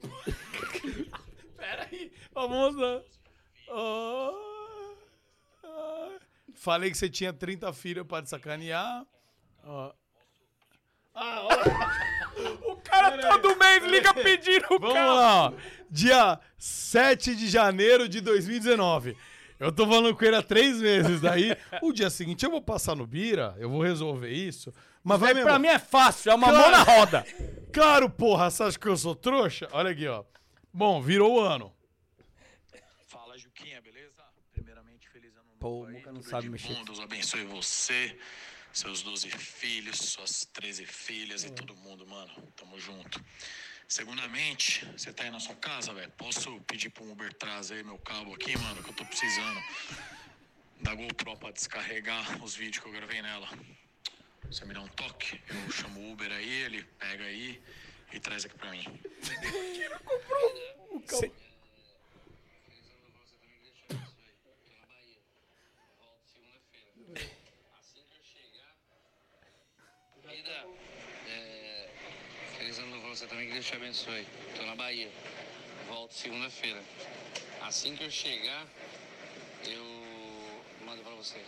Pera 1.56 1.88
aí, 1.90 2.12
ah. 3.72 4.32
Falei 6.54 6.90
que 6.90 6.98
você 6.98 7.08
tinha 7.08 7.32
30 7.32 7.72
filhos 7.72 8.06
pra 8.06 8.22
te 8.22 8.28
sacanear. 8.28 9.04
Ó. 9.64 9.92
Ah. 11.14 11.48
O 12.66 12.76
cara 12.76 13.18
todo 13.40 13.56
mês 13.58 13.84
liga 13.84 14.14
pedindo 14.14 14.66
o 14.70 14.78
Vamos 14.78 14.94
carro. 14.94 15.14
lá, 15.16 15.46
ó. 15.48 15.52
Dia 15.90 16.40
7 16.56 17.34
de 17.34 17.48
janeiro 17.48 18.08
de 18.08 18.20
2019. 18.20 19.16
Eu 19.58 19.70
tô 19.72 19.86
falando 19.86 20.14
com 20.16 20.24
ele 20.24 20.36
há 20.36 20.42
três 20.42 20.80
meses. 20.80 21.20
Daí, 21.20 21.54
o 21.82 21.92
dia 21.92 22.08
seguinte, 22.08 22.44
eu 22.44 22.50
vou 22.50 22.62
passar 22.62 22.94
no 22.94 23.06
Bira, 23.06 23.54
eu 23.58 23.68
vou 23.68 23.82
resolver 23.82 24.30
isso. 24.30 24.72
Mas 25.02 25.18
vai 25.20 25.30
Aí 25.30 25.34
mesmo. 25.34 25.48
pra 25.48 25.58
mim 25.58 25.68
é 25.68 25.78
fácil, 25.78 26.30
é 26.30 26.34
uma 26.34 26.48
Claro. 26.48 26.62
mão 26.62 26.70
na 26.70 26.82
roda. 26.82 27.26
Claro, 27.72 28.08
porra, 28.08 28.50
você 28.50 28.62
acha 28.62 28.78
que 28.78 28.86
eu 28.88 28.96
sou 28.96 29.14
trouxa? 29.14 29.68
Olha 29.72 29.90
aqui, 29.90 30.06
ó. 30.06 30.24
Bom, 30.72 31.00
virou 31.02 31.34
o 31.36 31.40
ano. 31.40 31.74
Fala, 33.08 33.36
Juquinha, 33.36 33.80
beleza? 33.82 34.22
Primeiramente, 34.52 35.08
feliz 35.10 35.36
ano 35.36 35.44
novo. 35.48 35.49
Pô, 35.60 35.84
o 35.84 35.90
Muca 35.90 36.10
não 36.10 36.22
sabe 36.22 36.44
de 36.44 36.50
mexer. 36.50 36.72
Bom, 36.72 36.84
Deus 36.84 37.00
abençoe 37.00 37.44
você, 37.44 38.18
seus 38.72 39.02
12 39.02 39.28
filhos, 39.30 39.98
suas 39.98 40.46
13 40.54 40.86
filhas 40.86 41.44
e 41.44 41.50
todo 41.50 41.76
mundo, 41.76 42.06
mano. 42.06 42.32
Tamo 42.56 42.80
junto. 42.80 43.22
Segundamente, 43.86 44.86
você 44.96 45.12
tá 45.12 45.24
aí 45.24 45.30
na 45.30 45.38
sua 45.38 45.54
casa, 45.54 45.92
velho? 45.92 46.10
Posso 46.12 46.58
pedir 46.62 46.88
pro 46.88 47.04
Uber 47.10 47.30
trazer 47.34 47.84
meu 47.84 47.98
cabo 47.98 48.32
aqui, 48.32 48.56
mano? 48.56 48.82
Que 48.82 48.88
eu 48.88 48.94
tô 48.94 49.04
precisando 49.04 49.60
da 50.80 50.94
GoPro 50.94 51.36
pra 51.36 51.50
descarregar 51.50 52.42
os 52.42 52.54
vídeos 52.56 52.82
que 52.82 52.88
eu 52.88 52.92
gravei 52.92 53.20
nela. 53.20 53.46
Você 54.44 54.64
me 54.64 54.72
dá 54.72 54.80
um 54.80 54.88
toque, 54.88 55.38
eu 55.46 55.70
chamo 55.70 56.00
o 56.00 56.12
Uber 56.12 56.32
aí, 56.32 56.62
ele 56.62 56.82
pega 56.98 57.24
aí 57.24 57.62
e 58.14 58.18
traz 58.18 58.46
aqui 58.46 58.56
pra 58.56 58.70
mim. 58.70 58.84
Vida, 70.30 70.66
é, 71.26 71.88
feliz 72.56 72.78
ano 72.78 72.90
novo 72.90 72.99
pra 72.99 72.99
você 73.10 73.26
também, 73.26 73.48
que 73.48 73.54
Deus 73.54 73.66
te 73.66 73.74
abençoe. 73.74 74.24
Tô 74.56 74.62
na 74.62 74.76
Bahia. 74.76 75.10
Volto 75.88 76.14
segunda-feira. 76.14 76.80
Assim 77.60 77.96
que 77.96 78.04
eu 78.04 78.10
chegar, 78.10 78.64
eu 79.66 79.84
mando 80.86 81.02
pra 81.02 81.16
você. 81.16 81.44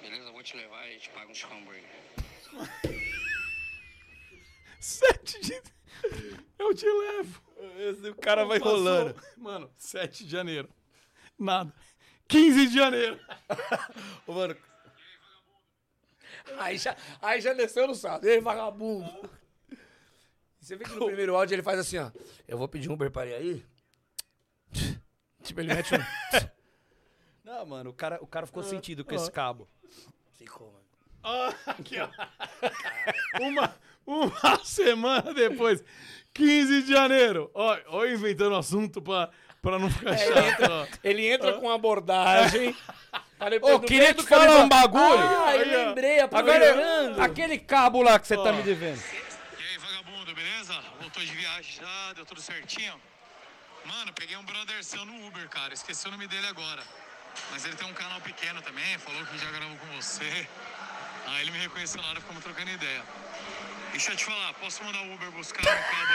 Beleza? 0.00 0.28
Eu 0.28 0.32
vou 0.32 0.42
te 0.42 0.56
levar 0.56 0.88
e 0.88 0.98
te 0.98 1.10
pago 1.10 1.32
um 1.32 1.56
hambúrguer. 1.56 1.84
7 4.78 5.40
de. 5.42 5.62
Eu 6.56 6.72
te 6.72 6.86
levo. 6.86 7.42
O 8.10 8.14
cara 8.14 8.44
vai 8.44 8.60
Passou. 8.60 8.76
rolando. 8.76 9.20
Mano, 9.36 9.68
7 9.76 10.24
de 10.24 10.30
janeiro. 10.30 10.68
Nada. 11.36 11.74
15 12.28 12.68
de 12.68 12.74
janeiro. 12.74 13.18
Ô, 14.28 14.32
mano, 14.32 14.56
Aí 16.58 16.78
já, 16.78 16.96
aí 17.20 17.40
já 17.40 17.52
desceu 17.52 17.88
no 17.88 17.94
salto. 17.96 18.24
Ei, 18.26 18.40
vagabundo. 18.40 19.28
Você 20.60 20.76
vê 20.76 20.84
que 20.84 20.92
no 20.94 21.06
primeiro 21.06 21.34
áudio 21.34 21.54
ele 21.54 21.62
faz 21.62 21.78
assim, 21.78 21.98
ó. 21.98 22.10
Eu 22.46 22.58
vou 22.58 22.68
pedir 22.68 22.88
um 22.90 22.92
Uber 22.94 23.10
para 23.10 23.26
ir 23.30 23.34
aí. 23.34 23.64
Tipo, 25.42 25.60
ele 25.60 25.74
mete 25.74 25.94
um... 25.94 25.98
Não, 27.42 27.64
mano, 27.66 27.90
o 27.90 27.94
cara, 27.94 28.18
o 28.20 28.26
cara 28.26 28.44
Ah, 28.44 28.46
ficou 28.46 28.62
sentido 28.62 29.04
com 29.04 29.14
esse 29.14 29.30
cabo. 29.30 29.66
Ficou, 30.34 30.66
mano. 30.70 30.84
Ah, 31.22 31.54
aqui, 31.66 31.96
ó. 31.98 32.08
Uma, 33.40 33.74
uma 34.06 34.64
semana 34.64 35.34
depois. 35.34 35.82
15 36.34 36.82
de 36.82 36.92
janeiro. 36.92 37.50
Ó, 37.54 37.76
ó 37.88 38.06
inventando 38.06 38.54
assunto 38.54 39.02
pra, 39.02 39.30
pra 39.60 39.78
não 39.78 39.90
ficar 39.90 40.14
É, 40.14 40.24
ele 40.26 40.34
chato. 40.34 40.46
entra, 40.62 40.72
ó. 40.72 40.86
ele 41.02 41.26
entra 41.26 41.52
com 41.54 41.70
abordagem. 41.70 42.76
depois 43.50 43.74
Ô, 43.74 43.80
queria 43.80 44.14
te 44.14 44.22
falar 44.22 44.60
um 44.64 44.68
bagulho. 44.68 45.18
Ah, 45.44 45.56
eu 45.56 45.86
lembrei, 45.88 46.20
Agora, 46.20 46.42
aproveitando. 46.42 47.20
aquele 47.20 47.58
cabo 47.58 48.02
lá 48.02 48.18
que 48.18 48.26
você 48.28 48.36
tá 48.36 48.52
me 48.52 48.62
devendo. 48.62 49.00
E 49.58 49.62
aí, 49.62 49.78
vagabundo, 49.78 50.34
beleza? 50.34 50.74
Voltou 51.20 51.36
de 51.36 51.42
viagem 51.42 51.76
já, 51.76 52.12
deu 52.14 52.24
tudo 52.24 52.40
certinho? 52.40 52.98
Mano, 53.84 54.10
peguei 54.14 54.38
um 54.38 54.42
brother 54.42 54.82
seu 54.82 55.04
no 55.04 55.26
Uber, 55.26 55.46
cara. 55.50 55.74
Esqueci 55.74 56.08
o 56.08 56.10
nome 56.10 56.26
dele 56.26 56.46
agora. 56.46 56.82
Mas 57.50 57.62
ele 57.66 57.76
tem 57.76 57.86
um 57.86 57.92
canal 57.92 58.18
pequeno 58.22 58.62
também, 58.62 58.96
falou 58.96 59.26
que 59.26 59.36
já 59.36 59.50
gravou 59.50 59.76
com 59.76 59.86
você. 60.00 60.48
Aí 61.26 61.42
ele 61.42 61.50
me 61.50 61.58
reconheceu 61.58 62.00
na 62.00 62.08
hora, 62.08 62.20
ficamos 62.22 62.42
trocando 62.42 62.70
ideia. 62.70 63.04
Deixa 63.90 64.12
eu 64.12 64.16
te 64.16 64.24
falar, 64.24 64.54
posso 64.54 64.82
mandar 64.82 65.02
o 65.02 65.12
Uber 65.14 65.30
buscar 65.32 65.62
meu 65.62 65.74
cabo 65.74 66.12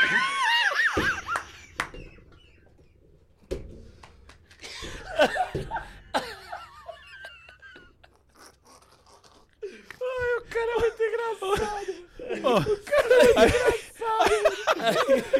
aí, 13.38 13.85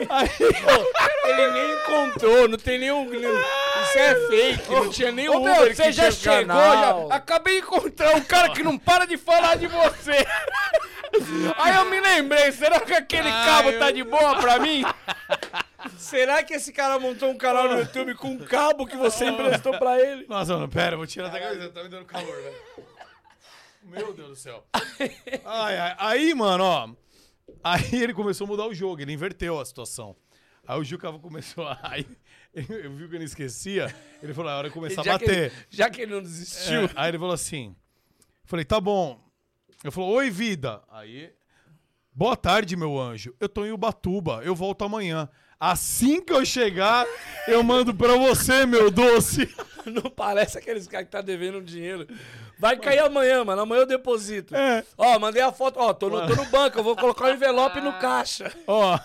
mano? 0.08 0.86
Ele 1.26 1.52
nem 1.52 1.74
encontrou, 1.74 2.48
não 2.48 2.58
tem 2.58 2.80
nenhum. 2.80 3.06
Isso 3.14 3.98
é 4.00 4.28
fake, 4.28 4.72
não 4.72 4.90
tinha 4.90 5.12
nem 5.12 5.30
Ô, 5.30 5.40
meu, 5.40 5.54
Uber 5.54 5.76
você 5.76 5.84
que 5.84 5.92
já 5.92 6.12
chegou, 6.12 6.48
canal. 6.48 7.08
já. 7.10 7.16
Acabei 7.16 7.56
de 7.62 7.68
encontrar 7.68 8.16
um 8.16 8.22
cara 8.22 8.50
que 8.50 8.64
não 8.64 8.78
para 8.78 9.06
de 9.06 9.18
falar 9.18 9.56
de 9.56 9.68
você. 9.68 10.26
Aí 11.58 11.76
eu 11.76 11.86
me 11.86 12.00
lembrei, 12.00 12.52
será 12.52 12.80
que 12.80 12.94
aquele 12.94 13.30
cabo 13.30 13.72
tá 13.74 13.92
de 13.92 14.04
boa 14.04 14.36
pra 14.38 14.60
mim? 14.60 14.84
Será 15.98 16.44
que 16.44 16.54
esse 16.54 16.74
cara 16.74 17.00
montou 17.00 17.30
um 17.30 17.38
canal 17.38 17.70
no 17.70 17.80
YouTube 17.80 18.16
com 18.16 18.30
um 18.30 18.38
cabo 18.38 18.86
que 18.86 18.98
você 18.98 19.26
emprestou 19.26 19.78
pra 19.78 20.00
ele? 20.00 20.26
Nossa, 20.28 20.54
mano, 20.54 20.68
pera, 20.68 20.94
eu 20.94 20.98
vou 20.98 21.08
tirar 21.08 21.30
da 21.30 21.40
camiseta, 21.40 21.70
tá 21.74 21.84
me 21.84 21.90
dando 21.90 22.06
calor, 22.06 22.36
velho. 22.42 22.56
Meu 23.84 24.14
Deus 24.14 24.30
do 24.30 24.36
céu. 24.36 24.66
Ai, 25.46 25.78
ai, 25.78 25.96
aí, 26.00 26.34
mano, 26.34 26.64
ó. 26.64 26.90
Aí 27.64 28.04
ele 28.04 28.14
começou 28.14 28.46
a 28.46 28.48
mudar 28.48 28.68
o 28.68 28.74
jogo, 28.74 29.02
ele 29.02 29.14
inverteu 29.14 29.60
a 29.60 29.66
situação. 29.66 30.16
Aí 30.68 30.80
o 30.80 30.84
Juca 30.84 31.12
começou 31.14 31.68
a. 31.68 31.80
Aí 31.84 32.06
eu 32.54 32.92
vi 32.92 33.08
que 33.08 33.16
ele 33.16 33.26
esquecia. 33.26 33.94
Ele 34.22 34.34
falou: 34.34 34.52
é 34.52 34.56
hora 34.56 34.68
de 34.70 34.74
começar 34.74 35.02
a 35.02 35.04
Já 35.04 35.20
que, 35.20 35.26
bater. 35.26 35.44
ele, 35.44 35.54
já 35.70 35.90
que 35.90 36.02
ele 36.02 36.12
não 36.14 36.22
desistiu. 36.22 36.82
É, 36.86 36.90
aí 36.96 37.10
ele 37.10 37.20
falou 37.20 37.34
assim: 37.34 37.76
Falei, 38.44 38.66
tá 38.66 38.80
bom. 38.80 39.20
Eu 39.84 39.92
falou: 39.92 40.12
Oi, 40.12 40.30
vida. 40.30 40.82
Aí. 40.90 41.32
Boa 42.12 42.38
tarde, 42.38 42.78
meu 42.78 42.98
anjo. 43.00 43.36
Eu 43.40 43.50
tô 43.50 43.66
em 43.66 43.72
Ubatuba. 43.72 44.42
Eu 44.44 44.56
volto 44.56 44.86
amanhã. 44.86 45.30
Assim 45.60 46.22
que 46.22 46.32
eu 46.32 46.46
chegar, 46.46 47.06
eu 47.48 47.62
mando 47.64 47.94
pra 47.94 48.16
você, 48.18 48.66
meu 48.66 48.90
doce. 48.90 49.54
Não 49.86 50.10
parece 50.10 50.58
aqueles 50.58 50.88
caras 50.88 51.06
que 51.06 51.12
tá 51.12 51.22
devendo 51.22 51.62
dinheiro. 51.62 52.08
Vai 52.58 52.78
cair 52.78 53.00
amanhã, 53.00 53.44
mano. 53.44 53.62
Amanhã 53.62 53.82
eu 53.82 53.86
deposito. 53.86 54.56
É. 54.56 54.84
Ó, 54.98 55.20
mandei 55.20 55.42
a 55.42 55.52
foto. 55.52 55.78
Ó, 55.80 55.94
tô 55.94 56.10
no, 56.10 56.26
tô 56.28 56.36
no 56.36 56.46
banco. 56.46 56.80
Eu 56.80 56.84
vou 56.84 56.96
colocar 56.96 57.26
o 57.26 57.32
envelope 57.32 57.82
no 57.82 57.94
caixa. 57.94 58.52
Ó, 58.68 58.98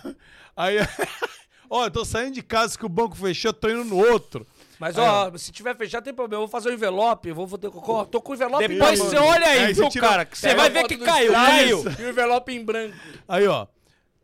aí. 0.57 0.77
Ó, 1.69 1.85
eu 1.85 1.91
tô 1.91 2.05
saindo 2.05 2.35
de 2.35 2.43
casa 2.43 2.77
que 2.77 2.85
o 2.85 2.89
banco 2.89 3.15
fechou, 3.17 3.53
tô 3.53 3.69
indo 3.69 3.85
no 3.85 3.97
outro. 3.97 4.45
Mas, 4.81 4.97
ó, 4.97 5.31
se 5.37 5.53
tiver 5.53 5.77
fechado, 5.77 6.03
tem 6.05 6.13
problema. 6.15 6.43
Eu 6.43 6.49
vou 6.49 6.51
fazer 6.51 6.71
o 6.71 6.73
envelope. 6.73 7.29
Eu 7.29 7.35
vou, 7.35 7.47
vou 7.47 7.59
ter, 7.59 7.71
ó, 7.73 8.05
tô 8.05 8.21
com 8.21 8.33
o 8.33 8.35
envelope 8.35 8.67
Depois 8.67 8.99
você 8.99 9.17
olha 9.17 9.47
aí, 9.47 9.59
Aí 9.67 9.73
viu, 9.75 9.85
você 9.85 9.91
tira- 9.91 10.09
cara? 10.09 10.25
Que 10.25 10.39
você 10.39 10.49
Pega 10.49 10.59
vai 10.59 10.67
a 10.67 10.73
ver 10.73 10.81
foto 10.81 10.89
que 10.89 10.97
do 10.97 11.05
caiu, 11.05 11.33
caiu. 11.33 11.85
E 11.99 12.03
o 12.03 12.09
envelope 12.09 12.53
em 12.53 12.65
branco. 12.65 12.97
Aí, 13.29 13.47
ó. 13.47 13.67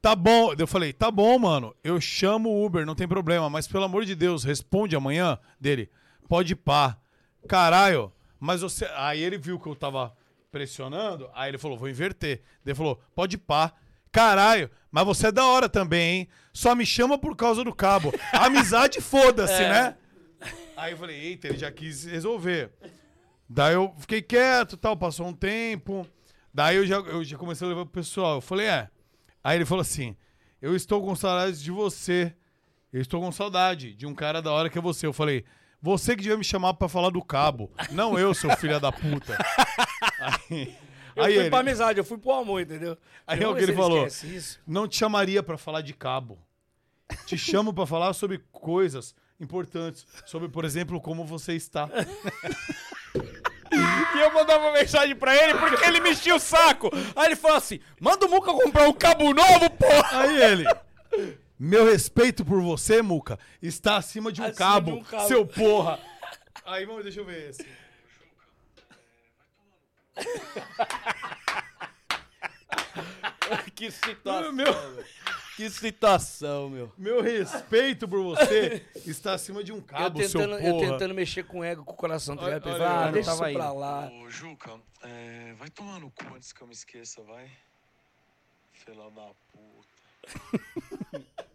Tá 0.01 0.17
bom. 0.17 0.55
Eu 0.59 0.67
falei, 0.67 0.93
tá 0.93 1.11
bom, 1.11 1.39
mano. 1.39 1.75
Eu 1.85 2.01
chamo 2.01 2.49
o 2.49 2.65
Uber, 2.65 2.87
não 2.87 2.95
tem 2.95 3.07
problema. 3.07 3.51
Mas 3.51 3.69
pelo 3.69 3.85
amor 3.85 4.05
de 4.05 4.15
Deus, 4.15 4.45
responde 4.45 4.97
amanhã 4.97 5.39
dele. 5.61 5.91
Pode 6.29 6.57
pá. 6.57 6.97
Caralho. 7.47 8.11
Mas 8.41 8.61
você. 8.61 8.87
Aí 8.97 9.23
ele 9.23 9.39
viu 9.39 9.59
que 9.59 9.67
eu 9.69 9.75
tava 9.75 10.15
pressionando, 10.51 11.29
aí 11.35 11.51
ele 11.51 11.59
falou, 11.59 11.77
vou 11.77 11.89
inverter. 11.89 12.39
Daí 12.65 12.73
ele 12.73 12.75
falou, 12.75 13.01
pode 13.15 13.37
pá. 13.37 13.73
Caralho, 14.13 14.71
mas 14.91 15.05
você 15.05 15.27
é 15.27 15.33
da 15.33 15.45
hora 15.47 15.69
também, 15.69 16.21
hein? 16.21 16.29
Só 16.53 16.75
me 16.75 16.87
chama 16.87 17.19
por 17.19 17.37
causa 17.37 17.63
do 17.63 17.75
cabo. 17.75 18.13
Amizade, 18.33 19.01
foda-se, 19.01 19.63
É. 19.63 19.69
né? 19.69 19.97
Aí 20.77 20.93
eu 20.93 20.99
falei, 20.99 21.17
eita, 21.17 21.49
ele 21.49 21.59
já 21.59 21.71
quis 21.71 22.05
resolver. 22.05 22.71
Daí 23.49 23.75
eu 23.75 23.95
fiquei 23.99 24.23
quieto 24.23 24.77
tal, 24.77 24.97
passou 24.97 25.27
um 25.27 25.33
tempo. 25.35 26.07
Daí 26.53 26.77
eu 26.77 26.87
já, 26.87 26.97
eu 26.97 27.23
já 27.23 27.37
comecei 27.37 27.67
a 27.67 27.71
levar 27.71 27.85
pro 27.85 27.93
pessoal. 28.01 28.37
Eu 28.37 28.41
falei, 28.41 28.67
é. 28.67 28.89
Aí 29.45 29.59
ele 29.59 29.67
falou 29.67 29.83
assim: 29.83 30.17
Eu 30.61 30.75
estou 30.75 31.03
com 31.05 31.15
saudade 31.15 31.63
de 31.63 31.71
você. 31.71 32.35
Eu 32.93 33.01
estou 33.03 33.21
com 33.21 33.31
saudade 33.31 33.93
de 33.95 34.07
um 34.07 34.15
cara 34.15 34.41
da 34.41 34.51
hora 34.53 34.71
que 34.71 34.79
é 34.79 34.81
você. 34.81 35.07
Eu 35.07 35.13
falei, 35.13 35.45
você 35.87 36.17
que 36.17 36.23
devia 36.23 36.37
me 36.37 36.43
chamar 36.43 36.75
pra 36.75 36.89
falar 36.89 37.11
do 37.11 37.23
cabo. 37.23 37.71
Não 37.93 38.19
eu, 38.19 38.35
seu 38.35 38.51
filho 38.57 38.81
da 38.81 38.91
puta. 38.91 39.39
Aí, 40.51 40.77
Eu 41.15 41.23
aí 41.23 41.33
fui 41.35 41.43
ele, 41.43 41.51
pra 41.51 41.61
amizade, 41.61 41.99
eu 42.01 42.05
fui 42.05 42.19
pro 42.19 42.33
amor, 42.33 42.61
entendeu? 42.61 42.99
aí 43.25 43.39
é 43.39 43.43
Vamos 43.43 43.55
o 43.57 43.61
que 43.61 43.67
ver 43.67 43.73
ele 43.73 43.81
falou. 43.81 44.09
Não 44.67 44.89
te 44.89 44.97
chamaria 44.97 45.45
pra 45.45 45.57
falar 45.57 45.83
de 45.83 45.95
cabo. 45.95 46.39
Te 47.25 47.39
chamo 47.39 47.73
pra 47.73 47.87
falar 47.87 48.13
sobre 48.15 48.43
coisas 48.51 49.15
importantes. 49.41 50.05
Sobre, 50.27 50.49
por 50.49 50.65
exemplo, 50.65 51.01
como 51.01 51.25
você 51.25 51.55
está. 51.55 51.89
E 54.15 54.21
eu 54.21 54.33
mandava 54.33 54.73
mensagem 54.73 55.15
pra 55.17 55.35
ele 55.37 55.59
porque 55.59 55.85
ele 55.85 56.01
me 56.01 56.11
enchia 56.13 56.35
o 56.35 56.39
saco. 56.39 56.89
Aí 57.15 57.27
ele 57.27 57.37
falou 57.37 57.57
assim: 57.59 57.81
manda 58.01 58.25
o 58.25 58.31
Muca 58.31 58.53
comprar 58.53 58.89
um 58.89 58.93
cabo 58.93 59.35
novo, 59.35 59.69
porra. 59.71 60.21
Aí 60.21 60.43
ele. 60.43 60.65
Meu 61.59 61.87
respeito 61.87 62.45
por 62.45 62.61
você, 62.61 63.01
Muca, 63.03 63.39
está 63.63 63.97
acima 63.97 64.31
de 64.31 64.41
um, 64.43 64.45
Acima 64.45 64.59
cabo, 64.59 64.93
de 64.93 64.99
um 64.99 65.05
cabo. 65.05 65.27
seu 65.29 65.47
porra. 65.47 65.99
Aí, 66.67 66.85
vamos, 66.85 67.03
deixa 67.05 67.21
eu 67.21 67.25
ver 67.25 67.51
esse. 67.51 67.67
que 73.75 73.91
situação. 73.91 74.53
Meu, 74.53 74.67
Que 75.57 75.71
situação, 75.71 76.69
meu. 76.69 76.93
meu 76.99 77.23
respeito 77.23 78.07
por 78.09 78.23
você 78.23 78.85
está 79.07 79.35
acima 79.35 79.63
de 79.65 79.73
um 79.73 79.77
Eu 79.77 79.83
cabo, 79.83 80.23
seu 80.29 80.41
tentando, 80.41 80.59
porra. 80.61 80.69
eu 80.69 80.79
tentando 80.93 81.15
mexer 81.15 81.45
com 81.45 81.61
o 81.61 81.65
ego, 81.65 81.85
com 81.85 81.93
o 81.93 81.97
coração, 81.97 82.37
tá 82.37 82.45
Olha- 82.45 82.55
ligado? 82.57 82.75
olha 82.75 82.87
aí, 82.89 82.97
ah, 83.05 83.07
eu 83.07 83.13
deixa 83.13 83.31
isso 83.33 83.39
pra 83.55 83.73
lá. 83.73 84.11
Ô, 84.13 84.29
Juca, 84.31 84.79
é, 85.03 85.55
vai 85.59 85.71
tomar 85.71 86.01
no 86.01 86.11
cu 86.11 86.35
antes 86.35 86.53
que 86.53 86.61
eu 86.63 86.67
me 86.67 86.75
esqueça, 86.75 87.23
vai. 87.23 87.51
Filha 88.73 89.11
da 89.11 89.31
puta. 89.53 89.87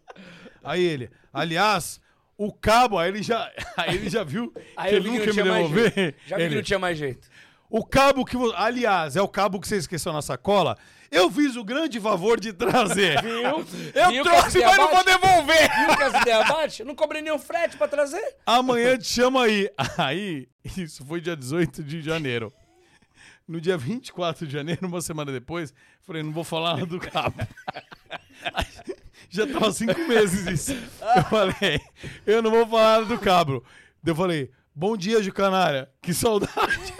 Aí 0.62 0.82
ele, 0.82 1.10
aliás, 1.32 2.00
o 2.36 2.52
cabo, 2.52 2.98
aí 2.98 3.08
ele 3.08 3.22
já, 3.22 3.50
aí 3.76 3.96
ele 3.96 4.10
já 4.10 4.24
viu 4.24 4.52
Aí 4.76 4.90
que 4.94 5.00
que 5.00 5.08
nunca 5.08 5.26
me 5.26 5.32
devolver. 5.32 6.14
Já 6.26 6.36
vi 6.36 6.42
que 6.42 6.46
Ele, 6.46 6.54
não 6.56 6.62
tinha 6.62 6.78
mais 6.78 6.98
jeito. 6.98 7.28
O 7.68 7.84
cabo 7.84 8.24
que 8.24 8.36
você. 8.36 8.54
Aliás, 8.56 9.16
é 9.16 9.22
o 9.22 9.28
cabo 9.28 9.60
que 9.60 9.66
você 9.66 9.76
esqueceu 9.76 10.12
na 10.12 10.20
sacola. 10.20 10.76
Eu 11.10 11.30
fiz 11.30 11.56
o 11.56 11.64
grande 11.64 12.00
favor 12.00 12.40
de 12.40 12.52
trazer. 12.52 13.20
Viu? 13.22 13.64
Eu 13.94 14.10
Viu 14.10 14.24
trouxe, 14.24 14.60
mas 14.60 14.76
não 14.76 14.90
vou 14.90 15.04
devolver. 15.04 15.70
Viu 15.70 15.96
que 15.96 16.02
as 16.02 16.22
ideias 16.22 16.78
Não 16.80 16.94
cobrei 16.94 17.22
nenhum 17.22 17.38
frete 17.38 17.76
pra 17.76 17.86
trazer. 17.86 18.36
Amanhã 18.46 18.96
te 18.98 19.04
chama 19.04 19.44
aí. 19.44 19.70
Aí, 19.98 20.48
isso 20.76 21.04
foi 21.04 21.20
dia 21.20 21.36
18 21.36 21.82
de 21.82 22.00
janeiro. 22.00 22.52
No 23.46 23.60
dia 23.60 23.76
24 23.76 24.46
de 24.46 24.52
janeiro, 24.52 24.86
uma 24.86 25.00
semana 25.00 25.30
depois, 25.30 25.74
falei, 26.02 26.22
não 26.22 26.32
vou 26.32 26.44
falar 26.44 26.86
do 26.86 26.98
cabo. 26.98 27.36
Já 29.32 29.46
tava 29.46 29.72
cinco 29.72 29.98
meses 30.06 30.46
isso. 30.46 30.72
Eu 31.16 31.24
falei, 31.24 31.80
eu 32.26 32.42
não 32.42 32.50
vou 32.50 32.66
falar 32.66 33.00
nada 33.00 33.16
do. 33.16 33.64
Daí 34.02 34.12
Eu 34.12 34.14
falei, 34.14 34.50
bom 34.74 34.94
dia, 34.94 35.22
Jucanária. 35.22 35.90
Que 36.02 36.12
saudade. 36.12 36.92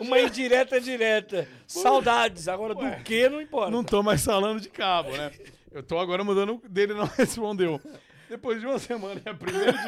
Uma 0.00 0.20
indireta 0.20 0.80
direta. 0.80 1.48
Saudades. 1.66 2.46
Agora 2.48 2.74
do 2.74 3.02
que 3.02 3.28
não 3.28 3.40
importa. 3.40 3.70
Não 3.70 3.82
tô 3.82 4.02
mais 4.02 4.24
falando 4.24 4.60
de 4.60 4.68
cabo, 4.68 5.10
né? 5.16 5.32
Eu 5.72 5.82
tô 5.82 5.98
agora 5.98 6.22
mudando 6.22 6.60
dele, 6.68 6.94
não 6.94 7.06
respondeu. 7.18 7.80
Depois 8.28 8.60
de 8.60 8.66
uma 8.66 8.78
semana, 8.78 9.20
é 9.24 9.30
1 9.32 9.34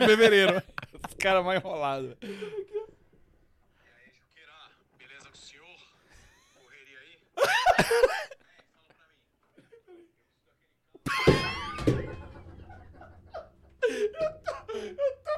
de 0.01 0.07
fevereiro. 0.07 0.63
Os 1.09 1.15
caras 1.15 1.45
mais 1.45 1.61
enrolados. 1.61 2.17
Beleza 4.99 5.29
com 5.29 5.35
o 5.35 5.37
senhor? 5.37 5.67
Correria 6.55 6.99
aí? 7.01 7.19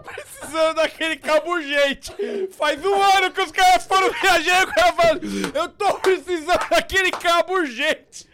Precisando 0.04 0.76
daquele 0.76 1.16
cabo 1.16 1.50
urgente. 1.52 2.12
Faz 2.52 2.84
um 2.84 2.94
ano 2.94 3.30
que 3.30 3.40
os 3.40 3.52
caras 3.52 3.86
foram 3.86 4.10
viajar 4.10 4.62
e 4.62 4.64
o 4.64 4.74
cara 4.74 4.92
fala, 4.92 5.20
eu 5.54 5.68
tô 5.68 5.94
precisando 6.00 6.68
daquele 6.70 7.10
cabo 7.10 7.54
urgente. 7.54 8.28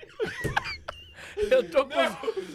Eu 1.36 1.70
tô 1.70 1.86
com, 1.86 2.00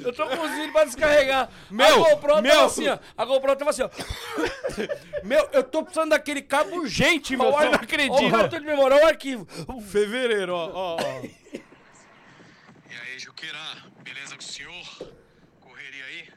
eu 0.03 0.14
tô 0.14 0.27
com 0.27 0.41
os 0.41 0.51
vídeos 0.51 0.72
pra 0.72 0.85
descarregar. 0.85 1.49
Meu, 1.69 2.06
a 2.06 2.10
GoPro 2.10 2.41
meu. 2.41 2.51
tava 2.51 2.65
assim, 2.65 2.88
ó. 2.88 2.99
A 3.18 3.26
GoPro 3.26 3.56
tava 3.56 3.69
assim, 3.72 3.84
ó. 3.84 3.89
Meu, 5.23 5.49
eu 5.51 5.64
tô 5.64 5.84
precisando 5.84 6.11
daquele 6.11 6.41
cabo 6.41 6.76
urgente, 6.77 7.35
meu. 7.35 7.51
Você 7.51 7.65
não 7.65 7.72
Olha 8.14 8.45
o 8.45 8.49
de 8.49 8.60
memória, 8.61 8.95
olha 8.95 9.06
o 9.06 9.07
arquivo. 9.07 9.45
Fevereiro, 9.81 10.53
ó, 10.53 10.69
ó, 10.73 10.95
ó. 10.95 11.23
E 11.23 12.95
aí, 12.95 13.19
Juqueira, 13.19 13.60
beleza 14.01 14.35
com 14.35 14.41
o 14.41 14.43
senhor? 14.43 14.85
Correria 15.60 16.06
aí? 16.06 16.30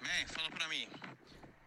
Man, 0.00 0.26
fala 0.28 0.50
pra 0.50 0.68
mim. 0.68 0.86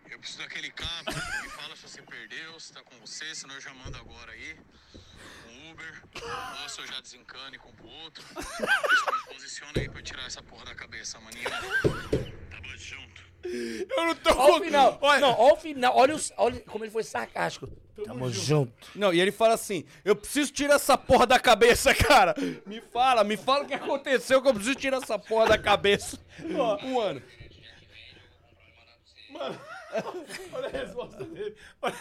Eu 0.10 0.18
preciso 0.20 0.40
daquele 0.40 0.72
cabo. 0.72 1.12
Me 1.44 1.50
fala 1.50 1.76
se 1.76 1.82
você 1.84 2.02
perdeu, 2.02 2.60
se 2.60 2.72
tá 2.72 2.82
com 2.82 2.96
você, 3.06 3.36
senão 3.36 3.56
eu 3.56 3.62
já 3.62 3.74
mando 3.74 3.98
agora 3.98 4.32
aí. 4.32 4.56
Uber. 5.72 6.04
Ou 6.64 6.70
se 6.70 6.80
eu 6.82 6.88
já 6.88 7.00
desencano 7.02 7.56
e 7.56 7.58
compro 7.60 7.88
outro. 8.04 8.24
Me 8.36 9.34
posiciona 9.34 9.72
aí 9.76 9.90
pra 9.90 10.00
eu 10.00 10.04
tirar 10.04 10.26
essa 10.26 10.42
porra 10.44 10.66
da 10.66 10.76
cabeça, 10.76 11.20
maninho. 11.20 11.50
Tamo 11.50 12.78
junto. 12.78 13.28
Eu 13.44 14.06
não 14.06 14.16
tô 14.16 14.30
Olha 14.32 14.52
com... 14.54 14.58
o 14.60 14.64
final. 14.64 14.98
Olha, 15.02 15.20
Não, 15.22 15.40
olha 15.40 15.54
o 15.54 15.58
final. 15.58 15.96
Olha, 15.96 16.16
os- 16.16 16.34
olha 16.38 16.60
como 16.62 16.84
ele 16.84 16.92
foi 16.92 17.04
sarcástico. 17.04 17.68
Tamo 18.06 18.30
junto. 18.32 18.88
Não, 18.96 19.14
e 19.14 19.20
ele 19.20 19.32
fala 19.32 19.54
assim: 19.54 19.86
eu 20.04 20.16
preciso 20.16 20.52
tirar 20.52 20.76
essa 20.76 20.98
porra 20.98 21.26
da 21.26 21.40
cabeça, 21.40 21.94
cara. 21.96 22.36
Me 22.66 22.82
fala, 22.82 23.24
me 23.24 23.38
fala 23.38 23.64
o 23.64 23.68
que 23.68 23.74
aconteceu 23.74 24.42
que 24.42 24.48
eu 24.48 24.54
preciso 24.54 24.76
tirar 24.76 24.98
essa 24.98 25.18
porra 25.18 25.48
da 25.48 25.58
cabeça. 25.58 26.20
Ó, 26.56 26.78
um 26.86 27.00
ano. 27.00 27.22
Olha 30.54 30.68
a 30.68 30.72
resposta 30.72 31.24
dele. 31.24 31.56
Olha, 31.82 31.94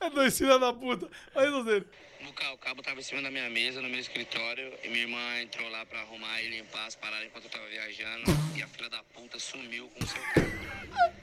é 0.00 0.10
dois 0.10 0.36
filhos 0.38 0.60
da 0.60 0.72
puta. 0.72 1.08
Olha 1.34 1.48
a 1.48 1.50
resposta 1.50 1.72
dele. 1.72 1.86
Luca, 2.22 2.52
o 2.52 2.58
cabo 2.58 2.82
tava 2.82 3.00
em 3.00 3.02
cima 3.02 3.20
da 3.20 3.30
minha 3.32 3.50
mesa, 3.50 3.82
no 3.82 3.88
meu 3.88 3.98
escritório, 3.98 4.72
e 4.84 4.88
minha 4.88 5.02
irmã 5.02 5.40
entrou 5.40 5.68
lá 5.70 5.84
pra 5.84 6.00
arrumar 6.02 6.40
e 6.40 6.50
limpar 6.50 6.86
as 6.86 6.94
paradas 6.94 7.26
enquanto 7.26 7.46
eu 7.46 7.50
tava 7.50 7.66
viajando, 7.66 8.30
e 8.56 8.62
a 8.62 8.68
filha 8.68 8.88
da 8.88 9.02
puta 9.02 9.40
sumiu 9.40 9.88
com 9.88 10.04
o 10.04 10.06
seu 10.06 10.22
cabo. 10.22 10.52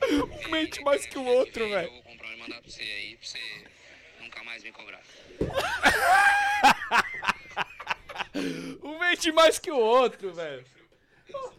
Um 0.45 0.49
mente 0.49 0.81
mais 0.83 1.05
que 1.05 1.17
o 1.17 1.23
outro, 1.23 1.63
Eu 1.63 1.69
velho. 1.69 1.89
vou 1.91 2.03
comprar 2.03 2.33
e 2.33 2.37
mandar 2.37 2.61
pra 2.61 2.69
você 2.69 2.81
aí, 2.81 3.15
pra 3.15 3.27
você 3.27 3.39
nunca 4.19 4.43
mais 4.43 4.63
me 4.63 4.71
cobrar. 4.71 5.01
Um 8.83 8.97
mente 8.99 9.31
mais 9.31 9.57
que 9.59 9.71
o 9.71 9.77
outro, 9.77 10.33
velho. 10.33 10.65
Porra, 11.31 11.53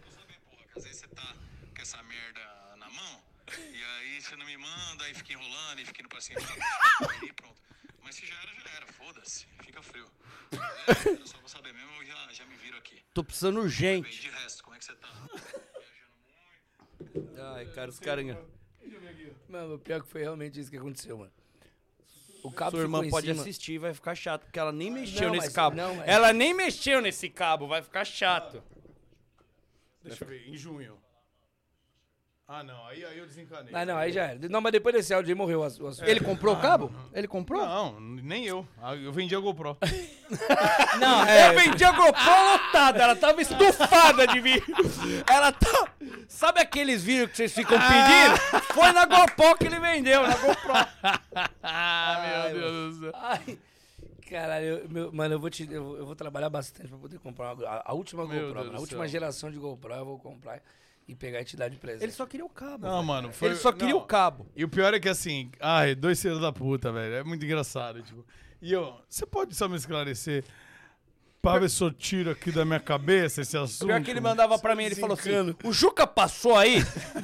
que 0.73 0.79
às 0.79 0.85
vezes 0.85 1.01
você 1.01 1.09
tá 1.09 1.35
com 1.75 1.83
essa 1.83 2.03
merda 2.03 2.41
na 2.77 2.89
mão, 2.91 3.23
e 3.57 3.83
aí 4.75 4.89
manda, 4.91 5.05
aí 5.05 5.15
fica 5.15 5.33
enrolando, 5.33 5.81
e 5.81 5.85
fica 5.85 6.01
indo 6.01 6.09
pra 6.09 6.21
cima, 6.21 6.41
e 7.23 7.33
pronto. 7.33 7.61
Mas 8.03 8.15
se 8.15 8.27
já 8.27 8.35
era, 8.41 8.53
já 8.55 8.71
era, 8.77 8.87
foda-se, 8.87 9.47
fica 9.65 9.83
frio. 9.83 10.07
É, 10.89 11.27
só 11.27 11.39
pra 11.39 11.49
saber 11.49 11.73
mesmo, 11.75 11.91
eu 12.01 12.07
já, 12.07 12.33
já 12.33 12.45
me 12.47 12.57
viro 12.57 12.77
aqui. 12.79 13.03
Tô 13.15 13.23
precisando 13.23 13.57
Bem, 13.57 13.65
urgente. 13.65 14.21
de 14.21 14.29
resto, 14.31 14.63
como 14.65 14.75
é 14.75 14.79
que 14.79 14.85
você 14.85 14.95
tá? 14.95 15.09
Ai, 17.57 17.67
cara, 17.67 17.91
os 17.91 17.99
caras. 18.01 18.25
Mano, 19.49 19.75
o 19.75 19.79
pior 19.79 20.03
que 20.03 20.09
foi 20.09 20.23
realmente 20.23 20.59
isso 20.61 20.71
que 20.71 20.77
aconteceu, 20.77 21.19
mano. 21.19 21.33
O 22.43 22.51
cabo 22.51 22.71
Sua 22.73 22.81
irmã 22.81 23.07
pode 23.11 23.27
cima. 23.27 23.41
assistir, 23.43 23.79
vai 23.79 23.93
ficar 23.93 24.15
chato, 24.15 24.45
porque 24.45 24.59
ela 24.59 24.73
nem 24.73 24.91
mexeu 24.91 25.27
Não, 25.29 25.31
nesse 25.35 25.47
mas- 25.49 25.55
cabo. 25.55 25.77
não, 25.77 25.95
mas- 25.97 26.09
Ela 26.09 26.33
nem 26.33 26.55
mexeu 26.55 27.01
nesse 27.03 27.29
cabo, 27.29 27.67
vai 27.69 27.83
ficar 27.83 28.05
chato. 28.05 28.63
Deixa 30.03 30.25
eu 30.25 30.29
ver, 30.29 30.49
em 30.49 30.57
junho. 30.57 30.99
Ah, 32.53 32.65
não, 32.65 32.85
aí, 32.89 33.05
aí 33.05 33.17
eu 33.17 33.27
desencanei. 33.27 33.73
Ah, 33.73 33.87
não, 33.87 33.97
aí 33.97 34.11
já 34.11 34.25
era. 34.25 34.49
Não, 34.49 34.61
mas 34.61 34.73
depois 34.73 34.93
desse 34.93 35.15
áudio 35.15 35.31
aí 35.31 35.37
morreu 35.37 35.61
o 35.61 35.63
assunto. 35.63 36.05
Ele 36.05 36.19
comprou 36.19 36.53
o 36.57 36.61
cabo? 36.61 36.93
Ele 37.15 37.29
comprou? 37.29 37.65
Não, 37.65 38.01
nem 38.01 38.45
eu. 38.45 38.67
Ah, 38.83 38.97
Eu 38.97 39.13
vendi 39.13 39.37
a 39.37 39.39
GoPro. 39.39 39.77
Não, 40.99 41.25
Eu 41.29 41.55
vendi 41.59 41.85
a 41.85 41.93
GoPro 41.93 42.11
lotada, 42.53 43.03
ela 43.05 43.15
tava 43.15 43.41
estufada 43.41 44.27
de 44.27 44.41
vídeo. 44.41 44.65
Ela 45.33 45.53
tá. 45.53 45.93
Sabe 46.27 46.61
aqueles 46.61 47.05
vídeos 47.05 47.31
que 47.31 47.37
vocês 47.37 47.55
ficam 47.55 47.79
pedindo? 47.79 48.63
Foi 48.75 48.91
na 48.93 49.07
GoPro 49.07 49.57
que 49.57 49.67
ele 49.67 49.79
vendeu, 49.79 50.23
na 50.27 50.37
GoPro. 50.37 50.73
Ah, 51.63 52.51
meu 52.53 52.61
Deus 52.61 52.97
do 52.97 53.01
céu. 53.05 53.13
Ai, 53.15 53.59
caralho, 54.29 54.67
eu- 54.67 54.89
meu, 54.89 55.05
eu- 55.07 55.13
mano, 55.13 55.35
eu 55.35 55.41
vou, 55.41 55.51
te, 55.51 55.69
eu, 55.71 55.85
vou- 55.85 55.97
eu 55.99 56.07
vou 56.07 56.17
trabalhar 56.17 56.51
bastante 56.51 56.89
pra 56.89 56.99
poder 56.99 57.19
comprar 57.21 57.55
uma, 57.55 57.65
a, 57.69 57.91
a 57.91 57.95
última 57.95 58.25
Meu 58.27 58.33
GoPro, 58.33 58.47
Deus 58.47 58.57
mano, 58.57 58.71
do 58.71 58.77
a 58.77 58.81
última 58.81 59.05
céu. 59.05 59.09
geração 59.09 59.51
de 59.51 59.59
GoPro 59.59 59.95
eu 59.95 60.05
vou 60.05 60.19
comprar 60.19 60.61
e 61.11 61.15
pegar 61.17 61.41
e 61.41 61.45
te 61.45 61.57
dar 61.57 61.69
de 61.69 61.77
presente. 61.77 62.05
Ele 62.05 62.13
só 62.13 62.25
queria 62.25 62.47
o 62.47 62.49
cabo. 62.49 62.87
Não, 62.87 62.97
velho. 62.97 63.05
mano, 63.05 63.33
foi... 63.33 63.49
Ele 63.49 63.57
só 63.57 63.73
queria 63.73 63.95
não. 63.95 63.99
o 63.99 64.05
cabo. 64.07 64.47
E 64.55 64.65
o 64.65 64.69
pior 64.69 64.95
é 64.95 65.01
que 65.01 65.09
assim, 65.09 65.51
ai, 65.59 65.95
dois 65.95 66.23
filhos 66.23 66.41
da 66.41 66.53
puta, 66.53 66.93
velho. 66.93 67.15
É 67.15 67.25
muito 67.25 67.45
engraçado, 67.45 68.01
tipo. 68.03 68.25
E 68.63 68.73
eu, 68.73 68.95
você 69.09 69.27
pode 69.27 69.55
só 69.55 69.69
me 69.69 69.77
esclarecer? 69.77 70.45
Pra 71.43 71.59
ver 71.59 71.71
se 71.71 71.83
eu 71.83 71.91
tiro 71.91 72.31
aqui 72.31 72.53
da 72.53 72.67
minha 72.67 72.79
cabeça 72.79 73.41
esse 73.41 73.57
assunto. 73.57 73.89
Pior 73.89 74.03
que 74.03 74.11
ele 74.11 74.21
mandava 74.21 74.59
pra 74.59 74.77
mim, 74.77 74.85
ele 74.85 74.95
falou 74.95 75.15
assim: 75.19 75.31
o 75.65 75.73
Juca 75.73 76.07
passou 76.07 76.55
aí, 76.55 76.77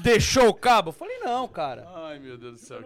deixou 0.03 0.49
o 0.49 0.55
cabo. 0.55 0.89
Eu 0.89 0.93
falei, 0.95 1.19
não, 1.19 1.47
cara. 1.47 1.87
Ai, 1.95 2.19
meu 2.19 2.39
Deus 2.39 2.61
do 2.61 2.67
céu. 2.67 2.81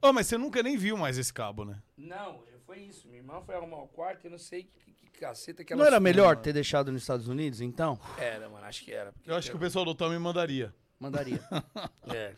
Ô, 0.00 0.12
mas 0.12 0.28
você 0.28 0.38
nunca 0.38 0.62
nem 0.62 0.76
viu 0.76 0.96
mais 0.96 1.18
esse 1.18 1.32
cabo, 1.32 1.64
né? 1.64 1.82
Não, 1.98 2.44
foi 2.64 2.78
isso. 2.78 3.08
Minha 3.08 3.20
irmã 3.20 3.42
foi 3.44 3.56
arrumar 3.56 3.78
o 3.78 3.88
quarto 3.88 4.24
e 4.24 4.26
eu 4.28 4.30
não 4.30 4.38
sei 4.38 4.62
que 4.62 4.83
caceta 5.28 5.64
que 5.64 5.72
ela 5.72 5.80
Não 5.80 5.86
era 5.86 5.98
melhor 6.00 6.28
mano. 6.28 6.40
ter 6.42 6.52
deixado 6.52 6.92
nos 6.92 7.02
Estados 7.02 7.28
Unidos, 7.28 7.60
então? 7.60 7.98
Era, 8.18 8.48
mano, 8.48 8.64
acho 8.66 8.84
que 8.84 8.92
era. 8.92 9.12
porque 9.12 9.30
Eu 9.30 9.34
acho 9.36 9.50
que 9.50 9.56
o 9.56 9.60
pessoal 9.60 9.84
do 9.84 9.94
Tom 9.94 10.08
me 10.10 10.18
mandaria. 10.18 10.74
Mandaria. 11.00 11.40
É. 12.14 12.34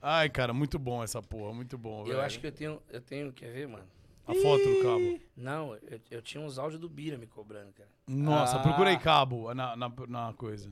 Ai, 0.00 0.28
cara, 0.30 0.52
muito 0.52 0.78
bom 0.78 1.02
essa 1.02 1.20
porra, 1.20 1.52
muito 1.52 1.76
bom, 1.76 2.04
velho. 2.04 2.16
Eu 2.16 2.20
acho 2.20 2.38
que 2.38 2.46
eu 2.46 2.52
tenho, 2.52 2.80
eu 2.88 3.00
tenho, 3.00 3.32
quer 3.32 3.52
ver, 3.52 3.66
mano? 3.66 3.84
A 4.26 4.34
foto 4.34 4.62
do 4.62 4.82
cabo. 4.82 5.20
Não, 5.36 5.74
eu, 5.90 6.00
eu 6.10 6.22
tinha 6.22 6.40
uns 6.42 6.58
áudios 6.58 6.80
do 6.80 6.88
Bira 6.88 7.16
me 7.18 7.26
cobrando, 7.26 7.72
cara. 7.72 7.88
Nossa, 8.06 8.56
Ah. 8.56 8.62
procurei 8.62 8.96
cabo 8.98 9.52
na, 9.54 9.74
na, 9.74 9.90
na 10.06 10.32
coisa. 10.34 10.70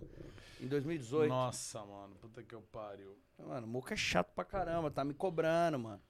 Em 0.60 0.66
2018. 0.68 1.28
Nossa, 1.28 1.80
mano, 1.84 2.14
puta 2.20 2.42
que 2.42 2.54
eu 2.54 2.60
pariu. 2.70 3.16
Mano, 3.38 3.66
o 3.66 3.70
Muca 3.70 3.94
é 3.94 3.96
chato 3.96 4.28
pra 4.34 4.44
caramba, 4.44 4.90
tá 4.90 5.04
me 5.04 5.12
cobrando, 5.14 5.78
mano. 5.78 6.00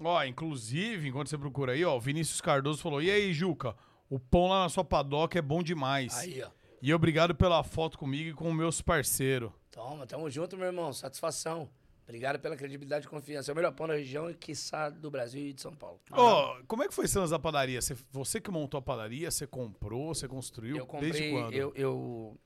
Ó, 0.00 0.22
inclusive, 0.24 1.08
enquanto 1.08 1.28
você 1.28 1.38
procura 1.38 1.72
aí, 1.72 1.84
ó, 1.84 1.96
o 1.96 2.00
Vinícius 2.00 2.40
Cardoso 2.40 2.80
falou: 2.82 3.02
E 3.02 3.10
aí, 3.10 3.32
Juca? 3.32 3.74
O 4.08 4.18
pão 4.18 4.48
lá 4.48 4.62
na 4.64 4.68
sua 4.68 4.84
padoca 4.84 5.38
é 5.38 5.42
bom 5.42 5.62
demais. 5.62 6.16
Aí, 6.18 6.42
ó. 6.42 6.50
E 6.80 6.92
obrigado 6.92 7.34
pela 7.34 7.62
foto 7.64 7.98
comigo 7.98 8.28
e 8.28 8.34
com 8.34 8.52
meus 8.52 8.82
parceiros. 8.82 9.50
Toma, 9.70 10.06
tamo 10.06 10.30
junto, 10.30 10.56
meu 10.56 10.66
irmão. 10.66 10.92
Satisfação. 10.92 11.68
Obrigado 12.04 12.38
pela 12.38 12.54
credibilidade 12.56 13.06
e 13.06 13.08
confiança. 13.08 13.50
É 13.50 13.52
o 13.52 13.56
melhor 13.56 13.72
pão 13.72 13.88
da 13.88 13.94
região 13.94 14.28
e, 14.28 14.34
quiçá, 14.34 14.90
do 14.90 15.10
Brasil 15.10 15.46
e 15.46 15.52
de 15.54 15.62
São 15.62 15.74
Paulo. 15.74 15.98
Ó, 16.10 16.60
como 16.68 16.82
é 16.82 16.88
que 16.88 16.92
foi 16.92 17.06
lance 17.06 17.30
da 17.30 17.38
padaria? 17.38 17.80
Você, 17.80 17.96
você 18.12 18.40
que 18.40 18.50
montou 18.50 18.76
a 18.76 18.82
padaria, 18.82 19.30
você 19.30 19.46
comprou, 19.46 20.14
você 20.14 20.28
construiu? 20.28 20.76
Eu 20.76 20.86
comprei, 20.86 21.10
Desde 21.10 21.30
quando? 21.30 21.54
eu, 21.54 21.72
eu, 21.74 22.38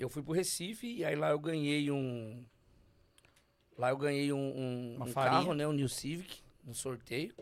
eu 0.00 0.08
fui 0.08 0.22
pro 0.22 0.32
Recife 0.32 0.86
e 0.86 1.04
aí 1.04 1.14
lá 1.14 1.30
eu 1.30 1.38
ganhei 1.38 1.90
um. 1.90 2.42
Lá 3.76 3.90
eu 3.90 3.98
ganhei 3.98 4.32
um, 4.32 4.38
um, 4.38 5.02
um 5.02 5.12
carro, 5.12 5.52
né? 5.52 5.68
Um 5.68 5.72
New 5.72 5.88
Civic, 5.88 6.38
um 6.66 6.72
sorteio. 6.72 7.34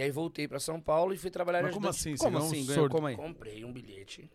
E 0.00 0.02
aí 0.02 0.10
voltei 0.10 0.48
pra 0.48 0.58
São 0.58 0.80
Paulo 0.80 1.12
e 1.12 1.18
fui 1.18 1.30
trabalhar 1.30 1.60
Mas 1.60 1.72
de 1.72 1.74
como 1.74 1.88
ajudante. 1.90 2.14
assim? 2.14 2.24
Como 2.24 2.38
assim? 2.38 2.64
Ganhou 2.64 2.88
como 2.88 3.06
aí? 3.06 3.14
Comprei 3.14 3.66
um 3.66 3.70
bilhete, 3.70 4.30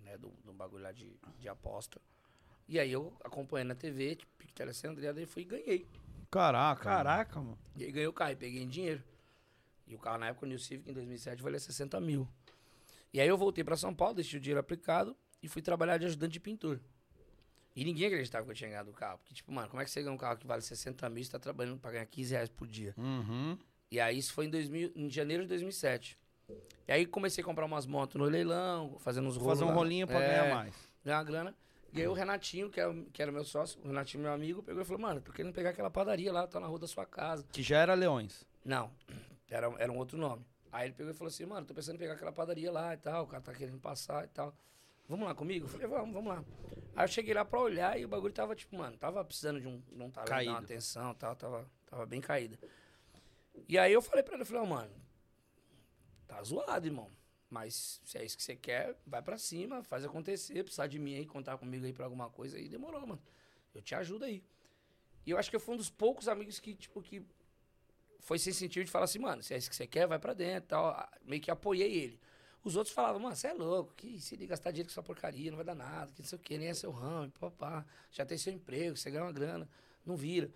né? 0.00 0.18
Do, 0.18 0.28
do 0.44 0.52
bagulho 0.52 0.82
lá 0.82 0.92
de, 0.92 1.10
de 1.38 1.48
aposta. 1.48 1.98
E 2.68 2.78
aí 2.78 2.92
eu 2.92 3.10
acompanhando 3.24 3.68
na 3.68 3.74
TV, 3.74 4.16
tipo, 4.16 4.30
Telecentro, 4.54 5.00
daí 5.00 5.24
fui 5.24 5.40
e 5.40 5.44
ganhei. 5.46 5.86
Caraca. 6.30 6.82
Caraca, 6.82 7.40
mano. 7.40 7.58
E 7.76 7.84
aí 7.84 7.92
ganhei 7.92 8.06
o 8.06 8.12
carro 8.12 8.32
e 8.32 8.36
peguei 8.36 8.62
em 8.62 8.68
dinheiro. 8.68 9.02
E 9.86 9.94
o 9.94 9.98
carro 9.98 10.18
na 10.18 10.26
época, 10.28 10.44
o 10.44 10.48
New 10.50 10.58
Civic, 10.58 10.90
em 10.90 10.92
2007, 10.92 11.42
valia 11.42 11.58
60 11.60 11.98
mil. 11.98 12.28
E 13.10 13.18
aí 13.18 13.26
eu 13.26 13.38
voltei 13.38 13.64
pra 13.64 13.74
São 13.74 13.94
Paulo, 13.94 14.16
deixei 14.16 14.38
o 14.38 14.42
dinheiro 14.42 14.60
aplicado 14.60 15.16
e 15.42 15.48
fui 15.48 15.62
trabalhar 15.62 15.96
de 15.96 16.04
ajudante 16.04 16.34
de 16.34 16.40
pintor. 16.40 16.78
E 17.74 17.84
ninguém 17.84 18.08
acreditava 18.08 18.44
que 18.44 18.50
eu 18.50 18.54
tinha 18.54 18.68
ganhado 18.68 18.90
o 18.90 18.94
carro. 18.94 19.16
Porque, 19.16 19.32
tipo, 19.32 19.50
mano, 19.50 19.70
como 19.70 19.80
é 19.80 19.84
que 19.86 19.90
você 19.90 20.02
ganha 20.02 20.12
um 20.12 20.18
carro 20.18 20.36
que 20.36 20.46
vale 20.46 20.60
60 20.60 21.08
mil 21.08 21.22
e 21.22 21.24
você 21.24 21.32
tá 21.32 21.38
trabalhando 21.38 21.78
pra 21.78 21.90
ganhar 21.90 22.04
15 22.04 22.34
reais 22.34 22.50
por 22.50 22.66
dia? 22.66 22.94
Uhum. 22.98 23.56
E 23.90 24.00
aí 24.00 24.18
isso 24.18 24.32
foi 24.32 24.46
em, 24.46 24.50
2000, 24.50 24.92
em 24.94 25.08
janeiro 25.10 25.42
de 25.44 25.48
2007. 25.50 26.18
E 26.88 26.92
aí 26.92 27.06
comecei 27.06 27.42
a 27.42 27.44
comprar 27.44 27.64
umas 27.64 27.86
motos 27.86 28.16
no 28.16 28.24
leilão, 28.24 28.96
fazendo 29.00 29.28
uns 29.28 29.36
rolos 29.36 29.58
Fazer 29.58 29.70
um 29.70 29.74
rolinho 29.74 30.06
pra 30.06 30.22
É, 30.22 30.28
ganhar 30.28 30.54
mais. 30.54 30.74
Ganhar 31.04 31.18
uma 31.18 31.24
grana. 31.24 31.54
E 31.92 32.00
aí 32.00 32.08
o 32.08 32.12
Renatinho, 32.12 32.68
que 32.68 32.78
era, 32.78 32.94
que 33.12 33.22
era 33.22 33.32
meu 33.32 33.44
sócio, 33.44 33.80
o 33.82 33.86
Renatinho, 33.86 34.22
meu 34.22 34.32
amigo, 34.32 34.62
pegou 34.62 34.82
e 34.82 34.84
falou, 34.84 35.00
mano, 35.00 35.20
tô 35.20 35.32
querendo 35.32 35.52
pegar 35.52 35.70
aquela 35.70 35.90
padaria 35.90 36.32
lá, 36.32 36.46
tá 36.46 36.60
na 36.60 36.66
rua 36.66 36.78
da 36.78 36.86
sua 36.86 37.06
casa. 37.06 37.46
Que 37.52 37.62
já 37.62 37.78
era 37.78 37.94
Leões. 37.94 38.46
Não, 38.64 38.90
era, 39.48 39.72
era 39.78 39.90
um 39.90 39.96
outro 39.96 40.18
nome. 40.18 40.44
Aí 40.70 40.88
ele 40.88 40.94
pegou 40.94 41.12
e 41.12 41.14
falou 41.14 41.28
assim, 41.28 41.46
mano, 41.46 41.66
tô 41.66 41.72
pensando 41.72 41.94
em 41.94 41.98
pegar 41.98 42.12
aquela 42.14 42.32
padaria 42.32 42.70
lá 42.70 42.92
e 42.92 42.98
tal, 42.98 43.24
o 43.24 43.26
cara 43.26 43.42
tá 43.42 43.54
querendo 43.54 43.78
passar 43.78 44.24
e 44.24 44.28
tal. 44.28 44.54
Vamos 45.08 45.26
lá 45.26 45.34
comigo? 45.34 45.66
Eu 45.66 45.68
falei, 45.70 45.86
vamos, 45.86 46.12
vamos 46.12 46.28
lá. 46.28 46.44
Aí 46.94 47.04
eu 47.04 47.08
cheguei 47.08 47.32
lá 47.32 47.44
pra 47.44 47.60
olhar 47.60 47.98
e 47.98 48.04
o 48.04 48.08
bagulho 48.08 48.34
tava, 48.34 48.54
tipo, 48.54 48.76
mano, 48.76 48.96
tava 48.98 49.24
precisando 49.24 49.60
de 49.60 49.68
um, 49.68 49.80
de 49.80 50.02
um 50.02 50.10
talento, 50.10 50.50
uma 50.50 50.58
atenção 50.58 51.12
e 51.12 51.14
tal, 51.14 51.34
tava, 51.36 51.70
tava 51.86 52.04
bem 52.04 52.20
caída. 52.20 52.58
E 53.68 53.78
aí 53.78 53.92
eu 53.92 54.02
falei 54.02 54.22
pra 54.22 54.34
ele, 54.34 54.42
eu 54.42 54.46
falei, 54.46 54.62
ó, 54.62 54.66
mano, 54.66 54.94
tá 56.26 56.42
zoado, 56.42 56.86
irmão. 56.86 57.10
Mas 57.48 58.00
se 58.04 58.18
é 58.18 58.24
isso 58.24 58.36
que 58.36 58.42
você 58.42 58.56
quer, 58.56 58.96
vai 59.06 59.22
pra 59.22 59.38
cima, 59.38 59.82
faz 59.82 60.04
acontecer, 60.04 60.62
precisar 60.64 60.88
de 60.88 60.98
mim 60.98 61.14
aí, 61.14 61.26
contar 61.26 61.56
comigo 61.58 61.86
aí 61.86 61.92
pra 61.92 62.04
alguma 62.04 62.28
coisa 62.28 62.56
aí, 62.56 62.68
demorou, 62.68 63.06
mano. 63.06 63.22
Eu 63.74 63.80
te 63.80 63.94
ajudo 63.94 64.24
aí. 64.24 64.42
E 65.24 65.30
eu 65.30 65.38
acho 65.38 65.50
que 65.50 65.56
eu 65.56 65.60
fui 65.60 65.74
um 65.74 65.78
dos 65.78 65.90
poucos 65.90 66.28
amigos 66.28 66.58
que, 66.58 66.74
tipo, 66.74 67.00
que 67.02 67.24
foi 68.20 68.38
sensitivo 68.38 68.84
de 68.84 68.90
falar 68.90 69.04
assim, 69.04 69.18
mano, 69.18 69.42
se 69.42 69.54
é 69.54 69.58
isso 69.58 69.70
que 69.70 69.76
você 69.76 69.86
quer, 69.86 70.06
vai 70.06 70.18
pra 70.18 70.34
dentro 70.34 70.68
tal. 70.68 70.86
Ah, 70.86 71.08
Meio 71.24 71.40
que 71.40 71.50
apoiei 71.50 71.92
ele. 71.92 72.20
Os 72.64 72.74
outros 72.74 72.92
falavam, 72.92 73.20
mano, 73.20 73.36
você 73.36 73.46
é 73.46 73.52
louco, 73.52 73.94
que 73.94 74.20
se 74.20 74.34
ele 74.34 74.46
gastar 74.46 74.72
dinheiro 74.72 74.88
com 74.88 74.92
essa 74.92 75.02
porcaria, 75.02 75.50
não 75.52 75.56
vai 75.56 75.64
dar 75.64 75.76
nada, 75.76 76.10
que 76.12 76.20
não 76.20 76.28
sei 76.28 76.36
o 76.36 76.42
que, 76.42 76.58
nem 76.58 76.66
é 76.66 76.74
seu 76.74 76.90
ramo, 76.90 77.30
papá. 77.38 77.86
Já 78.10 78.26
tem 78.26 78.36
seu 78.36 78.52
emprego, 78.52 78.96
você 78.96 79.08
ganha 79.08 79.22
uma 79.22 79.32
grana, 79.32 79.68
não 80.04 80.16
vira. 80.16 80.50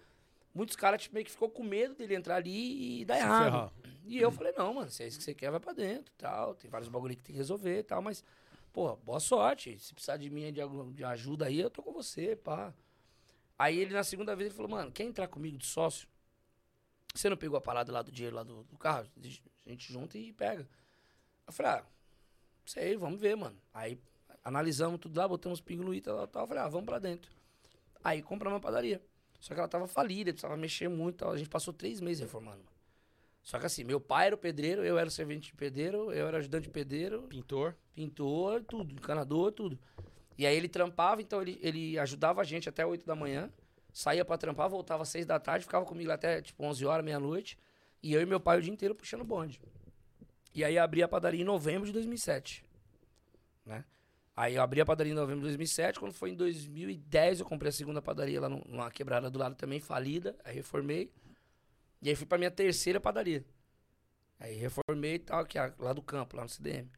Muitos 0.54 0.74
caras, 0.76 1.02
tipo, 1.02 1.14
meio 1.14 1.24
que 1.24 1.30
ficou 1.30 1.48
com 1.48 1.62
medo 1.62 1.94
dele 1.94 2.14
entrar 2.14 2.36
ali 2.36 3.00
e 3.00 3.04
dar 3.04 3.16
Se 3.16 3.20
errado. 3.22 3.44
ferrar. 3.44 3.72
E 4.04 4.18
eu 4.18 4.32
falei, 4.32 4.52
não, 4.56 4.74
mano, 4.74 4.90
se 4.90 5.02
é 5.04 5.06
isso 5.06 5.18
que 5.18 5.24
você 5.24 5.34
quer, 5.34 5.50
vai 5.50 5.60
pra 5.60 5.72
dentro 5.72 6.12
tal. 6.18 6.54
Tem 6.54 6.68
vários 6.70 6.88
bagulho 6.88 7.14
que 7.16 7.22
tem 7.22 7.32
que 7.32 7.38
resolver 7.38 7.78
e 7.78 7.82
tal, 7.84 8.02
mas, 8.02 8.24
pô, 8.72 8.96
boa 8.96 9.20
sorte. 9.20 9.78
Se 9.78 9.94
precisar 9.94 10.16
de 10.16 10.28
mim 10.28 10.52
de, 10.52 10.60
de 10.94 11.04
ajuda 11.04 11.46
aí, 11.46 11.60
eu 11.60 11.70
tô 11.70 11.82
com 11.82 11.92
você, 11.92 12.34
pá. 12.34 12.74
Aí 13.56 13.78
ele, 13.78 13.94
na 13.94 14.02
segunda 14.02 14.34
vez, 14.34 14.46
ele 14.48 14.56
falou, 14.56 14.70
mano, 14.70 14.90
quer 14.90 15.04
entrar 15.04 15.28
comigo 15.28 15.56
de 15.56 15.66
sócio? 15.66 16.08
Você 17.14 17.28
não 17.28 17.36
pegou 17.36 17.56
a 17.56 17.60
parada 17.60 17.92
lá 17.92 18.02
do 18.02 18.10
dinheiro 18.10 18.34
lá 18.36 18.42
do, 18.42 18.64
do 18.64 18.76
carro? 18.78 19.06
A 19.66 19.68
gente 19.70 19.92
junta 19.92 20.16
e 20.18 20.32
pega. 20.32 20.66
Eu 21.46 21.52
falei, 21.52 21.72
ah, 21.72 21.84
sei, 22.64 22.96
vamos 22.96 23.20
ver, 23.20 23.36
mano. 23.36 23.60
Aí 23.72 24.00
analisamos 24.42 24.98
tudo 24.98 25.16
lá, 25.18 25.28
botamos 25.28 25.60
pingo 25.60 25.84
no 25.84 25.94
ita, 25.94 26.10
tal, 26.12 26.26
tal. 26.26 26.42
Eu 26.44 26.48
falei, 26.48 26.62
ah, 26.62 26.68
vamos 26.68 26.86
pra 26.86 26.98
dentro. 26.98 27.30
Aí 28.02 28.22
compramos 28.22 28.56
uma 28.56 28.60
padaria. 28.62 29.00
Só 29.40 29.54
que 29.54 29.60
ela 29.60 29.68
tava 29.68 29.86
falida, 29.86 30.32
precisava 30.32 30.56
mexer 30.56 30.88
muito. 30.88 31.16
Tal. 31.18 31.32
A 31.32 31.36
gente 31.36 31.48
passou 31.48 31.72
três 31.72 32.00
meses 32.00 32.20
reformando. 32.20 32.62
Só 33.42 33.58
que 33.58 33.66
assim, 33.66 33.84
meu 33.84 33.98
pai 33.98 34.26
era 34.26 34.34
o 34.34 34.38
pedreiro, 34.38 34.84
eu 34.84 34.98
era 34.98 35.08
o 35.08 35.10
servente 35.10 35.46
de 35.50 35.54
pedreiro, 35.56 36.12
eu 36.12 36.28
era 36.28 36.38
ajudante 36.38 36.64
de 36.64 36.70
pedreiro, 36.70 37.22
Pintor. 37.22 37.74
pintor, 37.94 38.62
tudo, 38.64 38.92
encanador, 38.92 39.50
tudo. 39.50 39.78
E 40.36 40.46
aí 40.46 40.56
ele 40.56 40.68
trampava, 40.68 41.20
então 41.22 41.40
ele, 41.40 41.58
ele 41.62 41.98
ajudava 41.98 42.40
a 42.40 42.44
gente 42.44 42.68
até 42.68 42.84
8 42.84 43.04
da 43.04 43.14
manhã, 43.14 43.50
saía 43.92 44.24
pra 44.24 44.38
trampar, 44.38 44.68
voltava 44.68 45.02
às 45.02 45.08
6 45.08 45.26
da 45.26 45.38
tarde, 45.38 45.64
ficava 45.64 45.84
comigo 45.84 46.10
até 46.10 46.40
tipo 46.40 46.62
11 46.64 46.84
horas, 46.84 47.04
meia-noite, 47.04 47.58
e 48.02 48.12
eu 48.12 48.20
e 48.20 48.26
meu 48.26 48.40
pai 48.40 48.58
o 48.58 48.62
dia 48.62 48.72
inteiro 48.72 48.94
puxando 48.94 49.24
bonde. 49.24 49.60
E 50.54 50.64
aí 50.64 50.78
abri 50.78 51.02
a 51.02 51.08
padaria 51.08 51.40
em 51.40 51.44
novembro 51.44 51.86
de 51.86 51.92
2007, 51.92 52.64
né? 53.64 53.84
Aí 54.40 54.54
eu 54.54 54.62
abri 54.62 54.80
a 54.80 54.86
padaria 54.86 55.12
em 55.12 55.14
novembro 55.14 55.40
de 55.40 55.48
2007, 55.48 56.00
quando 56.00 56.14
foi 56.14 56.30
em 56.30 56.34
2010 56.34 57.40
eu 57.40 57.44
comprei 57.44 57.68
a 57.68 57.72
segunda 57.72 58.00
padaria 58.00 58.40
lá 58.40 58.48
numa 58.48 58.90
quebrada 58.90 59.28
do 59.28 59.38
lado 59.38 59.54
também, 59.54 59.80
falida, 59.80 60.34
aí 60.42 60.54
reformei. 60.54 61.12
E 62.00 62.08
aí 62.08 62.16
fui 62.16 62.24
pra 62.24 62.38
minha 62.38 62.50
terceira 62.50 62.98
padaria. 62.98 63.44
Aí 64.38 64.54
reformei 64.54 65.16
e 65.16 65.18
tal, 65.18 65.44
que 65.44 65.58
é 65.58 65.74
lá 65.78 65.92
do 65.92 66.00
campo, 66.00 66.38
lá 66.38 66.44
no 66.44 66.48
CDM. 66.48 66.90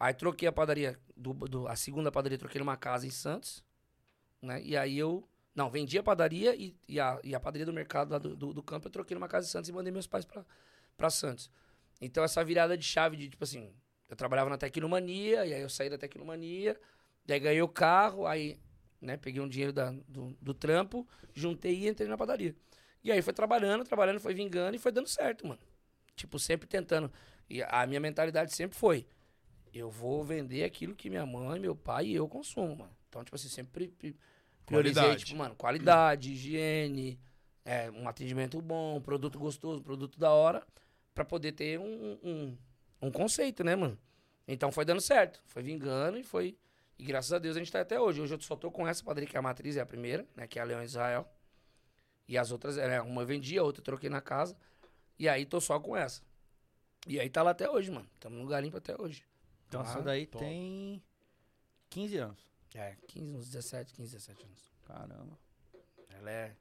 Aí 0.00 0.14
troquei 0.14 0.48
a 0.48 0.52
padaria, 0.52 0.98
do, 1.14 1.34
do- 1.34 1.68
a 1.68 1.76
segunda 1.76 2.10
padaria 2.10 2.38
troquei 2.38 2.58
numa 2.58 2.74
casa 2.78 3.06
em 3.06 3.10
Santos, 3.10 3.62
né? 4.40 4.62
E 4.62 4.74
aí 4.74 4.98
eu, 4.98 5.28
não, 5.54 5.70
vendi 5.70 5.98
a 5.98 6.02
padaria 6.02 6.56
e, 6.56 6.74
e, 6.88 6.98
a, 6.98 7.20
e 7.22 7.34
a 7.34 7.40
padaria 7.40 7.66
do 7.66 7.72
mercado 7.72 8.12
lá 8.12 8.18
do, 8.18 8.34
do, 8.34 8.54
do 8.54 8.62
campo 8.62 8.86
eu 8.88 8.92
troquei 8.92 9.14
numa 9.14 9.28
casa 9.28 9.46
em 9.46 9.50
Santos 9.50 9.68
e 9.68 9.74
mandei 9.74 9.92
meus 9.92 10.06
pais 10.06 10.24
pra, 10.24 10.42
pra 10.96 11.10
Santos. 11.10 11.50
Então 12.00 12.24
essa 12.24 12.42
virada 12.42 12.78
de 12.78 12.84
chave 12.84 13.14
de, 13.18 13.28
tipo 13.28 13.44
assim, 13.44 13.74
eu 14.08 14.16
trabalhava 14.16 14.50
na 14.50 14.58
Tecnomania, 14.58 15.44
e 15.46 15.54
aí 15.54 15.60
eu 15.60 15.68
saí 15.68 15.90
da 15.90 15.98
Tecnomania, 15.98 16.78
daí 17.26 17.38
ganhei 17.40 17.62
o 17.62 17.68
carro, 17.68 18.26
aí, 18.26 18.58
né, 19.00 19.16
peguei 19.16 19.40
um 19.40 19.48
dinheiro 19.48 19.72
da, 19.72 19.90
do, 20.08 20.36
do 20.40 20.54
trampo, 20.54 21.06
juntei 21.34 21.74
e 21.74 21.88
entrei 21.88 22.08
na 22.08 22.16
padaria. 22.16 22.54
E 23.02 23.12
aí 23.12 23.22
foi 23.22 23.32
trabalhando, 23.32 23.84
trabalhando, 23.84 24.20
foi 24.20 24.34
vingando 24.34 24.76
e 24.76 24.78
foi 24.78 24.90
dando 24.90 25.08
certo, 25.08 25.46
mano. 25.46 25.60
Tipo, 26.16 26.38
sempre 26.38 26.66
tentando. 26.66 27.12
E 27.48 27.62
a 27.62 27.86
minha 27.86 28.00
mentalidade 28.00 28.52
sempre 28.54 28.76
foi: 28.76 29.06
eu 29.72 29.90
vou 29.90 30.24
vender 30.24 30.64
aquilo 30.64 30.96
que 30.96 31.08
minha 31.08 31.24
mãe, 31.24 31.60
meu 31.60 31.76
pai 31.76 32.06
e 32.06 32.14
eu 32.14 32.28
consumo, 32.28 32.76
mano. 32.76 32.96
Então, 33.08 33.22
tipo 33.22 33.36
assim, 33.36 33.48
sempre 33.48 33.88
pri- 33.88 34.16
priorizei, 34.66 35.02
tipo, 35.16 35.36
mano, 35.36 35.54
qualidade, 35.54 36.32
higiene, 36.32 37.20
é, 37.64 37.90
um 37.90 38.08
atendimento 38.08 38.60
bom, 38.60 39.00
produto 39.00 39.38
gostoso, 39.38 39.82
produto 39.82 40.18
da 40.18 40.30
hora, 40.30 40.66
pra 41.14 41.24
poder 41.24 41.52
ter 41.52 41.78
um, 41.78 42.18
um, 42.22 42.58
um 43.00 43.10
conceito, 43.10 43.62
né, 43.64 43.76
mano? 43.76 43.98
Então 44.46 44.72
foi 44.72 44.84
dando 44.84 45.00
certo, 45.00 45.40
foi 45.46 45.62
vingando 45.62 46.18
e 46.18 46.22
foi. 46.22 46.56
E 46.98 47.04
graças 47.04 47.32
a 47.32 47.38
Deus 47.38 47.56
a 47.56 47.58
gente 47.60 47.70
tá 47.70 47.80
até 47.80 48.00
hoje. 48.00 48.20
Hoje 48.20 48.34
eu 48.34 48.40
só 48.40 48.56
tô 48.56 48.70
com 48.70 48.86
essa 48.86 49.04
padaria, 49.04 49.28
que 49.28 49.36
é 49.36 49.38
a 49.38 49.42
matriz, 49.42 49.76
é 49.76 49.80
a 49.80 49.86
primeira, 49.86 50.26
né? 50.34 50.46
Que 50.46 50.58
é 50.58 50.62
a 50.62 50.64
Leão 50.64 50.82
Israel. 50.82 51.28
E 52.26 52.36
as 52.36 52.50
outras, 52.50 52.76
é, 52.76 53.00
uma 53.00 53.22
eu 53.22 53.26
vendi, 53.26 53.56
a 53.58 53.62
outra 53.62 53.80
eu 53.80 53.84
troquei 53.84 54.10
na 54.10 54.20
casa. 54.20 54.56
E 55.18 55.28
aí 55.28 55.46
tô 55.46 55.60
só 55.60 55.78
com 55.78 55.96
essa. 55.96 56.22
E 57.06 57.18
aí 57.20 57.30
tá 57.30 57.42
lá 57.42 57.50
até 57.52 57.70
hoje, 57.70 57.90
mano. 57.90 58.08
Tamo 58.18 58.36
no 58.36 58.46
garimpo 58.46 58.76
até 58.76 59.00
hoje. 59.00 59.24
Então 59.68 59.80
Ah, 59.80 59.84
essa 59.84 60.02
daí 60.02 60.26
top. 60.26 60.44
tem 60.44 61.02
15 61.90 62.16
anos. 62.18 62.48
É, 62.74 62.96
15, 63.06 63.36
uns 63.36 63.46
17, 63.48 63.92
15, 63.94 64.12
17 64.16 64.44
anos. 64.44 64.72
Caramba. 64.84 65.38
Ela 66.10 66.30
é 66.30 66.56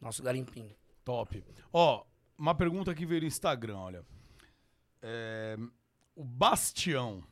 nosso 0.00 0.22
garimpinho. 0.22 0.74
Top. 1.04 1.44
Ó, 1.72 2.04
uma 2.38 2.54
pergunta 2.54 2.94
que 2.94 3.04
veio 3.06 3.20
no 3.20 3.26
Instagram, 3.26 3.76
olha. 3.78 4.04
É, 5.08 5.56
o 6.16 6.24
Bastião. 6.24 7.22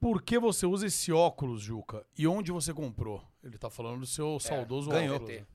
Por 0.00 0.22
que 0.22 0.38
você 0.38 0.64
usa 0.64 0.86
esse 0.86 1.12
óculos, 1.12 1.60
Juca? 1.62 2.06
E 2.16 2.26
onde 2.26 2.50
você 2.50 2.72
comprou? 2.72 3.22
Ele 3.44 3.58
tá 3.58 3.68
falando 3.68 4.00
do 4.00 4.06
seu 4.06 4.40
saudoso 4.40 4.88
ganhou. 4.90 5.16
óculos. 5.16 5.36
né? 5.36 5.46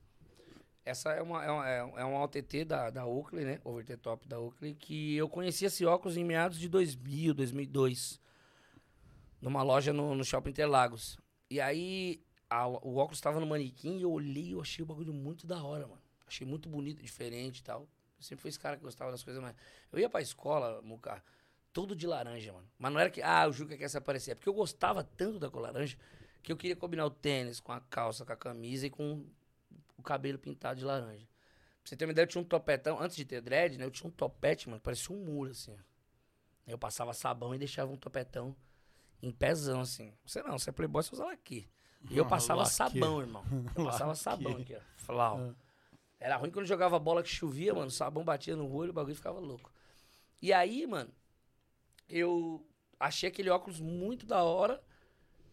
Essa 0.84 1.10
é 1.12 1.20
uma, 1.20 1.44
é 1.44 1.50
uma, 1.50 1.68
é 1.68 1.84
um- 1.84 1.98
é 1.98 2.04
um 2.06 2.16
OTT 2.22 2.64
da, 2.64 2.88
da 2.90 3.04
Oakley, 3.04 3.44
né? 3.44 3.60
Over 3.64 3.84
the 3.84 3.96
top 3.96 4.26
da 4.28 4.38
Oakley, 4.38 4.74
que 4.74 5.16
eu 5.16 5.28
conheci 5.28 5.64
esse 5.66 5.84
óculos 5.84 6.16
em 6.16 6.24
meados 6.24 6.58
de 6.58 6.68
2000, 6.68 7.34
2002. 7.34 8.20
Numa 9.40 9.62
loja 9.62 9.92
no, 9.92 10.14
no 10.14 10.24
Shopping 10.24 10.50
Interlagos. 10.50 11.18
E 11.50 11.60
aí, 11.60 12.22
a- 12.48 12.66
o 12.68 12.96
óculos 12.96 13.20
tava 13.20 13.38
no 13.40 13.46
manequim 13.46 13.98
e 13.98 14.02
eu 14.02 14.12
olhei 14.12 14.44
e 14.44 14.52
eu 14.52 14.60
achei 14.60 14.82
o 14.82 14.86
bagulho 14.86 15.12
muito 15.12 15.46
da 15.46 15.62
hora, 15.62 15.86
mano. 15.86 16.00
Achei 16.26 16.46
muito 16.46 16.68
bonito, 16.68 17.02
diferente 17.02 17.58
e 17.58 17.62
tal. 17.64 17.82
Eu 17.82 18.22
sempre 18.22 18.42
fui 18.42 18.48
esse 18.48 18.58
cara 18.58 18.76
que 18.76 18.82
gostava 18.82 19.10
das 19.10 19.22
coisas 19.22 19.42
mais... 19.42 19.54
Eu 19.92 19.98
ia 19.98 20.08
pra 20.08 20.20
escola, 20.20 20.80
Muca, 20.82 21.22
todo 21.78 21.94
de 21.94 22.08
laranja, 22.08 22.52
mano. 22.52 22.68
Mas 22.76 22.92
não 22.92 22.98
era 22.98 23.08
que, 23.08 23.22
ah, 23.22 23.46
o 23.46 23.52
Juca 23.52 23.76
quer 23.76 23.88
se 23.88 23.96
aparecer. 23.96 24.32
É 24.32 24.34
porque 24.34 24.48
eu 24.48 24.52
gostava 24.52 25.04
tanto 25.04 25.38
da 25.38 25.48
cor 25.48 25.60
laranja 25.62 25.96
que 26.42 26.50
eu 26.50 26.56
queria 26.56 26.74
combinar 26.74 27.06
o 27.06 27.10
tênis 27.10 27.60
com 27.60 27.70
a 27.70 27.80
calça, 27.80 28.24
com 28.24 28.32
a 28.32 28.36
camisa 28.36 28.88
e 28.88 28.90
com 28.90 29.24
o 29.96 30.02
cabelo 30.02 30.38
pintado 30.40 30.80
de 30.80 30.84
laranja. 30.84 31.24
Pra 31.24 31.88
você 31.90 31.96
ter 31.96 32.04
uma 32.04 32.10
ideia, 32.10 32.24
eu 32.24 32.28
tinha 32.28 32.42
um 32.42 32.44
topetão, 32.44 33.00
antes 33.00 33.16
de 33.16 33.24
ter 33.24 33.40
dread, 33.40 33.78
né? 33.78 33.84
Eu 33.84 33.92
tinha 33.92 34.08
um 34.08 34.10
topete, 34.10 34.68
mano, 34.68 34.80
parecia 34.80 35.14
um 35.14 35.24
muro, 35.24 35.52
assim. 35.52 35.76
Eu 36.66 36.76
passava 36.76 37.12
sabão 37.14 37.54
e 37.54 37.58
deixava 37.58 37.92
um 37.92 37.96
topetão 37.96 38.56
em 39.22 39.30
pezão, 39.30 39.82
assim. 39.82 40.12
Você 40.26 40.42
não, 40.42 40.58
você 40.58 40.70
é 40.70 40.72
playboy, 40.72 41.00
você 41.04 41.14
usa 41.14 41.30
aqui. 41.30 41.68
E 42.10 42.16
eu 42.18 42.24
Ah, 42.24 42.26
passava 42.28 42.64
sabão, 42.64 43.20
irmão. 43.20 43.44
Eu 43.76 43.84
passava 43.86 44.10
Laque. 44.10 44.20
sabão 44.20 44.56
aqui, 44.56 44.74
ó. 44.74 44.80
Flau. 44.96 45.54
Era 46.18 46.36
ruim 46.36 46.50
quando 46.50 46.66
jogava 46.66 46.98
bola 46.98 47.22
que 47.22 47.28
chovia, 47.28 47.72
mano. 47.72 47.86
O 47.86 47.90
sabão 47.92 48.24
batia 48.24 48.56
no 48.56 48.68
olho, 48.74 48.90
o 48.90 48.92
bagulho 48.92 49.14
ficava 49.14 49.38
louco. 49.38 49.70
E 50.42 50.52
aí, 50.52 50.84
mano, 50.86 51.10
eu 52.08 52.66
achei 52.98 53.28
aquele 53.28 53.50
óculos 53.50 53.80
muito 53.80 54.26
da 54.26 54.42
hora. 54.42 54.82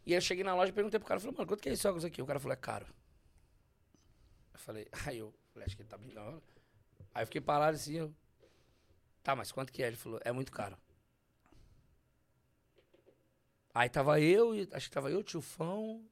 E 0.05 0.13
eu 0.13 0.21
cheguei 0.21 0.43
na 0.43 0.55
loja 0.55 0.69
e 0.69 0.73
perguntei 0.73 0.99
pro 0.99 1.07
cara, 1.07 1.19
falei, 1.19 1.35
mano, 1.35 1.47
quanto 1.47 1.61
que 1.61 1.69
é 1.69 1.73
esse 1.73 1.87
óculos 1.87 2.05
aqui? 2.05 2.21
O 2.21 2.25
cara 2.25 2.39
falou, 2.39 2.53
é 2.53 2.57
caro. 2.57 2.85
Eu 4.53 4.59
falei, 4.59 4.87
aí 5.05 5.17
eu 5.17 5.33
falei, 5.51 5.65
acho 5.65 5.75
que 5.75 5.81
ele 5.81 5.89
tá 5.89 5.97
hora. 6.21 6.41
Aí 7.13 7.23
eu 7.23 7.27
fiquei 7.27 7.41
parado 7.41 7.75
assim, 7.75 7.95
eu. 7.95 8.13
Tá, 9.23 9.35
mas 9.35 9.51
quanto 9.51 9.73
que 9.73 9.81
é? 9.81 9.87
Ele 9.87 9.95
falou, 9.95 10.19
é 10.23 10.31
muito 10.31 10.51
caro. 10.51 10.77
Aí 13.73 13.89
tava 13.89 14.21
eu, 14.21 14.51
acho 14.71 14.87
que 14.87 14.93
tava 14.93 15.11
eu, 15.11 15.19
o 15.19 15.23
Tio 15.23 15.41
Fão 15.41 16.07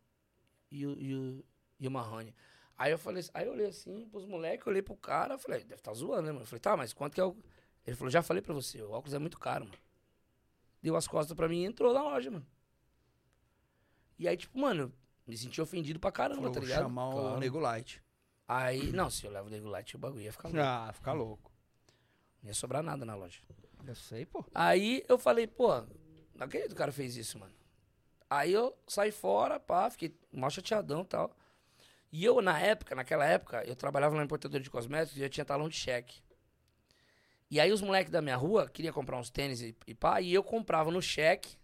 e 0.70 0.86
o, 0.86 1.00
e 1.00 1.16
o, 1.16 1.46
e 1.80 1.88
o 1.88 1.92
Marrone. 1.92 2.36
Aí 2.78 2.92
eu 2.92 2.98
falei, 2.98 3.24
aí 3.34 3.46
eu 3.46 3.54
olhei 3.54 3.68
assim 3.68 4.06
pros 4.10 4.26
moleques, 4.26 4.66
olhei 4.68 4.82
pro 4.82 4.98
cara, 4.98 5.38
falei, 5.38 5.60
deve 5.60 5.76
estar 5.76 5.92
tá 5.92 5.96
zoando, 5.96 6.24
né, 6.24 6.32
mano? 6.32 6.42
Eu 6.42 6.46
falei, 6.48 6.60
tá, 6.60 6.76
mas 6.76 6.92
quanto 6.92 7.14
que 7.14 7.22
é 7.22 7.24
o. 7.24 7.38
Ele 7.86 7.96
falou, 7.96 8.10
já 8.10 8.22
falei 8.22 8.42
pra 8.42 8.54
você, 8.54 8.82
o 8.82 8.92
óculos 8.92 9.14
é 9.14 9.20
muito 9.20 9.40
caro, 9.40 9.66
mano. 9.66 9.78
Deu 10.84 10.98
as 10.98 11.08
costas 11.08 11.34
pra 11.34 11.48
mim 11.48 11.62
e 11.62 11.66
entrou 11.66 11.94
na 11.94 12.04
loja, 12.04 12.30
mano. 12.30 12.46
E 14.20 14.28
aí, 14.28 14.36
tipo, 14.36 14.60
mano, 14.60 14.94
me 15.26 15.38
senti 15.38 15.62
ofendido 15.62 15.98
pra 15.98 16.12
caramba, 16.12 16.42
Falou, 16.42 16.54
tá 16.54 16.60
ligado? 16.60 16.82
chamar 16.84 17.08
o 17.08 17.40
Nego 17.40 17.58
Light. 17.58 18.04
Aí, 18.46 18.92
não, 18.92 19.10
se 19.10 19.26
eu 19.26 19.32
levo 19.32 19.48
o 19.48 19.50
Nego 19.50 19.70
Light, 19.70 19.96
o 19.96 19.98
bagulho 19.98 20.22
ia 20.22 20.32
ficar 20.34 20.50
louco. 20.50 20.62
Ah, 20.62 20.92
ficar 20.94 21.14
louco. 21.14 21.52
Não 22.42 22.50
ia 22.50 22.54
sobrar 22.54 22.84
nada 22.84 23.06
na 23.06 23.16
loja. 23.16 23.40
Eu 23.88 23.96
sei, 23.96 24.26
pô. 24.26 24.44
Aí 24.54 25.06
eu 25.08 25.18
falei, 25.18 25.48
pô, 25.48 25.70
não 26.36 26.46
acredito 26.46 26.70
que 26.70 26.76
o 26.76 26.78
cara 26.78 26.92
fez 26.92 27.16
isso, 27.16 27.40
mano. 27.40 27.54
Aí 28.30 28.52
eu 28.52 28.78
saí 28.86 29.12
fora, 29.12 29.62
pá, 29.62 29.90
fiquei 29.90 30.14
mó 30.34 30.50
chateadão 30.50 31.02
e 31.04 31.06
tal. 31.06 31.34
E 32.12 32.26
eu, 32.26 32.42
na 32.42 32.60
época, 32.60 32.94
naquela 32.94 33.26
época, 33.26 33.64
eu 33.66 33.76
trabalhava 33.76 34.16
na 34.18 34.24
importadora 34.24 34.62
de 34.62 34.70
cosméticos 34.70 35.18
e 35.18 35.24
eu 35.24 35.30
tinha 35.30 35.46
talão 35.46 35.70
de 35.70 35.76
cheque. 35.76 36.22
E 37.54 37.60
aí 37.60 37.72
os 37.72 37.84
moleques 37.84 38.12
da 38.12 38.20
minha 38.20 38.36
rua 38.36 38.68
queriam 38.68 38.92
comprar 38.92 39.16
uns 39.16 39.30
tênis 39.30 39.62
e, 39.62 39.78
e 39.86 39.94
pá, 39.94 40.20
e 40.20 40.34
eu 40.34 40.44
comprava 40.44 40.90
no 40.90 41.00
cheque. 41.00 41.56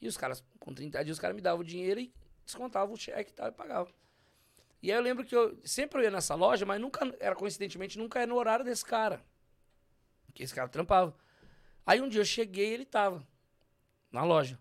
E 0.00 0.06
os 0.06 0.16
caras, 0.16 0.44
com 0.60 0.72
30 0.72 1.04
dias, 1.04 1.16
os 1.16 1.20
caras 1.20 1.34
me 1.34 1.42
davam 1.42 1.60
o 1.60 1.64
dinheiro 1.64 1.98
e 1.98 2.14
descontavam 2.46 2.94
o 2.94 2.96
cheque 2.96 3.32
e 3.32 3.34
tal, 3.34 3.48
e 3.48 3.50
pagavam. 3.50 3.92
E 4.80 4.92
aí 4.92 4.96
eu 4.96 5.02
lembro 5.02 5.24
que 5.24 5.34
eu 5.34 5.58
sempre 5.64 5.98
eu 5.98 6.04
ia 6.04 6.10
nessa 6.12 6.36
loja, 6.36 6.64
mas 6.64 6.80
nunca, 6.80 7.12
era 7.18 7.34
coincidentemente, 7.34 7.98
nunca 7.98 8.20
era 8.20 8.28
no 8.28 8.36
horário 8.36 8.64
desse 8.64 8.84
cara. 8.84 9.20
Que 10.32 10.44
esse 10.44 10.54
cara 10.54 10.68
trampava. 10.68 11.12
Aí 11.84 12.00
um 12.00 12.08
dia 12.08 12.20
eu 12.20 12.24
cheguei 12.24 12.70
e 12.70 12.74
ele 12.74 12.84
tava 12.84 13.26
na 14.12 14.22
loja. 14.22 14.56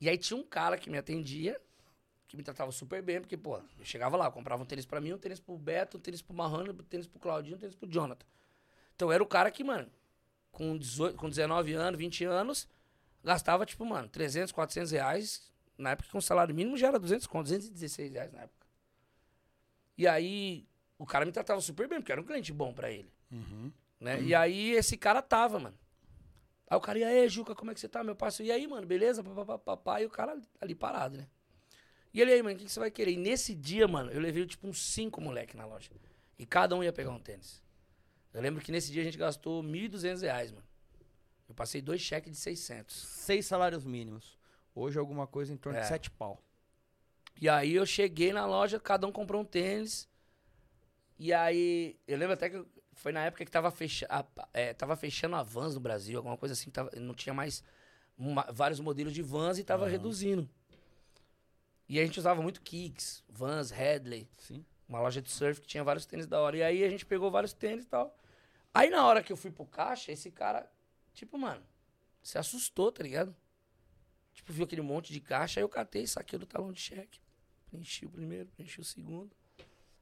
E 0.00 0.08
aí 0.08 0.18
tinha 0.18 0.36
um 0.36 0.42
cara 0.42 0.76
que 0.76 0.90
me 0.90 0.98
atendia, 0.98 1.60
que 2.26 2.36
me 2.36 2.42
tratava 2.42 2.72
super 2.72 3.00
bem, 3.02 3.20
porque, 3.20 3.36
pô, 3.36 3.58
eu 3.58 3.84
chegava 3.84 4.16
lá, 4.16 4.24
eu 4.24 4.32
comprava 4.32 4.60
um 4.60 4.66
tênis 4.66 4.84
pra 4.84 5.00
mim, 5.00 5.12
um 5.12 5.18
tênis 5.18 5.38
pro 5.38 5.56
Beto, 5.56 5.96
um 5.96 6.00
tênis 6.00 6.20
pro 6.20 6.34
Marrano, 6.34 6.72
um 6.72 6.76
tênis 6.78 7.06
pro 7.06 7.20
Claudinho, 7.20 7.54
um 7.54 7.60
tênis 7.60 7.76
pro 7.76 7.88
Jonathan. 7.88 8.26
Então 8.96 9.12
era 9.12 9.22
o 9.22 9.26
cara 9.26 9.48
que, 9.48 9.62
mano, 9.62 9.88
com, 10.58 10.76
18, 10.76 11.16
com 11.16 11.28
19 11.28 11.72
anos, 11.74 11.96
20 11.96 12.24
anos, 12.24 12.68
gastava, 13.22 13.64
tipo, 13.64 13.86
mano, 13.86 14.08
300, 14.08 14.50
400 14.50 14.90
reais. 14.90 15.52
Na 15.78 15.90
época, 15.90 16.08
com 16.10 16.18
o 16.18 16.22
salário 16.22 16.52
mínimo 16.52 16.76
já 16.76 16.88
era 16.88 16.98
200 16.98 17.28
conto, 17.28 17.44
216 17.44 18.12
reais 18.12 18.32
na 18.32 18.42
época. 18.42 18.66
E 19.96 20.08
aí, 20.08 20.66
o 20.98 21.06
cara 21.06 21.24
me 21.24 21.30
tratava 21.30 21.60
super 21.60 21.88
bem, 21.88 22.00
porque 22.00 22.10
era 22.10 22.20
um 22.20 22.24
cliente 22.24 22.52
bom 22.52 22.74
pra 22.74 22.90
ele. 22.90 23.12
Né? 24.00 24.20
E 24.22 24.34
aí, 24.34 24.72
esse 24.72 24.96
cara 24.96 25.22
tava, 25.22 25.60
mano. 25.60 25.78
Aí 26.68 26.76
o 26.76 26.80
cara, 26.80 26.98
e 26.98 27.04
aí, 27.04 27.28
Juca, 27.28 27.54
como 27.54 27.70
é 27.70 27.74
que 27.74 27.80
você 27.80 27.88
tá, 27.88 28.02
meu 28.02 28.16
parceiro? 28.16 28.50
E 28.50 28.52
aí, 28.52 28.66
mano, 28.66 28.86
beleza? 28.86 29.22
Papapá, 29.22 29.58
papá, 29.58 30.02
e 30.02 30.06
o 30.06 30.10
cara 30.10 30.36
ali 30.60 30.74
parado, 30.74 31.16
né? 31.16 31.28
E 32.12 32.20
ele 32.20 32.32
aí, 32.32 32.42
mano, 32.42 32.56
o 32.56 32.58
que, 32.58 32.64
que 32.64 32.72
você 32.72 32.80
vai 32.80 32.90
querer? 32.90 33.12
E 33.12 33.16
nesse 33.16 33.54
dia, 33.54 33.86
mano, 33.86 34.10
eu 34.10 34.20
levei, 34.20 34.44
tipo, 34.44 34.66
uns 34.66 34.82
cinco 34.82 35.20
moleque 35.20 35.56
na 35.56 35.64
loja. 35.64 35.90
E 36.36 36.44
cada 36.44 36.74
um 36.74 36.82
ia 36.82 36.92
pegar 36.92 37.10
um 37.10 37.20
tênis. 37.20 37.62
Eu 38.32 38.40
lembro 38.40 38.62
que 38.62 38.70
nesse 38.72 38.92
dia 38.92 39.02
a 39.02 39.04
gente 39.04 39.18
gastou 39.18 39.62
1.200 39.62 40.22
reais, 40.22 40.50
mano. 40.52 40.64
Eu 41.48 41.54
passei 41.54 41.80
dois 41.80 42.00
cheques 42.00 42.30
de 42.32 42.38
600. 42.38 42.94
Seis 42.94 43.46
salários 43.46 43.84
mínimos. 43.84 44.38
Hoje 44.74 44.98
alguma 44.98 45.26
coisa 45.26 45.52
em 45.52 45.56
torno 45.56 45.78
É. 45.78 45.82
de 45.82 45.88
sete 45.88 46.10
pau. 46.10 46.40
E 47.40 47.48
aí 47.48 47.74
eu 47.74 47.86
cheguei 47.86 48.32
na 48.32 48.44
loja, 48.46 48.78
cada 48.78 49.06
um 49.06 49.12
comprou 49.12 49.40
um 49.40 49.44
tênis. 49.44 50.08
E 51.18 51.32
aí, 51.32 51.98
eu 52.06 52.16
lembro 52.18 52.34
até 52.34 52.48
que 52.50 52.64
foi 52.92 53.10
na 53.12 53.24
época 53.24 53.44
que 53.44 53.50
tava, 53.50 53.70
fecha, 53.70 54.06
a- 54.08 54.24
é, 54.52 54.72
tava 54.74 54.94
fechando 54.94 55.34
a 55.36 55.42
Vans 55.42 55.74
no 55.74 55.80
Brasil, 55.80 56.16
alguma 56.16 56.36
coisa 56.36 56.52
assim, 56.52 56.70
tava, 56.70 56.90
não 56.96 57.14
tinha 57.14 57.32
mais 57.34 57.62
uma- 58.16 58.46
vários 58.52 58.78
modelos 58.78 59.12
de 59.12 59.22
Vans 59.22 59.58
e 59.58 59.64
tava 59.64 59.88
reduzindo. 59.88 60.48
E 61.88 61.98
a 61.98 62.04
gente 62.04 62.18
usava 62.18 62.42
muito 62.42 62.60
Kicks, 62.60 63.24
Vans, 63.28 63.70
Headley. 63.70 64.28
Sim. 64.38 64.64
Uma 64.88 65.00
loja 65.00 65.20
de 65.20 65.30
surf 65.30 65.60
que 65.60 65.66
tinha 65.66 65.84
vários 65.84 66.06
tênis 66.06 66.26
da 66.26 66.40
hora. 66.40 66.56
E 66.56 66.62
aí 66.62 66.82
a 66.82 66.88
gente 66.88 67.04
pegou 67.04 67.30
vários 67.30 67.52
tênis 67.52 67.84
e 67.84 67.88
tal. 67.88 68.16
Aí 68.72 68.88
na 68.90 69.06
hora 69.06 69.22
que 69.22 69.32
eu 69.32 69.36
fui 69.36 69.50
pro 69.50 69.66
caixa, 69.66 70.10
esse 70.12 70.30
cara, 70.30 70.70
tipo, 71.12 71.36
mano, 71.36 71.62
se 72.22 72.38
assustou, 72.38 72.90
tá 72.90 73.02
ligado? 73.02 73.34
Tipo, 74.32 74.52
viu 74.52 74.64
aquele 74.64 74.80
monte 74.82 75.12
de 75.12 75.20
caixa, 75.20 75.60
aí 75.60 75.64
eu 75.64 75.68
catei, 75.68 76.06
saquei 76.06 76.38
do 76.38 76.46
talão 76.46 76.72
de 76.72 76.80
cheque. 76.80 77.20
Preenchi 77.66 78.06
o 78.06 78.10
primeiro, 78.10 78.48
preenchi 78.48 78.80
o 78.80 78.84
segundo. 78.84 79.30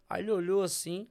Aí 0.09 0.23
ele 0.23 0.31
olhou 0.31 0.63
assim. 0.63 1.09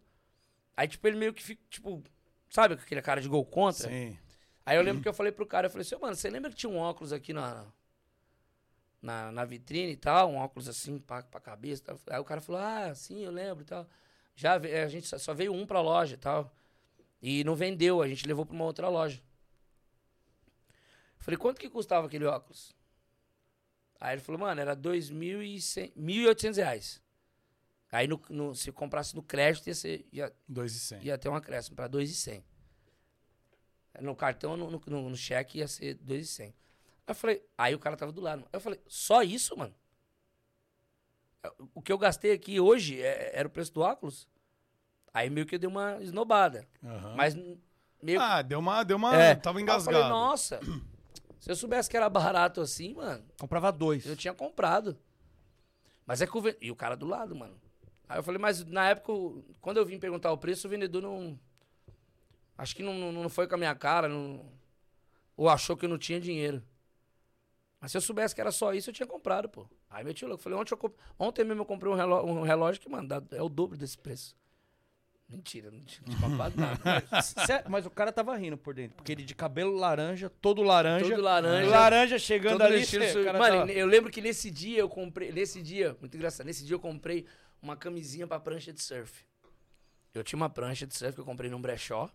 Aí, 0.78 0.88
tipo, 0.88 1.06
ele 1.08 1.18
meio 1.18 1.34
que 1.34 1.44
fica, 1.44 1.62
tipo, 1.70 2.02
sabe 2.50 2.76
aquele 2.76 3.02
cara 3.02 3.20
de 3.20 3.28
gol 3.28 3.46
contra? 3.46 3.90
Sim. 3.90 4.18
Aí 4.66 4.78
eu 4.78 4.82
lembro 4.82 5.02
que 5.02 5.08
eu 5.10 5.14
falei 5.14 5.32
pro 5.32 5.46
cara, 5.46 5.68
eu 5.68 5.72
falei 5.72 5.82
assim, 5.82 5.96
"Ô, 5.96 6.00
mano, 6.00 6.16
você 6.16 6.30
lembra 6.30 6.50
que 6.50 6.56
tinha 6.56 6.70
um 6.70 6.78
óculos 6.78 7.12
aqui 7.14 7.34
na, 7.34 7.66
na, 9.06 9.32
na 9.32 9.46
vitrine 9.46 9.92
e 9.94 9.98
tal? 9.98 10.32
Um 10.32 10.38
óculos 10.38 10.68
assim, 10.68 11.00
pra, 11.00 11.22
pra 11.24 11.40
cabeça 11.40 11.84
tal. 11.84 12.00
Aí 12.10 12.20
o 12.20 12.24
cara 12.26 12.42
falou, 12.42 12.60
ah, 12.62 12.94
sim, 12.96 13.24
eu 13.24 13.32
lembro 13.32 13.64
e 13.64 13.66
tal. 13.66 13.88
Já, 14.36 14.56
a 14.56 14.88
gente 14.90 15.08
só- 15.18 15.34
veio 15.34 15.54
um 15.54 15.66
pra 15.66 15.80
loja 15.80 16.16
e 16.16 16.18
tal. 16.18 16.54
E 17.22 17.44
não 17.44 17.56
vendeu, 17.56 18.02
a 18.02 18.08
gente 18.08 18.28
levou 18.28 18.46
pra 18.46 18.56
uma 18.56 18.66
outra 18.66 18.90
loja. 18.90 19.22
Falei, 21.20 21.38
quanto 21.38 21.60
que 21.60 21.70
custava 21.70 22.08
aquele 22.08 22.26
óculos? 22.26 22.76
Aí 24.00 24.14
ele 24.16 24.22
falou, 24.22 24.40
mano, 24.42 24.60
era 24.60 24.76
2.100 24.76 25.94
1.800 25.96 26.58
reais. 26.58 27.02
Aí 27.92 28.08
no, 28.08 28.22
no- 28.30 28.54
se 28.56 28.72
comprasse 28.72 29.16
no 29.16 29.24
crédito, 29.24 29.68
ia, 29.68 29.76
ser, 29.76 30.06
ia, 30.12 30.34
2,100. 30.48 31.04
ia 31.04 31.18
ter 31.18 31.30
um 31.30 31.36
acréscimo 31.36 31.76
pra 31.76 31.88
2,100. 31.88 32.44
No 34.02 34.14
cartão, 34.16 34.58
no, 34.58 34.70
no, 34.70 35.10
no 35.10 35.16
cheque, 35.16 35.60
ia 35.60 35.68
ser 35.68 35.94
2,100. 35.96 36.54
Aí 37.08 37.12
eu 37.12 37.16
falei, 37.16 37.44
aí 37.58 37.76
o 37.76 37.80
cara 37.80 37.96
tava 37.96 38.12
do 38.12 38.22
lado. 38.22 38.42
Aí 38.46 38.50
eu 38.54 38.60
falei, 38.62 38.80
só 38.88 39.22
isso, 39.22 39.56
mano? 39.58 39.74
O 41.76 41.82
que 41.82 41.92
eu 41.92 41.98
gastei 41.98 42.32
aqui 42.32 42.60
hoje 42.60 43.00
é- 43.02 43.32
era 43.38 43.48
o 43.48 43.52
preço 43.52 43.72
do 43.74 43.82
óculos? 43.82 44.28
Aí 45.14 45.30
meio 45.30 45.46
que 45.46 45.56
eu 45.56 45.60
dei 45.60 45.70
uma 45.70 46.02
esnobada. 46.02 46.68
Aham. 46.84 47.16
Mas 47.16 47.36
meio 48.02 48.20
Ah, 48.20 48.42
deu 48.42 48.60
uma. 48.60 48.84
Deu 48.84 48.98
uma 48.98 49.16
é. 49.16 49.36
Tava 49.36 49.60
Aí 49.60 49.64
engasgado. 49.64 49.98
Eu 49.98 50.04
falei, 50.04 50.10
nossa, 50.20 50.60
se 51.40 51.52
eu 51.52 51.56
soubesse 51.56 51.90
que 51.90 51.96
era 51.96 52.10
barato 52.10 52.60
assim, 52.62 52.96
mano. 52.96 53.24
Comprava 53.40 53.72
dois. 53.72 54.06
Eu 54.06 54.16
tinha 54.18 54.34
comprado. 54.34 54.98
Mas 56.06 56.22
é 56.22 56.28
que 56.28 56.36
o. 56.38 56.42
ven- 56.42 56.58
E 56.60 56.72
o 56.72 56.76
cara 56.76 56.98
do 56.98 57.06
lado, 57.06 57.36
mano. 57.36 57.56
Aí 58.10 58.18
eu 58.20 58.24
falei, 58.24 58.40
mas 58.42 58.64
na 58.66 58.90
época, 58.90 59.14
quando 59.62 59.78
eu 59.78 59.86
vim 59.86 60.00
perguntar 60.00 60.32
o 60.32 60.38
preço, 60.38 60.68
o 60.68 60.70
vendedor 60.70 61.02
não. 61.02 61.40
Acho 62.58 62.76
que 62.76 62.82
não, 62.84 62.94
não, 62.96 63.12
não 63.12 63.30
foi 63.30 63.48
com 63.48 63.56
a 63.56 63.58
minha 63.58 63.76
cara, 63.76 64.08
não. 64.10 64.52
Ou 65.38 65.48
achou 65.50 65.78
que 65.78 65.86
eu 65.86 65.90
não 65.90 65.98
tinha 65.98 66.20
dinheiro. 66.20 66.64
Mas 67.86 67.92
se 67.92 67.98
eu 67.98 68.02
soubesse 68.02 68.34
que 68.34 68.42
era 68.42 68.52
só 68.52 68.74
isso, 68.74 68.90
eu 68.90 68.94
tinha 68.96 69.06
comprado, 69.06 69.48
pô. 69.48 69.68
Aí 69.92 70.04
meti 70.04 70.26
o 70.26 70.28
louco. 70.28 70.42
Falei, 70.44 70.58
ontem, 70.58 70.74
eu 70.74 70.78
comp- 70.78 70.98
ontem 71.20 71.44
mesmo 71.46 71.62
eu 71.62 71.66
comprei 71.68 71.92
um 71.92 71.96
relógio, 71.96 72.28
um 72.34 72.42
relógio 72.42 72.82
que, 72.82 72.90
mano, 72.90 73.08
é 73.32 73.44
o 73.44 73.48
dobro 73.48 73.78
desse 73.78 73.96
preço. 73.96 74.36
Mentira, 75.30 75.70
não 75.70 75.80
tinha, 75.82 76.04
comprado 76.20 76.56
nada. 76.60 76.82
Cé- 77.22 77.64
Mas 77.70 77.86
o 77.86 77.92
cara 77.92 78.12
tava 78.12 78.36
rindo 78.36 78.58
por 78.58 78.74
dentro, 78.74 78.96
porque 78.96 79.12
ele 79.12 79.24
de 79.24 79.36
cabelo 79.36 79.76
laranja, 79.76 80.32
todo 80.42 80.64
laranja. 80.64 81.06
Todo 81.08 81.22
laranja. 81.22 81.70
Laranja 81.70 82.18
chegando 82.18 82.64
ali. 82.64 82.82
estilo 82.82 83.04
cê- 83.06 83.32
Mano, 83.34 83.60
tava- 83.60 83.72
eu 83.72 83.86
lembro 83.86 84.12
que 84.12 84.20
nesse 84.20 84.50
dia 84.50 84.80
eu 84.80 84.90
comprei. 84.90 85.32
Nesse 85.32 85.62
dia, 85.62 85.96
muito 86.00 86.18
engraçado, 86.18 86.48
nesse 86.48 86.66
dia 86.66 86.74
eu 86.74 86.80
comprei 86.80 87.28
uma 87.62 87.76
camisinha 87.78 88.26
pra 88.26 88.40
prancha 88.40 88.74
de 88.74 88.82
surf. 88.82 89.24
Eu 90.12 90.24
tinha 90.24 90.38
uma 90.38 90.50
prancha 90.50 90.88
de 90.88 90.96
surf 90.96 91.14
que 91.14 91.22
eu 91.22 91.26
comprei 91.26 91.52
num 91.52 91.62
brechó. 91.62 92.10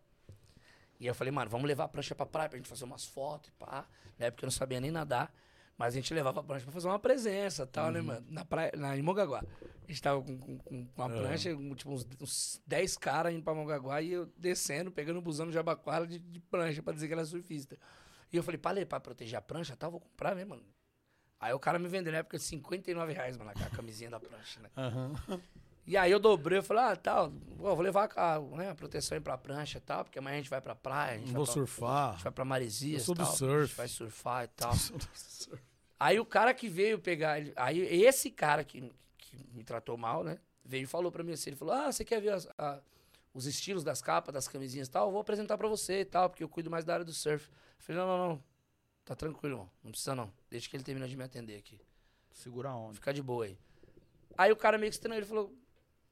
E 0.98 1.06
eu 1.06 1.14
falei, 1.14 1.30
mano, 1.30 1.48
vamos 1.48 1.68
levar 1.68 1.84
a 1.84 1.88
prancha 1.88 2.12
pra 2.12 2.26
praia 2.26 2.48
pra 2.48 2.58
gente 2.58 2.68
fazer 2.68 2.84
umas 2.84 3.04
fotos 3.04 3.48
e 3.50 3.52
pá. 3.52 3.86
Na 4.18 4.26
época 4.26 4.44
eu 4.44 4.48
não 4.48 4.52
sabia 4.52 4.80
nem 4.80 4.90
nadar. 4.90 5.32
Mas 5.80 5.94
a 5.94 5.96
gente 5.96 6.12
levava 6.12 6.40
a 6.40 6.42
prancha 6.42 6.64
pra 6.64 6.72
fazer 6.74 6.86
uma 6.88 6.98
presença 6.98 7.62
e 7.62 7.66
tal, 7.66 7.90
né, 7.90 8.02
mano? 8.02 8.22
Na 8.28 8.44
praia, 8.44 8.70
na, 8.76 8.94
em 8.98 9.00
Mongaguá. 9.00 9.42
A 9.42 9.86
gente 9.90 10.02
tava 10.02 10.20
com, 10.22 10.36
com, 10.38 10.58
com 10.58 10.86
uma 10.94 11.06
É. 11.16 11.18
prancha, 11.22 11.56
tipo, 11.74 11.90
uns, 11.90 12.06
uns 12.20 12.60
10 12.66 12.98
caras 12.98 13.32
indo 13.32 13.42
pra 13.42 13.54
Mongaguá 13.54 14.02
e 14.02 14.12
eu 14.12 14.26
descendo, 14.36 14.92
pegando 14.92 15.18
o 15.20 15.22
busão 15.22 15.46
no 15.46 15.52
Jabaquara 15.52 16.06
de, 16.06 16.18
de 16.18 16.38
prancha 16.38 16.82
pra 16.82 16.92
dizer 16.92 17.06
que 17.06 17.14
era 17.14 17.24
surfista. 17.24 17.78
E 18.30 18.36
eu 18.36 18.42
falei, 18.42 18.58
pra, 18.58 18.72
ler, 18.72 18.84
pra 18.84 19.00
proteger 19.00 19.38
a 19.38 19.40
prancha, 19.40 19.74
tá, 19.74 19.88
vou 19.88 20.00
comprar, 20.00 20.34
né, 20.34 20.44
mano? 20.44 20.62
Aí 21.40 21.54
o 21.54 21.58
cara 21.58 21.78
me 21.78 21.88
vendeu 21.88 22.12
na 22.12 22.18
época 22.18 22.38
59 22.38 23.14
reais, 23.14 23.38
mano, 23.38 23.50
a 23.50 23.70
camisinha 23.74 24.10
da 24.10 24.20
prancha, 24.20 24.60
né? 24.60 24.68
E 25.86 25.96
aí 25.96 26.12
eu 26.12 26.20
dobrei, 26.20 26.58
eu 26.58 26.62
falei, 26.62 26.84
ah, 26.84 26.94
tal, 26.94 27.32
vou 27.56 27.80
levar 27.80 28.10
a, 28.14 28.38
né, 28.38 28.70
a 28.70 28.74
proteção 28.74 29.16
aí 29.16 29.20
pra 29.20 29.38
prancha 29.38 29.78
e 29.78 29.80
tal, 29.80 30.04
porque 30.04 30.18
amanhã 30.18 30.34
a 30.34 30.40
gente 30.40 30.50
vai 30.50 30.60
pra 30.60 30.74
praia, 30.74 31.14
a 31.14 31.18
gente 31.18 31.32
Vou 31.32 31.46
vai 31.46 31.54
pra, 31.54 31.66
surfar. 31.66 32.08
a 32.10 32.12
gente 32.12 32.22
vai 32.24 32.32
pra 32.32 32.44
Maresias 32.44 33.00
Eu 33.00 33.06
sou 33.06 33.14
e 33.14 33.18
do 33.18 33.24
tal, 33.24 33.32
A 33.32 33.36
surf. 33.36 33.66
gente 33.68 33.76
vai 33.76 33.88
surfar 33.88 34.44
e 34.44 34.48
tal. 34.54 34.72
Aí 36.00 36.18
o 36.18 36.24
cara 36.24 36.54
que 36.54 36.66
veio 36.66 36.98
pegar, 36.98 37.38
ele- 37.38 37.52
aí 37.56 37.78
esse 37.78 38.30
cara 38.30 38.64
que, 38.64 38.90
que 39.18 39.36
me 39.52 39.62
tratou 39.62 39.98
mal, 39.98 40.24
né, 40.24 40.38
veio 40.64 40.84
e 40.84 40.86
falou 40.86 41.12
pra 41.12 41.22
mim 41.22 41.32
assim, 41.32 41.50
ele 41.50 41.56
falou, 41.56 41.74
ah, 41.74 41.92
você 41.92 42.02
quer 42.06 42.20
ver 42.22 42.30
as- 42.32 42.48
a- 42.56 42.80
os 43.34 43.44
estilos 43.44 43.84
das 43.84 44.00
capas, 44.00 44.32
das 44.32 44.48
camisinhas 44.48 44.88
e 44.88 44.90
tal? 44.90 45.08
Eu 45.08 45.12
vou 45.12 45.20
apresentar 45.20 45.58
pra 45.58 45.68
você 45.68 46.00
e 46.00 46.04
tal, 46.06 46.30
porque 46.30 46.42
eu 46.42 46.48
cuido 46.48 46.70
mais 46.70 46.86
da 46.86 46.94
área 46.94 47.04
do 47.04 47.12
surf. 47.12 47.48
Eu 47.50 47.54
falei, 47.84 48.00
não, 48.00 48.08
não, 48.08 48.28
não, 48.30 48.44
tá 49.04 49.14
tranquilo, 49.14 49.54
irmão, 49.56 49.70
não 49.84 49.90
precisa 49.90 50.14
não, 50.14 50.32
deixa 50.48 50.70
que 50.70 50.74
ele 50.76 50.82
termina 50.82 51.06
de 51.06 51.14
me 51.16 51.22
atender 51.22 51.56
aqui. 51.58 51.78
Segura 52.32 52.70
a 52.70 52.74
onda. 52.76 52.94
Fica 52.94 53.12
de 53.12 53.22
boa 53.22 53.44
aí. 53.44 53.58
Aí 54.38 54.50
o 54.50 54.56
cara 54.56 54.78
meio 54.78 54.90
que 54.90 54.94
estranho, 54.96 55.18
ele 55.18 55.26
falou, 55.26 55.52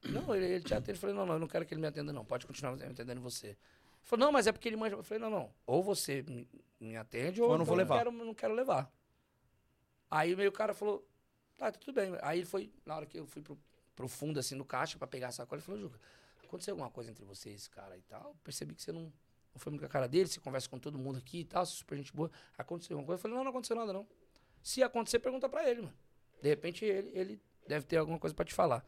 não, 0.03 0.35
ele, 0.35 0.45
ele 0.45 0.63
te 0.63 0.73
atende. 0.75 0.91
Eu 0.97 1.01
falei, 1.01 1.15
não, 1.15 1.25
não, 1.25 1.33
eu 1.33 1.39
não 1.39 1.47
quero 1.47 1.65
que 1.65 1.73
ele 1.73 1.81
me 1.81 1.87
atenda, 1.87 2.13
não. 2.13 2.23
Pode 2.23 2.45
continuar 2.45 2.75
me 2.75 2.83
atendendo 2.83 3.19
você. 3.21 3.47
Ele 3.47 3.57
falou, 4.03 4.25
não, 4.27 4.31
mas 4.31 4.45
é 4.45 4.51
porque 4.51 4.69
ele 4.69 4.75
manja. 4.77 4.95
Eu 4.95 5.03
falei, 5.03 5.21
não, 5.21 5.29
não. 5.31 5.51
Ou 5.65 5.81
você 5.81 6.21
me, 6.21 6.47
me 6.79 6.95
atende, 6.95 7.41
ou 7.41 7.47
Ou 7.47 7.53
eu 7.55 7.57
não 7.57 7.65
vou 7.65 7.75
levar. 7.75 7.97
Quero, 7.97 8.11
não 8.11 8.33
quero 8.33 8.53
levar. 8.53 8.91
Aí 10.09 10.35
meio 10.35 10.49
o 10.49 10.53
cara 10.53 10.73
falou, 10.73 11.07
tá, 11.57 11.71
tudo 11.71 11.93
bem. 11.93 12.11
Aí 12.21 12.39
ele 12.39 12.45
foi, 12.45 12.71
na 12.85 12.95
hora 12.95 13.05
que 13.05 13.19
eu 13.19 13.25
fui 13.25 13.41
pro, 13.41 13.57
pro 13.95 14.07
fundo, 14.07 14.39
assim, 14.39 14.55
no 14.55 14.65
caixa, 14.65 14.97
pra 14.97 15.07
pegar 15.07 15.27
a 15.27 15.31
sacola, 15.31 15.59
ele 15.59 15.65
falou, 15.65 15.81
Juca, 15.81 15.99
aconteceu 16.43 16.73
alguma 16.73 16.89
coisa 16.89 17.11
entre 17.11 17.23
você 17.23 17.49
esse 17.49 17.69
cara 17.69 17.95
e 17.97 18.01
tal? 18.01 18.35
Percebi 18.43 18.73
que 18.73 18.81
você 18.81 18.91
não, 18.91 19.03
não 19.03 19.11
foi 19.57 19.71
muito 19.71 19.81
com 19.81 19.85
a 19.85 19.89
cara 19.89 20.07
dele, 20.07 20.27
você 20.27 20.39
conversa 20.39 20.67
com 20.67 20.79
todo 20.79 20.97
mundo 20.97 21.19
aqui 21.19 21.41
e 21.41 21.45
tal, 21.45 21.63
é 21.63 21.65
super 21.65 21.95
gente 21.95 22.13
boa. 22.13 22.31
Aconteceu 22.57 22.95
alguma 22.95 23.05
coisa? 23.05 23.19
Eu 23.19 23.21
falei, 23.21 23.37
não, 23.37 23.43
não 23.43 23.51
aconteceu 23.51 23.75
nada, 23.75 23.93
não. 23.93 24.07
Se 24.63 24.81
acontecer, 24.81 25.19
pergunta 25.19 25.47
pra 25.47 25.69
ele, 25.69 25.81
mano. 25.81 25.93
De 26.41 26.49
repente 26.49 26.85
ele, 26.85 27.11
ele 27.13 27.41
deve 27.67 27.85
ter 27.85 27.97
alguma 27.97 28.17
coisa 28.17 28.35
pra 28.35 28.45
te 28.45 28.53
falar. 28.53 28.83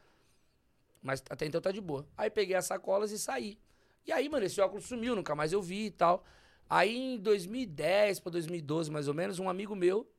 Mas 1.01 1.23
até 1.29 1.45
então 1.45 1.61
tá 1.61 1.71
de 1.71 1.81
boa. 1.81 2.07
Aí 2.17 2.29
peguei 2.29 2.55
as 2.55 2.65
sacolas 2.65 3.11
e 3.11 3.19
saí. 3.19 3.59
E 4.05 4.11
aí, 4.11 4.27
mano, 4.29 4.45
esse 4.45 4.59
óculos 4.59 4.85
sumiu, 4.85 5.15
nunca 5.15 5.35
mais 5.35 5.53
eu 5.53 5.61
vi 5.61 5.85
e 5.87 5.91
tal. 5.91 6.23
Aí 6.69 6.95
em 6.95 7.17
2010 7.17 8.19
pra 8.19 8.31
2012, 8.31 8.89
mais 8.89 9.07
ou 9.07 9.13
menos, 9.13 9.39
um 9.39 9.49
amigo 9.49 9.75
meu 9.75 10.09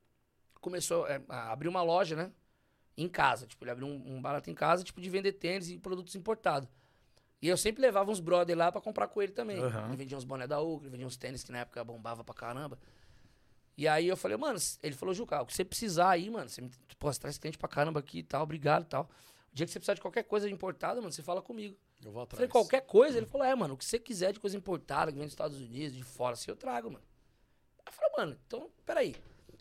começou 0.63 1.05
é, 1.07 1.21
a 1.29 1.51
abrir 1.51 1.67
uma 1.67 1.83
loja, 1.83 2.15
né? 2.15 2.31
Em 2.97 3.07
casa. 3.07 3.45
Tipo, 3.45 3.63
ele 3.63 3.71
abriu 3.71 3.87
um, 3.87 4.15
um 4.15 4.21
barato 4.21 4.49
em 4.49 4.55
casa, 4.55 4.83
tipo, 4.83 5.01
de 5.01 5.09
vender 5.09 5.33
tênis 5.33 5.69
e 5.69 5.77
produtos 5.77 6.15
importados. 6.15 6.67
E 7.41 7.47
eu 7.47 7.57
sempre 7.57 7.81
levava 7.81 8.09
uns 8.09 8.21
brother 8.21 8.57
lá 8.57 8.71
pra 8.71 8.79
comprar 8.79 9.07
com 9.09 9.21
ele 9.21 9.33
também. 9.33 9.59
Aham. 9.59 9.87
Ele 9.89 9.97
vendia 9.97 10.17
uns 10.17 10.23
boné 10.23 10.47
da 10.47 10.61
Oakley, 10.61 10.89
vendia 10.89 11.05
uns 11.05 11.17
tênis 11.17 11.43
que 11.43 11.51
na 11.51 11.59
época 11.59 11.83
bombava 11.83 12.23
pra 12.23 12.33
caramba. 12.33 12.79
E 13.77 13.87
aí 13.87 14.07
eu 14.07 14.15
falei, 14.15 14.37
mano, 14.37 14.57
ele 14.81 14.95
falou, 14.95 15.13
Juca, 15.13 15.41
o 15.41 15.45
que 15.45 15.53
você 15.53 15.65
precisar 15.65 16.11
aí, 16.11 16.29
mano, 16.29 16.47
você, 16.47 16.61
me, 16.61 16.71
pô, 16.97 17.11
você 17.11 17.19
traz 17.19 17.37
cliente 17.37 17.57
pra 17.57 17.67
caramba 17.67 17.99
aqui 17.99 18.19
e 18.19 18.23
tal, 18.23 18.43
obrigado 18.43 18.83
e 18.83 18.85
tal. 18.85 19.09
O 19.51 19.55
dia 19.55 19.65
que 19.65 19.71
você 19.71 19.79
precisar 19.79 19.95
de 19.95 20.01
qualquer 20.01 20.23
coisa 20.23 20.49
importada, 20.49 21.01
mano, 21.01 21.11
você 21.11 21.21
fala 21.21 21.41
comigo. 21.41 21.75
Eu 22.03 22.11
vou 22.11 22.21
atrás. 22.21 22.37
falei, 22.37 22.49
qualquer 22.49 22.81
coisa? 22.81 23.17
Ele 23.17 23.25
falou, 23.25 23.45
é, 23.45 23.53
mano, 23.55 23.73
o 23.73 23.77
que 23.77 23.85
você 23.85 23.99
quiser 23.99 24.31
de 24.31 24.39
coisa 24.39 24.55
importada, 24.55 25.11
que 25.11 25.17
vem 25.17 25.25
dos 25.25 25.33
Estados 25.33 25.59
Unidos, 25.59 25.95
de 25.95 26.03
fora, 26.03 26.33
assim, 26.33 26.49
eu 26.49 26.55
trago, 26.55 26.91
mano. 26.91 27.03
Aí 27.79 27.83
eu 27.87 27.93
falei, 27.93 28.11
mano, 28.17 28.39
então, 28.45 28.69
peraí. 28.85 29.15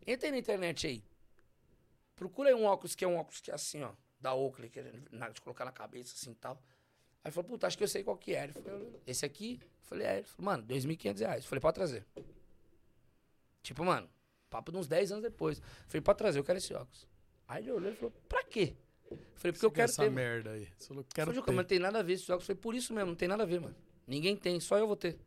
Entra 0.07 0.27
aí 0.29 0.33
na 0.33 0.39
internet 0.39 0.87
aí. 0.87 1.05
Procura 2.16 2.49
aí 2.51 2.55
um 2.55 2.65
óculos 2.65 2.95
que 2.95 3.05
é 3.05 3.09
um 3.09 3.16
óculos 3.16 3.41
que 3.41 3.51
é 3.51 3.55
assim, 3.55 3.83
ó, 3.83 3.93
da 4.20 4.35
Oakley, 4.35 4.69
que 4.70 4.81
é 4.81 4.93
na- 5.11 5.29
de 5.31 5.41
colocar 5.41 5.65
na 5.65 5.73
cabeça, 5.73 6.15
assim, 6.15 6.31
e 6.33 6.35
tal. 6.35 6.55
Aí 7.24 7.29
ele 7.29 7.33
falou, 7.33 7.51
puta, 7.51 7.66
acho 7.66 7.77
que 7.79 7.85
eu 7.85 7.89
sei 7.89 8.03
qual 8.05 8.16
que 8.16 8.35
é. 8.35 8.45
Ele 8.45 8.53
falou, 8.53 9.01
esse 9.07 9.24
aqui? 9.24 9.61
Eu 9.62 9.69
falei, 9.83 10.07
é. 10.07 10.16
Ele 10.19 10.24
falou, 10.27 10.45
mano, 10.53 10.62
2.500 10.65 11.20
reais. 11.20 11.45
Eu 11.45 11.49
falei, 11.49 11.61
pode 11.61 11.74
trazer. 11.74 12.07
Tipo, 13.62 13.85
mano, 13.85 14.09
papo 14.51 14.73
de 14.73 14.79
uns 14.79 14.89
10 14.89 15.12
anos 15.12 15.23
depois. 15.23 15.59
Eu 15.59 15.65
falei, 15.87 16.01
pode 16.03 16.19
trazer, 16.19 16.39
eu 16.39 16.45
quero 16.45 16.59
esse 16.59 16.74
óculos. 16.74 17.07
Aí 17.47 17.62
ele 17.62 17.73
olhou 17.73 17.93
e 17.93 17.95
falou, 17.97 18.11
pra 18.29 18.43
quê? 18.45 18.74
Eu 19.11 19.19
falei, 19.35 19.53
porque 19.53 19.66
eu 19.66 19.70
quero 19.70 19.85
essa 19.91 20.03
ter. 20.03 20.11
mano. 20.11 20.15
merda 20.16 20.51
aí. 20.53 20.69
Você 20.79 20.89
falou, 20.89 21.03
Eu 21.03 21.07
quero 21.15 21.27
falei, 21.27 21.35
Juca, 21.37 21.47
ter. 21.47 21.53
mas 21.57 21.65
não 21.65 21.69
tem 21.69 21.79
nada 21.79 21.99
a 22.01 22.03
ver 22.03 22.15
esse 22.15 22.24
óculos. 22.24 22.43
Eu 22.49 22.55
falei, 22.55 22.61
por 22.61 22.74
isso 22.74 22.93
mesmo, 22.93 23.11
não 23.11 23.16
tem 23.16 23.29
nada 23.29 23.43
a 23.43 23.47
ver, 23.47 23.61
mano. 23.61 23.77
Ninguém 24.07 24.37
tem, 24.37 24.59
só 24.59 24.77
eu 24.79 24.87
vou 24.87 24.97
ter. 24.97 25.19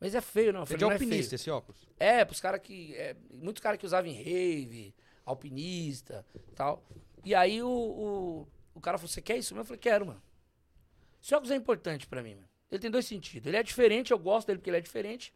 Mas 0.00 0.14
é 0.14 0.20
feio, 0.20 0.52
não. 0.52 0.62
É 0.62 0.64
de 0.64 0.76
não 0.78 0.90
alpinista 0.90 1.30
feio. 1.30 1.34
esse 1.36 1.50
óculos? 1.50 1.80
É, 1.98 2.24
pros 2.24 2.40
caras 2.40 2.60
que. 2.60 2.94
É, 2.94 3.16
muitos 3.32 3.62
caras 3.62 3.78
que 3.78 3.86
usavam 3.86 4.10
em 4.10 4.14
rave, 4.14 4.94
alpinista 5.24 6.24
tal. 6.54 6.84
E 7.24 7.34
aí 7.34 7.62
o, 7.62 7.68
o, 7.68 8.48
o 8.74 8.80
cara 8.80 8.96
falou: 8.96 9.08
Você 9.08 9.20
quer 9.20 9.36
isso 9.36 9.54
mesmo? 9.54 9.62
Eu 9.62 9.66
falei: 9.66 9.80
Quero, 9.80 10.06
mano. 10.06 10.22
Esse 11.22 11.34
óculos 11.34 11.50
é 11.50 11.56
importante 11.56 12.06
pra 12.06 12.22
mim, 12.22 12.36
mano. 12.36 12.48
Ele 12.70 12.80
tem 12.80 12.90
dois 12.90 13.06
sentidos. 13.06 13.46
Ele 13.46 13.56
é 13.56 13.62
diferente, 13.62 14.12
eu 14.12 14.18
gosto 14.18 14.46
dele 14.46 14.58
porque 14.58 14.70
ele 14.70 14.76
é 14.76 14.80
diferente. 14.80 15.34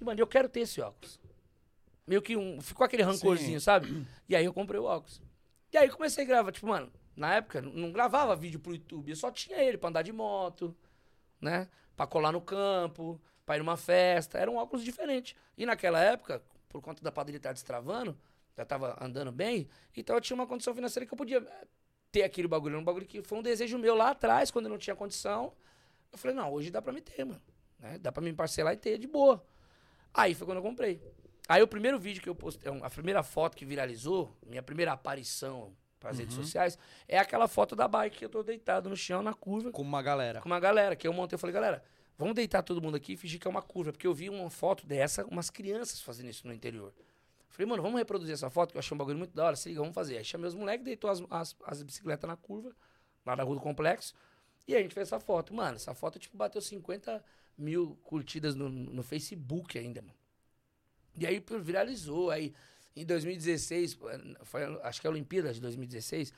E, 0.00 0.04
mano, 0.04 0.20
eu 0.20 0.26
quero 0.26 0.48
ter 0.48 0.60
esse 0.60 0.80
óculos. 0.80 1.18
Meio 2.06 2.20
que 2.20 2.36
um. 2.36 2.60
Ficou 2.60 2.84
aquele 2.84 3.02
rancorzinho, 3.02 3.60
sabe? 3.60 4.06
E 4.28 4.36
aí 4.36 4.44
eu 4.44 4.52
comprei 4.52 4.78
o 4.78 4.84
óculos. 4.84 5.22
E 5.72 5.78
aí 5.78 5.88
comecei 5.88 6.24
a 6.24 6.26
gravar. 6.26 6.52
Tipo, 6.52 6.66
mano, 6.68 6.92
na 7.16 7.34
época 7.36 7.62
não 7.62 7.90
gravava 7.90 8.36
vídeo 8.36 8.60
pro 8.60 8.74
YouTube. 8.74 9.10
Eu 9.10 9.16
só 9.16 9.30
tinha 9.30 9.58
ele 9.58 9.78
pra 9.78 9.88
andar 9.88 10.02
de 10.02 10.12
moto, 10.12 10.76
né? 11.40 11.68
Pra 11.96 12.06
colar 12.06 12.32
no 12.32 12.40
campo, 12.40 13.20
pra 13.46 13.56
ir 13.56 13.60
numa 13.60 13.76
festa. 13.76 14.36
Era 14.38 14.50
um 14.50 14.56
óculos 14.56 14.84
diferente. 14.84 15.34
E 15.56 15.64
naquela 15.64 16.00
época, 16.00 16.42
por 16.68 16.82
conta 16.82 17.02
da 17.02 17.10
padaria 17.12 17.38
estar 17.38 17.52
destravando, 17.52 18.18
já 18.56 18.64
tava 18.64 18.96
andando 19.00 19.30
bem, 19.30 19.68
então 19.96 20.16
eu 20.16 20.20
tinha 20.20 20.34
uma 20.34 20.46
condição 20.46 20.74
financeira 20.74 21.06
que 21.06 21.12
eu 21.14 21.16
podia 21.16 21.38
eh, 21.38 21.66
ter 22.10 22.22
aquele 22.24 22.48
bagulho. 22.48 22.72
Era 22.72 22.80
um 22.80 22.84
bagulho 22.84 23.06
que 23.06 23.22
foi 23.22 23.38
um 23.38 23.42
desejo 23.42 23.78
meu 23.78 23.94
lá 23.94 24.10
atrás, 24.10 24.50
quando 24.50 24.66
eu 24.66 24.70
não 24.70 24.78
tinha 24.78 24.96
condição. 24.96 25.52
Eu 26.10 26.18
falei, 26.18 26.36
não, 26.36 26.52
hoje 26.52 26.70
dá 26.70 26.82
pra 26.82 26.92
me 26.92 27.00
ter, 27.00 27.24
mano. 27.24 27.40
Né? 27.78 27.98
Dá 27.98 28.10
pra 28.10 28.22
me 28.22 28.32
parcelar 28.32 28.74
e 28.74 28.76
ter 28.76 28.98
de 28.98 29.06
boa. 29.06 29.44
Aí 30.12 30.34
foi 30.34 30.46
quando 30.46 30.56
eu 30.58 30.62
comprei. 30.62 31.00
Aí 31.48 31.62
o 31.62 31.68
primeiro 31.68 31.98
vídeo 31.98 32.20
que 32.22 32.28
eu 32.28 32.34
postei, 32.34 32.72
a 32.82 32.90
primeira 32.90 33.22
foto 33.22 33.56
que 33.56 33.64
viralizou, 33.64 34.36
minha 34.44 34.62
primeira 34.62 34.92
aparição 34.92 35.76
pras 36.00 36.18
redes 36.18 36.34
sociais, 36.34 36.78
é 37.06 37.18
aquela 37.18 37.46
foto 37.46 37.76
da 37.76 37.86
bike 37.86 38.18
que 38.18 38.24
eu 38.24 38.28
tô 38.28 38.42
deitado 38.42 38.88
no 38.88 38.96
chão, 38.96 39.22
na 39.22 39.32
curva, 39.34 39.70
Com 39.70 39.82
uma 39.82 40.02
galera. 40.02 40.40
com 40.40 40.48
uma 40.48 40.58
galera, 40.58 40.96
que 40.96 41.06
eu 41.06 41.12
montei. 41.12 41.34
Eu 41.34 41.38
falei, 41.38 41.52
galera, 41.54 41.82
vamos 42.18 42.34
deitar 42.34 42.62
todo 42.62 42.80
mundo 42.80 42.96
aqui 42.96 43.12
e 43.12 43.16
fingir 43.16 43.40
que 43.40 43.46
é 43.46 43.50
uma 43.50 43.62
curva. 43.62 43.92
Porque 43.92 44.06
eu 44.06 44.14
vi 44.14 44.28
uma 44.28 44.50
foto 44.50 44.86
dessa, 44.86 45.24
umas 45.26 45.50
crianças 45.50 46.00
fazendo 46.00 46.28
isso 46.28 46.46
no 46.46 46.52
interior. 46.52 46.92
Falei, 47.48 47.66
mano, 47.68 47.82
vamos 47.82 47.98
reproduzir 47.98 48.34
essa 48.34 48.50
foto, 48.50 48.72
que 48.72 48.76
eu 48.76 48.80
achei 48.80 48.94
um 48.94 48.98
bagulho 48.98 49.18
muito 49.18 49.34
da 49.34 49.46
hora. 49.46 49.56
Se 49.56 49.68
liga, 49.68 49.80
vamos 49.80 49.94
fazer. 49.94 50.18
Aí 50.18 50.24
chamei 50.24 50.46
os 50.46 50.54
moleques, 50.54 50.84
deitou 50.84 51.08
as, 51.08 51.22
as, 51.30 51.56
as 51.64 51.82
bicicletas 51.82 52.28
na 52.28 52.36
curva, 52.36 52.70
lá 53.24 53.34
na 53.34 53.42
rua 53.42 53.56
do 53.56 53.62
complexo. 53.62 54.14
E 54.68 54.74
a 54.76 54.82
gente 54.82 54.92
fez 54.92 55.08
essa 55.08 55.18
foto. 55.18 55.54
Mano, 55.54 55.76
essa 55.76 55.94
foto, 55.94 56.18
tipo, 56.18 56.36
bateu 56.36 56.60
50 56.60 57.24
mil 57.56 57.96
curtidas 58.04 58.54
no, 58.54 58.68
no 58.68 59.02
Facebook 59.02 59.78
ainda, 59.78 60.02
mano. 60.02 60.14
E 61.16 61.26
aí 61.26 61.42
viralizou. 61.62 62.30
Aí 62.30 62.52
em 62.94 63.04
2016, 63.04 63.94
pô, 63.94 64.06
foi, 64.42 64.62
acho 64.82 65.00
que 65.00 65.06
é 65.06 65.08
a 65.08 65.12
Olimpíada 65.12 65.52
de 65.52 65.60
2016, 65.60 66.32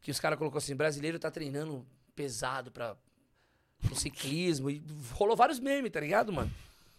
que 0.00 0.10
os 0.10 0.20
caras 0.20 0.38
colocou 0.38 0.58
assim: 0.58 0.74
brasileiro 0.74 1.18
tá 1.18 1.30
treinando 1.30 1.86
pesado 2.14 2.70
pra, 2.70 2.96
pro 3.84 3.94
ciclismo. 3.96 4.70
E 4.70 4.82
rolou 5.12 5.36
vários 5.36 5.60
memes, 5.60 5.90
tá 5.90 6.00
ligado, 6.00 6.32
mano? 6.32 6.50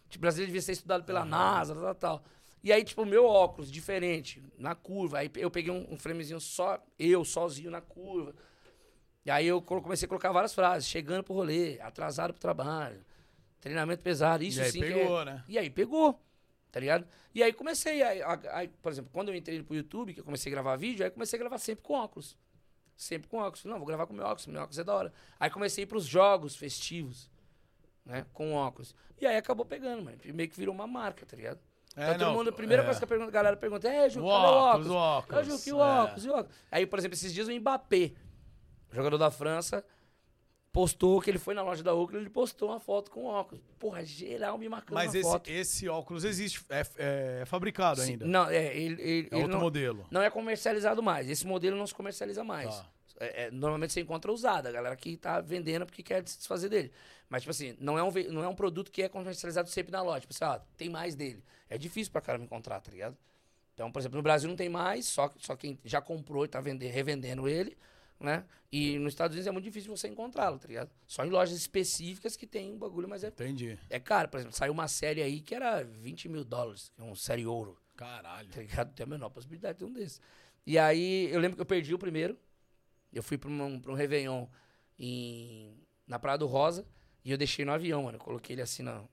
Tipo, 0.10 0.22
brasileiro 0.22 0.50
devia 0.50 0.62
ser 0.62 0.74
estudado 0.74 1.04
pela 1.04 1.26
NASA, 1.26 1.76
tal, 1.76 1.96
tal. 1.96 2.24
E 2.64 2.72
aí, 2.72 2.84
tipo, 2.84 3.04
o 3.04 3.06
meu 3.06 3.26
óculos, 3.26 3.72
diferente, 3.72 4.42
na 4.58 4.74
curva. 4.74 5.20
Aí 5.20 5.30
eu 5.36 5.52
peguei 5.52 5.72
um, 5.72 5.86
um 5.94 5.98
framezinho 5.98 6.40
só, 6.40 6.84
eu 6.98 7.24
sozinho 7.24 7.70
na 7.70 7.82
curva. 7.82 8.34
E 9.26 9.32
aí 9.32 9.46
eu 9.48 9.62
comecei 9.62 10.06
a 10.06 10.10
colocar 10.10 10.32
várias 10.32 10.54
frases. 10.54 10.88
Chegando 10.88 11.24
pro 11.24 11.34
rolê, 11.34 11.80
atrasado 11.82 12.34
pro 12.34 12.42
trabalho, 12.42 13.00
treinamento 13.60 14.02
pesado. 14.02 14.44
Isso 14.44 14.60
E 14.60 14.64
aí 14.64 14.72
sim 14.72 14.80
que 14.80 14.94
pegou, 14.94 15.22
é... 15.22 15.26
né? 15.26 15.44
E 15.48 15.58
aí 15.58 15.70
pegou, 15.70 16.20
tá 16.72 16.80
ligado? 16.80 17.08
E 17.34 17.44
aí 17.44 17.52
comecei, 17.52 18.02
a- 18.02 18.68
por 18.82 18.92
exemplo, 18.92 19.12
quando 19.14 19.30
eu 19.30 19.36
entrei 19.36 19.62
pro 19.62 19.76
YouTube, 19.76 20.14
que 20.14 20.22
eu 20.22 20.24
comecei 20.24 20.52
a 20.52 20.56
gravar 20.56 20.76
vídeo, 20.76 21.04
aí 21.04 21.12
comecei 21.12 21.38
a 21.38 21.40
gravar 21.42 21.58
sempre 21.58 21.84
com 21.84 21.94
óculos. 21.94 22.38
Sempre 22.96 23.28
com 23.30 23.38
óculos. 23.38 23.62
Falei, 23.62 23.74
Não, 23.74 23.80
vou 23.80 23.88
gravar 23.88 24.08
com 24.08 24.14
meu 24.14 24.26
óculos, 24.26 24.48
meu 24.48 24.62
óculos 24.62 24.80
é 24.80 24.84
da 24.84 24.94
hora. 24.94 25.14
Aí 25.40 25.50
comecei 25.50 25.82
a 25.82 25.86
ir 25.86 25.88
pros 25.88 26.06
jogos 26.06 26.56
festivos, 26.56 27.30
né? 28.06 28.26
Com 28.34 28.54
óculos. 28.54 28.96
E 29.20 29.26
aí 29.26 29.36
acabou 29.38 29.66
pegando, 29.66 30.04
mano. 30.04 30.18
Meio 30.26 30.50
que 30.50 30.58
virou 30.58 30.74
uma 30.74 30.88
marca, 30.88 31.26
tá 31.26 31.36
ligado? 31.36 31.60
É, 31.96 32.04
Então, 32.04 32.14
todo 32.18 32.28
não, 32.28 32.34
mundo, 32.36 32.50
a 32.50 32.54
primeira 32.54 32.84
é. 32.84 32.86
coisa 32.86 33.06
que 33.06 33.14
a, 33.14 33.32
galera 33.32 33.56
pergunta 33.56 33.88
é, 33.88 34.10
Ju, 34.10 34.22
O 34.24 34.28
cadê 34.30 34.46
o 34.46 34.50
óculos, 34.50 34.88
óculos? 34.88 34.88
o 34.88 34.96
óculos, 34.96 35.40
É, 35.40 35.44
Ju, 35.52 35.64
que 35.64 35.74
o 35.74 35.80
é. 35.80 36.02
óculos, 36.04 36.26
e 36.26 36.30
o 36.30 36.34
óculos? 36.34 36.56
Aí, 36.72 36.86
por 36.86 37.00
exemplo, 37.00 37.16
esses 37.16 37.34
dias 37.34 37.48
o 37.48 37.52
Mbappé, 37.54 38.12
jogador 38.92 39.18
da 39.18 39.32
França, 39.32 39.84
postou 40.76 41.22
que 41.22 41.30
ele 41.30 41.40
foi 41.40 41.54
na 41.54 41.62
loja 41.62 41.82
da 41.82 41.94
Oakley, 41.94 42.20
ele 42.20 42.30
postou 42.30 42.68
uma 42.68 42.82
foto 42.82 43.10
com 43.10 43.24
óculos. 43.24 43.64
Porra, 43.80 44.04
geral 44.04 44.58
me 44.58 44.68
marcando 44.68 44.96
Mas 44.96 45.16
esse, 45.16 45.24
foto. 45.24 45.50
esse 45.50 45.88
óculos 45.88 46.26
existe, 46.26 46.66
é, 46.70 47.42
é 47.42 47.46
fabricado 47.46 48.02
Sim, 48.02 48.12
ainda. 48.12 48.26
Não, 48.26 48.50
é, 48.50 48.76
ele, 48.76 49.02
ele, 49.02 49.30
É 49.32 49.36
ele 49.36 49.36
outro 49.36 49.54
não, 49.54 49.60
modelo. 49.62 50.06
Não 50.12 50.22
é 50.22 50.30
comercializado 50.30 51.02
mais. 51.02 51.30
Esse 51.30 51.48
modelo 51.48 51.78
não 51.78 51.88
se 51.88 51.96
comercializa 51.96 52.44
mais. 52.44 52.76
Tá. 52.76 52.90
É, 53.22 53.44
é, 53.44 53.52
normalmente 53.52 53.94
você 53.94 54.02
encontra 54.02 54.30
usado, 54.30 54.68
a 54.68 54.72
galera 54.74 54.98
que 54.98 55.16
tá 55.16 55.40
vendendo 55.40 55.86
porque 55.86 56.04
quer 56.04 56.28
se 56.28 56.40
desfazer 56.40 56.68
dele. 56.68 56.92
Mas, 57.30 57.44
tipo 57.44 57.52
assim, 57.52 57.78
não 57.80 57.98
é 57.98 58.04
um, 58.04 58.12
não 58.30 58.44
é 58.44 58.48
um 58.50 58.56
produto 58.56 58.92
que 58.92 59.02
é 59.02 59.08
comercializado 59.08 59.70
sempre 59.70 59.94
na 59.94 60.02
loja. 60.02 60.20
Tipo 60.28 60.34
assim, 60.34 60.44
ó, 60.44 60.60
tem 60.76 60.90
mais 60.90 61.16
dele. 61.16 61.42
É 61.70 61.78
difícil 61.78 62.12
pra 62.12 62.20
cara 62.20 62.38
me 62.38 62.44
encontrar, 62.44 62.82
tá 62.82 62.92
ligado? 62.92 63.16
Então, 63.74 63.90
por 63.90 64.00
exemplo, 64.00 64.18
no 64.18 64.24
Brasil 64.24 64.50
não 64.50 64.58
tem 64.58 64.68
mais, 64.68 65.06
só, 65.06 65.34
só 65.40 65.56
quem 65.56 65.80
já 65.86 66.02
comprou 66.02 66.44
e 66.44 66.50
tá 66.50 66.60
vende, 66.60 66.86
revendendo 66.88 67.48
ele, 67.48 67.78
né? 68.20 68.46
E 68.72 68.98
nos 69.00 69.14
Estados 69.14 69.36
Unidos 69.36 69.48
é 69.48 69.52
muito 69.52 69.64
difícil 69.64 69.96
você 69.96 70.08
encontrá-lo, 70.08 70.60
tá 70.60 70.68
ligado? 70.68 70.90
Só 71.08 71.26
em 71.26 71.30
lojas 71.30 71.56
específicas 71.56 72.36
que 72.36 72.46
tem 72.46 72.74
um 72.74 72.78
bagulho, 72.78 73.08
mas 73.08 73.24
é, 73.24 73.28
Entendi. 73.28 73.80
é 73.90 74.00
caro. 74.00 74.30
Por 74.30 74.38
exemplo, 74.38 74.56
saiu 74.56 74.74
uma 74.74 74.88
série 74.88 75.22
aí 75.22 75.40
que 75.40 75.56
era 75.56 75.84
20 75.84 76.30
mil 76.30 76.44
dólares, 76.44 76.92
que 76.94 77.02
é 77.02 77.04
um 77.04 77.16
série 77.16 77.46
ouro. 77.46 77.78
Caralho. 77.96 78.50
Tá 78.50 78.60
ligado? 78.62 78.94
Tem 78.94 79.06
a 79.06 79.08
menor 79.08 79.30
possibilidade 79.30 79.78
de 79.78 79.80
ter 79.80 79.86
um 79.86 79.94
desses. 79.94 80.20
E 80.66 80.78
aí, 80.78 81.30
eu 81.32 81.40
lembro 81.40 81.56
que 81.56 81.62
eu 81.62 81.66
perdi 81.66 81.94
o 81.94 82.00
primeiro. 82.00 82.38
Eu 83.14 83.24
fui 83.24 83.38
pra 83.38 83.50
um, 83.50 83.80
pra 83.80 83.92
um 83.92 83.96
Réveillon 83.96 84.48
em, 85.00 85.78
na 86.06 86.20
Praia 86.20 86.38
do 86.38 86.48
Rosa. 86.48 86.86
E 87.24 87.32
eu 87.32 87.38
deixei 87.38 87.64
no 87.64 87.72
avião, 87.72 88.04
mano. 88.04 88.18
Eu 88.18 88.22
coloquei 88.22 88.56
ele 88.56 88.62
assim 88.62 88.84
na, 88.84 89.04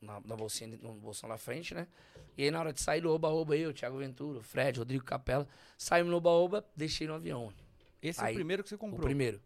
na, 0.00 0.20
na 0.20 0.36
bolsinha, 0.36 0.78
no 0.80 0.94
bolsão 0.94 1.28
lá 1.28 1.36
frente, 1.36 1.74
né? 1.74 1.86
E 2.36 2.44
aí, 2.44 2.50
na 2.50 2.60
hora 2.60 2.72
de 2.72 2.80
sair 2.80 3.00
do 3.00 3.10
Oba-Oba, 3.10 3.56
eu, 3.56 3.72
Thiago 3.72 3.98
Ventura, 3.98 4.42
Fred, 4.42 4.78
Rodrigo 4.78 5.04
Capela, 5.04 5.46
saímos 5.76 6.10
no 6.10 6.16
Oba-Oba, 6.18 6.64
deixei 6.76 7.06
no 7.06 7.14
avião. 7.14 7.52
Esse 8.08 8.20
é 8.20 8.24
Aí, 8.26 8.32
o 8.32 8.36
primeiro 8.36 8.62
que 8.62 8.68
você 8.68 8.74
O 8.74 8.78
comprou. 8.78 9.02
primeiro. 9.06 9.40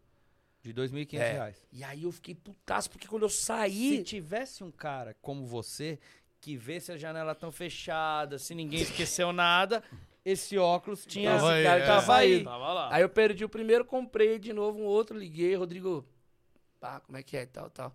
De 0.61 0.73
2.500 0.73 1.19
É. 1.19 1.31
reais. 1.33 1.61
E 1.71 1.83
aí 1.83 2.03
eu 2.03 2.11
fiquei 2.11 2.35
putaço, 2.35 2.89
porque 2.89 3.07
quando 3.07 3.23
eu 3.23 3.29
Se 3.29 3.43
saí. 3.45 4.03
tivesse 4.03 4.63
um 4.63 4.69
cara 4.71 5.15
como 5.21 5.45
você, 5.45 5.97
que 6.39 6.55
vê 6.55 6.79
se 6.79 6.91
a 6.91 6.97
janela 6.97 7.33
tão 7.33 7.51
fechada, 7.51 8.37
se 8.37 8.53
ninguém 8.53 8.81
esqueceu 8.81 9.33
nada, 9.33 9.83
esse 10.23 10.57
óculos 10.59 11.03
tinha... 11.05 11.31
Esse 11.31 11.39
Tava 11.39 11.53
aí, 11.53 11.63
cara 11.63 11.83
é. 11.83 11.87
tava 11.87 12.15
aí. 12.15 12.43
Tava 12.43 12.73
lá. 12.73 12.93
Aí 12.93 13.01
eu 13.01 13.09
perdi 13.09 13.43
o 13.43 13.49
primeiro, 13.49 13.83
comprei 13.83 14.37
de 14.37 14.53
novo 14.53 14.79
um 14.79 14.83
outro, 14.85 15.17
liguei, 15.17 15.55
Rodrigo, 15.55 16.05
pá, 16.79 16.99
como 16.99 17.17
é 17.17 17.23
que 17.23 17.35
é, 17.37 17.45
tal, 17.47 17.69
tal. 17.71 17.91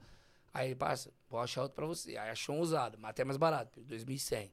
Aí, 0.52 0.74
passa, 0.74 1.12
vou 1.30 1.38
achar 1.38 1.62
outro 1.62 1.76
pra 1.76 1.86
você. 1.86 2.16
Aí 2.16 2.30
achou 2.30 2.56
um 2.56 2.60
usado, 2.60 2.98
mas 2.98 3.10
até 3.10 3.24
mais 3.24 3.36
barato, 3.36 3.80
2.100. 3.82 4.51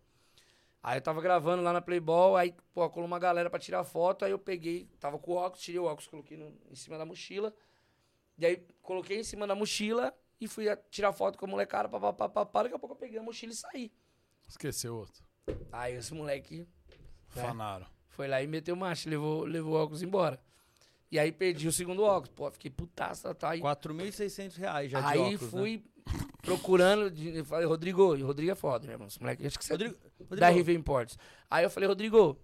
Aí 0.84 0.98
eu 0.98 1.02
tava 1.02 1.22
gravando 1.22 1.64
lá 1.64 1.72
na 1.72 1.82
Playboy, 1.82 2.38
aí, 2.42 2.54
pô, 2.74 2.90
colou 2.90 3.08
uma 3.08 3.18
galera 3.18 3.50
pra 3.50 3.58
tirar 3.58 3.86
foto, 3.86 4.26
aí 4.26 4.32
eu 4.32 4.38
peguei, 4.38 4.90
tava 5.00 5.18
com 5.18 5.32
o 5.32 5.36
óculos, 5.36 5.64
tirei 5.64 5.80
o 5.80 5.86
óculos, 5.86 6.08
coloquei 6.08 6.36
no- 6.36 6.54
em 6.70 6.76
cima 6.76 6.98
da 6.98 7.06
mochila. 7.06 7.54
E 8.38 8.46
aí, 8.46 8.68
coloquei 8.82 9.18
em 9.20 9.24
cima 9.24 9.48
da 9.48 9.56
mochila 9.56 10.14
e 10.42 10.48
fui 10.48 10.68
a- 10.68 10.76
tirar 10.76 11.14
foto 11.14 11.38
com 11.38 11.46
a 11.46 11.48
molecada, 11.48 11.88
papapá, 11.88 12.28
papá, 12.28 12.64
daqui 12.64 12.76
a 12.76 12.80
pouco 12.80 12.96
eu 12.96 13.00
peguei 13.00 13.18
a 13.18 13.24
mochila 13.24 13.54
e 13.54 13.56
saí. 13.56 13.92
Esqueceu 14.46 14.94
outro. 14.98 15.24
Aí 15.72 15.94
esse 15.96 16.14
moleque 16.14 16.68
É. 17.36 17.40
Fanaram. 17.42 17.88
foi 18.10 18.28
lá 18.28 18.42
e 18.44 18.48
meteu 18.48 18.76
marcha, 18.76 19.10
levou, 19.10 19.46
levou 19.46 19.74
o 19.76 19.82
óculos 19.82 20.04
embora. 20.04 20.38
E 21.10 21.18
aí 21.18 21.32
perdi 21.32 21.68
o 21.68 21.72
segundo 21.72 22.04
óculos. 22.04 22.30
Pô, 22.36 22.52
fiquei 22.52 22.70
putaço, 22.70 23.24
tá, 23.24 23.34
tá. 23.34 23.50
Aí, 23.52 23.62
4.600 23.62 24.58
reais 24.58 24.92
já 24.92 25.00
de 25.00 25.08
aí 25.08 25.18
óculos, 25.20 25.54
né? 25.54 25.62
Procurando, 26.42 27.10
de, 27.10 27.38
eu 27.38 27.46
falei, 27.46 27.66
Rodrigo, 27.66 28.16
e 28.16 28.24
o 28.24 28.28
Rodrigo 28.28 28.52
é 28.52 28.56
foda, 28.56 28.86
né, 28.86 28.94
irmão? 28.94 29.08
Esse 29.08 29.20
moleque, 29.22 29.46
acho 29.46 29.58
que 29.58 29.66
você 29.66 29.74
Rodrigo, 29.74 29.96
da 30.30 30.48
Rodrigo, 30.48 30.60
RV 30.62 30.74
Imports. 30.74 31.18
Aí 31.50 31.64
eu 31.64 31.70
falei, 31.70 31.88
Rodrigo, 31.88 32.38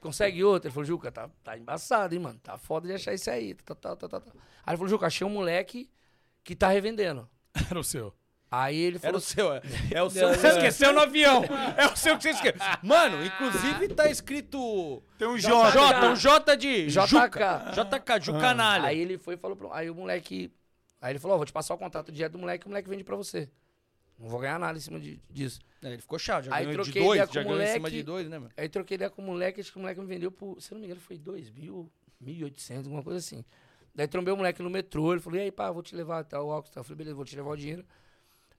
consegue 0.00 0.42
outro? 0.44 0.68
Ele 0.68 0.74
falou, 0.74 0.84
Juca, 0.84 1.10
tá, 1.10 1.30
tá 1.42 1.56
embaçado, 1.56 2.14
hein, 2.14 2.20
mano? 2.20 2.38
Tá 2.42 2.58
foda 2.58 2.86
de 2.88 2.94
achar 2.94 3.14
esse 3.14 3.30
aí. 3.30 3.54
Tá, 3.54 3.74
tá, 3.74 3.96
tá, 3.96 4.08
tá, 4.08 4.20
tá. 4.20 4.32
Aí 4.64 4.72
ele 4.72 4.76
falou, 4.76 4.88
Juca, 4.88 5.06
achei 5.06 5.26
um 5.26 5.30
moleque 5.30 5.88
que 6.42 6.54
tá 6.54 6.68
revendendo. 6.68 7.28
Era 7.70 7.78
o 7.78 7.84
seu. 7.84 8.12
Aí 8.50 8.76
ele 8.76 8.96
Era 8.96 9.00
falou, 9.00 9.18
o 9.18 9.20
seu, 9.20 9.52
é. 9.52 9.62
É 9.90 10.02
o 10.02 10.10
seu 10.10 10.30
que 10.30 10.36
você 10.38 10.48
esqueceu 10.48 10.92
no 10.92 11.00
avião. 11.00 11.42
É 11.76 11.86
o 11.86 11.96
seu 11.96 12.16
que 12.16 12.22
você 12.22 12.30
esqueceu. 12.30 12.60
Mano, 12.82 13.24
inclusive 13.24 13.88
tá 13.88 14.08
escrito... 14.08 15.02
Tem 15.18 15.26
um 15.26 15.36
J. 15.36 15.70
J, 15.72 16.06
um 16.06 16.14
J 16.14 16.56
de 16.56 16.86
JK. 16.86 16.98
JK, 17.72 18.20
Jucanalha. 18.24 18.88
Aí 18.88 19.00
ele 19.00 19.18
foi 19.18 19.34
e 19.34 19.36
falou, 19.36 19.56
pro- 19.56 19.72
aí 19.72 19.90
o 19.90 19.94
moleque, 19.94 20.52
aí 21.00 21.12
ele 21.12 21.18
falou, 21.18 21.34
ó, 21.34 21.38
vou 21.38 21.46
te 21.46 21.52
passar 21.52 21.74
o 21.74 21.78
contato 21.78 22.10
direto 22.12 22.32
do 22.32 22.38
moleque, 22.38 22.66
o 22.66 22.68
moleque 22.68 22.88
vende 22.88 23.04
pra 23.04 23.16
você. 23.16 23.48
Não 24.18 24.28
vou 24.28 24.38
ganhar 24.40 24.58
nada 24.58 24.78
em 24.78 24.80
cima 24.80 25.00
de- 25.00 25.20
disso. 25.28 25.60
É, 25.82 25.88
Ele 25.88 25.98
ficou 26.00 26.18
chato, 26.18 26.44
já 26.44 26.54
Aí 26.54 26.64
ganhou 26.66 26.84
de 26.84 26.92
dois, 26.92 27.04
ideia 27.10 27.26
com 27.26 27.32
já 27.34 27.42
ganhou 27.42 27.60
em 27.62 27.66
cima 27.66 27.90
de 27.90 28.02
dois, 28.02 28.28
né, 28.28 28.38
meu? 28.38 28.48
Aí 28.56 28.68
troquei 28.68 28.94
ideia 28.94 29.10
com 29.10 29.20
o 29.20 29.24
moleque, 29.24 29.60
acho 29.60 29.72
que 29.72 29.78
o 29.78 29.80
moleque 29.80 30.00
me 30.00 30.06
vendeu 30.06 30.30
por, 30.30 30.60
se 30.62 30.72
não 30.72 30.78
me 30.80 30.86
engano, 30.86 31.00
foi 31.00 31.18
2 31.18 31.50
mil, 31.50 31.90
1.800, 32.22 32.84
alguma 32.86 33.02
coisa 33.02 33.18
assim. 33.18 33.44
Daí 33.94 34.06
trombei 34.08 34.32
o 34.32 34.36
moleque 34.36 34.62
no 34.62 34.70
metrô, 34.70 35.12
ele 35.12 35.20
falou, 35.20 35.38
e 35.38 35.42
aí, 35.42 35.52
pá, 35.52 35.70
vou 35.70 35.82
te 35.82 35.94
levar 35.96 36.20
até 36.20 36.38
o 36.38 36.46
óculos. 36.46 36.70
tá? 36.70 36.80
Eu 36.80 36.84
falei, 36.84 36.96
beleza, 36.98 37.16
vou 37.16 37.24
te 37.24 37.34
levar 37.36 37.50
o 37.50 37.56
dinheiro. 37.56 37.84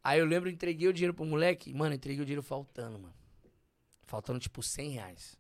Aí 0.03 0.20
eu 0.20 0.26
lembro, 0.26 0.49
entreguei 0.49 0.88
o 0.88 0.94
dinheiro 0.94 1.14
pro 1.14 1.26
moleque, 1.26 1.74
mano, 1.74 1.95
entreguei 1.95 2.22
o 2.22 2.26
dinheiro 2.26 2.44
faltando, 2.44 2.99
mano. 2.99 3.14
Faltando, 4.03 4.40
tipo, 4.40 4.62
100 4.62 4.90
reais. 4.91 5.38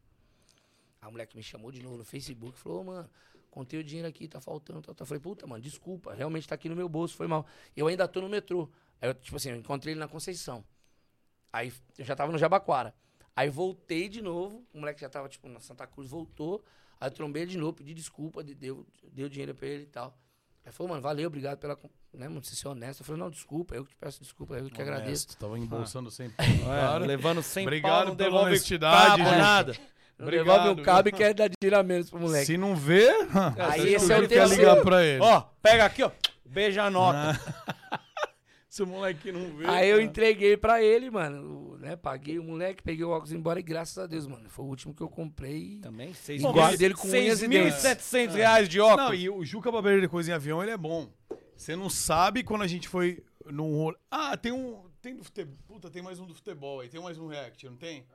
Aí 1.01 1.07
o 1.07 1.11
moleque 1.11 1.35
me 1.37 1.43
chamou 1.43 1.71
de 1.71 1.83
novo 1.83 1.97
no 1.97 2.05
Facebook, 2.05 2.57
falou, 2.57 2.81
ô, 2.81 2.83
mano, 2.85 3.09
contei 3.55 3.79
o 3.79 3.83
dinheiro 3.83 4.07
aqui, 4.07 4.27
tá 4.27 4.41
faltando, 4.41 4.81
tá, 4.81 4.93
tá. 4.93 5.03
Eu 5.03 5.05
falei, 5.07 5.21
puta, 5.21 5.47
mano, 5.47 5.61
desculpa, 5.63 6.13
realmente 6.13 6.45
tá 6.47 6.55
aqui 6.55 6.67
no 6.67 6.75
meu 6.75 6.89
bolso, 6.89 7.15
foi 7.15 7.25
mal. 7.27 7.45
Eu 7.75 7.87
ainda 7.87 8.05
tô 8.07 8.19
no 8.21 8.27
metrô. 8.27 8.69
Aí 9.01 9.09
eu, 9.09 9.13
tipo 9.13 9.37
assim, 9.37 9.49
eu 9.49 9.55
encontrei 9.55 9.93
ele 9.93 9.99
na 9.99 10.07
Conceição. 10.07 10.63
Aí 11.53 11.71
eu 11.97 12.03
já 12.05 12.15
tava 12.15 12.31
no 12.31 12.37
Jabaquara. 12.37 12.93
Aí 13.35 13.49
voltei 13.49 14.09
de 14.09 14.21
novo, 14.21 14.65
o 14.73 14.79
moleque 14.79 14.99
já 15.01 15.09
tava, 15.09 15.29
tipo, 15.29 15.47
na 15.47 15.59
Santa 15.61 15.87
Cruz, 15.87 16.09
voltou. 16.09 16.63
Aí 16.99 17.07
eu 17.07 17.11
trombei 17.11 17.43
ele 17.43 17.51
de 17.51 17.57
novo, 17.57 17.73
pedi 17.73 17.93
desculpa, 17.93 18.43
de- 18.43 18.55
deu, 18.55 18.85
deu 19.11 19.27
dinheiro 19.29 19.55
pra 19.55 19.67
ele 19.67 19.83
e 19.83 19.87
tal. 19.87 20.17
Aí 20.65 20.71
falou, 20.71 20.89
mano, 20.89 21.01
valeu, 21.01 21.27
obrigado 21.27 21.57
pela. 21.59 21.77
Né, 22.13 22.27
mano, 22.27 22.43
você 22.43 22.55
ser 22.55 22.67
honesto. 22.67 23.01
Eu 23.01 23.05
falei, 23.05 23.21
não, 23.21 23.29
desculpa, 23.29 23.75
eu 23.75 23.83
que 23.85 23.91
te 23.91 23.97
peço 23.97 24.21
desculpa, 24.21 24.55
eu 24.55 24.69
que 24.69 24.81
agradeço. 24.81 25.37
Tava 25.37 25.57
embolsando 25.59 26.09
sempre. 26.11 26.35
É, 26.43 26.97
levando 27.05 27.41
100 27.43 27.63
Obrigado 27.67 27.97
pau, 27.97 28.05
não 28.07 28.15
pela 28.15 28.41
honestidade, 28.41 29.21
gente. 29.23 29.37
nada. 29.37 29.77
Não 30.17 30.27
Obrigado, 30.27 30.45
devolve 30.45 30.81
o 30.81 30.83
cabo 30.85 31.09
e 31.09 31.11
quer 31.11 31.33
dar 31.33 31.49
dinheiro 31.49 31.77
a 31.77 31.83
menos 31.83 32.09
pro 32.09 32.19
moleque. 32.19 32.45
Se 32.45 32.57
não 32.57 32.75
vê, 32.75 33.09
Aí 33.71 33.93
esse 33.95 34.11
é 34.11 34.19
o 34.19 34.27
quer 34.27 34.47
ligar 34.47 34.81
pra 34.81 35.03
ele. 35.03 35.21
Ó, 35.21 35.41
pega 35.61 35.85
aqui, 35.85 36.03
ó. 36.03 36.11
Beija 36.45 36.83
a 36.83 36.89
nota. 36.89 37.39
Se 38.75 38.83
o 38.83 38.87
moleque 38.87 39.31
não 39.31 39.55
vê. 39.55 39.65
Aí 39.67 39.87
eu 39.89 39.95
cara. 39.95 40.03
entreguei 40.03 40.57
pra 40.57 40.83
ele, 40.83 41.09
mano. 41.09 41.77
Né, 41.77 41.95
paguei 41.95 42.37
o 42.37 42.43
moleque, 42.43 42.83
peguei 42.83 43.05
o 43.05 43.09
óculos 43.09 43.31
embora 43.31 43.57
e 43.57 43.63
graças 43.63 43.97
a 43.97 44.05
Deus, 44.05 44.27
mano. 44.27 44.49
Foi 44.49 44.65
o 44.65 44.67
último 44.67 44.93
que 44.93 45.01
eu 45.01 45.07
comprei. 45.07 45.79
Também, 45.81 46.13
seis 46.13 46.41
mil- 46.41 46.51
guardo 46.51 46.81
ele 46.81 46.93
com 46.93 47.07
unhas 47.07 47.41
e 47.41 47.47
dentes. 47.47 47.75
6.700 47.75 48.33
reais 48.33 48.67
de 48.67 48.81
óculos. 48.81 49.05
Não, 49.05 49.13
e 49.15 49.29
o 49.29 49.45
Juca 49.45 49.71
Barbeiro 49.71 50.01
de 50.01 50.09
coisa 50.09 50.31
em 50.31 50.33
avião, 50.33 50.61
ele 50.61 50.71
é 50.71 50.77
bom. 50.77 51.09
Você 51.55 51.73
não 51.73 51.89
sabe 51.89 52.43
quando 52.43 52.63
a 52.63 52.67
gente 52.67 52.89
foi 52.89 53.23
num 53.45 53.77
rolê. 53.77 53.97
Ah, 54.11 54.35
tem 54.35 54.51
um. 54.51 54.83
Tem 55.01 55.15
do 55.15 55.23
futebol. 55.23 55.55
Puta, 55.67 55.89
tem 55.89 56.01
mais 56.01 56.19
um 56.19 56.25
do 56.25 56.33
futebol 56.33 56.81
aí. 56.81 56.89
Tem 56.89 57.01
mais 57.01 57.17
um 57.17 57.27
react, 57.27 57.65
não 57.69 57.77
tem? 57.77 58.05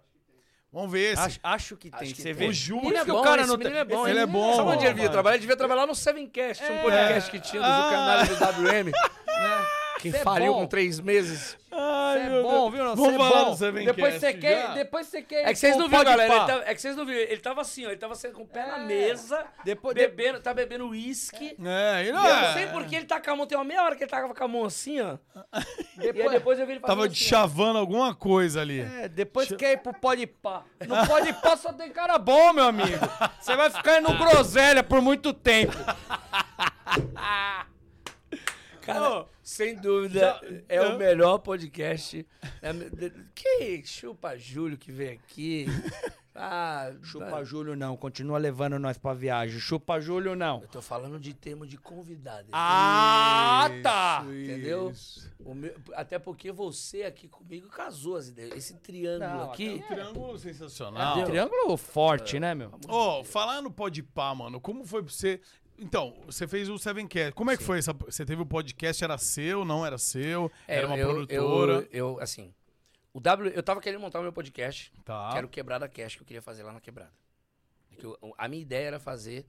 Vamos 0.73 0.93
ver 0.93 1.13
esse. 1.15 1.23
Acho, 1.23 1.41
acho 1.43 1.77
que 1.77 1.91
tem. 1.91 2.01
Acho 2.01 2.15
que 2.15 2.23
Você 2.23 2.33
tem. 2.33 2.35
vê. 2.35 2.47
O 2.47 2.89
Ele 2.89 2.97
é 2.97 3.05
que 3.05 3.11
o 3.11 3.15
bom, 3.15 3.23
cara 3.23 3.41
esse 3.43 3.49
não 3.51 3.59
tem- 3.59 3.77
é 3.77 3.85
bom. 3.85 4.07
Ele 4.07 4.19
é 4.21 4.27
bom, 4.27 4.55
Sabe 4.57 4.69
onde 4.71 4.85
ele 4.85 4.95
devia 4.95 5.11
trabalhar? 5.11 5.35
Ele 5.37 5.41
devia 5.41 5.57
trabalhar 5.57 5.87
no 5.87 5.95
Sevencast, 5.95 6.63
um 6.65 6.79
podcast 6.83 7.31
que 7.31 7.41
tinha 7.41 7.61
do 7.61 7.67
Zucanalha 7.69 8.27
do 8.27 8.35
WM, 8.63 8.85
né? 8.91 8.93
Que 10.01 10.11
Cê 10.11 10.17
é 10.17 10.21
faliu 10.23 10.55
bom. 10.55 10.61
com 10.61 10.67
três 10.67 10.99
meses. 10.99 11.59
Ai, 11.71 12.27
é 12.27 12.43
bom, 12.43 12.71
viu? 12.71 12.83
Não, 12.83 12.97
Vamos 12.97 13.11
cê 13.11 13.15
é 13.15 13.19
falar 13.19 13.45
bom. 13.45 13.85
Depois 13.85 14.15
você 14.15 14.33
já? 14.33 14.39
quer, 14.39 14.75
depois 14.75 15.07
você 15.07 15.23
quer. 15.23 15.43
É 15.49 15.53
que 15.53 15.59
vocês 15.59 15.77
não 15.77 15.89
viram, 15.89 16.05
galera. 16.05 16.35
Ele 16.35 16.47
tava, 16.47 16.65
é 16.65 16.75
que 16.75 16.81
vocês 16.81 16.97
não 16.97 17.05
viram. 17.07 17.21
Ele 17.21 17.37
tava 17.41 17.61
assim, 17.61 17.85
ó. 17.87 17.89
Ele 17.91 17.97
tava 17.99 18.15
sendo 18.15 18.35
com 18.35 18.43
o 18.43 18.47
pé 18.47 18.67
na 18.67 18.79
mesa, 18.79 19.45
Depois- 19.63 19.95
bebendo, 19.95 20.41
tá 20.41 20.55
bebendo 20.55 20.89
uísque. 20.89 21.55
É, 21.63 22.01
ele 22.01 22.09
Eu 22.11 22.15
não 22.15 22.23
não 22.23 22.31
é. 22.31 22.53
sei 22.55 22.67
porque 22.69 22.97
ele 22.97 23.05
tá 23.05 23.21
com 23.21 23.31
a 23.31 23.37
mão, 23.37 23.47
tem 23.47 23.59
uma 23.59 23.65
meia 23.65 23.83
hora 23.85 23.95
que 23.95 24.03
ele 24.03 24.11
tava 24.11 24.35
com 24.35 24.45
a 24.45 24.49
mão 24.49 24.65
assim, 24.65 25.01
ó. 25.01 25.19
E 26.01 26.07
aí 26.09 26.31
depois 26.31 26.59
eu 26.59 26.65
vi 26.67 26.73
ele 26.73 26.81
Tava 26.81 27.05
assim, 27.05 27.15
te 27.15 27.27
ó. 27.27 27.29
chavando 27.29 27.79
alguma 27.79 28.15
coisa 28.15 28.63
ali. 28.63 28.81
É, 28.81 29.07
depois 29.07 29.49
quer 29.53 29.73
ir 29.73 29.77
pro 29.79 29.93
pode 29.93 30.27
pá. 30.27 30.65
No 30.89 30.97
pode 31.07 31.31
pá 31.35 31.57
só 31.59 31.73
tem 31.75 31.91
cara 31.91 32.17
bom, 32.19 32.55
meu 32.55 32.65
amigo. 32.65 32.99
Você 33.39 33.55
vai 33.55 33.69
ficar 33.71 34.01
no 34.01 34.17
groselha 34.17 34.83
por 34.83 35.03
muito 35.03 35.33
tempo. 35.35 35.77
Cara, 38.81 39.27
sem 39.51 39.75
dúvida, 39.75 40.41
é 40.69 40.81
o 40.81 40.97
melhor 40.97 41.39
podcast. 41.39 42.25
É 42.63 42.73
que 43.35 43.83
chupa 43.85 44.37
Júlio 44.39 44.79
que 44.79 44.93
vem 44.93 45.11
aqui. 45.11 45.67
Ah, 46.33 46.93
Chupa 47.03 47.45
Júlio 47.45 47.75
não, 47.75 47.97
continua 47.97 48.39
levando 48.39 48.79
nós 48.79 48.97
pra 48.97 49.13
viagem. 49.13 49.59
Chupa 49.59 50.01
Júlio 50.01 50.37
não. 50.37 50.63
Eu 50.63 50.69
tô 50.69 50.81
falando 50.81 51.19
de 51.19 51.35
termo 51.35 51.67
de 51.67 51.77
convidado. 51.77 52.49
Ah, 52.53 53.69
tá. 53.83 54.23
Entendeu? 54.25 54.93
O 55.41 55.55
meu- 55.55 55.75
até 55.93 56.19
porque 56.19 56.53
você 56.53 57.03
aqui 57.03 57.29
comigo 57.29 57.69
casou 57.69 58.17
as 58.17 58.29
ideias. 58.29 58.57
Esse 58.57 58.75
triângulo 58.75 59.29
Não, 59.29 59.51
aqui. 59.51 59.83
Triângulo 59.89 60.39
sensacional. 60.39 61.17
Entendeu? 61.19 61.31
Triângulo 61.31 61.77
forte, 61.77 62.39
né, 62.39 62.55
meu? 62.55 62.71
Ô, 62.89 63.25
falar 63.25 63.61
no 63.61 63.71
Podpah, 63.71 64.35
mano, 64.35 64.61
como 64.61 64.87
foi 64.87 65.03
pra 65.03 65.13
você... 65.13 65.41
Então, 65.81 66.15
você 66.27 66.47
fez 66.47 66.69
o 66.69 66.79
Sevencast. 66.79 67.33
Como 67.33 67.51
é 67.51 67.57
que 67.57 67.63
foi 67.63 67.79
essa... 67.79 67.93
Você 67.93 68.25
teve 68.27 68.43
o 68.43 68.47
podcast, 68.47 69.03
era 69.03 69.17
seu, 69.17 69.65
não 69.65 69.85
era 69.85 69.97
seu? 69.99 70.51
É, 70.69 70.77
era 70.77 70.87
uma 70.87 70.97
eu, 70.99 71.09
produtora? 71.09 71.73
Eu, 71.91 72.17
eu, 72.17 72.21
assim, 72.21 72.53
O 73.15 73.19
W, 73.21 73.51
eu 73.55 73.63
tava 73.63 73.81
querendo 73.81 74.01
montar 74.01 74.21
o 74.21 74.23
meu 74.23 74.33
podcast, 74.33 74.93
Tá. 75.05 75.31
que 75.33 75.39
era 75.39 75.47
o 75.47 75.51
Quebrada 75.51 75.89
Cash, 75.89 76.17
que 76.17 76.23
eu 76.23 76.27
queria 76.27 76.43
fazer 76.43 76.63
lá 76.63 76.73
na 76.73 76.81
Quebrada. 76.81 77.13
É 77.93 77.97
que 77.97 78.05
eu- 78.07 78.17
a 78.39 78.47
minha 78.47 78.61
ideia 78.63 78.87
era 78.89 79.01
fazer 79.01 79.47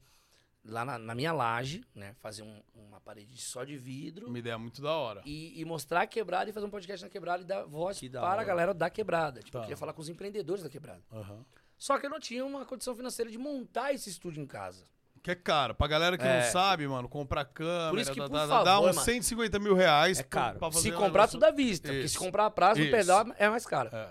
lá 0.64 0.86
na, 0.86 0.98
na 0.98 1.14
minha 1.14 1.34
laje, 1.34 1.84
né? 1.94 2.14
Fazer 2.20 2.44
um- 2.44 2.62
uma 2.74 3.00
parede 3.02 3.36
só 3.42 3.64
de 3.64 3.78
vidro 3.78 4.28
Uma 4.28 4.40
ideia 4.40 4.58
muito 4.58 4.82
da 4.82 4.94
hora. 4.96 5.22
e, 5.26 5.60
e 5.60 5.66
mostrar 5.66 6.02
a 6.02 6.08
Quebrada 6.08 6.50
e 6.50 6.54
fazer 6.54 6.66
um 6.66 6.70
podcast 6.70 7.04
na 7.04 7.10
Quebrada 7.10 7.44
e 7.44 7.46
dar 7.46 7.64
voz 7.66 8.00
Que 8.00 8.10
para 8.10 8.22
a 8.22 8.30
hora. 8.32 8.44
galera 8.44 8.74
da 8.74 8.90
Quebrada. 8.90 9.42
Tipo, 9.42 9.58
eu 9.58 9.62
Tá. 9.62 9.66
queria 9.66 9.78
falar 9.78 9.94
com 9.94 10.02
os 10.02 10.08
empreendedores 10.10 10.64
da 10.64 10.70
Quebrada. 10.70 11.02
Aham. 11.12 11.46
Só 11.78 12.00
que 12.00 12.06
eu 12.06 12.10
não 12.10 12.20
tinha 12.20 12.46
uma 12.46 12.64
condição 12.66 12.96
financeira 12.96 13.30
de 13.30 13.38
montar 13.38 13.92
esse 13.94 14.10
estúdio 14.10 14.42
em 14.42 14.46
casa. 14.48 14.86
Que 15.24 15.32
é 15.32 15.36
caro. 15.36 15.76
Pra 15.76 15.88
galera 15.88 16.18
que 16.18 16.24
É. 16.24 16.42
não 16.44 16.52
sabe, 16.52 16.88
mano, 16.88 17.08
comprar 17.08 17.46
câmera, 17.46 17.90
Por 17.92 18.00
isso 18.00 18.12
que, 18.12 18.20
dá, 18.20 18.26
por 18.28 18.34
dá- 18.34 18.48
favor, 18.48 18.64
dá 18.66 18.80
uns 18.80 18.96
mano. 18.96 19.02
150 19.02 19.60
mil 19.60 19.76
reais. 19.76 20.20
É 20.20 20.24
pra- 20.24 20.42
caro. 20.42 20.60
pra 20.60 20.72
fazer 20.72 20.90
Se 20.90 20.92
comprar 20.92 21.10
negócio- 21.12 21.32
tudo 21.40 21.44
à 21.44 21.52
vista, 21.52 21.88
porque 21.90 22.08
se 22.08 22.16
Isso. 22.16 22.20
comprar 22.20 22.46
a 22.48 22.50
prazo, 22.52 22.82
Isso. 22.82 22.90
pedal 22.92 23.26
é 23.38 23.50
mais 23.50 23.66
caro. 23.66 23.90
É. 23.96 24.10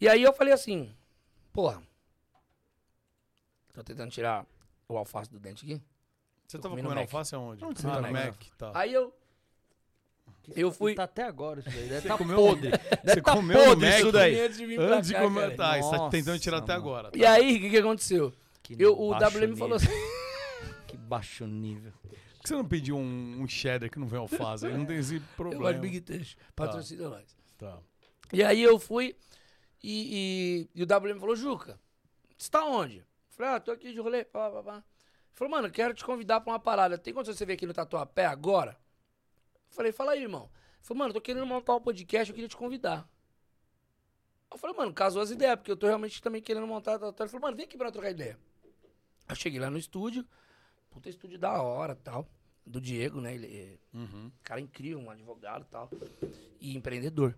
E 0.00 0.08
aí 0.08 0.22
eu 0.22 0.32
falei 0.32 0.52
assim, 0.52 0.92
porra, 1.52 1.80
tô 3.72 3.82
tentando 3.82 4.10
tirar 4.10 4.44
o 4.88 4.96
alface 4.96 5.30
do 5.30 5.38
dente 5.38 5.64
aqui. 5.64 5.80
Você 6.46 6.58
tava 6.58 6.70
comendo 6.70 6.88
comendo 6.88 7.00
Mac. 7.00 7.14
alface 7.14 7.34
aonde? 7.34 7.64
Onde 7.64 7.80
você 7.80 7.86
ah, 7.86 8.02
tá? 8.02 8.10
Mac, 8.10 8.34
tá. 8.58 8.70
Aí 8.74 8.92
eu, 8.92 9.14
eu 10.54 10.70
fui... 10.72 10.94
Tá 10.94 11.04
até 11.04 11.22
agora 11.22 11.60
isso 11.60 11.70
daí. 11.70 11.88
Deve 11.88 12.00
Você 12.02 12.08
tá 12.08 12.18
comeu- 12.18 12.36
podre. 12.36 12.70
Você 12.70 12.96
Deve 13.04 13.22
tá 13.22 13.32
comeu 13.32 13.58
no 13.58 13.64
podre 13.70 13.86
Mac 13.88 13.98
isso 14.00 14.12
daí. 14.12 14.40
Antes 14.40 14.56
de 14.58 14.66
vir 14.66 14.76
pra 14.76 14.96
Antes 14.96 15.08
de 15.08 15.14
cá, 15.14 15.20
comer. 15.22 15.40
cara. 15.40 15.56
Tá, 15.56 15.72
você 15.82 15.90
tá 15.92 15.96
Nossa, 15.96 16.10
tentando 16.10 16.38
tirar 16.40 16.58
até 16.58 16.72
mano. 16.74 16.84
agora. 16.84 17.10
tá. 17.10 17.18
E 17.18 17.24
aí, 17.24 17.56
o 17.56 17.60
que, 17.60 17.70
que 17.70 17.78
aconteceu? 17.78 18.32
Que 18.62 18.76
Eu, 18.78 18.98
o 19.00 19.10
baixo 19.10 19.38
WM 19.38 19.56
falou 19.56 19.76
assim, 19.76 19.88
baixo 21.04 21.46
nível. 21.46 21.92
Por 22.02 22.10
que 22.42 22.48
você 22.48 22.54
não 22.54 22.64
pediu 22.66 22.96
um, 22.96 23.40
um 23.42 23.46
cheddar 23.48 23.90
que 23.90 23.98
não 23.98 24.06
vem 24.06 24.18
alface? 24.18 24.68
Não 24.68 24.84
tem 24.84 24.98
esse 24.98 25.16
eu 25.16 25.22
problema. 25.36 25.62
gosto 25.62 25.74
de 25.74 25.80
Big 25.80 26.00
Touch, 26.00 26.36
patrocina 26.54 27.08
nós. 27.08 27.36
Tá. 27.56 27.78
E 28.32 28.42
aí 28.42 28.62
eu 28.62 28.78
fui 28.78 29.16
e, 29.82 30.68
e- 30.74 30.80
e 30.80 30.82
o 30.82 30.86
WM 30.86 31.18
falou, 31.20 31.36
Juca, 31.36 31.78
você 32.36 32.50
tá 32.50 32.64
onde? 32.64 32.98
Eu 32.98 33.04
falei, 33.30 33.52
ah, 33.52 33.60
tô 33.60 33.70
aqui 33.72 33.92
de 33.92 34.00
rolê, 34.00 34.24
pá, 34.24 34.50
pá, 34.50 34.62
pá. 34.62 34.74
Ele 34.76 34.82
falou, 35.32 35.50
mano, 35.50 35.70
quero 35.70 35.92
te 35.94 36.04
convidar 36.04 36.40
pra 36.40 36.52
uma 36.52 36.60
parada. 36.60 36.96
Tem 36.98 37.12
quando 37.14 37.26
você 37.26 37.44
vir 37.46 37.54
aqui 37.54 37.66
no 37.66 37.72
Tatuapé 37.74 38.24
agora? 38.26 38.76
Eu 39.70 39.74
falei, 39.76 39.90
fala 39.92 40.12
aí, 40.12 40.22
irmão. 40.22 40.44
Ele 40.44 40.82
falou, 40.82 40.98
mano, 40.98 41.14
tô 41.14 41.20
querendo 41.20 41.44
montar 41.46 41.74
um 41.74 41.80
podcast, 41.80 42.30
eu 42.30 42.34
queria 42.34 42.48
te 42.48 42.56
convidar. 42.56 43.08
Eu 44.52 44.58
falei, 44.58 44.76
mano, 44.76 44.92
casou 44.94 45.20
as 45.20 45.30
ideias, 45.30 45.56
porque 45.56 45.70
eu 45.72 45.76
tô 45.76 45.86
realmente 45.86 46.22
também 46.22 46.40
querendo 46.40 46.66
montar. 46.66 46.98
Tá, 46.98 47.12
tá. 47.12 47.24
Ele 47.24 47.30
falou, 47.30 47.42
mano, 47.46 47.56
vem 47.56 47.66
aqui 47.66 47.76
pra 47.76 47.90
trocar 47.90 48.10
ideia. 48.10 48.38
Eu 49.28 49.34
cheguei 49.34 49.58
lá 49.58 49.68
no 49.70 49.78
estúdio, 49.78 50.24
puta 50.94 51.08
estúdio 51.10 51.38
da 51.38 51.60
hora 51.62 51.94
tal. 51.94 52.26
Do 52.66 52.80
Diego, 52.80 53.20
né? 53.20 53.34
Ele 53.34 53.46
é 53.46 53.78
Uhum. 53.96 54.30
cara 54.42 54.60
incrível, 54.60 54.98
um 54.98 55.10
advogado 55.10 55.62
e 55.62 55.68
tal. 55.70 55.90
E 56.60 56.74
empreendedor. 56.76 57.36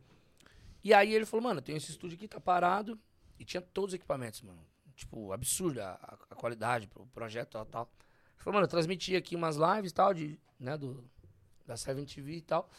E 0.84 0.94
aí 0.94 1.12
ele 1.12 1.26
falou, 1.26 1.42
mano, 1.42 1.58
eu 1.58 1.62
tenho 1.64 1.76
esse 1.78 1.90
estúdio 1.90 2.16
aqui, 2.16 2.28
tá 2.28 2.38
parado. 2.40 2.96
E 3.38 3.44
tinha 3.44 3.60
todos 3.60 3.90
os 3.92 3.94
equipamentos, 3.94 4.40
mano. 4.42 4.64
Tipo, 4.94 5.32
absurdo 5.32 5.80
a, 5.80 5.94
a- 6.30 6.34
qualidade, 6.36 6.88
o 6.94 7.06
projeto 7.06 7.48
e 7.48 7.52
tal, 7.52 7.66
tal. 7.66 7.90
Ele 8.36 8.44
falou, 8.44 8.54
mano, 8.54 8.64
eu 8.66 8.70
transmiti 8.70 9.16
aqui 9.16 9.34
umas 9.34 9.56
lives 9.56 9.90
e 9.90 9.94
tal, 9.94 10.14
de, 10.14 10.38
né, 10.60 10.76
do, 10.78 11.04
da 11.66 11.76
Seven 11.76 12.04
TV 12.04 12.36
e 12.36 12.40
tal. 12.42 12.70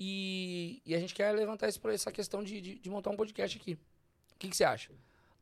E, 0.00 0.82
e 0.86 0.94
a 0.94 0.98
gente 0.98 1.14
quer 1.14 1.30
levantar 1.32 1.68
esse, 1.68 1.78
essa 1.88 2.10
questão 2.10 2.42
de, 2.42 2.60
de, 2.60 2.78
de 2.78 2.90
montar 2.90 3.10
um 3.10 3.16
podcast 3.16 3.56
aqui. 3.58 3.74
O 4.34 4.38
que, 4.38 4.48
que 4.48 4.56
você 4.56 4.64
acha? 4.64 4.90
Aí 4.92 4.96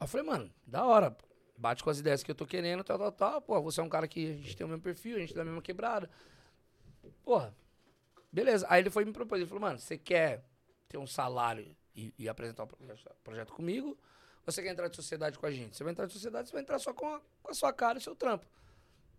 eu 0.04 0.08
falei, 0.08 0.26
mano, 0.26 0.52
da 0.66 0.84
hora. 0.84 1.16
Bate 1.60 1.84
com 1.84 1.90
as 1.90 1.98
ideias 1.98 2.22
que 2.22 2.30
eu 2.30 2.34
tô 2.34 2.46
querendo, 2.46 2.82
tal, 2.82 2.98
tal, 2.98 3.12
tal. 3.12 3.42
Pô, 3.42 3.60
você 3.60 3.80
é 3.80 3.82
um 3.82 3.88
cara 3.88 4.08
que 4.08 4.32
a 4.32 4.36
gente 4.36 4.56
tem 4.56 4.64
o 4.64 4.68
mesmo 4.68 4.82
perfil, 4.82 5.16
a 5.16 5.20
gente 5.20 5.34
tem 5.34 5.42
a 5.42 5.44
mesma 5.44 5.60
quebrada. 5.60 6.08
Porra, 7.22 7.54
beleza. 8.32 8.66
Aí 8.70 8.80
ele 8.80 8.88
foi 8.88 9.04
me 9.04 9.12
propor, 9.12 9.36
ele 9.36 9.44
falou, 9.44 9.60
mano, 9.60 9.78
você 9.78 9.98
quer 9.98 10.42
ter 10.88 10.96
um 10.96 11.06
salário 11.06 11.76
e, 11.94 12.14
e 12.18 12.30
apresentar 12.30 12.62
o 12.62 12.66
proje- 12.66 13.04
projeto 13.22 13.52
comigo? 13.52 13.88
Ou 13.88 14.50
você 14.50 14.62
quer 14.62 14.70
entrar 14.70 14.88
de 14.88 14.96
sociedade 14.96 15.38
com 15.38 15.44
a 15.44 15.50
gente? 15.50 15.76
Você 15.76 15.84
vai 15.84 15.92
entrar 15.92 16.06
de 16.06 16.14
sociedade, 16.14 16.48
você 16.48 16.52
vai 16.54 16.62
entrar 16.62 16.78
só 16.78 16.94
com 16.94 17.06
a, 17.14 17.20
com 17.42 17.50
a 17.50 17.54
sua 17.54 17.74
cara 17.74 17.98
e 17.98 18.00
seu 18.00 18.16
trampo. 18.16 18.46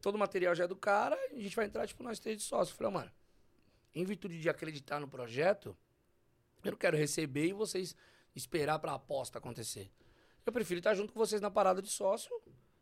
Todo 0.01 0.15
o 0.15 0.17
material 0.17 0.55
já 0.55 0.63
é 0.63 0.67
do 0.67 0.75
cara, 0.75 1.15
a 1.31 1.39
gente 1.39 1.55
vai 1.55 1.65
entrar, 1.65 1.85
tipo, 1.85 2.01
nós 2.01 2.17
três 2.17 2.39
de 2.39 2.43
sócio. 2.43 2.73
Eu 2.73 2.75
falei, 2.75 2.91
mano, 2.91 3.11
em 3.93 4.03
virtude 4.03 4.41
de 4.41 4.49
acreditar 4.49 4.99
no 4.99 5.07
projeto, 5.07 5.77
eu 6.63 6.71
não 6.71 6.77
quero 6.79 6.97
receber 6.97 7.49
e 7.49 7.53
vocês 7.53 7.95
esperar 8.35 8.79
pra 8.79 8.93
aposta 8.93 9.37
acontecer. 9.37 9.91
Eu 10.45 10.51
prefiro 10.51 10.79
estar 10.79 10.93
junto 10.93 11.13
com 11.13 11.19
vocês 11.19 11.41
na 11.41 11.51
parada 11.51 11.81
de 11.81 11.89
sócio, 11.89 12.31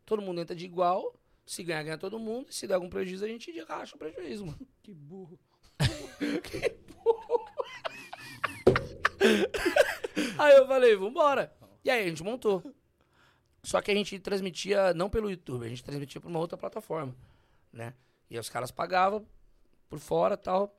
todo 0.04 0.22
mundo 0.22 0.40
entra 0.40 0.56
de 0.56 0.64
igual, 0.64 1.14
se 1.44 1.62
ganhar, 1.62 1.82
ganha 1.82 1.98
todo 1.98 2.18
mundo, 2.18 2.48
e 2.50 2.54
se 2.54 2.66
der 2.66 2.74
algum 2.74 2.88
prejuízo, 2.88 3.24
a 3.24 3.28
gente 3.28 3.50
racha 3.62 3.96
o 3.96 3.98
prejuízo, 3.98 4.46
mano. 4.46 4.58
Que 4.82 4.94
burro. 4.94 5.38
Aí 10.38 10.56
eu 10.56 10.66
falei, 10.66 10.96
vambora. 10.96 11.52
E 11.84 11.90
aí 11.90 12.04
a 12.04 12.08
gente 12.08 12.22
montou. 12.22 12.62
Só 13.62 13.80
que 13.80 13.90
a 13.90 13.94
gente 13.94 14.18
transmitia 14.18 14.94
não 14.94 15.10
pelo 15.10 15.30
YouTube, 15.30 15.66
a 15.66 15.68
gente 15.68 15.84
transmitia 15.84 16.20
por 16.20 16.28
uma 16.28 16.38
outra 16.38 16.56
plataforma, 16.56 17.14
né? 17.72 17.94
E 18.30 18.38
os 18.38 18.48
caras 18.48 18.70
pagavam 18.70 19.26
por 19.88 19.98
fora 19.98 20.34
e 20.34 20.38
tal. 20.38 20.74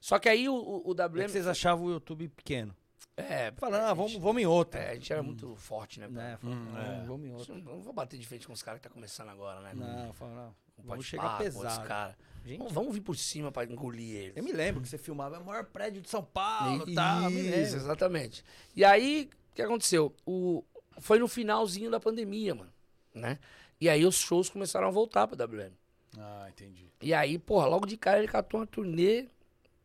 Só 0.00 0.18
que 0.18 0.28
aí 0.28 0.48
o, 0.48 0.54
o, 0.54 0.90
o 0.90 1.00
É 1.00 1.06
WM... 1.06 1.24
que 1.24 1.30
vocês 1.30 1.46
achavam 1.46 1.86
o 1.86 1.90
YouTube 1.90 2.28
pequeno. 2.28 2.76
É, 3.18 3.52
Falando, 3.56 3.82
ah, 3.82 3.94
vamos, 3.94 4.12
gente- 4.12 4.20
vamos 4.20 4.40
em 4.42 4.46
outra. 4.46 4.80
É, 4.80 4.90
a 4.90 4.94
gente 4.94 5.12
era 5.12 5.22
muito 5.22 5.54
forte, 5.56 5.98
né? 5.98 6.08
Né? 6.08 6.38
pô? 6.40 6.46
Falando, 6.48 6.68
Hum, 6.70 6.78
é. 6.78 7.04
Vamos 7.06 7.26
em 7.28 7.32
outra. 7.32 7.54
Não, 7.54 7.60
não 7.62 7.80
vou 7.80 7.92
bater 7.92 8.18
de 8.18 8.26
frente 8.26 8.46
com 8.46 8.52
os 8.52 8.62
caras 8.62 8.80
que 8.80 8.86
tá 8.88 8.92
começando 8.94 9.28
agora, 9.30 9.60
né? 9.60 9.72
Não, 9.74 10.12
fala, 10.12 10.30
não. 10.34 10.42
Não 10.44 10.54
Vamos 10.84 10.88
pode 10.98 11.04
chegar 11.04 11.38
pesado. 11.38 11.88
cara. 11.88 12.16
Gente, 12.46 12.58
Vamos, 12.58 12.72
vamos 12.72 12.94
vir 12.94 13.00
por 13.00 13.16
cima 13.16 13.50
pra 13.50 13.64
engolir 13.64 14.14
eles. 14.16 14.36
eu 14.36 14.44
me 14.44 14.52
lembro 14.52 14.80
que 14.80 14.88
você 14.88 14.96
filmava 14.96 15.36
é 15.36 15.38
o 15.40 15.44
maior 15.44 15.64
prédio 15.64 16.00
de 16.00 16.08
São 16.08 16.22
Paulo, 16.22 16.84
Isso, 16.86 16.94
tá? 16.94 17.20
Eu 17.24 17.30
me 17.30 17.42
lembro. 17.42 17.58
exatamente. 17.76 18.44
E 18.76 18.84
aí, 18.84 19.28
o 19.50 19.54
que 19.56 19.60
aconteceu? 19.62 20.14
O, 20.24 20.64
foi 21.00 21.18
no 21.18 21.26
finalzinho 21.26 21.90
da 21.90 21.98
pandemia, 21.98 22.54
mano, 22.54 22.72
né? 23.12 23.38
E 23.80 23.88
aí 23.88 24.06
os 24.06 24.14
shows 24.16 24.48
começaram 24.48 24.86
a 24.86 24.90
voltar 24.90 25.26
pra 25.26 25.36
WM. 25.36 25.72
Ah, 26.16 26.46
entendi. 26.48 26.88
E 27.02 27.12
aí, 27.12 27.38
porra, 27.38 27.66
logo 27.66 27.84
de 27.86 27.96
cara 27.96 28.18
ele 28.18 28.28
catou 28.28 28.60
uma 28.60 28.66
turnê, 28.66 29.26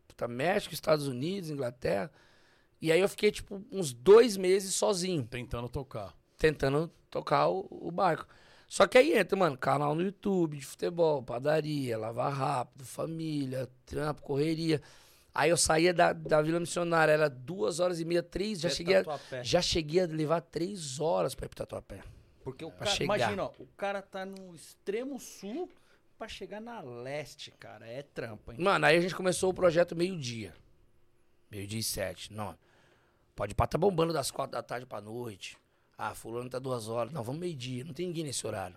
puta, 0.06 0.26
México, 0.28 0.72
Estados 0.72 1.08
Unidos, 1.08 1.50
Inglaterra. 1.50 2.10
E 2.84 2.92
aí 2.92 3.00
eu 3.00 3.08
fiquei, 3.08 3.30
tipo, 3.30 3.62
uns 3.72 3.92
dois 3.92 4.36
meses 4.36 4.74
sozinho, 4.74 5.26
Tentando 5.26 5.68
tocar. 5.68 6.14
tentando 6.36 6.90
tocar 7.10 7.48
o, 7.48 7.66
o 7.70 7.90
barco. 7.90 8.26
Só 8.68 8.86
que 8.86 8.98
aí 8.98 9.16
entra, 9.16 9.36
mano, 9.38 9.56
canal 9.56 9.94
no 9.94 10.02
YouTube 10.02 10.58
de 10.58 10.66
futebol, 10.66 11.22
padaria, 11.22 11.96
lavar 11.96 12.32
rápido, 12.32 12.84
família, 12.84 13.68
trampo, 13.86 14.22
correria. 14.22 14.82
Aí 15.34 15.50
eu 15.50 15.56
saía 15.56 15.92
da, 15.94 16.12
da 16.12 16.42
Vila 16.42 16.60
Missionária, 16.60 17.12
era 17.12 17.28
duas 17.30 17.80
horas 17.80 18.00
e 18.00 18.04
meia, 18.04 18.22
três, 18.22 18.60
já 18.60 18.68
cheguei, 18.68 18.96
a, 18.96 19.04
já 19.42 19.62
cheguei 19.62 20.00
a 20.02 20.06
levar 20.06 20.40
três 20.40 21.00
horas 21.00 21.34
pra 21.34 21.46
ir 21.46 21.48
pro 21.48 21.56
Tatuapé. 21.56 22.02
Porque 22.42 22.64
o 22.64 22.68
Pra 22.70 22.80
cara, 22.84 22.90
chegar. 22.90 23.16
imagina, 23.16 23.44
ó, 23.44 23.50
o 23.58 23.66
cara 23.76 24.02
tá 24.02 24.26
no 24.26 24.54
extremo 24.54 25.18
sul 25.18 25.70
pra 26.18 26.28
chegar 26.28 26.60
na 26.60 26.80
leste, 26.82 27.50
cara. 27.52 27.86
É 27.86 28.02
trampa, 28.02 28.52
hein? 28.52 28.60
Mano, 28.60 28.84
aí 28.86 28.96
a 28.96 29.00
gente 29.00 29.14
começou 29.14 29.50
o 29.50 29.54
projeto 29.54 29.96
meio-dia. 29.96 30.54
Meio-dia 31.50 31.80
e 31.80 31.82
sete. 31.82 32.32
Não. 32.32 32.56
Pode 33.34 33.54
pá, 33.54 33.66
tá 33.66 33.76
bombando 33.76 34.12
das 34.12 34.30
quatro 34.30 34.52
da 34.52 34.62
tarde 34.62 34.86
pra 34.86 35.00
noite. 35.00 35.56
Ah, 35.96 36.14
fulano 36.14 36.48
tá 36.48 36.58
duas 36.58 36.88
horas. 36.88 37.12
Não, 37.12 37.22
vamos 37.22 37.40
meio-dia. 37.40 37.84
Não 37.84 37.92
tem 37.92 38.06
ninguém 38.06 38.24
nesse 38.24 38.46
horário. 38.46 38.76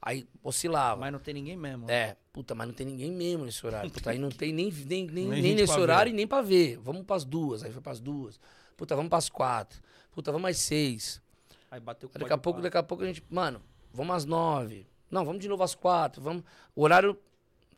Aí 0.00 0.26
oscilava. 0.42 1.00
Mas 1.00 1.12
não 1.12 1.18
tem 1.18 1.32
ninguém 1.32 1.56
mesmo. 1.56 1.86
né? 1.86 1.94
É, 1.94 2.16
puta, 2.32 2.54
mas 2.54 2.66
não 2.66 2.74
tem 2.74 2.86
ninguém 2.86 3.10
mesmo 3.10 3.44
nesse 3.46 3.66
horário. 3.66 3.88
Puta, 3.92 4.10
aí 4.10 4.18
não 4.18 4.28
tem 4.28 4.52
nem, 4.52 4.70
nem, 4.70 5.06
nem, 5.06 5.28
Nem 5.28 5.54
nesse 5.54 5.78
horário 5.78 6.10
ver. 6.10 6.14
e 6.14 6.16
nem 6.16 6.26
pra 6.26 6.42
ver. 6.42 6.76
Vamos 6.78 7.04
pras 7.04 7.24
duas. 7.24 7.62
Aí 7.62 7.72
foi 7.72 7.80
pras 7.80 8.00
duas. 8.00 8.38
Puta, 8.76 8.94
vamos 8.94 9.08
pras 9.08 9.30
quatro. 9.30 9.80
Puta, 10.12 10.30
vamos 10.30 10.50
às 10.50 10.58
seis. 10.58 11.22
Aí 11.70 11.80
bateu 11.80 12.08
com 12.08 12.18
Daqui 12.18 12.32
a 12.32 12.38
pouco, 12.38 12.60
daqui 12.60 12.76
a 12.76 12.82
pouco 12.82 13.02
a 13.02 13.06
gente, 13.06 13.22
mano, 13.30 13.62
vamos 13.92 14.14
às 14.14 14.24
nove. 14.26 14.86
Não, 15.10 15.24
vamos 15.24 15.40
de 15.40 15.48
novo 15.48 15.62
às 15.62 15.74
quatro. 15.74 16.20
Vamos. 16.20 16.44
O 16.74 16.82
horário, 16.82 17.18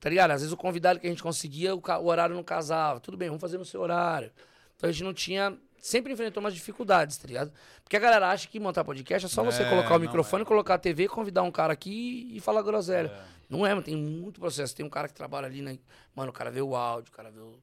tá 0.00 0.10
ligado? 0.10 0.32
Às 0.32 0.40
vezes 0.40 0.52
o 0.52 0.56
convidado 0.56 0.98
que 0.98 1.06
a 1.06 1.10
gente 1.10 1.22
conseguia, 1.22 1.74
o 1.76 2.06
horário 2.06 2.34
não 2.34 2.42
casava. 2.42 2.98
Tudo 2.98 3.16
bem, 3.16 3.28
vamos 3.28 3.40
fazer 3.40 3.56
no 3.58 3.64
seu 3.64 3.80
horário. 3.80 4.32
Então 4.76 4.88
a 4.90 4.92
gente 4.92 5.04
não 5.04 5.14
tinha. 5.14 5.56
Sempre 5.86 6.12
enfrentou 6.12 6.40
umas 6.42 6.52
dificuldades, 6.52 7.16
tá 7.16 7.28
ligado? 7.28 7.52
Porque 7.84 7.96
a 7.96 8.00
galera 8.00 8.28
acha 8.30 8.48
que 8.48 8.58
montar 8.58 8.82
podcast 8.82 9.26
é 9.26 9.28
só 9.28 9.44
você 9.44 9.62
É, 9.62 9.70
colocar 9.70 9.94
o 9.94 10.00
microfone, 10.00 10.44
colocar 10.44 10.74
a 10.74 10.78
TV, 10.78 11.06
convidar 11.06 11.42
um 11.44 11.50
cara 11.52 11.72
aqui 11.72 12.26
e 12.32 12.40
falar 12.40 12.60
groselha. 12.62 13.06
É. 13.06 13.22
Não 13.48 13.64
é, 13.64 13.68
mano, 13.70 13.82
tem 13.84 13.94
muito 13.96 14.40
processo. 14.40 14.74
Tem 14.74 14.84
um 14.84 14.90
cara 14.90 15.06
que 15.06 15.14
trabalha 15.14 15.46
ali, 15.46 15.62
né? 15.62 15.78
Mano, 16.12 16.30
o 16.30 16.32
cara 16.32 16.50
vê 16.50 16.60
o 16.60 16.74
áudio, 16.74 17.12
o 17.12 17.16
cara 17.16 17.30
vê 17.30 17.38
o- 17.38 17.56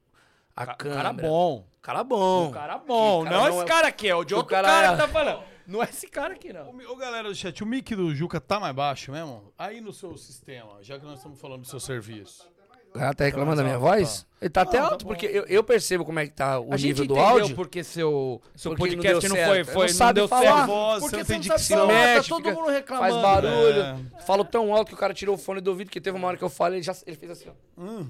a 0.56 0.66
Ca- 0.68 0.76
câmera. 0.76 1.02
cara 1.02 1.14
bom. 1.14 1.68
Cara 1.82 2.04
bom. 2.06 2.48
O 2.48 2.52
cara 2.54 2.78
bom. 2.78 3.22
O 3.22 3.24
cara 3.26 3.36
não 3.36 3.44
não 3.44 3.50
esse 3.50 3.62
é- 3.62 3.66
cara 3.66 3.88
aqui, 3.90 4.08
é 4.08 4.16
o 4.16 4.24
de 4.24 4.34
o 4.34 4.38
outro 4.38 4.52
cara- 4.52 4.68
cara 4.70 4.92
que 4.92 4.98
tá 5.02 5.08
falando. 5.10 5.44
Não 5.68 5.84
é 5.84 5.90
esse 5.90 6.08
cara 6.08 6.34
aqui, 6.34 6.54
não. 6.54 6.70
ô, 6.90 6.96
galera 6.96 7.28
do 7.28 7.36
chat, 7.36 7.62
o 7.62 7.66
mic 7.66 7.94
do 7.94 8.16
Juca 8.16 8.40
tá 8.40 8.58
mais 8.58 8.74
baixo 8.74 9.12
mesmo? 9.12 9.52
Aí 9.58 9.82
no 9.82 9.92
seu 9.92 10.16
sistema, 10.18 10.82
já 10.82 10.98
que 10.98 11.04
nós 11.06 11.18
estamos 11.18 11.40
falando 11.42 11.62
do 11.64 11.68
seu 11.68 11.80
serviço. 11.82 12.50
O 12.96 13.00
cara 13.00 13.14
tá 13.14 13.24
reclamando 13.24 13.58
da 13.58 13.64
minha 13.64 13.76
Tá, 13.80 13.82
tá. 13.84 13.88
voz? 13.96 14.26
Ele 14.40 14.50
tá 14.50 14.62
até 14.62 14.78
Não, 14.78 14.86
tá 14.86 14.92
alto, 14.92 15.06
bom. 15.06 15.10
porque 15.12 15.26
eu, 15.26 15.46
eu 15.46 15.64
percebo 15.64 16.04
como 16.06 16.20
é 16.20 16.28
que 16.28 16.34
tá 16.34 16.60
o 16.60 16.74
a 16.74 16.78
nível 16.78 17.06
do 17.08 17.18
áudio. 17.18 17.56
porque 17.56 17.84
seu, 17.84 18.42
seu 18.56 18.76
Porque 18.76 18.96
não 18.96 19.02
podcast 19.04 19.28
deu 19.28 19.38
não, 19.38 19.48
foi, 19.50 19.58
Não 19.64 19.66
foi 19.74 19.88
não, 19.88 19.94
sabe 19.94 20.14
deu 20.20 20.28
falar. 20.28 20.44
certo. 20.58 20.66
Voz, 20.68 21.00
Porque 21.00 21.16
você 21.16 21.18
não 21.18 21.26
tem 21.26 21.38
não 21.38 21.44
sabe 21.44 21.60
dicção. 21.60 21.78
falar, 21.88 21.94
mexe, 21.94 22.30
tá 22.30 22.36
todo 22.36 22.52
mundo 22.56 22.70
reclamando. 22.70 23.12
Faz 23.14 23.22
barulho. 23.24 23.82
É. 23.82 24.22
Falo 24.26 24.44
tão 24.46 24.74
alto 24.76 24.90
que 24.90 24.94
o 24.94 24.98
cara 24.98 25.14
tirou 25.14 25.36
o 25.36 25.38
fone 25.38 25.62
do 25.62 25.70
ouvido, 25.72 25.90
que 25.90 26.02
teve 26.02 26.18
uma 26.18 26.28
hora 26.28 26.38
que 26.38 26.44
eu 26.44 26.50
falei, 26.50 26.80
ele, 26.80 26.84
já, 26.84 26.96
ele 27.08 27.16
fez 27.18 27.32
assim, 27.32 27.50
ó. 27.50 27.82
Hum, 27.82 28.10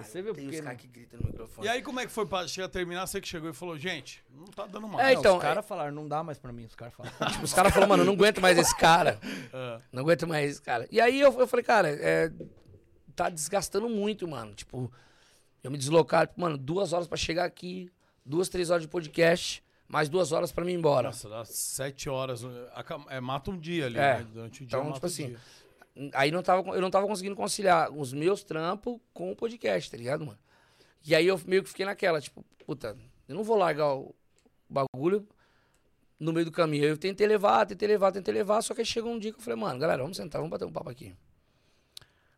Você 0.00 0.20
viu 0.22 0.34
Tem 0.34 0.44
porque 0.44 0.58
os 0.58 0.64
caras 0.64 0.80
que 0.80 0.88
gritam 0.88 1.20
no 1.20 1.26
microfone. 1.28 1.66
E 1.66 1.70
aí, 1.70 1.80
como 1.82 2.00
é 2.00 2.06
que 2.06 2.12
foi 2.12 2.26
pra 2.26 2.46
chegar 2.48 2.66
a 2.66 2.68
terminar? 2.68 3.06
Você 3.06 3.20
que 3.20 3.28
chegou 3.28 3.48
e 3.48 3.52
falou, 3.54 3.78
gente, 3.78 4.22
não 4.36 4.46
tá 4.46 4.66
dando 4.66 4.88
mais. 4.88 5.06
É, 5.06 5.12
então, 5.12 5.36
os 5.36 5.42
caras 5.42 5.64
falaram, 5.64 5.92
não 5.94 6.08
dá 6.08 6.22
mais 6.24 6.36
pra 6.38 6.52
mim, 6.52 6.64
os 6.64 6.74
caras 6.74 6.92
falaram. 6.94 7.14
Tipo, 7.32 7.44
os 7.44 7.54
caras 7.54 7.72
falaram, 7.72 7.88
mano, 7.90 8.02
eu 8.02 8.06
não 8.06 8.14
aguento 8.14 8.40
mais 8.40 8.58
esse 8.58 8.76
cara. 8.76 9.18
É. 9.54 9.78
Não 9.92 10.02
aguento 10.02 10.26
mais 10.26 10.50
esse 10.50 10.62
cara. 10.62 10.86
E 10.90 11.00
aí 11.00 11.20
eu, 11.20 11.32
eu 11.38 11.46
falei, 11.46 11.64
cara, 11.64 11.88
é, 11.88 12.30
tá 13.24 13.28
desgastando 13.28 13.88
muito, 13.88 14.26
mano. 14.26 14.54
Tipo, 14.54 14.90
eu 15.62 15.70
me 15.70 15.76
deslocar, 15.76 16.26
tipo, 16.26 16.40
mano, 16.40 16.56
duas 16.56 16.92
horas 16.92 17.06
pra 17.06 17.16
chegar 17.18 17.44
aqui, 17.44 17.90
duas, 18.24 18.48
três 18.48 18.70
horas 18.70 18.82
de 18.82 18.88
podcast, 18.88 19.62
mais 19.86 20.08
duas 20.08 20.32
horas 20.32 20.50
pra 20.50 20.64
mim 20.64 20.72
ir 20.72 20.76
embora. 20.76 21.08
Nossa, 21.08 21.28
dá 21.28 21.44
sete 21.44 22.08
horas. 22.08 22.42
É, 23.08 23.20
mata 23.20 23.50
um 23.50 23.58
dia 23.58 23.86
ali, 23.86 23.98
É. 23.98 24.18
né? 24.18 24.26
Durante 24.32 24.62
o 24.62 24.66
dia 24.66 24.78
Então, 24.78 24.92
tipo 24.92 25.04
um 25.04 25.08
assim, 25.08 25.26
dia. 25.26 26.10
Aí 26.14 26.30
não 26.30 26.42
tava, 26.42 26.70
eu 26.70 26.80
não 26.80 26.90
tava 26.90 27.06
conseguindo 27.06 27.36
conciliar 27.36 27.90
os 27.92 28.12
meus 28.12 28.42
trampos 28.42 28.98
com 29.12 29.30
o 29.32 29.36
podcast, 29.36 29.90
tá 29.90 29.96
ligado, 29.96 30.24
mano? 30.24 30.38
E 31.04 31.14
aí 31.14 31.26
eu 31.26 31.38
meio 31.46 31.62
que 31.62 31.68
fiquei 31.68 31.84
naquela, 31.84 32.20
tipo, 32.20 32.44
puta, 32.64 32.96
eu 33.28 33.34
não 33.34 33.42
vou 33.42 33.56
largar 33.58 33.94
o 33.96 34.14
bagulho 34.68 35.26
no 36.18 36.32
meio 36.32 36.46
do 36.46 36.52
caminho. 36.52 36.84
Eu 36.84 36.96
tentei 36.96 37.26
levar, 37.26 37.66
tentei 37.66 37.88
levar, 37.88 38.12
tentei 38.12 38.32
levar, 38.32 38.62
só 38.62 38.72
que 38.72 38.80
aí 38.80 38.86
chegou 38.86 39.12
um 39.12 39.18
dia 39.18 39.32
que 39.32 39.38
eu 39.38 39.42
falei, 39.42 39.58
mano, 39.58 39.78
galera, 39.78 40.00
vamos 40.02 40.16
sentar, 40.16 40.40
vamos 40.40 40.50
bater 40.50 40.64
um 40.64 40.72
papo 40.72 40.88
aqui. 40.88 41.14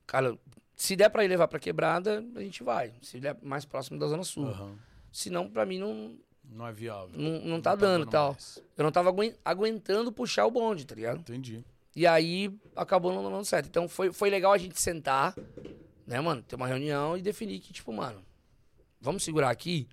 Cara, 0.07 0.36
se 0.76 0.97
der 0.97 1.09
pra 1.10 1.25
ir 1.25 1.28
levar 1.28 1.49
pra 1.49 1.59
quebrada, 1.59 2.25
a 2.34 2.41
gente 2.41 2.62
vai. 2.62 2.92
Se 3.02 3.20
der 3.20 3.36
mais 3.42 3.65
próximo 3.65 3.99
da 3.99 4.07
Zona 4.07 4.25
Sul. 4.25 4.47
Aham. 4.49 4.75
Se 5.12 5.28
não, 5.31 5.49
pra 5.49 5.67
mim 5.67 5.78
não, 5.78 6.17
Não 6.51 6.67
é 6.67 6.73
viável. 6.73 7.10
não, 7.20 7.41
não 7.42 7.60
tá 7.60 7.75
dando 7.75 8.07
e 8.07 8.10
tal. 8.10 8.33
mais. 8.33 8.62
Eu 8.76 8.84
não 8.84 8.91
tava 8.92 9.10
aguen- 9.10 9.34
aguentando 9.44 10.10
puxar 10.10 10.47
o 10.47 10.51
bonde, 10.51 10.86
tá 10.86 10.94
ligado? 10.94 11.18
Entendi. 11.20 11.62
E 11.94 12.07
aí 12.07 12.51
acabou 12.75 13.12
não 13.12 13.23
dando 13.31 13.44
certo. 13.44 13.67
Então 13.67 13.86
foi, 13.89 14.10
foi 14.12 14.31
legal 14.31 14.52
a 14.52 14.59
gente 14.59 14.81
sentar, 14.81 15.34
né, 16.07 16.20
mano? 16.20 16.42
Ter 16.42 16.57
uma 16.57 16.67
reunião 16.67 17.17
e 17.17 17.20
definir 17.23 17.60
que, 17.60 17.73
tipo, 17.73 17.92
mano, 17.92 18.23
vamos 19.01 19.23
segurar 19.23 19.51
aqui, 19.51 19.86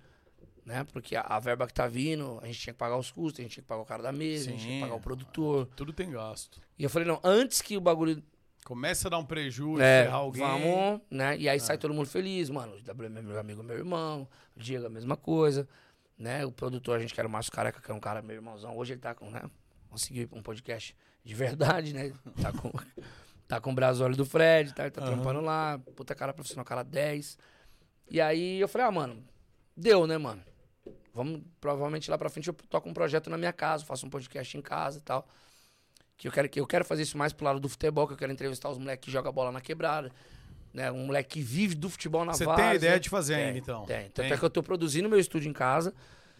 né? 0.64 0.84
Porque 0.92 1.14
a, 1.14 1.20
a 1.20 1.38
verba 1.38 1.66
que 1.66 1.74
tá 1.74 1.86
vindo, 1.86 2.38
a 2.42 2.46
gente 2.46 2.58
tinha 2.58 2.72
que 2.72 2.78
pagar 2.78 2.96
os 2.96 3.10
custos, 3.10 3.40
a 3.40 3.42
gente 3.42 3.52
tinha 3.52 3.62
que 3.62 3.68
pagar 3.68 3.82
o 3.82 3.86
cara 3.86 4.02
da 4.02 4.10
mesa, 4.12 4.48
a 4.48 4.52
gente 4.52 4.60
tinha 4.62 4.72
que 4.72 4.78
Sim. 4.78 4.80
pagar 4.80 4.94
o 4.94 5.00
produtor. 5.00 5.68
Tudo 5.76 5.92
tem 5.92 6.10
gasto. 6.10 6.58
E 6.78 6.82
eu 6.84 6.88
falei, 6.88 7.06
não, 7.06 7.20
antes 7.22 7.60
que 7.60 7.76
o 7.76 7.80
bagulho. 7.82 8.22
Começa 8.70 9.08
a 9.08 9.10
dar 9.10 9.18
um 9.18 9.24
prejuízo, 9.24 9.82
É, 9.82 10.04
ferrar 10.04 10.20
alguém. 10.20 10.40
vamos, 10.40 11.00
né? 11.10 11.36
E 11.36 11.48
aí 11.48 11.58
sai 11.58 11.76
todo 11.76 11.92
mundo 11.92 12.06
feliz, 12.06 12.48
mano. 12.48 12.72
O 12.76 12.78
WM 12.78 13.18
é 13.18 13.20
meu 13.20 13.36
amigo, 13.36 13.64
meu 13.64 13.76
irmão. 13.76 14.28
O 14.56 14.60
Diego, 14.60 14.86
a 14.86 14.88
mesma 14.88 15.16
coisa. 15.16 15.68
Né? 16.16 16.46
O 16.46 16.52
produtor, 16.52 16.96
a 16.96 17.00
gente 17.00 17.12
quer 17.12 17.26
o 17.26 17.28
Márcio 17.28 17.50
Careca, 17.50 17.80
que 17.80 17.90
é 17.90 17.94
um 17.94 17.98
cara, 17.98 18.22
meu 18.22 18.36
irmãozão. 18.36 18.76
Hoje 18.76 18.92
ele 18.92 19.00
tá 19.00 19.12
com, 19.12 19.28
né? 19.28 19.42
Conseguiu 19.88 20.28
um 20.30 20.40
podcast 20.40 20.94
de 21.24 21.34
verdade, 21.34 21.92
né? 21.92 22.12
Tá 22.40 22.52
com, 22.52 22.70
tá 23.48 23.60
com 23.60 23.72
o 23.72 23.74
Brasólio 23.74 24.16
do 24.16 24.24
Fred, 24.24 24.72
tá, 24.72 24.88
tá 24.88 25.00
Aham. 25.02 25.14
trampando 25.14 25.40
lá. 25.40 25.80
Puta 25.96 26.14
cara 26.14 26.32
profissional, 26.32 26.64
cara 26.64 26.84
10. 26.84 27.36
E 28.08 28.20
aí 28.20 28.60
eu 28.60 28.68
falei, 28.68 28.86
ah, 28.86 28.92
mano, 28.92 29.24
deu, 29.76 30.06
né, 30.06 30.16
mano? 30.16 30.44
Vamos, 31.12 31.42
provavelmente 31.60 32.08
lá 32.08 32.16
pra 32.16 32.30
frente 32.30 32.46
eu 32.46 32.54
toco 32.54 32.88
um 32.88 32.94
projeto 32.94 33.28
na 33.28 33.36
minha 33.36 33.52
casa, 33.52 33.84
faço 33.84 34.06
um 34.06 34.10
podcast 34.10 34.56
em 34.56 34.62
casa 34.62 34.98
e 34.98 35.02
tal. 35.02 35.26
Que 36.20 36.28
eu 36.28 36.32
quero, 36.32 36.48
que 36.50 36.60
eu 36.60 36.66
quero 36.66 36.84
fazer 36.84 37.00
isso 37.00 37.16
mais 37.16 37.32
pro 37.32 37.46
lado 37.46 37.58
do 37.58 37.66
futebol, 37.66 38.06
que 38.06 38.12
eu 38.12 38.16
quero 38.16 38.30
entrevistar 38.30 38.68
os 38.68 38.76
moleques 38.76 39.06
que 39.06 39.10
jogam 39.10 39.32
bola 39.32 39.50
na 39.50 39.58
quebrada. 39.62 40.12
Né? 40.70 40.92
Um 40.92 41.06
moleque 41.06 41.30
que 41.30 41.40
vive 41.40 41.74
do 41.74 41.88
futebol 41.88 42.26
na 42.26 42.34
Você 42.34 42.44
tem 42.44 42.62
a 42.62 42.74
ideia 42.74 43.00
de 43.00 43.08
fazer 43.08 43.36
ainda, 43.36 43.56
então? 43.56 43.86
Tem. 43.86 44.02
Tanto 44.10 44.16
Tem? 44.16 44.32
é 44.32 44.36
que 44.36 44.44
eu 44.44 44.50
tô 44.50 44.62
produzindo 44.62 45.08
meu 45.08 45.18
estúdio 45.18 45.48
em 45.48 45.52
casa. 45.54 45.94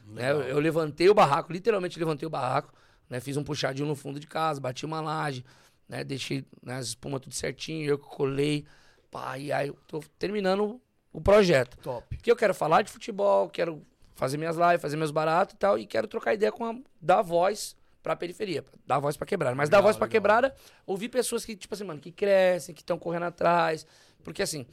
Né? 0.06 0.30
Eu, 0.32 0.42
eu 0.42 0.58
levantei 0.58 1.08
o 1.08 1.14
barraco, 1.14 1.50
literalmente 1.50 1.98
levantei 1.98 2.26
o 2.26 2.30
barraco. 2.30 2.74
Né? 3.08 3.20
Fiz 3.20 3.38
um 3.38 3.42
puxadinho 3.42 3.88
no 3.88 3.96
fundo 3.96 4.20
de 4.20 4.26
casa, 4.26 4.60
bati 4.60 4.84
uma 4.84 5.00
laje, 5.00 5.42
né? 5.88 6.04
deixei 6.04 6.44
né, 6.62 6.74
as 6.74 6.88
espumas 6.88 7.22
tudo 7.22 7.34
certinho, 7.34 7.88
eu 7.88 7.98
que 7.98 8.04
colei. 8.04 8.66
Pá, 9.10 9.38
e 9.38 9.50
aí 9.50 9.68
eu 9.68 9.78
tô 9.86 10.00
terminando 10.18 10.78
o 11.10 11.22
projeto. 11.22 11.78
Top. 11.78 12.06
Porque 12.14 12.30
eu 12.30 12.36
quero 12.36 12.52
falar 12.52 12.82
de 12.82 12.92
futebol, 12.92 13.48
quero 13.48 13.82
fazer 14.14 14.36
minhas 14.36 14.58
lives, 14.58 14.82
fazer 14.82 14.98
meus 14.98 15.10
baratos 15.10 15.54
e 15.54 15.56
tal, 15.56 15.78
e 15.78 15.86
quero 15.86 16.06
trocar 16.06 16.34
ideia 16.34 16.52
com 16.52 16.66
a, 16.66 16.74
dar 17.00 17.22
voz 17.22 17.79
pra 18.02 18.16
periferia, 18.16 18.64
dar 18.86 18.98
voz 18.98 19.16
pra 19.16 19.26
quebrada. 19.26 19.54
Mas 19.54 19.68
dar 19.68 19.78
Legal, 19.78 19.88
voz 19.88 19.96
pra 19.96 20.06
legal. 20.06 20.12
quebrada, 20.12 20.56
ouvir 20.86 21.08
pessoas 21.08 21.44
que, 21.44 21.54
tipo 21.56 21.74
assim, 21.74 21.84
mano, 21.84 22.00
que 22.00 22.10
crescem, 22.10 22.74
que 22.74 22.80
estão 22.82 22.98
correndo 22.98 23.24
atrás. 23.24 23.86
Porque 24.24 24.42
assim, 24.42 24.66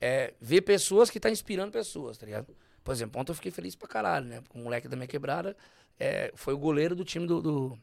é, 0.00 0.34
ver 0.40 0.62
pessoas 0.62 1.10
que 1.10 1.20
tá 1.20 1.30
inspirando 1.30 1.72
pessoas, 1.72 2.18
tá 2.18 2.26
ligado? 2.26 2.46
Por 2.82 2.92
exemplo, 2.92 3.20
ontem 3.20 3.30
eu 3.30 3.36
fiquei 3.36 3.50
feliz 3.50 3.74
pra 3.74 3.88
caralho, 3.88 4.26
né? 4.26 4.40
Porque 4.40 4.58
o 4.58 4.62
moleque 4.62 4.88
da 4.88 4.96
minha 4.96 5.08
quebrada 5.08 5.56
é, 5.98 6.32
foi 6.34 6.52
o 6.54 6.58
goleiro 6.58 6.94
do 6.94 7.04
time 7.04 7.26
do, 7.26 7.40
do 7.40 7.78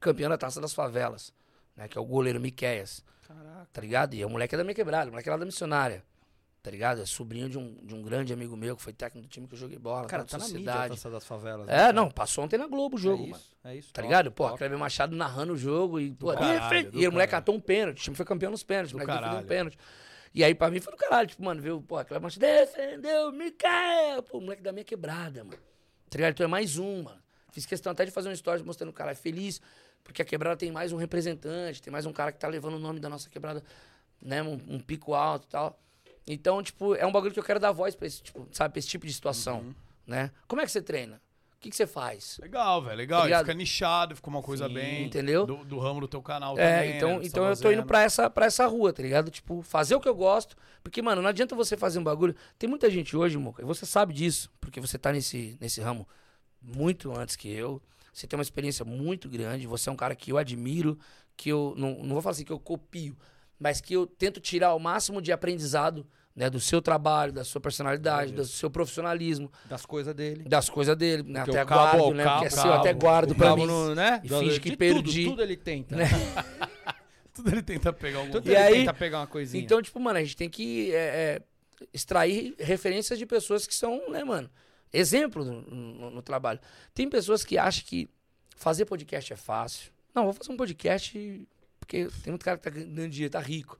campeão 0.00 0.28
da 0.30 0.38
Taça 0.38 0.60
das 0.60 0.72
Favelas, 0.72 1.32
né? 1.76 1.88
Que 1.88 1.98
é 1.98 2.00
o 2.00 2.04
goleiro 2.04 2.40
Miqueias. 2.40 3.04
Caraca. 3.26 3.68
Tá 3.72 3.80
ligado? 3.80 4.14
E 4.14 4.24
o 4.24 4.28
moleque 4.30 4.54
é 4.54 4.58
da 4.58 4.64
minha 4.64 4.74
quebrada, 4.74 5.08
o 5.08 5.10
moleque 5.12 5.28
é 5.28 5.32
lá 5.32 5.38
da 5.38 5.44
missionária. 5.46 6.04
Tá 6.62 6.70
ligado? 6.70 7.02
É 7.02 7.06
sobrinho 7.06 7.48
de 7.48 7.58
um, 7.58 7.74
de 7.82 7.92
um 7.92 8.02
grande 8.02 8.32
amigo 8.32 8.56
meu 8.56 8.76
que 8.76 8.82
foi 8.82 8.92
técnico 8.92 9.26
do 9.26 9.30
time 9.30 9.48
que 9.48 9.54
eu 9.54 9.58
joguei 9.58 9.78
bola. 9.78 10.06
Cara, 10.06 10.22
da 10.22 10.28
tá 10.28 10.38
na 10.38 10.46
mídia. 10.48 10.72
Taça 10.72 11.10
das 11.10 11.24
Favelas. 11.24 11.66
né, 11.66 11.74
É, 11.74 11.76
cara? 11.78 11.92
não, 11.92 12.08
passou 12.08 12.44
ontem 12.44 12.56
na 12.56 12.68
Globo 12.68 12.94
o 12.96 12.98
jogo, 13.00 13.24
É 13.24 13.26
mano. 13.30 13.36
isso, 13.42 13.56
é 13.64 13.76
isso. 13.76 13.88
Tá 13.92 14.00
top, 14.00 14.06
ligado? 14.08 14.30
Pô, 14.30 14.44
top. 14.46 14.58
Kleber 14.58 14.78
Machado 14.78 15.16
narrando 15.16 15.54
o 15.54 15.56
jogo 15.56 15.98
e, 15.98 16.12
pô, 16.12 16.32
caralho, 16.32 16.60
defende- 16.60 16.90
do 16.90 17.00
e 17.00 17.08
o 17.08 17.10
moleque 17.12 17.30
caralho. 17.32 17.44
catou 17.46 17.54
um 17.56 17.60
pênalti, 17.60 17.98
o 17.98 18.02
time 18.02 18.14
foi 18.16 18.24
campeão 18.24 18.52
nos 18.52 18.62
pênaltis, 18.62 18.92
o 18.92 18.94
moleque 18.96 19.10
defendeu 19.10 19.28
um 19.28 19.32
caralho. 19.32 19.48
pênalti. 19.48 19.78
E 20.32 20.44
aí, 20.44 20.54
pra 20.54 20.70
mim, 20.70 20.78
foi 20.80 20.92
do 20.92 20.96
caralho, 20.96 21.26
tipo, 21.28 21.42
mano, 21.44 21.60
viu, 21.60 21.82
pô, 21.82 21.96
Kleber 21.96 22.20
Machado 22.22 22.40
defendeu, 22.40 23.32
Micael, 23.32 24.22
pô, 24.22 24.38
o 24.38 24.40
moleque 24.40 24.62
da 24.62 24.70
minha 24.72 24.84
quebrada, 24.84 25.42
mano. 25.42 25.58
Tá 26.08 26.16
ligado? 26.16 26.32
Então 26.32 26.44
é 26.44 26.48
mais 26.48 26.78
um, 26.78 27.02
mano. 27.02 27.20
Fiz 27.50 27.66
questão 27.66 27.90
até 27.90 28.04
de 28.04 28.12
fazer 28.12 28.28
um 28.28 28.32
story 28.32 28.62
mostrando 28.62 28.90
o 28.90 28.92
cara 28.92 29.14
feliz, 29.16 29.60
porque 30.04 30.22
a 30.22 30.24
quebrada 30.24 30.56
tem 30.56 30.70
mais 30.70 30.92
um 30.92 30.96
representante, 30.96 31.82
tem 31.82 31.90
mais 31.92 32.06
um 32.06 32.12
cara 32.12 32.30
que 32.30 32.38
tá 32.38 32.46
levando 32.46 32.74
o 32.74 32.78
nome 32.78 33.00
da 33.00 33.08
nossa 33.08 33.28
quebrada, 33.28 33.62
né, 34.22 34.40
um, 34.44 34.58
um 34.68 34.78
pico 34.78 35.12
alto 35.12 35.46
e 35.46 35.50
tal. 35.50 35.76
Então, 36.26 36.62
tipo, 36.62 36.94
é 36.94 37.04
um 37.06 37.12
bagulho 37.12 37.32
que 37.32 37.38
eu 37.40 37.44
quero 37.44 37.58
dar 37.60 37.72
voz 37.72 37.94
pra 37.94 38.06
esse, 38.06 38.22
tipo, 38.22 38.46
sabe, 38.52 38.72
pra 38.72 38.78
esse 38.78 38.88
tipo 38.88 39.06
de 39.06 39.12
situação, 39.12 39.60
Uhum. 39.60 39.74
né? 40.06 40.30
Como 40.46 40.60
é 40.62 40.64
que 40.64 40.70
você 40.70 40.80
treina? 40.82 41.20
O 41.56 41.60
que, 41.62 41.70
que 41.70 41.76
você 41.76 41.86
faz? 41.86 42.38
Legal, 42.42 42.82
velho. 42.82 42.96
Legal. 42.96 43.28
Tá 43.28 43.38
fica 43.38 43.54
nichado, 43.54 44.16
fica 44.16 44.28
uma 44.28 44.42
coisa 44.42 44.66
Sim, 44.66 44.74
bem. 44.74 45.04
entendeu? 45.04 45.46
Do, 45.46 45.64
do 45.64 45.78
ramo 45.78 46.00
do 46.00 46.08
teu 46.08 46.20
canal 46.20 46.58
É, 46.58 46.78
também. 46.80 46.96
então, 46.96 47.18
né, 47.18 47.20
então 47.24 47.44
tá 47.44 47.50
eu 47.50 47.56
tô 47.56 47.70
indo 47.70 47.84
pra 47.86 48.02
essa, 48.02 48.28
pra 48.28 48.46
essa 48.46 48.66
rua, 48.66 48.92
tá 48.92 49.00
ligado? 49.00 49.30
Tipo, 49.30 49.62
fazer 49.62 49.94
o 49.94 50.00
que 50.00 50.08
eu 50.08 50.14
gosto. 50.14 50.56
Porque, 50.82 51.00
mano, 51.00 51.22
não 51.22 51.28
adianta 51.28 51.54
você 51.54 51.76
fazer 51.76 52.00
um 52.00 52.04
bagulho. 52.04 52.34
Tem 52.58 52.68
muita 52.68 52.90
gente 52.90 53.16
hoje, 53.16 53.38
Moca, 53.38 53.62
e 53.62 53.64
você 53.64 53.86
sabe 53.86 54.12
disso, 54.12 54.50
porque 54.60 54.80
você 54.80 54.98
tá 54.98 55.12
nesse, 55.12 55.56
nesse 55.60 55.80
ramo 55.80 56.06
muito 56.60 57.12
antes 57.16 57.36
que 57.36 57.48
eu. 57.48 57.80
Você 58.12 58.26
tem 58.26 58.36
uma 58.36 58.42
experiência 58.42 58.84
muito 58.84 59.28
grande. 59.28 59.66
Você 59.68 59.88
é 59.88 59.92
um 59.92 59.96
cara 59.96 60.16
que 60.16 60.32
eu 60.32 60.38
admiro, 60.38 60.98
que 61.36 61.48
eu. 61.48 61.74
Não, 61.76 62.02
não 62.02 62.10
vou 62.14 62.22
falar 62.22 62.32
assim 62.32 62.44
que 62.44 62.52
eu 62.52 62.58
copio, 62.58 63.16
mas 63.62 63.80
que 63.80 63.94
eu 63.94 64.06
tento 64.06 64.40
tirar 64.40 64.74
o 64.74 64.78
máximo 64.80 65.22
de 65.22 65.30
aprendizado. 65.32 66.06
Né, 66.34 66.48
do 66.48 66.58
seu 66.58 66.80
trabalho, 66.80 67.30
da 67.30 67.44
sua 67.44 67.60
personalidade, 67.60 68.32
do 68.32 68.42
seu 68.46 68.70
profissionalismo, 68.70 69.52
Das 69.68 69.84
coisas 69.84 70.14
dele. 70.14 70.44
das 70.48 70.70
coisas 70.70 70.96
dele, 70.96 71.24
né? 71.24 71.40
Até 71.40 71.62
cabo- 71.62 71.98
guardo, 71.98 72.14
né? 72.14 72.24
cabo- 72.24 72.40
Porque 72.40 72.46
é 72.54 72.58
seu, 72.58 72.70
eu 72.70 72.72
até 72.72 72.94
guardo 72.94 73.34
pra 73.34 73.54
mim. 73.54 73.66
no, 73.66 73.94
né? 73.94 74.18
E 74.24 74.28
finge 74.30 74.58
que 74.58 74.70
tudo, 74.70 74.78
perdi. 74.78 75.24
Tudo 75.26 75.42
ele 75.42 75.58
tenta. 75.58 75.94
Né? 75.94 76.04
Tudo 77.34 77.50
ele 77.50 77.62
tenta 77.62 77.92
pegar 77.92 78.20
algum 78.20 78.30
Tudo 78.32 78.46
E 78.48 78.50
ele 78.54 78.56
aí- 78.56 78.74
tenta 78.80 78.94
pegar 78.94 79.18
uma 79.20 79.26
coisinha. 79.26 79.62
Então, 79.62 79.82
tipo, 79.82 80.00
mano, 80.00 80.18
a 80.18 80.22
gente 80.22 80.34
tem 80.34 80.48
que 80.48 80.90
é, 80.94 80.96
é, 80.96 81.42
extrair 81.92 82.54
referências 82.58 83.18
de 83.18 83.26
pessoas 83.26 83.66
que 83.66 83.74
são, 83.74 84.08
né, 84.10 84.24
mano, 84.24 84.48
exemplo 84.90 85.44
no, 85.44 85.60
no- 85.62 86.10
no 86.12 86.22
trabalho. 86.22 86.60
Tem 86.94 87.10
pessoas 87.10 87.44
que 87.44 87.58
acham 87.58 87.84
que 87.86 88.08
fazer 88.56 88.86
podcast 88.86 89.32
é 89.32 89.36
fácil. 89.36 89.90
Não, 90.14 90.24
vou 90.24 90.32
fazer 90.32 90.50
um 90.50 90.56
podcast 90.56 91.46
porque 91.82 92.08
tem 92.22 92.30
muito 92.30 92.44
cara 92.44 92.56
que 92.56 92.64
tá 92.64 92.70
ganhando 92.70 93.08
dinheiro, 93.08 93.32
tá 93.32 93.40
rico. 93.40 93.78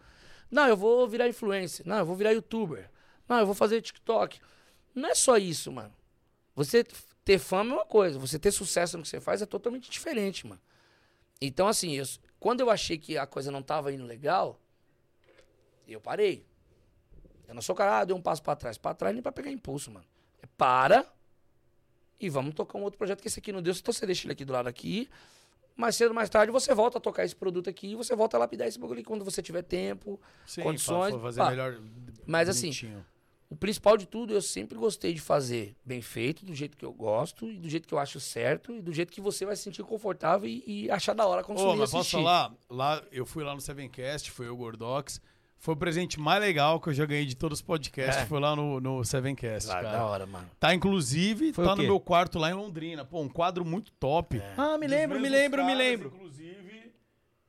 Não, 0.51 0.67
eu 0.69 0.77
vou 0.77 1.09
virar 1.09 1.29
influencer. 1.29 1.87
Não, 1.87 1.99
eu 1.99 2.05
vou 2.07 2.17
virar 2.17 2.33
youtuber. 2.33 2.91
Não, 3.29 3.39
eu 3.39 3.47
vou 3.47 3.55
fazer 3.55 3.81
TikTok. 3.81 4.41
Não 4.95 5.09
é 5.09 5.15
só 5.15 5.39
isso, 5.39 5.71
mano. 5.73 5.95
Você 6.55 6.85
ter 7.25 7.39
fama 7.39 7.73
é 7.73 7.77
uma 7.77 7.87
coisa, 7.87 8.19
você 8.19 8.39
ter 8.39 8.51
sucesso 8.51 8.97
no 8.99 9.03
que 9.03 9.09
você 9.09 9.21
faz 9.21 9.41
é 9.41 9.47
totalmente 9.47 9.91
diferente, 9.91 10.47
mano. 10.47 10.61
Então, 11.41 11.67
assim, 11.69 11.93
eu- 11.93 12.05
quando 12.39 12.61
eu 12.61 12.71
achei 12.71 12.99
que 12.99 13.17
a 13.17 13.27
coisa 13.27 13.51
não 13.51 13.63
tava 13.63 13.93
indo 13.93 14.05
legal, 14.05 14.61
eu 15.89 16.01
parei. 16.01 16.45
Eu 17.49 17.55
não 17.55 17.63
sou 17.63 17.75
cara, 17.75 18.01
ah, 18.01 18.05
deu 18.05 18.17
um 18.17 18.21
passo 18.23 18.43
pra 18.43 18.57
trás. 18.57 18.77
Pra 18.77 18.95
trás 18.95 19.15
nem 19.15 19.23
pra 19.23 19.33
pegar 19.33 19.51
impulso, 19.51 19.91
mano. 19.91 20.07
É 20.43 20.47
para 20.59 21.07
e 22.21 22.29
vamos 22.29 22.55
tocar 22.55 22.79
um 22.79 22.83
outro 22.83 22.99
projeto 22.99 23.21
que 23.21 23.29
esse 23.29 23.39
aqui 23.39 23.53
não 23.53 23.63
deu. 23.63 23.73
Então 23.73 23.93
você 23.93 24.07
deixa 24.07 24.27
ele 24.27 24.33
aqui 24.33 24.45
do 24.45 24.53
lado 24.53 24.69
aqui. 24.69 25.09
Mais 25.77 25.97
cedo 25.97 26.09
ou 26.09 26.15
mais 26.15 26.29
tarde 26.29 26.53
você 26.53 26.75
volta 26.75 26.99
a 26.99 27.01
tocar 27.01 27.25
esse 27.25 27.35
produto 27.35 27.69
aqui 27.71 27.89
e 27.93 27.95
você 27.95 28.15
volta 28.15 28.37
a 28.37 28.41
lapidar 28.41 28.69
esse 28.69 28.79
bagulho 28.79 29.03
quando 29.05 29.25
você 29.25 29.43
tiver 29.43 29.63
tempo, 29.63 30.21
Sim, 30.47 30.63
condições. 30.63 31.13
pra 31.13 31.21
fazer 31.23 31.41
pá. 31.41 31.51
melhor. 31.51 31.81
Mas 32.27 32.49
assim, 32.49 32.67
bonitinho. 32.69 33.05
o 33.49 33.57
principal 33.57 33.97
de 33.97 34.07
tudo, 34.07 34.33
eu 34.35 34.43
sempre 34.43 34.77
gostei 34.79 35.13
de 35.15 35.21
fazer 35.21 35.75
bem 35.85 36.01
feito, 36.03 36.45
do 36.45 36.55
jeito 36.55 36.77
que 36.77 36.85
eu 36.85 36.93
gosto, 36.93 37.51
e 37.51 37.59
do 37.59 37.69
jeito 37.69 37.89
que 37.89 37.95
eu 37.95 37.99
acho 37.99 38.21
certo, 38.21 38.73
e 38.75 38.81
do 38.83 38.93
jeito 38.93 39.13
que 39.13 39.21
você 39.21 39.45
vai 39.47 39.57
se 39.57 39.63
sentir 39.63 39.83
confortável 39.83 40.49
e, 40.49 40.63
e 40.67 40.91
achar 40.91 41.15
da 41.15 41.27
hora 41.27 41.43
consumir 41.43 41.71
Ô, 41.71 41.77
mas 41.77 41.95
assistir. 41.95 42.17
posso 42.17 42.25
falar? 42.25 42.55
Lá, 42.71 43.03
eu 43.11 43.25
fui 43.27 43.43
lá 43.43 43.55
no 43.55 43.61
Sevencast, 43.61 44.31
foi 44.31 44.49
o 44.49 44.57
Gordox. 44.57 45.21
Foi 45.65 45.75
o 45.75 45.77
presente 45.77 46.19
mais 46.19 46.41
legal 46.41 46.81
que 46.81 46.89
eu 46.89 46.93
já 46.93 47.07
ganhei 47.07 47.25
de 47.25 47.37
todos 47.37 47.59
os 47.61 47.63
podcasts. 47.63 48.25
É. 48.25 48.27
Foi 48.27 48.41
lá 48.41 48.57
no, 48.57 48.81
no 48.81 49.05
Sevencast, 49.05 49.71
Ah, 49.71 49.75
cara. 49.75 49.91
da 49.93 50.05
hora, 50.07 50.27
mano. 50.27 50.51
Tá, 50.59 50.75
inclusive, 50.75 51.53
Foi 51.53 51.65
tá 51.65 51.77
no 51.77 51.85
meu 51.85 52.01
quarto 52.01 52.37
lá 52.37 52.51
em 52.51 52.55
Londrina. 52.55 53.05
Pô, 53.05 53.21
um 53.21 53.29
quadro 53.29 53.65
muito 53.65 53.93
top. 53.93 54.39
É. 54.39 54.55
Ah, 54.57 54.77
me 54.77 54.89
lembro, 54.89 55.21
me 55.21 55.29
lembro, 55.29 55.63
me 55.65 55.69
caras, 55.73 55.79
lembro. 55.87 56.13
Inclusive, 56.17 56.93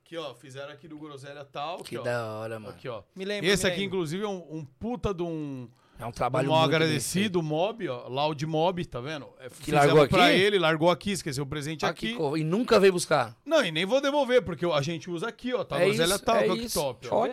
Aqui, 0.06 0.16
ó, 0.18 0.36
fizeram 0.36 0.72
aqui 0.72 0.88
do 0.88 1.00
Groselha 1.00 1.44
tal. 1.44 1.78
Que 1.78 1.96
aqui, 1.96 1.98
ó. 1.98 2.04
da 2.04 2.24
hora, 2.36 2.60
mano. 2.60 2.76
Aqui, 2.76 2.88
ó. 2.88 3.02
Me 3.16 3.26
lembro, 3.26 3.50
Esse 3.50 3.64
me 3.64 3.72
aqui, 3.72 3.80
lembro. 3.82 3.96
inclusive, 3.96 4.24
é 4.24 4.28
um, 4.28 4.58
um 4.58 4.64
puta 4.64 5.12
de 5.12 5.24
um. 5.24 5.68
É 5.98 6.06
um 6.06 6.12
trabalho 6.12 6.50
um 6.50 6.52
mal 6.52 6.62
muito 6.62 6.76
agradecido, 6.76 7.40
o 7.40 7.44
Mob, 7.44 7.88
ó. 7.90 8.08
Loud 8.08 8.46
Mob, 8.46 8.86
tá 8.86 9.00
vendo? 9.02 9.28
É, 9.40 9.50
Que 9.50 9.56
fizemos 9.56 9.86
largou 9.88 10.08
pra 10.08 10.28
aqui? 10.28 10.36
ele, 10.36 10.60
largou 10.60 10.92
aqui, 10.92 11.12
esqueceu 11.14 11.44
o 11.44 11.48
presente 11.48 11.84
aqui. 11.84 12.10
que 12.10 12.16
co- 12.16 12.38
E 12.38 12.44
nunca 12.44 12.80
veio 12.80 12.94
buscar. 12.94 13.36
Não, 13.44 13.66
e 13.66 13.72
nem 13.72 13.86
vou 13.88 14.00
devolver, 14.02 14.44
porque 14.44 14.66
a 14.68 14.82
gente 14.84 15.10
usa 15.10 15.28
aqui, 15.30 15.52
ó. 15.52 15.64
Tá 15.64 15.80
É 15.80 15.86
Groselha 15.86 16.20
tal, 16.20 16.36
é 16.36 16.44
que 16.50 16.58
que 16.60 16.66
isso. 16.66 16.80
top. 16.80 17.08
ó. 17.10 17.28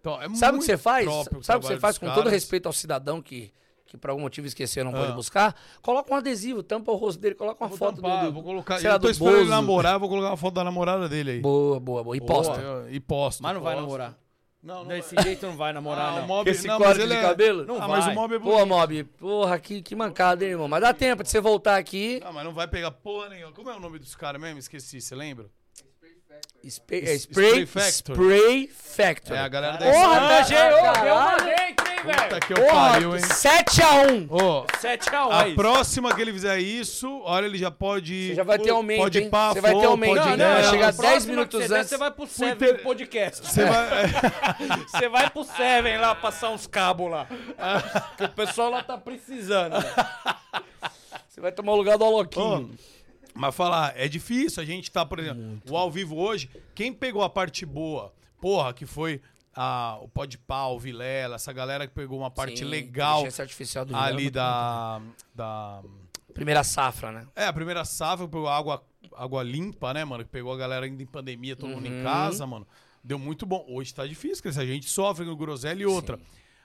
Então, 0.00 0.20
é 0.22 0.28
Sabe 0.34 0.56
o 0.56 0.60
que 0.60 0.66
você 0.66 0.76
faz? 0.78 1.04
Sabe 1.42 1.58
o 1.58 1.60
que 1.60 1.66
você 1.66 1.78
faz 1.78 1.98
com 1.98 2.06
todo 2.06 2.16
caras. 2.16 2.32
respeito 2.32 2.66
ao 2.66 2.72
cidadão 2.72 3.20
que, 3.20 3.52
que 3.86 3.96
por 3.98 4.10
algum 4.10 4.22
motivo 4.22 4.46
esqueceu 4.46 4.84
não 4.84 4.92
pode 4.92 5.12
Ah. 5.12 5.14
buscar? 5.14 5.54
Coloca 5.82 6.12
um 6.12 6.16
adesivo, 6.16 6.62
tampa 6.62 6.90
o 6.90 6.96
rosto 6.96 7.20
dele, 7.20 7.34
coloca 7.34 7.62
uma 7.62 7.68
Vou 7.68 7.76
foto 7.78 7.96
tampar, 7.96 8.20
do, 8.20 8.26
do 8.28 8.32
vou 8.32 8.42
colocar. 8.42 8.78
sei 8.78 8.88
lá, 8.88 8.96
Eu 8.96 9.00
tô 9.00 9.06
do 9.08 9.10
esperando 9.10 9.40
ele 9.40 9.50
namorar, 9.50 9.98
vou 9.98 10.08
colocar 10.08 10.28
uma 10.30 10.36
foto 10.36 10.54
da 10.54 10.64
namorada 10.64 11.08
dele 11.08 11.32
aí. 11.32 11.40
Boa, 11.40 11.78
boa, 11.78 12.02
boa. 12.02 12.16
E 12.16 12.20
posta. 12.20 12.56
Boa, 12.58 12.86
E 12.90 12.98
posto. 12.98 13.42
Mas 13.42 13.54
não 13.54 13.60
vai 13.60 13.74
posto. 13.74 13.84
namorar. 13.86 14.18
Não, 14.62 14.80
não 14.80 14.88
Desse 14.88 15.14
vai. 15.14 15.24
jeito 15.24 15.46
não 15.46 15.56
vai 15.56 15.72
namorar, 15.72 16.12
Ah, 16.12 16.16
não. 16.16 16.24
o 16.24 16.28
Mob, 16.28 16.50
Esse 16.50 16.66
não, 16.66 16.78
mas 16.78 16.88
corte 16.88 17.06
de 17.06 17.12
é- 17.14 17.22
cabelo? 17.22 17.64
Não, 17.64 17.78
mas 17.78 18.04
vai. 18.04 18.12
o 18.12 18.16
Mob 18.18 18.34
é 18.34 18.38
Pô. 18.38 18.66
Mob, 18.66 19.04
porra, 19.04 19.58
que, 19.58 19.80
que 19.80 19.96
mancada, 19.96 20.44
hein, 20.44 20.50
irmão? 20.50 20.68
Mas 20.68 20.82
dá 20.82 20.92
tempo 20.92 21.22
de 21.22 21.30
você 21.30 21.40
voltar 21.40 21.76
aqui. 21.76 22.20
Não, 22.22 22.30
mas 22.30 22.44
não 22.44 22.52
vai 22.52 22.68
pegar 22.68 22.90
porra 22.90 23.30
nenhuma. 23.30 23.52
Como 23.52 23.70
é 23.70 23.74
o 23.76 23.80
nome 23.80 23.98
dos 23.98 24.14
caras 24.14 24.38
mesmo? 24.40 24.58
Esqueci, 24.58 25.00
você 25.00 25.14
lembra? 25.14 25.46
Spray, 26.64 27.00
é, 27.00 27.14
spray, 27.14 27.64
Spray 27.64 27.66
Factory. 27.66 28.14
Spray 28.14 28.66
Factory. 28.68 29.38
É 29.38 29.40
a 29.42 29.48
galera 29.48 29.76
da 29.78 29.90
Porra, 29.90 30.18
Ah, 30.38 30.44
TG, 30.44 30.54
eu, 30.54 30.58
caralho. 30.82 31.08
eu 31.08 31.14
mandei, 31.14 31.54
hein, 31.54 31.74
Puta 31.74 32.28
velho? 32.28 32.40
que 32.46 32.52
eu 32.52 32.66
pariu, 32.66 33.16
hein? 33.16 33.22
7x1. 33.22 34.26
Ô, 34.30 34.66
7x1 34.78 35.30
a 35.30 35.42
aí. 35.42 35.54
próxima 35.54 36.14
que 36.14 36.20
ele 36.20 36.32
fizer 36.32 36.58
isso, 36.58 37.20
olha, 37.24 37.46
ele 37.46 37.56
já 37.56 37.70
pode. 37.70 38.28
Você 38.28 38.34
já 38.34 38.42
vai 38.42 38.58
ter 38.58 38.70
aumento, 38.70 38.98
Pode 39.00 39.18
hein? 39.18 39.26
ir 39.26 39.30
pá, 39.30 39.52
Você 39.54 39.60
vai 39.62 39.74
ter 39.78 39.86
aumento, 39.86 40.16
ir 40.16 40.20
Vai 40.22 40.36
nela. 40.36 40.62
chegar 40.70 40.88
a 40.88 40.92
próxima 40.92 41.08
10 41.12 41.24
que 41.24 41.30
minutos 41.30 41.60
você 41.62 41.68
der, 41.68 41.74
antes. 41.76 41.88
Você 41.90 41.96
vai 41.96 42.10
pro 42.10 42.26
Fui 42.26 42.48
Seven 42.48 42.56
ter- 42.68 42.76
do 42.76 42.82
podcast. 42.82 43.46
Você 43.46 43.64
vai. 43.64 43.88
Você 44.90 45.08
vai 45.08 45.30
pro 45.30 45.44
Seven 45.44 45.98
lá 45.98 46.14
passar 46.14 46.50
uns 46.50 46.66
cabos 46.66 47.10
lá. 47.10 47.26
que 48.18 48.24
o 48.24 48.28
pessoal 48.28 48.70
lá 48.70 48.82
tá 48.82 48.98
precisando. 48.98 49.78
né? 49.78 49.94
Você 51.28 51.40
vai 51.40 51.52
tomar 51.52 51.72
o 51.72 51.76
lugar 51.76 51.96
do 51.96 52.04
Aloquinho. 52.04 52.70
Mas 53.34 53.54
falar, 53.54 53.92
é 53.96 54.08
difícil. 54.08 54.62
A 54.62 54.66
gente 54.66 54.90
tá, 54.90 55.04
por 55.06 55.18
exemplo, 55.18 55.60
o 55.68 55.76
ao 55.76 55.90
vivo 55.90 56.16
hoje. 56.16 56.50
Quem 56.74 56.92
pegou 56.92 57.22
a 57.22 57.30
parte 57.30 57.64
boa, 57.64 58.12
porra, 58.40 58.72
que 58.74 58.86
foi 58.86 59.20
a, 59.54 59.98
o 60.00 60.08
Podpah, 60.08 60.68
o 60.68 60.78
Vilela, 60.78 61.36
essa 61.36 61.52
galera 61.52 61.86
que 61.86 61.94
pegou 61.94 62.18
uma 62.18 62.30
parte 62.30 62.58
Sim, 62.58 62.64
legal 62.64 63.24
artificial 63.24 63.84
do 63.84 63.88
Vilela 63.88 64.06
ali 64.08 64.22
foi 64.24 64.30
da, 64.30 65.00
da. 65.34 65.82
Primeira 66.34 66.62
safra, 66.62 67.10
né? 67.12 67.26
É, 67.34 67.46
a 67.46 67.52
primeira 67.52 67.84
safra 67.84 68.26
pegou 68.26 68.48
água, 68.48 68.82
água 69.16 69.42
limpa, 69.42 69.92
né, 69.92 70.04
mano? 70.04 70.24
Que 70.24 70.30
pegou 70.30 70.52
a 70.52 70.56
galera 70.56 70.86
ainda 70.86 71.02
em 71.02 71.06
pandemia, 71.06 71.56
todo 71.56 71.70
mundo 71.70 71.86
em 71.86 71.98
Uhum. 71.98 72.02
casa, 72.04 72.46
mano. 72.46 72.66
Deu 73.02 73.18
muito 73.18 73.46
bom. 73.46 73.64
Hoje 73.68 73.94
tá 73.94 74.06
difícil, 74.06 74.42
porque 74.42 74.58
a 74.58 74.66
gente 74.66 74.88
sofre 74.88 75.24
no 75.24 75.36
Groselha 75.36 75.82
e 75.82 75.86
outra. 75.86 76.18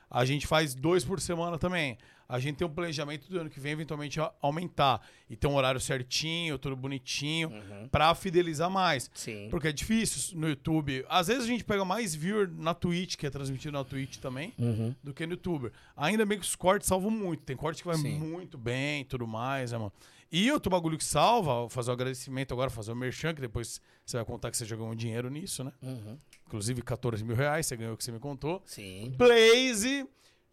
A 0.10 0.24
gente 0.24 0.45
faz 0.45 0.76
dois 0.76 1.03
por 1.03 1.19
semana 1.19 1.58
também. 1.58 1.98
A 2.28 2.40
gente 2.40 2.56
tem 2.58 2.66
um 2.68 2.70
planejamento 2.72 3.30
do 3.30 3.40
ano 3.40 3.50
que 3.50 3.60
vem, 3.60 3.74
eventualmente, 3.74 4.20
aumentar. 4.42 5.02
E 5.30 5.36
ter 5.36 5.48
um 5.48 5.56
horário 5.56 5.80
certinho, 5.80 6.58
tudo 6.58 6.76
bonitinho, 6.76 7.52
pra 7.92 8.14
fidelizar 8.16 8.70
mais. 8.70 9.06
Uhum. 9.06 9.12
Sim. 9.16 9.48
Porque 9.52 9.68
é 9.68 9.72
difícil 9.72 10.38
no 10.38 10.48
YouTube. 10.50 11.06
Às 11.10 11.28
vezes 11.28 11.44
a 11.44 11.48
gente 11.48 11.64
pega 11.64 11.84
mais 11.86 12.14
viewer 12.16 12.50
na 12.52 12.74
Twitch, 12.74 13.16
que 13.16 13.26
é 13.28 13.30
transmitido 13.30 13.72
na 13.78 13.84
Twitch 13.84 14.18
também, 14.18 14.54
Uhum. 14.58 14.94
do 15.04 15.14
que 15.14 15.26
no 15.26 15.34
YouTube. 15.34 15.72
Ainda 15.95 16.26
bem 16.26 16.38
que 16.40 16.45
os 16.45 16.56
cortes 16.56 16.88
salvam 16.88 17.12
muito. 17.12 17.44
Tem 17.44 17.56
corte 17.56 17.82
que 17.82 17.88
vai 17.88 17.98
Sim. 17.98 18.18
muito 18.20 18.58
bem 18.58 19.02
e 19.02 19.06
tudo 19.06 19.28
mais, 19.28 19.72
né, 19.72 19.78
mano? 19.78 19.92
E 20.32 20.52
outro 20.52 20.70
bagulho 20.72 20.98
que 20.98 21.04
salva, 21.06 21.54
vou 21.62 21.70
fazer 21.70 21.92
o 21.92 21.94
agradecimento 21.94 22.52
agora, 22.54 22.70
fazer 22.70 22.92
o 22.92 22.95
merchan, 22.95 23.34
que 23.34 23.40
depois 23.42 23.80
você 24.06 24.18
vai 24.18 24.26
contar 24.26 24.50
que 24.52 24.58
você 24.58 24.66
jogou 24.66 24.90
um 24.90 24.95
dinheiro 24.95 25.30
nisso, 25.30 25.64
né? 25.64 25.72
Uhum. 25.82 26.18
Inclusive 26.48 26.82
14 26.82 27.24
mil 27.24 27.36
reais, 27.36 27.66
você 27.68 27.78
ganhou 27.78 27.94
o 27.94 27.98
que 27.98 28.04
você 28.04 28.12
me 28.12 28.20
contou. 28.20 28.62
Sim. 28.66 29.14
Blaze, 29.18 30.06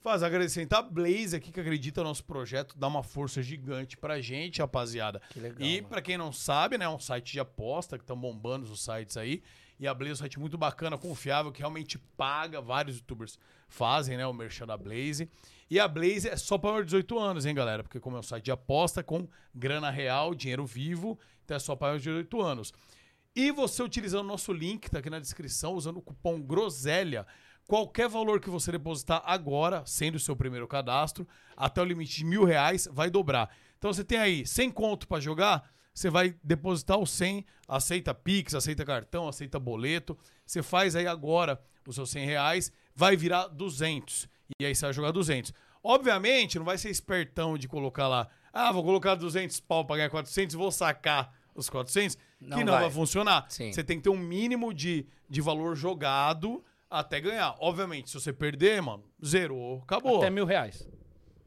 faz 0.03 0.23
agradecimento 0.23 0.73
a 0.73 0.83
Blaze 0.83 1.37
aqui 1.37 1.53
que 1.53 1.61
acredita 1.61 2.03
no 2.03 2.09
nosso 2.09 2.25
projeto, 2.25 2.77
dá 2.77 2.89
uma 2.89 3.03
força 3.03 3.41
gigante 3.41 3.97
pra 3.97 4.21
gente, 4.21 4.61
rapaziada. 4.61 5.23
Que 5.31 5.39
legal, 5.39 5.61
e 5.61 5.81
pra 5.81 6.03
quem 6.03 6.19
não 6.19 6.33
sabe, 6.33 6.77
né, 6.77 6.85
é 6.85 6.89
um 6.89 6.99
site 6.99 7.33
de 7.33 7.41
aposta 7.41 7.97
que 7.97 8.03
estão 8.03 8.17
bombando 8.17 8.71
os 8.71 8.83
sites 8.83 9.17
aí. 9.17 9.43
E 9.79 9.87
a 9.87 9.95
Blaze 9.95 10.11
é 10.11 10.15
um 10.15 10.17
site 10.17 10.41
muito 10.41 10.59
bacana, 10.59 10.99
confiável, 10.99 11.53
que 11.53 11.61
realmente 11.61 11.99
paga. 12.17 12.61
Vários 12.61 12.97
youtubers 12.97 13.39
fazem, 13.69 14.17
né, 14.17 14.27
o 14.27 14.33
merchan 14.33 14.67
da 14.67 14.77
Blaze. 14.77 15.29
E 15.71 15.79
a 15.79 15.87
Blaze 15.89 16.29
é 16.29 16.37
só 16.37 16.59
para 16.59 16.71
maior 16.71 16.83
de 16.83 16.87
18 16.87 17.19
anos, 17.19 17.47
hein, 17.47 17.55
galera? 17.55 17.83
Porque 17.83 17.99
como 17.99 18.17
é 18.17 18.21
um 18.21 18.23
site 18.23 18.45
de 18.45 18.53
aposta 18.53 19.03
com 19.03 19.29
grana 19.55 19.91
real, 19.91 20.35
dinheiro 20.35 20.67
vivo, 20.67 21.19
então 21.45 21.57
é 21.57 21.61
só 21.61 21.75
para 21.75 21.89
maior 21.89 21.99
de 21.99 22.05
18 22.05 22.43
anos. 22.43 22.73
E 23.35 23.51
você 23.51 23.83
utilizando 23.83 24.25
o 24.25 24.29
nosso 24.29 24.53
link, 24.53 24.91
tá 24.91 24.99
aqui 24.99 25.09
na 25.09 25.19
descrição, 25.19 25.73
usando 25.75 25.97
o 25.97 26.03
cupom 26.03 26.41
GROSELHA, 26.41 27.27
qualquer 27.67 28.09
valor 28.09 28.41
que 28.41 28.51
você 28.51 28.73
depositar 28.73 29.23
agora, 29.25 29.83
sendo 29.87 30.17
o 30.17 30.21
seu 30.21 30.37
primeiro 30.37 30.67
cadastro, 30.69 31.27
até 31.57 31.81
o 31.81 31.85
limite 31.85 32.17
de 32.17 32.25
mil 32.25 32.45
reais, 32.45 32.89
vai 32.91 33.11
dobrar. 33.11 33.51
Então 33.79 33.93
você 33.93 34.05
tem 34.05 34.19
aí 34.19 34.47
100 34.47 34.71
conto 34.71 35.09
para 35.09 35.21
jogar, 35.21 35.71
você 35.93 36.09
vai 36.09 36.35
depositar 36.43 36.99
o 36.99 37.07
100, 37.07 37.45
aceita 37.69 38.15
Pix, 38.15 38.55
aceita 38.55 38.85
cartão, 38.85 39.29
aceita 39.29 39.59
boleto, 39.59 40.17
você 40.47 40.63
faz 40.63 40.97
aí 40.97 41.07
agora 41.07 41.61
os 41.87 41.95
seus 41.95 42.11
100 42.11 42.27
reais, 42.27 42.73
vai 42.95 43.17
virar 43.17 43.49
200. 43.49 44.29
E 44.61 44.67
aí 44.67 44.75
você 44.75 44.87
vai 44.87 44.93
jogar 44.93 45.11
200. 45.11 45.53
Obviamente, 45.83 46.59
não 46.59 46.65
vai 46.65 46.79
ser 46.79 46.91
espertão 46.91 47.59
de 47.59 47.67
colocar 47.67 48.07
lá, 48.07 48.29
ah, 48.53 48.71
vou 48.71 48.85
colocar 48.85 49.15
200 49.17 49.59
pau 49.61 49.85
pra 49.85 49.97
ganhar 49.97 50.11
400 50.11 50.55
e 50.55 50.57
vou 50.57 50.71
sacar 50.71 51.35
os 51.55 51.69
400, 51.69 52.17
Não 52.41 52.57
que 52.57 52.65
não 52.65 52.73
vai. 52.73 52.83
vai, 52.83 52.91
funcionar. 52.91 53.47
Sim. 53.49 53.73
Você 53.73 53.83
tem 53.83 53.97
que 53.99 54.05
ter 54.05 54.11
um 54.11 54.17
mínimo 54.17 54.73
de, 54.73 55.07
de 55.29 55.41
valor 55.41 55.75
jogado 55.77 56.65
até 57.01 57.21
ganhar. 57.21 57.55
Obviamente, 57.59 58.11
se 58.11 58.15
você 58.21 58.33
perder, 58.33 58.81
mano, 58.83 59.03
zerou, 59.25 59.81
acabou. 59.83 60.19
Até 60.19 60.31
mil 60.31 60.45
reais. 60.45 60.87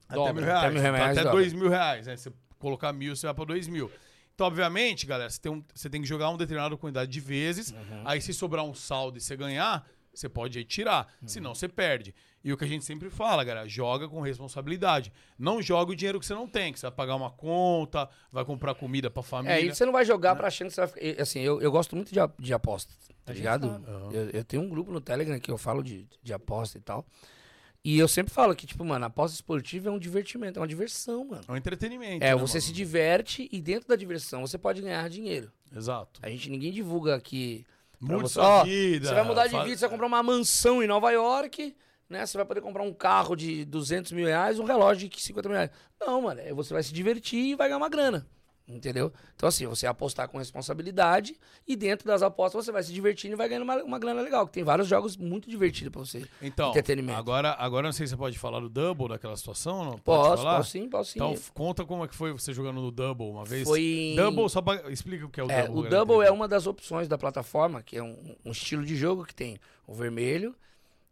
Até 0.07 0.15
Dobra. 0.15 0.33
mil 0.33 0.43
reais. 0.43 0.63
Até 0.63 0.71
mil 0.73 0.81
reais, 0.81 1.01
Até 1.03 1.13
dobra. 1.15 1.31
dois 1.31 1.53
mil 1.53 1.69
reais, 1.69 2.07
né? 2.07 2.17
Você 2.17 2.31
colocar 2.59 2.91
mil, 2.93 3.15
você 3.15 3.25
vai 3.27 3.33
pra 3.33 3.45
dois 3.45 3.67
mil. 3.67 3.89
Então, 4.33 4.47
obviamente, 4.47 5.05
galera, 5.05 5.29
você 5.29 5.39
tem, 5.39 5.51
um- 5.51 5.63
você 5.73 5.89
tem 5.89 6.01
que 6.01 6.07
jogar 6.07 6.29
uma 6.29 6.37
determinada 6.37 6.75
quantidade 6.75 7.09
de 7.09 7.19
vezes. 7.21 7.71
Uhum. 7.71 8.01
Aí, 8.03 8.19
se 8.21 8.33
sobrar 8.33 8.65
um 8.65 8.73
saldo 8.73 9.17
e 9.17 9.21
você 9.21 9.35
ganhar, 9.37 9.87
você 10.19 10.29
pode 10.29 10.57
aí 10.57 10.65
tirar. 10.65 11.07
Uhum. 11.21 11.27
Senão, 11.27 11.55
você 11.55 11.67
perde. 11.67 12.13
E 12.43 12.53
o 12.53 12.57
que 12.57 12.63
a 12.63 12.67
gente 12.67 12.85
sempre 12.85 13.09
fala, 13.09 13.43
galera, 13.43 13.67
joga 13.67 14.07
com 14.07 14.21
responsabilidade. 14.21 15.11
Não 15.37 15.61
joga 15.61 15.91
o 15.91 15.95
dinheiro 15.95 16.19
que 16.19 16.25
você 16.25 16.33
não 16.35 16.47
tem, 16.47 16.71
que 16.71 16.79
você 16.79 16.85
vai 16.85 16.95
pagar 16.95 17.15
uma 17.15 17.31
conta, 17.31 18.07
vai 18.31 18.45
comprar 18.45 18.75
comida 18.75 19.09
pra 19.09 19.23
família. 19.23 19.55
É, 19.57 19.63
e 19.65 19.73
você 19.73 19.83
não 19.83 19.91
vai 19.91 20.05
jogar 20.05 20.35
pra 20.35 20.47
achando 20.47 20.67
que 20.67 20.75
você 20.75 20.81
vai 20.81 20.87
ficar. 20.89 21.21
Assim, 21.23 21.39
eu, 21.39 21.59
eu 21.61 21.71
gosto 21.71 21.95
muito 21.95 22.11
de, 22.13 22.19
a- 22.19 22.29
de 22.39 22.53
aposta, 22.53 22.93
tá 23.25 23.33
ligado? 23.33 23.83
Eu, 24.11 24.29
eu 24.29 24.43
tenho 24.43 24.61
um 24.61 24.69
grupo 24.69 24.91
no 24.91 25.01
Telegram 25.01 25.39
que 25.39 25.49
eu 25.49 25.57
falo 25.57 25.81
de, 25.83 26.07
de 26.21 26.33
aposta 26.33 26.77
e 26.77 26.81
tal. 26.81 27.03
E 27.83 27.99
eu 27.99 28.07
sempre 28.07 28.33
falo 28.33 28.55
que, 28.55 28.65
tipo, 28.65 28.83
mano, 28.83 29.05
aposta 29.05 29.35
esportiva 29.35 29.89
é 29.89 29.91
um 29.91 29.99
divertimento, 29.99 30.57
é 30.57 30.61
uma 30.61 30.67
diversão, 30.67 31.23
mano. 31.25 31.43
É 31.47 31.51
um 31.51 31.55
entretenimento. 31.55 32.23
É, 32.23 32.29
né, 32.29 32.35
você 32.35 32.57
mano? 32.57 32.61
se 32.67 32.73
diverte 32.73 33.47
e 33.51 33.61
dentro 33.61 33.87
da 33.87 33.95
diversão 33.95 34.41
você 34.45 34.57
pode 34.57 34.81
ganhar 34.81 35.07
dinheiro. 35.07 35.51
Exato. 35.75 36.19
A 36.23 36.29
gente, 36.29 36.49
ninguém 36.49 36.71
divulga 36.71 37.15
aqui. 37.15 37.63
Mude 37.99 38.21
você, 38.23 38.33
sua 38.35 38.61
ó, 38.61 38.63
vida, 38.63 39.07
Você 39.09 39.13
vai 39.13 39.23
mudar 39.23 39.45
de 39.47 39.51
faz- 39.51 39.63
vida, 39.65 39.77
você 39.77 39.81
vai 39.81 39.89
comprar 39.89 40.07
uma 40.07 40.23
mansão 40.23 40.81
em 40.83 40.87
Nova 40.87 41.11
York, 41.11 41.75
né? 42.09 42.25
Você 42.25 42.37
vai 42.37 42.45
poder 42.45 42.61
comprar 42.61 42.83
um 42.83 42.93
carro 42.93 43.35
de 43.35 43.65
200 43.65 44.11
mil 44.11 44.25
reais, 44.27 44.59
um 44.59 44.63
relógio 44.65 45.07
de 45.09 45.21
50 45.21 45.49
mil 45.49 45.57
reais. 45.57 45.71
Não, 45.99 46.21
mano, 46.21 46.39
é, 46.41 46.53
você 46.53 46.73
vai 46.73 46.83
se 46.83 46.93
divertir 46.93 47.39
e 47.39 47.55
vai 47.55 47.67
ganhar 47.67 47.77
uma 47.77 47.89
grana. 47.89 48.27
Entendeu? 48.67 49.13
Então, 49.35 49.47
assim, 49.47 49.67
você 49.67 49.85
apostar 49.85 50.27
com 50.27 50.39
responsabilidade 50.39 51.37
e 51.67 51.75
dentro 51.75 52.07
das 52.07 52.23
apostas 52.23 52.65
você 52.65 52.71
vai 52.71 52.81
se 52.81 52.91
divertindo 52.91 53.35
e 53.35 53.37
vai 53.37 53.47
ganhando 53.47 53.61
uma, 53.61 53.83
uma 53.83 53.99
grana 53.99 54.23
legal. 54.23 54.47
Que 54.47 54.53
tem 54.53 54.63
vários 54.63 54.87
jogos 54.87 55.15
muito 55.15 55.47
divertidos 55.47 55.91
pra 55.91 55.99
você. 56.03 56.27
Então, 56.41 56.69
Entretenimento. 56.69 57.19
agora, 57.19 57.55
agora 57.59 57.87
não 57.87 57.93
sei 57.93 58.07
se 58.07 58.11
você 58.11 58.17
pode 58.17 58.39
falar 58.39 58.59
do 58.61 58.67
Double, 58.69 59.09
daquela 59.09 59.37
situação, 59.37 59.85
não? 59.85 59.91
Pode 59.99 60.03
Posso, 60.29 60.43
falar? 60.43 60.57
posso 60.57 60.71
sim, 60.71 60.89
posso 60.89 61.11
sim. 61.11 61.19
Então, 61.19 61.35
conta 61.53 61.85
como 61.85 62.03
é 62.03 62.07
que 62.07 62.15
foi 62.15 62.31
você 62.31 62.53
jogando 62.53 62.81
no 62.81 62.89
Double 62.89 63.27
uma 63.29 63.45
vez. 63.45 63.67
Foi 63.67 64.13
Double, 64.15 64.49
só 64.49 64.63
pra... 64.63 64.91
Explica 64.91 65.27
o 65.27 65.29
que 65.29 65.39
é 65.39 65.43
o 65.43 65.51
É, 65.51 65.67
Double. 65.67 65.71
o 65.71 65.83
galera, 65.83 66.05
Double 66.05 66.25
é 66.27 66.31
uma 66.31 66.47
das 66.47 66.65
opções 66.65 67.07
da 67.07 67.19
plataforma, 67.19 67.83
que 67.83 67.97
é 67.97 68.01
um, 68.01 68.35
um 68.43 68.51
estilo 68.51 68.83
de 68.83 68.95
jogo 68.95 69.25
que 69.25 69.35
tem 69.35 69.59
o 69.85 69.93
vermelho 69.93 70.55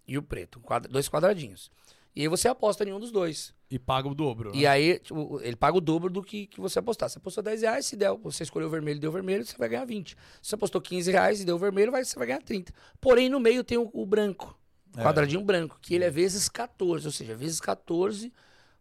e 0.08 0.18
o 0.18 0.24
preto, 0.24 0.60
dois 0.90 1.08
quadradinhos. 1.08 1.70
E 2.16 2.22
aí 2.22 2.28
você 2.28 2.48
aposta 2.48 2.84
em 2.88 2.94
um 2.94 3.00
dos 3.00 3.12
dois. 3.12 3.54
E 3.72 3.80
paga 3.80 4.08
o 4.08 4.14
dobro, 4.14 4.52
né? 4.52 4.58
E 4.58 4.68
aí, 4.68 5.00
tipo, 5.00 5.40
ele 5.42 5.56
paga 5.56 5.76
o 5.78 5.82
dobro 5.82 6.12
do 6.12 6.22
que, 6.22 6.46
que 6.46 6.62
você 6.62 6.78
apostar. 6.78 7.10
Você 7.10 7.18
apostou 7.18 7.44
10 7.44 7.62
reais, 7.64 7.86
se 7.88 7.96
der, 7.96 8.12
você 8.14 8.44
escolheu 8.44 8.68
o 8.68 8.72
vermelho 8.72 8.98
e 8.98 9.00
deu 9.00 9.12
vermelho, 9.12 9.44
você 9.44 9.58
vai 9.58 9.68
ganhar 9.68 9.84
20. 9.86 10.10
Se 10.12 10.16
você 10.42 10.54
apostou 10.56 10.80
15 10.80 11.12
reais 11.12 11.42
e 11.42 11.46
deu 11.46 11.58
vermelho, 11.58 11.92
vai, 11.92 12.06
você 12.06 12.16
vai 12.18 12.28
ganhar 12.28 12.42
30. 12.44 12.72
Porém, 13.02 13.30
no 13.30 13.40
meio 13.40 13.64
tem 13.64 13.80
o, 13.80 13.90
o 13.92 14.06
branco, 14.06 14.56
o 14.96 15.00
É. 15.00 15.04
quadradinho 15.04 15.42
branco, 15.44 15.80
que 15.82 15.96
ele 15.96 16.04
é 16.04 16.10
vezes 16.12 16.48
14, 16.50 17.08
ou 17.08 17.12
seja, 17.12 17.36
vezes 17.36 17.60
14 17.60 18.32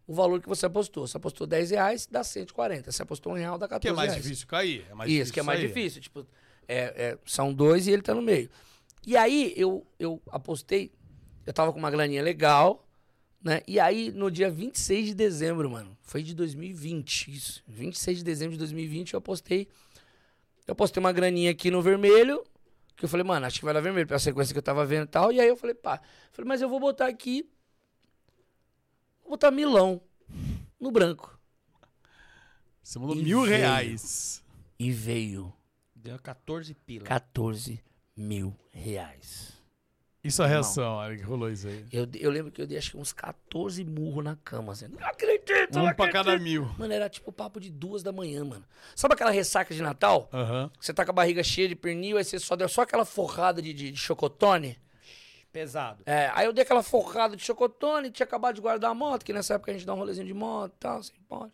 o 0.05 0.13
valor 0.13 0.39
que 0.41 0.47
você 0.49 0.65
apostou. 0.67 1.07
Se 1.07 1.15
apostou 1.17 1.47
10 1.47 1.71
reais, 1.71 2.05
dá 2.11 2.23
140. 2.23 2.91
Se 2.91 3.01
apostou 3.01 3.31
um 3.31 3.35
real, 3.35 3.57
dá 3.57 3.67
14 3.67 3.81
Que 3.81 3.87
é 3.87 3.93
mais 3.95 4.11
reais. 4.11 4.21
difícil 4.23 4.45
cair. 4.47 4.85
É 4.91 4.93
mais 4.93 5.09
Isso, 5.09 5.15
difícil 5.17 5.33
que 5.33 5.39
é 5.39 5.43
mais 5.43 5.59
sair. 5.59 5.67
difícil. 5.69 6.01
Tipo, 6.01 6.27
é, 6.67 6.77
é, 6.77 7.17
são 7.25 7.51
dois 7.53 7.87
e 7.87 7.91
ele 7.91 8.01
tá 8.03 8.13
no 8.13 8.21
meio. 8.21 8.49
E 9.07 9.17
aí 9.17 9.53
eu, 9.55 9.87
eu 9.97 10.21
apostei, 10.29 10.91
eu 11.47 11.53
tava 11.53 11.71
com 11.73 11.79
uma 11.79 11.89
graninha 11.89 12.21
legal, 12.21 12.85
né? 13.43 13.61
E 13.67 13.79
aí 13.79 14.11
no 14.11 14.31
dia 14.31 14.49
26 14.49 15.07
de 15.07 15.13
dezembro, 15.13 15.69
mano, 15.69 15.97
foi 16.01 16.23
de 16.23 16.33
2020, 16.33 17.27
isso. 17.33 17.63
26 17.67 18.19
de 18.19 18.23
dezembro 18.23 18.53
de 18.53 18.59
2020 18.59 19.13
eu 19.13 19.17
apostei. 19.19 19.67
Eu 20.65 20.71
apostei 20.71 20.99
uma 21.01 21.11
graninha 21.11 21.51
aqui 21.51 21.69
no 21.69 21.81
vermelho, 21.81 22.41
Que 22.95 23.05
eu 23.05 23.09
falei, 23.09 23.23
mano, 23.25 23.45
acho 23.45 23.59
que 23.59 23.65
vai 23.65 23.73
dar 23.73 23.81
vermelho 23.81 24.07
pela 24.07 24.19
sequência 24.19 24.53
que 24.53 24.57
eu 24.59 24.63
tava 24.63 24.85
vendo 24.85 25.03
e 25.03 25.07
tal. 25.07 25.31
E 25.31 25.39
aí 25.39 25.47
eu 25.47 25.57
falei, 25.57 25.73
pá. 25.75 25.99
Falei, 26.31 26.47
mas 26.47 26.61
eu 26.61 26.69
vou 26.69 26.79
botar 26.79 27.07
aqui. 27.07 27.49
Vou 29.23 29.31
botar 29.31 29.51
milão 29.51 29.99
no 30.79 30.89
branco. 30.91 31.37
Você 32.81 32.99
mandou 32.99 33.15
E 33.15 33.23
mil 33.23 33.41
veio. 33.41 33.57
reais. 33.57 34.43
E 34.79 34.91
veio 34.91 35.51
Deu 35.95 36.17
14 36.19 36.73
pila. 36.73 37.05
14 37.05 37.81
mil 38.15 38.55
reais. 38.71 39.53
Isso 40.23 40.41
é 40.41 40.45
a 40.45 40.47
Irmão. 40.47 40.61
reação, 40.63 40.93
olha 40.95 41.17
que 41.17 41.23
rolou 41.23 41.49
isso 41.51 41.67
aí. 41.67 41.85
Eu, 41.91 42.07
eu 42.15 42.31
lembro 42.31 42.49
que 42.51 42.61
eu 42.61 42.65
dei 42.65 42.77
acho 42.77 42.91
que 42.91 42.97
uns 42.97 43.11
14 43.11 43.83
murros 43.83 44.23
na 44.23 44.37
cama, 44.37 44.71
assim. 44.71 44.87
Não 44.87 45.05
acredito, 45.05 45.73
não 45.75 45.81
Um 45.81 45.93
pra 45.93 46.05
acredito. 46.05 46.13
cada 46.13 46.39
mil. 46.39 46.65
Mano, 46.77 46.93
era 46.93 47.09
tipo 47.09 47.31
papo 47.31 47.59
de 47.59 47.69
duas 47.69 48.01
da 48.03 48.11
manhã, 48.13 48.45
mano. 48.45 48.63
Sabe 48.95 49.15
aquela 49.15 49.31
ressaca 49.31 49.73
de 49.75 49.81
Natal? 49.81 50.29
Aham. 50.31 50.71
Você 50.79 50.93
tá 50.93 51.03
com 51.03 51.11
a 51.11 51.13
barriga 51.13 51.43
cheia 51.43 51.67
de 51.67 51.75
pernil, 51.75 52.17
aí 52.17 52.23
você 52.23 52.39
só 52.39 52.55
deu 52.55 52.69
só 52.69 52.83
aquela 52.83 53.03
forrada 53.03 53.61
de, 53.61 53.73
de, 53.73 53.91
de 53.91 53.97
chocotone. 53.99 54.79
Pesado. 55.51 56.01
É, 56.05 56.31
aí 56.33 56.45
eu 56.45 56.53
dei 56.53 56.63
aquela 56.63 56.81
forrada 56.81 57.35
de 57.35 57.43
chocotone, 57.43 58.09
tinha 58.09 58.23
acabado 58.23 58.55
de 58.55 58.61
guardar 58.61 58.91
a 58.91 58.95
moto, 58.95 59.23
que 59.25 59.33
nessa 59.33 59.55
época 59.55 59.71
a 59.71 59.73
gente 59.73 59.85
dá 59.85 59.93
um 59.93 59.97
rolezinho 59.97 60.25
de 60.25 60.33
moto 60.33 60.73
e 60.73 60.79
tal, 60.79 60.97
assim, 60.99 61.13
pode. 61.27 61.51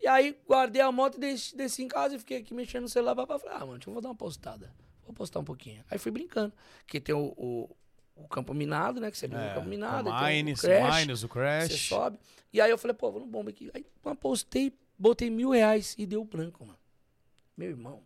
E 0.00 0.06
aí 0.06 0.38
guardei 0.46 0.80
a 0.82 0.92
moto 0.92 1.16
e 1.16 1.20
desci, 1.20 1.56
desci 1.56 1.82
em 1.82 1.88
casa 1.88 2.14
e 2.14 2.18
fiquei 2.20 2.36
aqui 2.38 2.54
mexendo 2.54 2.82
no 2.82 2.88
celular. 2.88 3.16
Pra 3.16 3.38
falei, 3.38 3.56
ah, 3.56 3.60
mano, 3.60 3.72
deixa 3.78 3.88
eu 3.88 3.92
vou 3.94 4.02
dar 4.02 4.10
uma 4.10 4.14
postada. 4.14 4.72
Vou 5.08 5.14
postar 5.14 5.40
um 5.40 5.44
pouquinho. 5.44 5.82
Aí 5.90 5.98
fui 5.98 6.12
brincando. 6.12 6.52
Porque 6.80 7.00
tem 7.00 7.14
o, 7.14 7.32
o, 7.34 7.74
o 8.14 8.28
campo 8.28 8.52
minado, 8.52 9.00
né? 9.00 9.10
Que 9.10 9.16
você 9.16 9.26
liga 9.26 9.40
É, 9.40 9.48
no 9.48 9.54
campo 9.54 9.68
minado. 9.68 10.10
Mines, 10.12 10.58
o 10.58 10.66
crash, 10.66 11.00
Mines, 11.00 11.22
o 11.22 11.28
Crash. 11.28 11.68
Você 11.72 11.78
sobe. 11.78 12.18
E 12.52 12.60
aí 12.60 12.70
eu 12.70 12.76
falei, 12.76 12.94
pô, 12.94 13.10
vou 13.10 13.20
no 13.20 13.26
bomba 13.26 13.48
aqui. 13.48 13.70
Aí 13.72 13.86
pô, 14.02 14.14
postei, 14.14 14.70
botei 14.98 15.30
mil 15.30 15.48
reais 15.50 15.94
e 15.96 16.04
deu 16.04 16.22
branco, 16.24 16.62
mano. 16.66 16.78
Meu 17.56 17.70
irmão. 17.70 18.02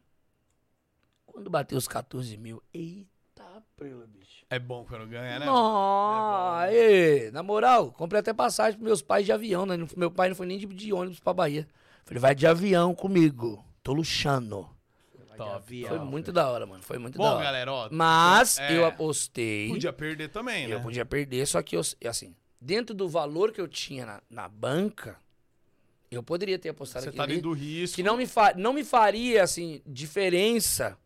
Quando 1.26 1.50
bateu 1.50 1.76
os 1.76 1.88
14 1.88 2.36
mil, 2.36 2.62
eita 2.72 3.42
prela, 3.76 4.06
bicho. 4.06 4.46
É 4.48 4.60
bom 4.60 4.84
quando 4.84 5.08
ganha, 5.08 5.40
né? 5.40 5.46
Nossa, 5.46 6.60
aí, 6.66 7.30
na 7.32 7.42
moral, 7.42 7.90
comprei 7.90 8.20
até 8.20 8.32
passagem 8.32 8.74
pros 8.78 8.86
meus 8.86 9.02
pais 9.02 9.26
de 9.26 9.32
avião, 9.32 9.66
né? 9.66 9.76
Meu 9.96 10.10
pai 10.10 10.28
não 10.28 10.36
foi 10.36 10.46
nem 10.46 10.58
de, 10.58 10.66
de 10.66 10.92
ônibus 10.92 11.18
pra 11.18 11.32
Bahia. 11.34 11.66
Falei, 12.04 12.20
vai 12.20 12.34
de 12.34 12.46
avião 12.46 12.94
comigo. 12.94 13.64
Tô 13.82 13.92
luxando. 13.92 14.68
Top. 15.44 15.84
Foi 15.88 15.98
muito 15.98 16.32
da 16.32 16.48
hora, 16.50 16.66
mano. 16.66 16.82
Foi 16.82 16.98
muito 16.98 17.16
Bom, 17.18 17.24
da 17.24 17.34
hora. 17.34 17.44
galera, 17.44 17.72
ó, 17.72 17.88
Mas 17.90 18.58
é, 18.58 18.76
eu 18.76 18.84
apostei. 18.86 19.68
Podia 19.68 19.92
perder 19.92 20.28
também, 20.28 20.68
né? 20.68 20.74
Eu 20.74 20.80
podia 20.80 21.04
perder, 21.04 21.46
só 21.46 21.62
que 21.62 21.76
eu, 21.76 21.82
assim, 22.08 22.34
dentro 22.60 22.94
do 22.94 23.08
valor 23.08 23.52
que 23.52 23.60
eu 23.60 23.68
tinha 23.68 24.04
na, 24.06 24.22
na 24.30 24.48
banca, 24.48 25.16
eu 26.10 26.22
poderia 26.22 26.58
ter 26.58 26.68
apostado 26.68 27.04
Você 27.04 27.08
aquilo 27.08 27.18
tá 27.18 27.24
ali, 27.24 27.34
dentro 27.36 27.50
do 27.50 27.54
risco. 27.56 27.96
Que 27.96 28.02
não 28.02 28.16
me, 28.16 28.26
fa 28.26 28.52
não 28.56 28.72
me 28.72 28.84
faria, 28.84 29.42
assim, 29.42 29.80
diferença. 29.86 30.98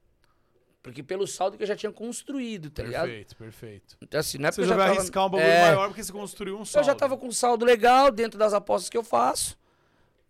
Porque 0.82 1.02
pelo 1.02 1.26
saldo 1.26 1.56
que 1.56 1.64
eu 1.64 1.66
já 1.66 1.74
tinha 1.74 1.90
construído, 1.90 2.70
tá 2.70 2.82
ligado? 2.84 3.06
Perfeito, 3.06 3.36
perfeito. 3.36 3.96
Então, 4.00 4.20
assim, 4.20 4.38
não 4.38 4.48
é 4.48 4.52
Você 4.52 4.60
porque 4.62 4.68
já 4.68 4.74
eu 4.74 4.78
vai 4.78 4.86
tava- 4.88 5.00
arriscar 5.00 5.26
um 5.26 5.30
bagulho 5.30 5.50
É. 5.50 5.62
maior 5.62 5.88
porque 5.88 6.04
você 6.04 6.12
construiu 6.12 6.56
um 6.58 6.64
saldo. 6.64 6.84
Eu 6.88 6.92
já 6.92 6.94
tava 6.94 7.16
com 7.16 7.26
um 7.26 7.32
saldo 7.32 7.64
legal 7.64 8.10
dentro 8.12 8.38
das 8.38 8.54
apostas 8.54 8.88
que 8.88 8.96
eu 8.96 9.02
faço. 9.02 9.58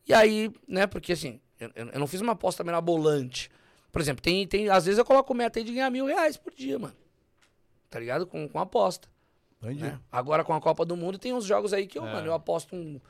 E 0.09 0.15
aí, 0.15 0.51
né, 0.67 0.87
porque 0.87 1.13
assim, 1.13 1.41
eu, 1.61 1.71
eu- 1.75 1.89
eu 1.89 2.01
não 2.01 2.07
fiz 2.07 2.23
uma 2.23 2.33
aposta 2.33 2.65
mirabolante. 2.65 3.51
Por 3.97 4.03
exemplo, 4.03 4.23
tem, 4.23 4.47
tem, 4.47 4.69
às 4.69 4.85
vezes 4.85 4.99
eu 4.99 5.07
coloco 5.07 5.33
meta 5.33 5.59
aí 5.59 5.65
de 5.65 5.73
ganhar 5.73 5.89
mil 5.89 6.05
reais 6.05 6.37
por 6.37 6.53
dia, 6.55 6.79
mano. 6.79 6.95
Tá 7.89 7.99
ligado? 7.99 8.27
Com, 8.27 8.47
com 8.47 8.59
aposta. 8.61 9.09
Entendi. 9.63 9.85
né? 9.85 9.99
Agora 10.13 10.45
com 10.45 10.53
a 10.53 10.61
Copa 10.61 10.85
do 10.85 10.95
Mundo 10.95 11.19
tem 11.19 11.33
uns 11.33 11.47
jogos 11.47 11.73
aí 11.73 11.87
que 11.87 11.99
eu, 11.99 12.07
É. 12.07 12.13
mano, 12.13 12.27
eu 12.27 12.35
aposto 12.35 12.77
um, 12.77 13.01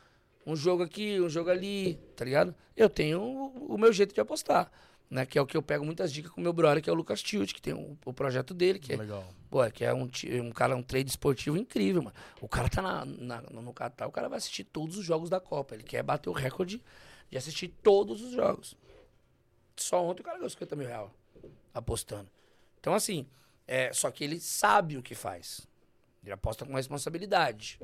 um 0.46 0.54
jogo 0.54 0.84
aqui, 0.84 1.20
um 1.20 1.28
jogo 1.28 1.50
ali, 1.50 1.98
tá 2.14 2.24
ligado? 2.24 2.54
Eu 2.76 2.88
tenho 2.88 3.20
o, 3.20 3.74
o 3.74 3.76
meu 3.76 3.92
jeito 3.92 4.14
de 4.14 4.20
apostar. 4.20 4.70
Né, 5.10 5.26
que 5.26 5.36
é 5.36 5.42
o 5.42 5.46
que 5.46 5.56
eu 5.56 5.62
pego 5.62 5.84
muitas 5.84 6.12
dicas 6.12 6.30
com 6.30 6.40
o 6.40 6.42
meu 6.42 6.52
brother, 6.52 6.80
que 6.82 6.88
é 6.88 6.92
o 6.92 6.96
Lucas 6.96 7.20
Tilt, 7.20 7.52
que 7.52 7.60
tem 7.62 7.74
o, 7.74 7.96
o 8.04 8.12
projeto 8.12 8.54
dele, 8.54 8.78
que 8.78 8.92
é, 8.92 8.96
Legal. 8.96 9.24
Pô, 9.50 9.68
que 9.72 9.84
é 9.84 9.92
um, 9.94 10.08
um 10.42 10.50
cara, 10.52 10.76
um 10.76 10.82
trade 10.82 11.08
esportivo 11.10 11.56
incrível, 11.56 12.02
mano. 12.02 12.14
O 12.40 12.48
cara 12.48 12.68
tá 12.68 12.80
na, 12.82 13.04
na- 13.04 13.40
no 13.42 13.72
Catar, 13.72 14.06
o 14.06 14.12
cara 14.12 14.28
vai 14.28 14.38
assistir 14.38 14.62
todos 14.64 14.96
os 14.98 15.04
jogos 15.04 15.28
da 15.30 15.40
Copa. 15.40 15.74
Ele 15.74 15.82
quer 15.84 16.02
bater 16.04 16.28
o 16.28 16.32
recorde 16.32 16.80
de 17.30 17.36
assistir 17.38 17.68
todos 17.82 18.20
os 18.22 18.32
jogos. 18.32 18.76
Só 19.76 20.02
ontem 20.04 20.22
o 20.22 20.24
cara 20.24 20.38
ganhou 20.38 20.50
50 20.50 20.76
mil 20.76 20.86
reais 20.88 21.10
apostando. 21.74 22.30
Então, 22.80 22.94
assim, 22.94 23.26
é, 23.66 23.92
só 23.92 24.10
que 24.10 24.24
ele 24.24 24.40
sabe 24.40 24.96
o 24.96 25.02
que 25.02 25.14
faz. 25.14 25.66
Ele 26.22 26.32
aposta 26.32 26.64
com 26.64 26.74
responsabilidade. 26.74 27.78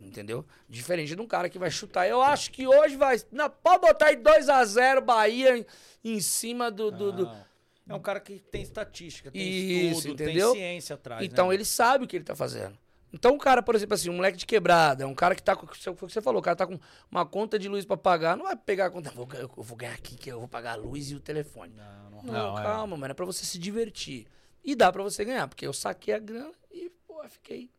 Entendeu? 0.00 0.44
Diferente 0.68 1.16
de 1.16 1.20
um 1.20 1.26
cara 1.26 1.48
que 1.48 1.58
vai 1.58 1.70
chutar. 1.70 2.06
Eu 2.06 2.20
acho 2.22 2.50
que 2.50 2.66
hoje 2.66 2.96
vai. 2.96 3.16
Não, 3.32 3.48
pode 3.48 3.80
botar 3.80 4.06
aí 4.08 4.16
2x0 4.16 5.00
Bahia 5.00 5.56
em, 5.58 5.66
em 6.04 6.20
cima 6.20 6.70
do. 6.70 6.90
do- 6.90 7.12
do- 7.12 7.48
É 7.88 7.94
um 7.94 8.00
cara 8.00 8.20
que 8.20 8.38
tem 8.38 8.60
estatística, 8.60 9.30
tem 9.30 9.40
Isso, 9.40 9.98
estudo, 10.00 10.22
entendeu? 10.22 10.52
tem 10.52 10.60
ciência 10.60 10.94
atrás. 10.94 11.24
Então 11.24 11.48
né? 11.48 11.54
ele 11.54 11.64
sabe 11.64 12.04
o 12.04 12.06
que 12.06 12.16
ele 12.16 12.24
tá 12.24 12.36
fazendo. 12.36 12.78
Então 13.12 13.34
o 13.34 13.38
cara, 13.38 13.62
por 13.62 13.74
exemplo, 13.74 13.94
assim, 13.94 14.10
um 14.10 14.16
moleque 14.16 14.36
de 14.36 14.44
quebrada, 14.46 15.06
um 15.06 15.14
cara 15.14 15.34
que 15.34 15.42
tá 15.42 15.56
com. 15.56 15.66
Foi 15.66 15.92
o 15.92 15.96
que 15.96 16.12
você 16.12 16.20
falou, 16.20 16.40
o 16.40 16.42
cara 16.42 16.56
tá 16.56 16.66
com 16.66 16.78
uma 17.10 17.24
conta 17.24 17.58
de 17.58 17.68
luz 17.68 17.84
pra 17.84 17.96
pagar, 17.96 18.36
não 18.36 18.44
vai 18.44 18.56
pegar 18.56 18.86
a 18.86 18.90
conta. 18.90 19.10
Vou, 19.10 19.26
eu 19.32 19.48
vou 19.62 19.76
ganhar 19.76 19.94
aqui, 19.94 20.16
que 20.16 20.30
eu 20.30 20.38
vou 20.38 20.48
pagar 20.48 20.72
a 20.72 20.76
luz 20.76 21.10
e 21.10 21.14
o 21.14 21.20
telefone. 21.20 21.72
Não, 21.74 22.10
não, 22.22 22.32
Não, 22.32 22.58
é. 22.58 22.62
calma, 22.62 22.96
mano. 22.96 23.10
É 23.12 23.14
pra 23.14 23.24
você 23.24 23.44
se 23.44 23.58
divertir. 23.58 24.26
E 24.62 24.74
dá 24.74 24.92
pra 24.92 25.02
você 25.02 25.24
ganhar, 25.24 25.48
porque 25.48 25.66
eu 25.66 25.72
saquei 25.72 26.12
a 26.14 26.18
grana 26.18 26.52
e, 26.70 26.90
pô, 27.06 27.22
fiquei 27.28 27.70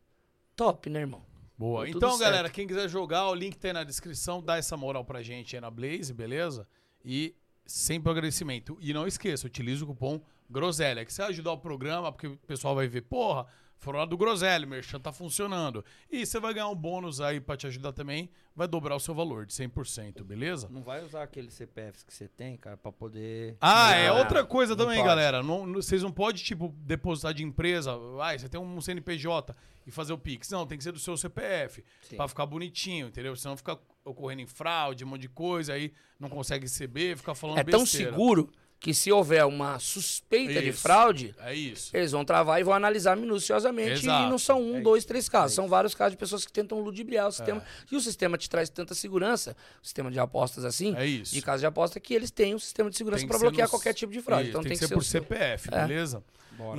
top, 0.56 0.90
né, 0.90 1.00
irmão? 1.00 1.22
Boa. 1.56 1.88
Então, 1.88 2.10
certo. 2.12 2.20
galera, 2.22 2.50
quem 2.50 2.66
quiser 2.66 2.88
jogar, 2.88 3.28
o 3.28 3.34
link 3.34 3.56
tá 3.56 3.68
aí 3.68 3.74
na 3.74 3.84
descrição. 3.84 4.42
Dá 4.42 4.56
essa 4.56 4.76
moral 4.76 5.04
pra 5.04 5.22
gente 5.22 5.54
aí 5.54 5.60
na 5.60 5.70
Blaze, 5.70 6.12
beleza? 6.12 6.66
E 7.04 7.36
sempre 7.66 8.08
um 8.08 8.12
agradecimento. 8.12 8.76
E 8.80 8.92
não 8.92 9.06
esqueça, 9.06 9.46
utilize 9.46 9.84
o 9.84 9.86
cupom 9.86 10.20
Groselha, 10.48 11.04
que 11.04 11.12
você 11.12 11.22
vai 11.22 11.30
ajudar 11.30 11.52
o 11.52 11.58
programa, 11.58 12.10
porque 12.10 12.26
o 12.26 12.36
pessoal 12.38 12.74
vai 12.74 12.88
ver, 12.88 13.02
porra, 13.02 13.46
foram 13.80 13.98
lá 13.98 14.04
do 14.04 14.16
Groselha, 14.16 14.64
o 14.66 14.68
Merchan 14.68 15.00
tá 15.00 15.12
funcionando. 15.12 15.84
E 16.10 16.24
você 16.24 16.38
vai 16.38 16.52
ganhar 16.54 16.68
um 16.68 16.74
bônus 16.76 17.20
aí 17.20 17.40
pra 17.40 17.56
te 17.56 17.66
ajudar 17.66 17.92
também, 17.92 18.30
vai 18.54 18.68
dobrar 18.68 18.94
o 18.94 19.00
seu 19.00 19.14
valor 19.14 19.46
de 19.46 19.52
100%, 19.54 20.22
beleza? 20.22 20.68
Não 20.70 20.82
vai 20.82 21.02
usar 21.04 21.22
aqueles 21.22 21.54
CPFs 21.54 22.02
que 22.04 22.12
você 22.14 22.28
tem, 22.28 22.56
cara, 22.56 22.76
pra 22.76 22.92
poder. 22.92 23.56
Ah, 23.60 23.94
é 23.94 24.12
outra 24.12 24.44
coisa 24.44 24.76
não 24.76 24.84
também, 24.84 24.98
pode. 24.98 25.08
galera. 25.08 25.42
Não- 25.42 25.66
não- 25.66 25.80
vocês 25.82 26.02
não 26.02 26.12
podem, 26.12 26.42
tipo, 26.42 26.68
depositar 26.78 27.32
de 27.34 27.42
empresa. 27.42 27.92
Ai, 28.20 28.38
você 28.38 28.48
tem 28.48 28.60
um 28.60 28.80
CNPJ 28.80 29.56
e 29.86 29.90
fazer 29.90 30.12
o 30.12 30.18
Pix. 30.18 30.50
Não, 30.50 30.66
tem 30.66 30.76
que 30.78 30.84
ser 30.84 30.92
do 30.92 30.98
seu 30.98 31.16
CPF. 31.16 31.82
Sim. 32.02 32.16
Pra 32.16 32.28
ficar 32.28 32.44
bonitinho, 32.46 33.08
entendeu? 33.08 33.34
Senão 33.34 33.56
fica 33.56 33.78
ocorrendo 34.04 34.42
em 34.42 34.46
fraude, 34.46 35.04
um 35.04 35.08
monte 35.08 35.22
de 35.22 35.28
coisa, 35.28 35.72
aí 35.72 35.92
não 36.18 36.28
consegue 36.28 36.64
receber, 36.64 37.16
fica 37.16 37.34
falando 37.34 37.58
É 37.58 37.64
tão 37.64 37.80
besteira. 37.80 38.10
seguro 38.10 38.50
que 38.80 38.94
se 38.94 39.12
houver 39.12 39.44
uma 39.44 39.78
suspeita 39.78 40.60
de 40.62 40.70
Isso. 40.70 40.80
fraude, 40.80 41.34
É 41.40 41.54
isso. 41.54 41.94
eles 41.94 42.12
vão 42.12 42.24
travar 42.24 42.58
e 42.60 42.64
vão 42.64 42.72
analisar 42.72 43.14
minuciosamente. 43.14 44.04
Exato. 44.04 44.26
E 44.26 44.30
não 44.30 44.38
são 44.38 44.58
um, 44.62 44.78
É 44.78 44.80
dois, 44.80 45.04
três 45.04 45.28
casos. 45.28 45.54
São 45.54 45.68
vários 45.68 45.94
casos 45.94 46.12
de 46.12 46.16
pessoas 46.16 46.46
que 46.46 46.50
tentam 46.52 46.80
ludibriar 46.80 47.28
o 47.28 47.30
sistema. 47.32 47.60
É. 47.60 47.64
E 47.92 47.96
o 47.96 48.00
sistema 48.00 48.38
te 48.38 48.48
traz 48.48 48.70
tanta 48.70 48.94
segurança, 48.94 49.54
o 49.82 49.84
sistema 49.86 50.10
de 50.10 50.18
apostas 50.18 50.64
assim, 50.64 50.96
É 50.96 51.04
isso. 51.04 51.34
de 51.34 51.42
casa 51.42 51.60
de 51.60 51.66
aposta, 51.66 52.00
que 52.00 52.14
eles 52.14 52.30
têm 52.30 52.54
um 52.54 52.58
sistema 52.58 52.88
de 52.88 52.96
segurança 52.96 53.20
Tem 53.20 53.26
que 53.26 53.30
para 53.32 53.38
ser 53.38 53.44
bloquear 53.44 53.64
nos- 53.66 53.70
qualquer 53.70 53.92
tipo 53.92 54.12
de 54.12 54.22
fraude. 54.22 54.44
Isso, 54.44 54.50
então 54.50 54.62
tem, 54.62 54.72
que 54.72 54.78
ser 54.78 54.86
o 54.86 54.96
por 54.96 55.04
seu. 55.04 55.20
CPF, 55.20 55.68
É. 55.74 55.86
beleza? 55.86 56.24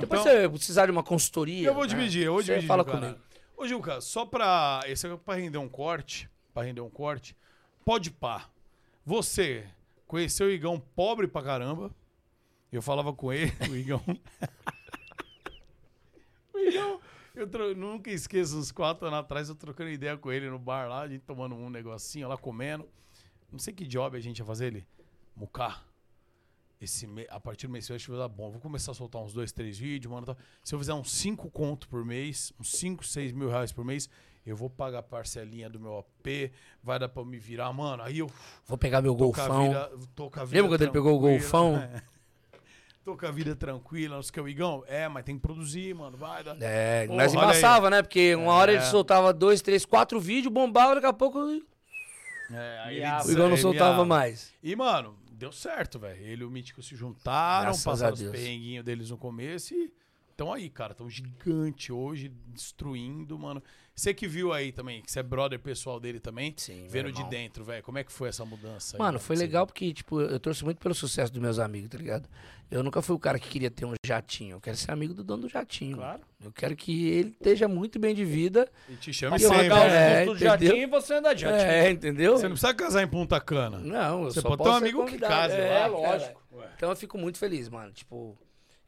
Depois 0.00 0.20
Então- 0.20 0.22
você 0.24 0.48
precisar 0.48 0.86
de 0.86 0.92
uma 0.92 1.04
consultoria. 1.04 1.68
Eu 1.68 1.74
vou 1.74 1.84
né, 1.84 1.88
dividir, 1.88 2.24
eu 2.24 2.32
vou 2.32 2.42
você 2.42 2.46
dividir. 2.52 2.66
fala 2.66 2.84
cara. 2.84 2.98
comigo. 2.98 3.18
Ô, 3.56 3.66
Gilca, 3.66 4.00
só 4.00 4.26
pra. 4.26 4.80
Esse 4.86 5.06
é 5.06 5.16
pra 5.16 5.34
render 5.36 5.58
um 5.58 5.68
corte. 5.68 6.28
Pra 6.52 6.64
render 6.64 6.80
um 6.80 6.90
corte. 6.90 7.36
Pode 7.84 8.10
pá. 8.10 8.46
Você 9.06 9.64
conheceu 10.12 10.46
o 10.48 10.50
Igão 10.50 10.78
pobre 10.78 11.26
pra 11.26 11.42
caramba. 11.42 11.90
Eu 12.70 12.82
falava 12.82 13.14
com 13.14 13.32
ele, 13.32 13.50
o 13.70 13.74
Igão. 13.74 14.02
o 16.52 16.58
Igão. 16.58 17.00
Eu 17.34 17.46
tro- 17.48 17.74
nunca 17.74 18.10
esqueço, 18.10 18.58
uns 18.58 18.70
quatro 18.70 19.06
anos 19.06 19.20
atrás, 19.20 19.48
eu 19.48 19.54
trocando 19.54 19.88
ideia 19.88 20.14
com 20.18 20.30
ele 20.30 20.50
no 20.50 20.58
bar 20.58 20.86
lá, 20.86 21.00
a 21.00 21.08
gente 21.08 21.22
tomando 21.22 21.54
um 21.54 21.70
negocinho 21.70 22.28
lá, 22.28 22.36
comendo. 22.36 22.86
Não 23.50 23.58
sei 23.58 23.72
que 23.72 23.86
job 23.86 24.14
a 24.16 24.20
gente 24.20 24.38
ia 24.40 24.44
fazer 24.44 24.66
ele. 24.66 24.86
Mucá. 25.34 25.82
Esse 26.78 27.06
me- 27.06 27.26
a 27.30 27.40
partir 27.40 27.66
do 27.66 27.72
mês 27.72 27.86
que 27.86 28.10
vai 28.10 28.18
dar 28.18 28.28
bom. 28.28 28.50
Vou 28.50 28.60
começar 28.60 28.90
a 28.92 28.94
soltar 28.94 29.22
uns 29.22 29.32
dois, 29.32 29.50
três 29.50 29.78
vídeos, 29.78 30.12
mano. 30.12 30.26
tá? 30.26 30.36
Se 30.62 30.74
eu 30.74 30.78
fizer 30.78 30.92
uns 30.92 31.10
5 31.10 31.50
conto 31.50 31.88
por 31.88 32.04
mês, 32.04 32.52
uns 32.60 32.70
5, 32.72 33.02
6 33.02 33.32
mil 33.32 33.48
reais 33.48 33.72
por 33.72 33.82
mês, 33.82 34.10
eu 34.44 34.56
vou 34.56 34.68
pagar 34.68 34.98
a 34.98 35.02
parcelinha 35.02 35.70
do 35.70 35.78
meu 35.78 35.98
AP, 35.98 36.52
vai 36.82 36.98
dar 36.98 37.08
pra 37.08 37.22
eu 37.22 37.26
me 37.26 37.38
virar, 37.38 37.72
mano. 37.72 38.02
Aí 38.02 38.18
eu. 38.18 38.30
Vou 38.66 38.76
pegar 38.76 39.00
meu 39.00 39.14
golfão. 39.14 39.70
Lembra 40.50 40.68
quando 40.68 40.82
ele 40.82 40.90
pegou 40.90 41.16
o 41.16 41.20
golfão? 41.20 41.76
É. 41.76 42.02
Tô 43.04 43.16
com 43.16 43.26
a 43.26 43.32
vida 43.32 43.56
tranquila, 43.56 44.14
não 44.14 44.22
sei 44.22 44.30
o 44.30 44.32
que, 44.32 44.40
o 44.40 44.48
Igão. 44.48 44.84
É, 44.86 45.08
mas 45.08 45.24
tem 45.24 45.34
que 45.34 45.42
produzir, 45.42 45.92
mano. 45.92 46.16
Vai 46.16 46.44
dar. 46.44 46.56
É, 46.60 47.06
Porra, 47.08 47.22
aí. 47.24 47.28
embaçava, 47.32 47.90
né? 47.90 48.00
Porque 48.00 48.34
uma 48.36 48.52
hora 48.52 48.70
ele 48.72 48.80
É. 48.80 48.86
soltava 48.86 49.32
dois, 49.32 49.60
três, 49.60 49.84
quatro 49.84 50.20
vídeos, 50.20 50.52
bombava, 50.52 50.94
daqui 50.94 51.06
a 51.08 51.12
pouco 51.12 51.40
É, 52.50 52.80
aí 52.84 52.96
ele 52.98 53.06
O 53.26 53.30
Igão 53.32 53.48
não 53.48 53.56
soltava 53.56 54.04
mais. 54.04 54.52
E, 54.62 54.76
mano, 54.76 55.16
deu 55.32 55.50
certo, 55.50 55.98
velho. 55.98 56.20
Ele 56.22 56.42
e 56.42 56.44
o 56.44 56.50
Mítico 56.50 56.80
se 56.80 56.94
juntaram, 56.94 57.64
Graças 57.66 57.84
passaram 57.84 58.14
os 58.14 58.22
perrenguinhos 58.22 58.84
deles 58.84 59.10
no 59.10 59.18
começo 59.18 59.74
e 59.74 59.92
Então 60.34 60.52
aí, 60.52 60.68
cara, 60.70 60.94
tão 60.94 61.08
gigante 61.10 61.92
hoje, 61.92 62.28
destruindo, 62.48 63.38
mano. 63.38 63.62
Você 63.94 64.14
que 64.14 64.26
viu 64.26 64.54
aí 64.54 64.72
também, 64.72 65.02
que 65.02 65.12
você 65.12 65.20
é 65.20 65.22
brother 65.22 65.58
pessoal 65.60 66.00
dele 66.00 66.18
também, 66.18 66.54
Sim, 66.56 66.86
vendo 66.88 67.12
de 67.12 67.22
dentro, 67.28 67.62
velho. 67.62 67.82
Como 67.82 67.98
é 67.98 68.04
que 68.04 68.10
foi 68.10 68.30
essa 68.30 68.42
mudança 68.42 68.96
aí? 68.96 68.98
Mano, 68.98 69.18
foi 69.20 69.36
Você- 69.36 69.42
legal 69.42 69.66
porque, 69.66 69.92
tipo, 69.92 70.18
eu 70.22 70.40
torço 70.40 70.64
muito 70.64 70.78
pelo 70.78 70.94
sucesso 70.94 71.30
dos 71.30 71.42
meus 71.42 71.58
amigos, 71.58 71.90
tá 71.90 71.98
ligado? 71.98 72.26
Eu 72.70 72.82
nunca 72.82 73.02
fui 73.02 73.14
o 73.14 73.18
cara 73.18 73.38
que 73.38 73.46
queria 73.50 73.70
ter 73.70 73.84
um 73.84 73.92
jatinho. 74.04 74.56
Eu 74.56 74.60
quero 74.62 74.78
ser 74.78 74.90
amigo 74.92 75.12
do 75.12 75.22
dono 75.22 75.42
do 75.42 75.48
jatinho. 75.50 75.98
Claro. 75.98 76.22
Eu 76.42 76.50
quero 76.50 76.74
que 76.74 77.06
ele 77.10 77.28
esteja 77.32 77.68
muito 77.68 77.98
bem 77.98 78.14
de 78.14 78.24
vida. 78.24 78.66
E 78.88 78.94
te 78.96 79.12
chame 79.12 79.36
E 79.36 79.40
sempre. 79.40 79.68
Pagar 79.68 79.86
os 79.86 79.92
É, 79.92 80.24
do 80.24 80.38
jatinho 80.38 80.76
e 80.76 80.86
você 80.86 81.14
anda 81.14 81.34
de 81.34 81.42
jatinho. 81.42 81.70
É, 81.70 81.90
entendeu? 81.90 82.32
Você 82.38 82.44
não 82.44 82.52
precisa 82.52 82.72
casar 82.72 83.02
em 83.02 83.08
Punta 83.08 83.38
Cana. 83.42 83.78
Não, 83.78 84.20
eu 84.24 84.30
Você 84.30 84.40
só 84.40 84.48
pode 84.56 84.62
ter 84.62 84.68
um 84.70 84.72
ser 84.72 84.78
amigo 84.78 85.04
que 85.04 85.18
case 85.18 85.54
É, 85.54 85.80
lá. 85.80 85.86
lógico. 85.88 86.42
Então 86.74 86.88
eu 86.88 86.96
fico 86.96 87.18
muito 87.18 87.36
feliz, 87.36 87.68
mano. 87.68 87.92
Tipo, 87.92 88.38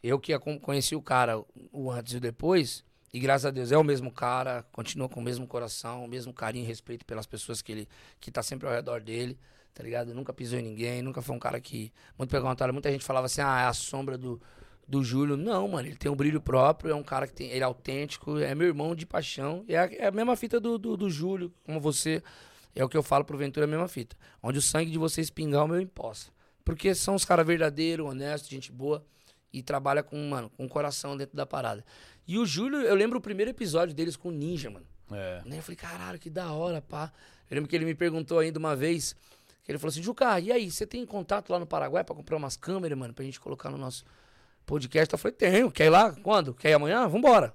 eu 0.07 0.19
que 0.19 0.37
conheci 0.61 0.95
o 0.95 1.03
cara, 1.03 1.43
o 1.73 1.91
antes 1.91 2.13
e 2.13 2.17
o 2.17 2.21
depois, 2.21 2.85
e 3.13 3.19
graças 3.19 3.47
a 3.47 3.51
Deus 3.51 3.73
é 3.73 3.79
o 3.79 3.85
mesmo 3.85 4.11
cara, 4.13 4.65
continua 4.73 5.09
com 5.09 5.21
o 5.21 5.23
mesmo 5.23 5.47
coração, 5.47 6.05
o 6.05 6.09
mesmo 6.09 6.33
carinho 6.33 6.65
e 6.65 6.69
respeito 6.69 7.05
pelas 7.07 7.27
pessoas 7.27 7.63
que 7.63 7.73
ele 7.73 7.89
que 8.21 8.31
tá 8.31 8.43
sempre 8.43 8.67
ao 8.67 8.75
redor 8.75 9.01
dele, 9.01 9.39
tá 9.73 9.83
ligado? 9.83 10.13
Nunca 10.13 10.33
pisou 10.33 10.59
em 10.59 10.63
ninguém, 10.63 11.01
nunca 11.03 11.23
foi 11.23 11.35
um 11.35 11.39
cara 11.39 11.61
que. 11.61 11.93
Muito 12.19 12.39
contrário, 12.41 12.73
muita 12.75 12.91
gente 12.91 13.05
falava 13.05 13.27
assim, 13.27 13.41
ah, 13.41 13.61
é 13.63 13.67
a 13.67 13.73
sombra 13.73 14.19
do, 14.19 14.41
do 14.87 15.03
Júlio. 15.03 15.37
Não, 15.37 15.69
mano, 15.69 15.89
ele 15.89 15.97
tem 15.97 16.11
um 16.11 16.17
brilho 16.17 16.41
próprio, 16.41 16.91
é 16.91 16.95
um 16.95 17.03
cara 17.03 17.27
que 17.27 17.33
tem. 17.35 17.49
Ele 17.51 17.61
é 17.61 17.65
autêntico, 17.65 18.39
é 18.39 18.55
meu 18.55 18.67
irmão 18.67 18.95
de 18.95 19.07
paixão. 19.07 19.65
É, 19.69 19.79
a- 19.79 19.87
é 19.93 20.07
a 20.07 20.11
mesma 20.13 20.35
fita 20.37 20.59
do, 20.61 20.77
do, 20.79 20.97
do 20.97 21.09
Júlio, 21.11 21.53
como 21.65 21.81
você. 21.81 22.23
É 22.75 22.85
o 22.85 22.89
que 22.89 22.97
eu 22.97 23.03
falo 23.05 23.25
pro 23.25 23.39
Ventura, 23.39 23.65
é 23.65 23.69
a 23.69 23.71
mesma 23.71 23.87
fita. 23.89 24.17
Onde 24.43 24.59
o 24.59 24.63
sangue 24.63 24.91
de 24.91 24.99
vocês 24.99 25.31
pingar, 25.31 25.65
o 25.65 25.69
meu 25.69 25.81
imposta. 25.81 26.33
Porque 26.65 26.95
são 26.95 27.15
os 27.15 27.25
caras 27.25 27.47
verdadeiros, 27.47 28.05
honestos, 28.07 28.51
gente 28.51 28.73
boa. 28.73 29.05
E 29.57 29.63
trabalha 29.63 30.03
com, 30.03 30.17
mano, 30.29 30.51
com 30.57 30.65
o 30.65 30.69
coração 30.69 31.17
dentro 31.17 31.37
da 31.37 31.47
parada. 31.47 31.85
E 32.27 32.37
o 32.39 32.45
Júlio, 32.45 32.81
eu 32.81 32.95
lembro 32.95 33.19
o 33.19 33.21
primeiro 33.21 33.51
episódio 33.53 33.95
deles 33.95 34.17
com 34.17 34.29
o 34.31 34.33
Ninja, 34.33 34.69
mano. 34.69 34.85
É. 35.13 35.43
Né? 35.45 35.59
Eu 35.59 35.63
falei, 35.63 35.77
caralho, 35.77 36.19
que 36.19 36.29
da 36.29 36.51
hora, 36.53 36.83
pá. 36.83 37.13
Eu 37.49 37.55
lembro 37.55 37.71
que 37.71 37.77
ele 37.77 37.85
me 37.85 37.95
perguntou 37.95 38.41
ainda 38.41 38.59
uma 38.59 38.75
vez, 38.75 39.15
que 39.63 39.71
ele 39.71 39.79
falou 39.79 39.91
assim, 39.91 40.03
Juca, 40.03 40.41
e 40.41 40.51
aí, 40.51 40.69
você 40.71 40.85
tem 40.87 41.07
contato 41.07 41.51
lá 41.51 41.59
no 41.61 41.67
Paraguai 41.67 42.03
pra 42.03 42.17
comprar 42.17 42.37
umas 42.37 42.57
câmeras, 42.57 42.99
mano, 42.99 43.15
pra 43.15 43.25
gente 43.25 43.39
colocar 43.39 43.71
no 43.71 43.79
nosso 43.79 44.05
podcast? 44.67 45.13
Eu 45.13 45.19
falei, 45.19 45.37
tenho, 45.37 45.71
quer 45.71 45.87
ir 45.87 45.91
lá? 45.91 46.13
Quando? 46.23 46.53
Quer 46.55 46.71
ir 46.71 46.75
amanhã? 46.75 47.07
Vambora. 47.07 47.55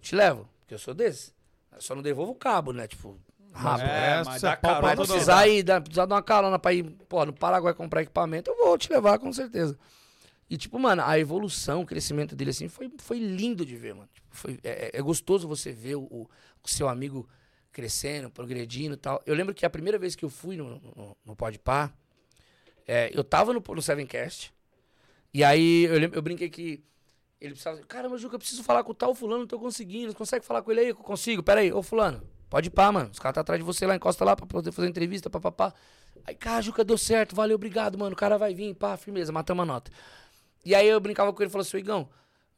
Te 0.00 0.14
levo, 0.14 0.48
porque 0.60 0.74
eu 0.74 0.78
sou 0.78 0.94
desse. 0.94 1.32
Eu 1.72 1.80
só 1.80 1.94
não 1.94 2.02
devolvo 2.02 2.32
o 2.32 2.36
cabo, 2.36 2.72
né, 2.72 2.86
tipo, 2.86 3.18
rápido. 3.52 3.88
É, 3.88 4.22
mas 4.24 4.42
dá 4.42 4.56
carona 4.56 4.80
Vai 4.80 4.96
toda 4.96 5.08
precisar 5.08 5.48
ir, 5.48 5.62
dá- 5.62 5.80
precisar 5.80 6.06
dar 6.06 6.14
uma 6.16 6.22
carona 6.22 6.58
pra 6.58 6.72
ir, 6.72 6.84
pô, 7.08 7.24
no 7.24 7.32
Paraguai 7.32 7.74
comprar 7.74 8.02
equipamento, 8.02 8.50
eu 8.50 8.56
vou 8.56 8.76
te 8.78 8.92
levar, 8.92 9.18
com 9.18 9.32
certeza. 9.32 9.76
E, 10.50 10.56
tipo, 10.56 10.78
mano, 10.78 11.02
a 11.04 11.18
evolução, 11.18 11.80
o 11.82 11.86
crescimento 11.86 12.36
dele, 12.36 12.50
assim, 12.50 12.68
foi, 12.68 12.90
foi 12.98 13.18
lindo 13.18 13.64
de 13.64 13.74
ver, 13.76 13.94
mano. 13.94 14.08
Tipo, 14.12 14.26
foi, 14.30 14.58
é, 14.62 14.86
é- 14.86 14.98
é 14.98 15.02
gostoso 15.02 15.48
você 15.48 15.72
ver 15.72 15.96
o, 15.96 16.02
o- 16.02 16.28
seu 16.64 16.88
amigo 16.88 17.28
crescendo, 17.72 18.30
progredindo 18.30 18.94
e 18.94 18.98
tal. 18.98 19.22
Eu 19.24 19.34
lembro 19.34 19.54
que 19.54 19.64
a 19.64 19.70
primeira 19.70 19.98
vez 19.98 20.14
que 20.14 20.24
eu 20.24 20.28
fui 20.30 20.56
no, 20.56 20.78
no, 20.78 21.16
no 21.24 21.34
Podpah, 21.36 21.90
é, 22.86 23.10
eu 23.14 23.24
tava 23.24 23.52
no, 23.52 23.62
no 23.66 23.82
Sevencast, 23.82 24.52
e 25.32 25.42
aí 25.42 25.84
eu, 25.84 25.98
lembro, 25.98 26.18
eu 26.18 26.22
brinquei 26.22 26.50
que 26.50 26.82
ele 27.40 27.52
precisava... 27.54 27.78
Caramba, 27.86 28.18
Juca, 28.18 28.34
eu 28.36 28.38
preciso 28.38 28.62
falar 28.62 28.84
com 28.84 28.92
o 28.92 28.94
tal 28.94 29.14
fulano, 29.14 29.40
não 29.40 29.46
tô 29.46 29.58
conseguindo. 29.58 30.14
Consegue 30.14 30.44
falar 30.44 30.62
com 30.62 30.70
ele 30.70 30.80
aí? 30.80 30.88
Eu 30.90 30.96
consigo. 30.96 31.42
Pera 31.42 31.60
aí, 31.60 31.72
ô 31.72 31.82
fulano, 31.82 32.22
pode 32.50 32.70
pá, 32.70 32.92
mano. 32.92 33.10
Os 33.10 33.18
caras 33.18 33.34
tá 33.34 33.40
atrás 33.40 33.58
de 33.60 33.64
você 33.64 33.86
lá, 33.86 33.96
encosta 33.96 34.24
lá 34.24 34.36
pra 34.36 34.46
poder 34.46 34.70
fazer 34.72 34.88
entrevista, 34.88 35.30
papapá. 35.30 35.72
Aí, 36.24 36.34
cara, 36.34 36.60
Juca, 36.62 36.84
deu 36.84 36.96
certo, 36.98 37.34
valeu, 37.34 37.56
obrigado, 37.56 37.98
mano. 37.98 38.12
O 38.12 38.16
cara 38.16 38.38
vai 38.38 38.54
vir, 38.54 38.74
pá, 38.74 38.96
firmeza, 38.96 39.32
matamos 39.32 39.62
a 39.62 39.66
nota. 39.66 39.90
E 40.64 40.74
aí 40.74 40.86
eu 40.86 41.00
brincava 41.00 41.32
com 41.32 41.42
ele 41.42 41.48
e 41.48 41.52
falou 41.52 41.62
assim, 41.62 41.76
"Ô, 41.76 41.80
Igão, 41.80 42.08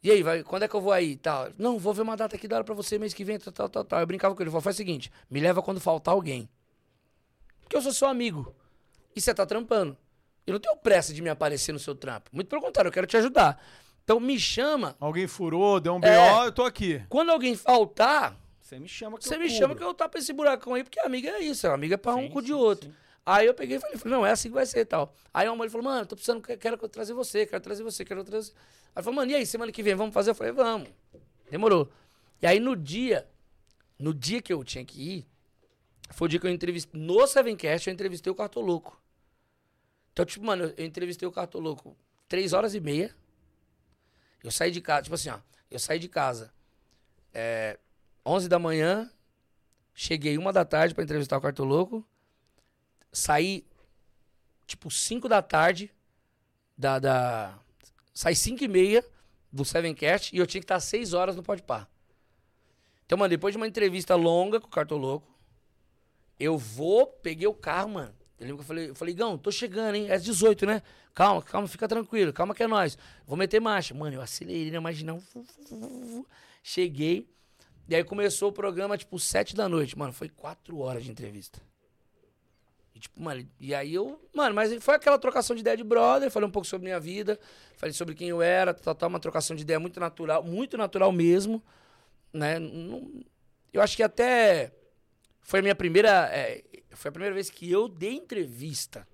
e 0.02 0.10
aí, 0.10 0.22
vai, 0.22 0.42
quando 0.42 0.64
é 0.64 0.68
que 0.68 0.74
eu 0.74 0.80
vou 0.80 0.92
aí 0.92 1.12
e 1.12 1.16
tal? 1.16 1.48
Não, 1.56 1.78
vou 1.78 1.94
ver 1.94 2.02
uma 2.02 2.16
data 2.16 2.36
aqui 2.36 2.46
da 2.46 2.56
hora 2.56 2.64
pra 2.64 2.74
você 2.74 2.98
mês 2.98 3.14
que 3.14 3.24
vem, 3.24 3.38
tal, 3.38 3.52
tal, 3.52 3.68
tal, 3.70 3.84
tal. 3.84 4.00
Eu 4.00 4.06
brincava 4.06 4.34
com 4.34 4.42
ele, 4.42 4.50
falou, 4.50 4.60
faz 4.60 4.76
o 4.76 4.78
seguinte, 4.78 5.10
me 5.30 5.40
leva 5.40 5.62
quando 5.62 5.80
faltar 5.80 6.12
alguém. 6.14 6.48
Porque 7.62 7.76
eu 7.76 7.80
sou 7.82 7.92
seu 7.92 8.08
amigo. 8.08 8.54
E 9.16 9.20
você 9.20 9.32
tá 9.32 9.46
trampando. 9.46 9.96
Eu 10.46 10.52
não 10.52 10.60
tenho 10.60 10.76
pressa 10.76 11.14
de 11.14 11.22
me 11.22 11.30
aparecer 11.30 11.72
no 11.72 11.78
seu 11.78 11.94
trampo. 11.94 12.28
Muito 12.32 12.48
pelo 12.48 12.60
contrário, 12.60 12.88
eu 12.88 12.92
quero 12.92 13.06
te 13.06 13.16
ajudar. 13.16 13.62
Então 14.04 14.20
me 14.20 14.38
chama. 14.38 14.94
Alguém 15.00 15.26
furou, 15.26 15.80
deu 15.80 15.94
um 15.94 16.00
BO, 16.00 16.06
É. 16.06 16.46
eu 16.46 16.52
tô 16.52 16.64
aqui. 16.64 17.02
Quando 17.08 17.30
alguém 17.30 17.56
faltar, 17.56 18.36
Você 18.60 18.78
me 18.78 18.86
chama 18.88 19.16
que 19.16 19.24
você 19.24 19.36
eu 19.36 19.38
me 19.38 19.46
cubro. 19.46 19.58
chama 19.58 19.74
que 19.74 19.82
eu 19.82 19.94
tapo 19.94 20.18
esse 20.18 20.32
buracão 20.34 20.74
aí, 20.74 20.82
porque 20.84 21.00
amiga 21.00 21.30
é 21.30 21.40
isso, 21.40 21.66
amiga 21.68 21.94
é 21.94 21.96
pra 21.96 22.14
um 22.14 22.28
com 22.28 22.40
o 22.40 22.42
de 22.42 22.52
outro. 22.52 22.90
Aí 23.26 23.46
eu 23.46 23.54
peguei 23.54 23.78
e 23.78 23.80
falei, 23.80 23.98
não, 24.04 24.26
é 24.26 24.32
assim 24.32 24.48
que 24.48 24.54
vai 24.54 24.66
ser 24.66 24.80
e 24.80 24.84
tal. 24.84 25.14
Aí 25.32 25.48
uma 25.48 25.56
mulher 25.56 25.70
falou, 25.70 25.84
mano, 25.84 26.04
tô 26.04 26.14
precisando, 26.14 26.42
quero, 26.42 26.76
trazer 26.88 27.14
você, 27.14 27.46
quero 27.46 27.62
trazer 27.62 27.82
você, 27.82 28.04
quero 28.04 28.22
trazer. 28.22 28.52
Aí 28.94 29.02
falou, 29.02 29.16
mano, 29.16 29.30
e 29.32 29.34
aí, 29.34 29.46
semana 29.46 29.72
que 29.72 29.82
vem, 29.82 29.94
vamos 29.94 30.12
fazer? 30.12 30.30
Eu 30.30 30.34
falei, 30.34 30.52
vamos. 30.52 30.90
Demorou. 31.50 31.90
E 32.42 32.46
aí 32.46 32.60
no 32.60 32.76
dia, 32.76 33.26
no 33.98 34.12
dia 34.12 34.42
que 34.42 34.52
eu 34.52 34.62
tinha 34.62 34.84
que 34.84 35.00
ir, 35.00 35.26
foi 36.10 36.26
o 36.26 36.28
dia 36.28 36.38
que 36.38 36.46
eu 36.46 36.50
entrevistei, 36.50 37.00
no 37.00 37.26
Sevencast, 37.26 37.88
eu 37.88 37.94
entrevistei 37.94 38.30
o 38.30 38.34
Cartoloco. 38.34 39.00
Então, 40.12 40.24
tipo, 40.24 40.44
mano, 40.44 40.72
eu 40.76 40.84
entrevistei 40.84 41.26
o 41.26 41.32
Cartoloco 41.32 41.96
três 42.28 42.52
horas 42.52 42.74
e 42.74 42.80
meia. 42.80 43.14
Eu 44.42 44.50
saí 44.50 44.70
de 44.70 44.80
casa, 44.80 45.02
tipo 45.02 45.14
assim, 45.14 45.30
ó, 45.30 45.38
eu 45.70 45.78
saí 45.78 45.98
de 45.98 46.08
casa 46.08 46.52
é, 47.32 47.78
11 48.24 48.48
da 48.48 48.58
manhã, 48.58 49.10
cheguei 49.94 50.38
uma 50.38 50.52
da 50.52 50.64
tarde 50.64 50.94
pra 50.94 51.02
entrevistar 51.02 51.36
o 51.36 51.40
Cartoloco, 51.40 52.06
saí 53.14 53.64
tipo 54.66 54.90
5 54.90 55.28
da 55.28 55.40
tarde 55.40 55.90
da, 56.76 56.98
da 56.98 57.58
saí 58.12 58.34
5 58.34 58.64
e 58.64 58.68
meia 58.68 59.04
do 59.52 59.64
Sevencast 59.64 60.34
e 60.34 60.38
eu 60.38 60.46
tinha 60.46 60.60
que 60.60 60.64
estar 60.64 60.80
6 60.80 61.14
horas 61.14 61.36
no 61.36 61.42
Podpah. 61.42 61.88
Então, 63.06 63.16
mano, 63.16 63.30
depois 63.30 63.52
de 63.52 63.56
uma 63.56 63.68
entrevista 63.68 64.14
longa 64.16 64.60
com 64.60 64.66
o 64.66 64.70
Cartoloco, 64.70 65.32
eu 66.38 66.58
vou, 66.58 67.06
peguei 67.06 67.46
o 67.46 67.54
carro, 67.54 67.90
mano. 67.90 68.14
Eu 68.38 68.46
lembro 68.46 68.56
que 68.56 68.62
eu 68.62 68.66
falei, 68.66 68.90
eu 68.90 68.94
falei, 68.94 69.14
Gão, 69.14 69.38
tô 69.38 69.52
chegando, 69.52 69.94
hein? 69.94 70.08
É 70.08 70.14
às 70.14 70.24
18, 70.24 70.66
né? 70.66 70.82
Calma, 71.14 71.40
calma, 71.42 71.68
fica 71.68 71.86
tranquilo, 71.86 72.32
calma 72.32 72.54
que 72.54 72.62
é 72.62 72.66
nós. 72.66 72.98
Vou 73.26 73.36
meter 73.36 73.60
marcha. 73.60 73.94
Mano, 73.94 74.16
eu 74.16 74.20
acelerei 74.20 74.72
fu, 75.20 75.44
fu, 75.44 75.76
fu. 75.76 76.26
Cheguei. 76.62 77.28
E 77.88 77.94
aí 77.94 78.02
começou 78.02 78.48
o 78.48 78.52
programa, 78.52 78.98
tipo, 78.98 79.18
7 79.18 79.54
da 79.54 79.68
noite. 79.68 79.96
Mano, 79.96 80.12
foi 80.12 80.28
4 80.28 80.76
horas 80.78 81.04
de 81.04 81.10
entrevista. 81.10 81.60
E, 82.94 83.00
tipo, 83.00 83.20
mano, 83.20 83.44
e 83.58 83.74
aí 83.74 83.92
eu. 83.94 84.20
Mano, 84.32 84.54
mas 84.54 84.72
foi 84.82 84.94
aquela 84.94 85.18
trocação 85.18 85.54
de 85.56 85.60
ideia 85.60 85.76
de 85.76 85.82
brother. 85.84 86.30
Falei 86.30 86.48
um 86.48 86.52
pouco 86.52 86.66
sobre 86.66 86.84
minha 86.84 87.00
vida. 87.00 87.38
Falei 87.76 87.92
sobre 87.92 88.14
quem 88.14 88.28
eu 88.28 88.40
era, 88.40 88.72
tal, 88.72 88.94
tal. 88.94 89.08
Uma 89.08 89.18
trocação 89.20 89.56
de 89.56 89.62
ideia 89.62 89.80
muito 89.80 89.98
natural, 89.98 90.42
muito 90.44 90.76
natural 90.76 91.10
mesmo. 91.10 91.62
Né? 92.32 92.58
Não- 92.58 93.10
eu 93.72 93.82
acho 93.82 93.96
que 93.96 94.02
até. 94.02 94.72
Foi 95.42 95.58
a 95.58 95.62
minha 95.62 95.74
primeira. 95.74 96.28
é, 96.32 96.62
foi 96.92 97.08
a 97.08 97.12
primeira 97.12 97.34
vez 97.34 97.50
que 97.50 97.68
eu 97.70 97.88
dei 97.88 98.12
entrevista 98.14 99.06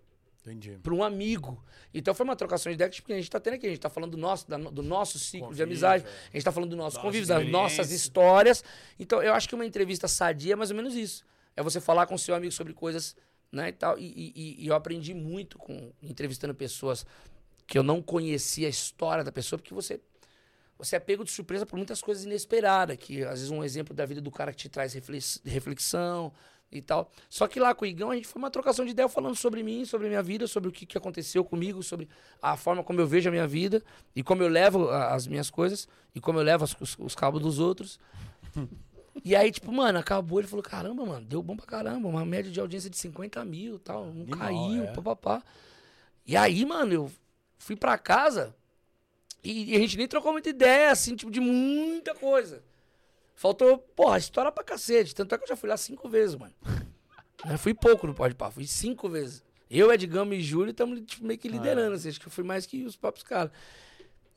Entendi. 0.43 0.79
para 0.83 0.93
um 0.95 1.03
amigo. 1.03 1.65
Então 1.93 2.15
foi 2.15 2.25
uma 2.25 2.37
trocação 2.37 2.71
de 2.71 2.75
ideia 2.75 2.89
que 2.91 2.97
tipo, 2.97 3.07
que 3.09 3.15
a 3.15 3.17
gente 3.17 3.31
tá 3.31 3.41
tendo 3.41 3.55
aqui. 3.55 3.67
A 3.67 3.71
gente 3.71 3.81
tá 3.81 3.89
falando 3.89 4.11
do 4.13 4.19
nosso, 4.19 4.49
da- 4.49 4.59
do 4.59 4.83
nosso 4.83 5.19
ciclo 5.19 5.39
de 5.49 5.63
Convívio, 5.63 5.65
amizade. 5.65 6.05
é. 6.05 6.09
A 6.09 6.33
gente 6.37 6.45
tá 6.45 6.53
falando 6.53 6.71
do 6.71 6.77
nosso 6.77 7.01
convívio, 7.01 7.27
das 7.27 7.49
nossas 7.49 7.91
histórias. 7.91 8.63
Então 8.99 9.23
eu 9.23 9.33
acho 9.33 9.49
que 9.49 9.55
uma 9.55 9.65
entrevista 9.65 10.07
sadia 10.07 10.53
é 10.53 10.57
mais 10.57 10.71
ou 10.71 10.77
menos 10.77 10.95
isso. 10.95 11.25
É 11.57 11.63
você 11.63 11.81
falar 11.81 12.07
com 12.07 12.17
seu 12.19 12.35
amigo 12.35 12.53
sobre 12.53 12.73
coisas, 12.75 13.17
né, 13.53 13.69
e 13.69 13.73
tal. 13.73 13.99
E, 13.99 14.05
e- 14.05 14.65
e- 14.65 14.67
eu 14.67 14.75
aprendi 14.75 15.13
muito 15.15 15.59
com 15.59 15.93
entrevistando 16.03 16.55
pessoas 16.55 17.05
que 17.67 17.79
eu 17.79 17.83
não 17.83 18.03
conhecia 18.03 18.67
a 18.67 18.71
história 18.71 19.23
da 19.25 19.33
pessoa, 19.33 19.59
porque 19.59 19.75
você 19.75 20.01
você 20.79 20.97
é 20.97 20.99
pego 20.99 21.23
de 21.25 21.31
surpresa 21.31 21.67
por 21.67 21.77
muitas 21.77 22.01
coisas 22.01 22.25
inesperadas, 22.25 22.97
que 22.97 23.23
às 23.23 23.33
vezes 23.41 23.51
um 23.51 23.63
exemplo 23.63 23.95
da 23.95 24.07
vida 24.07 24.19
do 24.19 24.31
cara 24.31 24.51
que 24.51 24.57
te 24.61 24.69
traz 24.71 24.95
reflex- 24.95 25.39
reflexão 25.45 26.33
e 26.73 26.81
tal. 26.81 27.13
Só 27.29 27.47
que 27.47 27.61
lá 27.61 27.75
com 27.75 27.85
o 27.85 27.89
Igão 27.89 28.11
a 28.11 28.15
gente 28.17 28.27
foi 28.27 28.41
uma 28.41 28.51
trocação 28.51 28.87
de 28.87 28.93
ideia 28.93 29.07
falando 29.07 29.37
sobre 29.37 29.63
mim, 29.63 29.85
sobre 29.85 30.09
minha 30.09 30.23
vida, 30.23 30.47
sobre 30.47 30.71
o 30.71 30.73
que, 30.73 30.87
que 30.87 30.97
aconteceu 30.97 31.45
comigo, 31.45 31.83
sobre 31.83 32.09
a 32.41 32.57
forma 32.57 32.83
como 32.83 32.99
eu 32.99 33.07
vejo 33.07 33.29
a 33.29 33.33
minha 33.33 33.47
vida 33.47 33.83
e 34.17 34.23
como 34.23 34.43
eu 34.43 34.49
levo 34.49 34.89
as 34.89 35.27
minhas 35.27 35.51
coisas 35.51 35.87
e 36.15 36.21
como 36.21 36.39
eu 36.39 36.43
levo 36.43 36.65
os, 36.65 36.97
os 36.99 37.15
cabos 37.15 37.43
dos 37.43 37.59
outros. 37.59 38.01
E 39.25 39.35
aí, 39.35 39.51
tipo, 39.51 39.73
mano, 39.73 39.99
acabou. 39.99 40.39
Ele 40.39 40.49
falou: 40.49 40.63
caramba, 40.63 41.05
mano, 41.05 41.27
deu 41.27 41.43
bom 41.43 41.57
pra 41.57 41.67
caramba. 41.67 42.09
Uma 42.09 42.25
média 42.25 42.51
de 42.51 42.61
audiência 42.61 42.89
de 42.89 42.97
50 42.97 43.45
mil 43.45 43.79
tal. 43.79 44.07
Não 44.07 44.23
Animal, 44.23 44.39
caiu, 44.39 44.85
é. 44.85 44.93
papapá. 44.93 45.43
E 46.27 46.37
aí, 46.37 46.65
mano, 46.65 46.93
eu 46.93 47.13
fui 47.59 47.77
pra 47.77 47.99
casa 47.99 48.55
e, 49.43 49.73
e 49.73 49.77
a 49.77 49.79
gente 49.79 49.97
nem 49.97 50.07
trocou 50.07 50.33
muita 50.33 50.51
ideia, 50.51 50.91
assim, 50.91 51.17
tipo, 51.17 51.31
de 51.31 51.41
muita 51.41 52.15
coisa. 52.15 52.63
Faltou, 53.35 53.79
porra, 53.79 54.19
história 54.19 54.53
pra 54.53 54.63
cacete. 54.63 55.15
Tanto 55.15 55.35
é 55.35 55.39
que 55.39 55.45
eu 55.45 55.49
já 55.49 55.57
fui 55.57 55.69
lá 55.69 55.77
cinco 55.77 56.09
vezes, 56.09 56.37
mano. 56.37 56.53
Eu 57.49 57.57
fui 57.59 57.73
pouco 57.73 58.07
no 58.07 58.15
Pode 58.15 58.35
Pá, 58.35 58.51
fui 58.51 58.67
cinco 58.67 59.09
vezes. 59.09 59.43
Eu, 59.71 59.93
Edgamo 59.93 60.35
e 60.35 60.43
Júlio 60.43 60.73
estamos 60.73 61.01
tipo, 61.07 61.25
meio 61.25 61.39
que 61.39 61.49
liderando, 61.49 61.95
assim, 61.95 62.09
acho 62.09 62.21
que 62.21 62.27
eu 62.27 62.31
fui 62.31 62.45
mais 62.45 62.67
que 62.67 62.85
os 62.85 62.97
próprios 62.97 63.25
caras. 63.25 63.53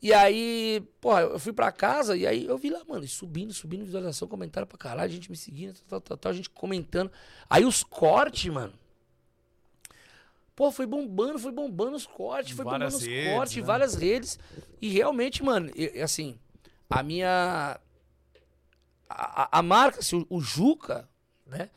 E 0.03 0.13
aí, 0.13 0.85
porra, 0.99 1.21
eu 1.21 1.39
fui 1.39 1.53
pra 1.53 1.71
casa 1.71 2.17
e 2.17 2.27
aí 2.27 2.45
eu 2.45 2.57
vi 2.57 2.69
lá, 2.69 2.81
mano, 2.85 3.07
subindo, 3.07 3.53
subindo 3.53 3.85
visualização, 3.85 4.27
comentário 4.27 4.67
pra 4.67 4.77
caralho, 4.77 5.09
gente 5.09 5.31
me 5.31 5.37
seguindo, 5.37 5.79
tal, 5.87 6.01
tal, 6.01 6.17
tal, 6.17 6.33
gente 6.33 6.49
comentando. 6.49 7.09
Aí 7.49 7.63
os 7.63 7.83
cortes, 7.83 8.51
mano. 8.51 8.73
Pô, 10.53 10.73
foi 10.73 10.85
bombando, 10.85 11.39
foi 11.39 11.53
bombando 11.53 11.95
os 11.95 12.05
cortes, 12.05 12.51
foi 12.53 12.65
Várias 12.65 12.79
bombando 12.91 12.97
os 12.97 13.03
redes, 13.07 13.33
cortes, 13.33 13.55
né? 13.55 13.63
várias 13.63 13.95
redes. 13.95 14.39
E 14.81 14.89
realmente, 14.89 15.41
mano, 15.41 15.71
assim, 16.03 16.37
a 16.89 17.01
minha. 17.01 17.79
A, 19.09 19.59
a- 19.59 19.63
marca, 19.63 19.99
assim, 19.99 20.25
o, 20.29 20.37
o 20.37 20.41
Juca, 20.41 21.07
né? 21.45 21.69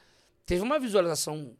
Teve 0.45 0.63
uma 0.63 0.81
visualização 0.81 1.57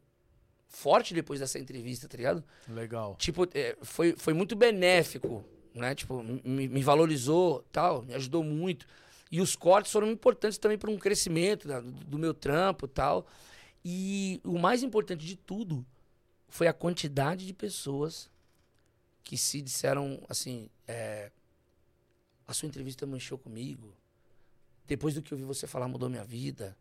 forte 0.67 1.13
depois 1.13 1.39
dessa 1.39 1.57
entrevista, 1.57 2.09
tá 2.09 2.17
ligado? 2.17 2.43
Legal. 2.67 3.15
Tipo, 3.17 3.47
é, 3.53 3.77
foi, 3.81 4.15
foi 4.17 4.33
muito 4.33 4.53
benéfico, 4.55 5.45
né? 5.77 5.95
Tipo, 5.95 6.23
me, 6.23 6.67
me 6.67 6.83
valorizou, 6.83 7.63
tal, 7.71 8.01
me 8.01 8.13
ajudou 8.13 8.43
muito. 8.43 8.85
E 9.31 9.41
os 9.41 9.55
cortes 9.55 9.91
foram 9.91 10.09
importantes 10.09 10.57
também 10.57 10.77
para 10.77 10.89
um 10.89 10.97
crescimento 10.97 11.67
do, 11.67 11.81
do 11.81 12.19
meu 12.19 12.33
trampo, 12.33 12.87
tal. 12.87 13.27
E 13.83 14.41
o 14.43 14.57
mais 14.57 14.83
importante 14.83 15.25
de 15.25 15.35
tudo 15.35 15.85
foi 16.49 16.67
a 16.67 16.73
quantidade 16.73 17.45
de 17.45 17.53
pessoas 17.53 18.29
que 19.23 19.37
se 19.37 19.61
disseram 19.61 20.21
assim, 20.29 20.69
é, 20.87 21.31
a 22.47 22.53
sua 22.53 22.67
entrevista 22.67 23.05
mexeu 23.05 23.37
comigo. 23.37 23.93
Depois 24.85 25.13
do 25.13 25.21
que 25.21 25.33
eu 25.33 25.37
vi 25.37 25.43
você 25.43 25.67
falar, 25.67 25.87
mudou 25.87 26.09
minha 26.09 26.23
vida. 26.23 26.77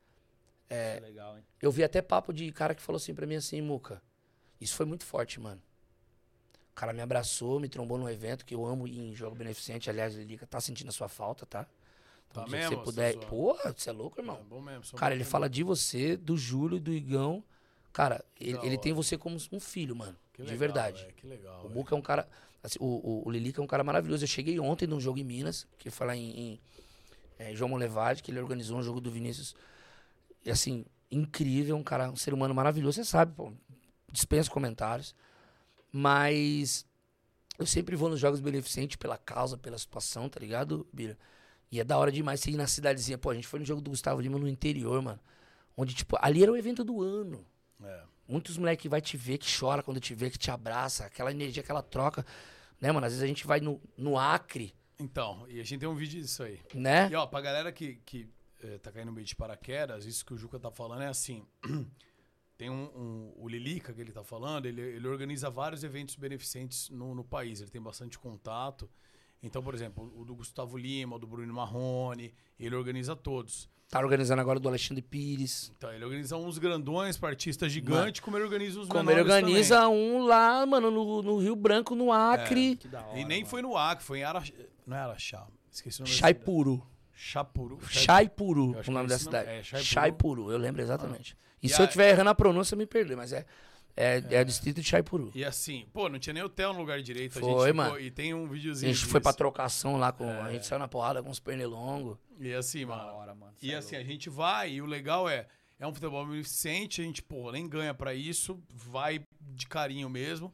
É, 0.68 1.00
legal, 1.00 1.36
hein? 1.36 1.44
eu 1.60 1.70
vi 1.70 1.84
até 1.84 2.02
papo 2.02 2.32
de 2.32 2.50
cara 2.52 2.74
que 2.74 2.82
falou 2.82 2.96
assim 2.96 3.14
pra 3.14 3.26
mim 3.26 3.36
assim, 3.36 3.60
Muca. 3.60 4.02
Isso 4.60 4.74
foi 4.74 4.86
muito 4.86 5.04
forte, 5.04 5.38
mano. 5.40 5.60
O 6.76 6.78
cara 6.78 6.92
me 6.92 7.00
abraçou, 7.00 7.58
me 7.58 7.70
trombou 7.70 7.96
num 7.96 8.06
evento 8.06 8.44
que 8.44 8.54
eu 8.54 8.66
amo 8.66 8.86
ir 8.86 8.98
em 8.98 9.14
jogo 9.14 9.34
beneficente. 9.34 9.88
Aliás, 9.88 10.14
Lilica 10.14 10.46
tá 10.46 10.60
sentindo 10.60 10.90
a 10.90 10.92
sua 10.92 11.08
falta, 11.08 11.46
tá? 11.46 11.66
Tá 12.34 12.42
o 12.42 12.44
dia 12.44 12.58
mesmo, 12.58 12.76
você 12.76 12.84
puder. 12.84 13.14
Sassou? 13.14 13.28
Porra, 13.30 13.74
você 13.74 13.88
é 13.88 13.92
louco, 13.94 14.20
irmão? 14.20 14.36
É 14.36 14.44
bom 14.44 14.60
mesmo, 14.60 14.94
Cara, 14.94 15.14
ele 15.14 15.20
mesmo. 15.20 15.30
fala 15.30 15.48
de 15.48 15.62
você, 15.62 16.18
do 16.18 16.36
Júlio, 16.36 16.78
do 16.78 16.92
Igão. 16.92 17.42
Cara, 17.94 18.22
ele, 18.38 18.58
ele 18.62 18.76
tem 18.76 18.92
você 18.92 19.16
como 19.16 19.38
um 19.50 19.58
filho, 19.58 19.96
mano. 19.96 20.14
Que 20.34 20.42
de 20.42 20.48
legal, 20.50 20.58
verdade. 20.58 21.00
velho, 21.00 21.14
que 21.14 21.26
legal, 21.26 21.64
O. 21.64 21.70
Muca 21.70 21.94
é 21.94 21.98
um 21.98 22.02
cara. 22.02 22.28
assim, 22.62 22.78
o, 22.78 22.84
o, 22.84 23.22
o 23.26 23.30
Lilica 23.30 23.58
é 23.58 23.64
um 23.64 23.66
cara 23.66 23.82
maravilhoso. 23.82 24.24
Eu 24.24 24.28
cheguei 24.28 24.60
ontem 24.60 24.86
num 24.86 25.00
jogo 25.00 25.18
em 25.18 25.24
Minas, 25.24 25.66
que 25.78 25.88
foi 25.88 26.06
lá 26.06 26.14
em, 26.14 26.38
em 26.38 26.60
é, 27.38 27.54
João 27.54 27.70
Molevade, 27.70 28.22
que 28.22 28.30
ele 28.30 28.38
organizou 28.38 28.76
um 28.76 28.82
jogo 28.82 29.00
do 29.00 29.10
Vinícius. 29.10 29.56
E 30.44 30.50
assim, 30.50 30.84
incrível, 31.10 31.74
um 31.74 31.82
cara, 31.82 32.10
um 32.10 32.16
ser 32.16 32.34
humano 32.34 32.54
maravilhoso. 32.54 32.96
Você 33.02 33.04
sabe, 33.06 33.32
pô, 33.34 33.50
dispensa 34.12 34.50
comentários. 34.50 35.14
Mas 35.92 36.86
eu 37.58 37.66
sempre 37.66 37.96
vou 37.96 38.08
nos 38.08 38.20
jogos 38.20 38.40
beneficentes 38.40 38.96
pela 38.96 39.16
causa, 39.16 39.56
pela 39.56 39.78
situação, 39.78 40.28
tá 40.28 40.38
ligado, 40.40 40.86
Bira? 40.92 41.18
E 41.70 41.80
é 41.80 41.84
da 41.84 41.98
hora 41.98 42.12
demais 42.12 42.40
você 42.40 42.50
ir 42.50 42.56
na 42.56 42.66
cidadezinha. 42.66 43.18
Pô, 43.18 43.30
a 43.30 43.34
gente 43.34 43.46
foi 43.48 43.58
no 43.58 43.64
jogo 43.66 43.80
do 43.80 43.90
Gustavo 43.90 44.20
Lima 44.20 44.38
no 44.38 44.48
interior, 44.48 45.02
mano. 45.02 45.18
Onde, 45.76 45.94
tipo, 45.94 46.16
ali 46.20 46.42
era 46.42 46.52
o 46.52 46.56
evento 46.56 46.84
do 46.84 47.02
ano. 47.02 47.44
É. 47.82 48.02
Muitos 48.28 48.56
moleques 48.56 48.90
vai 48.90 49.00
te 49.00 49.16
ver, 49.16 49.38
que 49.38 49.46
chora 49.58 49.82
quando 49.82 50.00
te 50.00 50.14
vê, 50.14 50.30
que 50.30 50.38
te 50.38 50.50
abraça, 50.50 51.04
aquela 51.06 51.30
energia, 51.30 51.62
aquela 51.62 51.82
troca. 51.82 52.24
Né, 52.80 52.92
mano? 52.92 53.06
Às 53.06 53.12
vezes 53.12 53.22
a 53.24 53.26
gente 53.26 53.46
vai 53.46 53.60
no, 53.60 53.80
no 53.96 54.18
Acre, 54.18 54.74
Então, 54.98 55.46
e 55.48 55.60
a 55.60 55.64
gente 55.64 55.80
tem 55.80 55.88
um 55.88 55.94
vídeo 55.94 56.20
disso 56.20 56.42
aí. 56.42 56.60
né? 56.74 57.08
E 57.10 57.14
ó, 57.14 57.26
pra 57.26 57.40
galera 57.40 57.72
que, 57.72 57.96
que 58.04 58.28
eh, 58.62 58.78
tá 58.78 58.92
caindo 58.92 59.12
meio 59.12 59.26
de 59.26 59.34
paraquedas, 59.34 60.04
isso 60.06 60.24
que 60.24 60.34
o 60.34 60.38
Juca 60.38 60.58
tá 60.58 60.70
falando 60.70 61.02
é 61.02 61.08
assim. 61.08 61.44
Tem 62.58 62.70
um, 62.70 62.84
um- 62.96 63.32
O 63.36 63.48
Lilica 63.48 63.92
que 63.92 64.00
ele 64.00 64.12
tá 64.12 64.24
falando, 64.24 64.66
ele, 64.66 64.80
ele 64.80 65.06
organiza 65.06 65.50
vários 65.50 65.84
eventos 65.84 66.16
beneficentes 66.16 66.88
no, 66.90 67.14
no 67.14 67.22
país. 67.24 67.60
Ele 67.60 67.70
tem 67.70 67.80
bastante 67.82 68.18
contato. 68.18 68.88
Então, 69.42 69.62
por 69.62 69.74
exemplo, 69.74 70.10
o 70.16 70.24
do 70.24 70.34
Gustavo 70.34 70.76
Lima, 70.78 71.16
o 71.16 71.18
do 71.18 71.26
Bruno 71.26 71.52
Marrone, 71.52 72.32
ele 72.58 72.74
organiza 72.74 73.14
todos. 73.14 73.68
Tá 73.88 74.00
organizando 74.00 74.40
agora 74.40 74.58
do 74.58 74.68
Alexandre 74.68 75.00
Pires. 75.02 75.70
Então, 75.76 75.92
ele 75.92 76.04
organiza 76.04 76.36
uns 76.36 76.58
grandões 76.58 77.16
pra 77.16 77.28
artista 77.28 77.68
gigante, 77.68 78.20
como 78.20 78.36
ele 78.36 78.44
organiza 78.44 78.80
uns 78.80 78.88
Como 78.88 79.08
ele 79.10 79.20
organiza 79.20 79.82
também. 79.82 80.12
um 80.16 80.24
lá, 80.24 80.66
mano, 80.66 80.90
no, 80.90 81.22
no 81.22 81.38
Rio 81.38 81.54
Branco, 81.54 81.94
no 81.94 82.10
Acre. 82.12 82.80
E 83.14 83.24
nem 83.24 83.44
foi 83.44 83.62
no 83.62 83.76
Acre, 83.76 84.04
foi 84.04 84.18
em 84.20 84.24
Araxá. 84.24 84.52
Não 84.86 84.96
é 84.96 85.00
Araxá. 85.00 85.46
Esqueci 85.70 86.00
o 86.00 86.04
nome 86.04 86.16
Chaipuru. 86.16 86.84
Chaipuru, 87.88 88.78
acho 88.78 88.90
o 88.90 88.94
nome 88.94 89.08
da 89.08 89.18
cidade. 89.18 89.48
é, 89.48 89.62
Chaipuru. 89.62 89.84
Chaipuru, 89.84 90.50
eu 90.50 90.58
lembro 90.58 90.82
exatamente. 90.82 91.36
E, 91.66 91.70
E 91.70 91.74
se 91.74 91.80
a- 91.80 91.84
eu 91.84 91.86
estiver 91.86 92.10
errando 92.10 92.30
a 92.30 92.34
pronúncia, 92.34 92.76
me 92.76 92.86
perdoe, 92.86 93.16
mas 93.16 93.32
é, 93.32 93.44
é, 93.96 94.22
é. 94.30 94.40
o 94.40 94.44
distrito 94.44 94.80
de 94.80 94.86
Chaipuru. 94.88 95.30
E 95.34 95.44
assim, 95.44 95.86
pô, 95.92 96.08
não 96.08 96.18
tinha 96.18 96.34
nem 96.34 96.42
hotel 96.42 96.72
no 96.72 96.80
lugar 96.80 97.00
direito. 97.02 97.38
a 97.38 97.40
Foi, 97.40 97.48
gente 97.50 97.58
ficou- 97.60 97.74
mano. 97.74 98.00
E 98.00 98.10
tem 98.10 98.34
um 98.34 98.44
A 98.44 98.48
videozinho. 98.48 98.92
gente 98.94 99.06
foi 99.06 99.20
pra 99.20 99.30
disso. 99.30 99.38
trocação 99.38 99.96
lá 99.96 100.12
com. 100.12 100.28
A 100.28 100.52
gente 100.52 100.66
saiu 100.66 100.78
na 100.78 100.88
porrada 100.88 101.22
com 101.22 101.30
os 101.30 101.40
pernilongos. 101.40 102.16
E 102.38 102.52
assim, 102.54 102.84
mano. 102.84 103.12
E 103.62 103.74
assim, 103.74 103.96
a 103.96 104.02
gente 104.04 104.28
vai, 104.28 104.72
e 104.72 104.82
o 104.82 104.86
legal 104.86 105.28
é, 105.28 105.46
é 105.78 105.86
um 105.86 105.92
futebol 105.94 106.24
beneficente, 106.26 107.00
a 107.00 107.04
gente, 107.04 107.22
pô, 107.22 107.50
nem 107.50 107.66
ganha 107.68 107.94
pra 107.94 108.14
isso, 108.14 108.58
vai 108.70 109.20
de 109.40 109.66
carinho 109.66 110.08
mesmo. 110.10 110.52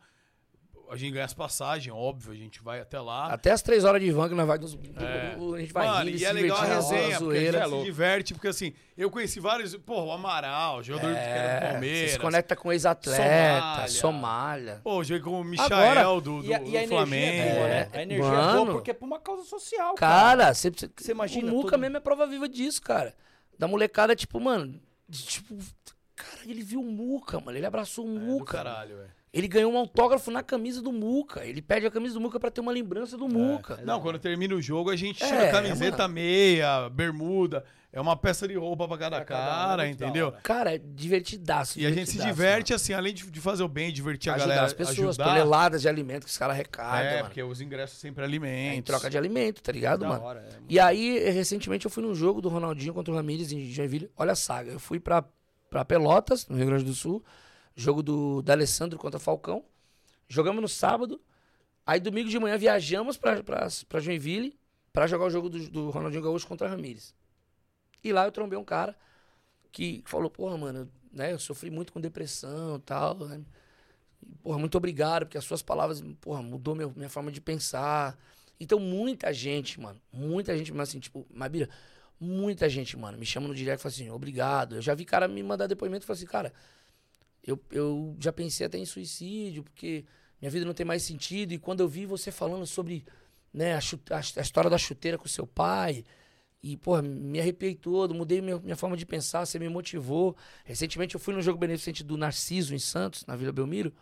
A 0.93 0.97
gente 0.97 1.13
ganha 1.13 1.25
as 1.25 1.33
passagens, 1.33 1.95
óbvio, 1.97 2.33
a 2.33 2.37
gente 2.37 2.63
vai 2.63 2.81
até 2.81 3.01
lá. 3.01 3.33
Até 3.33 3.51
as 3.51 3.63
três 3.63 3.83
horas 3.85 4.01
de 4.01 4.11
van 4.11 4.29
que 4.29 4.35
nós 4.35 4.47
vai 4.47 4.59
nos. 4.59 4.75
É. 4.75 5.35
A 5.57 5.59
gente 5.59 5.73
vai 5.73 5.87
Mano, 5.87 6.05
rindo, 6.05 6.17
e 6.17 6.19
se 6.19 6.25
é 6.27 6.33
legal 6.33 6.59
a 6.59 6.65
resenha, 6.65 7.03
porque 7.03 7.15
a 7.15 7.19
zoeira. 7.19 7.65
gente 7.65 7.79
se 7.79 7.85
diverte, 7.85 8.35
porque 8.35 8.49
assim, 8.49 8.73
eu 8.97 9.11
conheci 9.11 9.41
vários, 9.41 9.75
pô, 9.77 10.03
o 10.05 10.13
Amaral, 10.13 10.83
jogador 10.83 11.13
que 11.15 11.19
era 11.19 11.61
do 11.61 11.65
É, 11.67 11.71
Palmeiras. 11.73 12.01
Você 12.11 12.15
se 12.17 12.19
conecta 12.21 12.55
com 12.55 12.71
ex-atleta, 12.73 13.89
Somália. 13.89 14.81
Pô, 14.85 15.01
eu 15.01 15.05
joguei 15.05 15.23
com 15.23 15.41
o 15.41 15.45
Michael 15.45 15.73
Agora, 15.75 16.21
do, 16.21 16.43
do, 16.43 16.45
e 16.45 16.55
a, 16.55 16.59
do 16.59 16.65
e 16.65 16.77
a 16.77 16.83
energia 16.83 16.89
Flamengo. 16.89 17.43
é 17.43 17.55
boa, 17.55 17.69
né? 17.69 17.89
É, 17.93 17.99
A 17.99 18.03
energia 18.03 18.27
é 18.27 18.31
mano. 18.31 18.65
boa 18.65 18.73
porque 18.75 18.91
é 18.91 18.95
pra 18.95 19.07
uma 19.07 19.19
causa 19.21 19.45
social, 19.45 19.95
Cara, 19.95 20.39
cara. 20.39 20.55
você, 20.55 20.71
imagina 21.11 21.51
o 21.51 21.55
Muca 21.57 21.71
todo- 21.71 21.81
mesmo 21.81 21.97
é 21.97 22.01
prova 22.01 22.27
viva 22.27 22.49
disso, 22.49 22.83
cara. 22.83 23.15
Da 23.59 23.67
molecada, 23.67 24.15
tipo, 24.15 24.39
mano, 24.41 24.79
tipo, 25.11 25.57
cara, 26.15 26.39
ele 26.47 26.63
viu 26.63 26.81
o 26.81 26.85
Muca, 26.85 27.41
mano, 27.41 27.57
ele 27.57 27.67
abraçou 27.67 28.07
o 28.07 28.17
É 28.17 28.19
do 28.19 28.25
Muca. 28.27 28.59
caralho, 28.59 28.97
velho. 28.97 29.22
Ele 29.33 29.49
ganhou 29.49 29.73
um 29.73 29.79
autógrafo 29.79 30.31
na 30.31 30.43
camisa 30.43 30.83
do 30.83 30.93
Muca. 30.93 31.43
Ele 31.47 31.63
pede 31.63 31.87
a 31.87 31.91
camisa 31.91 32.13
do 32.15 32.21
Muca 32.21 32.39
pra 32.39 32.51
ter 32.51 32.61
uma 32.61 32.71
lembrança 32.71 33.17
do 33.17 33.27
Muca. 33.27 33.81
Não, 33.83 33.99
quando 34.01 34.19
termina 34.19 34.55
o 34.55 34.61
jogo, 34.61 34.91
a 34.91 34.97
gente 34.97 35.25
É, 35.25 35.27
tira 35.27 35.51
camiseta 35.51 36.03
mano. 36.03 36.15
meia, 36.15 36.91
bermuda. 36.91 37.65
É 37.91 38.01
uma 38.01 38.15
peça 38.17 38.47
de 38.49 38.55
roupa 38.55 38.87
pra 38.89 38.97
cada 38.99 39.23
cada 39.25 39.43
um, 39.43 39.47
cara, 39.69 39.87
é 39.87 39.91
entendeu? 39.91 40.33
Cara, 40.43 40.75
é 40.75 40.79
divertidaço. 40.79 41.79
E 41.79 41.85
a 41.87 41.91
gente 41.91 42.11
se 42.11 42.19
diverte, 42.19 42.73
assim, 42.75 42.93
além 42.95 43.13
de, 43.15 43.31
de 43.31 43.41
fazer 43.41 43.63
o 43.63 43.69
bem, 43.69 43.93
divertir 43.93 44.31
a 44.31 44.33
mano. 44.33 44.43
Ajudar 44.45 44.55
galera. 44.55 44.67
as 44.67 44.73
pessoas, 44.75 45.09
ajudar. 45.19 45.25
toneladas 45.27 45.83
de 45.83 45.89
alimento 45.89 46.25
que 46.25 46.31
os 46.31 46.39
caras 46.39 46.55
arrecadam, 46.55 47.01
É, 47.01 47.13
mano. 47.17 47.25
porque 47.25 47.43
os 47.43 47.61
ingressos 47.61 47.99
sempre 47.99 48.23
É, 48.23 48.27
alimentam. 48.27 48.79
em 48.79 48.83
troca 48.83 49.11
de 49.11 49.17
alimento, 49.19 49.63
tá 49.63 49.71
ligado, 49.73 50.07
mano? 50.07 50.23
hora, 50.25 50.41
é. 50.41 50.59
E 50.69 50.79
aí, 50.81 51.19
recentemente, 51.31 51.85
eu 51.85 51.91
fui 51.91 52.03
num 52.03 52.15
jogo 52.15 52.41
do 52.41 52.49
Ronaldinho 52.49 52.95
contra 52.95 53.13
o 53.13 53.17
Ramires 53.17 53.53
em 53.53 53.71
Joinville. 53.71 54.11
Olha 54.17 54.33
a 54.33 54.37
saga. 54.37 54.73
Eu 54.73 54.81
fui 54.81 54.99
pra, 54.99 55.23
pra 55.71 55.85
Pelotas, 55.85 56.47
no 56.49 56.57
Rio 56.57 56.67
Grande 56.67 56.85
do 56.85 56.95
Sul. 56.95 57.23
Jogo 57.75 58.03
do, 58.03 58.45
Alessandro 58.49 58.99
contra 58.99 59.19
Falcão. 59.19 59.65
Jogamos 60.29 60.63
no 60.63 60.69
sábado. 60.69 61.21
Aí, 61.87 61.99
domingo 61.99 62.29
de 62.29 62.39
manhã, 62.39 62.57
viajamos 62.57 63.17
pra 63.17 64.01
Joinville 64.01 64.59
pra 64.93 65.07
jogar 65.07 65.25
o 65.25 65.31
jogo 65.31 65.49
do, 65.49 65.71
do 65.71 65.91
Ronaldinho 65.91 66.23
Gaúcho 66.23 66.47
contra 66.47 66.69
Ramires. 66.69 67.15
E 68.05 68.13
lá 68.13 68.25
eu 68.25 68.33
trombei 68.33 68.59
um 68.59 68.65
cara 68.65 68.97
que 69.71 70.03
falou, 70.07 70.29
porra, 70.29 70.57
mano, 70.57 70.91
né, 71.13 71.33
eu 71.33 71.39
sofri 71.39 71.71
muito 71.71 71.93
com 71.93 72.01
depressão 72.01 72.77
e 72.77 72.81
tal, 72.81 73.15
né? 73.17 73.41
Porra, 74.43 74.59
muito 74.59 74.77
obrigado, 74.77 75.25
porque 75.25 75.39
as 75.39 75.45
suas 75.45 75.63
palavras, 75.63 76.03
porra, 76.21 76.43
mudou 76.43 76.75
meu, 76.75 76.93
minha 76.95 77.09
forma 77.09 77.33
de 77.33 77.41
pensar. 77.41 78.17
Então, 78.61 78.79
muita 78.79 79.33
gente, 79.33 79.81
mano, 79.81 80.01
muita 80.13 80.57
gente, 80.57 80.73
mas 80.73 80.91
assim, 80.91 81.01
tipo, 81.01 81.27
Mabira, 81.33 81.69
muita 82.21 82.69
gente, 82.69 82.97
mano, 82.97 83.19
me 83.19 83.27
chama 83.27 83.49
no 83.49 83.55
direct 83.55 83.81
e 83.81 83.83
fala 83.83 83.93
assim, 83.93 84.11
obrigado. 84.11 84.77
Eu 84.77 84.83
já 84.83 84.95
vi 84.95 85.05
cara 85.05 85.27
me 85.27 85.43
mandar 85.43 85.67
depoimento 85.67 86.05
e 86.05 86.07
falar 86.07 86.17
assim, 86.17 86.27
cara, 86.27 86.53
eu, 87.47 87.61
eu 87.71 88.17
já 88.21 88.33
pensei 88.33 88.67
até 88.67 88.79
em 88.79 88.87
suicídio, 88.87 89.63
porque 89.65 90.05
minha 90.41 90.51
vida 90.51 90.65
não 90.67 90.75
tem 90.75 90.87
mais 90.87 91.03
sentido. 91.03 91.53
E 91.53 91.59
quando 91.59 91.81
eu 91.81 91.89
vi 91.89 92.07
você 92.07 92.31
falando 92.31 92.67
sobre 92.67 93.05
né, 93.53 93.75
a, 93.75 93.79
a- 93.79 94.17
a 94.39 94.41
história 94.43 94.71
da 94.71 94.79
chuteira 94.79 95.19
com 95.19 95.29
seu 95.29 95.47
pai, 95.47 96.05
e, 96.63 96.77
porra, 96.77 97.03
me 97.03 97.41
arrepiei 97.41 97.75
todo, 97.75 98.15
mudei 98.15 98.41
minha, 98.41 98.59
minha 98.61 98.77
forma 98.77 98.97
de 98.97 99.05
pensar, 99.05 99.45
você 99.45 99.59
me 99.59 99.69
motivou. 99.69 100.37
Recentemente 100.65 101.15
eu 101.15 101.21
fui 101.21 101.35
no 101.35 101.43
jogo 101.43 101.59
beneficente 101.59 102.05
do 102.05 102.17
Narciso 102.17 102.75
em 102.75 102.79
Santos, 102.79 103.27
na 103.27 103.35
Vila 103.37 103.53
Belmiro, 103.53 103.93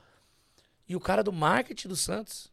e 0.89 0.97
o 0.97 1.01
cara 1.01 1.23
do 1.23 1.33
marketing 1.33 1.89
do 1.89 1.97
Santos 1.97 2.53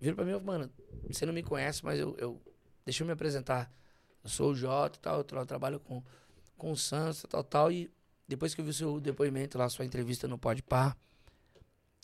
virou 0.00 0.16
pra 0.16 0.24
mim 0.24 0.32
e 0.32 0.40
mano, 0.40 0.70
você 1.08 1.24
não 1.26 1.32
me 1.32 1.42
conhece, 1.42 1.84
mas 1.84 1.98
eu, 1.98 2.16
eu 2.18 2.40
deixa 2.84 3.02
eu 3.02 3.06
me 3.06 3.12
apresentar. 3.12 3.72
Eu 4.24 4.30
sou 4.30 4.50
o 4.52 4.54
Jota 4.54 4.98
e 4.98 5.00
tal, 5.00 5.18
eu, 5.18 5.24
tra- 5.24 5.40
eu 5.40 5.46
trabalho 5.46 5.80
com, 5.80 6.02
com 6.56 6.72
o 6.72 6.76
Santos, 6.76 7.24
tal, 7.28 7.44
tal, 7.44 7.72
e 7.72 7.90
depois 8.32 8.54
que 8.54 8.60
eu 8.60 8.64
vi 8.64 8.70
o 8.70 8.74
seu 8.74 8.98
depoimento 8.98 9.58
lá, 9.58 9.68
sua 9.68 9.84
entrevista 9.84 10.26
no 10.26 10.38
Pode 10.38 10.62
Par, 10.62 10.96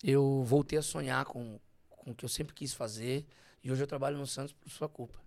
eu 0.03 0.43
voltei 0.43 0.77
a 0.77 0.81
sonhar 0.81 1.25
com, 1.25 1.59
com 1.89 2.11
o 2.11 2.15
que 2.15 2.23
eu 2.23 2.29
sempre 2.29 2.53
quis 2.53 2.71
fazer, 2.73 3.25
e 3.63 3.71
hoje 3.71 3.81
eu 3.81 3.87
trabalho 3.87 4.17
no 4.17 4.27
Santos 4.27 4.53
por 4.53 4.69
sua 4.69 4.87
culpa. 4.87 5.19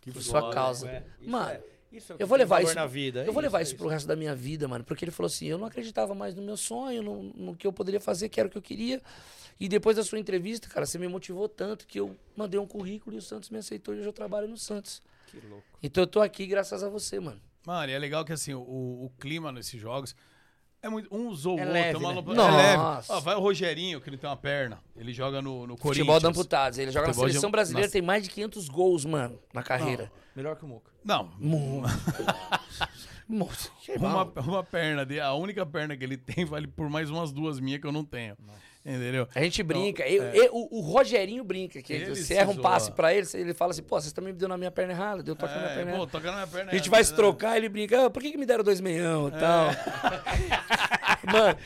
Que 0.00 0.10
por 0.10 0.22
sua 0.22 0.50
causa. 0.50 0.88
é. 0.88 1.04
Isso 1.20 1.30
Mano, 1.30 1.50
é- 1.50 1.62
isso 1.92 2.12
é 2.12 2.16
que 2.16 2.22
eu 2.22 2.26
vou 2.26 2.38
levar 2.38 2.56
valor 2.56 2.68
isso 2.68 2.74
na 2.74 2.86
vida, 2.86 3.22
é 3.22 3.28
Eu 3.28 3.32
vou 3.34 3.42
levar 3.42 3.60
isso, 3.60 3.74
isso, 3.74 3.76
é 3.76 3.78
pro 3.78 3.88
resto 3.88 4.06
da 4.06 4.16
minha 4.16 4.34
vida, 4.34 4.66
mano, 4.66 4.82
porque 4.82 5.04
ele 5.04 5.12
falou 5.12 5.26
assim: 5.26 5.46
"Eu 5.46 5.58
não 5.58 5.66
acreditava 5.66 6.14
mais 6.14 6.34
no 6.34 6.40
meu 6.42 6.56
sonho, 6.56 7.02
no, 7.02 7.22
no 7.22 7.54
que 7.54 7.66
eu 7.66 7.72
poderia 7.72 8.00
fazer, 8.00 8.30
que 8.30 8.40
era 8.40 8.48
o 8.48 8.50
que 8.50 8.56
eu 8.56 8.62
queria". 8.62 9.02
E 9.58 9.68
depois 9.68 9.96
da 9.96 10.02
sua 10.02 10.18
entrevista, 10.18 10.68
cara, 10.68 10.86
você 10.86 10.96
me 10.96 11.06
motivou 11.06 11.46
tanto 11.46 11.86
que 11.86 12.00
eu 12.00 12.16
mandei 12.34 12.58
um 12.58 12.66
currículo 12.66 13.14
e 13.14 13.18
o 13.18 13.22
Santos 13.22 13.50
me 13.50 13.58
aceitou 13.58 13.94
e 13.94 13.98
hoje 13.98 14.08
eu 14.08 14.12
trabalho 14.12 14.48
no 14.48 14.56
Santos. 14.56 15.02
Que 15.26 15.38
louco. 15.46 15.66
Então 15.82 16.02
eu 16.02 16.06
tô 16.06 16.22
aqui 16.22 16.46
graças 16.46 16.82
a 16.82 16.88
você, 16.88 17.20
mano. 17.20 17.40
Mano, 17.66 17.90
e 17.90 17.94
é 17.94 17.98
legal 17.98 18.24
que 18.24 18.32
assim, 18.32 18.54
o, 18.54 18.60
o 18.60 19.12
clima 19.18 19.52
nesses 19.52 19.78
jogos. 19.78 20.16
É 20.82 20.88
muito, 20.88 21.14
um 21.14 21.28
usou 21.28 21.58
É 21.58 21.62
o 21.62 21.66
outro. 21.66 21.72
leve, 21.74 21.94
é 21.94 21.98
uma 21.98 22.14
né? 22.14 22.22
Nossa. 22.34 22.52
É 22.52 22.56
leve. 22.56 23.04
Ó, 23.10 23.20
vai 23.20 23.34
o 23.34 23.40
Rogerinho, 23.40 24.00
que 24.00 24.10
não 24.10 24.16
tem 24.16 24.30
uma 24.30 24.36
perna. 24.36 24.78
Ele 24.96 25.12
joga 25.12 25.42
no, 25.42 25.66
no 25.66 25.76
Corinthians. 25.76 26.06
Futebol 26.06 26.20
de 26.20 26.26
amputados. 26.26 26.78
Ele 26.78 26.90
joga 26.90 27.06
Futebol 27.06 27.24
na 27.24 27.28
de- 27.28 27.32
seleção 27.34 27.50
brasileira, 27.50 27.86
Nossa. 27.86 27.92
tem 27.92 28.02
mais 28.02 28.22
de 28.24 28.30
500 28.30 28.68
gols, 28.68 29.04
mano, 29.04 29.38
na 29.52 29.62
carreira. 29.62 30.10
Melhor 30.34 30.56
que 30.56 30.64
o 30.64 30.68
Muca. 30.68 30.90
Não, 31.04 31.28
que 31.28 31.34
uma, 33.96 34.24
uma 34.24 34.62
perna 34.64 35.04
dele, 35.04 35.20
a 35.20 35.34
única 35.34 35.64
perna 35.66 35.96
que 35.96 36.02
ele 36.02 36.16
tem 36.16 36.44
vale 36.44 36.66
por 36.66 36.88
mais 36.88 37.10
umas 37.10 37.30
duas 37.32 37.60
minhas 37.60 37.80
que 37.80 37.86
eu 37.86 37.92
não 37.92 38.04
tenho. 38.04 38.36
Entendeu? 38.84 39.28
A 39.34 39.40
gente 39.42 39.62
brinca. 39.62 40.08
Então, 40.08 40.24
eu- 40.26 40.32
é. 40.32 40.46
eu- 40.48 40.54
o, 40.54 40.78
o 40.78 40.80
Rogerinho 40.80 41.44
brinca. 41.44 41.82
Que 41.82 41.92
Ele 41.92 42.06
você 42.14 42.22
se 42.22 42.34
erra 42.34 42.50
um 42.50 42.54
zoa. 42.54 42.62
passe 42.62 42.90
pra 42.92 43.12
ele, 43.14 43.26
ele 43.34 43.52
fala 43.52 43.72
assim, 43.72 43.82
pô, 43.82 44.00
vocês 44.00 44.12
também 44.12 44.32
me 44.32 44.38
deu 44.38 44.48
na 44.48 44.56
minha 44.56 44.70
perna 44.70 44.92
errada, 44.94 45.22
deu 45.22 45.36
toque 45.36 45.52
na 45.52 45.58
minha 45.60 45.70
É, 45.72 45.74
perna 45.76 45.90
pô, 45.90 45.96
errada. 45.98 46.10
toca 46.12 46.26
na 46.30 46.36
minha 46.38 46.46
perna 46.46 46.72
A 46.72 46.74
gente 46.76 46.88
vai 46.88 47.00
né? 47.00 47.04
se 47.04 47.14
trocar, 47.14 47.56
ele 47.58 47.68
brinca, 47.68 48.06
ah, 48.06 48.10
por 48.10 48.22
que, 48.22 48.30
que 48.32 48.38
me 48.38 48.46
deram 48.46 48.64
dois 48.64 48.80
meião 48.80 49.28
e 49.28 49.32
tal? 49.32 49.68
mano, 51.30 51.58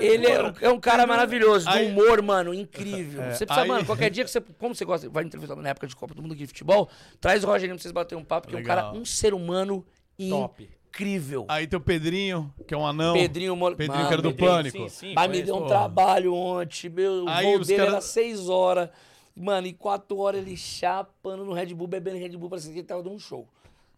ele 0.00 0.26
é, 0.26 0.42
um- 0.42 0.52
é 0.60 0.68
um 0.70 0.78
cara 0.80 1.06
maravilhoso, 1.06 1.68
do 1.70 1.78
humor, 1.78 2.20
mano, 2.22 2.52
incrível. 2.52 3.22
É, 3.22 3.34
você 3.34 3.46
precisa, 3.46 3.62
aí- 3.62 3.68
mano, 3.68 3.86
qualquer 3.86 4.10
dia 4.10 4.24
que 4.24 4.30
você, 4.30 4.40
como 4.40 4.74
você 4.74 4.84
gosta, 4.84 5.08
vai 5.08 5.24
entrevistar 5.24 5.56
na 5.56 5.68
época 5.70 5.86
de 5.86 5.96
Copa 5.96 6.14
do 6.14 6.20
Mundo 6.22 6.32
aqui 6.34 6.42
de 6.42 6.48
futebol, 6.48 6.88
traz 7.20 7.42
o 7.44 7.46
Rogerinho 7.46 7.76
pra 7.76 7.82
vocês 7.82 7.92
baterem 7.92 8.22
um 8.22 8.24
papo, 8.26 8.48
porque 8.48 8.58
é 8.58 8.60
um 8.60 8.66
cara, 8.66 8.92
um 8.92 9.04
ser 9.04 9.32
humano 9.34 9.84
Top. 10.28 10.68
Incrível. 10.92 11.46
Aí 11.48 11.66
tem 11.66 11.76
o 11.76 11.80
Pedrinho, 11.80 12.52
que 12.66 12.74
é 12.74 12.76
um 12.76 12.86
anão. 12.86 13.14
Pedrinho 13.14 13.56
Mole- 13.56 13.76
Pedrinho 13.76 13.96
Mano, 13.98 14.08
que 14.08 14.12
era 14.14 14.22
do 14.22 14.28
Pedrinho, 14.30 14.50
Pânico. 14.52 14.78
sim, 14.78 14.88
sim. 14.88 15.12
Mas 15.14 15.30
me 15.30 15.42
deu 15.42 15.54
um 15.56 15.58
porra. 15.60 15.68
trabalho 15.70 16.34
ontem, 16.34 16.88
meu. 16.90 17.24
O 17.24 17.28
Aí 17.28 17.46
voo 17.46 17.60
os 17.60 17.66
dele 17.66 17.78
cara- 17.78 17.90
era 17.92 18.00
6 18.00 18.48
horas. 18.48 18.90
Mano, 19.34 19.66
em 19.66 19.72
4 19.72 20.18
horas 20.18 20.42
ele 20.42 20.56
chapando 20.56 21.44
no 21.44 21.54
Red 21.54 21.72
Bull, 21.74 21.86
bebendo 21.86 22.18
Red 22.18 22.36
Bull, 22.36 22.50
parecia 22.50 22.70
que 22.70 22.80
ele 22.80 22.86
tava 22.86 23.02
dando 23.02 23.14
um 23.14 23.18
show. 23.18 23.48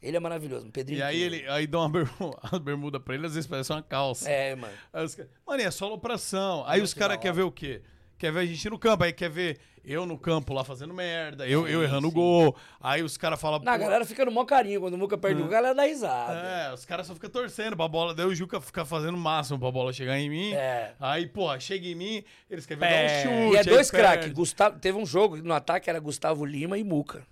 Ele 0.00 0.16
é 0.16 0.20
maravilhoso, 0.20 0.70
Pedrinho. 0.70 1.00
E 1.00 1.02
aí 1.02 1.20
ele 1.20 1.48
aí 1.48 1.66
dá 1.66 1.78
uma 1.80 1.88
bermuda, 1.88 2.38
uma 2.52 2.58
bermuda 2.60 3.00
pra 3.00 3.14
ele, 3.14 3.26
às 3.26 3.34
vezes 3.34 3.48
parece 3.48 3.72
uma 3.72 3.82
calça. 3.82 4.30
É, 4.30 4.54
mano. 4.54 4.72
Aí 4.92 5.04
os 5.04 5.16
mano, 5.46 5.60
e 5.62 5.64
é 5.64 5.70
só 5.70 5.86
alopração. 5.86 6.62
Aí 6.66 6.80
os 6.80 6.94
caras 6.94 7.16
querem 7.16 7.34
ver 7.34 7.42
o 7.42 7.50
quê? 7.50 7.82
Quer 8.24 8.32
ver 8.32 8.40
a 8.40 8.46
gente 8.46 8.70
no 8.70 8.78
campo, 8.78 9.04
aí 9.04 9.12
quer 9.12 9.28
ver 9.28 9.58
eu 9.84 10.06
no 10.06 10.16
campo 10.16 10.54
lá 10.54 10.64
fazendo 10.64 10.94
merda, 10.94 11.46
eu, 11.46 11.68
eu 11.68 11.82
errando 11.82 12.08
o 12.08 12.10
gol. 12.10 12.56
Aí 12.80 13.02
os 13.02 13.18
caras 13.18 13.38
falam. 13.38 13.58
Na, 13.60 13.74
a 13.74 13.76
galera 13.76 14.02
fica 14.06 14.24
no 14.24 14.32
maior 14.32 14.46
carinho. 14.46 14.80
Quando 14.80 14.94
o 14.94 14.96
Muca 14.96 15.18
perde 15.18 15.42
o 15.42 15.44
gol, 15.44 15.48
a 15.48 15.56
galera 15.56 15.74
dá 15.74 15.82
risada. 15.82 16.32
É, 16.38 16.72
os 16.72 16.86
caras 16.86 17.06
só 17.06 17.12
ficam 17.12 17.28
torcendo 17.28 17.76
pra 17.76 17.86
bola. 17.86 18.14
Daí 18.14 18.24
o 18.24 18.34
Juca 18.34 18.62
fica 18.62 18.82
fazendo 18.86 19.14
o 19.14 19.18
máximo 19.18 19.58
pra 19.58 19.70
bola 19.70 19.92
chegar 19.92 20.18
em 20.18 20.30
mim. 20.30 20.54
É. 20.54 20.94
Aí, 20.98 21.26
pô, 21.26 21.60
chega 21.60 21.86
em 21.86 21.94
mim, 21.94 22.24
eles 22.48 22.64
querem 22.64 22.80
ver 22.80 22.88
dar 22.88 22.94
É, 22.96 23.18
um 23.18 23.22
chute. 23.50 23.56
e 23.56 23.58
é 23.58 23.64
dois 23.64 23.90
craques. 23.90 24.32
Gustavo, 24.32 24.78
teve 24.78 24.96
um 24.96 25.04
jogo 25.04 25.36
no 25.36 25.52
ataque 25.52 25.90
era 25.90 25.98
Gustavo 25.98 26.46
Lima 26.46 26.78
e 26.78 26.82
Muca. 26.82 27.26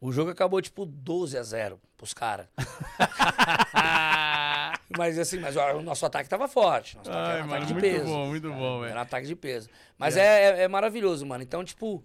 O 0.00 0.10
jogo 0.10 0.30
acabou 0.30 0.62
tipo 0.62 0.86
12 0.86 1.36
a 1.36 1.42
0 1.42 1.78
pros 1.94 2.14
caras. 2.14 2.46
mas 4.96 5.18
assim, 5.18 5.38
mas 5.38 5.56
o 5.56 5.82
nosso 5.82 6.04
ataque 6.06 6.28
tava 6.28 6.48
forte. 6.48 6.96
Nosso 6.96 7.10
ataque 7.10 7.26
Ai, 7.28 7.34
era 7.36 7.44
um 7.44 7.48
mano, 7.48 7.62
ataque 7.62 7.66
de 7.66 7.72
muito 7.74 7.98
peso. 7.98 8.12
bom, 8.12 8.26
muito 8.26 8.48
bom, 8.52 8.80
velho. 8.80 8.90
Era 8.90 8.98
um 9.00 9.02
ataque 9.02 9.26
de 9.26 9.36
peso. 9.36 9.68
Mas 9.98 10.16
é, 10.16 10.44
é, 10.60 10.62
é 10.62 10.68
maravilhoso, 10.68 11.26
mano. 11.26 11.42
Então, 11.42 11.62
tipo, 11.64 12.02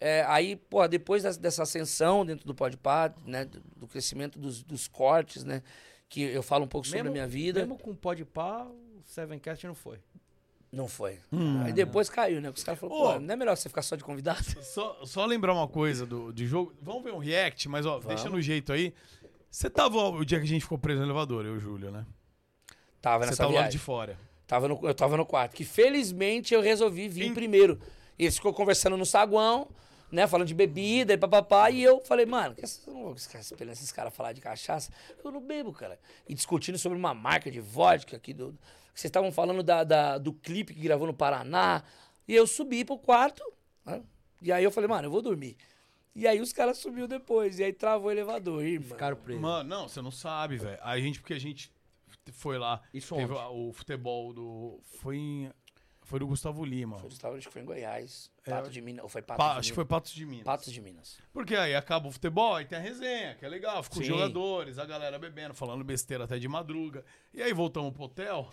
é, 0.00 0.24
aí, 0.28 0.56
pô, 0.56 0.86
depois 0.86 1.22
dessa 1.38 1.62
ascensão 1.62 2.24
dentro 2.26 2.46
do 2.46 2.54
Podpah, 2.54 3.14
né, 3.24 3.44
do, 3.44 3.60
do 3.76 3.86
crescimento 3.88 4.38
dos, 4.38 4.62
dos 4.62 4.86
cortes, 4.86 5.44
né, 5.44 5.62
que 6.08 6.20
eu 6.22 6.42
falo 6.42 6.64
um 6.64 6.68
pouco 6.68 6.86
sobre 6.86 7.02
Mesmo- 7.02 7.10
a 7.10 7.12
minha 7.14 7.26
vida. 7.26 7.60
Mesmo 7.60 7.78
com 7.78 7.94
pó 7.94 8.12
de 8.14 8.24
pá, 8.24 8.64
o 8.64 9.02
Sevencast 9.04 9.66
não 9.66 9.74
foi. 9.74 9.98
Não 10.70 10.88
foi. 10.88 11.20
Hum. 11.32 11.62
Aí 11.64 11.72
depois 11.72 12.10
caiu, 12.10 12.40
né? 12.40 12.50
Os 12.50 12.62
caras 12.62 12.78
falaram, 12.78 13.00
pô, 13.00 13.20
não 13.20 13.32
é 13.32 13.36
melhor 13.36 13.56
você 13.56 13.68
ficar 13.68 13.82
só 13.82 13.96
de 13.96 14.04
convidado? 14.04 14.44
Só, 14.62 14.98
só 15.04 15.24
lembrar 15.24 15.54
uma 15.54 15.68
coisa 15.68 16.04
do, 16.04 16.32
de 16.32 16.44
jogo. 16.46 16.74
Vamos 16.82 17.02
ver 17.04 17.14
um 17.14 17.18
react, 17.18 17.66
mas 17.68 17.86
ó, 17.86 17.98
deixa 18.00 18.28
no 18.28 18.42
jeito 18.42 18.72
aí. 18.72 18.92
Você 19.50 19.70
tava 19.70 19.96
o 19.96 20.22
dia 20.24 20.38
que 20.38 20.44
a 20.44 20.48
gente 20.48 20.62
ficou 20.62 20.76
preso 20.76 20.98
no 21.00 21.06
elevador, 21.06 21.46
eu 21.46 21.54
e 21.54 21.56
o 21.56 21.60
Júlio, 21.60 21.90
né? 21.90 22.04
Tava 23.06 23.22
Você 23.24 23.30
nessa 23.30 23.42
tava 23.44 23.52
lá 23.54 23.60
viagem. 23.60 23.70
de 23.70 23.78
fora. 23.78 24.18
Tava 24.48 24.66
no, 24.68 24.80
eu 24.82 24.92
tava 24.94 25.16
no 25.16 25.24
quarto. 25.24 25.54
Que 25.54 25.64
felizmente 25.64 26.52
eu 26.52 26.60
resolvi 26.60 27.06
vir 27.08 27.32
primeiro. 27.32 27.80
E 28.18 28.24
eles 28.24 28.34
ficou 28.34 28.52
conversando 28.52 28.96
no 28.96 29.06
saguão, 29.06 29.68
né? 30.10 30.26
Falando 30.26 30.48
de 30.48 30.54
bebida 30.54 31.12
e 31.12 31.16
papapá. 31.16 31.70
E 31.70 31.82
eu 31.84 32.00
falei, 32.00 32.26
mano, 32.26 32.54
que 32.56 32.64
esses, 32.64 32.84
eu 32.84 32.92
não 32.94 33.02
vou 33.02 33.14
esperando 33.14 33.72
esses 33.72 33.92
caras 33.92 34.12
falar 34.12 34.32
de 34.32 34.40
cachaça. 34.40 34.90
Eu 35.24 35.30
não 35.30 35.40
bebo, 35.40 35.72
cara. 35.72 36.00
E 36.28 36.34
discutindo 36.34 36.76
sobre 36.78 36.98
uma 36.98 37.14
marca 37.14 37.48
de 37.48 37.60
vodka 37.60 38.16
aqui 38.16 38.32
do. 38.34 38.58
Vocês 38.92 39.04
estavam 39.04 39.30
falando 39.30 39.62
da, 39.62 39.84
da- 39.84 40.18
do 40.18 40.32
clipe 40.32 40.74
que 40.74 40.80
gravou 40.80 41.06
no 41.06 41.14
Paraná. 41.14 41.84
E 42.26 42.34
eu 42.34 42.44
subi 42.46 42.84
pro 42.84 42.98
quarto. 42.98 43.42
né? 43.84 44.02
E 44.42 44.50
aí 44.50 44.64
eu 44.64 44.70
falei, 44.72 44.88
mano, 44.88 45.06
eu 45.06 45.10
vou 45.12 45.22
dormir. 45.22 45.56
E 46.14 46.26
aí 46.26 46.40
os 46.40 46.52
caras 46.52 46.78
subiu 46.78 47.06
depois. 47.06 47.58
E 47.60 47.64
aí 47.64 47.72
travou 47.72 48.08
o 48.08 48.10
elevador, 48.10 48.64
irmão. 48.64 48.88
Ficaram 48.88 49.16
presos. 49.16 49.40
Mano, 49.42 49.68
não, 49.68 49.88
você 49.88 50.02
não 50.02 50.10
sabe, 50.10 50.56
velho. 50.56 50.78
A 50.82 50.98
gente, 50.98 51.20
porque 51.20 51.34
a 51.34 51.38
gente 51.38 51.70
foi 52.32 52.58
lá. 52.58 52.80
Isso 52.92 53.14
teve 53.14 53.32
onde? 53.32 53.68
o 53.68 53.72
futebol 53.72 54.32
do. 54.32 54.80
Foi 55.00 55.16
em. 55.16 55.52
Foi 56.02 56.20
do 56.20 56.26
Gustavo 56.28 56.64
Lima. 56.64 56.98
Foi, 57.00 57.08
Gustavo, 57.08 57.36
acho 57.36 57.48
que 57.48 57.52
foi 57.52 57.62
em 57.62 57.64
Goiás. 57.64 58.30
É, 58.46 58.50
Pato 58.50 58.70
de 58.70 58.80
Minas. 58.80 59.02
Ou 59.02 59.08
foi 59.08 59.22
Pato 59.22 59.38
Pa- 59.38 59.54
de 59.54 59.58
acho 59.58 59.68
que 59.70 59.74
foi 59.74 59.84
Patos 59.84 60.12
de 60.12 60.24
Minas. 60.24 60.44
Patos 60.44 60.72
de 60.72 60.80
Minas. 60.80 61.18
Porque 61.32 61.56
aí 61.56 61.74
acaba 61.74 62.06
o 62.06 62.12
futebol, 62.12 62.54
aí 62.54 62.64
tem 62.64 62.78
a 62.78 62.80
resenha, 62.80 63.34
que 63.34 63.44
é 63.44 63.48
legal. 63.48 63.82
Fica 63.82 63.98
os 63.98 64.06
jogadores, 64.06 64.78
a 64.78 64.86
galera 64.86 65.18
bebendo, 65.18 65.52
falando 65.52 65.82
besteira 65.82 66.22
até 66.22 66.38
de 66.38 66.46
madruga. 66.46 67.04
E 67.34 67.42
aí 67.42 67.52
voltamos 67.52 67.92
pro 67.92 68.04
hotel. 68.04 68.48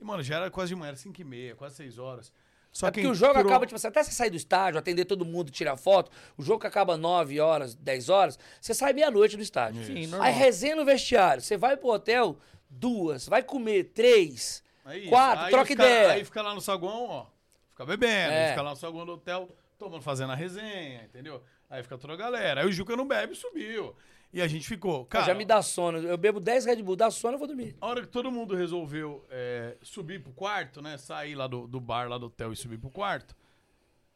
E, 0.00 0.04
mano, 0.04 0.22
já 0.22 0.36
era 0.36 0.48
quase 0.50 0.68
de 0.68 0.76
manhã, 0.76 0.88
era 0.90 0.96
5 0.96 1.20
e 1.20 1.24
meia, 1.24 1.56
quase 1.56 1.74
6 1.74 1.98
horas. 1.98 2.32
Só 2.70 2.86
é 2.86 2.90
que 2.92 3.00
porque 3.00 3.10
o 3.10 3.14
jogo 3.14 3.32
entrou- 3.32 3.46
acaba, 3.50 3.66
tipo 3.66 3.74
assim, 3.76 3.86
até 3.88 4.04
você 4.04 4.12
sair 4.12 4.30
do 4.30 4.36
estádio, 4.36 4.78
atender 4.78 5.06
todo 5.06 5.24
mundo, 5.24 5.50
tirar 5.50 5.76
foto, 5.78 6.10
o 6.36 6.42
jogo 6.42 6.60
que 6.60 6.66
acaba 6.68 6.96
9 6.96 7.40
horas, 7.40 7.74
10 7.74 8.08
horas, 8.10 8.38
você 8.60 8.74
sai 8.74 8.92
meia-noite 8.92 9.36
do 9.36 9.42
estádio. 9.42 9.82
Sim, 9.82 10.06
normal. 10.06 10.28
Aí 10.28 10.34
resenha 10.34 10.76
no 10.76 10.84
vestiário, 10.84 11.42
você 11.42 11.56
vai 11.56 11.76
pro 11.76 11.88
hotel, 11.88 12.38
duas, 12.68 13.28
vai 13.28 13.42
comer 13.42 13.84
três, 13.84 14.62
Aí, 14.84 15.08
quatro, 15.08 15.44
aí 15.46 15.50
troca 15.50 15.72
ideia. 15.72 16.12
Aí 16.12 16.24
fica 16.24 16.42
lá 16.42 16.54
no 16.54 16.60
saguão, 16.60 17.06
ó. 17.08 17.26
Fica 17.70 17.84
bebendo. 17.84 18.32
É. 18.32 18.50
Fica 18.50 18.62
lá 18.62 18.70
no 18.70 18.76
saguão 18.76 19.04
do 19.04 19.12
hotel, 19.12 19.48
tomando, 19.76 20.00
fazendo 20.00 20.32
a 20.32 20.36
resenha, 20.36 21.04
entendeu? 21.04 21.42
Aí 21.68 21.82
fica 21.82 21.98
toda 21.98 22.12
a 22.12 22.16
galera. 22.16 22.60
Aí 22.60 22.66
o 22.66 22.72
Juca 22.72 22.96
não 22.96 23.06
bebe, 23.06 23.34
subiu. 23.34 23.94
E 24.32 24.40
a 24.40 24.46
gente 24.46 24.66
ficou. 24.68 25.04
Cara, 25.06 25.26
já 25.26 25.34
me 25.34 25.44
dá 25.44 25.60
sono. 25.60 25.98
Eu 25.98 26.16
bebo 26.16 26.38
10 26.38 26.66
Red 26.66 26.82
Bull, 26.82 26.94
dá 26.94 27.10
sono, 27.10 27.34
eu 27.34 27.38
vou 27.38 27.48
dormir. 27.48 27.76
a 27.80 27.86
hora 27.86 28.02
que 28.02 28.08
todo 28.08 28.30
mundo 28.30 28.54
resolveu 28.54 29.26
é, 29.30 29.76
subir 29.82 30.22
pro 30.22 30.32
quarto, 30.32 30.80
né? 30.80 30.96
Sair 30.98 31.34
lá 31.34 31.46
do, 31.46 31.66
do 31.66 31.80
bar, 31.80 32.08
lá 32.08 32.16
do 32.16 32.26
hotel 32.26 32.52
e 32.52 32.56
subir 32.56 32.78
pro 32.78 32.90
quarto. 32.90 33.36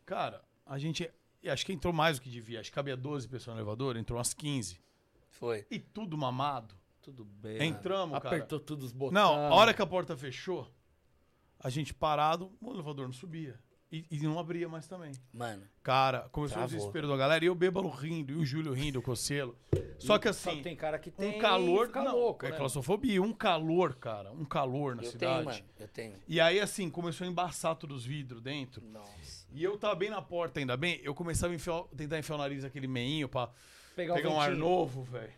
Cara, 0.06 0.42
a 0.64 0.78
gente. 0.78 1.10
Acho 1.46 1.64
que 1.64 1.72
entrou 1.72 1.92
mais 1.92 2.18
do 2.18 2.22
que 2.22 2.28
devia. 2.28 2.60
Acho 2.60 2.70
que 2.70 2.74
cabia 2.74 2.96
12 2.96 3.26
pessoas 3.28 3.56
no 3.56 3.62
elevador, 3.62 3.96
entrou 3.96 4.18
umas 4.18 4.34
15. 4.34 4.78
Foi. 5.30 5.66
E 5.70 5.78
tudo 5.78 6.16
mamado. 6.18 6.74
Tudo 7.10 7.24
bem. 7.24 7.62
Entramos, 7.68 8.18
cara. 8.20 8.36
Apertou 8.36 8.60
todos 8.60 8.86
os 8.86 8.92
botões. 8.92 9.14
Não, 9.14 9.34
a 9.34 9.54
hora 9.54 9.74
que 9.74 9.82
a 9.82 9.86
porta 9.86 10.16
fechou, 10.16 10.66
a 11.58 11.68
gente 11.68 11.92
parado, 11.92 12.52
o 12.60 12.72
elevador 12.72 13.06
não 13.06 13.12
subia. 13.12 13.58
E, 13.92 14.06
e 14.08 14.20
não 14.20 14.38
abria 14.38 14.68
mais 14.68 14.86
também. 14.86 15.10
Mano, 15.32 15.64
Cara, 15.82 16.28
começou 16.30 16.58
Travou. 16.58 16.72
o 16.72 16.78
desespero 16.78 17.08
da 17.08 17.16
galera 17.16 17.44
e 17.44 17.48
eu 17.48 17.54
bêbado 17.56 17.88
rindo, 17.88 18.32
e 18.32 18.36
o 18.36 18.44
Júlio 18.46 18.72
rindo, 18.72 19.00
o 19.00 19.02
Cocelo. 19.02 19.58
Só 19.98 20.16
que 20.16 20.32
Só 20.32 20.50
assim, 20.50 20.62
tem 20.62 20.76
cara 20.76 20.96
que 20.96 21.10
tem 21.10 21.36
um 21.36 21.40
calor. 21.40 21.88
fica 21.88 22.04
não, 22.04 22.14
louco, 22.14 22.46
é 22.46 22.50
né? 22.50 22.56
claustrofobia, 22.56 23.20
um 23.20 23.32
calor, 23.32 23.96
cara. 23.96 24.30
Um 24.30 24.44
calor 24.44 24.94
na 24.94 25.02
eu 25.02 25.10
cidade. 25.10 25.34
tenho, 25.34 25.44
mano, 25.44 25.64
eu 25.80 25.88
tenho. 25.88 26.14
E 26.28 26.40
aí, 26.40 26.60
assim, 26.60 26.88
começou 26.88 27.26
a 27.26 27.30
embaçar 27.30 27.74
todos 27.74 27.96
os 28.02 28.06
vidros 28.06 28.40
dentro. 28.40 28.80
Nossa. 28.86 29.44
E 29.52 29.62
eu 29.64 29.76
tava 29.76 29.96
bem 29.96 30.08
na 30.08 30.22
porta, 30.22 30.60
ainda 30.60 30.76
bem. 30.76 31.00
Eu 31.02 31.12
começava 31.12 31.52
a 31.52 31.56
enfiar- 31.56 31.82
tentar 31.96 32.16
enfiar 32.20 32.36
o 32.36 32.38
nariz 32.38 32.62
naquele 32.62 32.86
meinho 32.86 33.28
pra 33.28 33.50
Pegar, 33.96 34.14
pegar, 34.14 34.28
o 34.30 34.34
um 34.34 34.40
ar 34.40 34.52
novo, 34.54 35.02
velho. 35.02 35.32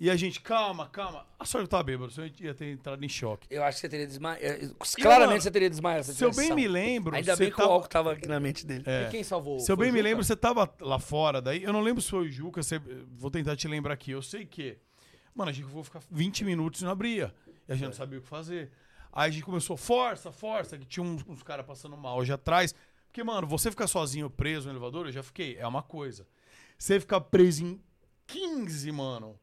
E 0.00 0.08
a 0.08 0.14
gente, 0.14 0.40
calma, 0.40 0.88
calma. 0.88 1.26
A 1.40 1.44
eu 1.58 1.66
tava 1.66 1.82
bêbado, 1.82 2.12
senão 2.12 2.24
a 2.24 2.28
gente 2.28 2.44
ia 2.44 2.54
ter 2.54 2.66
entrado 2.70 3.04
em 3.04 3.08
choque. 3.08 3.48
Eu 3.50 3.64
acho 3.64 3.78
que 3.78 3.80
você 3.80 3.88
teria 3.88 4.06
desmaiado. 4.06 4.44
E, 4.64 5.02
Claramente 5.02 5.28
mano, 5.30 5.40
você 5.40 5.50
teria 5.50 5.68
desmaiado. 5.68 6.04
Se 6.04 6.24
eu 6.24 6.32
bem 6.32 6.54
me 6.54 6.68
lembro, 6.68 7.16
Ainda 7.16 7.34
bem 7.34 7.50
que 7.50 7.56
tava- 7.56 7.68
o 7.68 7.72
álcool 7.72 7.88
tava 7.88 8.12
aqui 8.12 8.28
na 8.28 8.38
mente 8.38 8.64
dele. 8.64 8.84
É. 8.86 9.06
E 9.06 9.10
quem 9.10 9.24
salvou? 9.24 9.58
Se 9.58 9.72
eu 9.72 9.76
bem 9.76 9.90
me 9.90 10.00
lembro, 10.00 10.22
você 10.22 10.36
tava 10.36 10.72
lá 10.80 11.00
fora, 11.00 11.42
daí. 11.42 11.64
Eu 11.64 11.72
não 11.72 11.80
lembro 11.80 12.00
se 12.00 12.10
foi 12.10 12.28
o 12.28 12.30
Juca, 12.30 12.62
você- 12.62 12.78
vou 13.16 13.28
tentar 13.28 13.56
te 13.56 13.66
lembrar 13.66 13.94
aqui. 13.94 14.12
Eu 14.12 14.22
sei 14.22 14.46
que. 14.46 14.78
Mano, 15.34 15.50
a 15.50 15.52
gente 15.52 15.64
vou 15.66 15.82
ficar 15.82 16.00
20 16.08 16.44
minutos 16.44 16.80
e 16.80 16.84
não 16.84 16.92
abria. 16.92 17.34
E 17.68 17.72
a 17.72 17.74
gente 17.74 17.86
não 17.86 17.92
sabia 17.92 18.20
o 18.20 18.22
que 18.22 18.28
fazer. 18.28 18.70
Aí 19.12 19.28
a 19.28 19.32
gente 19.32 19.42
começou, 19.42 19.76
força, 19.76 20.30
força, 20.30 20.78
que 20.78 20.84
tinha 20.84 21.02
uns, 21.02 21.24
uns 21.26 21.42
caras 21.42 21.66
passando 21.66 21.96
mal 21.96 22.24
já 22.24 22.34
atrás. 22.36 22.72
Porque, 23.06 23.24
mano, 23.24 23.48
você 23.48 23.68
ficar 23.68 23.88
sozinho 23.88 24.30
preso 24.30 24.66
no 24.68 24.72
elevador, 24.74 25.06
eu 25.06 25.12
já 25.12 25.24
fiquei, 25.24 25.56
é 25.58 25.66
uma 25.66 25.82
coisa. 25.82 26.24
Você 26.78 27.00
ficar 27.00 27.20
preso 27.22 27.64
em 27.64 27.80
15, 28.28 28.92
mano, 28.92 29.38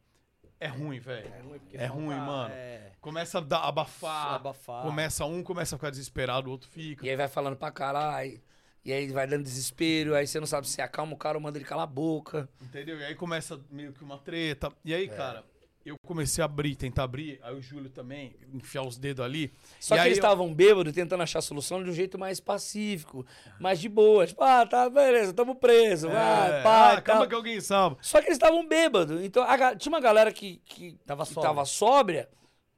é 0.59 0.67
ruim, 0.67 0.99
velho. 0.99 1.27
É 1.33 1.39
ruim, 1.41 1.61
é 1.73 1.85
ruim 1.85 2.15
tá- 2.15 2.21
mano. 2.25 2.53
é. 2.53 2.91
Começa 3.01 3.37
a 3.37 3.41
dar, 3.41 3.59
abafar. 3.63 4.33
Abafar. 4.35 4.81
Começa 4.83 5.25
um, 5.25 5.43
começa 5.43 5.75
a 5.75 5.77
ficar 5.77 5.91
desesperado, 5.91 6.47
o 6.49 6.51
outro 6.51 6.67
fica. 6.69 7.05
E 7.05 7.09
aí 7.09 7.15
vai 7.15 7.27
falando 7.27 7.55
pra 7.55 7.71
caralho. 7.71 8.41
E 8.83 8.91
aí 8.93 9.07
vai 9.11 9.27
dando 9.27 9.43
desespero. 9.43 10.15
Aí 10.15 10.25
você 10.27 10.39
não 10.39 10.47
sabe 10.47 10.67
se 10.67 10.81
acalma 10.81 11.13
o 11.13 11.17
cara 11.17 11.37
ou 11.37 11.41
manda 11.43 11.57
ele 11.57 11.65
calar 11.65 11.83
a 11.83 11.87
boca. 11.87 12.47
Entendeu? 12.61 12.99
E 12.99 13.03
aí 13.05 13.15
começa 13.15 13.59
meio 13.69 13.91
que 13.93 14.03
uma 14.03 14.17
treta. 14.17 14.71
E 14.83 14.93
aí, 14.93 15.05
É. 15.05 15.07
cara, 15.07 15.43
eu 15.85 15.95
comecei 16.05 16.41
a 16.41 16.45
abrir, 16.45 16.75
tentar 16.75 17.03
abrir. 17.03 17.39
Aí 17.43 17.53
o 17.55 17.61
Júlio 17.61 17.89
também, 17.89 18.35
enfiar 18.53 18.81
os 18.85 18.97
dedos 18.97 19.23
ali. 19.23 19.53
Só 19.79 19.95
E 19.95 19.97
que 19.97 20.01
aí 20.01 20.07
eles 20.07 20.17
eu- 20.17 20.23
estavam 20.23 20.53
bêbados 20.53 20.91
tentando 20.93 21.21
achar 21.21 21.39
a 21.39 21.41
solução 21.43 21.83
de 21.83 21.89
um 21.89 21.93
jeito 21.93 22.17
mais 22.17 22.39
pacífico, 22.39 23.25
mais 23.59 23.79
de 23.79 23.87
boa. 23.87 24.25
Tipo, 24.25 24.41
ah, 24.43 24.65
tá, 24.65 24.89
beleza, 24.89 25.31
tamo 25.33 25.55
preso, 25.55 26.07
vai, 26.09 26.59
É, 26.59 26.63
pá, 26.63 26.93
ah, 26.93 27.01
tal. 27.01 27.27
que 27.27 27.35
alguém 27.35 27.61
salva. 27.61 27.97
Só 28.01 28.19
que 28.19 28.27
eles 28.27 28.37
estavam 28.37 28.67
bêbados. 28.67 29.21
Então, 29.23 29.43
a 29.43 29.75
tinha 29.75 29.91
uma 29.93 29.99
galera 30.01 30.31
que, 30.31 30.61
que 30.65 30.97
Tava 31.05 31.23
que 31.25 31.33
sóbria. 31.33 31.49
tava 31.53 31.65
sóbria 31.65 32.29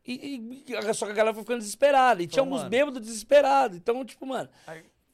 E, 0.10 0.38
e- 0.66 0.94
só 0.94 1.06
que 1.06 1.12
a 1.12 1.16
galera 1.16 1.34
foi 1.34 1.44
ficando 1.44 1.60
desesperada. 1.60 2.24
E 2.24 2.28
tinha 2.28 2.42
Falou, 2.42 2.56
uns 2.56 2.62
mano. 2.62 2.70
bêbados 2.70 3.02
desesperados. 3.02 3.76
Então, 3.78 4.06
tipo, 4.06 4.26
mano, 4.26 4.48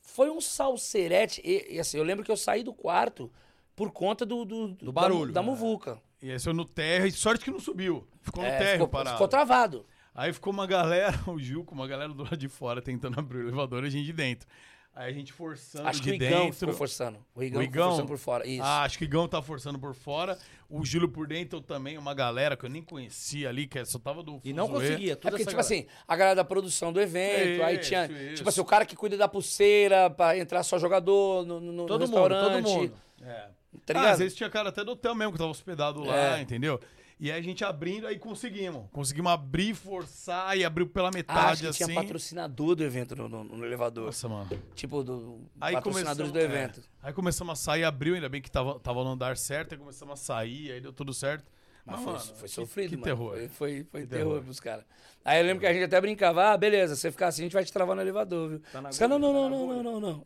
foi 0.01 0.29
um 0.29 0.39
salserete. 0.39 1.41
E, 1.43 1.75
e, 1.75 1.79
assim, 1.79 1.97
eu 1.97 2.03
lembro 2.03 2.23
que 2.23 2.31
eu 2.31 2.37
saí 2.37 2.61
do 2.63 2.71
quarto 2.71 3.31
por 3.75 3.91
conta 3.91 4.23
do, 4.23 4.45
do, 4.45 4.67
do 4.67 4.91
barulho, 4.93 5.33
Da, 5.33 5.41
da 5.41 5.45
né? 5.45 5.51
muvuca. 5.51 5.99
Esse 6.29 6.47
eu 6.49 6.53
no 6.53 6.65
térreo, 6.65 7.07
e 7.07 7.11
sorte 7.11 7.43
que 7.43 7.51
não 7.51 7.59
subiu. 7.59 8.07
Ficou 8.21 8.43
no 8.43 8.49
É, 8.49 8.57
térreo 8.57 8.71
ficou- 8.73 8.87
parado. 8.87 9.15
ficou 9.15 9.27
travado. 9.27 9.85
Aí 10.15 10.31
ficou 10.31 10.53
uma 10.53 10.67
galera, 10.67 11.17
o 11.27 11.39
Gil, 11.39 11.63
com 11.63 11.73
uma 11.75 11.87
galera 11.87 12.13
do 12.13 12.23
lado 12.23 12.37
de 12.37 12.47
fora 12.47 12.81
tentando 12.81 13.19
abrir 13.19 13.39
o 13.39 13.41
elevador 13.47 13.83
e 13.83 13.87
a 13.87 13.89
gente 13.89 14.05
de 14.05 14.13
dentro. 14.13 14.47
Aí 14.95 15.09
a 15.09 15.11
gente 15.11 15.33
forçando 15.33 15.87
Acho 15.87 15.99
de 15.99 16.03
que 16.03 16.11
o 16.11 16.13
Igão 16.27 16.43
dentro. 16.43 16.53
ficou 16.59 16.73
forçando. 16.75 17.17
O 17.33 17.41
Igão 17.41 17.61
ficou 17.63 17.83
forçando 17.83 18.07
por 18.07 18.17
fora, 18.19 18.47
isso. 18.47 18.61
Ah, 18.63 18.83
acho 18.83 18.95
que 18.99 19.03
o 19.03 19.07
Igão 19.07 19.27
tá 19.27 19.41
forçando 19.41 19.79
por 19.79 19.95
fora. 19.95 20.37
O 20.69 20.85
Júlio 20.85 21.09
por 21.09 21.25
dentro 21.25 21.59
também, 21.61 21.97
uma 21.97 22.13
galera 22.13 22.55
que 22.55 22.63
eu 22.63 22.69
nem 22.69 22.83
conhecia 22.83 23.49
ali, 23.49 23.65
que 23.65 23.83
só 23.85 23.97
tava 23.97 24.21
do 24.21 24.39
E 24.43 24.53
não 24.53 24.67
conseguia, 24.69 25.13
É 25.13 25.15
tudo 25.15 25.31
porque, 25.31 25.41
essa 25.41 25.49
tipo 25.51 25.63
galera. 25.63 25.75
assim, 25.81 25.87
a 26.07 26.15
galera 26.15 26.35
da 26.35 26.43
produção 26.43 26.93
do 26.93 27.01
evento, 27.01 27.63
aí 27.63 27.77
Isso, 27.79 27.87
tinha, 27.89 28.05
isso. 28.05 28.35
tipo 28.35 28.49
assim, 28.49 28.61
o 28.61 28.65
cara 28.65 28.85
que 28.85 28.95
cuida 28.95 29.17
da 29.17 29.27
pulseira 29.27 30.11
pra 30.11 30.37
entrar 30.37 30.61
só 30.61 30.77
jogador 30.77 31.43
no, 31.43 31.59
no, 31.59 31.71
no 31.73 31.85
Todo 31.87 32.01
mundo, 32.01 32.11
restaurante. 32.11 32.63
todo 32.63 32.69
mundo. 32.79 32.93
É. 33.23 33.47
Tá 33.85 33.99
Ah, 33.99 34.11
às 34.11 34.19
vezes 34.19 34.35
tinha 34.35 34.49
cara 34.49 34.69
até 34.69 34.83
do 34.83 34.91
hotel 34.91 35.13
mesmo 35.15 35.31
que 35.33 35.37
tava 35.37 35.49
hospedado 35.51 36.03
lá, 36.03 36.37
É. 36.37 36.41
entendeu? 36.41 36.79
E 37.19 37.31
aí 37.31 37.39
a 37.39 37.41
gente 37.41 37.63
abrindo, 37.63 38.05
aí 38.07 38.17
conseguimos. 38.19 38.85
Conseguimos 38.91 39.31
abrir, 39.31 39.73
forçar 39.75 40.57
e 40.57 40.65
abriu 40.65 40.87
pela 40.87 41.07
Ah, 41.09 41.11
metade 41.13 41.51
acho 41.51 41.61
que 41.61 41.67
assim. 41.83 41.85
tinha 41.85 42.01
patrocinador 42.01 42.75
do 42.75 42.83
evento 42.83 43.15
no, 43.15 43.29
no- 43.29 43.43
no 43.43 43.65
elevador. 43.65 44.07
Nossa, 44.07 44.27
mano. 44.27 44.49
Tipo, 44.75 45.03
do 45.03 45.39
Aí 45.61 45.73
patrocinadores 45.75 46.31
do 46.31 46.39
é. 46.39 46.43
evento. 46.43 46.81
aí 47.01 47.13
começamos 47.13 47.53
a 47.53 47.55
sair, 47.55 47.83
abriu, 47.83 48.15
ainda 48.15 48.27
bem 48.27 48.41
que 48.41 48.51
tava, 48.51 48.79
tava 48.79 49.03
no 49.03 49.11
andar 49.11 49.37
certo, 49.37 49.73
aí 49.73 49.77
começamos 49.77 50.19
a 50.19 50.23
sair, 50.23 50.71
aí 50.71 50.81
deu 50.81 50.91
tudo 50.91 51.13
certo. 51.13 51.45
Mas 51.85 51.95
Mas, 51.97 52.03
foi, 52.03 52.13
mano, 52.13 52.25
foi 52.39 52.47
que- 52.49 52.55
sofrido, 52.55 52.89
que 52.89 52.95
mano. 52.95 53.03
terror. 53.03 53.31
Foi, 53.35 53.47
foi, 53.49 53.83
foi 53.91 54.01
Que 54.01 54.07
terror, 54.07 54.25
terror. 54.31 54.43
pros 54.43 54.59
caras. 54.59 54.85
Aí 55.23 55.39
eu 55.39 55.45
lembro 55.45 55.59
que 55.61 55.67
a 55.67 55.73
gente 55.73 55.83
até 55.83 55.99
brincava, 56.01 56.51
ah, 56.51 56.57
beleza, 56.57 56.95
você 56.95 57.11
ficar 57.11 57.27
assim, 57.27 57.41
a 57.41 57.45
gente 57.45 57.53
vai 57.53 57.63
te 57.63 57.71
travar 57.71 57.95
no 57.95 58.01
elevador, 58.01 58.49
viu? 58.49 58.61
Tá 58.71 58.81
na 58.81 58.89
Os 58.89 58.97
caras, 58.97 59.19
não, 59.19 59.19
não, 59.19 59.33
tá 59.33 59.49
não, 59.49 59.49
na 59.67 59.73
não, 59.75 59.83
não, 59.83 59.99
não, 59.99 59.99
não. 59.99 60.25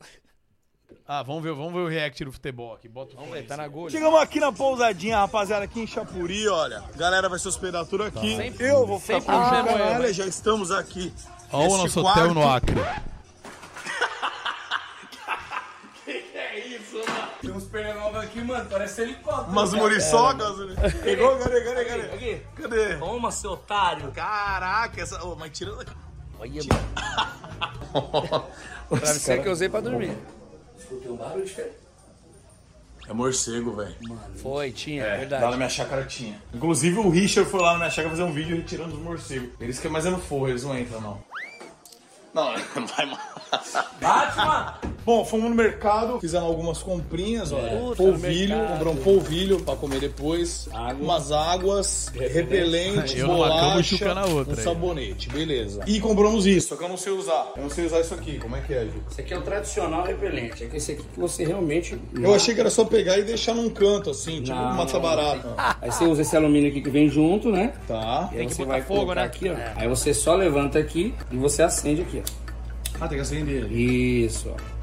Ah, 1.08 1.24
vamos 1.24 1.42
ver, 1.44 1.54
vamos 1.54 1.74
ver 1.74 1.80
o 1.80 1.88
react 1.88 2.24
do 2.26 2.32
futebol 2.34 2.74
aqui. 2.74 2.88
Bota 2.90 3.14
o 3.14 3.16
Vamos 3.16 3.32
ver, 3.32 3.46
tá 3.46 3.56
na 3.56 3.64
agulha. 3.64 3.90
Chegamos 3.92 4.20
aqui 4.22 4.40
na 4.42 4.52
pousadinha, 4.52 5.18
rapaziada, 5.20 5.64
aqui 5.66 5.80
em 5.82 5.88
Chapuri, 5.88 6.48
olha. 6.50 6.84
Galera 6.98 7.30
vai 7.30 7.40
se 7.40 7.48
hospedar 7.48 7.86
tudo 7.86 8.04
aqui. 8.04 8.36
Sempre- 8.36 8.70
eu 8.70 8.86
vou 8.86 9.00
ficar 9.00 9.22
Genoa, 9.22 9.78
canalha, 9.78 10.00
mas- 10.00 10.16
já 10.16 10.26
estamos 10.26 10.70
aqui. 10.72 11.14
Olha 11.52 11.70
o 11.70 11.78
nosso 11.78 12.02
quarto. 12.02 12.20
hotel 12.20 12.34
no 12.34 12.48
Acre. 12.48 12.76
Tem 17.42 17.52
uns 17.52 17.66
pernilongos 17.66 18.24
aqui, 18.24 18.42
mano, 18.42 18.68
parece 18.70 19.02
helicóptero. 19.02 19.52
Umas 19.52 19.74
muriçocas. 19.74 20.58
né? 20.60 20.76
Pegou? 21.04 21.38
Cadê, 21.38 21.62
cadê, 21.62 21.86
cadê? 21.86 22.02
Aqui. 22.14 22.42
Cadê? 22.56 22.96
Toma, 22.96 23.32
seu 23.32 23.52
otário. 23.52 24.12
Caraca, 24.12 25.00
essa... 25.02 25.24
Ô, 25.24 25.36
mas 25.36 25.52
tira 25.52 25.76
daqui. 25.76 25.92
Olha, 26.40 26.62
mano. 27.94 28.46
Travesseiro 28.90 29.44
que 29.44 29.48
eu 29.50 29.54
usei 29.54 29.70
pra 29.70 29.82
dormir. 29.82 30.18
Escutei 30.90 31.12
um 31.12 31.16
barulho 31.18 31.46
diferente. 31.46 31.76
É 33.10 33.14
morcego, 33.14 33.74
velho. 33.74 33.96
Foi, 34.42 34.72
tinha, 34.72 35.04
É, 35.04 35.18
verdade. 35.20 35.44
lá 35.44 35.52
na 35.52 35.58
minha 35.58 35.70
chácara 35.70 36.04
tinha. 36.06 36.42
Inclusive 36.54 36.98
o 37.00 37.10
Richard 37.10 37.50
foi 37.50 37.62
lá 37.62 37.74
na 37.74 37.78
minha 37.80 37.90
chácara 37.90 38.10
fazer 38.10 38.24
um 38.24 38.32
vídeo 38.34 38.58
retirando 38.58 38.96
os 38.96 39.02
morcegos. 39.02 39.50
Eles 39.62 39.80
que 39.80 39.88
mais 39.88 40.06
é 40.06 40.10
no 40.10 40.20
forro, 40.20 40.50
eles 40.50 40.64
não 40.64 40.78
entram, 40.78 41.00
não. 41.02 41.22
Não, 42.34 42.54
não 42.54 42.86
vai 42.88 43.06
mais. 43.06 43.74
Batman! 44.02 44.97
Bom, 45.08 45.24
fomos 45.24 45.50
no 45.50 45.56
mercado, 45.56 46.20
fizemos 46.20 46.50
algumas 46.50 46.80
comprinhas, 46.80 47.54
olha. 47.54 47.78
Puta, 47.78 47.96
polvilho, 47.96 48.58
compramos 48.68 49.04
polvilho 49.06 49.60
pra 49.62 49.74
comer 49.78 50.02
depois. 50.02 50.68
Umas 51.00 51.32
águas, 51.32 52.12
repelente, 52.14 53.18
Eu 53.18 53.28
bolacha, 53.28 54.14
na 54.14 54.26
outra 54.26 54.54
um 54.54 54.58
aí. 54.58 54.64
sabonete, 54.66 55.30
beleza. 55.30 55.82
E 55.88 56.02
compramos 56.02 56.46
isso, 56.46 56.68
só 56.68 56.76
que 56.76 56.84
eu 56.84 56.90
não 56.90 56.98
sei 56.98 57.14
usar. 57.14 57.54
Eu 57.56 57.64
não 57.64 57.70
sei 57.70 57.86
usar 57.86 58.02
isso 58.02 58.14
aqui, 58.14 58.38
como 58.38 58.58
é 58.58 58.60
que 58.60 58.74
é, 58.74 58.84
Ju? 58.84 59.02
Esse 59.10 59.22
aqui 59.22 59.34
é 59.34 59.38
o 59.38 59.42
tradicional 59.44 60.04
repelente. 60.04 60.66
É 60.66 60.68
que 60.68 60.76
esse 60.76 60.92
aqui 60.92 61.04
que 61.04 61.18
você 61.18 61.46
realmente. 61.46 61.98
Eu 62.14 62.36
achei 62.36 62.54
que 62.54 62.60
era 62.60 62.70
só 62.70 62.84
pegar 62.84 63.18
e 63.18 63.24
deixar 63.24 63.54
num 63.54 63.70
canto, 63.70 64.10
assim, 64.10 64.42
tipo 64.42 64.58
Não, 64.58 64.74
mata 64.74 65.00
barata. 65.00 65.56
Aí 65.82 65.90
você 65.90 66.04
usa 66.04 66.22
esse 66.22 66.36
alumínio 66.36 66.70
aqui 66.70 66.82
que 66.82 66.90
vem 66.90 67.08
junto, 67.08 67.50
né? 67.50 67.72
Tá. 67.88 68.30
E 68.34 68.40
aí 68.40 68.46
que 68.46 68.54
você 68.54 68.66
vai 68.66 68.82
fogo, 68.82 69.14
né? 69.14 69.24
aqui, 69.24 69.48
ó. 69.50 69.56
Aí 69.78 69.88
você 69.88 70.14
só 70.14 70.36
levanta 70.36 70.78
aqui 70.78 71.14
e 71.32 71.38
você 71.38 71.64
acende 71.64 72.02
aqui, 72.02 72.22
ó. 72.22 72.48
Ah, 73.00 73.08
tem 73.08 73.18
que 73.18 73.22
acender 73.22 73.64
ele. 73.64 74.26
Isso, 74.26 74.50
ó. 74.54 74.77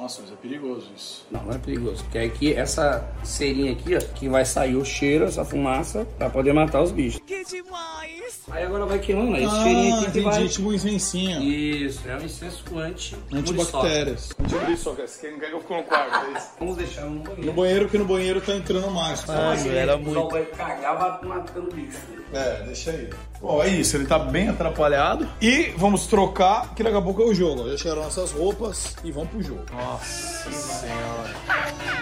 Nossa, 0.00 0.22
mas 0.22 0.32
é 0.32 0.36
perigoso 0.36 0.88
isso. 0.96 1.26
Não, 1.30 1.42
não 1.42 1.52
é 1.52 1.58
perigoso. 1.58 2.02
Porque 2.04 2.18
aqui, 2.18 2.54
essa 2.54 3.06
cerinha 3.22 3.72
aqui, 3.72 3.94
ó, 3.94 4.00
que 4.14 4.30
vai 4.30 4.46
sair 4.46 4.74
o 4.74 4.84
cheiro, 4.84 5.26
essa 5.26 5.44
fumaça, 5.44 6.06
pra 6.16 6.30
poder 6.30 6.54
matar 6.54 6.80
os 6.82 6.90
bichos. 6.90 7.20
Que 7.26 7.44
demais! 7.44 8.40
Aí 8.50 8.64
agora 8.64 8.86
vai 8.86 8.98
queimando, 8.98 9.34
aí 9.34 9.44
esse 9.44 9.54
Ah, 9.54 9.62
cheirinho 9.62 9.94
aqui 9.94 10.04
que 10.04 10.10
entendi, 10.10 10.24
vai... 10.24 10.48
tipo 10.48 10.68
um 10.68 10.72
incensinho. 10.72 11.42
Isso, 11.42 12.08
é 12.08 12.16
um 12.16 12.24
incenso 12.24 12.78
anti 12.78 13.16
Antibactérias. 13.30 14.30
Antibactérias. 14.40 15.10
Você 15.10 15.30
não 15.30 15.38
quer 15.38 15.48
que 15.48 15.54
eu 15.54 15.60
fique 15.60 15.74
no 15.74 15.82
quarto, 15.82 16.26
é 16.26 16.38
isso? 16.38 16.48
Vamos 16.58 16.76
deixar 16.76 17.04
no 17.04 17.20
banheiro. 17.20 17.46
No 17.46 17.52
banheiro, 17.52 17.88
que 17.88 17.98
no 17.98 18.04
banheiro 18.06 18.40
tá 18.40 18.54
entrando 18.54 18.90
mais. 18.90 19.28
era 19.28 19.98
muito. 19.98 20.28
vai 20.30 20.46
cagar, 20.46 20.96
vai 21.20 21.28
matando 21.28 21.68
o 21.68 21.74
bicho. 21.74 22.19
É, 22.32 22.62
deixa 22.64 22.90
aí. 22.92 23.10
Bom, 23.40 23.62
é 23.62 23.68
isso, 23.68 23.96
ele 23.96 24.06
tá 24.06 24.18
bem 24.18 24.48
atrapalhado. 24.48 25.28
E 25.40 25.70
vamos 25.76 26.06
trocar, 26.06 26.74
que 26.74 26.82
daqui 26.82 26.96
a 26.96 27.02
pouco 27.02 27.22
é 27.22 27.24
o 27.24 27.34
jogo. 27.34 27.68
Já 27.70 27.76
tiraram 27.76 28.02
nossas 28.02 28.30
roupas 28.32 28.96
e 29.02 29.10
vamos 29.10 29.30
pro 29.30 29.42
jogo. 29.42 29.64
Nossa 29.72 30.50
senhora. 30.50 31.30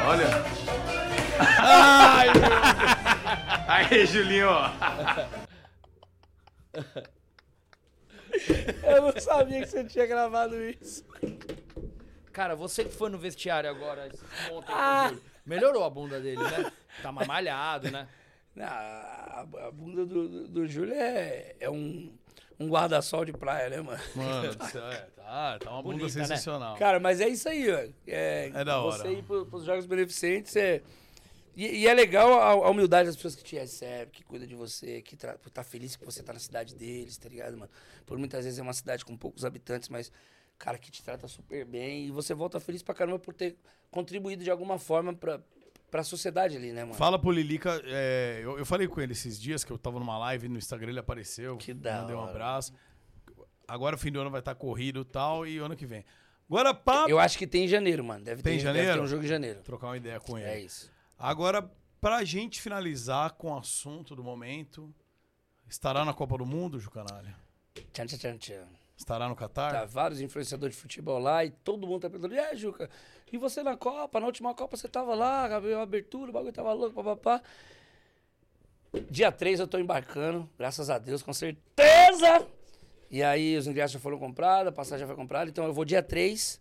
Olha. 0.07 0.27
Ai, 1.61 2.29
Aí, 3.69 4.07
Julinho, 4.07 4.49
ó. 4.51 4.71
Eu 8.83 9.03
não 9.03 9.21
sabia 9.21 9.61
que 9.61 9.67
você 9.69 9.85
tinha 9.85 10.07
gravado 10.07 10.57
isso. 10.69 11.05
Cara, 12.33 12.55
você 12.55 12.85
que 12.85 12.95
foi 12.95 13.09
no 13.11 13.19
vestiário 13.19 13.69
agora 13.69 14.09
ontem 14.53 14.73
Ah. 14.75 15.11
melhorou 15.45 15.85
a 15.85 15.91
bunda 15.91 16.21
dele, 16.21 16.43
né? 16.43 16.71
Tá 17.03 17.11
mais 17.11 17.27
malhado, 17.27 17.91
né? 17.91 18.07
Não, 18.59 18.67
a, 18.67 19.47
a 19.69 19.71
bunda 19.73 20.05
do, 20.05 20.29
do, 20.29 20.49
do 20.49 20.67
Júlio 20.67 20.93
é, 20.95 21.55
é 21.61 21.71
um, 21.71 22.13
um 22.59 22.69
guarda-sol 22.69 23.25
de 23.25 23.33
praia, 23.33 23.69
né, 23.71 23.81
mano? 23.81 24.03
Mano, 24.17 24.49
é, 24.93 24.97
tá, 25.17 25.59
tá 25.59 25.71
uma 25.71 25.83
bunda 25.83 25.99
Bonita, 25.99 26.19
né? 26.19 26.27
sensacional. 26.27 26.77
Cara, 26.77 26.99
mas 26.99 27.21
é 27.21 27.29
isso 27.29 27.49
aí, 27.49 27.71
ó. 27.71 27.89
É, 28.07 28.51
É 28.55 28.65
da 28.65 28.81
hora. 28.81 28.99
Você 28.99 29.13
ir 29.13 29.23
pro, 29.23 29.47
pros 29.47 29.65
Jogos 29.65 29.87
Beneficentes 29.87 30.57
é. 30.57 30.83
E, 31.55 31.81
e 31.81 31.87
é 31.89 31.95
legal 31.95 32.35
a, 32.35 32.51
a 32.67 32.71
humildade 32.71 33.07
das 33.09 33.17
pessoas 33.17 33.35
que 33.35 33.43
te 33.43 33.57
recebem, 33.57 34.09
que 34.13 34.23
cuida 34.23 34.47
de 34.47 34.55
você, 34.55 35.03
que 35.03 35.17
tra- 35.17 35.37
tá 35.53 35.65
feliz 35.65 35.97
que 35.97 36.05
você 36.05 36.23
tá 36.23 36.33
na 36.33 36.39
cidade 36.39 36.73
deles, 36.75 37.17
tá 37.19 37.29
ligado, 37.29 37.57
mano? 37.57 37.71
Por 38.07 38.17
muitas 38.17 38.45
vezes 38.45 38.61
é 38.61 38.63
uma 38.63 38.73
cidade 38.73 39.05
com 39.05 39.17
poucos 39.17 39.45
habitantes, 39.45 39.89
mas, 39.89 40.13
cara, 40.57 40.79
que 40.79 40.89
te 40.89 41.03
trata 41.03 41.27
super 41.27 41.65
bem. 41.65 42.07
E 42.07 42.11
você 42.13 42.33
volta 42.33 42.61
feliz 42.61 42.81
pra 42.81 42.95
caramba 42.95 43.19
por 43.19 43.35
ter 43.35 43.57
contribuído 43.91 44.45
de 44.45 44.51
alguma 44.53 44.79
forma 44.79 45.13
pra, 45.13 45.41
pra 45.91 46.03
sociedade 46.03 46.57
ali, 46.57 46.73
né, 46.73 46.83
mano? 46.85 46.95
Fala 46.95 47.19
pro 47.19 47.31
Lilica, 47.31 47.81
é, 47.85 48.41
eu, 48.43 48.59
eu 48.59 48.67
falei 48.67 48.87
com 48.89 49.01
ele 49.01 49.13
esses 49.13 49.41
dias 49.41 49.65
que 49.65 49.71
eu 49.73 49.79
tava 49.79 49.99
numa 49.99 50.19
live 50.19 50.49
no 50.49 50.59
Instagram, 50.59 50.91
ele 50.91 50.99
apareceu. 50.99 51.57
Que 51.57 51.73
da 51.75 52.01
Mandei 52.03 52.17
um 52.17 52.21
hora. 52.21 52.31
abraço. 52.31 52.73
Agora 53.67 53.97
o 53.97 53.99
fim 53.99 54.11
do 54.11 54.21
ano 54.21 54.31
vai 54.31 54.41
estar 54.41 54.55
corrido 54.55 55.01
e 55.01 55.05
tal, 55.05 55.47
e 55.47 55.59
ano 55.59 55.77
que 55.77 55.87
vem. 55.87 56.05
Agora, 56.49 56.73
pá, 56.73 57.05
Eu 57.09 57.19
acho 57.19 57.37
que 57.37 57.47
tem 57.47 57.65
em 57.65 57.69
janeiro, 57.69 58.03
mano. 58.03 58.25
Deve 58.25 58.43
Tem 58.43 58.55
ter, 58.57 58.61
em 58.63 58.65
deve 58.65 58.79
janeiro? 58.79 58.99
ter 58.99 59.05
um 59.05 59.07
jogo 59.07 59.25
em 59.25 59.27
janeiro. 59.29 59.61
trocar 59.63 59.89
uma 59.89 59.97
ideia 59.99 60.19
com 60.19 60.39
ele. 60.39 60.49
É 60.49 60.59
isso. 60.61 60.91
Agora, 61.19 61.71
pra 62.01 62.25
gente 62.25 62.61
finalizar 62.63 63.33
com 63.33 63.51
o 63.53 63.59
assunto 63.59 64.17
do 64.17 64.25
momento, 64.25 64.93
estará 65.69 66.05
na 66.07 66.15
Copa 66.15 66.39
do 66.39 66.47
Mundo, 66.47 66.79
Jucanalha? 66.81 67.37
Tchan, 67.93 68.07
tchan, 68.07 68.17
tchan, 68.17 68.37
tchan. 68.39 68.69
Estará 68.97 69.29
no 69.29 69.37
Catar? 69.37 69.73
Tá 69.73 69.85
vários 69.85 70.21
influenciadores 70.21 70.75
de 70.75 70.81
futebol 70.83 71.19
lá 71.19 71.45
e 71.45 71.51
todo 71.51 71.87
mundo 71.87 72.01
tá 72.01 72.11
perguntando: 72.11 72.41
aí, 72.41 72.57
Juca? 72.57 72.89
E 73.33 73.39
você 73.39 73.63
na 73.63 73.77
Copa? 73.77 74.21
Na 74.21 74.27
última 74.27 74.55
Copa 74.55 74.77
você 74.77 74.89
tava 74.89 75.15
lá, 75.15 75.45
abriu 75.55 75.79
a 75.79 75.83
abertura, 75.83 76.31
o 76.31 76.33
bagulho 76.33 76.53
tava 76.53 76.73
louco, 76.73 76.95
papapá. 76.95 77.43
Dia 79.11 79.31
3 79.31 79.61
eu 79.61 79.69
tô 79.69 79.79
embarcando, 79.79 80.49
graças 80.59 80.89
a 80.89 80.99
Deus, 80.99 81.23
com 81.23 81.33
certeza. 81.33 82.47
E 83.11 83.23
aí 83.23 83.57
os 83.57 83.67
ingressos 83.67 83.93
já 83.93 83.99
foram 83.99 84.19
comprados, 84.19 84.69
a 84.69 84.73
passagem 84.73 85.01
já 85.01 85.07
foi 85.07 85.17
comprada, 85.17 85.51
então 85.51 85.65
eu 85.65 85.73
vou 85.73 85.85
dia 85.85 86.03
3, 86.03 86.61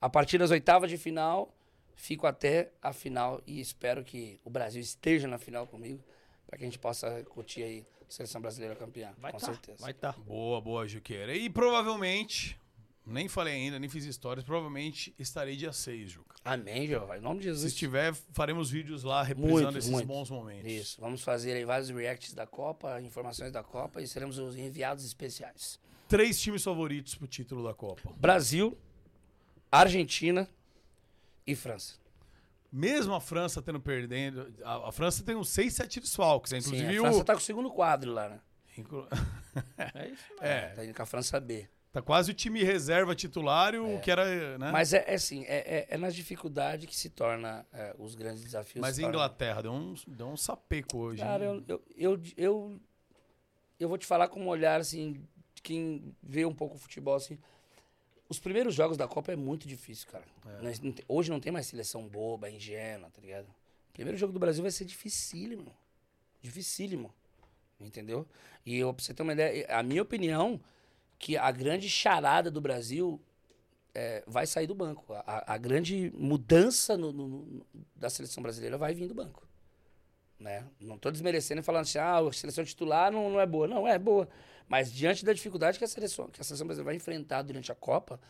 a 0.00 0.08
partir 0.08 0.38
das 0.38 0.50
oitavas 0.50 0.90
de 0.90 0.96
final, 0.96 1.52
fico 1.94 2.26
até 2.26 2.70
a 2.82 2.92
final 2.92 3.40
e 3.46 3.60
espero 3.60 4.04
que 4.04 4.40
o 4.44 4.50
Brasil 4.50 4.80
esteja 4.80 5.26
na 5.26 5.38
final 5.38 5.66
comigo, 5.66 6.02
para 6.46 6.58
que 6.58 6.64
a 6.64 6.66
gente 6.66 6.78
possa 6.78 7.22
curtir 7.24 7.62
aí 7.62 7.86
a 8.08 8.10
seleção 8.10 8.40
brasileira 8.40 8.76
campeã, 8.76 9.12
Vai 9.18 9.32
com 9.32 9.38
tá, 9.38 9.46
certeza. 9.46 9.78
vai 9.80 9.92
tá. 9.92 10.12
Boa, 10.12 10.60
boa, 10.60 10.86
Juqueira. 10.86 11.34
E 11.34 11.50
provavelmente, 11.50 12.58
nem 13.06 13.28
falei 13.28 13.54
ainda, 13.54 13.78
nem 13.78 13.88
fiz 13.88 14.04
histórias, 14.04 14.44
provavelmente 14.44 15.14
estarei 15.18 15.54
dia 15.56 15.72
6, 15.72 16.10
Juca. 16.10 16.34
Amém, 16.44 16.86
Jeová, 16.86 17.16
em 17.16 17.20
nome 17.20 17.38
de 17.40 17.44
Se 17.46 17.50
Jesus. 17.50 17.72
estiver, 17.72 18.12
faremos 18.32 18.70
vídeos 18.70 19.02
lá 19.04 19.22
reprisando 19.22 19.52
Muito, 19.62 19.78
esses 19.78 19.90
muito. 19.90 20.06
bons 20.06 20.30
momentos. 20.30 20.70
Isso, 20.70 21.00
vamos 21.00 21.22
fazer 21.22 21.52
aí 21.52 21.64
vários 21.64 21.88
reacts 21.90 22.32
da 22.34 22.46
Copa, 22.46 23.00
informações 23.00 23.52
da 23.52 23.62
Copa 23.62 24.02
e 24.02 24.06
seremos 24.08 24.38
os 24.38 24.56
enviados 24.56 25.04
especiais. 25.04 25.78
Três 26.08 26.40
times 26.40 26.62
favoritos 26.62 27.14
pro 27.14 27.26
título 27.26 27.64
da 27.64 27.74
Copa. 27.74 28.12
Brasil, 28.16 28.76
Argentina 29.70 30.48
e 31.46 31.54
França. 31.54 31.94
Mesmo 32.72 33.14
a 33.14 33.20
França 33.20 33.62
tendo 33.62 33.80
perdendo, 33.80 34.52
a, 34.64 34.88
a 34.88 34.92
França 34.92 35.22
tem 35.24 35.34
uns 35.36 35.48
6, 35.50 35.72
7 35.74 36.00
desfalques, 36.00 36.52
né? 36.52 36.60
Sim, 36.60 36.68
inclusive 36.68 36.98
a 36.98 37.00
França 37.00 37.18
o... 37.20 37.24
tá 37.24 37.32
com 37.34 37.38
o 37.40 37.42
segundo 37.42 37.70
quadro 37.70 38.12
lá, 38.12 38.28
né? 38.28 38.40
Inclu- 38.76 39.06
É 39.94 40.08
isso. 40.08 40.24
É, 40.40 40.68
Tá 40.74 40.84
indo 40.84 40.92
com 40.94 41.02
a 41.02 41.06
França 41.06 41.40
B. 41.40 41.66
tá 41.96 42.02
quase 42.02 42.30
o 42.30 42.34
time 42.34 42.62
reserva 42.62 43.14
titular 43.14 43.74
o 43.74 43.98
que 44.00 44.10
era, 44.10 44.58
né? 44.58 44.70
Mas 44.70 44.92
é, 44.92 45.04
é 45.06 45.14
assim, 45.14 45.44
é, 45.44 45.56
é, 45.56 45.86
é 45.90 45.96
nas 45.96 46.14
dificuldades 46.14 46.86
que 46.86 46.94
se 46.94 47.08
torna 47.08 47.66
é, 47.72 47.94
os 47.98 48.14
grandes 48.14 48.42
desafios. 48.42 48.82
Mas 48.82 48.96
tornam. 48.96 49.10
Inglaterra 49.10 49.62
deu 49.62 49.72
um, 49.72 49.94
deu 50.06 50.26
um 50.28 50.36
sapeco 50.36 50.98
hoje. 50.98 51.22
Cara, 51.22 51.42
eu, 51.42 51.64
eu, 51.66 51.82
eu, 51.96 52.20
eu, 52.36 52.80
eu 53.80 53.88
vou 53.88 53.96
te 53.96 54.04
falar 54.04 54.28
com 54.28 54.42
um 54.42 54.48
olhar, 54.48 54.78
assim, 54.78 55.24
quem 55.62 56.14
vê 56.22 56.44
um 56.44 56.54
pouco 56.54 56.74
o 56.74 56.78
futebol, 56.78 57.14
assim. 57.14 57.38
Os 58.28 58.38
primeiros 58.38 58.74
jogos 58.74 58.98
da 58.98 59.08
Copa 59.08 59.32
é 59.32 59.36
muito 59.36 59.66
difícil, 59.66 60.06
cara. 60.08 60.24
Não 60.60 60.92
tem- 60.92 61.04
hoje 61.08 61.30
não 61.30 61.40
tem 61.40 61.50
mais 61.50 61.66
seleção 61.66 62.06
boba, 62.06 62.50
ingênua, 62.50 63.08
tá 63.08 63.22
ligado? 63.22 63.46
O 63.46 63.92
primeiro 63.94 64.18
jogo 64.18 64.34
do 64.34 64.38
Brasil 64.38 64.62
vai 64.62 64.70
ser 64.70 64.84
dificílimo. 64.84 65.74
Dificílimo. 66.42 67.14
Entendeu? 67.80 68.26
E 68.66 68.76
eu, 68.76 68.92
pra 68.92 69.02
você 69.02 69.14
ter 69.14 69.22
uma 69.22 69.32
ideia, 69.32 69.66
a 69.70 69.82
minha 69.82 70.02
opinião, 70.02 70.60
que 71.18 71.36
a 71.36 71.50
grande 71.50 71.88
charada 71.88 72.50
do 72.50 72.60
Brasil 72.60 73.20
é, 73.94 74.22
vai 74.26 74.46
sair 74.46 74.66
do 74.66 74.74
banco. 74.74 75.12
A, 75.12 75.54
a- 75.54 75.58
grande 75.58 76.12
mudança 76.16 76.96
no- 76.96 77.12
no- 77.12 77.28
no- 77.28 77.66
da 77.94 78.10
seleção 78.10 78.42
brasileira 78.42 78.76
vai 78.76 78.94
vir 78.94 79.08
do 79.08 79.14
banco 79.14 79.46
né? 80.38 80.64
Não 80.78 80.98
tô 80.98 81.10
desmerecendo 81.10 81.60
e 81.60 81.64
falando 81.64 81.82
assim, 81.82 81.98
ah, 81.98 82.18
a 82.18 82.32
seleção 82.32 82.64
titular 82.64 83.10
não, 83.10 83.30
não 83.30 83.40
é 83.40 83.46
boa. 83.46 83.66
Não, 83.66 83.88
é 83.88 83.98
boa. 83.98 84.28
Mas 84.68 84.92
diante 84.92 85.24
da 85.24 85.32
dificuldade 85.32 85.78
que 85.78 85.84
a 85.84 85.88
seleção, 85.88 86.28
que 86.28 86.40
a 86.40 86.44
seleção 86.44 86.66
brasileira 86.66 86.84
vai 86.84 86.94
enfrentar 86.96 87.42
durante 87.42 87.70
a 87.72 87.74
Copa, 87.74 88.20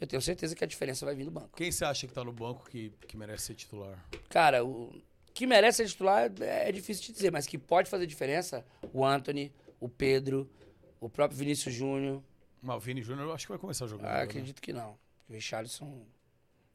eu 0.00 0.06
tenho 0.06 0.20
certeza 0.20 0.54
que 0.54 0.62
a 0.62 0.66
diferença 0.66 1.04
vai 1.04 1.14
vir 1.14 1.24
do 1.24 1.30
banco. 1.30 1.56
Quem 1.56 1.72
você 1.72 1.84
acha 1.84 2.06
que 2.06 2.12
tá 2.12 2.22
no 2.22 2.32
banco 2.32 2.68
que, 2.70 2.92
que 3.08 3.16
merece 3.16 3.46
ser 3.46 3.54
titular? 3.54 3.98
Cara, 4.28 4.64
o 4.64 4.94
que 5.32 5.46
merece 5.46 5.78
ser 5.78 5.88
titular 5.88 6.30
é, 6.40 6.68
é 6.68 6.72
difícil 6.72 7.04
de 7.06 7.12
dizer, 7.12 7.32
mas 7.32 7.46
que 7.46 7.58
pode 7.58 7.88
fazer 7.90 8.06
diferença, 8.06 8.64
o 8.92 9.04
Anthony, 9.04 9.52
o 9.80 9.88
Pedro, 9.88 10.48
o 11.00 11.08
próprio 11.08 11.38
Vinícius 11.38 11.74
Júnior. 11.74 12.22
Mas 12.62 12.76
o 12.76 12.80
Vini 12.80 13.02
Júnior 13.02 13.28
eu 13.28 13.34
acho 13.34 13.46
que 13.46 13.52
vai 13.52 13.58
começar 13.58 13.86
jogando. 13.86 14.08
Ah, 14.08 14.14
né? 14.18 14.22
acredito 14.22 14.60
que 14.60 14.72
não. 14.72 14.98
O 15.28 15.32
Richarlison 15.32 16.04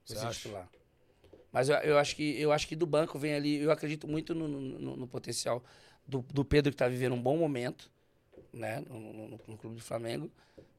Você 0.05 0.13
vai 0.13 0.23
ser 0.23 0.29
acha? 0.29 0.39
titular. 0.39 0.69
Mas 1.51 1.67
eu, 1.69 1.75
eu 1.77 1.97
acho 1.97 2.15
que, 2.15 2.39
eu 2.39 2.51
acho 2.51 2.67
que 2.67 2.75
do 2.75 2.85
banco 2.85 3.19
vem 3.19 3.33
ali. 3.33 3.57
Eu 3.57 3.71
acredito 3.71 4.07
muito 4.07 4.33
no, 4.33 4.47
no- 4.47 4.95
no- 4.97 5.07
potencial 5.07 5.63
do, 6.07 6.21
do 6.33 6.45
Pedro, 6.45 6.71
que 6.71 6.75
está 6.75 6.87
vivendo 6.87 7.13
um 7.13 7.21
bom 7.21 7.37
momento, 7.37 7.91
né? 8.53 8.81
No, 8.87 8.99
no- 8.99 9.13
no- 9.13 9.39
no 9.47 9.57
clube 9.57 9.75
do 9.75 9.81
Flamengo. 9.81 10.31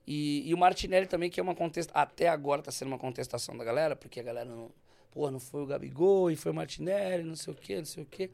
E, 0.07 0.49
e 0.49 0.55
o 0.55 0.59
Martinelli 0.59 1.07
também, 1.07 1.31
que 1.31 1.39
é 1.39 1.43
uma 1.43 1.55
contestação. 1.55 2.01
Até 2.01 2.29
agora 2.29 2.61
está 2.61 2.73
sendo 2.73 2.89
uma 2.89 2.99
contestação 2.99 3.57
da 3.57 3.65
galera, 3.65 3.95
porque 3.95 4.19
a 4.21 4.23
galera 4.23 4.49
não. 4.49 4.71
Pô, 5.11 5.31
não 5.31 5.39
foi 5.39 5.63
o 5.63 5.67
Gabigol 5.67 6.31
e 6.31 6.37
foi 6.37 6.53
o 6.53 6.55
Martinelli, 6.55 7.23
não 7.23 7.37
sei 7.37 7.53
o 7.53 7.57
quê, 7.57 7.77
não 7.77 7.85
sei 7.85 8.03
o 8.03 8.07
quê. 8.07 8.31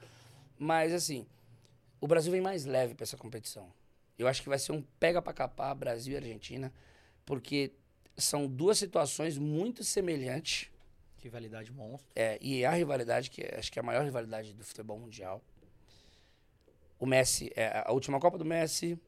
Mas 0.56 0.92
assim, 0.92 1.26
o 2.00 2.06
Brasil 2.06 2.30
vem 2.30 2.40
mais 2.40 2.64
leve 2.64 2.94
para 2.94 3.02
essa 3.02 3.16
competição. 3.16 3.68
Eu 4.18 4.26
acho 4.26 4.42
que 4.42 4.48
vai 4.48 4.58
ser 4.58 4.72
um 4.72 4.82
pega 4.98 5.22
para 5.22 5.32
capar 5.32 5.74
Brasil 5.74 6.14
e 6.14 6.16
Argentina, 6.16 6.72
porque 7.24 7.72
são 8.16 8.47
duas 8.48 8.78
situações 8.78 9.38
muito 9.38 9.84
semelhantes. 9.84 10.68
Rivalidade 11.22 11.72
monstro. 11.72 12.10
É, 12.16 12.38
e 12.40 12.64
a 12.64 12.72
rivalidade, 12.72 13.30
que 13.30 13.42
é- 13.42 13.56
acho 13.58 13.70
que 13.70 13.78
é 13.78 13.82
a 13.82 13.84
maior 13.84 14.05
rivalidade 14.05 14.52
do 14.52 14.64
futebol 14.64 14.98
mundial. 14.98 15.42
O 16.98 17.06
Messi, 17.06 17.52
é 17.55 17.82
a 17.86 17.92
última 17.92 18.18
Copa 18.18 18.36
do 18.38 18.44
Messi, 18.44 18.98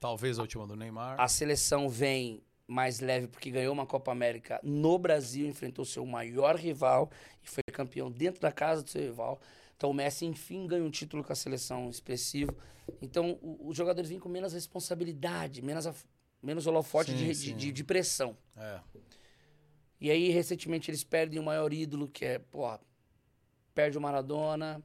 Talvez 0.00 0.38
a 0.38 0.42
última 0.42 0.66
do 0.66 0.76
Neymar. 0.76 1.20
a 1.20 1.26
seleção 1.28 1.88
vem 1.88 2.42
mais 2.66 3.00
leve 3.00 3.26
porque 3.28 3.50
ganhou 3.50 3.72
uma 3.72 3.86
Copa 3.86 4.12
América 4.12 4.60
no 4.62 4.98
Brasil, 4.98 5.46
enfrentou 5.48 5.84
seu 5.84 6.04
maior 6.04 6.56
rival 6.56 7.10
e 7.42 7.48
foi 7.48 7.62
campeão 7.72 8.10
dentro 8.10 8.40
da 8.40 8.52
casa 8.52 8.82
do 8.82 8.90
seu 8.90 9.00
rival. 9.02 9.40
Então 9.78 9.90
o 9.90 9.94
Messi, 9.94 10.26
enfim, 10.26 10.66
ganha 10.66 10.82
um 10.84 10.90
título 10.90 11.22
com 11.22 11.32
a 11.32 11.36
seleção 11.36 11.88
expressivo. 11.88 12.52
Então 13.00 13.38
o- 13.40 13.68
os 13.68 13.76
jogadores 13.76 14.10
vêm 14.10 14.18
com 14.18 14.28
menos 14.28 14.52
responsabilidade, 14.52 15.62
menos, 15.62 15.86
af- 15.86 16.04
menos 16.42 16.66
holofote 16.66 17.12
Sim, 17.12 17.16
de, 17.16 17.34
sim. 17.34 17.46
de, 17.46 17.52
de- 17.66 17.72
de 17.72 17.84
pressão. 17.84 18.36
É. 18.56 18.80
E 20.00 20.10
aí, 20.10 20.30
recentemente, 20.30 20.90
eles 20.90 21.04
perdem 21.04 21.38
o 21.38 21.42
maior 21.44 21.72
ídolo, 21.72 22.08
que 22.08 22.24
é, 22.24 22.38
porra, 22.40 22.80
perde 23.74 23.96
o 23.96 24.00
Maradona, 24.00 24.82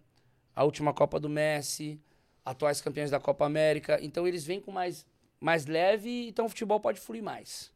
a 0.56 0.64
última 0.64 0.94
Copa 0.94 1.20
do 1.20 1.30
Messi, 1.30 2.00
atuais 2.46 2.80
campeões 2.82 3.10
da 3.12 3.20
Copa 3.20 3.46
América. 3.46 4.00
Então, 4.02 4.28
eles 4.28 4.44
vêm 4.44 4.60
com 4.60 4.72
mais, 4.72 5.06
mais 5.40 5.66
leve, 5.66 6.28
então 6.28 6.46
o 6.46 6.50
futebol 6.50 6.80
pode 6.80 7.00
fluir 7.00 7.22
mais. 7.24 7.72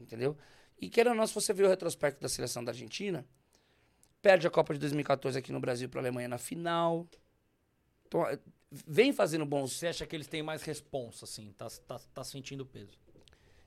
Entendeu? 0.00 0.36
E 0.78 0.88
querendo 0.90 1.12
ou 1.12 1.16
não, 1.18 1.26
se 1.26 1.34
você 1.34 1.52
ver 1.54 1.64
o 1.64 1.68
retrospecto 1.68 2.20
da 2.20 2.28
seleção 2.28 2.62
da 2.64 2.72
Argentina, 2.72 3.26
perde 4.26 4.44
a 4.44 4.50
Copa 4.50 4.74
de 4.74 4.80
2014 4.80 5.38
aqui 5.38 5.52
no 5.52 5.60
Brasil 5.60 5.88
para 5.88 6.00
a 6.00 6.02
Alemanha 6.02 6.26
na 6.26 6.36
final. 6.36 7.06
Então, 8.08 8.26
eh, 8.26 8.40
vem 8.72 9.12
fazendo 9.12 9.46
bons. 9.46 9.72
Você 9.74 9.86
acha 9.86 10.04
que 10.04 10.16
eles 10.16 10.26
têm 10.26 10.42
mais 10.42 10.62
responsa, 10.64 11.24
assim? 11.24 11.52
Tá, 11.56 11.68
tá, 11.86 12.00
tá 12.12 12.24
sentindo 12.24 12.66
peso? 12.66 12.98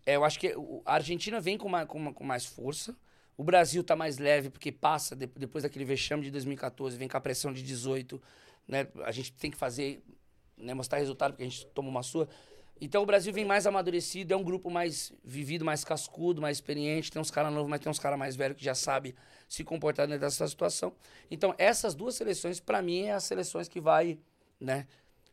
É, 0.05 0.17
eu 0.17 0.25
acho 0.25 0.37
que 0.37 0.53
a 0.85 0.93
Argentina 0.95 1.39
vem 1.39 1.57
com, 1.57 1.69
ma- 1.69 1.85
com 1.85 1.97
ma- 1.97 2.13
com 2.13 2.25
mais 2.25 2.45
força. 2.45 2.93
O 3.37 3.43
Brasil 3.43 3.81
tá 3.85 3.95
mais 3.95 4.17
leve, 4.17 4.49
porque 4.49 4.69
passa, 4.69 5.15
de- 5.15 5.27
depois 5.27 5.63
daquele 5.63 5.85
vexame 5.85 6.23
de 6.23 6.31
2014, 6.31 6.97
vem 6.97 7.07
com 7.07 7.15
a 7.15 7.21
pressão 7.21 7.53
de 7.53 7.63
18. 7.63 8.21
Né? 8.67 8.85
A 9.05 9.13
gente 9.13 9.31
tem 9.31 9.49
que 9.49 9.55
fazer, 9.57 10.03
né, 10.57 10.73
mostrar 10.73 10.97
resultado, 10.97 11.31
porque 11.31 11.43
a 11.43 11.49
gente 11.49 11.65
toma 11.67 11.87
uma 11.87 12.03
sua. 12.03 12.27
Então 12.81 13.03
o 13.03 13.05
Brasil 13.05 13.33
vem 13.33 13.43
mais 13.45 13.67
amadurecido, 13.67 14.33
é 14.33 14.37
um 14.37 14.43
grupo 14.43 14.69
mais 14.69 15.11
vivido, 15.23 15.65
mais 15.65 15.83
cascudo, 15.83 16.41
mais 16.41 16.57
experiente. 16.57 17.11
Tem 17.11 17.21
uns 17.21 17.29
caras 17.31 17.51
novos, 17.53 17.69
mas 17.69 17.79
tem 17.79 17.89
uns 17.89 17.99
caras 17.99 18.17
mais 18.17 18.35
velhos 18.35 18.57
que 18.57 18.63
já 18.63 18.73
sabem 18.75 19.13
se 19.47 19.63
comportar 19.63 20.07
dentro 20.07 20.21
dessa 20.21 20.47
situação. 20.47 20.93
Então 21.29 21.53
essas 21.57 21.93
duas 21.93 22.15
seleções, 22.15 22.59
para 22.59 22.81
mim, 22.81 23.03
é 23.03 23.11
as 23.13 23.23
seleções 23.25 23.67
que 23.67 23.81
vai 23.81 24.17
né, 24.59 24.87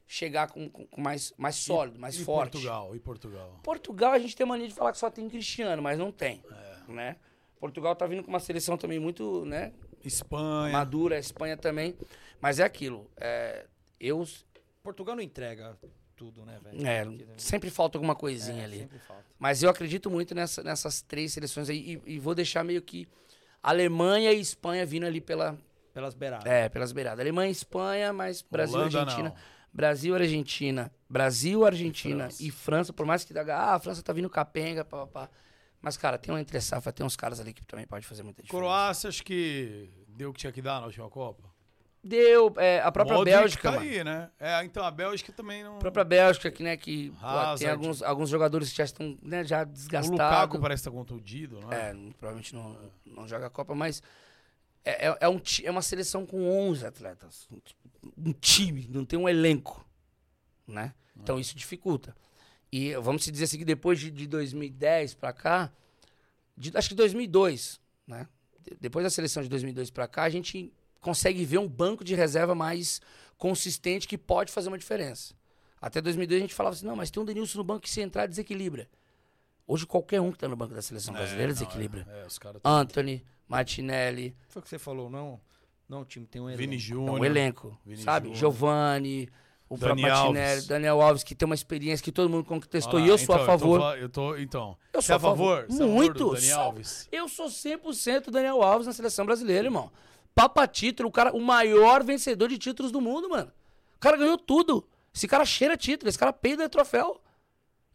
chegar 0.07 0.49
com, 0.51 0.69
com- 0.69 1.01
mais, 1.01 1.33
mais 1.37 1.55
sólido, 1.57 1.99
mais 1.99 2.17
e 2.17 2.25
forte. 2.25 2.53
Portugal, 2.53 2.97
e 2.97 2.99
Portugal. 3.01 3.61
Portugal, 3.63 4.13
a 4.13 4.19
gente 4.19 4.35
tem 4.37 4.47
mania 4.47 4.67
de 4.69 4.75
falar 4.75 4.93
que 4.93 4.99
só 4.99 5.11
tem 5.11 5.29
Cristiano, 5.29 5.81
mas 5.83 5.99
não 5.99 6.11
tem. 6.11 6.43
Né? 6.89 7.17
Portugal 7.61 7.95
tá 7.97 8.07
vindo 8.07 8.23
com 8.23 8.29
uma 8.29 8.41
seleção 8.41 8.77
também 8.77 8.99
muito, 8.99 9.45
né? 9.45 9.73
Espanha. 10.05 10.73
Madura, 10.73 11.17
a 11.17 11.19
Espanha 11.19 11.57
também. 11.57 11.97
Mas 12.41 12.59
é 12.61 12.65
aquilo. 12.65 13.11
é, 13.17 13.67
eu. 13.99 14.25
Portugal 14.83 15.17
não 15.17 15.23
entrega 15.23 15.77
tudo, 16.17 16.45
né, 16.45 16.59
velho? 16.63 16.87
É, 16.87 17.05
Porque, 17.05 17.27
sempre 17.37 17.71
falta 17.71 17.99
alguma 17.99 18.15
coisinha 18.15 18.63
é, 18.63 18.65
ali. 18.65 18.79
Sempre 18.79 18.99
falta. 18.99 19.25
Mas 19.39 19.63
eu 19.63 19.69
acredito 19.71 20.11
muito 20.11 20.35
nessa- 20.35 20.63
nessas 20.63 21.03
três 21.03 21.33
seleções 21.33 21.69
aí. 21.69 22.01
E, 22.07 22.15
e 22.15 22.19
vou 22.19 22.35
deixar 22.35 22.65
meio 22.65 22.81
que 22.83 23.07
Alemanha 23.63 24.33
e 24.33 24.41
Espanha 24.41 24.85
vindo 24.87 25.05
ali 25.07 25.21
pela. 25.21 25.59
Pelas 25.93 26.15
beiradas. 26.15 26.47
É, 26.51 26.69
pelas 26.69 26.93
beiradas. 26.93 27.21
Alemanha 27.21 27.49
e 27.49 27.53
Espanha, 27.53 28.13
mas 28.13 28.43
Brasil 28.43 28.77
e 28.77 28.81
Holanda, 28.81 28.99
Argentina. 29.01 29.29
não. 29.31 29.37
Brasil, 29.73 30.15
Argentina. 30.15 30.93
Brasil, 31.09 31.65
Argentina 31.67 32.29
e 32.41 32.51
França. 32.51 32.93
Por 32.93 33.05
mais 33.07 33.25
que 33.25 33.35
dá. 33.35 33.43
Ah, 33.55 33.75
a 33.75 33.79
França 33.79 34.03
tá 34.03 34.13
vindo 34.13 34.29
capenga, 34.31 34.85
pá, 34.85 35.07
pá, 35.07 35.27
pá. 35.27 35.31
Mas, 35.83 35.97
cara, 35.97 36.17
tem 36.19 36.33
uma 36.35 36.41
entre 36.41 36.61
safra, 36.61 36.93
tem 36.93 37.05
uns 37.05 37.15
caras 37.17 37.39
ali 37.39 37.53
que 37.53 37.65
também 37.65 37.87
pode 37.87 38.07
fazer 38.07 38.23
muita 38.23 38.43
diferença. 38.43 38.65
Croácia, 38.65 39.09
acho 39.09 39.23
que 39.23 39.89
deu 40.09 40.31
o 40.31 40.33
que 40.33 40.41
tinha 40.41 40.53
que 40.53 40.63
dar 40.63 40.81
na 40.81 40.87
última 40.87 41.09
Copa. 41.11 41.45
Deu, 42.07 42.55
é, 42.59 42.81
a 42.81 42.93
própria 42.93 43.17
Modric 43.17 43.37
Bélgica, 43.37 43.73
tá 43.73 43.81
aí, 43.81 44.05
né? 44.05 44.31
É, 44.39 44.65
então 44.65 44.85
a 44.85 44.91
Bélgica 44.91 45.33
também 45.33 45.63
não. 45.65 45.77
A 45.77 45.79
própria 45.81 46.05
Bélgica, 46.05 46.51
que, 46.51 46.63
né, 46.63 46.77
que 46.77 47.11
pô, 47.21 47.59
tem 47.59 47.69
alguns, 47.69 48.03
alguns 48.03 48.29
jogadores 48.31 48.71
que 48.71 48.77
já 48.77 48.85
estão 48.85 49.17
né, 49.23 49.43
já 49.45 49.63
O 49.63 49.67
desgastados. 49.67 50.11
Lukaku 50.11 50.61
parece 50.61 50.81
estar 50.83 50.91
contundido, 50.91 51.61
não 51.61 51.73
é? 51.73 51.91
É, 51.91 51.95
provavelmente 52.19 52.55
não, 52.55 52.79
não 53.05 53.27
joga 53.27 53.47
a 53.47 53.51
Copa, 53.51 53.75
mas 53.75 54.03
é, 54.85 55.09
é, 55.09 55.17
é 55.23 55.29
um, 55.29 55.41
é 55.65 55.71
uma 55.71 55.83
seleção 55.83 56.25
com 56.25 56.49
11 56.69 56.87
atletas. 56.87 57.49
Um 58.17 58.33
time, 58.33 58.87
não 58.89 59.05
tem 59.05 59.19
um 59.19 59.29
elenco, 59.29 59.85
né? 60.67 60.95
Então 61.17 61.41
isso 61.41 61.57
dificulta. 61.57 62.15
E 62.71 62.95
vamos 62.97 63.25
se 63.25 63.31
dizer 63.33 63.45
assim 63.45 63.59
que 63.59 63.65
depois 63.65 63.99
de, 63.99 64.11
de 64.11 64.27
2010 64.27 65.15
pra 65.15 65.33
cá, 65.33 65.73
de- 66.57 66.71
acho 66.77 66.89
que 66.91 66.95
2002, 66.95 67.81
né? 68.07 68.29
De- 68.61 68.77
Depois 68.81 69.03
da 69.03 69.11
seleção 69.11 69.43
de 69.43 69.49
2002 69.49 69.91
pra 69.91 70.07
cá, 70.07 70.23
a 70.25 70.29
gente 70.31 70.73
consegue 71.07 71.45
ver 71.45 71.59
um 71.59 71.69
banco 71.69 72.03
de 72.03 72.17
reserva 72.17 72.53
mais 72.53 73.01
consistente 73.39 74.09
que 74.09 74.19
pode 74.19 74.51
fazer 74.51 74.67
uma 74.69 74.77
diferença. 74.77 75.35
Até 75.81 76.01
2002 76.01 76.39
a 76.39 76.43
gente 76.43 76.55
falava 76.55 76.75
assim, 76.75 76.85
não, 76.85 76.97
mas 76.97 77.13
tem 77.13 77.23
um 77.23 77.27
Denilson 77.27 77.59
no 77.59 77.65
banco 77.65 77.83
que 77.83 77.91
se 77.91 78.01
entrar 78.01 78.27
desequilibra. 78.27 78.89
Hoje 79.69 79.87
qualquer 79.87 80.21
um 80.21 80.33
que 80.33 80.39
tá 80.39 80.49
no 80.49 80.57
banco 80.57 80.75
da 80.75 80.83
seleção 80.83 81.15
É, 81.15 81.19
brasileira 81.19 81.47
não, 81.49 81.53
desequilibra. 81.55 82.05
é, 82.11 82.23
é, 82.23 82.27
os 82.27 82.39
caras 82.41 82.61
tão- 82.61 82.73
Anthony, 82.73 83.25
Martinelli, 83.47 84.35
Foi 84.49 84.59
o 84.59 84.63
que 84.65 84.69
você 84.69 84.81
falou, 84.81 85.09
não? 85.09 85.41
Não, 85.89 86.01
o 86.01 86.05
time 86.05 86.27
tem 86.27 86.43
um 86.43 86.47
elenco. 86.49 86.59
Vini 86.59 86.75
é 86.75 86.79
Júnior. 86.81 87.21
um 87.21 87.25
elenco, 87.25 87.79
Vini 87.87 88.03
sabe? 88.03 88.27
Júnior. 88.27 88.41
Giovanni, 88.41 89.29
o 89.69 89.77
Dani 89.77 90.01
próprio 90.03 90.09
Martinelli, 90.13 90.51
Alves. 90.51 90.67
Daniel 90.67 91.01
Alves, 91.03 91.23
que 91.23 91.35
tem 91.37 91.47
uma 91.47 91.55
experiência 91.55 92.03
que 92.03 92.11
todo 92.11 92.29
mundo 92.29 92.45
contestou 92.45 92.99
Olha 92.99 93.07
e 93.07 93.09
eu 93.09 93.17
sou 93.19 93.37
então, 93.37 93.45
a 93.45 93.47
favor. 93.47 93.81
Eu 93.81 93.81
tô, 93.81 93.95
eu 93.97 94.09
tô- 94.09 94.37
então. 94.39 94.77
Eu 94.93 95.01
sou 95.03 95.13
é 95.13 95.17
a 95.17 95.21
favor? 95.21 95.67
Você 95.69 95.75
é 95.75 95.79
favor 95.79 95.93
Muito. 95.95 96.19
do 96.19 96.35
Dani 96.35 96.47
Sou- 96.47 96.59
Alves? 96.61 97.09
Eu 97.13 97.29
sou 97.29 97.49
100% 97.49 98.31
Daniel 98.33 98.61
Alves 98.63 98.87
na 98.89 98.93
seleção 98.93 99.25
brasileira, 99.25 99.67
irmão. 99.69 99.93
Papa 100.37 100.67
título, 100.69 101.09
o 101.09 101.13
cara, 101.13 101.33
o 101.35 101.41
maior 101.41 102.05
vencedor 102.05 102.49
de 102.51 102.59
títulos 102.59 102.93
do 102.93 103.01
mundo, 103.01 103.31
mano. 103.31 103.51
O 103.97 103.99
cara 103.99 104.19
ganhou 104.19 104.37
tudo. 104.37 104.87
Esse 105.15 105.27
cara 105.27 105.47
cheira 105.47 105.79
título, 105.79 106.11
esse 106.11 106.19
cara 106.19 106.31
peida 106.31 106.69
troféu. 106.69 107.19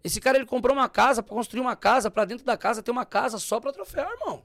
Esse 0.04 0.20
cara, 0.20 0.40
ele 0.40 0.48
comprou 0.48 0.76
uma 0.76 0.90
casa 0.90 1.22
pra 1.22 1.36
construir 1.36 1.62
uma 1.62 1.76
casa, 1.76 2.10
pra 2.10 2.26
dentro 2.26 2.44
da 2.44 2.58
casa 2.58 2.82
ter 2.82 2.90
uma 2.90 3.06
casa 3.06 3.38
só 3.38 3.60
pra 3.60 3.72
troféu, 3.72 4.10
irmão. 4.10 4.42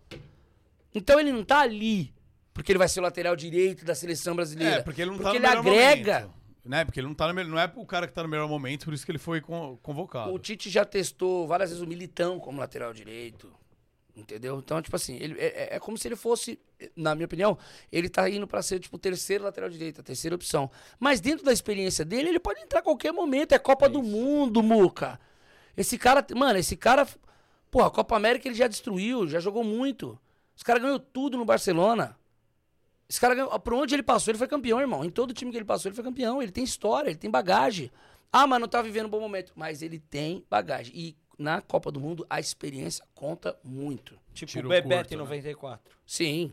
Então 0.94 1.18
ele 1.18 1.32
não 1.32 1.42
tá 1.42 1.60
ali 1.60 2.14
porque 2.52 2.70
ele 2.72 2.78
vai 2.78 2.88
ser 2.88 3.00
o 3.00 3.02
lateral 3.02 3.34
direito 3.34 3.82
da 3.82 3.94
seleção 3.94 4.36
brasileira. 4.36 4.76
É, 4.76 4.82
porque 4.82 5.00
ele 5.00 5.12
não 5.12 5.18
tá 5.18 5.24
porque 5.30 5.38
no 5.38 5.46
ele 5.46 5.48
melhor 5.62 5.66
agrega. 5.74 6.20
momento. 6.20 6.36
Né? 6.66 6.84
Porque 6.84 7.00
ele 7.00 7.06
não, 7.06 7.14
tá 7.14 7.28
no, 7.28 7.34
me- 7.34 7.44
não 7.44 7.58
é 7.58 7.72
o 7.76 7.86
cara 7.86 8.06
que 8.06 8.12
tá 8.12 8.22
no 8.22 8.28
melhor 8.28 8.46
momento, 8.48 8.84
por 8.84 8.92
isso 8.92 9.06
que 9.06 9.10
ele 9.12 9.18
foi 9.18 9.40
con- 9.40 9.78
convocado. 9.82 10.32
O 10.34 10.38
Tite 10.38 10.68
já 10.68 10.84
testou 10.84 11.46
várias 11.46 11.70
vezes 11.70 11.82
o 11.82 11.86
Militão 11.86 12.38
como 12.38 12.58
lateral 12.60 12.92
direito. 12.92 13.50
Entendeu? 14.16 14.58
Então, 14.58 14.80
tipo 14.80 14.96
assim, 14.96 15.16
ele, 15.20 15.38
é, 15.38 15.46
é- 15.46 15.76
é 15.76 15.78
como 15.78 15.98
se 15.98 16.08
ele 16.08 16.16
fosse, 16.16 16.58
na 16.96 17.14
minha 17.14 17.26
opinião, 17.26 17.58
ele 17.92 18.08
tá 18.08 18.28
indo 18.30 18.46
pra 18.46 18.62
ser, 18.62 18.80
tipo, 18.80 18.96
o 18.96 18.98
terceiro 18.98 19.44
lateral 19.44 19.68
direito, 19.68 20.00
a 20.00 20.04
terceira 20.04 20.34
opção. 20.34 20.70
Mas 20.98 21.20
dentro 21.20 21.44
da 21.44 21.52
experiência 21.52 22.02
dele, 22.04 22.30
ele 22.30 22.40
pode 22.40 22.60
entrar 22.60 22.80
a 22.80 22.82
qualquer 22.82 23.12
momento. 23.12 23.52
É 23.52 23.58
Copa 23.58 23.88
do 23.90 24.02
Mundo, 24.02 24.62
Muca. 24.62 25.20
Esse 25.76 25.98
cara, 25.98 26.24
mano, 26.34 26.58
esse 26.58 26.76
cara. 26.76 27.06
Pô, 27.70 27.82
a 27.82 27.90
Copa 27.90 28.16
América 28.16 28.48
ele 28.48 28.54
já 28.54 28.66
destruiu, 28.66 29.28
já 29.28 29.38
jogou 29.38 29.62
muito. 29.62 30.18
Os 30.56 30.62
caras 30.62 30.80
ganhou 30.80 30.98
tudo 30.98 31.36
no 31.36 31.44
Barcelona. 31.44 32.16
Esse 33.08 33.20
cara 33.20 33.34
ganhou. 33.34 33.60
Por 33.60 33.74
onde 33.74 33.94
ele 33.94 34.02
passou, 34.02 34.30
ele 34.32 34.38
foi 34.38 34.48
campeão, 34.48 34.80
irmão. 34.80 35.04
Em 35.04 35.10
todo 35.10 35.34
time 35.34 35.50
que 35.50 35.58
ele 35.58 35.64
passou, 35.64 35.88
ele 35.90 35.94
foi 35.96 36.04
campeão. 36.04 36.42
Ele 36.42 36.50
tem 36.50 36.64
história, 36.64 37.10
ele 37.10 37.18
tem 37.18 37.30
bagagem. 37.30 37.90
Ah, 38.32 38.46
mas 38.46 38.60
não 38.60 38.68
tá 38.68 38.80
vivendo 38.82 39.06
um 39.06 39.10
bom 39.10 39.20
momento. 39.20 39.52
Mas 39.54 39.82
ele 39.82 39.98
tem 39.98 40.44
bagagem. 40.50 40.92
E 40.96 41.16
na 41.38 41.60
Copa 41.60 41.90
do 41.90 42.00
Mundo, 42.00 42.26
a 42.28 42.40
experiência 42.40 43.04
conta 43.14 43.58
muito. 43.62 44.18
Tipo 44.32 44.52
Tiro 44.52 44.66
o 44.66 44.70
Bebeto 44.70 45.08
curto, 45.08 45.14
em 45.14 45.16
né? 45.16 45.22
94. 45.22 45.96
Sim. 46.06 46.52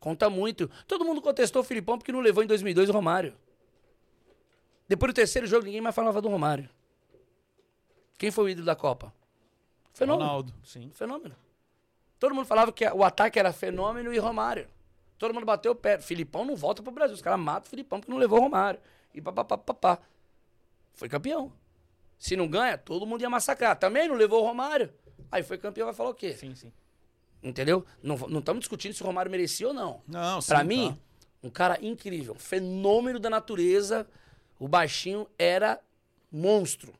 Conta 0.00 0.28
muito. 0.28 0.70
Todo 0.86 1.04
mundo 1.04 1.22
contestou 1.22 1.62
o 1.62 1.64
Filipão 1.64 1.98
porque 1.98 2.12
não 2.12 2.20
levou 2.20 2.42
em 2.42 2.46
2002 2.46 2.90
o 2.90 2.92
Romário. 2.92 3.34
Depois 4.88 5.12
do 5.12 5.16
terceiro 5.16 5.46
jogo, 5.46 5.64
ninguém 5.64 5.80
mais 5.80 5.94
falava 5.94 6.20
do 6.20 6.28
Romário. 6.28 6.68
Quem 8.18 8.30
foi 8.30 8.44
o 8.44 8.48
ídolo 8.48 8.66
da 8.66 8.76
Copa? 8.76 9.12
Fenômeno. 9.92 10.24
Ronaldo. 10.24 10.54
Sim. 10.62 10.90
Fenômeno. 10.92 11.34
Todo 12.18 12.34
mundo 12.34 12.46
falava 12.46 12.72
que 12.72 12.86
o 12.86 13.02
ataque 13.02 13.38
era 13.38 13.52
fenômeno 13.52 14.12
e 14.12 14.18
Romário. 14.18 14.68
Todo 15.18 15.32
mundo 15.32 15.46
bateu 15.46 15.72
o 15.72 15.74
pé. 15.74 15.98
Filipão 15.98 16.44
não 16.44 16.56
volta 16.56 16.82
pro 16.82 16.92
Brasil. 16.92 17.14
Os 17.14 17.22
caras 17.22 17.40
matam 17.40 17.66
o 17.66 17.70
Filipão 17.70 18.00
porque 18.00 18.10
não 18.10 18.18
levou 18.18 18.38
o 18.38 18.42
Romário. 18.42 18.80
E 19.14 19.20
papapá, 19.20 19.56
papá. 19.56 19.98
Foi 20.94 21.08
campeão. 21.08 21.52
Se 22.18 22.36
não 22.36 22.48
ganha, 22.48 22.78
todo 22.78 23.06
mundo 23.06 23.22
ia 23.22 23.30
massacrar. 23.30 23.78
Também 23.78 24.08
não 24.08 24.14
levou 24.14 24.42
o 24.42 24.46
Romário. 24.46 24.92
Aí 25.30 25.42
foi 25.42 25.58
campeão, 25.58 25.86
vai 25.86 25.94
falar 25.94 26.10
o 26.10 26.14
quê? 26.14 26.32
Sim, 26.34 26.54
sim. 26.54 26.72
Entendeu? 27.42 27.84
Não 28.02 28.16
não 28.16 28.38
estamos 28.38 28.60
discutindo 28.60 28.94
se 28.94 29.02
o 29.02 29.06
Romário 29.06 29.30
merecia 29.30 29.68
ou 29.68 29.74
não. 29.74 30.00
Não, 30.08 30.40
sim, 30.40 30.48
Pra 30.48 30.58
tá. 30.58 30.64
mim, 30.64 30.98
um 31.42 31.50
cara 31.50 31.78
incrível. 31.82 32.34
Fenômeno 32.34 33.18
da 33.18 33.28
natureza. 33.28 34.06
O 34.58 34.66
baixinho 34.68 35.28
era 35.38 35.80
monstro. 36.32 36.94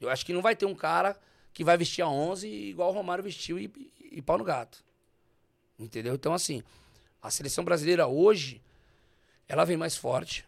Eu 0.00 0.08
acho 0.10 0.24
que 0.24 0.32
não 0.32 0.42
vai 0.42 0.54
ter 0.54 0.66
um 0.66 0.74
cara 0.74 1.18
que 1.52 1.64
vai 1.64 1.76
vestir 1.76 2.02
a 2.02 2.08
11 2.08 2.46
igual 2.48 2.90
o 2.90 2.94
Romário 2.94 3.24
vestiu 3.24 3.58
e, 3.58 3.64
e, 3.98 4.18
e 4.18 4.22
pau 4.22 4.36
no 4.38 4.44
gato. 4.44 4.84
Entendeu? 5.78 6.14
Então, 6.14 6.32
assim, 6.32 6.62
a 7.20 7.30
seleção 7.30 7.64
brasileira 7.64 8.06
hoje, 8.06 8.62
ela 9.48 9.64
vem 9.64 9.76
mais 9.76 9.96
forte. 9.96 10.45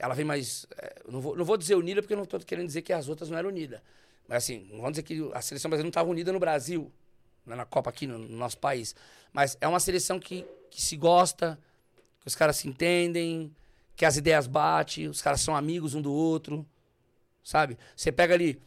Ela 0.00 0.14
vem 0.14 0.24
mais. 0.24 0.66
é, 0.78 1.02
não, 1.06 1.20
vou, 1.20 1.36
não 1.36 1.44
vou 1.44 1.58
dizer 1.58 1.74
unida, 1.74 2.00
porque 2.00 2.14
eu 2.14 2.18
não 2.18 2.24
tô 2.24 2.38
querendo 2.40 2.66
dizer 2.66 2.80
que 2.80 2.90
as 2.90 3.06
outras 3.06 3.28
não 3.28 3.36
eram 3.36 3.50
unidas. 3.50 3.82
Mas, 4.26 4.44
assim, 4.44 4.66
não 4.70 4.78
vamos 4.78 4.92
dizer 4.92 5.02
que 5.02 5.14
a 5.34 5.42
seleção 5.42 5.68
brasileira 5.68 5.82
não 5.82 5.90
estava 5.90 6.08
unida 6.08 6.32
no 6.32 6.38
Brasil, 6.40 6.90
né, 7.44 7.54
na 7.54 7.66
Copa 7.66 7.90
aqui 7.90 8.06
no, 8.06 8.16
no 8.16 8.36
nosso 8.36 8.56
país. 8.56 8.94
Mas 9.30 9.58
é 9.60 9.68
uma 9.68 9.78
seleção 9.78 10.18
que, 10.18 10.46
que 10.70 10.80
se 10.80 10.96
gosta, 10.96 11.58
que 12.20 12.26
os 12.26 12.34
caras 12.34 12.56
se 12.56 12.66
entendem, 12.66 13.54
que 13.94 14.06
as 14.06 14.16
ideias 14.16 14.46
batem, 14.46 15.06
os 15.06 15.20
caras 15.20 15.42
são 15.42 15.54
amigos 15.54 15.94
um 15.94 16.00
do 16.00 16.12
outro. 16.12 16.66
Sabe? 17.44 17.76
Você 17.94 18.10
pega 18.10 18.32
ali. 18.32 18.58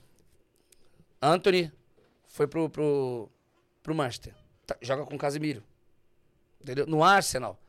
Anthony 1.20 1.72
foi 2.28 2.46
pro, 2.46 2.70
pro, 2.70 3.28
pro 3.82 3.96
Manchester. 3.96 4.36
Tá, 4.68 4.78
joga 4.82 5.04
com 5.04 5.16
o 5.16 5.18
Casemiro. 5.18 5.64
Entendeu? 6.62 6.86
No 6.86 7.04
Arsenal. 7.04 7.60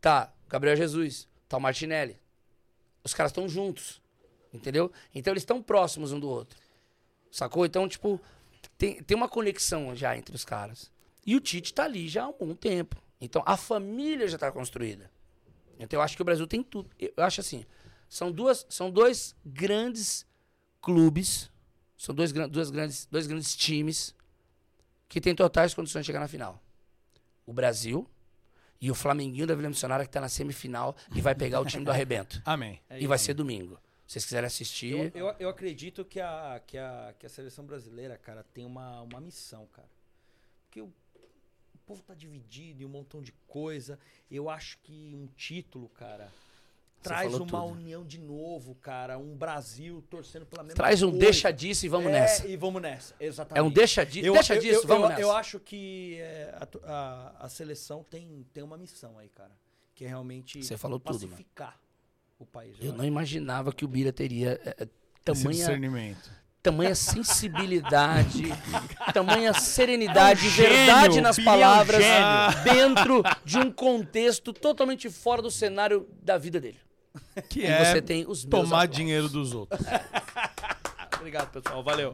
Tá, 0.00 0.32
Gabriel 0.48 0.76
Jesus. 0.76 1.28
Tá 1.48 1.56
o 1.56 1.60
Martinelli. 1.60 2.21
Os 3.04 3.14
caras 3.14 3.30
estão 3.30 3.48
juntos. 3.48 4.00
Entendeu? 4.52 4.92
Então 5.14 5.32
eles 5.32 5.42
estão 5.42 5.62
próximos 5.62 6.12
um 6.12 6.20
do 6.20 6.28
outro. 6.28 6.58
Sacou? 7.30 7.64
Então, 7.64 7.88
tipo, 7.88 8.20
tem, 8.76 9.02
tem 9.02 9.16
uma 9.16 9.28
conexão 9.28 9.96
já 9.96 10.16
entre 10.16 10.34
os 10.36 10.44
caras. 10.44 10.90
E 11.24 11.34
o 11.34 11.40
Tite 11.40 11.72
tá 11.72 11.84
ali 11.84 12.08
já 12.08 12.24
há 12.24 12.28
um 12.28 12.34
bom 12.38 12.54
tempo. 12.54 12.96
Então 13.20 13.42
a 13.46 13.56
família 13.56 14.28
já 14.28 14.36
tá 14.36 14.52
construída. 14.52 15.10
Então 15.78 15.98
eu 15.98 16.02
acho 16.02 16.16
que 16.16 16.22
o 16.22 16.24
Brasil 16.24 16.46
tem 16.46 16.62
tudo. 16.62 16.90
Eu 16.98 17.24
acho 17.24 17.40
assim, 17.40 17.64
são 18.08 18.30
duas, 18.30 18.66
são 18.68 18.90
dois 18.90 19.34
grandes 19.44 20.26
clubes, 20.80 21.50
são 21.96 22.14
dois, 22.14 22.32
duas 22.32 22.70
grandes, 22.70 23.06
dois 23.10 23.26
grandes 23.26 23.56
times 23.56 24.14
que 25.08 25.20
têm 25.20 25.34
totais 25.34 25.72
condições 25.72 26.02
de 26.02 26.06
chegar 26.06 26.20
na 26.20 26.28
final. 26.28 26.60
O 27.46 27.52
Brasil 27.52 28.08
e 28.82 28.90
o 28.90 28.94
Flamenguinho 28.96 29.46
da 29.46 29.54
Vila 29.54 29.68
Missionária 29.68 30.04
que 30.04 30.10
tá 30.10 30.20
na 30.20 30.28
semifinal 30.28 30.96
e 31.14 31.20
vai 31.20 31.36
pegar 31.36 31.60
o 31.60 31.64
time 31.64 31.84
do 31.84 31.90
arrebento. 31.92 32.42
Amém. 32.44 32.80
E 32.90 33.06
vai 33.06 33.16
ser 33.16 33.32
domingo. 33.32 33.80
Se 34.08 34.14
vocês 34.14 34.24
quiserem 34.24 34.46
assistir, 34.46 34.92
Eu, 35.14 35.28
eu, 35.28 35.36
eu 35.38 35.48
acredito 35.48 36.04
que 36.04 36.20
a, 36.20 36.60
que, 36.66 36.76
a, 36.76 37.14
que 37.16 37.24
a 37.24 37.28
seleção 37.28 37.64
brasileira, 37.64 38.18
cara, 38.18 38.44
tem 38.52 38.66
uma, 38.66 39.00
uma 39.02 39.20
missão, 39.20 39.68
cara. 39.72 39.88
Porque 40.64 40.82
o, 40.82 40.86
o 40.86 41.78
povo 41.86 42.02
tá 42.02 42.12
dividido 42.12 42.82
em 42.82 42.84
um 42.84 42.88
montão 42.88 43.22
de 43.22 43.30
coisa. 43.46 43.98
Eu 44.28 44.50
acho 44.50 44.76
que 44.82 45.14
um 45.14 45.28
título, 45.28 45.88
cara, 45.90 46.28
traz 47.02 47.34
uma 47.34 47.46
tudo. 47.46 47.64
união 47.64 48.04
de 48.04 48.18
novo, 48.18 48.74
cara. 48.76 49.18
Um 49.18 49.36
Brasil 49.36 50.02
torcendo 50.08 50.46
pela 50.46 50.62
mesma 50.62 50.76
Traz 50.76 51.02
um 51.02 51.10
coisa. 51.10 51.24
deixa 51.24 51.50
disso 51.50 51.84
e 51.86 51.88
vamos 51.88 52.08
É, 52.08 52.12
nessa. 52.12 52.46
E 52.46 52.56
vamos 52.56 52.80
nessa, 52.82 53.14
exatamente. 53.20 53.58
É 53.58 53.62
um 53.62 53.70
deixa 53.70 54.04
di- 54.06 54.24
Eu- 54.24 54.32
deixa 54.34 54.54
eu- 54.54 54.60
disso, 54.60 54.80
eu, 54.82 54.86
vamos 54.86 55.02
eu, 55.04 55.08
nessa. 55.10 55.20
Eu 55.22 55.32
acho 55.32 55.58
que 55.60 56.18
é, 56.20 56.54
a, 56.54 56.68
a, 56.92 57.46
a 57.46 57.48
seleção 57.48 58.04
tem, 58.08 58.46
tem 58.54 58.62
uma 58.62 58.76
missão 58.76 59.18
aí, 59.18 59.28
cara. 59.28 59.52
Que 59.94 60.04
é 60.04 60.08
realmente 60.08 60.62
Você 60.64 60.76
falou 60.76 60.98
tudo, 60.98 61.28
pacificar 61.28 61.78
o 62.38 62.46
país. 62.46 62.76
eu 62.80 62.92
não 62.92 63.04
imaginava 63.04 63.72
que 63.72 63.84
o 63.84 63.88
Bira 63.88 64.12
teria 64.12 64.60
é, 64.64 64.70
é, 64.70 64.82
Esse 64.82 64.90
tamanha, 65.24 65.50
discernimento. 65.50 66.30
tamanha 66.62 66.94
sensibilidade, 66.96 68.44
tamanha 69.12 69.52
serenidade 69.52 70.44
É 70.46 70.48
um 70.48 70.50
gênio, 70.50 70.72
verdade 70.72 71.20
nas 71.20 71.36
Bira 71.36 71.50
é 71.50 71.54
um 71.54 71.58
palavras 71.60 72.04
dentro 72.64 73.22
de 73.44 73.58
um 73.58 73.70
contexto 73.70 74.52
totalmente 74.52 75.10
fora 75.10 75.42
do 75.42 75.50
cenário 75.50 76.08
da 76.22 76.38
vida 76.38 76.60
dele. 76.60 76.78
Que 77.48 77.60
E 77.60 77.66
é 77.66 77.84
você 77.84 78.02
tem 78.02 78.22
os 78.26 78.44
meus 78.44 78.50
tomar 78.50 78.82
aplausos. 78.82 78.96
dinheiro 78.96 79.28
dos 79.28 79.54
outros. 79.54 79.80
Obrigado, 81.18 81.50
pessoal. 81.50 81.82
Valeu. 81.82 82.12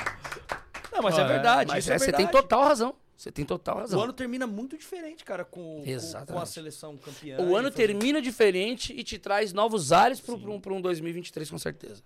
Não, 0.92 1.02
mas 1.02 1.18
Ah, 1.18 1.22
é 1.22 1.26
verdade. 1.26 1.68
Mas 1.70 1.84
isso 1.84 1.92
é, 1.92 1.94
é, 1.94 1.98
você 1.98 2.04
verdade. 2.06 2.24
tem 2.30 2.40
total 2.40 2.64
razão. 2.64 2.94
Você 3.16 3.32
tem 3.32 3.44
total 3.44 3.78
razão. 3.78 3.98
O 3.98 4.02
ano 4.04 4.12
termina 4.12 4.46
muito 4.46 4.78
diferente, 4.78 5.24
cara, 5.24 5.44
com, 5.44 5.82
com, 5.84 6.26
com 6.32 6.38
a 6.38 6.46
seleção 6.46 6.96
campeã. 6.96 7.38
O 7.40 7.56
ano 7.56 7.68
termina 7.70 8.22
diferente 8.22 8.92
e 8.92 9.02
te 9.02 9.18
traz 9.18 9.52
novos 9.52 9.90
ares 9.90 10.20
para 10.20 10.34
um, 10.34 10.60
pra 10.60 10.72
um 10.72 10.80
2023, 10.80 11.50
com 11.50 11.58
certeza. 11.58 12.00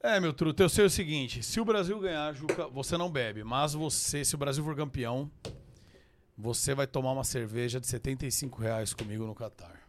É, 0.00 0.20
meu 0.20 0.32
truto, 0.32 0.62
eu 0.62 0.68
sei 0.68 0.84
o 0.84 0.90
seguinte: 0.90 1.42
se 1.42 1.60
o 1.60 1.64
Brasil 1.64 1.98
ganhar, 1.98 2.32
Juca, 2.34 2.68
você 2.68 2.96
não 2.96 3.10
bebe. 3.10 3.42
Mas 3.42 3.72
você, 3.74 4.24
se 4.24 4.34
o 4.34 4.38
Brasil 4.38 4.62
for 4.62 4.76
campeão, 4.76 5.28
você 6.38 6.72
vai 6.74 6.86
tomar 6.86 7.10
uma 7.12 7.24
cerveja 7.24 7.80
de 7.80 7.86
75 7.88 8.60
reais 8.62 8.94
comigo 8.94 9.24
no 9.26 9.34
Catar. 9.34 9.81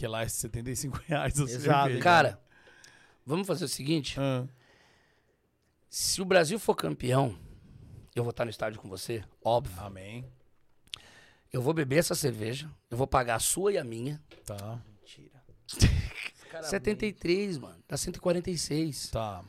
Que 0.00 0.06
lá 0.06 0.22
é 0.22 0.28
75 0.28 0.98
reais 1.06 1.38
a 1.38 1.46
cerveja. 1.46 2.00
Cara, 2.00 2.40
vamos 3.26 3.46
fazer 3.46 3.66
o 3.66 3.68
seguinte. 3.68 4.18
Ah. 4.18 4.46
Se 5.90 6.22
o 6.22 6.24
Brasil 6.24 6.58
for 6.58 6.74
campeão, 6.74 7.38
eu 8.16 8.22
vou 8.24 8.30
estar 8.30 8.46
no 8.46 8.50
estádio 8.50 8.80
com 8.80 8.88
você, 8.88 9.22
óbvio. 9.44 9.78
Amém. 9.78 10.24
Eu 11.52 11.60
vou 11.60 11.74
beber 11.74 11.98
essa 11.98 12.14
cerveja, 12.14 12.70
eu 12.90 12.96
vou 12.96 13.06
pagar 13.06 13.34
a 13.34 13.38
sua 13.40 13.72
e 13.72 13.76
a 13.76 13.84
minha. 13.84 14.18
Tá. 14.46 14.80
Mentira. 15.02 15.44
73, 16.64 17.58
mano. 17.58 17.76
Dá 17.86 17.98
146. 17.98 19.10
Tá. 19.10 19.44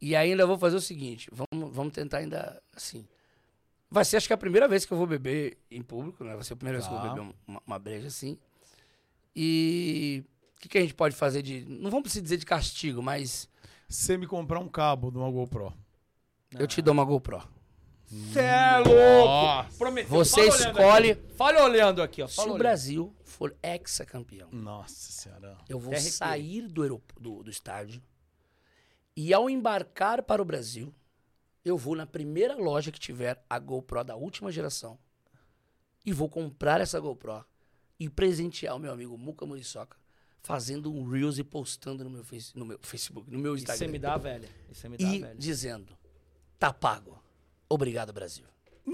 E 0.00 0.16
ainda 0.16 0.44
vou 0.44 0.58
fazer 0.58 0.74
o 0.74 0.80
seguinte, 0.80 1.30
vamos, 1.30 1.72
vamos 1.72 1.92
tentar 1.92 2.18
ainda 2.18 2.60
assim. 2.74 3.06
Vai 3.88 4.04
ser 4.04 4.16
acho 4.16 4.26
que 4.26 4.32
a 4.32 4.36
primeira 4.38 4.66
vez 4.66 4.84
que 4.84 4.92
eu 4.92 4.98
vou 4.98 5.06
beber 5.06 5.56
em 5.70 5.82
público, 5.82 6.24
né? 6.24 6.34
Vai 6.34 6.42
ser 6.42 6.54
a 6.54 6.56
primeira 6.56 6.78
vez 6.78 6.88
que 6.88 6.92
eu 6.92 6.98
vou 6.98 7.08
Tá. 7.08 7.14
beber 7.14 7.34
uma, 7.46 7.62
uma 7.64 7.78
breja 7.78 8.08
assim. 8.08 8.36
E 9.34 10.24
o 10.56 10.60
que, 10.60 10.68
que 10.68 10.78
a 10.78 10.80
gente 10.80 10.94
pode 10.94 11.14
fazer 11.14 11.42
de. 11.42 11.64
Não 11.64 11.90
vamos 11.90 12.02
precisar 12.02 12.22
dizer 12.22 12.36
de 12.36 12.46
castigo, 12.46 13.02
mas 13.02 13.48
Se 13.88 14.04
você 14.04 14.16
me 14.18 14.26
comprar 14.26 14.58
um 14.60 14.68
cabo 14.68 15.10
de 15.10 15.18
uma 15.18 15.30
GoPro. 15.30 15.72
eu 16.58 16.66
te 16.66 16.82
dou 16.82 16.92
uma 16.92 17.04
GoPro. 17.04 17.42
Cê 18.32 18.40
é 18.40 18.78
louco! 18.78 19.72
Prometeu. 19.78 20.10
Você 20.10 20.50
Fala 20.50 20.52
olhando 20.58 20.78
escolhe. 20.80 21.10
aqui. 21.12 21.34
Fala 21.36 21.62
olhando 21.64 22.02
aqui, 22.02 22.22
ó. 22.22 22.26
Se 22.26 22.34
Fala 22.36 22.48
o 22.48 22.50
olhando. 22.52 22.58
Brasil 22.62 23.14
for 23.24 23.56
ex-campeão, 23.62 24.48
Nossa 24.50 25.12
senhora. 25.12 25.56
eu 25.68 25.78
vou 25.78 25.96
sair 25.96 26.66
do, 26.66 27.00
do, 27.20 27.42
do 27.44 27.50
estádio 27.50 28.02
e 29.16 29.32
ao 29.32 29.48
embarcar 29.48 30.22
para 30.24 30.42
o 30.42 30.44
Brasil, 30.44 30.92
eu 31.64 31.78
vou 31.78 31.94
na 31.94 32.04
primeira 32.04 32.56
loja 32.56 32.90
que 32.90 32.98
tiver 32.98 33.42
a 33.48 33.58
GoPro 33.60 34.02
da 34.02 34.16
última 34.16 34.50
geração 34.50 34.98
e 36.04 36.12
vou 36.12 36.28
comprar 36.28 36.80
essa 36.80 36.98
GoPro 36.98 37.44
e 38.00 38.08
presentear 38.08 38.74
o 38.74 38.78
meu 38.80 38.90
amigo 38.92 39.16
Muca 39.16 39.44
Muriçoca 39.46 39.96
fazendo 40.42 40.90
um 40.90 41.06
Reels 41.06 41.36
e 41.38 41.44
postando 41.44 42.02
no 42.02 42.08
meu, 42.08 42.24
face, 42.24 42.56
no 42.56 42.64
meu 42.64 42.78
Facebook, 42.80 43.30
no 43.30 43.38
meu 43.38 43.54
Isso 43.54 43.64
Instagram. 43.64 43.86
você 43.86 43.92
me 43.92 43.98
dá, 43.98 44.16
velho. 44.16 44.48
Isso 44.70 44.80
você 44.80 44.88
me 44.88 44.96
dá, 44.96 45.04
e 45.04 45.18
velho. 45.20 45.38
dizendo, 45.38 45.96
tá 46.58 46.72
pago. 46.72 47.22
Obrigado, 47.68 48.10
Brasil. 48.12 48.46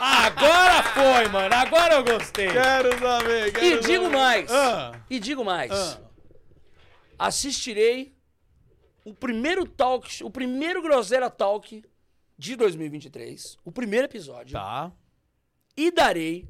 Agora 0.00 0.82
foi, 0.94 1.28
mano. 1.28 1.54
Agora 1.54 1.94
eu 1.96 2.04
gostei. 2.04 2.48
Quero 2.50 2.98
saber. 2.98 3.52
Quero 3.52 3.64
E 3.66 3.80
digo 3.80 4.04
saber. 4.04 4.16
mais. 4.16 4.50
Ah. 4.50 5.00
E 5.10 5.20
digo 5.20 5.44
mais. 5.44 5.70
Ah. 5.70 6.00
assistirei 7.18 8.16
o 9.04 9.12
primeiro 9.14 9.66
talk, 9.66 10.24
o 10.24 10.30
primeiro 10.30 10.80
Groselha 10.82 11.28
Talk 11.28 11.84
de 12.38 12.56
2023, 12.56 13.58
o 13.64 13.70
primeiro 13.70 14.06
episódio. 14.06 14.54
Tá. 14.54 14.90
E 15.76 15.90
darei. 15.90 16.48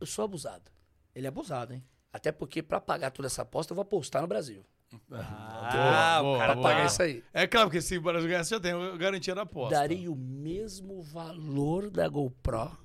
Eu 0.00 0.06
sou 0.06 0.24
abusado. 0.24 0.70
Ele 1.14 1.26
é 1.26 1.28
abusado, 1.28 1.72
hein? 1.74 1.84
Até 2.12 2.30
porque 2.32 2.62
pra 2.62 2.80
pagar 2.80 3.10
toda 3.10 3.26
essa 3.26 3.42
aposta 3.42 3.72
eu 3.72 3.74
vou 3.76 3.82
apostar 3.82 4.22
no 4.22 4.28
Brasil. 4.28 4.64
Ah, 5.10 6.20
o 6.22 6.38
cara 6.38 6.56
paga 6.56 6.84
isso 6.86 7.02
aí. 7.02 7.22
É 7.32 7.46
claro, 7.46 7.68
porque 7.68 7.82
se 7.82 7.98
o 7.98 8.00
Brasil 8.02 8.28
ganhar, 8.28 8.44
você 8.44 8.54
já 8.54 8.60
tem 8.60 8.96
garantia 8.96 9.34
da 9.34 9.42
aposta. 9.42 9.74
Darei 9.74 10.08
o 10.08 10.14
mesmo 10.14 11.02
valor 11.02 11.90
da 11.90 12.06
GoPro 12.08 12.76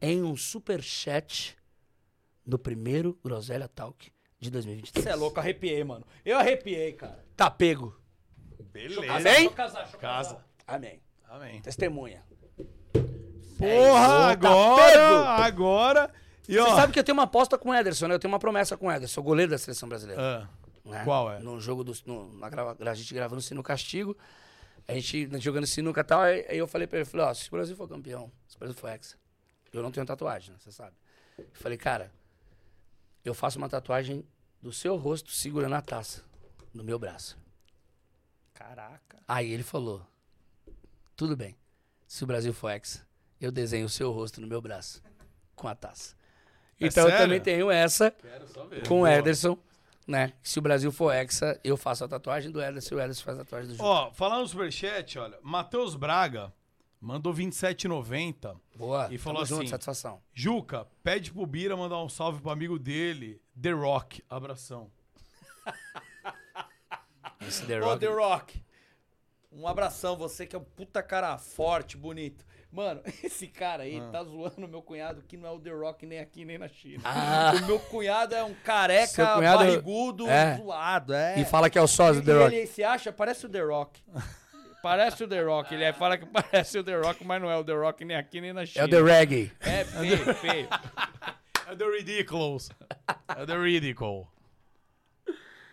em 0.00 0.22
um 0.22 0.36
superchat 0.36 1.56
no 2.46 2.58
primeiro 2.58 3.18
Groselha 3.24 3.66
Talk 3.68 4.12
de 4.38 4.50
2023. 4.50 5.04
Você 5.04 5.10
é 5.10 5.14
louco, 5.16 5.40
arrepiei, 5.40 5.82
mano. 5.82 6.06
Eu 6.24 6.38
arrepiei, 6.38 6.92
cara. 6.92 7.24
Tá 7.36 7.50
pego. 7.50 7.98
Beleza. 8.72 9.12
Amém? 9.12 9.22
Deixa 9.22 9.42
eu 9.44 9.50
casar, 9.52 9.80
deixa 9.82 9.96
eu 9.96 10.00
Casa. 10.00 10.28
casar. 10.34 10.46
Amém. 10.66 11.02
Amém. 11.28 11.60
Testemunha. 11.62 12.22
Porra, 13.58 13.66
É, 13.66 13.76
tá 13.76 14.30
agora, 14.30 14.92
pego. 14.92 15.24
agora. 15.42 16.14
E 16.50 16.58
ó, 16.58 16.64
Você 16.64 16.74
sabe 16.74 16.92
que 16.92 16.98
eu 16.98 17.04
tenho 17.04 17.16
uma 17.16 17.22
aposta 17.22 17.56
com 17.56 17.70
o 17.70 17.74
Ederson, 17.74 18.08
né? 18.08 18.14
Eu 18.14 18.18
tenho 18.18 18.32
uma 18.32 18.40
promessa 18.40 18.76
com 18.76 18.88
o 18.88 18.92
Ederson, 18.92 19.22
goleiro 19.22 19.52
da 19.52 19.56
seleção 19.56 19.88
brasileira. 19.88 20.20
Ah, 20.20 20.48
né? 20.84 21.04
Qual 21.04 21.32
é? 21.32 21.38
No 21.38 21.60
jogo 21.60 21.84
do. 21.84 21.94
No, 22.04 22.32
na 22.38 22.90
a 22.90 22.94
gente 22.94 23.14
gravando 23.14 23.40
Sino 23.40 23.62
Castigo, 23.62 24.16
a 24.88 24.94
gente 24.94 25.30
jogando 25.38 25.64
sinuca 25.64 26.00
e 26.00 26.04
tal, 26.04 26.22
aí, 26.22 26.44
aí 26.48 26.58
eu 26.58 26.66
falei 26.66 26.88
pra 26.88 26.98
ele, 26.98 27.04
falei, 27.04 27.26
ó, 27.26 27.32
se 27.32 27.46
o 27.46 27.50
Brasil 27.52 27.76
for 27.76 27.88
campeão, 27.88 28.32
se 28.48 28.56
o 28.56 28.58
Brasil 28.58 28.76
for 28.76 28.88
hexa, 28.88 29.16
eu 29.72 29.80
não 29.80 29.92
tenho 29.92 30.04
tatuagem, 30.04 30.50
né? 30.50 30.56
Você 30.58 30.72
sabe. 30.72 30.96
Eu 31.38 31.46
falei, 31.52 31.78
cara, 31.78 32.10
eu 33.24 33.32
faço 33.32 33.56
uma 33.56 33.68
tatuagem 33.68 34.26
do 34.60 34.72
seu 34.72 34.96
rosto 34.96 35.30
segurando 35.30 35.76
a 35.76 35.80
taça 35.80 36.24
no 36.74 36.82
meu 36.82 36.98
braço. 36.98 37.38
Caraca. 38.52 39.22
Aí 39.28 39.52
ele 39.52 39.62
falou, 39.62 40.04
tudo 41.14 41.36
bem, 41.36 41.56
se 42.08 42.24
o 42.24 42.26
Brasil 42.26 42.52
for 42.52 42.70
hexa, 42.70 43.06
eu 43.40 43.52
desenho 43.52 43.86
o 43.86 43.88
seu 43.88 44.10
rosto 44.10 44.40
no 44.40 44.48
meu 44.48 44.60
braço 44.60 45.00
com 45.54 45.68
a 45.68 45.74
taça. 45.76 46.18
É 46.80 46.86
então 46.86 47.08
eu 47.08 47.16
também 47.16 47.40
tenho 47.40 47.70
essa 47.70 48.14
com 48.88 49.02
o. 49.02 49.06
Ederson, 49.06 49.58
né? 50.06 50.32
Se 50.42 50.58
o 50.58 50.62
Brasil 50.62 50.90
for 50.90 51.12
hexa, 51.12 51.60
eu 51.62 51.76
faço 51.76 52.04
a 52.04 52.08
tatuagem 52.08 52.50
do 52.50 52.62
Ederson 52.62 52.94
e 52.94 52.98
o 52.98 53.00
Ederson 53.00 53.24
faz 53.24 53.38
a 53.38 53.44
tatuagem 53.44 53.68
do 53.70 53.76
Ju. 53.76 53.82
Ó, 53.82 54.10
falando 54.12 54.40
no 54.40 54.48
superchat, 54.48 55.18
olha, 55.18 55.38
Matheus 55.42 55.94
Braga 55.94 56.52
mandou 57.00 57.32
27,90 57.32 58.56
Boa. 58.76 59.08
e 59.10 59.18
falou 59.18 59.38
tamo 59.38 59.46
junto, 59.46 59.62
assim: 59.62 59.70
satisfação. 59.70 60.20
Juca, 60.34 60.86
pede 61.02 61.32
pro 61.32 61.46
Bira 61.46 61.76
mandar 61.76 62.02
um 62.02 62.08
salve 62.08 62.40
pro 62.40 62.50
amigo 62.50 62.78
dele, 62.78 63.40
The 63.60 63.72
Rock. 63.72 64.22
Abração. 64.28 64.90
Esse 67.46 67.64
The 67.66 67.80
Ô, 67.80 67.84
Rock. 67.84 68.00
The 68.00 68.06
Rock. 68.06 68.64
Um 69.52 69.66
abração, 69.66 70.16
você 70.16 70.46
que 70.46 70.54
é 70.54 70.58
um 70.58 70.64
puta 70.64 71.02
cara 71.02 71.36
forte, 71.36 71.96
bonito. 71.96 72.44
Mano, 72.72 73.00
esse 73.24 73.46
cara 73.48 73.82
aí 73.82 73.98
Ah. 74.00 74.08
tá 74.12 74.22
zoando 74.24 74.68
meu 74.68 74.80
cunhado 74.80 75.22
que 75.26 75.36
não 75.36 75.48
é 75.48 75.52
o 75.52 75.58
The 75.58 75.70
Rock 75.70 76.06
nem 76.06 76.20
aqui 76.20 76.44
nem 76.44 76.56
na 76.58 76.68
China. 76.68 77.02
Ah. 77.04 77.52
O 77.62 77.66
meu 77.66 77.78
cunhado 77.80 78.34
é 78.34 78.44
um 78.44 78.54
careca, 78.54 79.34
cunhado- 79.34 79.58
barrigudo, 79.58 80.28
É. 80.28 80.56
zoado. 80.56 81.12
É. 81.12 81.40
E 81.40 81.44
fala 81.44 81.68
que 81.68 81.78
é 81.78 81.82
o 81.82 81.88
sósia 81.88 82.22
do 82.22 82.26
The 82.26 82.32
Rock. 82.44 82.54
Ele 82.54 82.66
se 82.66 82.84
acha, 82.84 83.12
parece 83.12 83.46
o 83.46 83.48
The 83.48 83.60
Rock. 83.62 84.02
Parece 84.82 85.22
o 85.22 85.28
The 85.28 85.42
Rock. 85.42 85.74
Ele 85.74 85.84
é- 85.84 85.92
fala 85.92 86.16
que 86.16 86.24
parece 86.24 86.78
o 86.78 86.82
The 86.82 86.96
Rock, 86.96 87.22
mas 87.22 87.42
não 87.42 87.50
é 87.50 87.56
o 87.58 87.62
The 87.62 87.74
Rock 87.74 88.02
nem 88.02 88.16
aqui 88.16 88.40
nem 88.40 88.54
na 88.54 88.62
É 88.62 88.66
China. 88.66 88.86
o 88.86 88.88
The 88.88 89.02
Reggae. 89.02 89.52
É 89.60 89.84
feio, 89.84 90.34
feio. 90.36 90.68
É 91.68 91.76
The 91.76 91.84
Ridiculous. 91.84 92.70
É 93.36 93.44
The 93.44 93.58
Ridicule. 93.58 94.24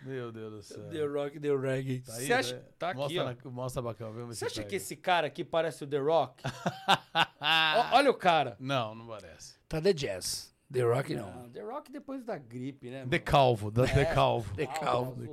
Meu 0.02 0.30
Deus 0.32 0.52
do 0.52 0.62
céu. 0.62 0.88
The 0.88 1.04
Rock, 1.06 1.40
The 1.40 1.56
Reggae. 1.56 2.00
Tá 2.00 2.14
aí, 2.14 2.26
Você 2.26 2.32
acha- 2.32 2.56
né? 2.56 2.62
tá 2.78 2.90
aqui, 2.90 2.98
mostra 3.00 3.22
ó. 3.22 3.24
na- 3.26 3.50
mostra 3.50 3.82
bacana, 3.82 4.24
Você 4.26 4.44
acha 4.44 4.54
pega. 4.56 4.68
que 4.68 4.76
esse 4.76 4.96
cara 4.96 5.26
aqui 5.26 5.44
parece 5.44 5.82
o 5.82 5.86
The 5.86 5.98
Rock? 5.98 6.42
Ó, 7.40 7.96
olha 7.96 8.10
o 8.10 8.14
cara. 8.14 8.56
Não, 8.60 8.94
não 8.94 9.06
parece. 9.06 9.54
Tá 9.68 9.80
The 9.80 9.92
Jazz. 9.92 10.54
The 10.72 10.82
Rock 10.82 11.14
não. 11.14 11.32
Não, 11.32 11.50
The 11.50 11.62
Rock 11.62 11.90
depois 11.90 12.24
da 12.24 12.36
gripe, 12.36 12.90
né? 12.90 13.00
The 13.00 13.06
mano? 13.06 13.20
Calvo, 13.24 13.70
da 13.70 13.86
The 13.86 14.04
Calvo. 14.04 14.54
The 14.54 14.66
Calvo. 14.66 15.28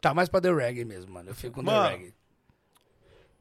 Tá 0.00 0.12
mais 0.14 0.28
pra 0.28 0.40
The 0.40 0.52
Reggae 0.52 0.84
mesmo, 0.84 1.12
mano. 1.12 1.30
Eu 1.30 1.34
fico 1.34 1.54
com 1.54 1.62
Mano, 1.62 1.88
The 1.88 1.96
Reggae. 1.96 2.14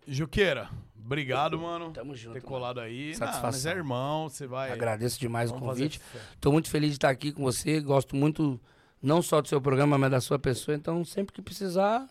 Juqueira, 0.08 0.70
obrigado, 0.98 1.58
mano. 1.60 1.92
Tamo 1.92 2.16
junto, 2.16 2.34
Ter 2.34 2.40
mano. 2.40 2.50
colado 2.50 2.80
aí. 2.80 3.14
Satisfação. 3.16 3.42
Não, 3.42 3.52
mas 3.52 3.66
é 3.66 3.72
irmão, 3.72 4.30
você 4.30 4.48
vai. 4.48 4.72
Agradeço 4.72 5.20
demais 5.20 5.50
o 5.50 5.54
Vamos 5.54 5.68
fazer 5.70 5.84
convite. 5.84 6.02
Tô 6.42 6.52
muito 6.52 6.70
feliz 6.70 6.90
de 6.92 6.96
estar 6.98 7.10
aqui 7.10 7.32
com 7.32 7.44
você. 7.44 7.80
Gosto 7.80 8.16
muito, 8.16 8.60
não 9.04 9.22
só 9.22 9.42
do 9.42 9.48
seu 9.50 9.60
programa, 9.60 9.98
mas 9.98 10.10
da 10.10 10.22
sua 10.22 10.40
pessoa. 10.40 10.74
Então, 10.74 11.04
sempre 11.04 11.34
que 11.34 11.42
precisar, 11.42 12.10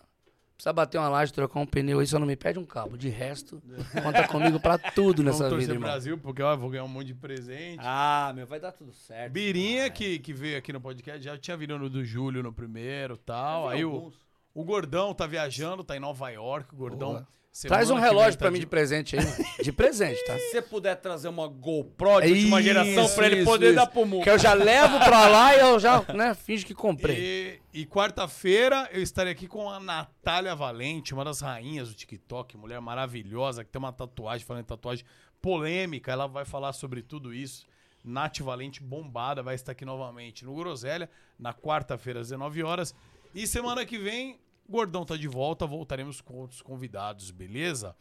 precisa 0.55 0.71
bater 0.71 0.99
uma 0.99 1.09
laje, 1.09 1.33
trocar 1.33 1.59
um 1.59 1.65
pneu 1.65 1.99
aí, 1.99 2.05
só 2.05 2.19
não 2.19 2.27
me 2.27 2.35
pede 2.35 2.59
um 2.59 2.65
cabo. 2.65 2.95
De 2.95 3.09
resto, 3.09 3.61
conta 4.03 4.27
comigo 4.27 4.59
pra 4.59 4.77
tudo 4.77 5.23
Vamos 5.23 5.39
nessa 5.39 5.49
torcer 5.49 5.59
vida, 5.59 5.73
irmão. 5.73 5.89
Brasil, 5.89 6.17
porque 6.19 6.43
ó, 6.43 6.53
eu 6.53 6.57
vou 6.57 6.69
ganhar 6.69 6.83
um 6.83 6.87
monte 6.87 7.07
de 7.07 7.15
presente. 7.15 7.81
Ah, 7.81 8.31
meu, 8.35 8.45
vai 8.45 8.59
dar 8.59 8.71
tudo 8.71 8.93
certo. 8.93 9.33
Birinha, 9.33 9.89
que, 9.89 10.19
que 10.19 10.31
veio 10.31 10.57
aqui 10.57 10.71
no 10.71 10.79
podcast, 10.79 11.23
já 11.23 11.35
tinha 11.35 11.57
no 11.57 11.89
do 11.89 12.05
Júlio 12.05 12.43
no 12.43 12.53
primeiro 12.53 13.17
tal. 13.17 13.67
Aí 13.67 13.83
o, 13.83 14.13
o 14.53 14.63
Gordão 14.63 15.15
tá 15.15 15.25
viajando, 15.25 15.83
tá 15.83 15.97
em 15.97 15.99
Nova 15.99 16.29
York. 16.29 16.73
O 16.73 16.77
Gordão. 16.77 17.13
Boa. 17.13 17.27
Semana 17.53 17.77
Traz 17.77 17.89
um 17.91 17.99
relógio 17.99 18.33
tá 18.33 18.39
pra 18.39 18.51
mim 18.51 18.59
de 18.59 18.65
presente 18.65 19.15
aí. 19.15 19.23
mano. 19.23 19.37
De 19.63 19.71
presente, 19.71 20.25
tá? 20.25 20.37
Se 20.37 20.49
você 20.51 20.61
puder 20.61 20.95
trazer 20.95 21.27
uma 21.27 21.47
GoPro 21.47 22.19
de 22.21 22.31
última 22.31 22.61
geração 22.61 23.05
Isso, 23.05 23.15
pra 23.15 23.27
ele 23.27 23.35
isso, 23.37 23.45
poder 23.45 23.67
isso. 23.67 23.75
dar 23.75 23.87
pro 23.87 24.05
mundo. 24.05 24.23
Que 24.23 24.29
eu 24.31 24.39
já 24.39 24.53
levo 24.53 24.97
pra 24.99 25.27
lá 25.27 25.55
e 25.55 25.59
eu 25.59 25.79
já, 25.79 26.01
né, 26.13 26.33
finge 26.33 26.65
que 26.65 26.73
comprei. 26.73 27.61
E, 27.73 27.81
e 27.81 27.85
quarta-feira 27.85 28.89
eu 28.91 29.01
estarei 29.01 29.31
aqui 29.31 29.47
com 29.47 29.69
a 29.69 29.79
Natália 29.79 30.55
Valente, 30.55 31.13
uma 31.13 31.23
das 31.23 31.39
rainhas 31.41 31.89
do 31.89 31.93
TikTok, 31.93 32.57
mulher 32.57 32.81
maravilhosa, 32.81 33.63
que 33.63 33.69
tem 33.71 33.79
uma 33.79 33.93
tatuagem, 33.93 34.45
falando 34.45 34.63
em 34.63 34.65
tatuagem 34.65 35.05
polêmica. 35.41 36.11
Ela 36.11 36.27
vai 36.27 36.45
falar 36.45 36.73
sobre 36.73 37.01
tudo 37.03 37.33
isso. 37.33 37.65
Nath 38.03 38.39
Valente 38.39 38.81
bombada 38.83 39.41
vai 39.41 39.55
estar 39.55 39.71
aqui 39.71 39.85
novamente 39.85 40.43
no 40.43 40.53
Groselha, 40.55 41.09
na 41.39 41.53
quarta-feira, 41.53 42.19
às 42.19 42.27
19 42.27 42.61
horas. 42.63 42.93
E 43.33 43.47
semana 43.47 43.85
que 43.85 43.97
vem, 43.97 44.39
Gordão 44.67 45.05
tá 45.05 45.17
de 45.17 45.27
volta, 45.27 45.65
voltaremos 45.65 46.21
com 46.21 46.35
outros 46.35 46.61
convidados, 46.61 47.31
beleza? 47.31 47.95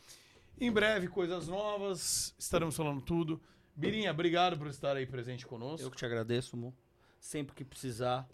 Em 0.60 0.70
breve, 0.70 1.08
coisas 1.08 1.48
novas, 1.48 2.34
estaremos 2.38 2.76
falando 2.76 3.00
tudo. 3.00 3.40
Birinha, 3.74 4.10
obrigado 4.10 4.56
por 4.56 4.66
estar 4.66 4.96
aí 4.96 5.06
presente 5.06 5.46
conosco. 5.46 5.86
Eu 5.86 5.90
que 5.90 5.96
te 5.96 6.04
agradeço, 6.04 6.56
Mo. 6.56 6.74
Sempre 7.18 7.54
que 7.54 7.64
precisar, 7.64 8.28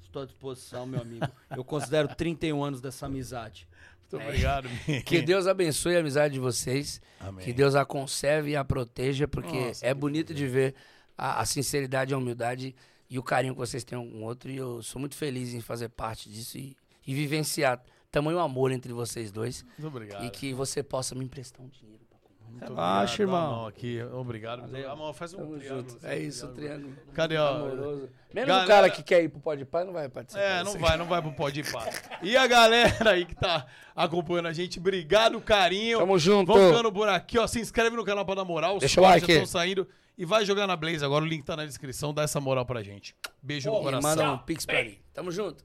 estou 0.00 0.22
à 0.22 0.26
disposição, 0.26 0.86
meu 0.86 1.00
amigo. 1.00 1.26
Eu 1.50 1.64
considero 1.64 2.08
31 2.14 2.62
anos 2.62 2.80
dessa 2.80 3.06
amizade. 3.06 3.66
Muito 4.12 4.26
obrigado, 4.26 4.68
Birinha. 4.68 5.02
Que 5.02 5.22
Deus 5.22 5.46
abençoe 5.46 5.96
a 5.96 6.00
amizade 6.00 6.34
de 6.34 6.40
vocês. 6.40 7.00
Amém. 7.18 7.44
Que 7.44 7.52
Deus 7.52 7.74
a 7.74 7.84
conserve 7.84 8.50
e 8.50 8.56
a 8.56 8.64
proteja, 8.64 9.26
porque 9.26 9.68
Nossa, 9.68 9.86
é 9.86 9.94
bonito 9.94 10.34
de 10.34 10.46
ver 10.46 10.74
a, 11.16 11.40
a 11.40 11.46
sinceridade, 11.46 12.12
a 12.12 12.18
humildade 12.18 12.74
e 13.08 13.18
o 13.18 13.22
carinho 13.22 13.54
que 13.54 13.60
vocês 13.60 13.84
têm 13.84 13.96
um 13.98 14.10
com 14.10 14.18
o 14.18 14.22
outro. 14.22 14.50
E 14.50 14.56
eu 14.56 14.82
sou 14.82 15.00
muito 15.00 15.16
feliz 15.16 15.54
em 15.54 15.60
fazer 15.60 15.88
parte 15.88 16.28
disso 16.28 16.58
e, 16.58 16.76
e 17.06 17.14
vivenciar 17.14 17.82
tamanho 18.10 18.38
amor 18.38 18.70
entre 18.70 18.92
vocês 18.92 19.30
dois. 19.32 19.64
Muito 19.78 19.86
obrigado. 19.86 20.24
E 20.24 20.30
que 20.30 20.52
você 20.52 20.82
possa 20.82 21.14
me 21.14 21.24
emprestar 21.24 21.60
um 21.64 21.68
dinheiro. 21.68 22.02
pra 22.08 22.18
comprar. 22.18 22.46
Muito 22.50 22.64
Relaxa, 22.64 23.14
obrigado. 23.14 23.30
Dá 23.32 23.38
a 23.38 23.40
irmão. 23.46 23.56
mão 23.56 23.66
aqui. 23.66 24.02
Obrigado. 24.12 24.62
A 24.90 24.96
mão 24.96 25.12
faz 25.14 25.32
um 25.34 25.38
Tamo 25.38 25.58
triângulo. 25.58 25.90
junto. 25.90 26.06
É 26.06 26.18
isso, 26.18 26.48
triângulo. 26.48 26.94
Cadê, 27.14 27.36
ó? 27.38 27.48
Amoroso. 27.56 28.08
Menos 28.34 28.48
Galera- 28.48 28.64
o 28.64 28.68
cara 28.68 28.90
que 28.90 29.02
quer 29.02 29.22
ir 29.24 29.28
pro 29.30 29.40
Pode 29.40 29.64
Pai 29.64 29.84
não 29.84 29.92
vai 29.92 30.08
participar. 30.08 30.42
É, 30.44 30.62
não 30.62 30.78
vai, 30.78 30.96
não 30.98 31.06
vai 31.06 31.22
pro 31.22 31.32
Pode 31.32 31.62
Pá. 31.72 31.86
E 32.22 32.36
a 32.36 32.46
galera 32.46 33.10
aí 33.10 33.24
que 33.24 33.34
tá 33.34 33.66
acompanhando 33.96 34.48
a 34.48 34.52
gente, 34.52 34.78
obrigado, 34.78 35.40
carinho. 35.40 35.98
Tamo 35.98 36.18
junto. 36.18 36.52
Vamos 36.52 36.68
ficando 36.70 36.92
por 36.92 37.08
aqui, 37.08 37.38
ó. 37.38 37.46
Se 37.46 37.60
inscreve 37.60 37.96
no 37.96 38.04
canal 38.04 38.24
pra 38.26 38.34
dar 38.34 38.44
moral. 38.44 38.74
Os 38.74 38.80
Deixa 38.80 39.00
o 39.00 39.04
like. 39.04 39.26
já 39.26 39.32
estão 39.32 39.46
saindo. 39.46 39.88
E 40.18 40.26
vai 40.26 40.44
jogar 40.44 40.66
na 40.66 40.76
Blaze 40.76 41.02
agora. 41.02 41.24
O 41.24 41.26
link 41.26 41.42
tá 41.42 41.56
na 41.56 41.64
descrição. 41.64 42.12
Dá 42.12 42.22
essa 42.22 42.38
moral 42.38 42.66
pra 42.66 42.82
gente. 42.82 43.16
Beijo 43.42 43.70
no 43.70 43.78
E 43.78 43.82
coração. 43.82 44.10
manda 44.10 44.32
um 44.32 44.38
pix 44.38 44.66
pra 44.66 44.84
mim. 44.84 44.98
Tamo 45.14 45.32
junto. 45.32 45.64